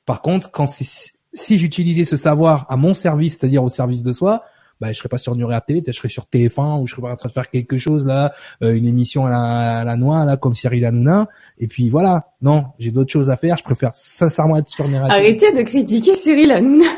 Par 0.06 0.22
contre, 0.22 0.52
quand 0.52 0.68
si 0.68 1.58
j'utilisais 1.58 2.04
ce 2.04 2.16
savoir 2.16 2.66
à 2.68 2.76
mon 2.76 2.94
service, 2.94 3.36
c'est-à-dire 3.36 3.64
au 3.64 3.68
service 3.68 4.04
de 4.04 4.12
soi, 4.12 4.44
bah, 4.80 4.92
je 4.92 4.98
serais 4.98 5.08
pas 5.08 5.18
sur 5.18 5.36
Nuria 5.36 5.60
TV, 5.60 5.82
peut-être 5.82 5.94
je 5.94 5.98
serais 5.98 6.08
sur 6.08 6.24
TF1 6.24 6.80
ou 6.80 6.86
je 6.86 6.92
serais 6.92 7.02
pas 7.02 7.12
en 7.12 7.16
train 7.16 7.28
de 7.28 7.34
faire 7.34 7.50
quelque 7.50 7.78
chose 7.78 8.06
là, 8.06 8.32
euh, 8.62 8.74
une 8.74 8.86
émission 8.86 9.26
à 9.26 9.30
la, 9.30 9.78
à 9.80 9.84
la 9.84 9.96
noix 9.96 10.24
là 10.24 10.36
comme 10.36 10.54
Cyril 10.54 10.84
Hanouna. 10.84 11.28
Et 11.58 11.66
puis 11.66 11.90
voilà, 11.90 12.28
non, 12.42 12.66
j'ai 12.78 12.90
d'autres 12.90 13.12
choses 13.12 13.30
à 13.30 13.36
faire. 13.36 13.56
Je 13.56 13.64
préfère 13.64 13.94
sincèrement 13.94 14.56
être 14.56 14.68
sur 14.68 14.88
Nuria 14.88 15.06
Arrêtez 15.10 15.52
de 15.52 15.62
critiquer 15.62 16.14
Cyril 16.14 16.50
Hanouna. 16.50 16.86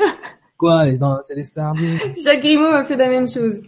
Quoi 0.57 0.85
C'est 1.23 1.35
les 1.35 1.43
stars. 1.43 1.75
Jacques 2.23 2.41
Grimaud 2.41 2.71
m'a 2.71 2.85
fait 2.85 2.95
la 2.95 3.09
même 3.09 3.27
chose. 3.27 3.59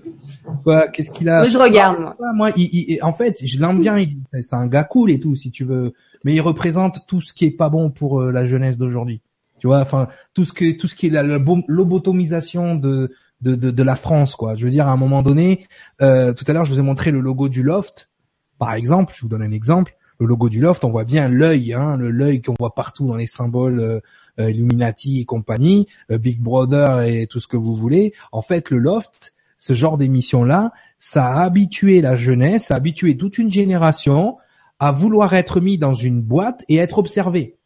Quoi 0.64 0.88
Qu'est-ce 0.88 1.12
qu'il 1.12 1.28
a 1.28 1.40
Moi, 1.40 1.50
je 1.50 1.58
regarde 1.58 2.00
moi. 2.00 2.16
moi, 2.34 2.52
il, 2.56 3.00
en 3.02 3.12
fait, 3.12 3.46
je 3.46 3.60
l'aime 3.60 3.82
bien. 3.82 3.98
C'est 4.32 4.54
un 4.54 4.68
gars 4.68 4.86
cool 4.86 5.12
et 5.12 5.20
tout, 5.20 5.36
si 5.36 5.52
tu 5.52 5.66
veux. 5.66 5.94
Mais 6.24 6.34
il 6.34 6.40
représente 6.40 7.06
tout 7.06 7.20
ce 7.20 7.34
qui 7.34 7.46
est 7.46 7.52
pas 7.52 7.68
bon 7.68 7.90
pour 7.90 8.22
euh, 8.22 8.32
la 8.32 8.46
jeunesse 8.46 8.78
d'aujourd'hui. 8.78 9.20
Tu 9.60 9.68
vois, 9.68 9.80
enfin 9.80 10.08
tout 10.34 10.44
ce 10.46 10.54
que 10.54 10.78
tout 10.78 10.88
ce 10.88 10.96
qui 10.96 11.08
est 11.08 11.10
la 11.10 11.24
lobotomisation 11.24 12.76
de 12.76 13.12
de, 13.42 13.56
de, 13.56 13.72
de, 13.72 13.84
la 13.84 13.96
France, 13.96 14.36
quoi. 14.36 14.56
Je 14.56 14.66
veux 14.66 14.72
dire, 14.72 14.88
à 14.88 14.92
un 14.92 14.98
moment 14.98 15.22
donné, 15.22 15.66
euh, 16.02 16.34
tout 16.34 16.46
à 16.48 16.54
l'heure, 16.54 16.66
je 16.66 16.74
vous 16.74 16.80
ai 16.80 16.84
montré 16.84 17.12
le 17.12 17.20
logo 17.20 17.50
du 17.50 17.64
Loft, 17.64 18.10
par 18.58 18.74
exemple. 18.74 19.14
Je 19.16 19.22
vous 19.22 19.30
donne 19.30 19.44
un 19.44 19.52
exemple. 19.52 19.96
Le 20.20 20.28
logo 20.28 20.48
du 20.50 20.62
Loft, 20.62 20.86
on 20.86 20.92
voit 20.92 21.04
bien 21.04 21.28
l'œil, 21.28 21.74
hein, 21.74 21.98
le 21.98 22.10
l'œil 22.10 22.42
qu'on 22.42 22.56
voit 22.58 22.74
partout 22.74 23.08
dans 23.08 23.16
les 23.16 23.28
symboles 23.28 23.80
euh, 23.82 24.00
euh 24.40 24.50
Illuminati 24.50 25.22
et 25.22 25.26
compagnie, 25.26 25.88
euh, 26.10 26.18
Big 26.18 26.40
Brother 26.40 27.02
et 27.02 27.28
tout 27.28 27.42
ce 27.42 27.48
que 27.48 27.58
vous 27.58 27.76
voulez. 27.76 28.14
En 28.32 28.42
fait, 28.42 28.70
le 28.70 28.78
Loft, 28.78 29.34
ce 29.58 29.74
genre 29.74 29.98
d'émission-là, 29.98 30.72
ça 31.00 31.28
a 31.28 31.44
habitué 31.44 32.00
la 32.02 32.16
jeunesse, 32.16 32.66
ça 32.66 32.76
a 32.76 32.78
habitué 32.78 33.18
toute 33.18 33.38
une 33.38 33.52
génération 33.52 34.38
à 34.80 34.92
vouloir 34.92 35.34
être 35.34 35.60
mis 35.60 35.78
dans 35.78 35.94
une 35.94 36.22
boîte 36.22 36.64
et 36.70 36.78
être 36.78 36.98
observé. 36.98 37.58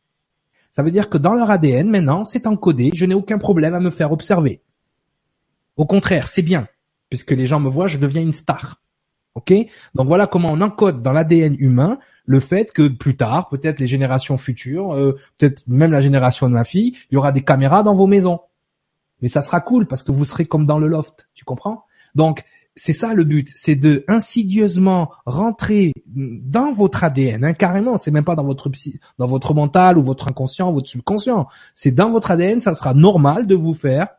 Ça 0.71 0.83
veut 0.83 0.91
dire 0.91 1.09
que 1.09 1.17
dans 1.17 1.33
leur 1.33 1.51
ADN, 1.51 1.89
maintenant, 1.89 2.25
c'est 2.25 2.47
encodé, 2.47 2.91
je 2.93 3.05
n'ai 3.05 3.15
aucun 3.15 3.37
problème 3.37 3.73
à 3.73 3.79
me 3.79 3.89
faire 3.89 4.11
observer. 4.11 4.61
Au 5.79 5.85
contraire, 5.85 6.27
c'est 6.27 6.41
bien, 6.41 6.67
puisque 7.09 7.31
les 7.31 7.47
gens 7.47 7.61
me 7.61 7.69
voient, 7.69 7.87
je 7.87 7.99
deviens 7.99 8.21
une 8.21 8.33
star. 8.33 8.81
Ok? 9.35 9.53
Donc 9.95 10.07
voilà 10.07 10.27
comment 10.27 10.49
on 10.51 10.59
encode 10.59 11.01
dans 11.01 11.13
l'ADN 11.13 11.55
humain 11.57 11.99
le 12.25 12.41
fait 12.41 12.73
que 12.73 12.89
plus 12.89 13.15
tard, 13.15 13.47
peut-être 13.47 13.79
les 13.79 13.87
générations 13.87 14.35
futures, 14.35 14.93
euh, 14.93 15.17
peut-être 15.37 15.63
même 15.67 15.93
la 15.93 16.01
génération 16.01 16.49
de 16.49 16.53
ma 16.53 16.65
fille, 16.65 16.97
il 17.09 17.13
y 17.13 17.17
aura 17.17 17.31
des 17.31 17.43
caméras 17.45 17.81
dans 17.83 17.95
vos 17.95 18.07
maisons. 18.07 18.41
Mais 19.21 19.29
ça 19.29 19.41
sera 19.41 19.61
cool 19.61 19.87
parce 19.87 20.03
que 20.03 20.11
vous 20.11 20.25
serez 20.25 20.45
comme 20.45 20.65
dans 20.65 20.79
le 20.79 20.87
loft, 20.87 21.29
tu 21.33 21.45
comprends? 21.45 21.85
Donc 22.13 22.43
c'est 22.75 22.91
ça 22.91 23.13
le 23.13 23.23
but, 23.23 23.49
c'est 23.55 23.75
de 23.75 24.03
insidieusement 24.09 25.11
rentrer 25.25 25.93
dans 26.07 26.73
votre 26.73 27.05
ADN, 27.05 27.45
hein, 27.45 27.53
carrément. 27.53 27.97
C'est 27.97 28.11
même 28.11 28.25
pas 28.25 28.35
dans 28.35 28.43
votre 28.43 28.69
dans 29.17 29.27
votre 29.27 29.53
mental 29.53 29.97
ou 29.97 30.03
votre 30.03 30.27
inconscient, 30.27 30.73
votre 30.73 30.89
subconscient. 30.89 31.47
C'est 31.73 31.91
dans 31.91 32.11
votre 32.11 32.31
ADN. 32.31 32.59
Ça 32.59 32.75
sera 32.75 32.93
normal 32.93 33.47
de 33.47 33.55
vous 33.55 33.73
faire 33.73 34.09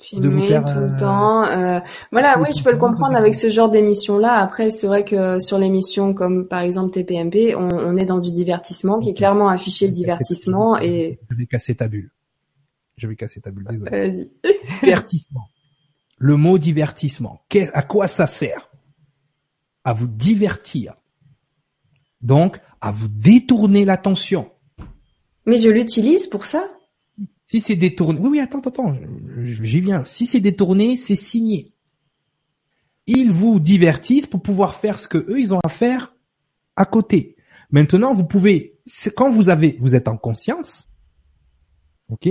filmer 0.00 0.60
tout 0.66 0.78
le 0.78 0.92
euh, 0.92 0.98
temps. 0.98 1.44
Euh, 1.44 1.80
voilà, 2.10 2.40
oui, 2.40 2.48
je 2.56 2.62
peux 2.62 2.72
le 2.72 2.78
comprendre 2.78 3.16
avec 3.16 3.34
ce 3.34 3.48
genre 3.48 3.70
d'émission-là. 3.70 4.34
Après, 4.34 4.70
c'est 4.70 4.86
vrai 4.86 5.04
que 5.04 5.40
sur 5.40 5.58
l'émission 5.58 6.14
comme 6.14 6.48
par 6.48 6.60
exemple 6.60 6.90
TPMP, 6.92 7.54
on, 7.56 7.68
on, 7.68 7.96
est 7.96 8.06
dans 8.06 8.18
du 8.18 8.32
divertissement 8.32 8.98
qui 8.98 9.10
est 9.10 9.14
clairement 9.14 9.48
affiché 9.48 9.86
le 9.86 9.92
divertissement 9.92 10.78
et. 10.78 11.18
Je 11.30 11.36
vais 11.36 11.46
casser 11.46 11.74
ta 11.74 11.88
bulle. 11.88 12.10
Je 12.96 13.06
vais 13.06 13.16
casser 13.16 13.40
ta 13.40 13.50
bulle. 13.50 13.66
Désolé. 13.68 14.30
divertissement. 14.82 15.48
Le 16.18 16.36
mot 16.36 16.58
divertissement. 16.58 17.42
À 17.72 17.82
quoi 17.82 18.08
ça 18.08 18.26
sert? 18.26 18.70
À 19.84 19.94
vous 19.94 20.06
divertir. 20.06 20.94
Donc, 22.20 22.60
à 22.80 22.90
vous 22.90 23.08
détourner 23.08 23.86
l'attention. 23.86 24.50
Mais 25.46 25.56
je 25.56 25.70
l'utilise 25.70 26.26
pour 26.26 26.44
ça. 26.44 26.68
Si 27.50 27.60
c'est 27.60 27.74
détourné, 27.74 28.20
oui, 28.20 28.28
oui, 28.28 28.40
attends, 28.40 28.60
attends, 28.60 28.94
j'y 29.42 29.80
viens. 29.80 30.04
Si 30.04 30.24
c'est 30.24 30.38
détourné, 30.38 30.94
c'est 30.94 31.16
signé. 31.16 31.72
Ils 33.08 33.32
vous 33.32 33.58
divertissent 33.58 34.28
pour 34.28 34.40
pouvoir 34.40 34.76
faire 34.76 35.00
ce 35.00 35.08
que 35.08 35.18
eux 35.18 35.40
ils 35.40 35.52
ont 35.52 35.58
à 35.64 35.68
faire 35.68 36.14
à 36.76 36.84
côté. 36.84 37.34
Maintenant, 37.72 38.12
vous 38.12 38.24
pouvez, 38.24 38.78
quand 39.16 39.32
vous 39.32 39.48
avez, 39.48 39.76
vous 39.80 39.96
êtes 39.96 40.06
en 40.06 40.16
conscience, 40.16 40.88
ok, 42.08 42.28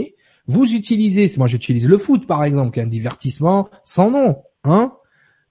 vous 0.48 0.73
utilisez, 0.73 1.30
moi 1.35 1.48
j'utilise 1.48 1.85
le 1.85 1.98
foot 1.98 2.25
par 2.25 2.45
exemple, 2.45 2.72
qui 2.72 2.80
est 2.80 2.83
un 2.83 2.88
divertissement 2.88 3.67
sans 3.83 4.11
nom, 4.11 4.38
hein. 4.64 4.93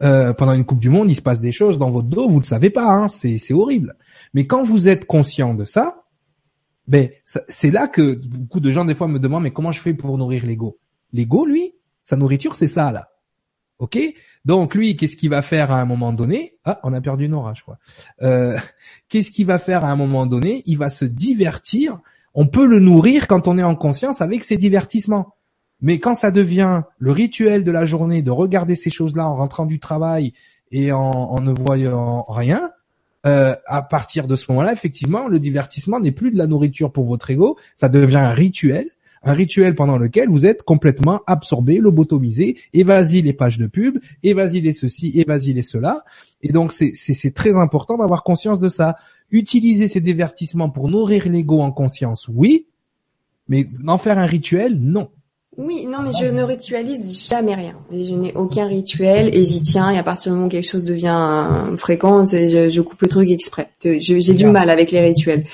Euh, 0.03 0.33
pendant 0.33 0.55
une 0.55 0.65
Coupe 0.65 0.79
du 0.79 0.89
Monde, 0.89 1.11
il 1.11 1.17
se 1.17 1.21
passe 1.21 1.41
des 1.41 1.53
choses 1.53 1.77
dans 1.77 1.91
votre 1.91 2.09
dos, 2.09 2.27
vous 2.27 2.37
ne 2.37 2.41
le 2.41 2.47
savez 2.47 2.71
pas, 2.71 2.87
hein, 2.87 3.09
c'est 3.09 3.53
horrible. 3.53 3.97
Mais 4.33 4.47
quand 4.47 4.63
vous 4.63 4.89
êtes 4.89 5.05
conscient 5.05 5.53
de 5.53 5.67
ça, 5.67 5.98
ben 6.89 7.11
c'est 7.25 7.71
là 7.71 7.87
que 7.87 8.15
beaucoup 8.15 8.61
de 8.61 8.71
gens 8.71 8.85
des 8.85 8.95
fois 8.95 9.07
me 9.07 9.19
demandent 9.19 9.45
mais 9.45 9.53
comment 9.53 9.73
je 9.73 9.81
fais 9.81 9.95
pour 9.95 10.17
nourrir 10.19 10.45
l'ego? 10.45 10.79
L'ego, 11.13 11.47
lui, 11.47 11.75
sa 12.03 12.17
nourriture, 12.17 12.57
c'est 12.57 12.67
ça 12.67 12.91
là. 12.91 13.11
Ok? 13.79 13.99
Donc 14.45 14.75
lui, 14.75 14.97
qu'est-ce 14.97 15.17
qu'il 15.17 15.31
va 15.31 15.43
faire 15.43 15.71
à 15.71 15.81
un 15.81 15.85
moment 15.85 16.13
donné? 16.13 16.57
Ah, 16.65 16.81
on 16.83 16.93
a 16.93 17.01
perdu 17.01 17.29
Nora, 17.29 17.55
je 17.55 17.63
crois. 17.63 17.79
Euh, 18.23 18.59
qu'est-ce 19.09 19.31
qu'il 19.31 19.47
va 19.47 19.59
faire 19.59 19.85
à 19.85 19.91
un 19.91 19.97
moment 19.97 20.27
donné? 20.27 20.63
Il 20.67 20.79
va 20.79 20.91
se 20.91 21.05
divertir. 21.05 21.99
On 22.35 22.47
peut 22.47 22.67
le 22.67 22.81
nourrir 22.81 23.27
quand 23.27 23.47
on 23.47 23.59
est 23.59 23.63
en 23.63 23.77
conscience 23.77 24.21
avec 24.21 24.43
ses 24.43 24.57
divertissements. 24.57 25.35
Mais 25.81 26.01
quand 26.01 26.15
ça 26.15 26.31
devient 26.31 26.83
le 26.99 27.13
rituel 27.13 27.63
de 27.63 27.71
la 27.71 27.85
journée 27.85 28.23
de 28.23 28.31
regarder 28.31 28.75
ces 28.75 28.91
choses-là 28.91 29.29
en 29.29 29.37
rentrant 29.37 29.65
du 29.65 29.79
travail 29.79 30.33
et 30.73 30.91
en, 30.93 31.41
ne 31.41 31.53
voyant 31.53 32.25
rien, 32.29 32.71
euh, 33.29 33.55
à 33.67 33.83
partir 33.83 34.27
de 34.27 34.37
ce 34.37 34.47
moment-là, 34.49 34.73
effectivement, 34.73 35.29
le 35.29 35.39
divertissement 35.39 36.01
n'est 36.01 36.13
plus 36.13 36.31
de 36.31 36.39
la 36.39 36.47
nourriture 36.47 36.91
pour 36.91 37.05
votre 37.05 37.31
ego, 37.31 37.59
ça 37.75 37.89
devient 37.89 38.17
un 38.17 38.33
rituel, 38.33 38.87
un 39.23 39.33
rituel 39.33 39.75
pendant 39.75 39.99
lequel 39.99 40.29
vous 40.29 40.47
êtes 40.47 40.63
complètement 40.63 41.21
absorbé, 41.27 41.79
lobotomisé, 41.79 42.57
et 42.73 42.83
vas-y 42.85 43.21
les 43.21 43.35
pages 43.35 43.59
de 43.59 43.67
pub, 43.67 43.99
et 44.23 44.33
vas-y 44.33 44.61
les 44.61 44.73
ceci, 44.73 45.13
et 45.15 45.25
vas-y 45.25 45.53
les 45.53 45.63
cela. 45.63 46.05
Et 46.41 46.49
donc 46.49 46.73
c'est 46.73 47.35
très 47.35 47.55
important 47.57 47.99
d'avoir 47.99 48.23
conscience 48.23 48.59
de 48.59 48.69
ça. 48.69 48.97
Utiliser 49.31 49.89
ces 49.89 50.01
divertissements 50.01 50.71
pour 50.71 50.89
nourrir 50.89 51.29
l'ego 51.29 51.61
en 51.61 51.71
conscience, 51.71 52.29
oui, 52.33 52.67
mais 53.49 53.65
d'en 53.65 53.99
faire 53.99 54.19
un 54.19 54.27
rituel, 54.27 54.79
non. 54.81 55.11
Oui, 55.59 55.89
non, 55.91 56.03
mais 56.03 56.13
je 56.13 56.25
ne 56.25 56.45
ritualise 56.45 57.29
jamais 57.29 57.57
rien. 57.57 57.75
Je 57.91 58.15
n'ai 58.15 58.33
aucun 58.35 58.67
rituel 58.67 59.37
et 59.37 59.43
j'y 59.43 59.61
tiens. 59.61 59.91
Et 59.91 59.99
à 59.99 60.05
partir 60.05 60.31
du 60.31 60.37
moment 60.37 60.47
où 60.47 60.51
quelque 60.51 60.69
chose 60.69 60.85
devient 60.85 61.49
fréquent, 61.77 62.25
je, 62.25 62.69
je 62.71 62.81
coupe 62.81 63.03
le 63.03 63.09
truc 63.09 63.29
exprès. 63.29 63.69
J'ai 63.83 64.35
du 64.35 64.47
mal 64.47 64.71
avec 64.71 64.93
les 64.93 65.01
rituels. 65.01 65.47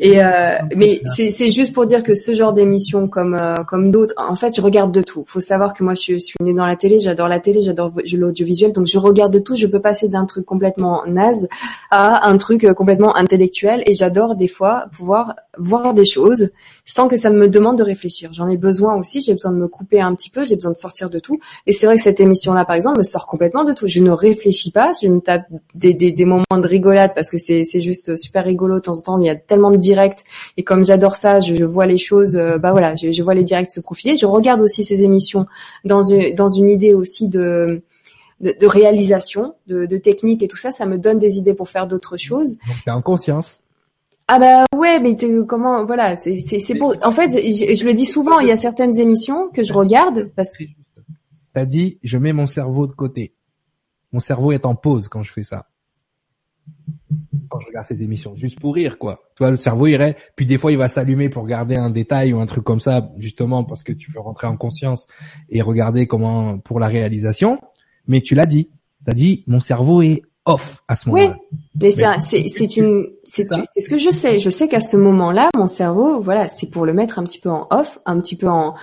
Et 0.00 0.20
euh, 0.20 0.56
mais 0.74 1.00
c'est 1.14 1.50
juste 1.50 1.72
pour 1.72 1.86
dire 1.86 2.02
que 2.02 2.16
ce 2.16 2.32
genre 2.32 2.52
d'émission 2.52 3.06
comme 3.06 3.34
euh, 3.34 3.54
comme 3.62 3.92
d'autres, 3.92 4.14
en 4.16 4.34
fait, 4.34 4.56
je 4.56 4.60
regarde 4.60 4.90
de 4.90 5.00
tout. 5.00 5.24
Faut 5.28 5.38
savoir 5.38 5.74
que 5.74 5.84
moi, 5.84 5.94
je, 5.94 6.16
suis 6.16 6.34
née 6.40 6.54
dans 6.54 6.66
la 6.66 6.74
télé, 6.74 6.98
j'adore 6.98 7.28
la 7.28 7.38
télé, 7.38 7.62
j'adore 7.62 7.92
l'audiovisuel, 8.12 8.72
donc 8.72 8.86
je 8.86 8.98
regarde 8.98 9.32
de 9.32 9.38
tout. 9.38 9.54
Je 9.54 9.68
peux 9.68 9.80
passer 9.80 10.08
d'un 10.08 10.26
truc 10.26 10.44
complètement 10.44 11.02
naze 11.06 11.46
à 11.92 12.28
un 12.28 12.36
truc 12.36 12.64
euh, 12.64 12.74
complètement 12.74 13.14
intellectuel 13.14 13.84
et 13.86 13.94
j'adore 13.94 14.34
des 14.34 14.48
fois 14.48 14.86
pouvoir 14.90 15.36
voir 15.56 15.94
des 15.94 16.04
choses 16.04 16.50
sans 16.84 17.06
que 17.06 17.14
ça 17.14 17.30
me 17.30 17.48
demande 17.48 17.78
de 17.78 17.84
réfléchir. 17.84 18.32
J'en 18.32 18.48
ai 18.48 18.56
besoin 18.56 18.96
aussi, 18.96 19.20
j'ai 19.20 19.34
besoin 19.34 19.51
me 19.52 19.68
couper 19.68 20.00
un 20.00 20.14
petit 20.14 20.30
peu, 20.30 20.44
j'ai 20.44 20.56
besoin 20.56 20.72
de 20.72 20.76
sortir 20.76 21.10
de 21.10 21.18
tout. 21.18 21.38
Et 21.66 21.72
c'est 21.72 21.86
vrai 21.86 21.96
que 21.96 22.02
cette 22.02 22.20
émission-là, 22.20 22.64
par 22.64 22.76
exemple, 22.76 22.98
me 22.98 23.02
sort 23.04 23.26
complètement 23.26 23.64
de 23.64 23.72
tout. 23.72 23.86
Je 23.86 24.00
ne 24.00 24.10
réfléchis 24.10 24.70
pas, 24.70 24.92
je 25.00 25.08
me 25.08 25.20
tape 25.20 25.46
des, 25.74 25.94
des, 25.94 26.24
moments 26.24 26.44
de 26.50 26.66
rigolade 26.66 27.12
parce 27.14 27.30
que 27.30 27.38
c'est, 27.38 27.64
c'est 27.64 27.80
juste 27.80 28.16
super 28.16 28.44
rigolo. 28.44 28.76
De 28.76 28.80
temps 28.80 28.96
en 28.96 29.02
temps, 29.02 29.20
il 29.20 29.26
y 29.26 29.30
a 29.30 29.36
tellement 29.36 29.70
de 29.70 29.76
directs. 29.76 30.24
Et 30.56 30.64
comme 30.64 30.84
j'adore 30.84 31.16
ça, 31.16 31.40
je, 31.40 31.64
vois 31.64 31.86
les 31.86 31.98
choses, 31.98 32.36
euh, 32.36 32.58
bah 32.58 32.72
voilà, 32.72 32.94
je, 32.96 33.22
vois 33.22 33.34
les 33.34 33.44
directs 33.44 33.70
se 33.70 33.80
profiler. 33.80 34.16
Je 34.16 34.26
regarde 34.26 34.60
aussi 34.60 34.84
ces 34.84 35.02
émissions 35.02 35.46
dans 35.84 36.02
une, 36.02 36.34
dans 36.34 36.48
une 36.48 36.68
idée 36.68 36.94
aussi 36.94 37.28
de, 37.28 37.82
de, 38.40 38.66
réalisation, 38.66 39.54
de, 39.66 39.86
de 39.86 39.96
technique 39.96 40.42
et 40.42 40.48
tout 40.48 40.56
ça. 40.56 40.72
Ça 40.72 40.86
me 40.86 40.98
donne 40.98 41.18
des 41.18 41.38
idées 41.38 41.54
pour 41.54 41.68
faire 41.68 41.86
d'autres 41.86 42.16
choses. 42.16 42.58
Donc, 42.66 42.76
t'es 42.84 42.90
en 42.90 43.02
conscience. 43.02 43.61
Ah 44.28 44.38
bah 44.38 44.64
ouais, 44.76 45.00
mais 45.00 45.16
comment 45.46 45.84
voilà, 45.84 46.16
c'est 46.16 46.40
c'est 46.40 46.74
pour 46.76 46.94
en 47.02 47.10
fait, 47.10 47.30
je, 47.30 47.84
le 47.84 47.94
dis 47.94 48.06
souvent, 48.06 48.38
il 48.38 48.48
y 48.48 48.52
a 48.52 48.56
certaines 48.56 48.98
émissions 48.98 49.50
que 49.50 49.62
je 49.62 49.72
regarde 49.72 50.30
parce 50.36 50.56
que 50.56 50.64
t'as 51.52 51.66
dit 51.66 51.98
je 52.02 52.18
mets 52.18 52.32
mon 52.32 52.46
cerveau 52.46 52.86
de 52.86 52.92
côté. 52.92 53.34
Mon 54.12 54.20
cerveau 54.20 54.52
est 54.52 54.66
en 54.66 54.74
pause 54.74 55.08
quand 55.08 55.22
je 55.22 55.32
fais 55.32 55.42
ça. 55.42 55.66
Quand 57.48 57.60
je 57.60 57.66
regarde 57.66 57.86
ces 57.86 58.02
émissions, 58.02 58.36
juste 58.36 58.60
pour 58.60 58.74
rire 58.74 58.98
quoi. 58.98 59.20
Tu 59.36 59.42
vois, 59.42 59.50
le 59.50 59.56
cerveau 59.56 59.86
irait, 59.86 60.16
puis 60.36 60.46
des 60.46 60.56
fois 60.56 60.72
il 60.72 60.78
va 60.78 60.88
s'allumer 60.88 61.28
pour 61.28 61.42
regarder 61.42 61.76
un 61.76 61.90
détail 61.90 62.32
ou 62.32 62.40
un 62.40 62.46
truc 62.46 62.64
comme 62.64 62.80
ça, 62.80 63.10
justement 63.18 63.64
parce 63.64 63.82
que 63.82 63.92
tu 63.92 64.10
veux 64.12 64.20
rentrer 64.20 64.46
en 64.46 64.56
conscience 64.56 65.08
et 65.48 65.60
regarder 65.62 66.06
comment 66.06 66.58
pour 66.58 66.78
la 66.80 66.86
réalisation. 66.86 67.58
Mais 68.06 68.20
tu 68.20 68.34
l'as 68.34 68.46
dit, 68.46 68.70
t'as 69.04 69.14
dit 69.14 69.44
mon 69.46 69.60
cerveau 69.60 70.02
est 70.02 70.22
off 70.44 70.82
à 70.88 70.96
ce 70.96 71.08
moment-là. 71.08 71.36
Oui, 71.50 71.58
mais, 71.80 71.90
c'est 71.90 72.44
c'est 72.48 72.76
une 72.76 73.06
c'est 73.24 73.44
ce 73.44 73.88
que 73.88 73.98
je 73.98 74.10
sais. 74.10 74.38
Je 74.38 74.50
sais 74.50 74.68
qu'à 74.68 74.80
ce 74.80 74.96
moment-là, 74.96 75.50
mon 75.56 75.66
cerveau, 75.66 76.20
voilà, 76.20 76.48
c'est 76.48 76.70
pour 76.70 76.84
le 76.84 76.92
mettre 76.92 77.18
un 77.18 77.24
petit 77.24 77.38
peu 77.38 77.50
en 77.50 77.66
off, 77.70 77.98
un 78.06 78.20
petit 78.20 78.36
peu 78.36 78.48
en 78.48 78.74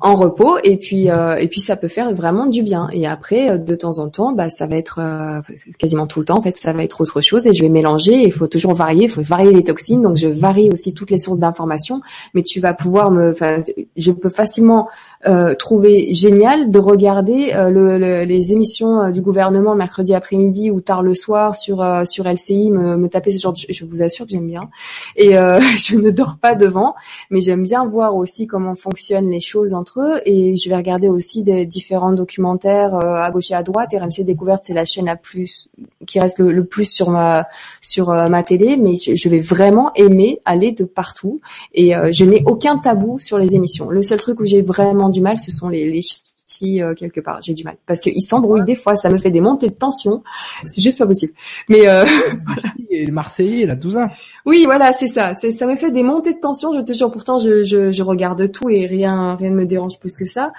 en 0.00 0.14
repos. 0.14 0.58
Et 0.62 0.76
puis 0.76 1.10
euh, 1.10 1.36
et 1.36 1.48
puis 1.48 1.60
ça 1.60 1.76
peut 1.76 1.88
faire 1.88 2.12
vraiment 2.14 2.46
du 2.46 2.62
bien. 2.62 2.88
Et 2.92 3.06
après 3.06 3.50
euh, 3.50 3.58
de 3.58 3.74
temps 3.74 3.98
en 3.98 4.08
temps 4.08 4.32
bah 4.32 4.50
ça 4.50 4.66
va 4.66 4.76
être 4.76 5.00
euh, 5.00 5.40
quasiment 5.78 6.06
tout 6.06 6.20
le 6.20 6.26
temps 6.26 6.38
en 6.38 6.42
fait 6.42 6.56
ça 6.56 6.72
va 6.72 6.84
être 6.84 7.00
autre 7.00 7.20
chose. 7.20 7.46
Et 7.46 7.52
je 7.52 7.62
vais 7.62 7.68
mélanger. 7.68 8.24
Il 8.24 8.32
faut 8.32 8.46
toujours 8.46 8.74
varier. 8.74 9.04
Il 9.04 9.10
faut 9.10 9.22
varier 9.22 9.52
les 9.52 9.64
toxines. 9.64 10.02
Donc 10.02 10.16
je 10.16 10.28
varie 10.28 10.70
aussi 10.70 10.94
toutes 10.94 11.10
les 11.10 11.18
sources 11.18 11.38
d'informations. 11.38 12.00
Mais 12.34 12.42
tu 12.42 12.60
vas 12.60 12.74
pouvoir 12.74 13.10
me 13.10 13.30
enfin 13.30 13.62
je 13.96 14.12
peux 14.12 14.30
facilement 14.30 14.88
euh, 15.24 15.54
trouver 15.54 16.12
génial 16.12 16.70
de 16.70 16.78
regarder 16.78 17.52
euh, 17.54 17.70
le, 17.70 18.24
les 18.24 18.52
émissions 18.52 19.00
euh, 19.00 19.10
du 19.10 19.22
gouvernement 19.22 19.74
mercredi 19.74 20.14
après-midi 20.14 20.70
ou 20.70 20.82
tard 20.82 21.02
le 21.02 21.14
soir 21.14 21.56
sur 21.56 21.84
sur 22.04 22.28
LCI, 22.28 22.70
me, 22.70 23.08
taper 23.08 23.30
ce 23.30 23.40
genre 23.40 23.54
de 23.54 23.58
je 23.68 23.84
vous 23.86 24.02
assure 24.02 24.26
que 24.26 24.32
j'aime 24.32 24.46
bien. 24.46 24.68
Et 25.16 25.30
je 25.78 25.96
ne 25.96 26.10
dors 26.10 26.36
pas 26.36 26.54
devant, 26.54 26.94
mais 27.30 27.40
j'aime 27.40 27.62
bien 27.62 27.86
voir 27.86 28.14
aussi 28.14 28.46
comment 28.46 28.74
fonctionnent 28.74 29.30
les 29.30 29.40
choses 29.40 29.72
entre 29.72 30.00
eux. 30.00 30.20
Et 30.26 30.56
je 30.56 30.68
vais 30.68 30.76
regarder 30.76 31.08
aussi 31.08 31.42
des 31.42 31.64
différents 31.64 32.12
documentaires 32.12 32.94
à 32.94 33.30
gauche 33.30 33.50
et 33.50 33.54
à 33.54 33.62
droite. 33.62 33.94
RMC 33.94 34.24
Découverte, 34.24 34.64
c'est 34.64 34.74
la 34.74 34.84
chaîne 34.84 35.06
la 35.06 35.16
plus 35.16 35.68
qui 36.06 36.20
reste 36.20 36.38
le, 36.38 36.64
plus 36.64 36.84
sur 36.84 37.10
ma 37.10 37.46
sur 37.80 38.08
ma 38.08 38.42
télé, 38.42 38.76
mais 38.76 38.94
je, 38.96 39.28
vais 39.28 39.38
vraiment 39.38 39.92
aimer 39.94 40.40
aller 40.44 40.72
de 40.72 40.84
partout. 40.84 41.40
Et 41.74 41.92
je 42.12 42.24
n'ai 42.24 42.42
aucun 42.46 42.78
tabou 42.78 43.18
sur 43.18 43.38
les 43.38 43.56
émissions. 43.56 43.88
Le 43.88 44.02
seul 44.02 44.20
truc 44.20 44.40
où 44.40 44.44
j'ai 44.44 44.62
vraiment 44.62 45.05
du 45.08 45.20
mal, 45.20 45.38
ce 45.38 45.50
sont 45.50 45.68
les, 45.68 45.90
les 45.90 46.02
ch'tis 46.02 46.82
euh, 46.82 46.94
quelque 46.94 47.20
part. 47.20 47.40
J'ai 47.42 47.54
du 47.54 47.64
mal 47.64 47.76
parce 47.86 48.00
qu'ils 48.00 48.22
s'embrouillent 48.22 48.64
des 48.64 48.74
fois, 48.74 48.96
ça 48.96 49.08
me 49.08 49.18
fait 49.18 49.30
des 49.30 49.40
montées 49.40 49.68
de 49.68 49.74
tension. 49.74 50.22
C'est 50.64 50.82
juste 50.82 50.98
pas 50.98 51.06
possible. 51.06 51.32
Mais 51.68 51.88
euh, 51.88 52.04
et 52.90 53.06
le 53.06 53.12
Marseillais, 53.12 53.78
tout 53.78 53.90
ça. 53.90 54.08
Oui, 54.44 54.64
voilà, 54.64 54.92
c'est 54.92 55.06
ça. 55.06 55.34
C'est 55.34 55.50
ça 55.50 55.66
me 55.66 55.76
fait 55.76 55.90
des 55.90 56.02
montées 56.02 56.34
de 56.34 56.40
tension. 56.40 56.72
Je 56.72 56.80
te 56.80 56.92
jure. 56.92 57.10
Pourtant, 57.10 57.38
je, 57.38 57.62
je, 57.62 57.90
je 57.90 58.02
regarde 58.02 58.50
tout 58.52 58.70
et 58.70 58.86
rien 58.86 59.36
rien 59.36 59.50
ne 59.50 59.56
me 59.56 59.66
dérange 59.66 59.98
plus 59.98 60.16
que 60.16 60.24
ça 60.24 60.52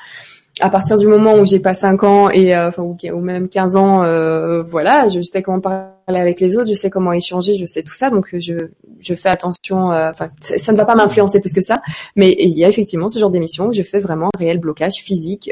à 0.60 0.70
partir 0.70 0.98
du 0.98 1.08
moment 1.08 1.36
où 1.36 1.46
j'ai 1.46 1.60
pas 1.60 1.74
5 1.74 2.04
ans 2.04 2.30
et 2.30 2.56
euh, 2.56 2.70
enfin 2.70 2.84
ou, 2.84 3.22
même 3.22 3.50
15 3.50 3.76
ans 3.76 4.04
euh, 4.04 4.64
voilà 4.64 5.10
je 5.10 5.22
sais 5.22 5.42
comment 5.42 5.60
parler 5.60 5.97
avec 6.16 6.40
les 6.40 6.56
autres 6.56 6.70
je 6.70 6.74
sais 6.74 6.90
comment 6.90 7.12
échanger 7.12 7.56
je 7.56 7.66
sais 7.66 7.84
tout 7.84 7.94
ça 7.94 8.10
donc 8.10 8.30
je 8.34 8.54
je 9.00 9.14
fais 9.14 9.30
attention 9.30 9.92
euh, 9.92 10.10
enfin 10.10 10.28
ça, 10.40 10.72
ne 10.72 10.78
va 10.78 10.86
pas 10.86 10.96
m'influencer 10.96 11.40
plus 11.40 11.54
que 11.54 11.62
ça. 11.62 11.82
Mais 12.16 12.36
il 12.40 12.58
y 12.58 12.66
a 12.66 12.70
effectivement 12.70 13.10
ce 13.10 13.20
genre 13.20 13.30
d'émission 13.30 13.68
où 13.68 13.74
je 13.74 13.84
fais 13.84 14.00
vraiment 14.00 14.28
un 14.28 14.40
réel 14.40 14.60
blocage 14.60 14.96
physique 14.96 15.52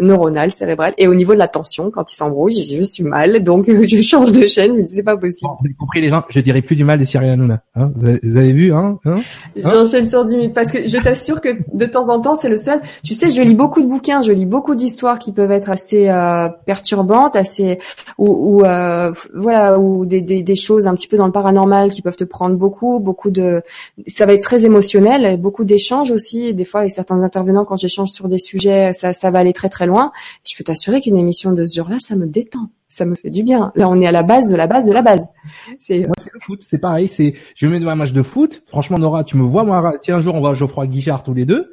neuronal 0.00 0.50
cérébral 0.50 0.94
et 0.96 1.08
au 1.08 1.14
niveau 1.14 1.34
de 1.34 1.38
la 1.38 1.48
tension 1.48 1.90
quand 1.90 2.10
il 2.10 2.14
s'embrouille 2.14 2.52
je, 2.52 2.82
suis 2.82 3.04
mal 3.04 3.42
donc 3.42 3.66
je 3.68 4.00
change 4.00 4.32
de 4.32 4.46
chaîne 4.46 4.76
mais 4.76 4.86
c'est 4.86 5.02
pas 5.02 5.16
possible. 5.16 5.50
Vous 5.60 5.66
avez 5.66 5.74
compris 5.74 6.00
les 6.00 6.08
gens 6.08 6.22
je 6.28 6.40
dirais 6.40 6.62
plus 6.62 6.76
du 6.76 6.84
mal 6.84 6.98
de 6.98 7.04
Cyril 7.04 7.30
Hanouna 7.30 7.62
hein. 7.74 7.90
Vous, 7.96 8.36
avez, 8.36 8.52
vu 8.52 8.72
hein, 8.72 8.98
hein, 9.04 9.16
hein 9.16 9.22
j'enchaîne 9.56 10.08
sur 10.08 10.24
10 10.24 10.36
minutes 10.36 10.54
parce 10.54 10.70
que 10.70 10.86
je 10.86 10.98
t'assure 10.98 11.40
que 11.40 11.48
de 11.72 11.84
temps 11.84 12.08
en 12.08 12.20
temps 12.20 12.36
c'est 12.36 12.48
le 12.48 12.56
seul. 12.56 12.80
Tu 13.02 13.14
sais 13.14 13.30
je 13.30 13.42
lis 13.42 13.54
beaucoup 13.54 13.82
de 13.82 13.88
bouquins 13.88 14.22
je 14.22 14.32
lis 14.32 14.46
beaucoup 14.46 14.74
d'histoires 14.74 15.18
qui 15.18 15.32
peuvent 15.32 15.50
être 15.50 15.70
assez 15.70 16.08
euh, 16.08 16.48
perturbantes, 16.66 17.36
assez 17.36 17.78
ou, 18.18 18.62
euh, 18.64 19.12
voilà 19.34 19.79
ou 19.80 20.06
des, 20.06 20.20
des, 20.20 20.54
choses 20.54 20.86
un 20.86 20.94
petit 20.94 21.08
peu 21.08 21.16
dans 21.16 21.26
le 21.26 21.32
paranormal 21.32 21.90
qui 21.90 22.02
peuvent 22.02 22.16
te 22.16 22.24
prendre 22.24 22.56
beaucoup, 22.56 23.00
beaucoup 23.00 23.30
de 23.30 23.62
ça 24.06 24.26
va 24.26 24.34
être 24.34 24.42
très 24.42 24.64
émotionnel, 24.64 25.40
beaucoup 25.40 25.64
d'échanges 25.64 26.10
aussi. 26.10 26.54
Des 26.54 26.64
fois 26.64 26.80
avec 26.80 26.92
certains 26.92 27.22
intervenants 27.22 27.64
quand 27.64 27.76
j'échange 27.76 28.10
sur 28.10 28.28
des 28.28 28.38
sujets, 28.38 28.92
ça, 28.92 29.12
ça 29.12 29.30
va 29.30 29.40
aller 29.40 29.52
très 29.52 29.68
très 29.68 29.86
loin. 29.86 30.12
Je 30.48 30.56
peux 30.56 30.64
t'assurer 30.64 31.00
qu'une 31.00 31.16
émission 31.16 31.52
de 31.52 31.64
ce 31.64 31.76
genre-là, 31.76 31.98
ça 32.00 32.16
me 32.16 32.26
détend 32.26 32.70
ça 32.90 33.06
me 33.06 33.14
fait 33.14 33.30
du 33.30 33.44
bien. 33.44 33.70
Là, 33.76 33.88
on 33.88 34.00
est 34.00 34.06
à 34.06 34.12
la 34.12 34.24
base 34.24 34.50
de 34.50 34.56
la 34.56 34.66
base 34.66 34.84
de 34.84 34.92
la 34.92 35.00
base. 35.00 35.30
C'est 35.78 36.00
moi, 36.00 36.14
c'est 36.18 36.34
le 36.34 36.40
foot, 36.40 36.66
c'est 36.68 36.78
pareil. 36.78 37.08
C'est, 37.08 37.34
je 37.54 37.66
me 37.66 37.72
mets 37.72 37.80
devant 37.80 37.92
un 37.92 37.96
match 37.96 38.12
de 38.12 38.22
foot. 38.22 38.64
Franchement, 38.66 38.98
Nora, 38.98 39.22
tu 39.22 39.36
me 39.36 39.44
vois, 39.44 39.62
moi, 39.62 39.92
tiens, 40.02 40.16
un 40.16 40.20
jour, 40.20 40.34
on 40.34 40.40
va 40.40 40.50
à 40.50 40.54
Geoffroy 40.54 40.88
Guichard 40.88 41.22
tous 41.22 41.32
les 41.32 41.46
deux. 41.46 41.72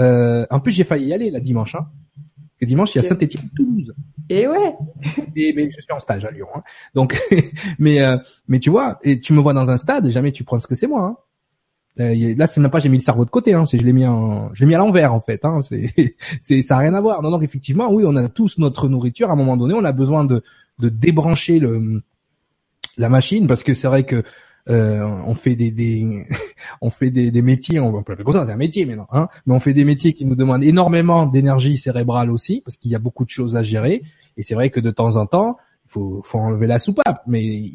Euh, 0.00 0.44
en 0.50 0.58
plus, 0.58 0.72
j'ai 0.72 0.84
failli 0.84 1.06
y 1.06 1.14
aller 1.14 1.30
la 1.30 1.40
dimanche. 1.40 1.76
Hein. 1.76 1.86
Que 2.60 2.64
dimanche, 2.64 2.94
il 2.94 2.98
y 2.98 3.04
a 3.04 3.08
Saint-Étienne 3.08 3.48
Toulouse. 3.54 3.94
Et 4.28 4.48
ouais. 4.48 4.74
Et, 5.36 5.52
mais 5.54 5.70
je 5.70 5.80
suis 5.80 5.92
en 5.92 5.98
stage 5.98 6.24
à 6.24 6.30
Lyon. 6.30 6.48
Hein. 6.54 6.62
Donc, 6.94 7.18
mais 7.78 8.00
euh, 8.00 8.16
mais 8.48 8.58
tu 8.58 8.70
vois, 8.70 8.98
et 9.02 9.20
tu 9.20 9.34
me 9.34 9.40
vois 9.40 9.52
dans 9.52 9.70
un 9.70 9.76
stade, 9.76 10.08
jamais 10.08 10.32
tu 10.32 10.44
prends 10.44 10.58
ce 10.58 10.66
que 10.66 10.74
c'est 10.74 10.86
moi. 10.86 11.02
Hein. 11.02 11.16
Euh, 11.98 12.34
là, 12.36 12.46
c'est 12.46 12.60
même 12.60 12.70
pas 12.70 12.78
j'ai 12.78 12.88
mis 12.88 12.98
le 12.98 13.02
cerveau 13.02 13.24
de 13.24 13.30
côté, 13.30 13.54
hein, 13.54 13.64
c'est 13.64 13.78
je 13.78 13.84
l'ai 13.84 13.92
mis 13.92 14.06
en, 14.06 14.52
je 14.54 14.60
l'ai 14.60 14.66
mis 14.66 14.74
à 14.74 14.78
l'envers 14.78 15.12
en 15.12 15.20
fait. 15.20 15.44
Hein, 15.44 15.60
c'est, 15.62 15.92
c'est, 16.40 16.62
ça 16.62 16.76
a 16.76 16.80
rien 16.80 16.94
à 16.94 17.00
voir. 17.00 17.22
Non, 17.22 17.30
donc 17.30 17.42
effectivement, 17.42 17.90
oui, 17.92 18.04
on 18.06 18.16
a 18.16 18.28
tous 18.28 18.58
notre 18.58 18.88
nourriture. 18.88 19.30
À 19.30 19.32
un 19.32 19.36
moment 19.36 19.56
donné, 19.56 19.74
on 19.74 19.84
a 19.84 19.92
besoin 19.92 20.24
de, 20.24 20.42
de 20.78 20.88
débrancher 20.88 21.58
le, 21.58 22.02
la 22.96 23.08
machine 23.08 23.46
parce 23.46 23.62
que 23.62 23.74
c'est 23.74 23.88
vrai 23.88 24.04
que 24.04 24.22
euh, 24.68 25.04
on 25.24 25.34
fait 25.34 25.56
des, 25.56 25.70
des 25.70 26.26
on 26.80 26.90
fait 26.90 27.10
des, 27.10 27.30
des 27.30 27.42
métiers, 27.42 27.80
on 27.80 27.92
va 27.92 28.02
pas 28.02 28.16
comme 28.16 28.32
ça, 28.32 28.46
c'est 28.46 28.52
un 28.52 28.56
métier 28.56 28.84
maintenant, 28.86 29.08
hein, 29.12 29.28
mais 29.46 29.54
on 29.54 29.60
fait 29.60 29.74
des 29.74 29.84
métiers 29.84 30.12
qui 30.12 30.24
nous 30.24 30.34
demandent 30.34 30.64
énormément 30.64 31.26
d'énergie 31.26 31.78
cérébrale 31.78 32.30
aussi 32.30 32.62
parce 32.64 32.76
qu'il 32.76 32.90
y 32.90 32.94
a 32.94 32.98
beaucoup 32.98 33.24
de 33.24 33.30
choses 33.30 33.56
à 33.56 33.62
gérer. 33.62 34.02
Et 34.36 34.42
c'est 34.42 34.54
vrai 34.54 34.70
que 34.70 34.80
de 34.80 34.90
temps 34.90 35.16
en 35.16 35.26
temps, 35.26 35.56
il 35.86 35.90
faut, 35.90 36.22
faut 36.24 36.38
enlever 36.38 36.66
la 36.66 36.78
soupape, 36.78 37.22
mais 37.26 37.70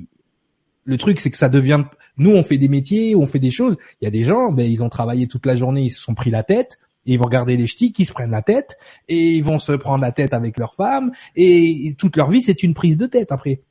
le 0.84 0.98
truc, 0.98 1.20
c'est 1.20 1.32
que 1.32 1.38
ça 1.38 1.50
devient. 1.50 1.84
Nous, 2.18 2.32
on 2.32 2.44
fait 2.44 2.58
des 2.58 2.68
métiers, 2.68 3.16
on 3.16 3.26
fait 3.26 3.40
des 3.40 3.52
choses. 3.52 3.78
Il 4.02 4.06
y 4.06 4.08
a 4.08 4.12
des 4.12 4.24
gens, 4.24 4.52
ben, 4.52 4.70
ils 4.70 4.84
ont 4.84 4.90
travaillé 4.90 5.28
toute 5.28 5.46
la 5.46 5.56
journée, 5.56 5.84
ils 5.84 5.92
se 5.92 6.02
sont 6.02 6.16
pris 6.16 6.32
la 6.32 6.44
tête. 6.44 6.80
Et 7.06 7.14
ils 7.14 7.18
vont 7.18 7.26
regarder 7.26 7.58
les 7.58 7.66
ch'tis 7.66 7.92
qui 7.92 8.06
se 8.06 8.14
prennent 8.14 8.30
la 8.30 8.44
tête 8.44 8.78
et 9.08 9.32
ils 9.32 9.44
vont 9.44 9.58
se 9.58 9.72
prendre 9.72 10.02
la 10.02 10.12
tête 10.12 10.36
avec 10.36 10.60
leur 10.60 10.76
femme 10.76 11.12
et 11.36 11.96
toute 11.98 12.16
leur 12.16 12.30
vie 12.30 12.44
c'est 12.44 12.62
une 12.62 12.76
prise 12.76 12.96
de 12.96 13.08
tête 13.08 13.32
après 13.32 13.64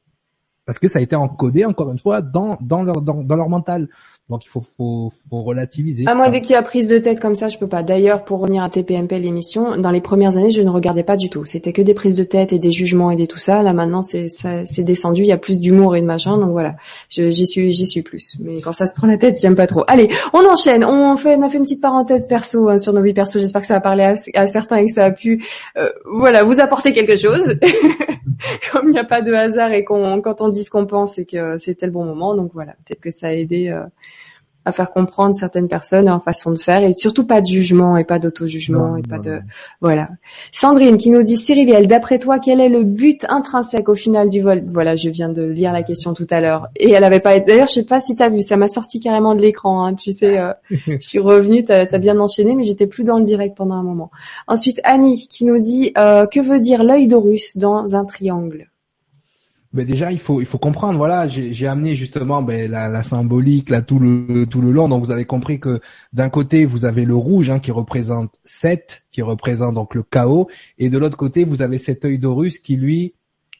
parce 0.70 0.78
que 0.78 0.86
ça 0.86 1.00
a 1.00 1.02
été 1.02 1.16
encodé 1.16 1.64
encore 1.64 1.90
une 1.90 1.98
fois 1.98 2.22
dans 2.22 2.56
leur 2.62 3.48
mental 3.48 3.88
donc 4.30 4.44
il 4.44 4.48
faut, 4.48 4.60
faut, 4.60 5.12
faut 5.28 5.42
relativiser. 5.42 6.04
Ah, 6.06 6.14
moi, 6.14 6.30
dès 6.30 6.40
qu'il 6.40 6.52
y 6.52 6.54
a 6.54 6.62
prise 6.62 6.86
de 6.86 6.98
tête 6.98 7.18
comme 7.18 7.34
ça, 7.34 7.48
je 7.48 7.58
peux 7.58 7.66
pas. 7.66 7.82
D'ailleurs, 7.82 8.24
pour 8.24 8.38
revenir 8.38 8.62
à 8.62 8.70
TPMP, 8.70 9.18
l'émission, 9.18 9.76
dans 9.76 9.90
les 9.90 10.00
premières 10.00 10.36
années, 10.36 10.52
je 10.52 10.62
ne 10.62 10.70
regardais 10.70 11.02
pas 11.02 11.16
du 11.16 11.30
tout. 11.30 11.44
C'était 11.44 11.72
que 11.72 11.82
des 11.82 11.94
prises 11.94 12.14
de 12.14 12.22
tête 12.22 12.52
et 12.52 12.60
des 12.60 12.70
jugements 12.70 13.10
et 13.10 13.16
des 13.16 13.26
tout 13.26 13.40
ça. 13.40 13.64
Là, 13.64 13.72
maintenant, 13.72 14.02
c'est, 14.02 14.28
descendu. 14.78 15.22
Il 15.22 15.26
y 15.26 15.32
a 15.32 15.36
plus 15.36 15.58
d'humour 15.58 15.96
et 15.96 16.00
de 16.00 16.06
machin. 16.06 16.38
Donc 16.38 16.50
voilà. 16.50 16.76
j'y 17.08 17.44
suis, 17.44 17.72
j'y 17.72 17.86
suis 17.86 18.02
plus. 18.02 18.36
Mais 18.40 18.60
quand 18.60 18.72
ça 18.72 18.86
se 18.86 18.94
prend 18.94 19.08
la 19.08 19.18
tête, 19.18 19.36
j'aime 19.40 19.56
pas 19.56 19.66
trop. 19.66 19.82
Allez, 19.88 20.08
on 20.32 20.46
enchaîne. 20.46 20.84
On 20.84 21.16
fait, 21.16 21.34
on 21.34 21.42
a 21.42 21.48
fait 21.48 21.58
une 21.58 21.64
petite 21.64 21.82
parenthèse 21.82 22.28
perso 22.28 22.68
hein, 22.68 22.78
sur 22.78 22.92
nos 22.92 23.02
vies 23.02 23.14
perso. 23.14 23.40
J'espère 23.40 23.62
que 23.62 23.66
ça 23.66 23.74
va 23.74 23.80
parler 23.80 24.14
à, 24.34 24.46
certains 24.46 24.76
et 24.76 24.86
que 24.86 24.92
ça 24.92 25.06
a 25.06 25.10
pu, 25.10 25.44
euh, 25.76 25.88
voilà, 26.04 26.44
vous 26.44 26.60
apporter 26.60 26.92
quelque 26.92 27.16
chose. 27.16 27.58
Comme 28.70 28.88
il 28.88 28.92
n'y 28.92 28.98
a 28.98 29.04
pas 29.04 29.22
de 29.22 29.32
hasard 29.32 29.72
et 29.72 29.82
qu'on, 29.82 30.20
quand 30.20 30.40
on 30.40 30.48
dit 30.50 30.62
ce 30.62 30.70
qu'on 30.70 30.86
pense, 30.86 31.14
c'est 31.14 31.24
que 31.24 31.58
c'était 31.58 31.86
le 31.86 31.92
bon 31.92 32.04
moment. 32.04 32.36
Donc 32.36 32.52
voilà, 32.54 32.74
peut-être 32.86 33.00
que 33.00 33.10
ça 33.10 33.26
a 33.26 33.32
aidé. 33.32 33.70
Euh, 33.70 33.82
à 34.64 34.72
faire 34.72 34.90
comprendre 34.92 35.34
certaines 35.34 35.68
personnes 35.68 36.08
en 36.08 36.20
façon 36.20 36.50
de 36.50 36.58
faire 36.58 36.82
et 36.82 36.94
surtout 36.96 37.26
pas 37.26 37.40
de 37.40 37.46
jugement 37.46 37.96
et 37.96 38.04
pas 38.04 38.18
d'auto-jugement 38.18 38.96
et 38.96 39.02
pas 39.02 39.18
de 39.18 39.40
voilà. 39.80 40.10
Sandrine 40.52 40.98
qui 40.98 41.10
nous 41.10 41.22
dit 41.22 41.36
Cyriliel, 41.36 41.86
d'après 41.86 42.18
toi, 42.18 42.38
quel 42.38 42.60
est 42.60 42.68
le 42.68 42.82
but 42.82 43.24
intrinsèque 43.28 43.88
au 43.88 43.94
final 43.94 44.28
du 44.28 44.42
vol? 44.42 44.62
Voilà, 44.66 44.96
je 44.96 45.08
viens 45.08 45.30
de 45.30 45.42
lire 45.42 45.72
la 45.72 45.82
question 45.82 46.14
tout 46.14 46.26
à 46.30 46.40
l'heure 46.40 46.68
et 46.76 46.90
elle 46.90 47.04
avait 47.04 47.20
pas. 47.20 47.38
D'ailleurs, 47.40 47.68
je 47.68 47.74
sais 47.74 47.84
pas 47.84 48.00
si 48.00 48.14
t'as 48.14 48.28
vu, 48.28 48.42
ça 48.42 48.56
m'a 48.56 48.68
sorti 48.68 49.00
carrément 49.00 49.34
de 49.34 49.40
l'écran. 49.40 49.84
Hein, 49.84 49.94
tu 49.94 50.12
sais, 50.12 50.38
euh, 50.38 50.52
je 50.70 50.98
suis 51.00 51.18
revenue, 51.18 51.64
t'as 51.64 51.86
as 51.90 51.98
bien 51.98 52.18
enchaîné, 52.18 52.54
mais 52.54 52.62
j'étais 52.62 52.86
plus 52.86 53.04
dans 53.04 53.18
le 53.18 53.24
direct 53.24 53.56
pendant 53.56 53.74
un 53.74 53.82
moment. 53.82 54.10
Ensuite, 54.46 54.80
Annie 54.84 55.28
qui 55.28 55.44
nous 55.44 55.58
dit 55.58 55.92
euh, 55.96 56.26
que 56.26 56.40
veut 56.40 56.60
dire 56.60 56.84
l'œil 56.84 57.08
d'Horus 57.08 57.56
dans 57.56 57.96
un 57.96 58.04
triangle? 58.04 58.69
Ben 59.72 59.86
déjà 59.86 60.10
il 60.10 60.18
faut 60.18 60.40
il 60.40 60.46
faut 60.46 60.58
comprendre. 60.58 60.98
Voilà 60.98 61.28
j'ai 61.28 61.66
amené 61.66 61.94
justement 61.94 62.42
ben, 62.42 62.70
la, 62.70 62.88
la, 62.88 63.02
symbolique 63.02 63.70
là 63.70 63.82
tout 63.82 63.98
le 63.98 64.46
tout 64.46 64.60
le 64.60 64.72
long. 64.72 64.88
Donc 64.88 65.04
vous 65.04 65.12
avez 65.12 65.24
compris 65.24 65.60
que 65.60 65.80
d'un 66.12 66.28
côté 66.28 66.64
vous 66.64 66.84
avez 66.84 67.04
le 67.04 67.14
rouge 67.14 67.50
hein, 67.50 67.60
qui 67.60 67.70
représente 67.70 68.40
7 68.44 69.02
qui 69.12 69.22
représente 69.22 69.74
donc 69.74 69.94
le 69.94 70.02
chaos. 70.02 70.48
Et 70.78 70.90
de 70.90 70.98
l'autre 70.98 71.16
côté 71.16 71.44
vous 71.44 71.62
avez 71.62 71.78
cet 71.78 72.04
œil 72.04 72.18
d'Horus 72.18 72.58
qui 72.58 72.76
lui 72.76 73.14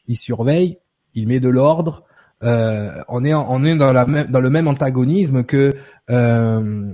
il 0.07 0.17
surveille 0.17 0.79
il 1.13 1.27
met 1.27 1.39
de 1.39 1.49
l'ordre. 1.49 2.03
Euh, 2.43 3.01
on 3.07 3.23
est 3.23 3.33
on 3.33 3.63
est 3.63 3.77
dans 3.77 3.93
la 3.93 4.05
même 4.05 4.27
dans 4.27 4.41
le 4.41 4.49
même 4.49 4.67
antagonisme 4.67 5.43
que 5.43 5.75
euh, 6.09 6.93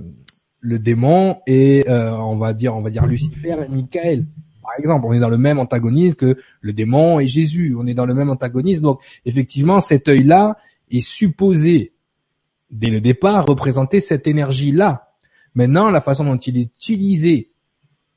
le 0.60 0.78
démon 0.78 1.38
et 1.46 1.86
euh, 1.88 2.12
on 2.12 2.36
va 2.36 2.52
dire 2.52 2.76
on 2.76 2.82
va 2.82 2.90
dire 2.90 3.06
Lucifer 3.06 3.56
et 3.66 3.68
Michael 3.68 4.26
exemple. 4.78 5.06
On 5.06 5.12
est 5.12 5.18
dans 5.20 5.28
le 5.28 5.38
même 5.38 5.58
antagonisme 5.58 6.16
que 6.16 6.36
le 6.60 6.72
démon 6.72 7.20
et 7.20 7.26
Jésus. 7.26 7.76
On 7.78 7.86
est 7.86 7.94
dans 7.94 8.06
le 8.06 8.14
même 8.14 8.30
antagonisme. 8.30 8.82
Donc, 8.82 9.00
effectivement, 9.24 9.80
cet 9.80 10.08
œil-là 10.08 10.56
est 10.90 11.00
supposé, 11.00 11.92
dès 12.70 12.90
le 12.90 13.00
départ, 13.00 13.46
représenter 13.46 14.00
cette 14.00 14.26
énergie-là. 14.26 15.12
Maintenant, 15.54 15.90
la 15.90 16.00
façon 16.00 16.24
dont 16.24 16.36
il 16.36 16.58
est 16.58 16.62
utilisé 16.74 17.50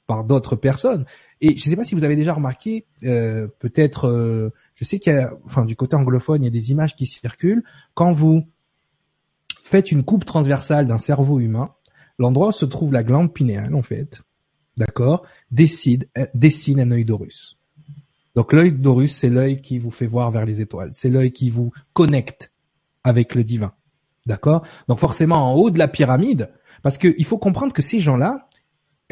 par 0.07 0.23
d'autres 0.23 0.55
personnes, 0.55 1.05
et 1.41 1.57
je 1.57 1.65
ne 1.65 1.69
sais 1.71 1.75
pas 1.75 1.83
si 1.83 1.95
vous 1.95 2.03
avez 2.03 2.15
déjà 2.15 2.33
remarqué, 2.33 2.85
euh, 3.03 3.47
peut-être, 3.59 4.07
euh, 4.07 4.53
je 4.75 4.85
sais 4.85 4.99
qu'il 4.99 5.13
y 5.13 5.15
a, 5.15 5.33
enfin, 5.45 5.65
du 5.65 5.75
côté 5.75 5.95
anglophone, 5.95 6.43
il 6.43 6.45
y 6.45 6.47
a 6.47 6.51
des 6.51 6.71
images 6.71 6.95
qui 6.95 7.07
circulent. 7.07 7.63
Quand 7.95 8.11
vous 8.11 8.43
faites 9.63 9.91
une 9.91 10.03
coupe 10.03 10.25
transversale 10.25 10.85
d'un 10.85 10.99
cerveau 10.99 11.39
humain, 11.39 11.71
l'endroit 12.19 12.49
où 12.49 12.51
se 12.51 12.65
trouve 12.65 12.93
la 12.93 13.03
glande 13.03 13.33
pinéale, 13.33 13.73
en 13.73 13.81
fait, 13.81 14.21
d'accord, 14.81 15.23
décide, 15.51 16.09
euh, 16.17 16.25
dessine 16.33 16.79
un 16.79 16.91
œil 16.91 17.05
d'Horus. 17.05 17.57
Donc 18.35 18.51
l'œil 18.51 18.71
d'Horus, 18.71 19.15
c'est 19.15 19.29
l'œil 19.29 19.61
qui 19.61 19.77
vous 19.77 19.91
fait 19.91 20.07
voir 20.07 20.31
vers 20.31 20.45
les 20.45 20.59
étoiles, 20.59 20.91
c'est 20.93 21.09
l'œil 21.09 21.31
qui 21.31 21.49
vous 21.49 21.71
connecte 21.93 22.51
avec 23.03 23.35
le 23.35 23.43
divin, 23.43 23.73
d'accord? 24.25 24.65
Donc 24.87 24.99
forcément 24.99 25.51
en 25.51 25.53
haut 25.53 25.69
de 25.69 25.77
la 25.77 25.87
pyramide, 25.87 26.49
parce 26.81 26.97
qu'il 26.97 27.25
faut 27.25 27.37
comprendre 27.37 27.73
que 27.73 27.83
ces 27.83 27.99
gens-là, 27.99 28.47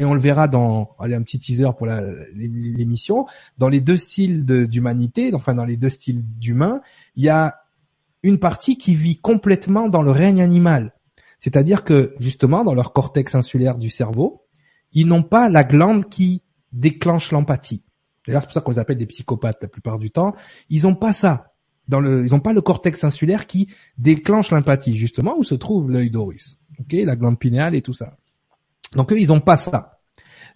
et 0.00 0.04
on 0.04 0.14
le 0.14 0.20
verra 0.20 0.48
dans, 0.48 0.96
allez 0.98 1.14
un 1.14 1.22
petit 1.22 1.38
teaser 1.38 1.70
pour 1.76 1.86
l'émission, 1.86 3.26
dans 3.58 3.68
les 3.68 3.80
deux 3.80 3.98
styles 3.98 4.44
d'humanité, 4.44 5.32
enfin 5.34 5.54
dans 5.54 5.66
les 5.66 5.76
deux 5.76 5.90
styles 5.90 6.24
d'humains, 6.38 6.80
il 7.14 7.24
y 7.24 7.28
a 7.28 7.60
une 8.22 8.38
partie 8.38 8.76
qui 8.76 8.94
vit 8.94 9.18
complètement 9.18 9.88
dans 9.88 10.02
le 10.02 10.10
règne 10.10 10.42
animal. 10.42 10.94
C'est-à-dire 11.38 11.84
que 11.84 12.14
justement 12.18 12.64
dans 12.64 12.74
leur 12.74 12.92
cortex 12.92 13.34
insulaire 13.34 13.78
du 13.78 13.90
cerveau, 13.90 14.42
ils 14.92 15.06
n'ont 15.06 15.22
pas 15.22 15.48
la 15.48 15.64
glande 15.64 16.08
qui 16.08 16.42
déclenche 16.72 17.32
l'empathie. 17.32 17.84
D'ailleurs, 18.26 18.42
c'est 18.42 18.46
pour 18.46 18.54
ça 18.54 18.60
qu'on 18.60 18.72
les 18.72 18.78
appelle 18.78 18.96
des 18.96 19.06
psychopathes 19.06 19.58
la 19.62 19.68
plupart 19.68 19.98
du 19.98 20.10
temps. 20.10 20.34
Ils 20.68 20.82
n'ont 20.82 20.94
pas 20.94 21.12
ça. 21.12 21.54
Ils 21.90 21.98
n'ont 21.98 22.40
pas 22.40 22.52
le 22.52 22.60
cortex 22.60 23.02
insulaire 23.02 23.46
qui 23.46 23.68
déclenche 23.98 24.50
l'empathie, 24.50 24.96
justement, 24.96 25.34
où 25.36 25.42
se 25.42 25.54
trouve 25.54 25.90
l'œil 25.90 26.10
d'Horus. 26.10 26.58
Ok, 26.78 26.92
la 26.92 27.16
glande 27.16 27.38
pinéale 27.38 27.74
et 27.74 27.82
tout 27.82 27.92
ça. 27.92 28.16
Donc 28.94 29.12
eux, 29.12 29.20
ils 29.20 29.28
n'ont 29.28 29.40
pas 29.40 29.56
ça. 29.56 30.00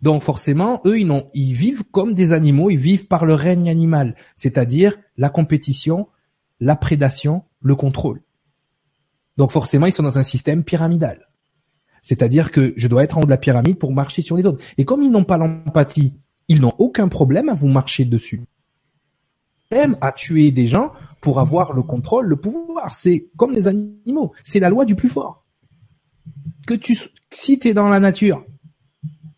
Donc 0.03 0.23
forcément, 0.23 0.81
eux, 0.85 0.99
ils, 0.99 1.07
n'ont, 1.07 1.31
ils 1.35 1.55
vivent 1.55 1.85
comme 1.85 2.15
des 2.15 2.33
animaux, 2.33 2.71
ils 2.71 2.79
vivent 2.79 3.07
par 3.07 3.25
le 3.25 3.35
règne 3.35 3.71
animal, 3.71 4.17
c'est-à-dire 4.37 4.97
la 5.17 5.29
compétition, 5.29 6.09
la 6.61 6.77
prédation, 6.77 7.45
le 7.61 7.75
contrôle. 7.75 8.23
Donc 9.37 9.51
forcément, 9.51 9.87
ils 9.87 9.93
sont 9.93 10.03
dans 10.03 10.19
un 10.19 10.23
système 10.23 10.65
pyramidal. 10.65 11.29
C'est-à-dire 12.05 12.51
que 12.51 12.75
je 12.77 12.87
dois 12.87 13.03
être 13.03 13.17
en 13.17 13.23
haut 13.23 13.25
de 13.25 13.31
la 13.31 13.39
pyramide 13.39 13.79
pour 13.79 13.91
marcher 13.91 14.21
sur 14.21 14.37
les 14.37 14.45
autres. 14.45 14.63
Et 14.77 14.85
comme 14.85 15.03
ils 15.03 15.11
n'ont 15.11 15.25
pas 15.25 15.39
l'empathie, 15.39 16.13
ils 16.49 16.61
n'ont 16.61 16.75
aucun 16.77 17.09
problème 17.09 17.49
à 17.49 17.55
vous 17.55 17.69
marcher 17.69 18.05
dessus. 18.05 18.43
Même 19.73 19.97
à 20.03 20.13
tuer 20.13 20.53
des 20.53 20.67
gens 20.67 20.93
pour 21.23 21.41
avoir 21.41 21.73
le 21.73 21.83
contrôle, 21.83 22.27
le 22.27 22.37
pouvoir. 22.37 22.95
C'est 22.95 23.31
comme 23.39 23.53
les 23.53 23.69
animaux. 23.69 24.35
C'est 24.43 24.61
la 24.61 24.69
loi 24.69 24.85
du 24.85 24.95
plus 24.95 25.09
fort. 25.09 25.47
Que 26.67 26.75
tu, 26.75 26.95
si 27.31 27.59
t'es 27.59 27.73
dans 27.73 27.89
la 27.89 28.01
nature, 28.01 28.45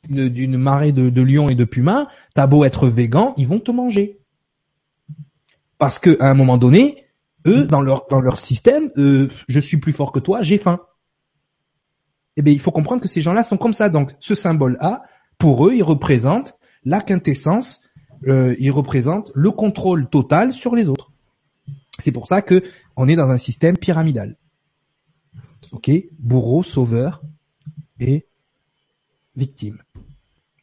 d'une 0.09 0.59
marée 0.59 0.91
de, 0.91 1.23
lions 1.23 1.49
et 1.49 1.55
de 1.55 1.65
pumas, 1.65 2.09
t'as 2.35 2.49
beau 2.49 2.65
être 2.65 2.89
végan, 2.89 3.33
ils 3.37 3.47
vont 3.47 3.61
te 3.61 3.71
manger. 3.71 4.19
Parce 5.79 6.01
que 6.01 6.21
à 6.21 6.29
un 6.29 6.35
moment 6.35 6.59
donné, 6.59 7.05
eux, 7.47 7.65
dans 7.65 7.81
leur 7.81 8.09
dans 8.11 8.21
leur 8.21 8.39
système, 8.39 8.91
euh, 8.99 9.29
je 9.47 9.61
suis 9.61 9.77
plus 9.77 9.93
fort 9.93 10.11
que 10.11 10.19
toi, 10.19 10.43
j'ai 10.43 10.59
faim 10.59 10.81
eh 12.37 12.43
bien, 12.43 12.53
il 12.53 12.61
faut 12.61 12.71
comprendre 12.71 13.03
que 13.03 13.09
ces 13.09 13.23
gens-là 13.23 13.43
sont 13.43 13.57
comme 13.57 13.73
ça. 13.73 13.89
Donc, 13.89 14.15
ce 14.19 14.35
symbole-A, 14.35 15.03
pour 15.39 15.67
eux, 15.67 15.75
il 15.75 15.83
représente 15.83 16.59
la 16.85 17.01
quintessence, 17.01 17.83
euh, 18.27 18.55
il 18.59 18.71
représente 18.71 19.33
le 19.35 19.51
contrôle 19.51 20.09
total 20.09 20.53
sur 20.53 20.75
les 20.75 20.89
autres. 20.89 21.13
C'est 21.99 22.13
pour 22.13 22.29
ça 22.29 22.43
que 22.43 22.63
on 22.97 23.09
est 23.09 23.17
dans 23.17 23.31
un 23.31 23.39
système 23.39 23.77
pyramidal. 23.77 24.37
Ok, 25.73 25.91
bourreau, 26.19 26.63
sauveur 26.63 27.23
et 27.99 28.27
victime. 29.35 29.83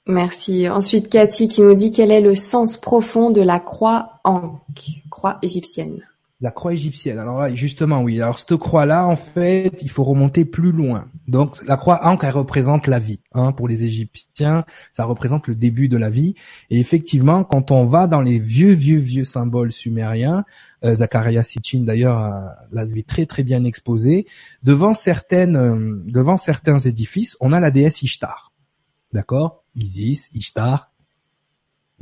Merci. 0.05 0.69
Ensuite, 0.69 1.09
Cathy 1.09 1.47
qui 1.47 1.61
nous 1.61 1.75
dit 1.75 1.91
quel 1.91 2.11
est 2.11 2.21
le 2.21 2.35
sens 2.35 2.77
profond 2.77 3.29
de 3.31 3.41
la 3.41 3.59
croix 3.59 4.19
Ankh, 4.23 5.03
croix 5.09 5.39
égyptienne. 5.41 6.05
La 6.43 6.51
croix 6.51 6.73
égyptienne. 6.73 7.19
Alors 7.19 7.47
justement, 7.55 8.01
oui. 8.01 8.21
Alors 8.21 8.37
cette 8.37 8.57
croix-là, 8.57 9.07
en 9.07 9.15
fait, 9.15 9.81
il 9.81 9.89
faut 9.89 10.03
remonter 10.03 10.43
plus 10.43 10.73
loin. 10.73 11.07
Donc 11.25 11.65
la 11.65 11.77
croix 11.77 12.05
Ankh, 12.05 12.21
elle 12.25 12.31
représente 12.31 12.87
la 12.87 12.99
vie. 12.99 13.21
Hein, 13.31 13.53
pour 13.53 13.69
les 13.69 13.85
Égyptiens, 13.85 14.65
ça 14.91 15.05
représente 15.05 15.47
le 15.47 15.55
début 15.55 15.87
de 15.87 15.95
la 15.95 16.09
vie. 16.09 16.35
Et 16.69 16.81
effectivement, 16.81 17.45
quand 17.45 17.71
on 17.71 17.85
va 17.85 18.07
dans 18.07 18.19
les 18.19 18.39
vieux, 18.39 18.73
vieux, 18.73 18.97
vieux 18.97 19.23
symboles 19.23 19.71
sumériens, 19.71 20.43
euh, 20.83 20.95
Zachariah 20.95 21.43
Sitchin 21.43 21.85
d'ailleurs 21.85 22.53
l'avait 22.73 23.03
très 23.03 23.25
très 23.25 23.43
bien 23.43 23.63
exposé, 23.63 24.27
devant 24.63 24.93
certaines, 24.93 25.55
euh, 25.55 26.03
devant 26.07 26.35
certains 26.35 26.79
édifices, 26.79 27.37
on 27.39 27.53
a 27.53 27.61
la 27.61 27.71
déesse 27.71 28.01
Ishtar. 28.01 28.51
D'accord? 29.13 29.63
Isis, 29.75 30.29
Ishtar, 30.33 30.91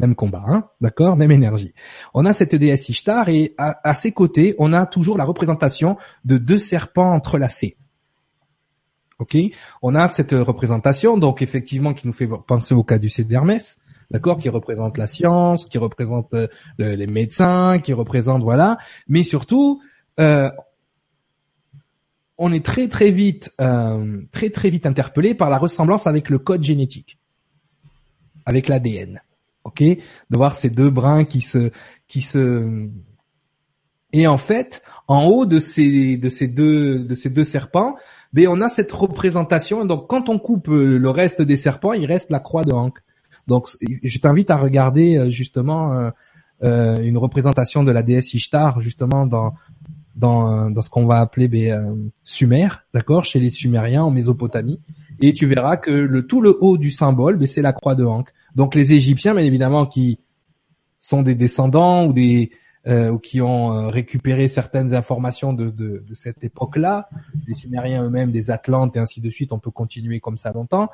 même 0.01 0.15
combat, 0.15 0.43
hein 0.47 0.67
d'accord, 0.81 1.15
même 1.15 1.31
énergie. 1.31 1.73
On 2.13 2.25
a 2.25 2.33
cette 2.33 2.55
déesse 2.55 2.89
Ishtar 2.89 3.29
et 3.29 3.53
à, 3.57 3.93
ses 3.93 4.11
côtés, 4.11 4.55
on 4.57 4.73
a 4.73 4.85
toujours 4.85 5.17
la 5.17 5.23
représentation 5.23 5.95
de 6.25 6.37
deux 6.37 6.59
serpents 6.59 7.13
entrelacés. 7.13 7.77
Ok, 9.19 9.37
on 9.83 9.93
a 9.93 10.07
cette 10.07 10.31
représentation, 10.31 11.17
donc 11.17 11.43
effectivement, 11.43 11.93
qui 11.93 12.07
nous 12.07 12.13
fait 12.13 12.27
penser 12.47 12.73
au 12.73 12.83
cas 12.83 12.97
du 12.97 13.09
d'Hermès, 13.23 13.77
d'accord, 14.09 14.37
qui 14.37 14.49
représente 14.49 14.97
la 14.97 15.05
science, 15.05 15.67
qui 15.67 15.77
représente 15.77 16.33
euh, 16.33 16.47
les 16.77 17.05
médecins, 17.05 17.77
qui 17.77 17.93
représente 17.93 18.41
voilà, 18.41 18.79
mais 19.07 19.23
surtout, 19.23 19.79
euh, 20.19 20.49
on 22.39 22.51
est 22.51 22.65
très 22.65 22.87
très 22.87 23.11
vite, 23.11 23.51
euh, 23.61 24.23
très 24.31 24.49
très 24.49 24.71
vite 24.71 24.87
interpellé 24.87 25.35
par 25.35 25.51
la 25.51 25.59
ressemblance 25.59 26.07
avec 26.07 26.31
le 26.31 26.39
code 26.39 26.63
génétique, 26.63 27.19
avec 28.47 28.67
l'ADN, 28.67 29.21
ok, 29.63 29.83
de 29.83 30.37
voir 30.37 30.55
ces 30.55 30.69
deux 30.69 30.89
brins 30.89 31.23
qui 31.23 31.41
se, 31.41 31.71
qui 32.07 32.21
se, 32.21 32.89
et 34.13 34.27
en 34.27 34.37
fait, 34.37 34.81
en 35.07 35.25
haut 35.25 35.45
de 35.45 35.59
ces 35.59 36.17
de 36.17 36.29
ces 36.29 36.47
deux 36.47 36.99
de 36.99 37.15
ces 37.15 37.29
deux 37.29 37.43
serpents, 37.43 37.95
mais 38.33 38.47
on 38.47 38.59
a 38.61 38.69
cette 38.69 38.91
représentation. 38.91 39.85
Donc, 39.85 40.07
quand 40.07 40.29
on 40.29 40.39
coupe 40.39 40.69
euh, 40.69 40.97
le 40.97 41.09
reste 41.09 41.41
des 41.41 41.57
serpents, 41.57 41.93
il 41.93 42.05
reste 42.05 42.29
la 42.29 42.39
croix 42.39 42.63
de 42.63 42.73
Hank. 42.73 42.99
Donc, 43.47 43.67
je 44.03 44.19
t'invite 44.19 44.49
à 44.49 44.57
regarder 44.57 45.17
euh, 45.17 45.29
justement 45.29 46.11
euh, 46.63 47.01
une 47.01 47.17
représentation 47.17 47.83
de 47.83 47.91
la 47.91 48.03
déesse 48.03 48.33
Ishtar 48.33 48.81
justement 48.81 49.25
dans 49.25 49.53
dans, 50.13 50.69
dans 50.69 50.81
ce 50.81 50.89
qu'on 50.89 51.05
va 51.05 51.19
appeler 51.19 51.47
ben, 51.47 52.11
Sumer, 52.25 52.67
d'accord, 52.93 53.23
chez 53.23 53.39
les 53.39 53.49
Sumériens 53.49 54.03
en 54.03 54.11
Mésopotamie, 54.11 54.81
et 55.21 55.33
tu 55.33 55.45
verras 55.45 55.77
que 55.77 55.89
le 55.89 56.27
tout 56.27 56.41
le 56.41 56.57
haut 56.59 56.77
du 56.77 56.91
symbole, 56.91 57.37
ben, 57.37 57.47
c'est 57.47 57.61
la 57.61 57.71
croix 57.71 57.95
de 57.95 58.03
Hank. 58.03 58.29
Donc 58.55 58.75
les 58.75 58.93
Égyptiens, 58.93 59.33
bien 59.33 59.45
évidemment, 59.45 59.85
qui 59.85 60.19
sont 60.99 61.21
des 61.21 61.35
descendants 61.35 62.05
ou 62.05 62.13
des 62.13 62.51
euh, 62.87 63.11
ou 63.11 63.19
qui 63.19 63.41
ont 63.41 63.73
euh, 63.73 63.87
récupéré 63.89 64.47
certaines 64.47 64.95
informations 64.95 65.53
de, 65.53 65.69
de, 65.69 66.03
de 66.07 66.15
cette 66.15 66.43
époque-là, 66.43 67.09
les 67.47 67.53
Sumériens 67.53 68.03
eux-mêmes, 68.03 68.31
des 68.31 68.49
Atlantes 68.49 68.95
et 68.95 68.99
ainsi 68.99 69.21
de 69.21 69.29
suite, 69.29 69.51
on 69.51 69.59
peut 69.59 69.69
continuer 69.69 70.19
comme 70.19 70.39
ça 70.39 70.51
longtemps. 70.51 70.89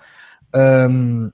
Euh, 0.54 1.30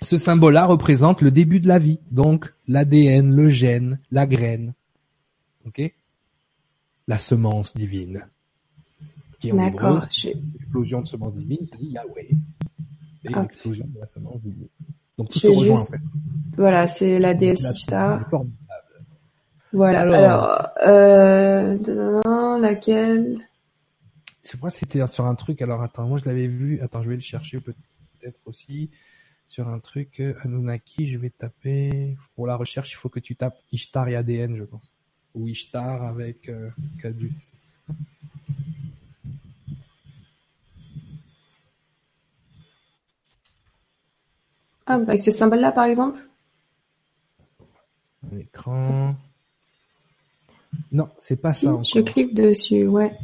ce 0.00 0.16
symbole-là 0.16 0.66
représente 0.66 1.22
le 1.22 1.32
début 1.32 1.58
de 1.58 1.66
la 1.66 1.80
vie, 1.80 1.98
donc 2.12 2.54
l'ADN, 2.68 3.34
le 3.34 3.48
gène, 3.48 3.98
la 4.12 4.28
graine, 4.28 4.74
ok, 5.66 5.92
la 7.08 7.18
semence 7.18 7.74
divine. 7.74 8.28
D'accord. 9.42 10.06
L'explosion 10.24 11.00
de 11.02 11.08
semence 11.08 11.34
divine, 11.34 11.66
c'est 11.70 11.82
Yahweh. 11.82 12.28
Et 13.24 13.28
l'explosion 13.28 13.86
de 13.92 13.98
la 13.98 14.06
semence 14.06 14.40
divine. 14.40 14.68
Donc 15.18 15.28
tout 15.28 15.38
se 15.38 15.46
rejoint 15.48 15.80
en 15.80 15.84
fait. 15.84 16.00
Voilà, 16.56 16.86
c'est 16.88 17.18
la 17.18 17.34
déesse 17.34 17.62
Ishtar. 17.70 18.28
Voilà. 19.72 20.00
Alors, 20.00 20.68
euh, 20.86 22.58
laquelle? 22.60 23.48
C'est 24.42 24.60
moi, 24.60 24.70
c'était 24.70 25.04
sur 25.06 25.26
un 25.26 25.34
truc. 25.34 25.62
Alors 25.62 25.82
attends, 25.82 26.06
moi 26.06 26.18
je 26.18 26.26
l'avais 26.26 26.46
vu. 26.46 26.80
Attends, 26.80 27.02
je 27.02 27.08
vais 27.08 27.16
le 27.16 27.20
chercher 27.20 27.60
peut-être 27.60 28.38
aussi 28.46 28.90
sur 29.48 29.68
un 29.68 29.78
truc 29.80 30.20
euh, 30.20 30.34
Anunnaki. 30.42 31.08
Je 31.08 31.18
vais 31.18 31.30
taper 31.30 32.16
pour 32.36 32.46
la 32.46 32.56
recherche. 32.56 32.92
Il 32.92 32.96
faut 32.96 33.08
que 33.08 33.20
tu 33.20 33.36
tapes 33.36 33.58
Ishtar 33.72 34.08
et 34.08 34.16
ADN, 34.16 34.56
je 34.56 34.64
pense, 34.64 34.94
ou 35.34 35.48
Ishtar 35.48 36.02
avec 36.04 36.48
euh, 36.48 36.70
Kadu. 37.00 37.32
Ah, 44.86 44.94
avec 44.94 45.20
ce 45.20 45.30
symbole-là, 45.30 45.72
par 45.72 45.84
exemple? 45.84 46.18
L'écran. 48.32 49.14
Non, 50.92 51.08
c'est 51.18 51.36
pas 51.36 51.52
si, 51.52 51.66
ça. 51.66 51.78
Je 51.82 52.00
clique 52.00 52.34
dessus, 52.34 52.86
ouais. 52.86 53.16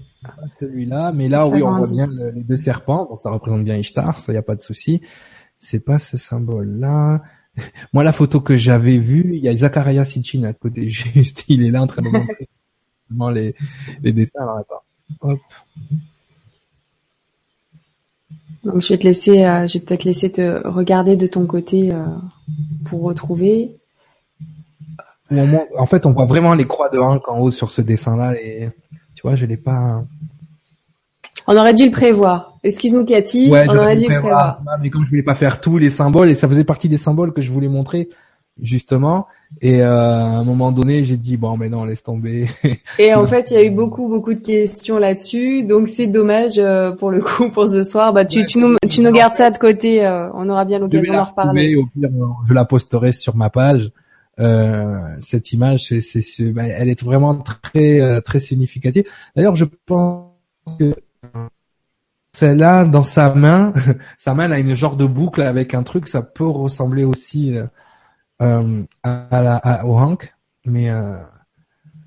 Celui-là, 0.58 1.12
mais 1.12 1.28
là, 1.28 1.47
oui, 1.47 1.62
on 1.62 1.76
voit 1.76 1.90
bien 1.90 2.06
les 2.06 2.42
deux 2.42 2.56
serpents, 2.56 3.06
donc 3.06 3.20
ça 3.20 3.30
représente 3.30 3.64
bien 3.64 3.76
Ishtar, 3.76 4.18
ça 4.20 4.32
y 4.32 4.36
a 4.36 4.42
pas 4.42 4.55
de 4.55 4.62
souci. 4.62 5.00
C'est 5.58 5.80
pas 5.80 5.98
ce 5.98 6.16
symbole-là. 6.16 7.22
Moi, 7.92 8.05
la 8.05 8.12
photo 8.12 8.40
que 8.40 8.56
j'avais 8.56 8.98
vue, 8.98 9.36
il 9.36 9.42
y 9.42 9.48
a 9.48 9.56
Zachariah 9.56 10.05
Sitchin 10.05 10.44
à 10.44 10.52
côté, 10.52 10.89
juste, 10.90 11.44
il 11.48 11.64
est 11.64 11.70
là 11.70 11.82
en 11.82 11.86
train 11.86 12.02
de 12.02 12.08
montrer 12.08 12.48
les, 13.34 13.55
les 14.02 14.12
dessins. 14.12 14.42
Alors 14.42 14.58
attends, 14.58 14.82
hop. 15.20 15.40
Donc 18.64 18.80
je 18.80 18.89
vais 18.89 18.98
te 18.98 19.05
laisser, 19.05 19.44
euh, 19.44 19.66
je 19.66 19.78
vais 19.78 19.84
peut-être 19.84 20.05
laisser 20.05 20.30
te 20.30 20.66
regarder 20.66 21.16
de 21.16 21.26
ton 21.26 21.47
côté 21.47 21.92
euh, 21.92 22.05
pour 22.84 23.02
retrouver 23.02 23.80
en 25.78 25.86
fait, 25.86 26.06
on 26.06 26.12
voit 26.12 26.24
vraiment 26.24 26.55
les 26.55 26.64
croix 26.64 26.89
de 26.89 26.98
Hank 26.98 27.28
en 27.28 27.39
haut 27.39 27.50
sur 27.50 27.70
ce 27.70 27.82
dessin-là 27.82 28.34
et 28.34 28.68
tu 29.14 29.22
vois, 29.22 29.36
je 29.36 29.47
l'ai 29.47 29.56
pas. 29.56 30.02
On 31.47 31.56
aurait 31.56 31.74
dû 31.74 31.86
le 31.86 31.90
prévoir. 31.90 32.58
Excuse-nous 32.62 33.05
Cathy, 33.05 33.50
on 33.52 33.76
aurait 33.76 33.97
dû 33.97 34.06
le 34.08 34.20
prévoir. 34.20 34.62
Mais 34.80 34.90
comme 34.90 35.05
je 35.05 35.10
voulais 35.10 35.22
pas 35.22 35.34
faire 35.34 35.60
tous 35.60 35.78
les 35.78 35.90
symboles 35.90 36.30
et 36.30 36.34
ça 36.34 36.48
faisait 36.48 36.64
partie 36.64 36.89
des 36.89 36.97
symboles 36.97 37.32
que 37.32 37.42
je 37.42 37.50
voulais 37.50 37.68
montrer 37.68 38.08
justement. 38.62 39.26
Et 39.60 39.82
euh, 39.82 39.90
à 39.90 40.39
un 40.39 40.44
moment 40.44 40.72
donné, 40.72 41.05
j'ai 41.05 41.16
dit 41.16 41.36
bon, 41.36 41.56
mais 41.56 41.68
non, 41.68 41.84
laisse 41.84 42.02
tomber. 42.02 42.47
Et 42.98 43.14
en 43.14 43.26
fait, 43.26 43.50
il 43.50 43.55
y 43.55 43.56
a 43.56 43.64
eu 43.64 43.70
beaucoup, 43.70 44.08
beaucoup 44.08 44.34
de 44.34 44.40
questions 44.40 44.98
là-dessus, 44.98 45.64
donc 45.64 45.89
c'est 45.89 46.06
dommage 46.06 46.58
euh, 46.58 46.92
pour 46.92 47.10
le 47.10 47.20
coup 47.22 47.50
pour 47.50 47.68
ce 47.68 47.82
soir. 47.82 48.12
Bah, 48.12 48.24
tu, 48.24 48.44
tu 48.44 48.58
nous, 48.58 48.76
tu 48.89 49.02
nous 49.02 49.12
gardes 49.12 49.34
ça 49.34 49.50
de 49.50 49.58
côté. 49.58 50.06
Euh, 50.06 50.30
on 50.34 50.48
aura 50.48 50.64
bien 50.64 50.78
l'occasion 50.78 51.14
d'en 51.14 51.24
reparler. 51.24 51.76
Au 51.76 51.86
pire, 51.86 52.10
je 52.48 52.55
la 52.55 52.64
posterai 52.64 53.12
sur 53.12 53.36
ma 53.36 53.50
page. 53.50 53.90
Euh, 54.40 55.16
cette 55.20 55.52
image, 55.52 55.89
c'est, 55.89 56.00
c'est, 56.00 56.47
bah, 56.47 56.64
elle 56.64 56.89
est 56.89 57.02
vraiment 57.02 57.36
très 57.36 58.00
euh, 58.00 58.20
très 58.20 58.40
significative. 58.40 59.05
D'ailleurs, 59.36 59.56
je 59.56 59.66
pense 59.86 60.30
que 60.78 60.94
celle-là, 62.32 62.84
dans 62.84 63.02
sa 63.02 63.34
main, 63.34 63.72
sa 64.16 64.34
main 64.34 64.44
elle 64.47 64.52
a 64.52 64.58
une 64.58 64.74
genre 64.74 64.97
de 64.97 65.05
boucle 65.05 65.42
avec 65.42 65.74
un 65.74 65.82
truc, 65.82 66.08
ça 66.08 66.22
peut 66.22 66.47
ressembler 66.47 67.05
aussi 67.05 67.56
euh, 67.56 67.64
à, 68.41 69.43
la, 69.43 69.57
à, 69.57 69.85
au 69.85 69.97
Hank, 69.99 70.35
mais 70.65 70.91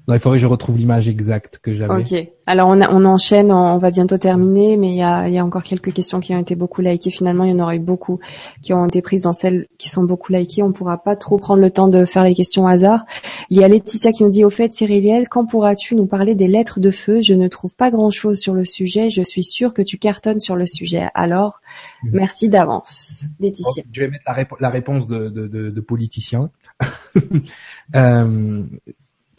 il 0.10 0.20
faudrait 0.20 0.38
que 0.38 0.42
je 0.42 0.48
retrouve 0.48 0.78
l'image 0.78 1.08
exacte 1.08 1.60
que 1.60 1.74
j'avais. 1.74 1.94
Ok. 1.94 2.28
Alors 2.46 2.68
on, 2.68 2.82
on 2.82 3.06
enchaîne, 3.06 3.54
on, 3.54 3.78
va 3.78 3.90
bientôt 3.90 4.18
terminer, 4.18 4.76
mais 4.76 4.90
il 4.90 4.98
y 4.98 5.02
a, 5.02 5.30
y 5.30 5.38
a, 5.38 5.46
encore 5.46 5.64
quelques 5.64 5.94
questions 5.94 6.20
qui 6.20 6.36
ont 6.36 6.40
été 6.40 6.56
beaucoup 6.56 6.82
likées. 6.82 7.10
Finalement, 7.10 7.46
il 7.46 7.52
y 7.52 7.54
en 7.54 7.60
aurait 7.60 7.80
beaucoup 7.80 8.20
qui 8.62 8.74
ont 8.74 8.86
été 8.86 9.02
prises 9.02 9.22
dans 9.22 9.32
celles 9.32 9.68
qui 9.78 9.88
sont 9.88 10.04
beaucoup 10.04 10.34
likées. 10.34 10.62
On 10.62 10.74
pourra 10.74 11.02
pas 11.02 11.16
trop 11.16 11.38
prendre 11.38 11.62
le 11.62 11.72
temps 11.72 11.88
de 11.88 12.04
faire 12.04 12.26
les 12.26 12.36
questions 12.36 12.66
au 12.66 12.68
hasard. 12.68 13.06
Il 13.50 13.58
y 13.58 13.64
a 13.64 13.68
Laetitia 13.70 14.12
qui 14.12 14.24
nous 14.24 14.30
dit 14.30 14.44
au 14.44 14.50
fait, 14.50 14.74
Cyriliel, 14.74 15.30
quand 15.30 15.46
pourras-tu 15.46 15.96
nous 15.96 16.06
parler 16.06 16.36
des 16.36 16.48
lettres 16.48 16.82
de 16.82 16.92
feu? 16.92 17.22
Je 17.22 17.34
ne 17.34 17.48
trouve 17.48 17.74
pas 17.74 17.90
grand-chose 17.90 18.40
sur 18.40 18.54
le 18.54 18.66
sujet. 18.66 19.10
Je 19.10 19.22
suis 19.22 19.44
sûre 19.44 19.74
que 19.74 19.82
tu 19.82 19.98
cartonnes 19.98 20.42
sur 20.42 20.58
le 20.58 20.66
sujet. 20.66 21.08
Alors, 21.14 21.62
mhm. 22.04 22.12
merci 22.14 22.50
d'avance, 22.50 23.28
Laetitia. 23.40 23.84
je 23.90 24.02
vais 24.02 24.10
mettre 24.10 24.26
la, 24.28 24.46
la 24.60 24.70
réponse 24.70 25.08
de, 25.08 25.30
de, 25.30 25.48
de, 25.48 25.70
de 25.70 25.82
politicien. 25.82 26.50
euh, 27.96 28.64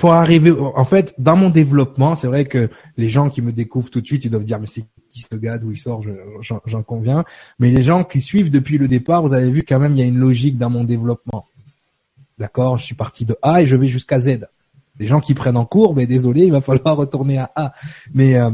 pour 0.04 0.12
arriver, 0.12 0.50
en 0.50 0.84
fait, 0.84 1.14
dans 1.16 1.34
mon 1.34 1.48
développement, 1.48 2.14
c'est 2.14 2.26
vrai 2.26 2.44
que 2.44 2.68
les 2.98 3.08
gens 3.08 3.30
qui 3.30 3.40
me 3.40 3.52
découvrent 3.52 3.88
tout 3.88 4.02
de 4.02 4.06
suite, 4.06 4.26
ils 4.26 4.30
doivent 4.30 4.44
dire 4.44 4.60
mais 4.60 4.66
c'est 4.66 4.84
qui 5.08 5.22
ce 5.22 5.34
gars, 5.34 5.56
d'où 5.56 5.70
il 5.70 5.78
sort, 5.78 6.02
j'en 6.42 6.82
conviens. 6.82 7.24
Mais 7.58 7.70
les 7.70 7.80
gens 7.80 8.04
qui 8.04 8.20
suivent 8.20 8.50
depuis 8.50 8.76
le 8.76 8.86
départ, 8.86 9.22
vous 9.22 9.32
avez 9.32 9.48
vu 9.48 9.62
quand 9.66 9.78
même, 9.78 9.94
il 9.94 10.00
y 10.00 10.02
a 10.02 10.04
une 10.04 10.18
logique 10.18 10.58
dans 10.58 10.68
mon 10.68 10.84
développement. 10.84 11.46
D'accord, 12.38 12.76
je 12.76 12.84
suis 12.84 12.94
parti 12.94 13.24
de 13.24 13.34
A 13.40 13.62
et 13.62 13.66
je 13.66 13.76
vais 13.76 13.88
jusqu'à 13.88 14.20
Z. 14.20 14.46
Les 14.98 15.06
gens 15.06 15.22
qui 15.22 15.32
prennent 15.32 15.56
en 15.56 15.64
cours, 15.64 15.94
mais 15.94 16.06
désolé, 16.06 16.44
il 16.44 16.52
va 16.52 16.60
falloir 16.60 16.98
retourner 16.98 17.38
à 17.38 17.50
A. 17.56 17.72
Mais 18.12 18.36
euh, 18.36 18.50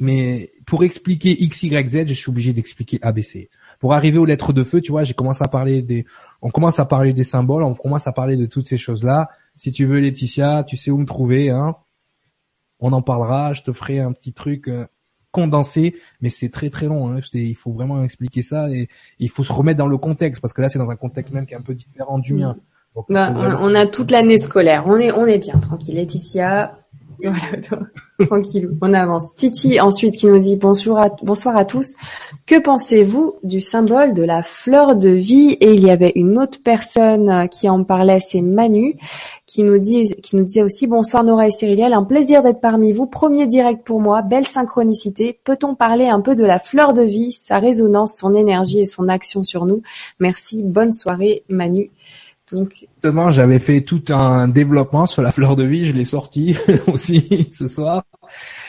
mais 0.00 0.50
pour 0.64 0.82
expliquer 0.82 1.42
X, 1.42 1.62
Y, 1.64 1.88
Z, 1.90 2.08
je 2.08 2.14
suis 2.14 2.30
obligé 2.30 2.54
d'expliquer 2.54 2.98
A, 3.02 3.12
B, 3.12 3.20
C. 3.20 3.50
Pour 3.80 3.92
arriver 3.92 4.16
aux 4.16 4.24
lettres 4.24 4.54
de 4.54 4.64
feu, 4.64 4.80
tu 4.80 4.92
vois, 4.92 5.04
j'ai 5.04 5.12
commencé 5.12 5.44
à 5.44 5.48
parler 5.48 5.82
des, 5.82 6.06
on 6.40 6.48
commence 6.48 6.78
à 6.78 6.86
parler 6.86 7.12
des 7.12 7.24
symboles, 7.24 7.64
on 7.64 7.74
commence 7.74 8.06
à 8.06 8.12
parler 8.12 8.38
de 8.38 8.46
toutes 8.46 8.66
ces 8.66 8.78
choses-là. 8.78 9.28
Si 9.56 9.72
tu 9.72 9.84
veux, 9.84 10.00
Laetitia, 10.00 10.64
tu 10.64 10.76
sais 10.76 10.90
où 10.90 10.98
me 10.98 11.06
trouver. 11.06 11.50
Hein. 11.50 11.76
On 12.80 12.92
en 12.92 13.02
parlera. 13.02 13.52
Je 13.52 13.62
te 13.62 13.72
ferai 13.72 14.00
un 14.00 14.12
petit 14.12 14.32
truc 14.32 14.68
euh, 14.68 14.86
condensé, 15.30 15.96
mais 16.20 16.30
c'est 16.30 16.50
très 16.50 16.70
très 16.70 16.86
long. 16.86 17.08
Hein. 17.12 17.20
Il 17.34 17.54
faut 17.54 17.72
vraiment 17.72 18.02
expliquer 18.04 18.42
ça 18.42 18.70
et, 18.70 18.88
il 19.18 19.30
faut 19.30 19.44
se 19.44 19.52
remettre 19.52 19.78
dans 19.78 19.86
le 19.86 19.98
contexte 19.98 20.40
parce 20.40 20.52
que 20.52 20.62
là, 20.62 20.68
c'est 20.68 20.78
dans 20.78 20.90
un 20.90 20.96
contexte 20.96 21.32
même 21.32 21.46
qui 21.46 21.54
est 21.54 21.56
un 21.56 21.62
peu 21.62 21.74
différent 21.74 22.18
du 22.18 22.34
mien. 22.34 22.56
Bah, 23.08 23.32
on, 23.34 23.74
a 23.74 23.86
toute 23.86 24.10
l'année 24.10 24.36
scolaire. 24.36 24.84
On 24.86 24.96
est 24.98 25.10
on 25.12 25.24
est 25.26 25.38
bien 25.38 25.58
tranquille, 25.58 25.94
Laetitia. 25.94 26.81
Voilà, 27.18 27.86
tranquille, 28.26 28.70
on 28.80 28.92
avance. 28.94 29.34
Titi 29.34 29.80
ensuite 29.80 30.16
qui 30.16 30.26
nous 30.26 30.38
dit 30.38 30.58
à, 30.96 31.10
bonsoir 31.22 31.56
à 31.56 31.64
tous. 31.64 31.94
Que 32.46 32.58
pensez-vous 32.58 33.34
du 33.42 33.60
symbole 33.60 34.12
de 34.14 34.22
la 34.22 34.42
fleur 34.42 34.96
de 34.96 35.08
vie? 35.08 35.56
Et 35.60 35.74
il 35.74 35.80
y 35.80 35.90
avait 35.90 36.12
une 36.16 36.38
autre 36.38 36.58
personne 36.62 37.48
qui 37.48 37.68
en 37.68 37.84
parlait, 37.84 38.20
c'est 38.20 38.40
Manu, 38.40 38.96
qui 39.46 39.62
nous 39.62 39.78
dit, 39.78 40.14
qui 40.22 40.36
nous 40.36 40.44
disait 40.44 40.62
aussi 40.62 40.86
bonsoir 40.86 41.24
Nora 41.24 41.46
et 41.46 41.50
Cyriliel, 41.50 41.92
un 41.92 42.04
plaisir 42.04 42.42
d'être 42.42 42.60
parmi 42.60 42.92
vous. 42.92 43.06
Premier 43.06 43.46
direct 43.46 43.84
pour 43.84 44.00
moi, 44.00 44.22
belle 44.22 44.46
synchronicité. 44.46 45.38
Peut-on 45.44 45.74
parler 45.74 46.06
un 46.06 46.20
peu 46.20 46.34
de 46.34 46.44
la 46.44 46.58
fleur 46.58 46.92
de 46.92 47.02
vie, 47.02 47.32
sa 47.32 47.58
résonance, 47.58 48.16
son 48.16 48.34
énergie 48.34 48.80
et 48.80 48.86
son 48.86 49.08
action 49.08 49.44
sur 49.44 49.66
nous? 49.66 49.82
Merci, 50.18 50.62
bonne 50.64 50.92
soirée 50.92 51.44
Manu. 51.48 51.90
Donc... 52.52 52.86
Justement, 52.94 53.30
j'avais 53.30 53.58
fait 53.58 53.80
tout 53.80 54.02
un 54.10 54.48
développement 54.48 55.06
sur 55.06 55.22
la 55.22 55.32
fleur 55.32 55.56
de 55.56 55.64
vie, 55.64 55.86
je 55.86 55.92
l'ai 55.92 56.04
sorti 56.04 56.56
aussi 56.86 57.48
ce 57.50 57.66
soir. 57.66 58.04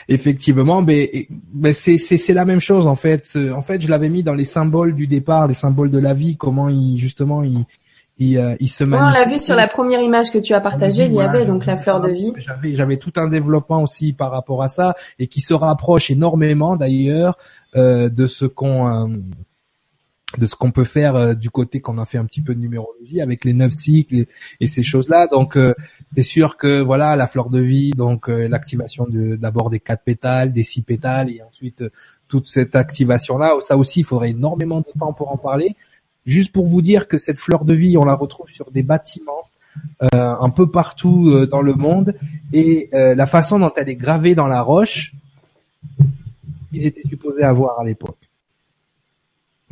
Effectivement, 0.08 0.82
mais, 0.82 1.28
mais 1.54 1.72
c'est, 1.72 1.98
c'est, 1.98 2.18
c'est 2.18 2.34
la 2.34 2.44
même 2.44 2.60
chose 2.60 2.86
en 2.86 2.96
fait. 2.96 3.38
En 3.54 3.62
fait, 3.62 3.80
je 3.80 3.88
l'avais 3.88 4.08
mis 4.08 4.22
dans 4.22 4.34
les 4.34 4.44
symboles 4.44 4.94
du 4.94 5.06
départ, 5.06 5.46
les 5.46 5.54
symboles 5.54 5.90
de 5.90 5.98
la 5.98 6.12
vie, 6.12 6.36
comment 6.36 6.68
il 6.68 6.98
justement 6.98 7.42
il 7.42 7.64
il, 8.18 8.38
euh, 8.38 8.54
il 8.60 8.68
se 8.68 8.84
ouais, 8.84 8.90
on 8.92 9.10
l'a 9.10 9.26
vu 9.26 9.38
sur 9.38 9.56
la 9.56 9.66
première 9.66 10.00
image 10.00 10.30
que 10.30 10.38
tu 10.38 10.54
as 10.54 10.60
partagée, 10.60 11.06
il 11.06 11.14
y 11.14 11.20
avait 11.20 11.44
donc 11.44 11.66
la 11.66 11.76
fleur 11.76 12.00
de 12.00 12.10
vie. 12.10 12.32
J'avais, 12.38 12.76
j'avais 12.76 12.96
tout 12.96 13.12
un 13.16 13.26
développement 13.26 13.82
aussi 13.82 14.12
par 14.12 14.30
rapport 14.30 14.62
à 14.62 14.68
ça 14.68 14.94
et 15.18 15.26
qui 15.26 15.40
se 15.40 15.52
rapproche 15.52 16.10
énormément 16.10 16.76
d'ailleurs 16.76 17.36
euh, 17.74 18.08
de 18.08 18.26
ce 18.26 18.44
qu'on 18.44 18.86
euh, 18.86 19.16
de 20.38 20.46
ce 20.46 20.54
qu'on 20.54 20.70
peut 20.70 20.84
faire 20.84 21.16
euh, 21.16 21.34
du 21.34 21.50
côté 21.50 21.80
qu'on 21.80 21.98
a 21.98 22.04
fait 22.04 22.18
un 22.18 22.24
petit 22.24 22.40
peu 22.40 22.54
de 22.54 22.60
numérologie 22.60 23.20
avec 23.20 23.44
les 23.44 23.52
neuf 23.52 23.72
cycles 23.72 24.26
et, 24.60 24.66
ces 24.66 24.82
choses-là. 24.82 25.26
Donc 25.28 25.56
euh, 25.56 25.74
c'est 26.14 26.22
sûr 26.22 26.56
que 26.56 26.80
voilà 26.80 27.16
la 27.16 27.26
fleur 27.26 27.50
de 27.50 27.60
vie, 27.60 27.92
donc 27.92 28.28
euh, 28.28 28.48
l'activation 28.48 29.06
de 29.08 29.36
d'abord 29.36 29.70
des 29.70 29.80
quatre 29.80 30.02
pétales, 30.02 30.52
des 30.52 30.64
six 30.64 30.82
pétales 30.82 31.30
et 31.30 31.42
ensuite 31.42 31.84
toute 32.28 32.48
cette 32.48 32.76
activation-là. 32.76 33.54
Ça 33.60 33.76
aussi, 33.76 34.00
il 34.00 34.04
faudrait 34.04 34.30
énormément 34.30 34.80
de 34.80 34.98
temps 34.98 35.12
pour 35.12 35.32
en 35.32 35.36
parler. 35.36 35.76
Juste 36.26 36.52
pour 36.52 36.66
vous 36.66 36.82
dire 36.82 37.06
que 37.06 37.18
cette 37.18 37.38
fleur 37.38 37.64
de 37.64 37.74
vie, 37.74 37.96
on 37.98 38.04
la 38.04 38.14
retrouve 38.14 38.48
sur 38.48 38.70
des 38.70 38.82
bâtiments 38.82 39.48
un 40.12 40.50
peu 40.50 40.70
partout 40.70 41.46
dans 41.46 41.60
le 41.60 41.74
monde 41.74 42.14
et 42.52 42.88
la 42.92 43.26
façon 43.26 43.58
dont 43.58 43.72
elle 43.76 43.90
est 43.90 43.96
gravée 43.96 44.34
dans 44.34 44.46
la 44.46 44.62
roche, 44.62 45.12
ils 46.72 46.86
étaient 46.86 47.06
supposés 47.06 47.42
avoir 47.42 47.80
à 47.80 47.84
l'époque. 47.84 48.23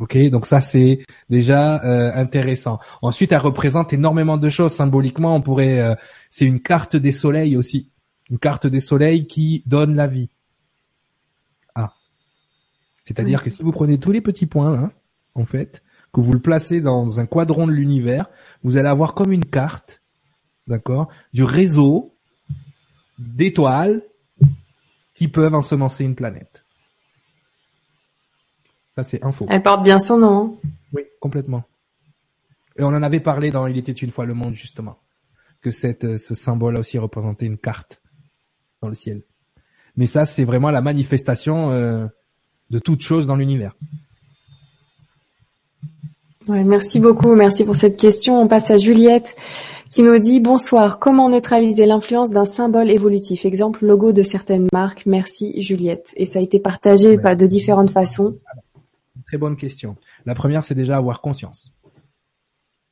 Ok, 0.03 0.17
donc 0.31 0.45
ça 0.47 0.59
c'est 0.59 1.05
déjà 1.29 1.81
euh, 1.85 2.11
intéressant. 2.13 2.77
Ensuite, 3.01 3.31
elle 3.31 3.39
représente 3.39 3.93
énormément 3.93 4.35
de 4.35 4.49
choses 4.49 4.73
symboliquement. 4.73 5.33
On 5.33 5.41
pourrait, 5.41 5.79
euh, 5.79 5.95
c'est 6.29 6.45
une 6.45 6.59
carte 6.59 6.97
des 6.97 7.13
soleils 7.13 7.55
aussi, 7.55 7.89
une 8.29 8.37
carte 8.37 8.67
des 8.67 8.81
soleils 8.81 9.27
qui 9.27 9.63
donne 9.65 9.95
la 9.95 10.07
vie. 10.07 10.29
Ah, 11.73 11.93
c'est-à-dire 13.05 13.41
que 13.41 13.49
si 13.49 13.63
vous 13.63 13.71
prenez 13.71 13.97
tous 13.97 14.11
les 14.11 14.19
petits 14.19 14.45
points 14.45 14.73
là, 14.75 14.91
en 15.35 15.45
fait, 15.45 15.83
que 16.11 16.19
vous 16.19 16.33
le 16.33 16.41
placez 16.41 16.81
dans 16.81 17.21
un 17.21 17.25
quadron 17.25 17.65
de 17.65 17.71
l'univers, 17.71 18.29
vous 18.61 18.75
allez 18.75 18.89
avoir 18.89 19.13
comme 19.13 19.31
une 19.31 19.45
carte, 19.45 20.03
d'accord, 20.67 21.07
du 21.31 21.45
réseau 21.45 22.13
d'étoiles 23.19 24.01
qui 25.13 25.29
peuvent 25.29 25.55
ensemencer 25.55 26.03
une 26.03 26.15
planète. 26.15 26.62
Ça, 28.95 29.03
c'est 29.03 29.23
info. 29.23 29.45
Elle 29.49 29.63
porte 29.63 29.83
bien 29.83 29.99
son 29.99 30.17
nom. 30.17 30.59
Hein. 30.63 30.69
Oui, 30.93 31.01
complètement. 31.19 31.63
Et 32.77 32.83
on 32.83 32.87
en 32.87 33.03
avait 33.03 33.19
parlé 33.19 33.51
dans 33.51 33.67
Il 33.67 33.77
était 33.77 33.91
une 33.91 34.11
fois 34.11 34.25
le 34.25 34.33
monde, 34.33 34.55
justement. 34.55 34.97
Que 35.61 35.71
cette, 35.71 36.05
euh, 36.05 36.17
ce 36.17 36.35
symbole 36.35 36.77
a 36.77 36.79
aussi 36.79 36.97
représenté 36.97 37.45
une 37.45 37.57
carte 37.57 38.01
dans 38.81 38.89
le 38.89 38.95
ciel. 38.95 39.23
Mais 39.95 40.07
ça, 40.07 40.25
c'est 40.25 40.43
vraiment 40.43 40.71
la 40.71 40.81
manifestation 40.81 41.71
euh, 41.71 42.05
de 42.69 42.79
toute 42.79 43.01
chose 43.01 43.27
dans 43.27 43.35
l'univers. 43.35 43.75
Ouais, 46.47 46.63
merci 46.63 46.99
beaucoup. 46.99 47.35
Merci 47.35 47.63
pour 47.63 47.75
cette 47.75 47.97
question. 47.97 48.41
On 48.41 48.47
passe 48.47 48.69
à 48.69 48.77
Juliette 48.77 49.35
qui 49.89 50.03
nous 50.03 50.17
dit 50.19 50.39
bonsoir. 50.39 50.99
Comment 50.99 51.29
neutraliser 51.29 51.85
l'influence 51.85 52.31
d'un 52.31 52.45
symbole 52.45 52.89
évolutif? 52.89 53.45
Exemple 53.45 53.85
logo 53.85 54.11
de 54.11 54.23
certaines 54.23 54.67
marques. 54.73 55.05
Merci 55.05 55.61
Juliette. 55.61 56.11
Et 56.17 56.25
ça 56.25 56.39
a 56.39 56.41
été 56.41 56.59
partagé 56.59 57.15
de 57.15 57.45
différentes 57.45 57.91
façons. 57.91 58.35
Très 59.33 59.39
bonne 59.39 59.57
question. 59.57 59.95
La 60.27 60.35
première, 60.35 60.63
c'est 60.63 60.75
déjà 60.75 60.95
avoir 60.95 61.19
conscience 61.19 61.73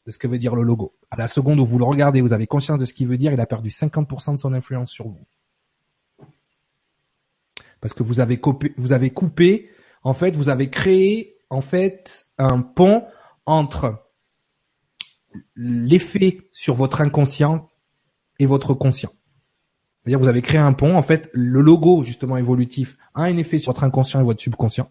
de 0.08 0.11
ce 0.11 0.18
que 0.18 0.28
veut 0.28 0.40
dire 0.40 0.56
le 0.56 0.64
logo. 0.64 0.95
À 1.11 1.16
la 1.16 1.28
seconde 1.28 1.60
où 1.60 1.68
vous 1.68 1.78
le 1.78 1.86
regardez, 1.86 2.20
vous 2.20 2.34
avez 2.34 2.48
conscience 2.48 2.80
de 2.80 2.86
ce 2.86 2.95
qu'il 2.95 3.08
veut 3.08 3.20
dire, 3.20 3.32
il 3.32 3.40
a 3.40 3.45
perdu 3.45 3.70
50% 3.70 4.32
de 4.32 4.40
son 4.40 4.52
influence 4.56 4.90
sur 4.90 5.08
vous. 5.08 5.20
Parce 7.80 7.94
que 7.94 8.02
vous 8.02 8.20
avez 8.22 8.40
coupé, 8.40 8.74
vous 8.76 8.92
avez 8.92 9.11
coupé, 9.11 9.70
en 10.02 10.16
fait, 10.16 10.36
vous 10.36 10.50
avez 10.50 10.72
créé, 10.72 11.38
en 11.52 11.61
fait, 11.61 12.26
un 12.40 12.61
pont 12.61 13.06
entre 13.45 14.03
l'effet 15.56 16.50
sur 16.52 16.74
votre 16.74 17.02
inconscient 17.02 17.70
et 18.40 18.48
votre 18.48 18.74
conscient. 18.74 19.14
C'est-à-dire, 20.02 20.18
vous 20.18 20.28
avez 20.28 20.42
créé 20.42 20.60
un 20.60 20.74
pont, 20.74 20.95
en 20.98 21.03
fait, 21.03 21.30
le 21.34 21.61
logo, 21.61 22.02
justement, 22.02 22.36
évolutif, 22.36 22.98
a 23.14 23.26
un 23.26 23.38
effet 23.38 23.60
sur 23.60 23.74
votre 23.74 23.84
inconscient 23.84 24.22
et 24.22 24.24
votre 24.24 24.42
subconscient 24.42 24.90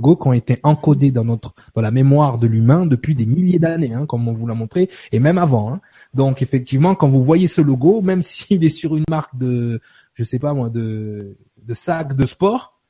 qui 0.00 0.28
ont 0.28 0.32
été 0.32 0.58
encodés 0.62 1.10
dans 1.10 1.24
notre 1.24 1.54
dans 1.74 1.80
la 1.80 1.90
mémoire 1.90 2.38
de 2.38 2.46
l'humain 2.46 2.86
depuis 2.86 3.14
des 3.14 3.26
milliers 3.26 3.58
d'années, 3.58 3.94
hein, 3.94 4.06
comme 4.06 4.26
on 4.28 4.32
vous 4.32 4.46
l'a 4.46 4.54
montré, 4.54 4.90
et 5.12 5.20
même 5.20 5.38
avant. 5.38 5.72
Hein. 5.72 5.80
Donc 6.14 6.42
effectivement, 6.42 6.94
quand 6.94 7.08
vous 7.08 7.24
voyez 7.24 7.46
ce 7.46 7.60
logo, 7.60 8.00
même 8.00 8.22
s'il 8.22 8.64
est 8.64 8.68
sur 8.68 8.96
une 8.96 9.04
marque 9.10 9.36
de, 9.36 9.80
je 10.14 10.24
sais 10.24 10.38
pas 10.38 10.54
moi, 10.54 10.70
de 10.70 11.36
de 11.64 11.74
sac 11.74 12.16
de 12.16 12.26
sport, 12.26 12.80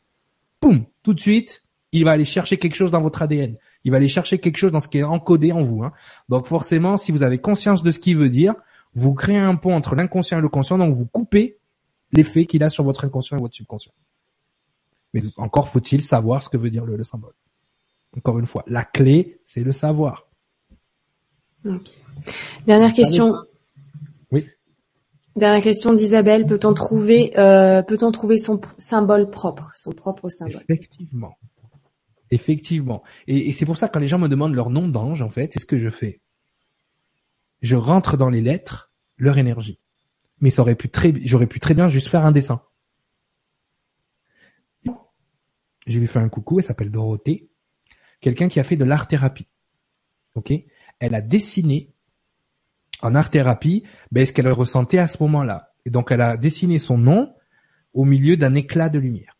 boum, 0.60 0.84
tout 1.02 1.12
de 1.12 1.20
suite, 1.20 1.62
il 1.92 2.04
va 2.04 2.12
aller 2.12 2.24
chercher 2.24 2.56
quelque 2.56 2.74
chose 2.74 2.90
dans 2.90 3.02
votre 3.02 3.20
ADN. 3.20 3.56
Il 3.84 3.90
va 3.90 3.98
aller 3.98 4.08
chercher 4.08 4.38
quelque 4.38 4.56
chose 4.56 4.72
dans 4.72 4.80
ce 4.80 4.88
qui 4.88 4.98
est 4.98 5.02
encodé 5.02 5.52
en 5.52 5.62
vous. 5.62 5.82
Hein. 5.82 5.92
Donc 6.30 6.46
forcément, 6.46 6.96
si 6.96 7.12
vous 7.12 7.22
avez 7.22 7.38
conscience 7.38 7.82
de 7.82 7.90
ce 7.92 7.98
qu'il 7.98 8.16
veut 8.16 8.30
dire, 8.30 8.54
vous 8.94 9.12
créez 9.12 9.38
un 9.38 9.56
pont 9.56 9.74
entre 9.74 9.94
l'inconscient 9.94 10.38
et 10.38 10.40
le 10.40 10.48
conscient, 10.48 10.78
donc 10.78 10.94
vous 10.94 11.06
coupez 11.06 11.58
l'effet 12.12 12.46
qu'il 12.46 12.62
a 12.62 12.70
sur 12.70 12.84
votre 12.84 13.04
inconscient 13.04 13.36
et 13.36 13.40
votre 13.40 13.54
subconscient. 13.54 13.92
Mais 15.12 15.22
encore 15.36 15.68
faut-il 15.68 16.02
savoir 16.02 16.42
ce 16.42 16.48
que 16.48 16.56
veut 16.56 16.70
dire 16.70 16.84
le, 16.84 17.02
symbole. 17.04 17.34
Encore 18.16 18.38
une 18.38 18.46
fois, 18.46 18.64
la 18.66 18.84
clé, 18.84 19.40
c'est 19.44 19.62
le 19.62 19.72
savoir. 19.72 20.28
Dernière 22.66 22.92
question. 22.92 23.34
Oui. 24.30 24.46
Dernière 25.36 25.62
question 25.62 25.92
d'Isabelle. 25.92 26.46
Peut-on 26.46 26.74
trouver, 26.74 27.38
euh, 27.38 27.82
peut-on 27.82 28.10
trouver 28.10 28.38
son 28.38 28.60
symbole 28.76 29.30
propre, 29.30 29.70
son 29.74 29.92
propre 29.92 30.28
symbole? 30.28 30.62
Effectivement. 30.68 31.36
Effectivement. 32.30 33.02
Et, 33.26 33.48
et 33.48 33.52
c'est 33.52 33.66
pour 33.66 33.76
ça 33.76 33.88
que 33.88 33.92
quand 33.92 34.00
les 34.00 34.08
gens 34.08 34.18
me 34.18 34.28
demandent 34.28 34.54
leur 34.54 34.70
nom 34.70 34.88
d'ange, 34.88 35.22
en 35.22 35.28
fait, 35.28 35.52
c'est 35.52 35.60
ce 35.60 35.66
que 35.66 35.78
je 35.78 35.90
fais. 35.90 36.20
Je 37.60 37.76
rentre 37.76 38.16
dans 38.16 38.30
les 38.30 38.40
lettres 38.40 38.90
leur 39.18 39.38
énergie. 39.38 39.78
Mais 40.40 40.50
ça 40.50 40.62
aurait 40.62 40.74
pu 40.74 40.90
très, 40.90 41.14
j'aurais 41.24 41.46
pu 41.46 41.60
très 41.60 41.74
bien 41.74 41.88
juste 41.88 42.08
faire 42.08 42.26
un 42.26 42.32
dessin. 42.32 42.60
Je 45.86 45.98
lui 45.98 46.06
fais 46.06 46.18
un 46.18 46.28
coucou, 46.28 46.58
elle 46.58 46.64
s'appelle 46.64 46.90
Dorothée, 46.90 47.48
quelqu'un 48.20 48.48
qui 48.48 48.60
a 48.60 48.64
fait 48.64 48.76
de 48.76 48.84
l'art 48.84 49.08
thérapie. 49.08 49.48
Ok, 50.34 50.52
elle 51.00 51.14
a 51.14 51.20
dessiné 51.20 51.92
en 53.02 53.14
art 53.14 53.30
thérapie 53.30 53.84
ben, 54.10 54.24
ce 54.24 54.32
qu'elle 54.32 54.48
ressentait 54.48 54.98
à 54.98 55.06
ce 55.06 55.22
moment-là. 55.22 55.74
Et 55.84 55.90
donc 55.90 56.10
elle 56.10 56.20
a 56.20 56.36
dessiné 56.36 56.78
son 56.78 56.96
nom 56.96 57.34
au 57.92 58.04
milieu 58.04 58.36
d'un 58.36 58.54
éclat 58.54 58.88
de 58.88 58.98
lumière. 58.98 59.36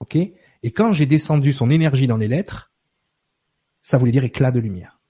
Ok, 0.00 0.16
et 0.16 0.70
quand 0.72 0.92
j'ai 0.92 1.06
descendu 1.06 1.52
son 1.52 1.70
énergie 1.70 2.06
dans 2.06 2.16
les 2.16 2.28
lettres, 2.28 2.72
ça 3.82 3.98
voulait 3.98 4.12
dire 4.12 4.24
éclat 4.24 4.50
de 4.50 4.60
lumière. 4.60 5.00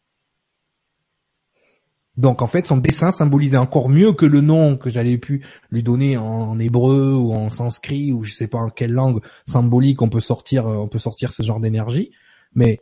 Donc 2.17 2.43
en 2.43 2.47
fait, 2.47 2.67
son 2.67 2.77
dessin 2.77 3.11
symbolisait 3.11 3.57
encore 3.57 3.89
mieux 3.89 4.13
que 4.13 4.27
le 4.27 4.43
nom 4.43 4.77
que 4.77 4.91
j'allais 4.91 5.17
pu 5.17 5.45
lui 5.71 5.83
donner 5.83 6.19
en 6.19 6.59
hébreu 6.59 7.15
ou 7.15 7.33
en 7.33 7.49
sanskrit 7.49 8.13
ou 8.13 8.23
je 8.23 8.35
sais 8.35 8.49
pas 8.49 8.59
en 8.59 8.69
quelle 8.69 8.93
langue 8.93 9.21
symbolique 9.47 10.03
on 10.03 10.11
peut 10.11 10.21
sortir 10.21 10.67
on 10.67 10.89
peut 10.89 10.99
sortir 10.99 11.33
ce 11.33 11.43
genre 11.43 11.61
d'énergie. 11.61 12.11
Mais 12.55 12.81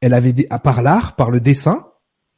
elle 0.00 0.14
avait 0.14 0.34
à 0.50 0.58
part 0.58 0.82
l'art, 0.82 1.14
par 1.14 1.30
le 1.30 1.40
dessin, 1.40 1.86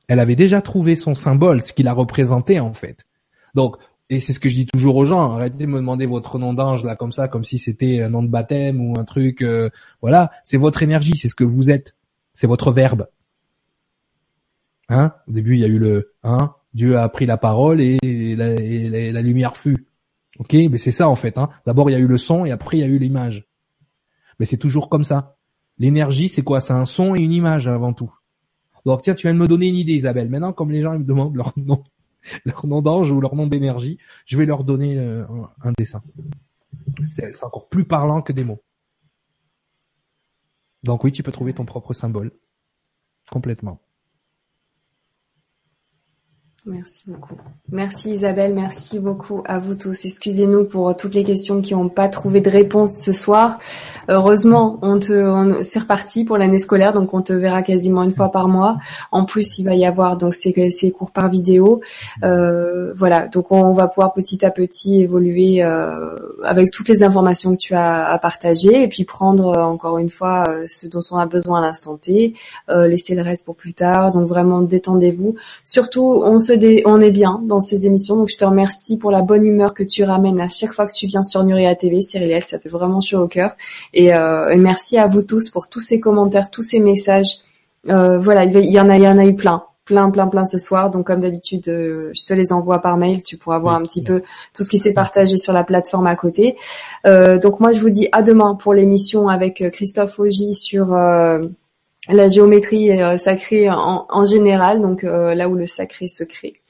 elle 0.09 0.21
avait 0.21 0.37
déjà 0.37 0.61
trouvé 0.61 0.97
son 0.97 1.15
symbole, 1.15 1.63
ce 1.63 1.73
qu'il 1.73 1.89
a 1.89 1.95
représenté 1.95 2.61
en 2.61 2.75
fait. 2.75 3.07
Donc 3.55 3.77
et 4.11 4.21
c'est 4.21 4.35
ce 4.35 4.41
que 4.41 4.51
je 4.51 4.57
dis 4.57 4.67
toujours 4.67 4.97
aux 4.97 5.07
gens, 5.07 5.33
arrêtez 5.33 5.65
de 5.65 5.67
me 5.67 5.79
demander 5.79 6.05
votre 6.05 6.39
nom 6.39 6.53
d'ange 6.53 6.85
là 6.85 6.97
comme 6.97 7.13
ça, 7.13 7.29
comme 7.29 7.45
si 7.45 7.59
c'était 7.59 8.03
un 8.03 8.11
nom 8.11 8.23
de 8.23 8.29
baptême 8.29 8.79
ou 8.79 8.99
un 8.99 9.05
truc. 9.05 9.41
Euh, 9.41 9.71
voilà, 10.03 10.31
c'est 10.45 10.59
votre 10.59 10.83
énergie, 10.83 11.17
c'est 11.17 11.29
ce 11.29 11.35
que 11.35 11.45
vous 11.45 11.71
êtes, 11.71 11.97
c'est 12.35 12.47
votre 12.47 12.73
verbe. 12.73 13.07
Hein 14.93 15.15
Au 15.27 15.33
début, 15.33 15.55
il 15.55 15.61
y 15.61 15.65
a 15.65 15.69
eu 15.69 15.79
le 15.79 16.12
hein, 16.23 16.55
Dieu 16.75 16.99
a 16.99 17.09
pris 17.09 17.27
la 17.27 17.37
parole 17.37 17.81
et 17.81 17.99
la, 18.37 19.23
lumière 19.23 19.57
fut. 19.57 19.87
Ok, 20.39 20.55
mais 20.55 20.79
c'est 20.79 20.93
ça 20.93 21.09
en 21.09 21.17
fait. 21.17 21.39
Hein. 21.39 21.49
D'abord, 21.67 21.89
il 21.91 21.93
y 21.93 21.97
a 21.97 21.99
eu 21.99 22.07
le 22.07 22.19
son 22.19 22.45
et 22.45 22.51
après, 22.51 22.79
il 22.79 22.81
y 22.81 22.85
a 22.85 22.87
eu 22.87 22.99
l'image. 22.99 23.47
Mais 24.39 24.47
c'est 24.47 24.57
toujours 24.57 24.89
comme 24.89 25.05
ça. 25.05 25.37
L'énergie, 25.79 26.29
c'est 26.29 26.43
quoi? 26.43 26.61
C'est 26.61 26.73
un 26.73 26.85
son 26.85 27.15
et 27.15 27.21
une 27.21 27.33
image 27.33 27.67
avant 27.67 27.93
tout. 27.93 28.12
Donc 28.85 29.03
tiens, 29.03 29.15
tu 29.15 29.27
viens 29.27 29.35
de 29.35 29.39
me 29.39 29.49
donner 29.49 29.69
une 29.69 29.77
idée, 29.77 29.95
Isabelle. 29.95 30.29
Maintenant, 30.29 30.53
comme 30.53 30.71
les 30.71 30.83
gens 30.83 30.99
me 30.99 31.05
demandent 31.05 31.37
leur 31.37 31.53
nom, 31.57 31.85
leur 32.45 32.67
nom 32.67 32.83
d'ange 32.83 33.11
ou 33.12 33.21
leur 33.21 33.35
nom 33.35 33.47
d'énergie, 33.47 33.99
je 34.27 34.37
vais 34.37 34.47
leur 34.47 34.65
donner 34.65 34.99
euh, 34.99 35.25
un 35.62 35.73
dessin. 35.79 36.03
C'est 37.05 37.45
encore 37.45 37.69
plus 37.69 37.85
parlant 37.85 38.23
que 38.23 38.33
des 38.33 38.45
mots. 38.45 38.62
Donc 40.83 41.05
oui, 41.05 41.12
tu 41.12 41.23
peux 41.23 41.33
trouver 41.33 41.53
ton 41.55 41.65
propre 41.65 41.93
symbole. 41.93 42.33
Complètement. 43.31 43.81
Merci 46.65 47.03
beaucoup. 47.09 47.35
Merci 47.73 48.13
Isabelle, 48.13 48.55
merci 48.55 49.01
beaucoup 49.01 49.43
à 49.47 49.59
vous 49.59 49.75
tous. 49.75 50.05
Excusez-nous 50.05 50.65
pour 50.65 50.95
toutes 50.97 51.15
les 51.15 51.25
questions 51.25 51.61
qui 51.61 51.75
n'ont 51.75 51.89
pas 51.89 52.09
trouvé 52.09 52.41
de 52.41 52.49
réponse 52.49 53.03
ce 53.03 53.13
soir. 53.13 53.59
Heureusement, 54.09 54.79
on 54.83 55.01
te, 55.01 55.63
c'est 55.65 55.81
reparti 55.81 56.25
pour 56.25 56.37
l'année 56.39 56.61
scolaire, 56.61 56.93
donc 56.93 57.15
on 57.15 57.23
te 57.23 57.33
verra 57.33 57.63
quasiment 57.63 58.05
une 58.05 58.15
fois 58.15 58.31
par 58.31 58.47
mois. 58.47 58.79
En 59.11 59.25
plus, 59.25 59.59
il 59.59 59.65
va 59.65 59.75
y 59.75 59.85
avoir 59.85 60.19
donc 60.19 60.35
ces, 60.35 60.71
ces 60.71 60.93
cours 60.93 61.11
par 61.11 61.29
vidéo. 61.29 61.81
Euh, 62.23 62.93
voilà, 62.95 63.27
donc 63.27 63.51
on 63.51 63.73
va 63.73 63.89
pouvoir 63.89 64.13
petit 64.13 64.45
à 64.45 64.53
petit 64.53 65.01
évoluer 65.01 65.65
euh, 65.65 66.15
avec 66.45 66.71
toutes 66.71 66.89
les 66.89 67.03
informations 67.03 67.53
que 67.57 67.61
tu 67.61 67.75
as 67.75 68.07
à 68.07 68.19
partager 68.19 68.85
et 68.85 68.89
puis 68.89 69.05
prendre 69.05 69.49
euh, 69.49 69.63
encore 69.63 69.99
une 69.99 70.11
fois 70.11 70.45
euh, 70.49 70.67
ce 70.69 70.87
dont 70.87 71.01
on 71.11 71.17
a 71.17 71.27
besoin 71.27 71.59
à 71.59 71.63
l'instant 71.63 71.97
T, 71.97 72.35
euh, 72.69 72.87
laisser 72.87 73.17
le 73.17 73.23
reste 73.23 73.47
pour 73.47 73.57
plus 73.57 73.75
tard. 73.75 74.13
Donc 74.13 74.29
vraiment 74.29 74.61
détendez-vous. 74.61 75.35
Surtout, 75.65 76.23
on 76.25 76.39
se 76.39 76.52
dé, 76.53 76.83
on 76.87 77.01
est 77.01 77.11
bien 77.11 77.41
dans 77.45 77.61
ces 77.61 77.87
émissions, 77.87 78.17
donc 78.17 78.29
je 78.29 78.37
te 78.37 78.45
remercie 78.45 78.99
pour 78.99 79.11
la 79.11 79.23
bonne 79.23 79.45
humeur 79.45 79.75
que 79.75 79.83
tu 79.83 80.05
ramènes 80.05 80.41
à 80.41 80.49
chaque 80.49 80.73
fois 80.73 80.87
que 80.87 80.93
tu 80.93 81.07
viens 81.07 81.23
sur 81.23 81.45
Nuria 81.45 81.75
TV, 81.75 82.01
Cyril, 82.01 82.43
ça 82.43 82.59
fait 82.59 82.69
vraiment 82.69 83.01
chaud 83.01 83.21
au 83.21 83.29
cœur. 83.29 83.57
Euh, 83.97 84.49
et, 84.49 84.57
merci 84.57 84.99
à 84.99 85.07
vous 85.07 85.23
tous 85.23 85.51
pour 85.51 85.69
tous 85.69 85.81
ces 85.81 86.01
commentaires, 86.01 86.51
tous 86.51 86.63
ces 86.63 86.81
messages. 86.81 87.39
Euh, 87.89 88.19
voilà, 88.19 88.45
il 88.45 88.71
y 88.71 88.81
en 88.81 88.89
a, 88.89 88.97
il 88.97 89.03
y 89.03 89.09
en 89.09 89.19
a 89.19 89.25
eu 89.25 89.35
plein, 89.35 89.65
plein, 89.85 90.11
plein, 90.11 90.29
plein 90.29 90.45
ce 90.45 90.59
soir. 90.59 90.91
Donc 90.91 91.07
comme 91.07 91.21
d'habitude, 91.21 91.69
euh, 91.69 92.11
je 92.15 92.25
te 92.25 92.35
les 92.35 92.53
envoie 92.53 92.81
par 92.81 92.97
mail. 92.97 93.23
Tu 93.23 93.37
pourras 93.37 93.59
voir 93.59 93.75
un 93.75 93.83
petit 93.83 94.03
peu 94.03 94.23
tout 94.55 94.63
ce 94.63 94.71
qui 94.71 94.79
s'est 94.79 94.93
partagé 94.93 95.37
sur 95.37 95.53
la 95.53 95.65
plateforme 95.65 96.07
à 96.07 96.17
côté. 96.17 96.57
donc 97.05 97.61
moi, 97.61 97.73
je 97.73 97.81
vous 97.81 97.91
dis 97.91 98.09
à 98.13 98.23
demain 98.23 98.55
pour 98.55 98.75
l'émission 98.75 99.29
avec 99.29 99.65
Christophe 99.73 100.19
Augy 100.19 100.55
sur 100.55 100.95
la 102.09 102.29
géométrie 102.29 102.91
sacrée 103.19 103.71
en, 103.71 104.07
en, 104.09 104.25
général, 104.25 104.81
donc 104.81 105.03
là 105.03 105.49
où 105.49 105.55
le 105.55 105.67
sacré 105.67 106.09
se 106.09 106.25
crée. 106.25 106.62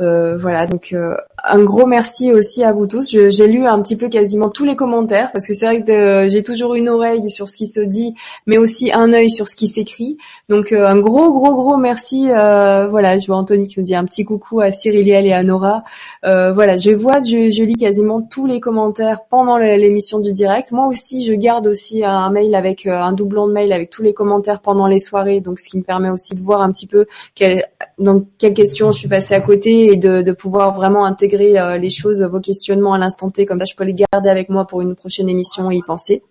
Euh, 0.00 0.38
voilà, 0.38 0.66
donc 0.66 0.94
euh, 0.94 1.16
un 1.44 1.62
gros 1.62 1.86
merci 1.86 2.32
aussi 2.32 2.64
à 2.64 2.72
vous 2.72 2.86
tous. 2.86 3.10
J'ai 3.10 3.46
lu 3.46 3.66
un 3.66 3.80
petit 3.82 3.96
peu 3.96 4.08
quasiment 4.08 4.48
tous 4.48 4.64
les 4.64 4.74
commentaires 4.74 5.30
parce 5.32 5.46
que 5.46 5.52
c'est 5.52 5.66
vrai 5.66 5.84
que 5.84 6.26
j'ai 6.28 6.42
toujours 6.42 6.74
une 6.74 6.88
oreille 6.88 7.30
sur 7.30 7.48
ce 7.48 7.56
qui 7.58 7.66
se 7.66 7.80
dit, 7.80 8.14
mais 8.46 8.56
aussi 8.56 8.90
un 8.92 9.12
œil 9.12 9.28
sur 9.28 9.48
ce 9.48 9.56
qui 9.56 9.66
s'écrit. 9.66 10.16
Donc 10.48 10.72
euh, 10.72 10.86
un 10.86 10.98
gros 10.98 11.32
gros 11.32 11.54
gros 11.54 11.76
merci. 11.76 12.28
voilà, 12.28 13.18
je 13.18 13.26
vois 13.26 13.36
Anthony 13.36 13.68
qui 13.68 13.80
nous 13.80 13.84
dit 13.84 13.94
un 13.94 14.04
petit 14.06 14.24
coucou 14.24 14.60
à 14.60 14.72
Cyriliel 14.72 15.26
et 15.26 15.32
à 15.32 15.42
Nora. 15.42 15.84
voilà, 16.22 16.76
je 16.76 16.90
vois, 16.92 17.20
je, 17.20 17.50
je, 17.50 17.62
lis 17.62 17.74
quasiment 17.74 18.22
tous 18.22 18.46
les 18.46 18.60
commentaires 18.60 19.20
pendant 19.28 19.58
l'émission 19.58 20.20
du 20.20 20.32
direct. 20.32 20.72
Moi 20.72 20.86
aussi, 20.86 21.24
je 21.24 21.34
garde 21.34 21.66
aussi 21.66 22.02
un 22.04 22.30
mail 22.30 22.54
avec 22.54 22.86
un 22.86 23.12
doublon 23.12 23.46
de 23.46 23.52
mail 23.52 23.72
avec 23.72 23.90
tous 23.90 24.02
les 24.02 24.14
commentaires 24.14 24.60
pendant 24.60 24.86
les 24.86 24.98
soirées, 24.98 25.40
donc 25.40 25.60
ce 25.60 25.68
qui 25.68 25.78
me 25.78 25.82
permet 25.82 26.10
aussi 26.10 26.34
de 26.34 26.40
voir 26.40 26.62
un 26.62 26.72
petit 26.72 26.86
peu 26.86 27.06
quelle, 27.34 27.66
dans 27.98 28.24
quelles 28.38 28.54
questions 28.54 28.90
je 28.90 28.98
suis 28.98 29.08
passée 29.08 29.34
à 29.34 29.41
côté 29.42 29.92
et 29.92 29.96
de, 29.96 30.22
de 30.22 30.32
pouvoir 30.32 30.74
vraiment 30.74 31.04
intégrer 31.04 31.58
euh, 31.58 31.78
les 31.78 31.90
choses, 31.90 32.22
vos 32.22 32.40
questionnements 32.40 32.94
à 32.94 32.98
l'instant 32.98 33.30
T. 33.30 33.46
Comme 33.46 33.58
ça, 33.58 33.64
je 33.64 33.74
peux 33.74 33.84
les 33.84 33.94
garder 33.94 34.30
avec 34.30 34.48
moi 34.48 34.66
pour 34.66 34.80
une 34.80 34.94
prochaine 34.94 35.28
émission 35.28 35.70
et 35.70 35.76
y 35.76 35.82
penser. 35.82 36.22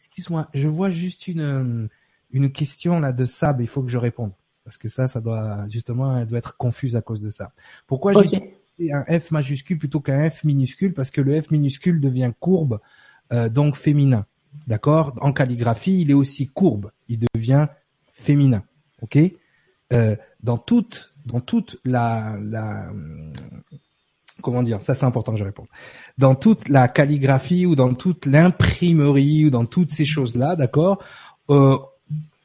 Excuse-moi, 0.00 0.48
je 0.54 0.68
vois 0.68 0.90
juste 0.90 1.28
une, 1.28 1.40
euh, 1.40 1.88
une 2.32 2.50
question 2.50 3.00
là 3.00 3.12
de 3.12 3.24
Sab. 3.24 3.60
Il 3.60 3.68
faut 3.68 3.82
que 3.82 3.90
je 3.90 3.98
réponde. 3.98 4.32
Parce 4.64 4.76
que 4.76 4.88
ça, 4.88 5.08
ça 5.08 5.20
doit, 5.20 5.64
justement, 5.68 6.18
elle 6.18 6.26
doit 6.26 6.38
être 6.38 6.56
confuse 6.58 6.94
à 6.94 7.00
cause 7.00 7.22
de 7.22 7.30
ça. 7.30 7.52
Pourquoi 7.86 8.12
j'ai 8.22 8.92
un 8.92 9.04
F 9.18 9.30
majuscule 9.30 9.78
plutôt 9.78 10.00
qu'un 10.00 10.30
F 10.30 10.44
minuscule? 10.44 10.92
Parce 10.92 11.10
que 11.10 11.22
le 11.22 11.40
F 11.40 11.50
minuscule 11.50 12.00
devient 12.00 12.32
courbe, 12.38 12.80
euh, 13.32 13.48
donc 13.48 13.76
féminin. 13.76 14.26
D'accord? 14.66 15.14
En 15.22 15.32
calligraphie, 15.32 16.02
il 16.02 16.10
est 16.10 16.14
aussi 16.14 16.48
courbe. 16.48 16.90
Il 17.08 17.20
devient 17.34 17.68
féminin. 18.12 18.62
Ok? 19.00 19.18
Euh, 19.92 20.16
Dans 20.42 20.58
toute 20.58 21.14
dans 21.28 21.40
toute 21.40 21.78
la, 21.84 22.36
la 22.42 22.90
comment 24.42 24.62
dire, 24.62 24.80
ça 24.82 24.94
c'est 24.94 25.04
important 25.04 25.36
je 25.36 25.44
réponde. 25.44 25.66
Dans 26.16 26.34
toute 26.34 26.68
la 26.68 26.88
calligraphie 26.88 27.66
ou 27.66 27.76
dans 27.76 27.94
toute 27.94 28.26
l'imprimerie 28.26 29.46
ou 29.46 29.50
dans 29.50 29.66
toutes 29.66 29.92
ces 29.92 30.04
choses-là, 30.04 30.56
d'accord, 30.56 31.02
euh, 31.50 31.76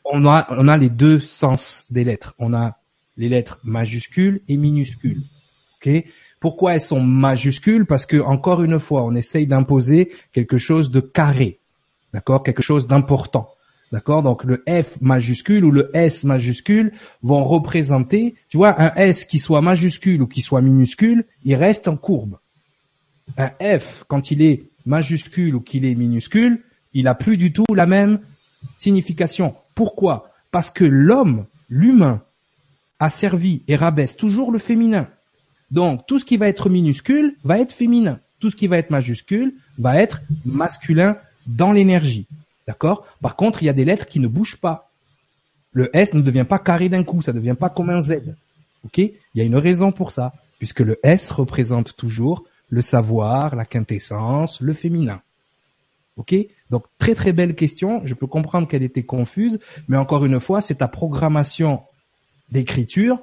on 0.06 0.26
a 0.26 0.45
on 0.50 0.68
a 0.68 0.78
les 0.78 0.90
deux 0.90 1.20
sens 1.22 1.86
des 1.90 2.03
lettres. 2.03 2.36
On 2.40 2.53
a 2.53 2.78
les 3.18 3.30
lettres 3.30 3.60
majuscules 3.64 4.42
et 4.48 4.58
minuscules. 4.58 5.24
Ok? 5.78 5.90
Pourquoi 6.40 6.74
elles 6.74 6.82
sont 6.82 7.02
majuscules? 7.02 7.86
Parce 7.86 8.06
que 8.06 8.20
encore 8.20 8.64
une 8.64 8.80
fois, 8.80 9.03
on 9.03 9.16
essaye 9.16 9.48
d'imposer 9.48 10.12
quelque 10.34 10.58
chose 10.58 10.92
de 10.92 11.00
carré, 11.00 11.60
d'accord, 12.14 12.44
quelque 12.44 12.62
chose 12.62 12.88
d'important. 12.88 13.52
D'accord? 13.94 14.24
Donc 14.24 14.44
le 14.44 14.64
F 14.68 15.00
majuscule 15.02 15.64
ou 15.64 15.70
le 15.70 15.92
S 15.94 16.24
majuscule 16.24 16.94
vont 17.22 17.44
représenter, 17.44 18.34
tu 18.50 18.58
vois, 18.58 18.82
un 18.82 18.92
S 18.96 19.24
qui 19.24 19.38
soit 19.38 19.62
majuscule 19.62 20.24
ou 20.24 20.28
qui 20.28 20.42
soit 20.42 20.62
minuscule, 20.62 21.26
il 21.44 21.54
reste 21.54 21.88
en 21.88 21.96
courbe. 21.96 22.40
Un 23.38 23.52
F, 23.62 24.04
quand 24.08 24.32
il 24.32 24.42
est 24.42 24.64
majuscule 24.88 25.54
ou 25.54 25.62
qu'il 25.62 25.86
est 25.86 25.94
minuscule, 25.94 26.64
il 26.96 27.08
a 27.08 27.14
plus 27.14 27.38
du 27.38 27.54
tout 27.54 27.66
la 27.72 27.86
même 27.86 28.20
signification. 28.76 29.54
Pourquoi? 29.76 30.32
Parce 30.50 30.72
que 30.72 30.86
l'homme, 30.86 31.46
l'humain, 31.70 32.24
a 33.00 33.12
servi 33.12 33.62
et 33.68 33.76
rabaisse 33.76 34.18
toujours 34.18 34.52
le 34.52 34.58
féminin. 34.58 35.08
Donc 35.70 36.08
tout 36.08 36.18
ce 36.18 36.26
qui 36.26 36.38
va 36.38 36.48
être 36.48 36.68
minuscule 36.68 37.36
va 37.44 37.60
être 37.60 37.74
féminin. 37.74 38.20
Tout 38.40 38.50
ce 38.50 38.56
qui 38.56 38.66
va 38.66 38.80
être 38.80 38.90
majuscule 38.90 39.54
va 39.78 40.02
être 40.02 40.24
masculin 40.46 41.16
dans 41.46 41.72
l'énergie. 41.72 42.26
D'accord? 42.67 43.06
Par 43.22 43.35
contre, 43.35 43.61
il 43.64 43.66
y 43.66 43.69
a 43.69 43.74
des 43.74 43.85
lettres 43.85 44.06
qui 44.06 44.19
ne 44.19 44.27
bougent 44.27 44.58
pas. 44.58 44.90
Le 45.72 45.90
S 45.95 46.14
ne 46.14 46.22
devient 46.22 46.45
pas 46.48 46.59
carré 46.59 46.88
d'un 46.88 47.03
coup, 47.03 47.22
ça 47.22 47.33
ne 47.33 47.40
devient 47.40 47.56
pas 47.59 47.69
comme 47.69 47.90
un 47.90 48.01
Z. 48.01 48.35
OK? 48.85 48.98
Il 48.98 49.14
y 49.35 49.42
a 49.42 49.43
une 49.43 49.56
raison 49.56 49.92
pour 49.92 50.11
ça, 50.11 50.33
puisque 50.59 50.82
le 50.82 51.00
S 51.03 51.32
représente 51.32 51.95
toujours 51.95 52.43
le 52.69 52.82
savoir, 52.82 53.56
la 53.56 53.66
quintessence, 53.66 54.61
le 54.61 54.74
féminin. 54.74 55.22
OK? 56.17 56.35
Donc 56.69 56.85
très 57.00 57.16
très 57.16 57.33
belle 57.33 57.56
question, 57.56 58.01
je 58.06 58.14
peux 58.14 58.27
comprendre 58.27 58.67
qu'elle 58.67 58.83
était 58.83 59.03
confuse, 59.03 59.59
mais 59.88 59.98
encore 59.98 60.25
une 60.25 60.40
fois, 60.40 60.61
c'est 60.61 60.75
ta 60.75 60.88
programmation 60.88 61.82
d'écriture 62.50 63.19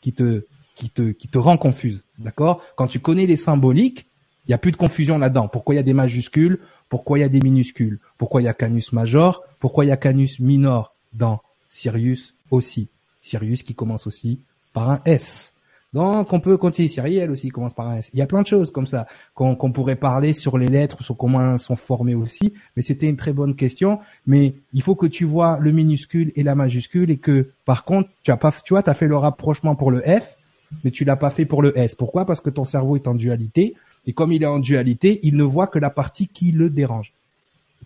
qui 0.00 0.12
te 0.12 1.38
rend 1.38 1.56
confuse. 1.56 2.02
D'accord? 2.18 2.62
Quand 2.76 2.88
tu 2.88 2.98
connais 2.98 3.26
les 3.26 3.36
symboliques, 3.36 4.06
il 4.46 4.50
n'y 4.50 4.54
a 4.54 4.58
plus 4.58 4.72
de 4.72 4.76
confusion 4.76 5.18
là-dedans. 5.18 5.46
Pourquoi 5.46 5.74
il 5.74 5.76
y 5.76 5.80
a 5.80 5.84
des 5.84 5.94
majuscules? 5.94 6.58
Pourquoi 6.92 7.16
il 7.16 7.22
y 7.22 7.24
a 7.24 7.30
des 7.30 7.40
minuscules? 7.40 8.00
Pourquoi 8.18 8.42
il 8.42 8.44
y 8.44 8.48
a 8.48 8.52
Canus 8.52 8.92
major? 8.92 9.42
Pourquoi 9.60 9.86
il 9.86 9.88
y 9.88 9.92
a 9.92 9.96
Canus 9.96 10.40
minor 10.40 10.94
dans 11.14 11.40
Sirius 11.70 12.34
aussi? 12.50 12.90
Sirius 13.22 13.62
qui 13.62 13.74
commence 13.74 14.06
aussi 14.06 14.40
par 14.74 14.90
un 14.90 15.00
S. 15.06 15.54
Donc 15.94 16.30
on 16.34 16.40
peut 16.40 16.58
continuer. 16.58 16.90
Siriel 16.90 17.30
aussi 17.30 17.48
commence 17.48 17.72
par 17.72 17.88
un 17.88 17.96
S. 17.96 18.10
Il 18.12 18.18
y 18.18 18.22
a 18.22 18.26
plein 18.26 18.42
de 18.42 18.46
choses 18.46 18.70
comme 18.70 18.86
ça 18.86 19.06
qu'on 19.34 19.72
pourrait 19.72 19.96
parler 19.96 20.34
sur 20.34 20.58
les 20.58 20.68
lettres, 20.68 21.02
sur 21.02 21.16
comment 21.16 21.54
elles 21.54 21.58
sont 21.58 21.76
formées 21.76 22.14
aussi. 22.14 22.52
Mais 22.76 22.82
c'était 22.82 23.08
une 23.08 23.16
très 23.16 23.32
bonne 23.32 23.56
question. 23.56 23.98
Mais 24.26 24.52
il 24.74 24.82
faut 24.82 24.94
que 24.94 25.06
tu 25.06 25.24
vois 25.24 25.56
le 25.62 25.72
minuscule 25.72 26.30
et 26.36 26.42
la 26.42 26.54
majuscule 26.54 27.10
et 27.10 27.16
que 27.16 27.52
par 27.64 27.86
contre 27.86 28.10
tu 28.22 28.32
as 28.32 28.36
pas, 28.36 28.52
tu 28.62 28.74
vois, 28.74 28.86
as 28.86 28.92
fait 28.92 29.06
le 29.06 29.16
rapprochement 29.16 29.76
pour 29.76 29.90
le 29.90 30.02
F, 30.02 30.36
mais 30.84 30.90
tu 30.90 31.06
l'as 31.06 31.16
pas 31.16 31.30
fait 31.30 31.46
pour 31.46 31.62
le 31.62 31.72
S. 31.78 31.94
Pourquoi? 31.94 32.26
Parce 32.26 32.42
que 32.42 32.50
ton 32.50 32.66
cerveau 32.66 32.96
est 32.96 33.08
en 33.08 33.14
dualité. 33.14 33.76
Et 34.06 34.12
comme 34.12 34.32
il 34.32 34.42
est 34.42 34.46
en 34.46 34.58
dualité, 34.58 35.20
il 35.22 35.36
ne 35.36 35.44
voit 35.44 35.66
que 35.66 35.78
la 35.78 35.90
partie 35.90 36.28
qui 36.28 36.52
le 36.52 36.70
dérange. 36.70 37.12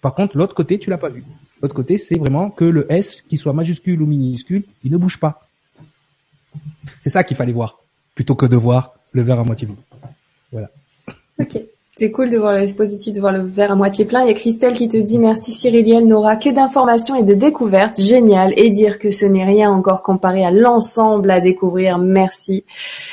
Par 0.01 0.15
contre, 0.15 0.37
l'autre 0.37 0.55
côté, 0.55 0.79
tu 0.79 0.91
l'as 0.91 0.99
pas 0.99 1.09
vu. 1.09 1.25
L'autre 1.63 1.75
côté, 1.75 1.99
c'est 1.99 2.19
vraiment 2.19 2.51
que 2.51 2.65
le 2.65 2.91
S, 2.93 3.23
qu'il 3.23 3.39
soit 3.39 3.53
majuscule 3.53 4.01
ou 4.03 4.07
minuscule, 4.07 4.65
il 4.85 4.93
ne 4.93 4.97
bouge 4.97 5.19
pas. 5.19 5.49
C'est 7.01 7.11
ça 7.11 7.25
qu'il 7.25 7.37
fallait 7.37 7.53
voir, 7.53 7.81
plutôt 8.15 8.35
que 8.35 8.47
de 8.47 8.57
voir 8.57 8.95
le 9.13 9.23
verre 9.23 9.41
à 9.41 9.45
moitié 9.45 9.67
vide. 9.67 9.77
Voilà. 10.53 10.71
C'est 11.99 12.11
cool 12.11 12.29
de 12.29 12.37
voir 12.37 12.53
le 12.53 12.71
positif, 12.75 13.15
de 13.15 13.21
voir 13.21 13.33
le 13.33 13.41
verre 13.41 13.73
à 13.73 13.75
moitié 13.75 14.05
plein. 14.05 14.23
Il 14.23 14.29
y 14.29 14.31
a 14.31 14.35
Christelle 14.35 14.75
qui 14.75 14.87
te 14.87 14.99
dit 14.99 15.19
merci 15.19 15.51
Cyriliel 15.51 16.07
Nora, 16.07 16.37
que 16.37 16.51
d'informations 16.51 17.17
et 17.17 17.23
de 17.23 17.33
découvertes, 17.33 17.99
génial. 17.99 18.53
Et 18.59 18.69
dire 18.69 18.99
que 18.99 19.11
ce 19.11 19.25
n'est 19.25 19.47
rien 19.47 19.71
encore 19.71 20.03
comparé 20.03 20.45
à 20.45 20.51
l'ensemble 20.51 21.31
à 21.31 21.41
découvrir, 21.41 21.97
merci. 21.97 22.65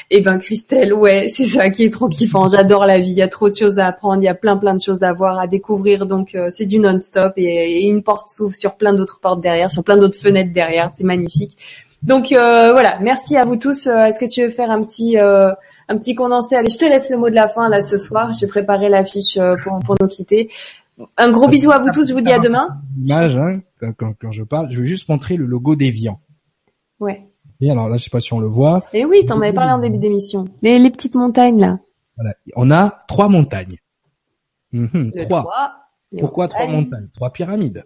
Et 0.09 0.17
eh 0.17 0.21
ben 0.21 0.37
Christelle, 0.37 0.93
ouais, 0.93 1.27
c'est 1.29 1.45
ça 1.45 1.69
qui 1.69 1.85
est 1.85 1.93
trop 1.93 2.09
kiffant. 2.09 2.49
J'adore 2.49 2.85
la 2.85 2.99
vie, 2.99 3.11
il 3.11 3.17
y 3.17 3.21
a 3.21 3.29
trop 3.29 3.49
de 3.49 3.55
choses 3.55 3.79
à 3.79 3.87
apprendre, 3.87 4.21
il 4.21 4.25
y 4.25 4.27
a 4.27 4.35
plein 4.35 4.57
plein 4.57 4.73
de 4.73 4.81
choses 4.81 5.01
à 5.01 5.13
voir, 5.13 5.39
à 5.39 5.47
découvrir. 5.47 6.05
Donc 6.05 6.35
euh, 6.35 6.49
c'est 6.51 6.65
du 6.65 6.79
non-stop 6.79 7.31
et, 7.37 7.87
une 7.87 8.03
porte 8.03 8.27
s'ouvre 8.27 8.53
sur 8.53 8.75
plein 8.75 8.91
d'autres 8.91 9.21
portes 9.21 9.39
derrière, 9.39 9.71
sur 9.71 9.85
plein 9.85 9.95
d'autres 9.95 10.19
fenêtres 10.19 10.51
derrière. 10.51 10.89
C'est 10.91 11.05
magnifique. 11.05 11.55
Donc 12.01 12.33
euh, 12.33 12.73
voilà, 12.73 12.99
merci 12.99 13.37
à 13.37 13.45
vous 13.45 13.55
tous. 13.55 13.87
Euh, 13.87 14.07
est-ce 14.07 14.19
que 14.19 14.29
tu 14.29 14.41
veux 14.43 14.49
faire 14.49 14.71
un 14.71 14.83
petit 14.83 15.15
un 15.93 15.97
petit 15.97 16.15
condensé. 16.15 16.55
Allez, 16.55 16.69
je 16.69 16.77
te 16.77 16.85
laisse 16.85 17.09
le 17.09 17.17
mot 17.17 17.30
de 17.30 17.35
la 17.35 17.47
fin 17.47 17.69
là 17.69 17.81
ce 17.81 17.97
soir. 17.97 18.33
J'ai 18.33 18.47
préparé 18.47 18.89
l'affiche 18.89 19.38
euh, 19.38 19.55
pour, 19.63 19.80
pour 19.80 19.95
nous 20.01 20.07
quitter. 20.07 20.49
Un 21.17 21.31
gros 21.31 21.47
bisou 21.47 21.72
à 21.72 21.80
vous 21.80 21.91
tous. 21.91 22.07
Je 22.07 22.13
vous 22.13 22.22
dis 22.22 22.31
à 22.31 22.39
demain. 22.39 22.67
Image, 22.97 23.38
hein, 23.38 23.61
quand, 23.80 24.13
quand, 24.19 24.31
je 24.31 24.43
parle, 24.43 24.72
je 24.72 24.81
vais 24.81 24.88
juste 24.88 25.09
montrer 25.09 25.38
le 25.38 25.45
logo 25.45 25.75
d'Evian. 25.75 26.19
Ouais. 26.99 27.27
Et 27.61 27.72
alors 27.72 27.89
là, 27.89 27.97
je 27.97 28.03
sais 28.03 28.09
pas 28.09 28.19
si 28.19 28.33
on 28.33 28.39
le 28.39 28.47
voit. 28.47 28.83
Et 28.93 29.05
oui, 29.05 29.25
t'en 29.25 29.39
avais 29.41 29.53
parlé 29.53 29.72
en 29.72 29.80
début 29.80 29.97
d'émission. 29.97 30.45
Les, 30.61 30.80
les 30.80 30.89
petites 30.89 31.15
montagnes 31.15 31.59
là. 31.59 31.80
Voilà. 32.17 32.35
On 32.55 32.69
a 32.72 32.99
trois 33.07 33.30
montagnes. 33.30 33.77
Mhm, 34.72 35.11
trois. 35.27 35.45
Pourquoi 36.19 36.47
trois 36.47 36.67
montagnes 36.67 37.09
Trois 37.13 37.31
pyramides. 37.31 37.83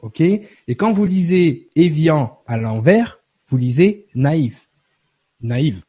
Ok? 0.00 0.20
Et 0.20 0.74
quand 0.76 0.92
vous 0.92 1.06
lisez 1.06 1.68
Evian 1.74 2.38
à 2.46 2.58
l'envers, 2.58 3.20
vous 3.48 3.56
lisez 3.56 4.06
naïf. 4.14 4.68
Naïve. 5.40 5.82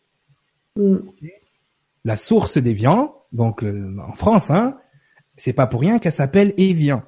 Mm. 0.78 0.98
La 2.08 2.16
source 2.16 2.58
d'Evian, 2.58 3.14
donc 3.34 3.66
en 3.66 4.14
France, 4.14 4.50
hein, 4.50 4.78
c'est 5.36 5.52
pas 5.52 5.68
pour 5.68 5.82
rien 5.82 6.00
qu'elle 6.00 6.14
s'appelle 6.14 6.54
Evian, 6.56 7.04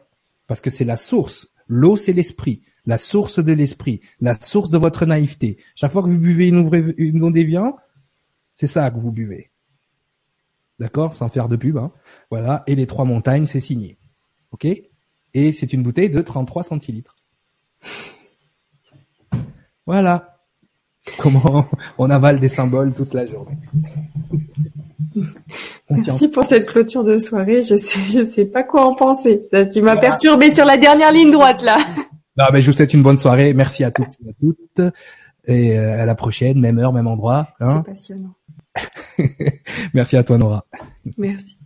parce 0.45 0.59
que 0.59 0.69
c'est 0.69 0.83
la 0.83 0.97
source. 0.97 1.47
L'eau, 1.69 1.95
c'est 1.95 2.11
l'esprit, 2.11 2.63
la 2.85 2.97
source 2.97 3.41
de 3.41 3.53
l'esprit, 3.53 4.01
la 4.19 4.33
source 4.33 4.69
de 4.69 4.77
votre 4.77 5.05
naïveté. 5.05 5.55
Chaque 5.73 5.93
fois 5.93 6.03
que 6.03 6.09
vous 6.09 6.17
buvez 6.17 6.49
une, 6.49 6.93
une 6.97 7.23
eau 7.23 7.31
d'Evian, 7.31 7.77
c'est 8.55 8.67
ça 8.67 8.91
que 8.91 8.99
vous 8.99 9.13
buvez. 9.13 9.51
D'accord? 10.79 11.15
Sans 11.15 11.29
faire 11.29 11.47
de 11.47 11.55
pub. 11.55 11.77
Hein. 11.77 11.93
Voilà. 12.29 12.65
Et 12.67 12.75
les 12.75 12.85
trois 12.85 13.05
montagnes, 13.05 13.45
c'est 13.45 13.61
signé. 13.61 13.97
OK? 14.51 14.65
Et 14.65 15.53
c'est 15.53 15.71
une 15.71 15.81
bouteille 15.81 16.09
de 16.09 16.21
33 16.21 16.63
centilitres. 16.63 17.15
Voilà. 19.85 20.43
Comment 21.17 21.67
on 21.97 22.11
avale 22.11 22.39
des 22.39 22.49
symboles 22.49 22.93
toute 22.93 23.15
la 23.15 23.25
journée? 23.25 23.57
Merci 25.89 26.29
pour 26.29 26.43
cette 26.43 26.67
clôture 26.67 27.03
de 27.03 27.17
soirée. 27.17 27.61
Je 27.61 27.75
sais, 27.77 27.99
je 28.11 28.23
sais 28.23 28.45
pas 28.45 28.63
quoi 28.63 28.85
en 28.85 28.95
penser. 28.95 29.47
Tu 29.71 29.81
m'as 29.81 29.97
perturbé 29.97 30.53
sur 30.53 30.65
la 30.65 30.77
dernière 30.77 31.11
ligne 31.11 31.31
droite 31.31 31.61
là. 31.63 31.77
Non, 32.37 32.45
mais 32.53 32.61
je 32.61 32.71
vous 32.71 32.77
souhaite 32.77 32.93
une 32.93 33.03
bonne 33.03 33.17
soirée. 33.17 33.53
Merci 33.53 33.83
à 33.83 33.91
toutes 33.91 34.15
et 34.25 34.29
à 34.29 34.33
toutes. 34.39 34.93
Et 35.45 35.77
euh, 35.77 36.01
à 36.01 36.05
la 36.05 36.15
prochaine, 36.15 36.59
même 36.59 36.79
heure, 36.79 36.93
même 36.93 37.07
endroit. 37.07 37.49
Hein. 37.59 37.83
C'est 37.85 37.91
passionnant. 37.91 38.33
Merci 39.93 40.15
à 40.15 40.23
toi, 40.23 40.37
Nora. 40.37 40.65
Merci. 41.17 41.58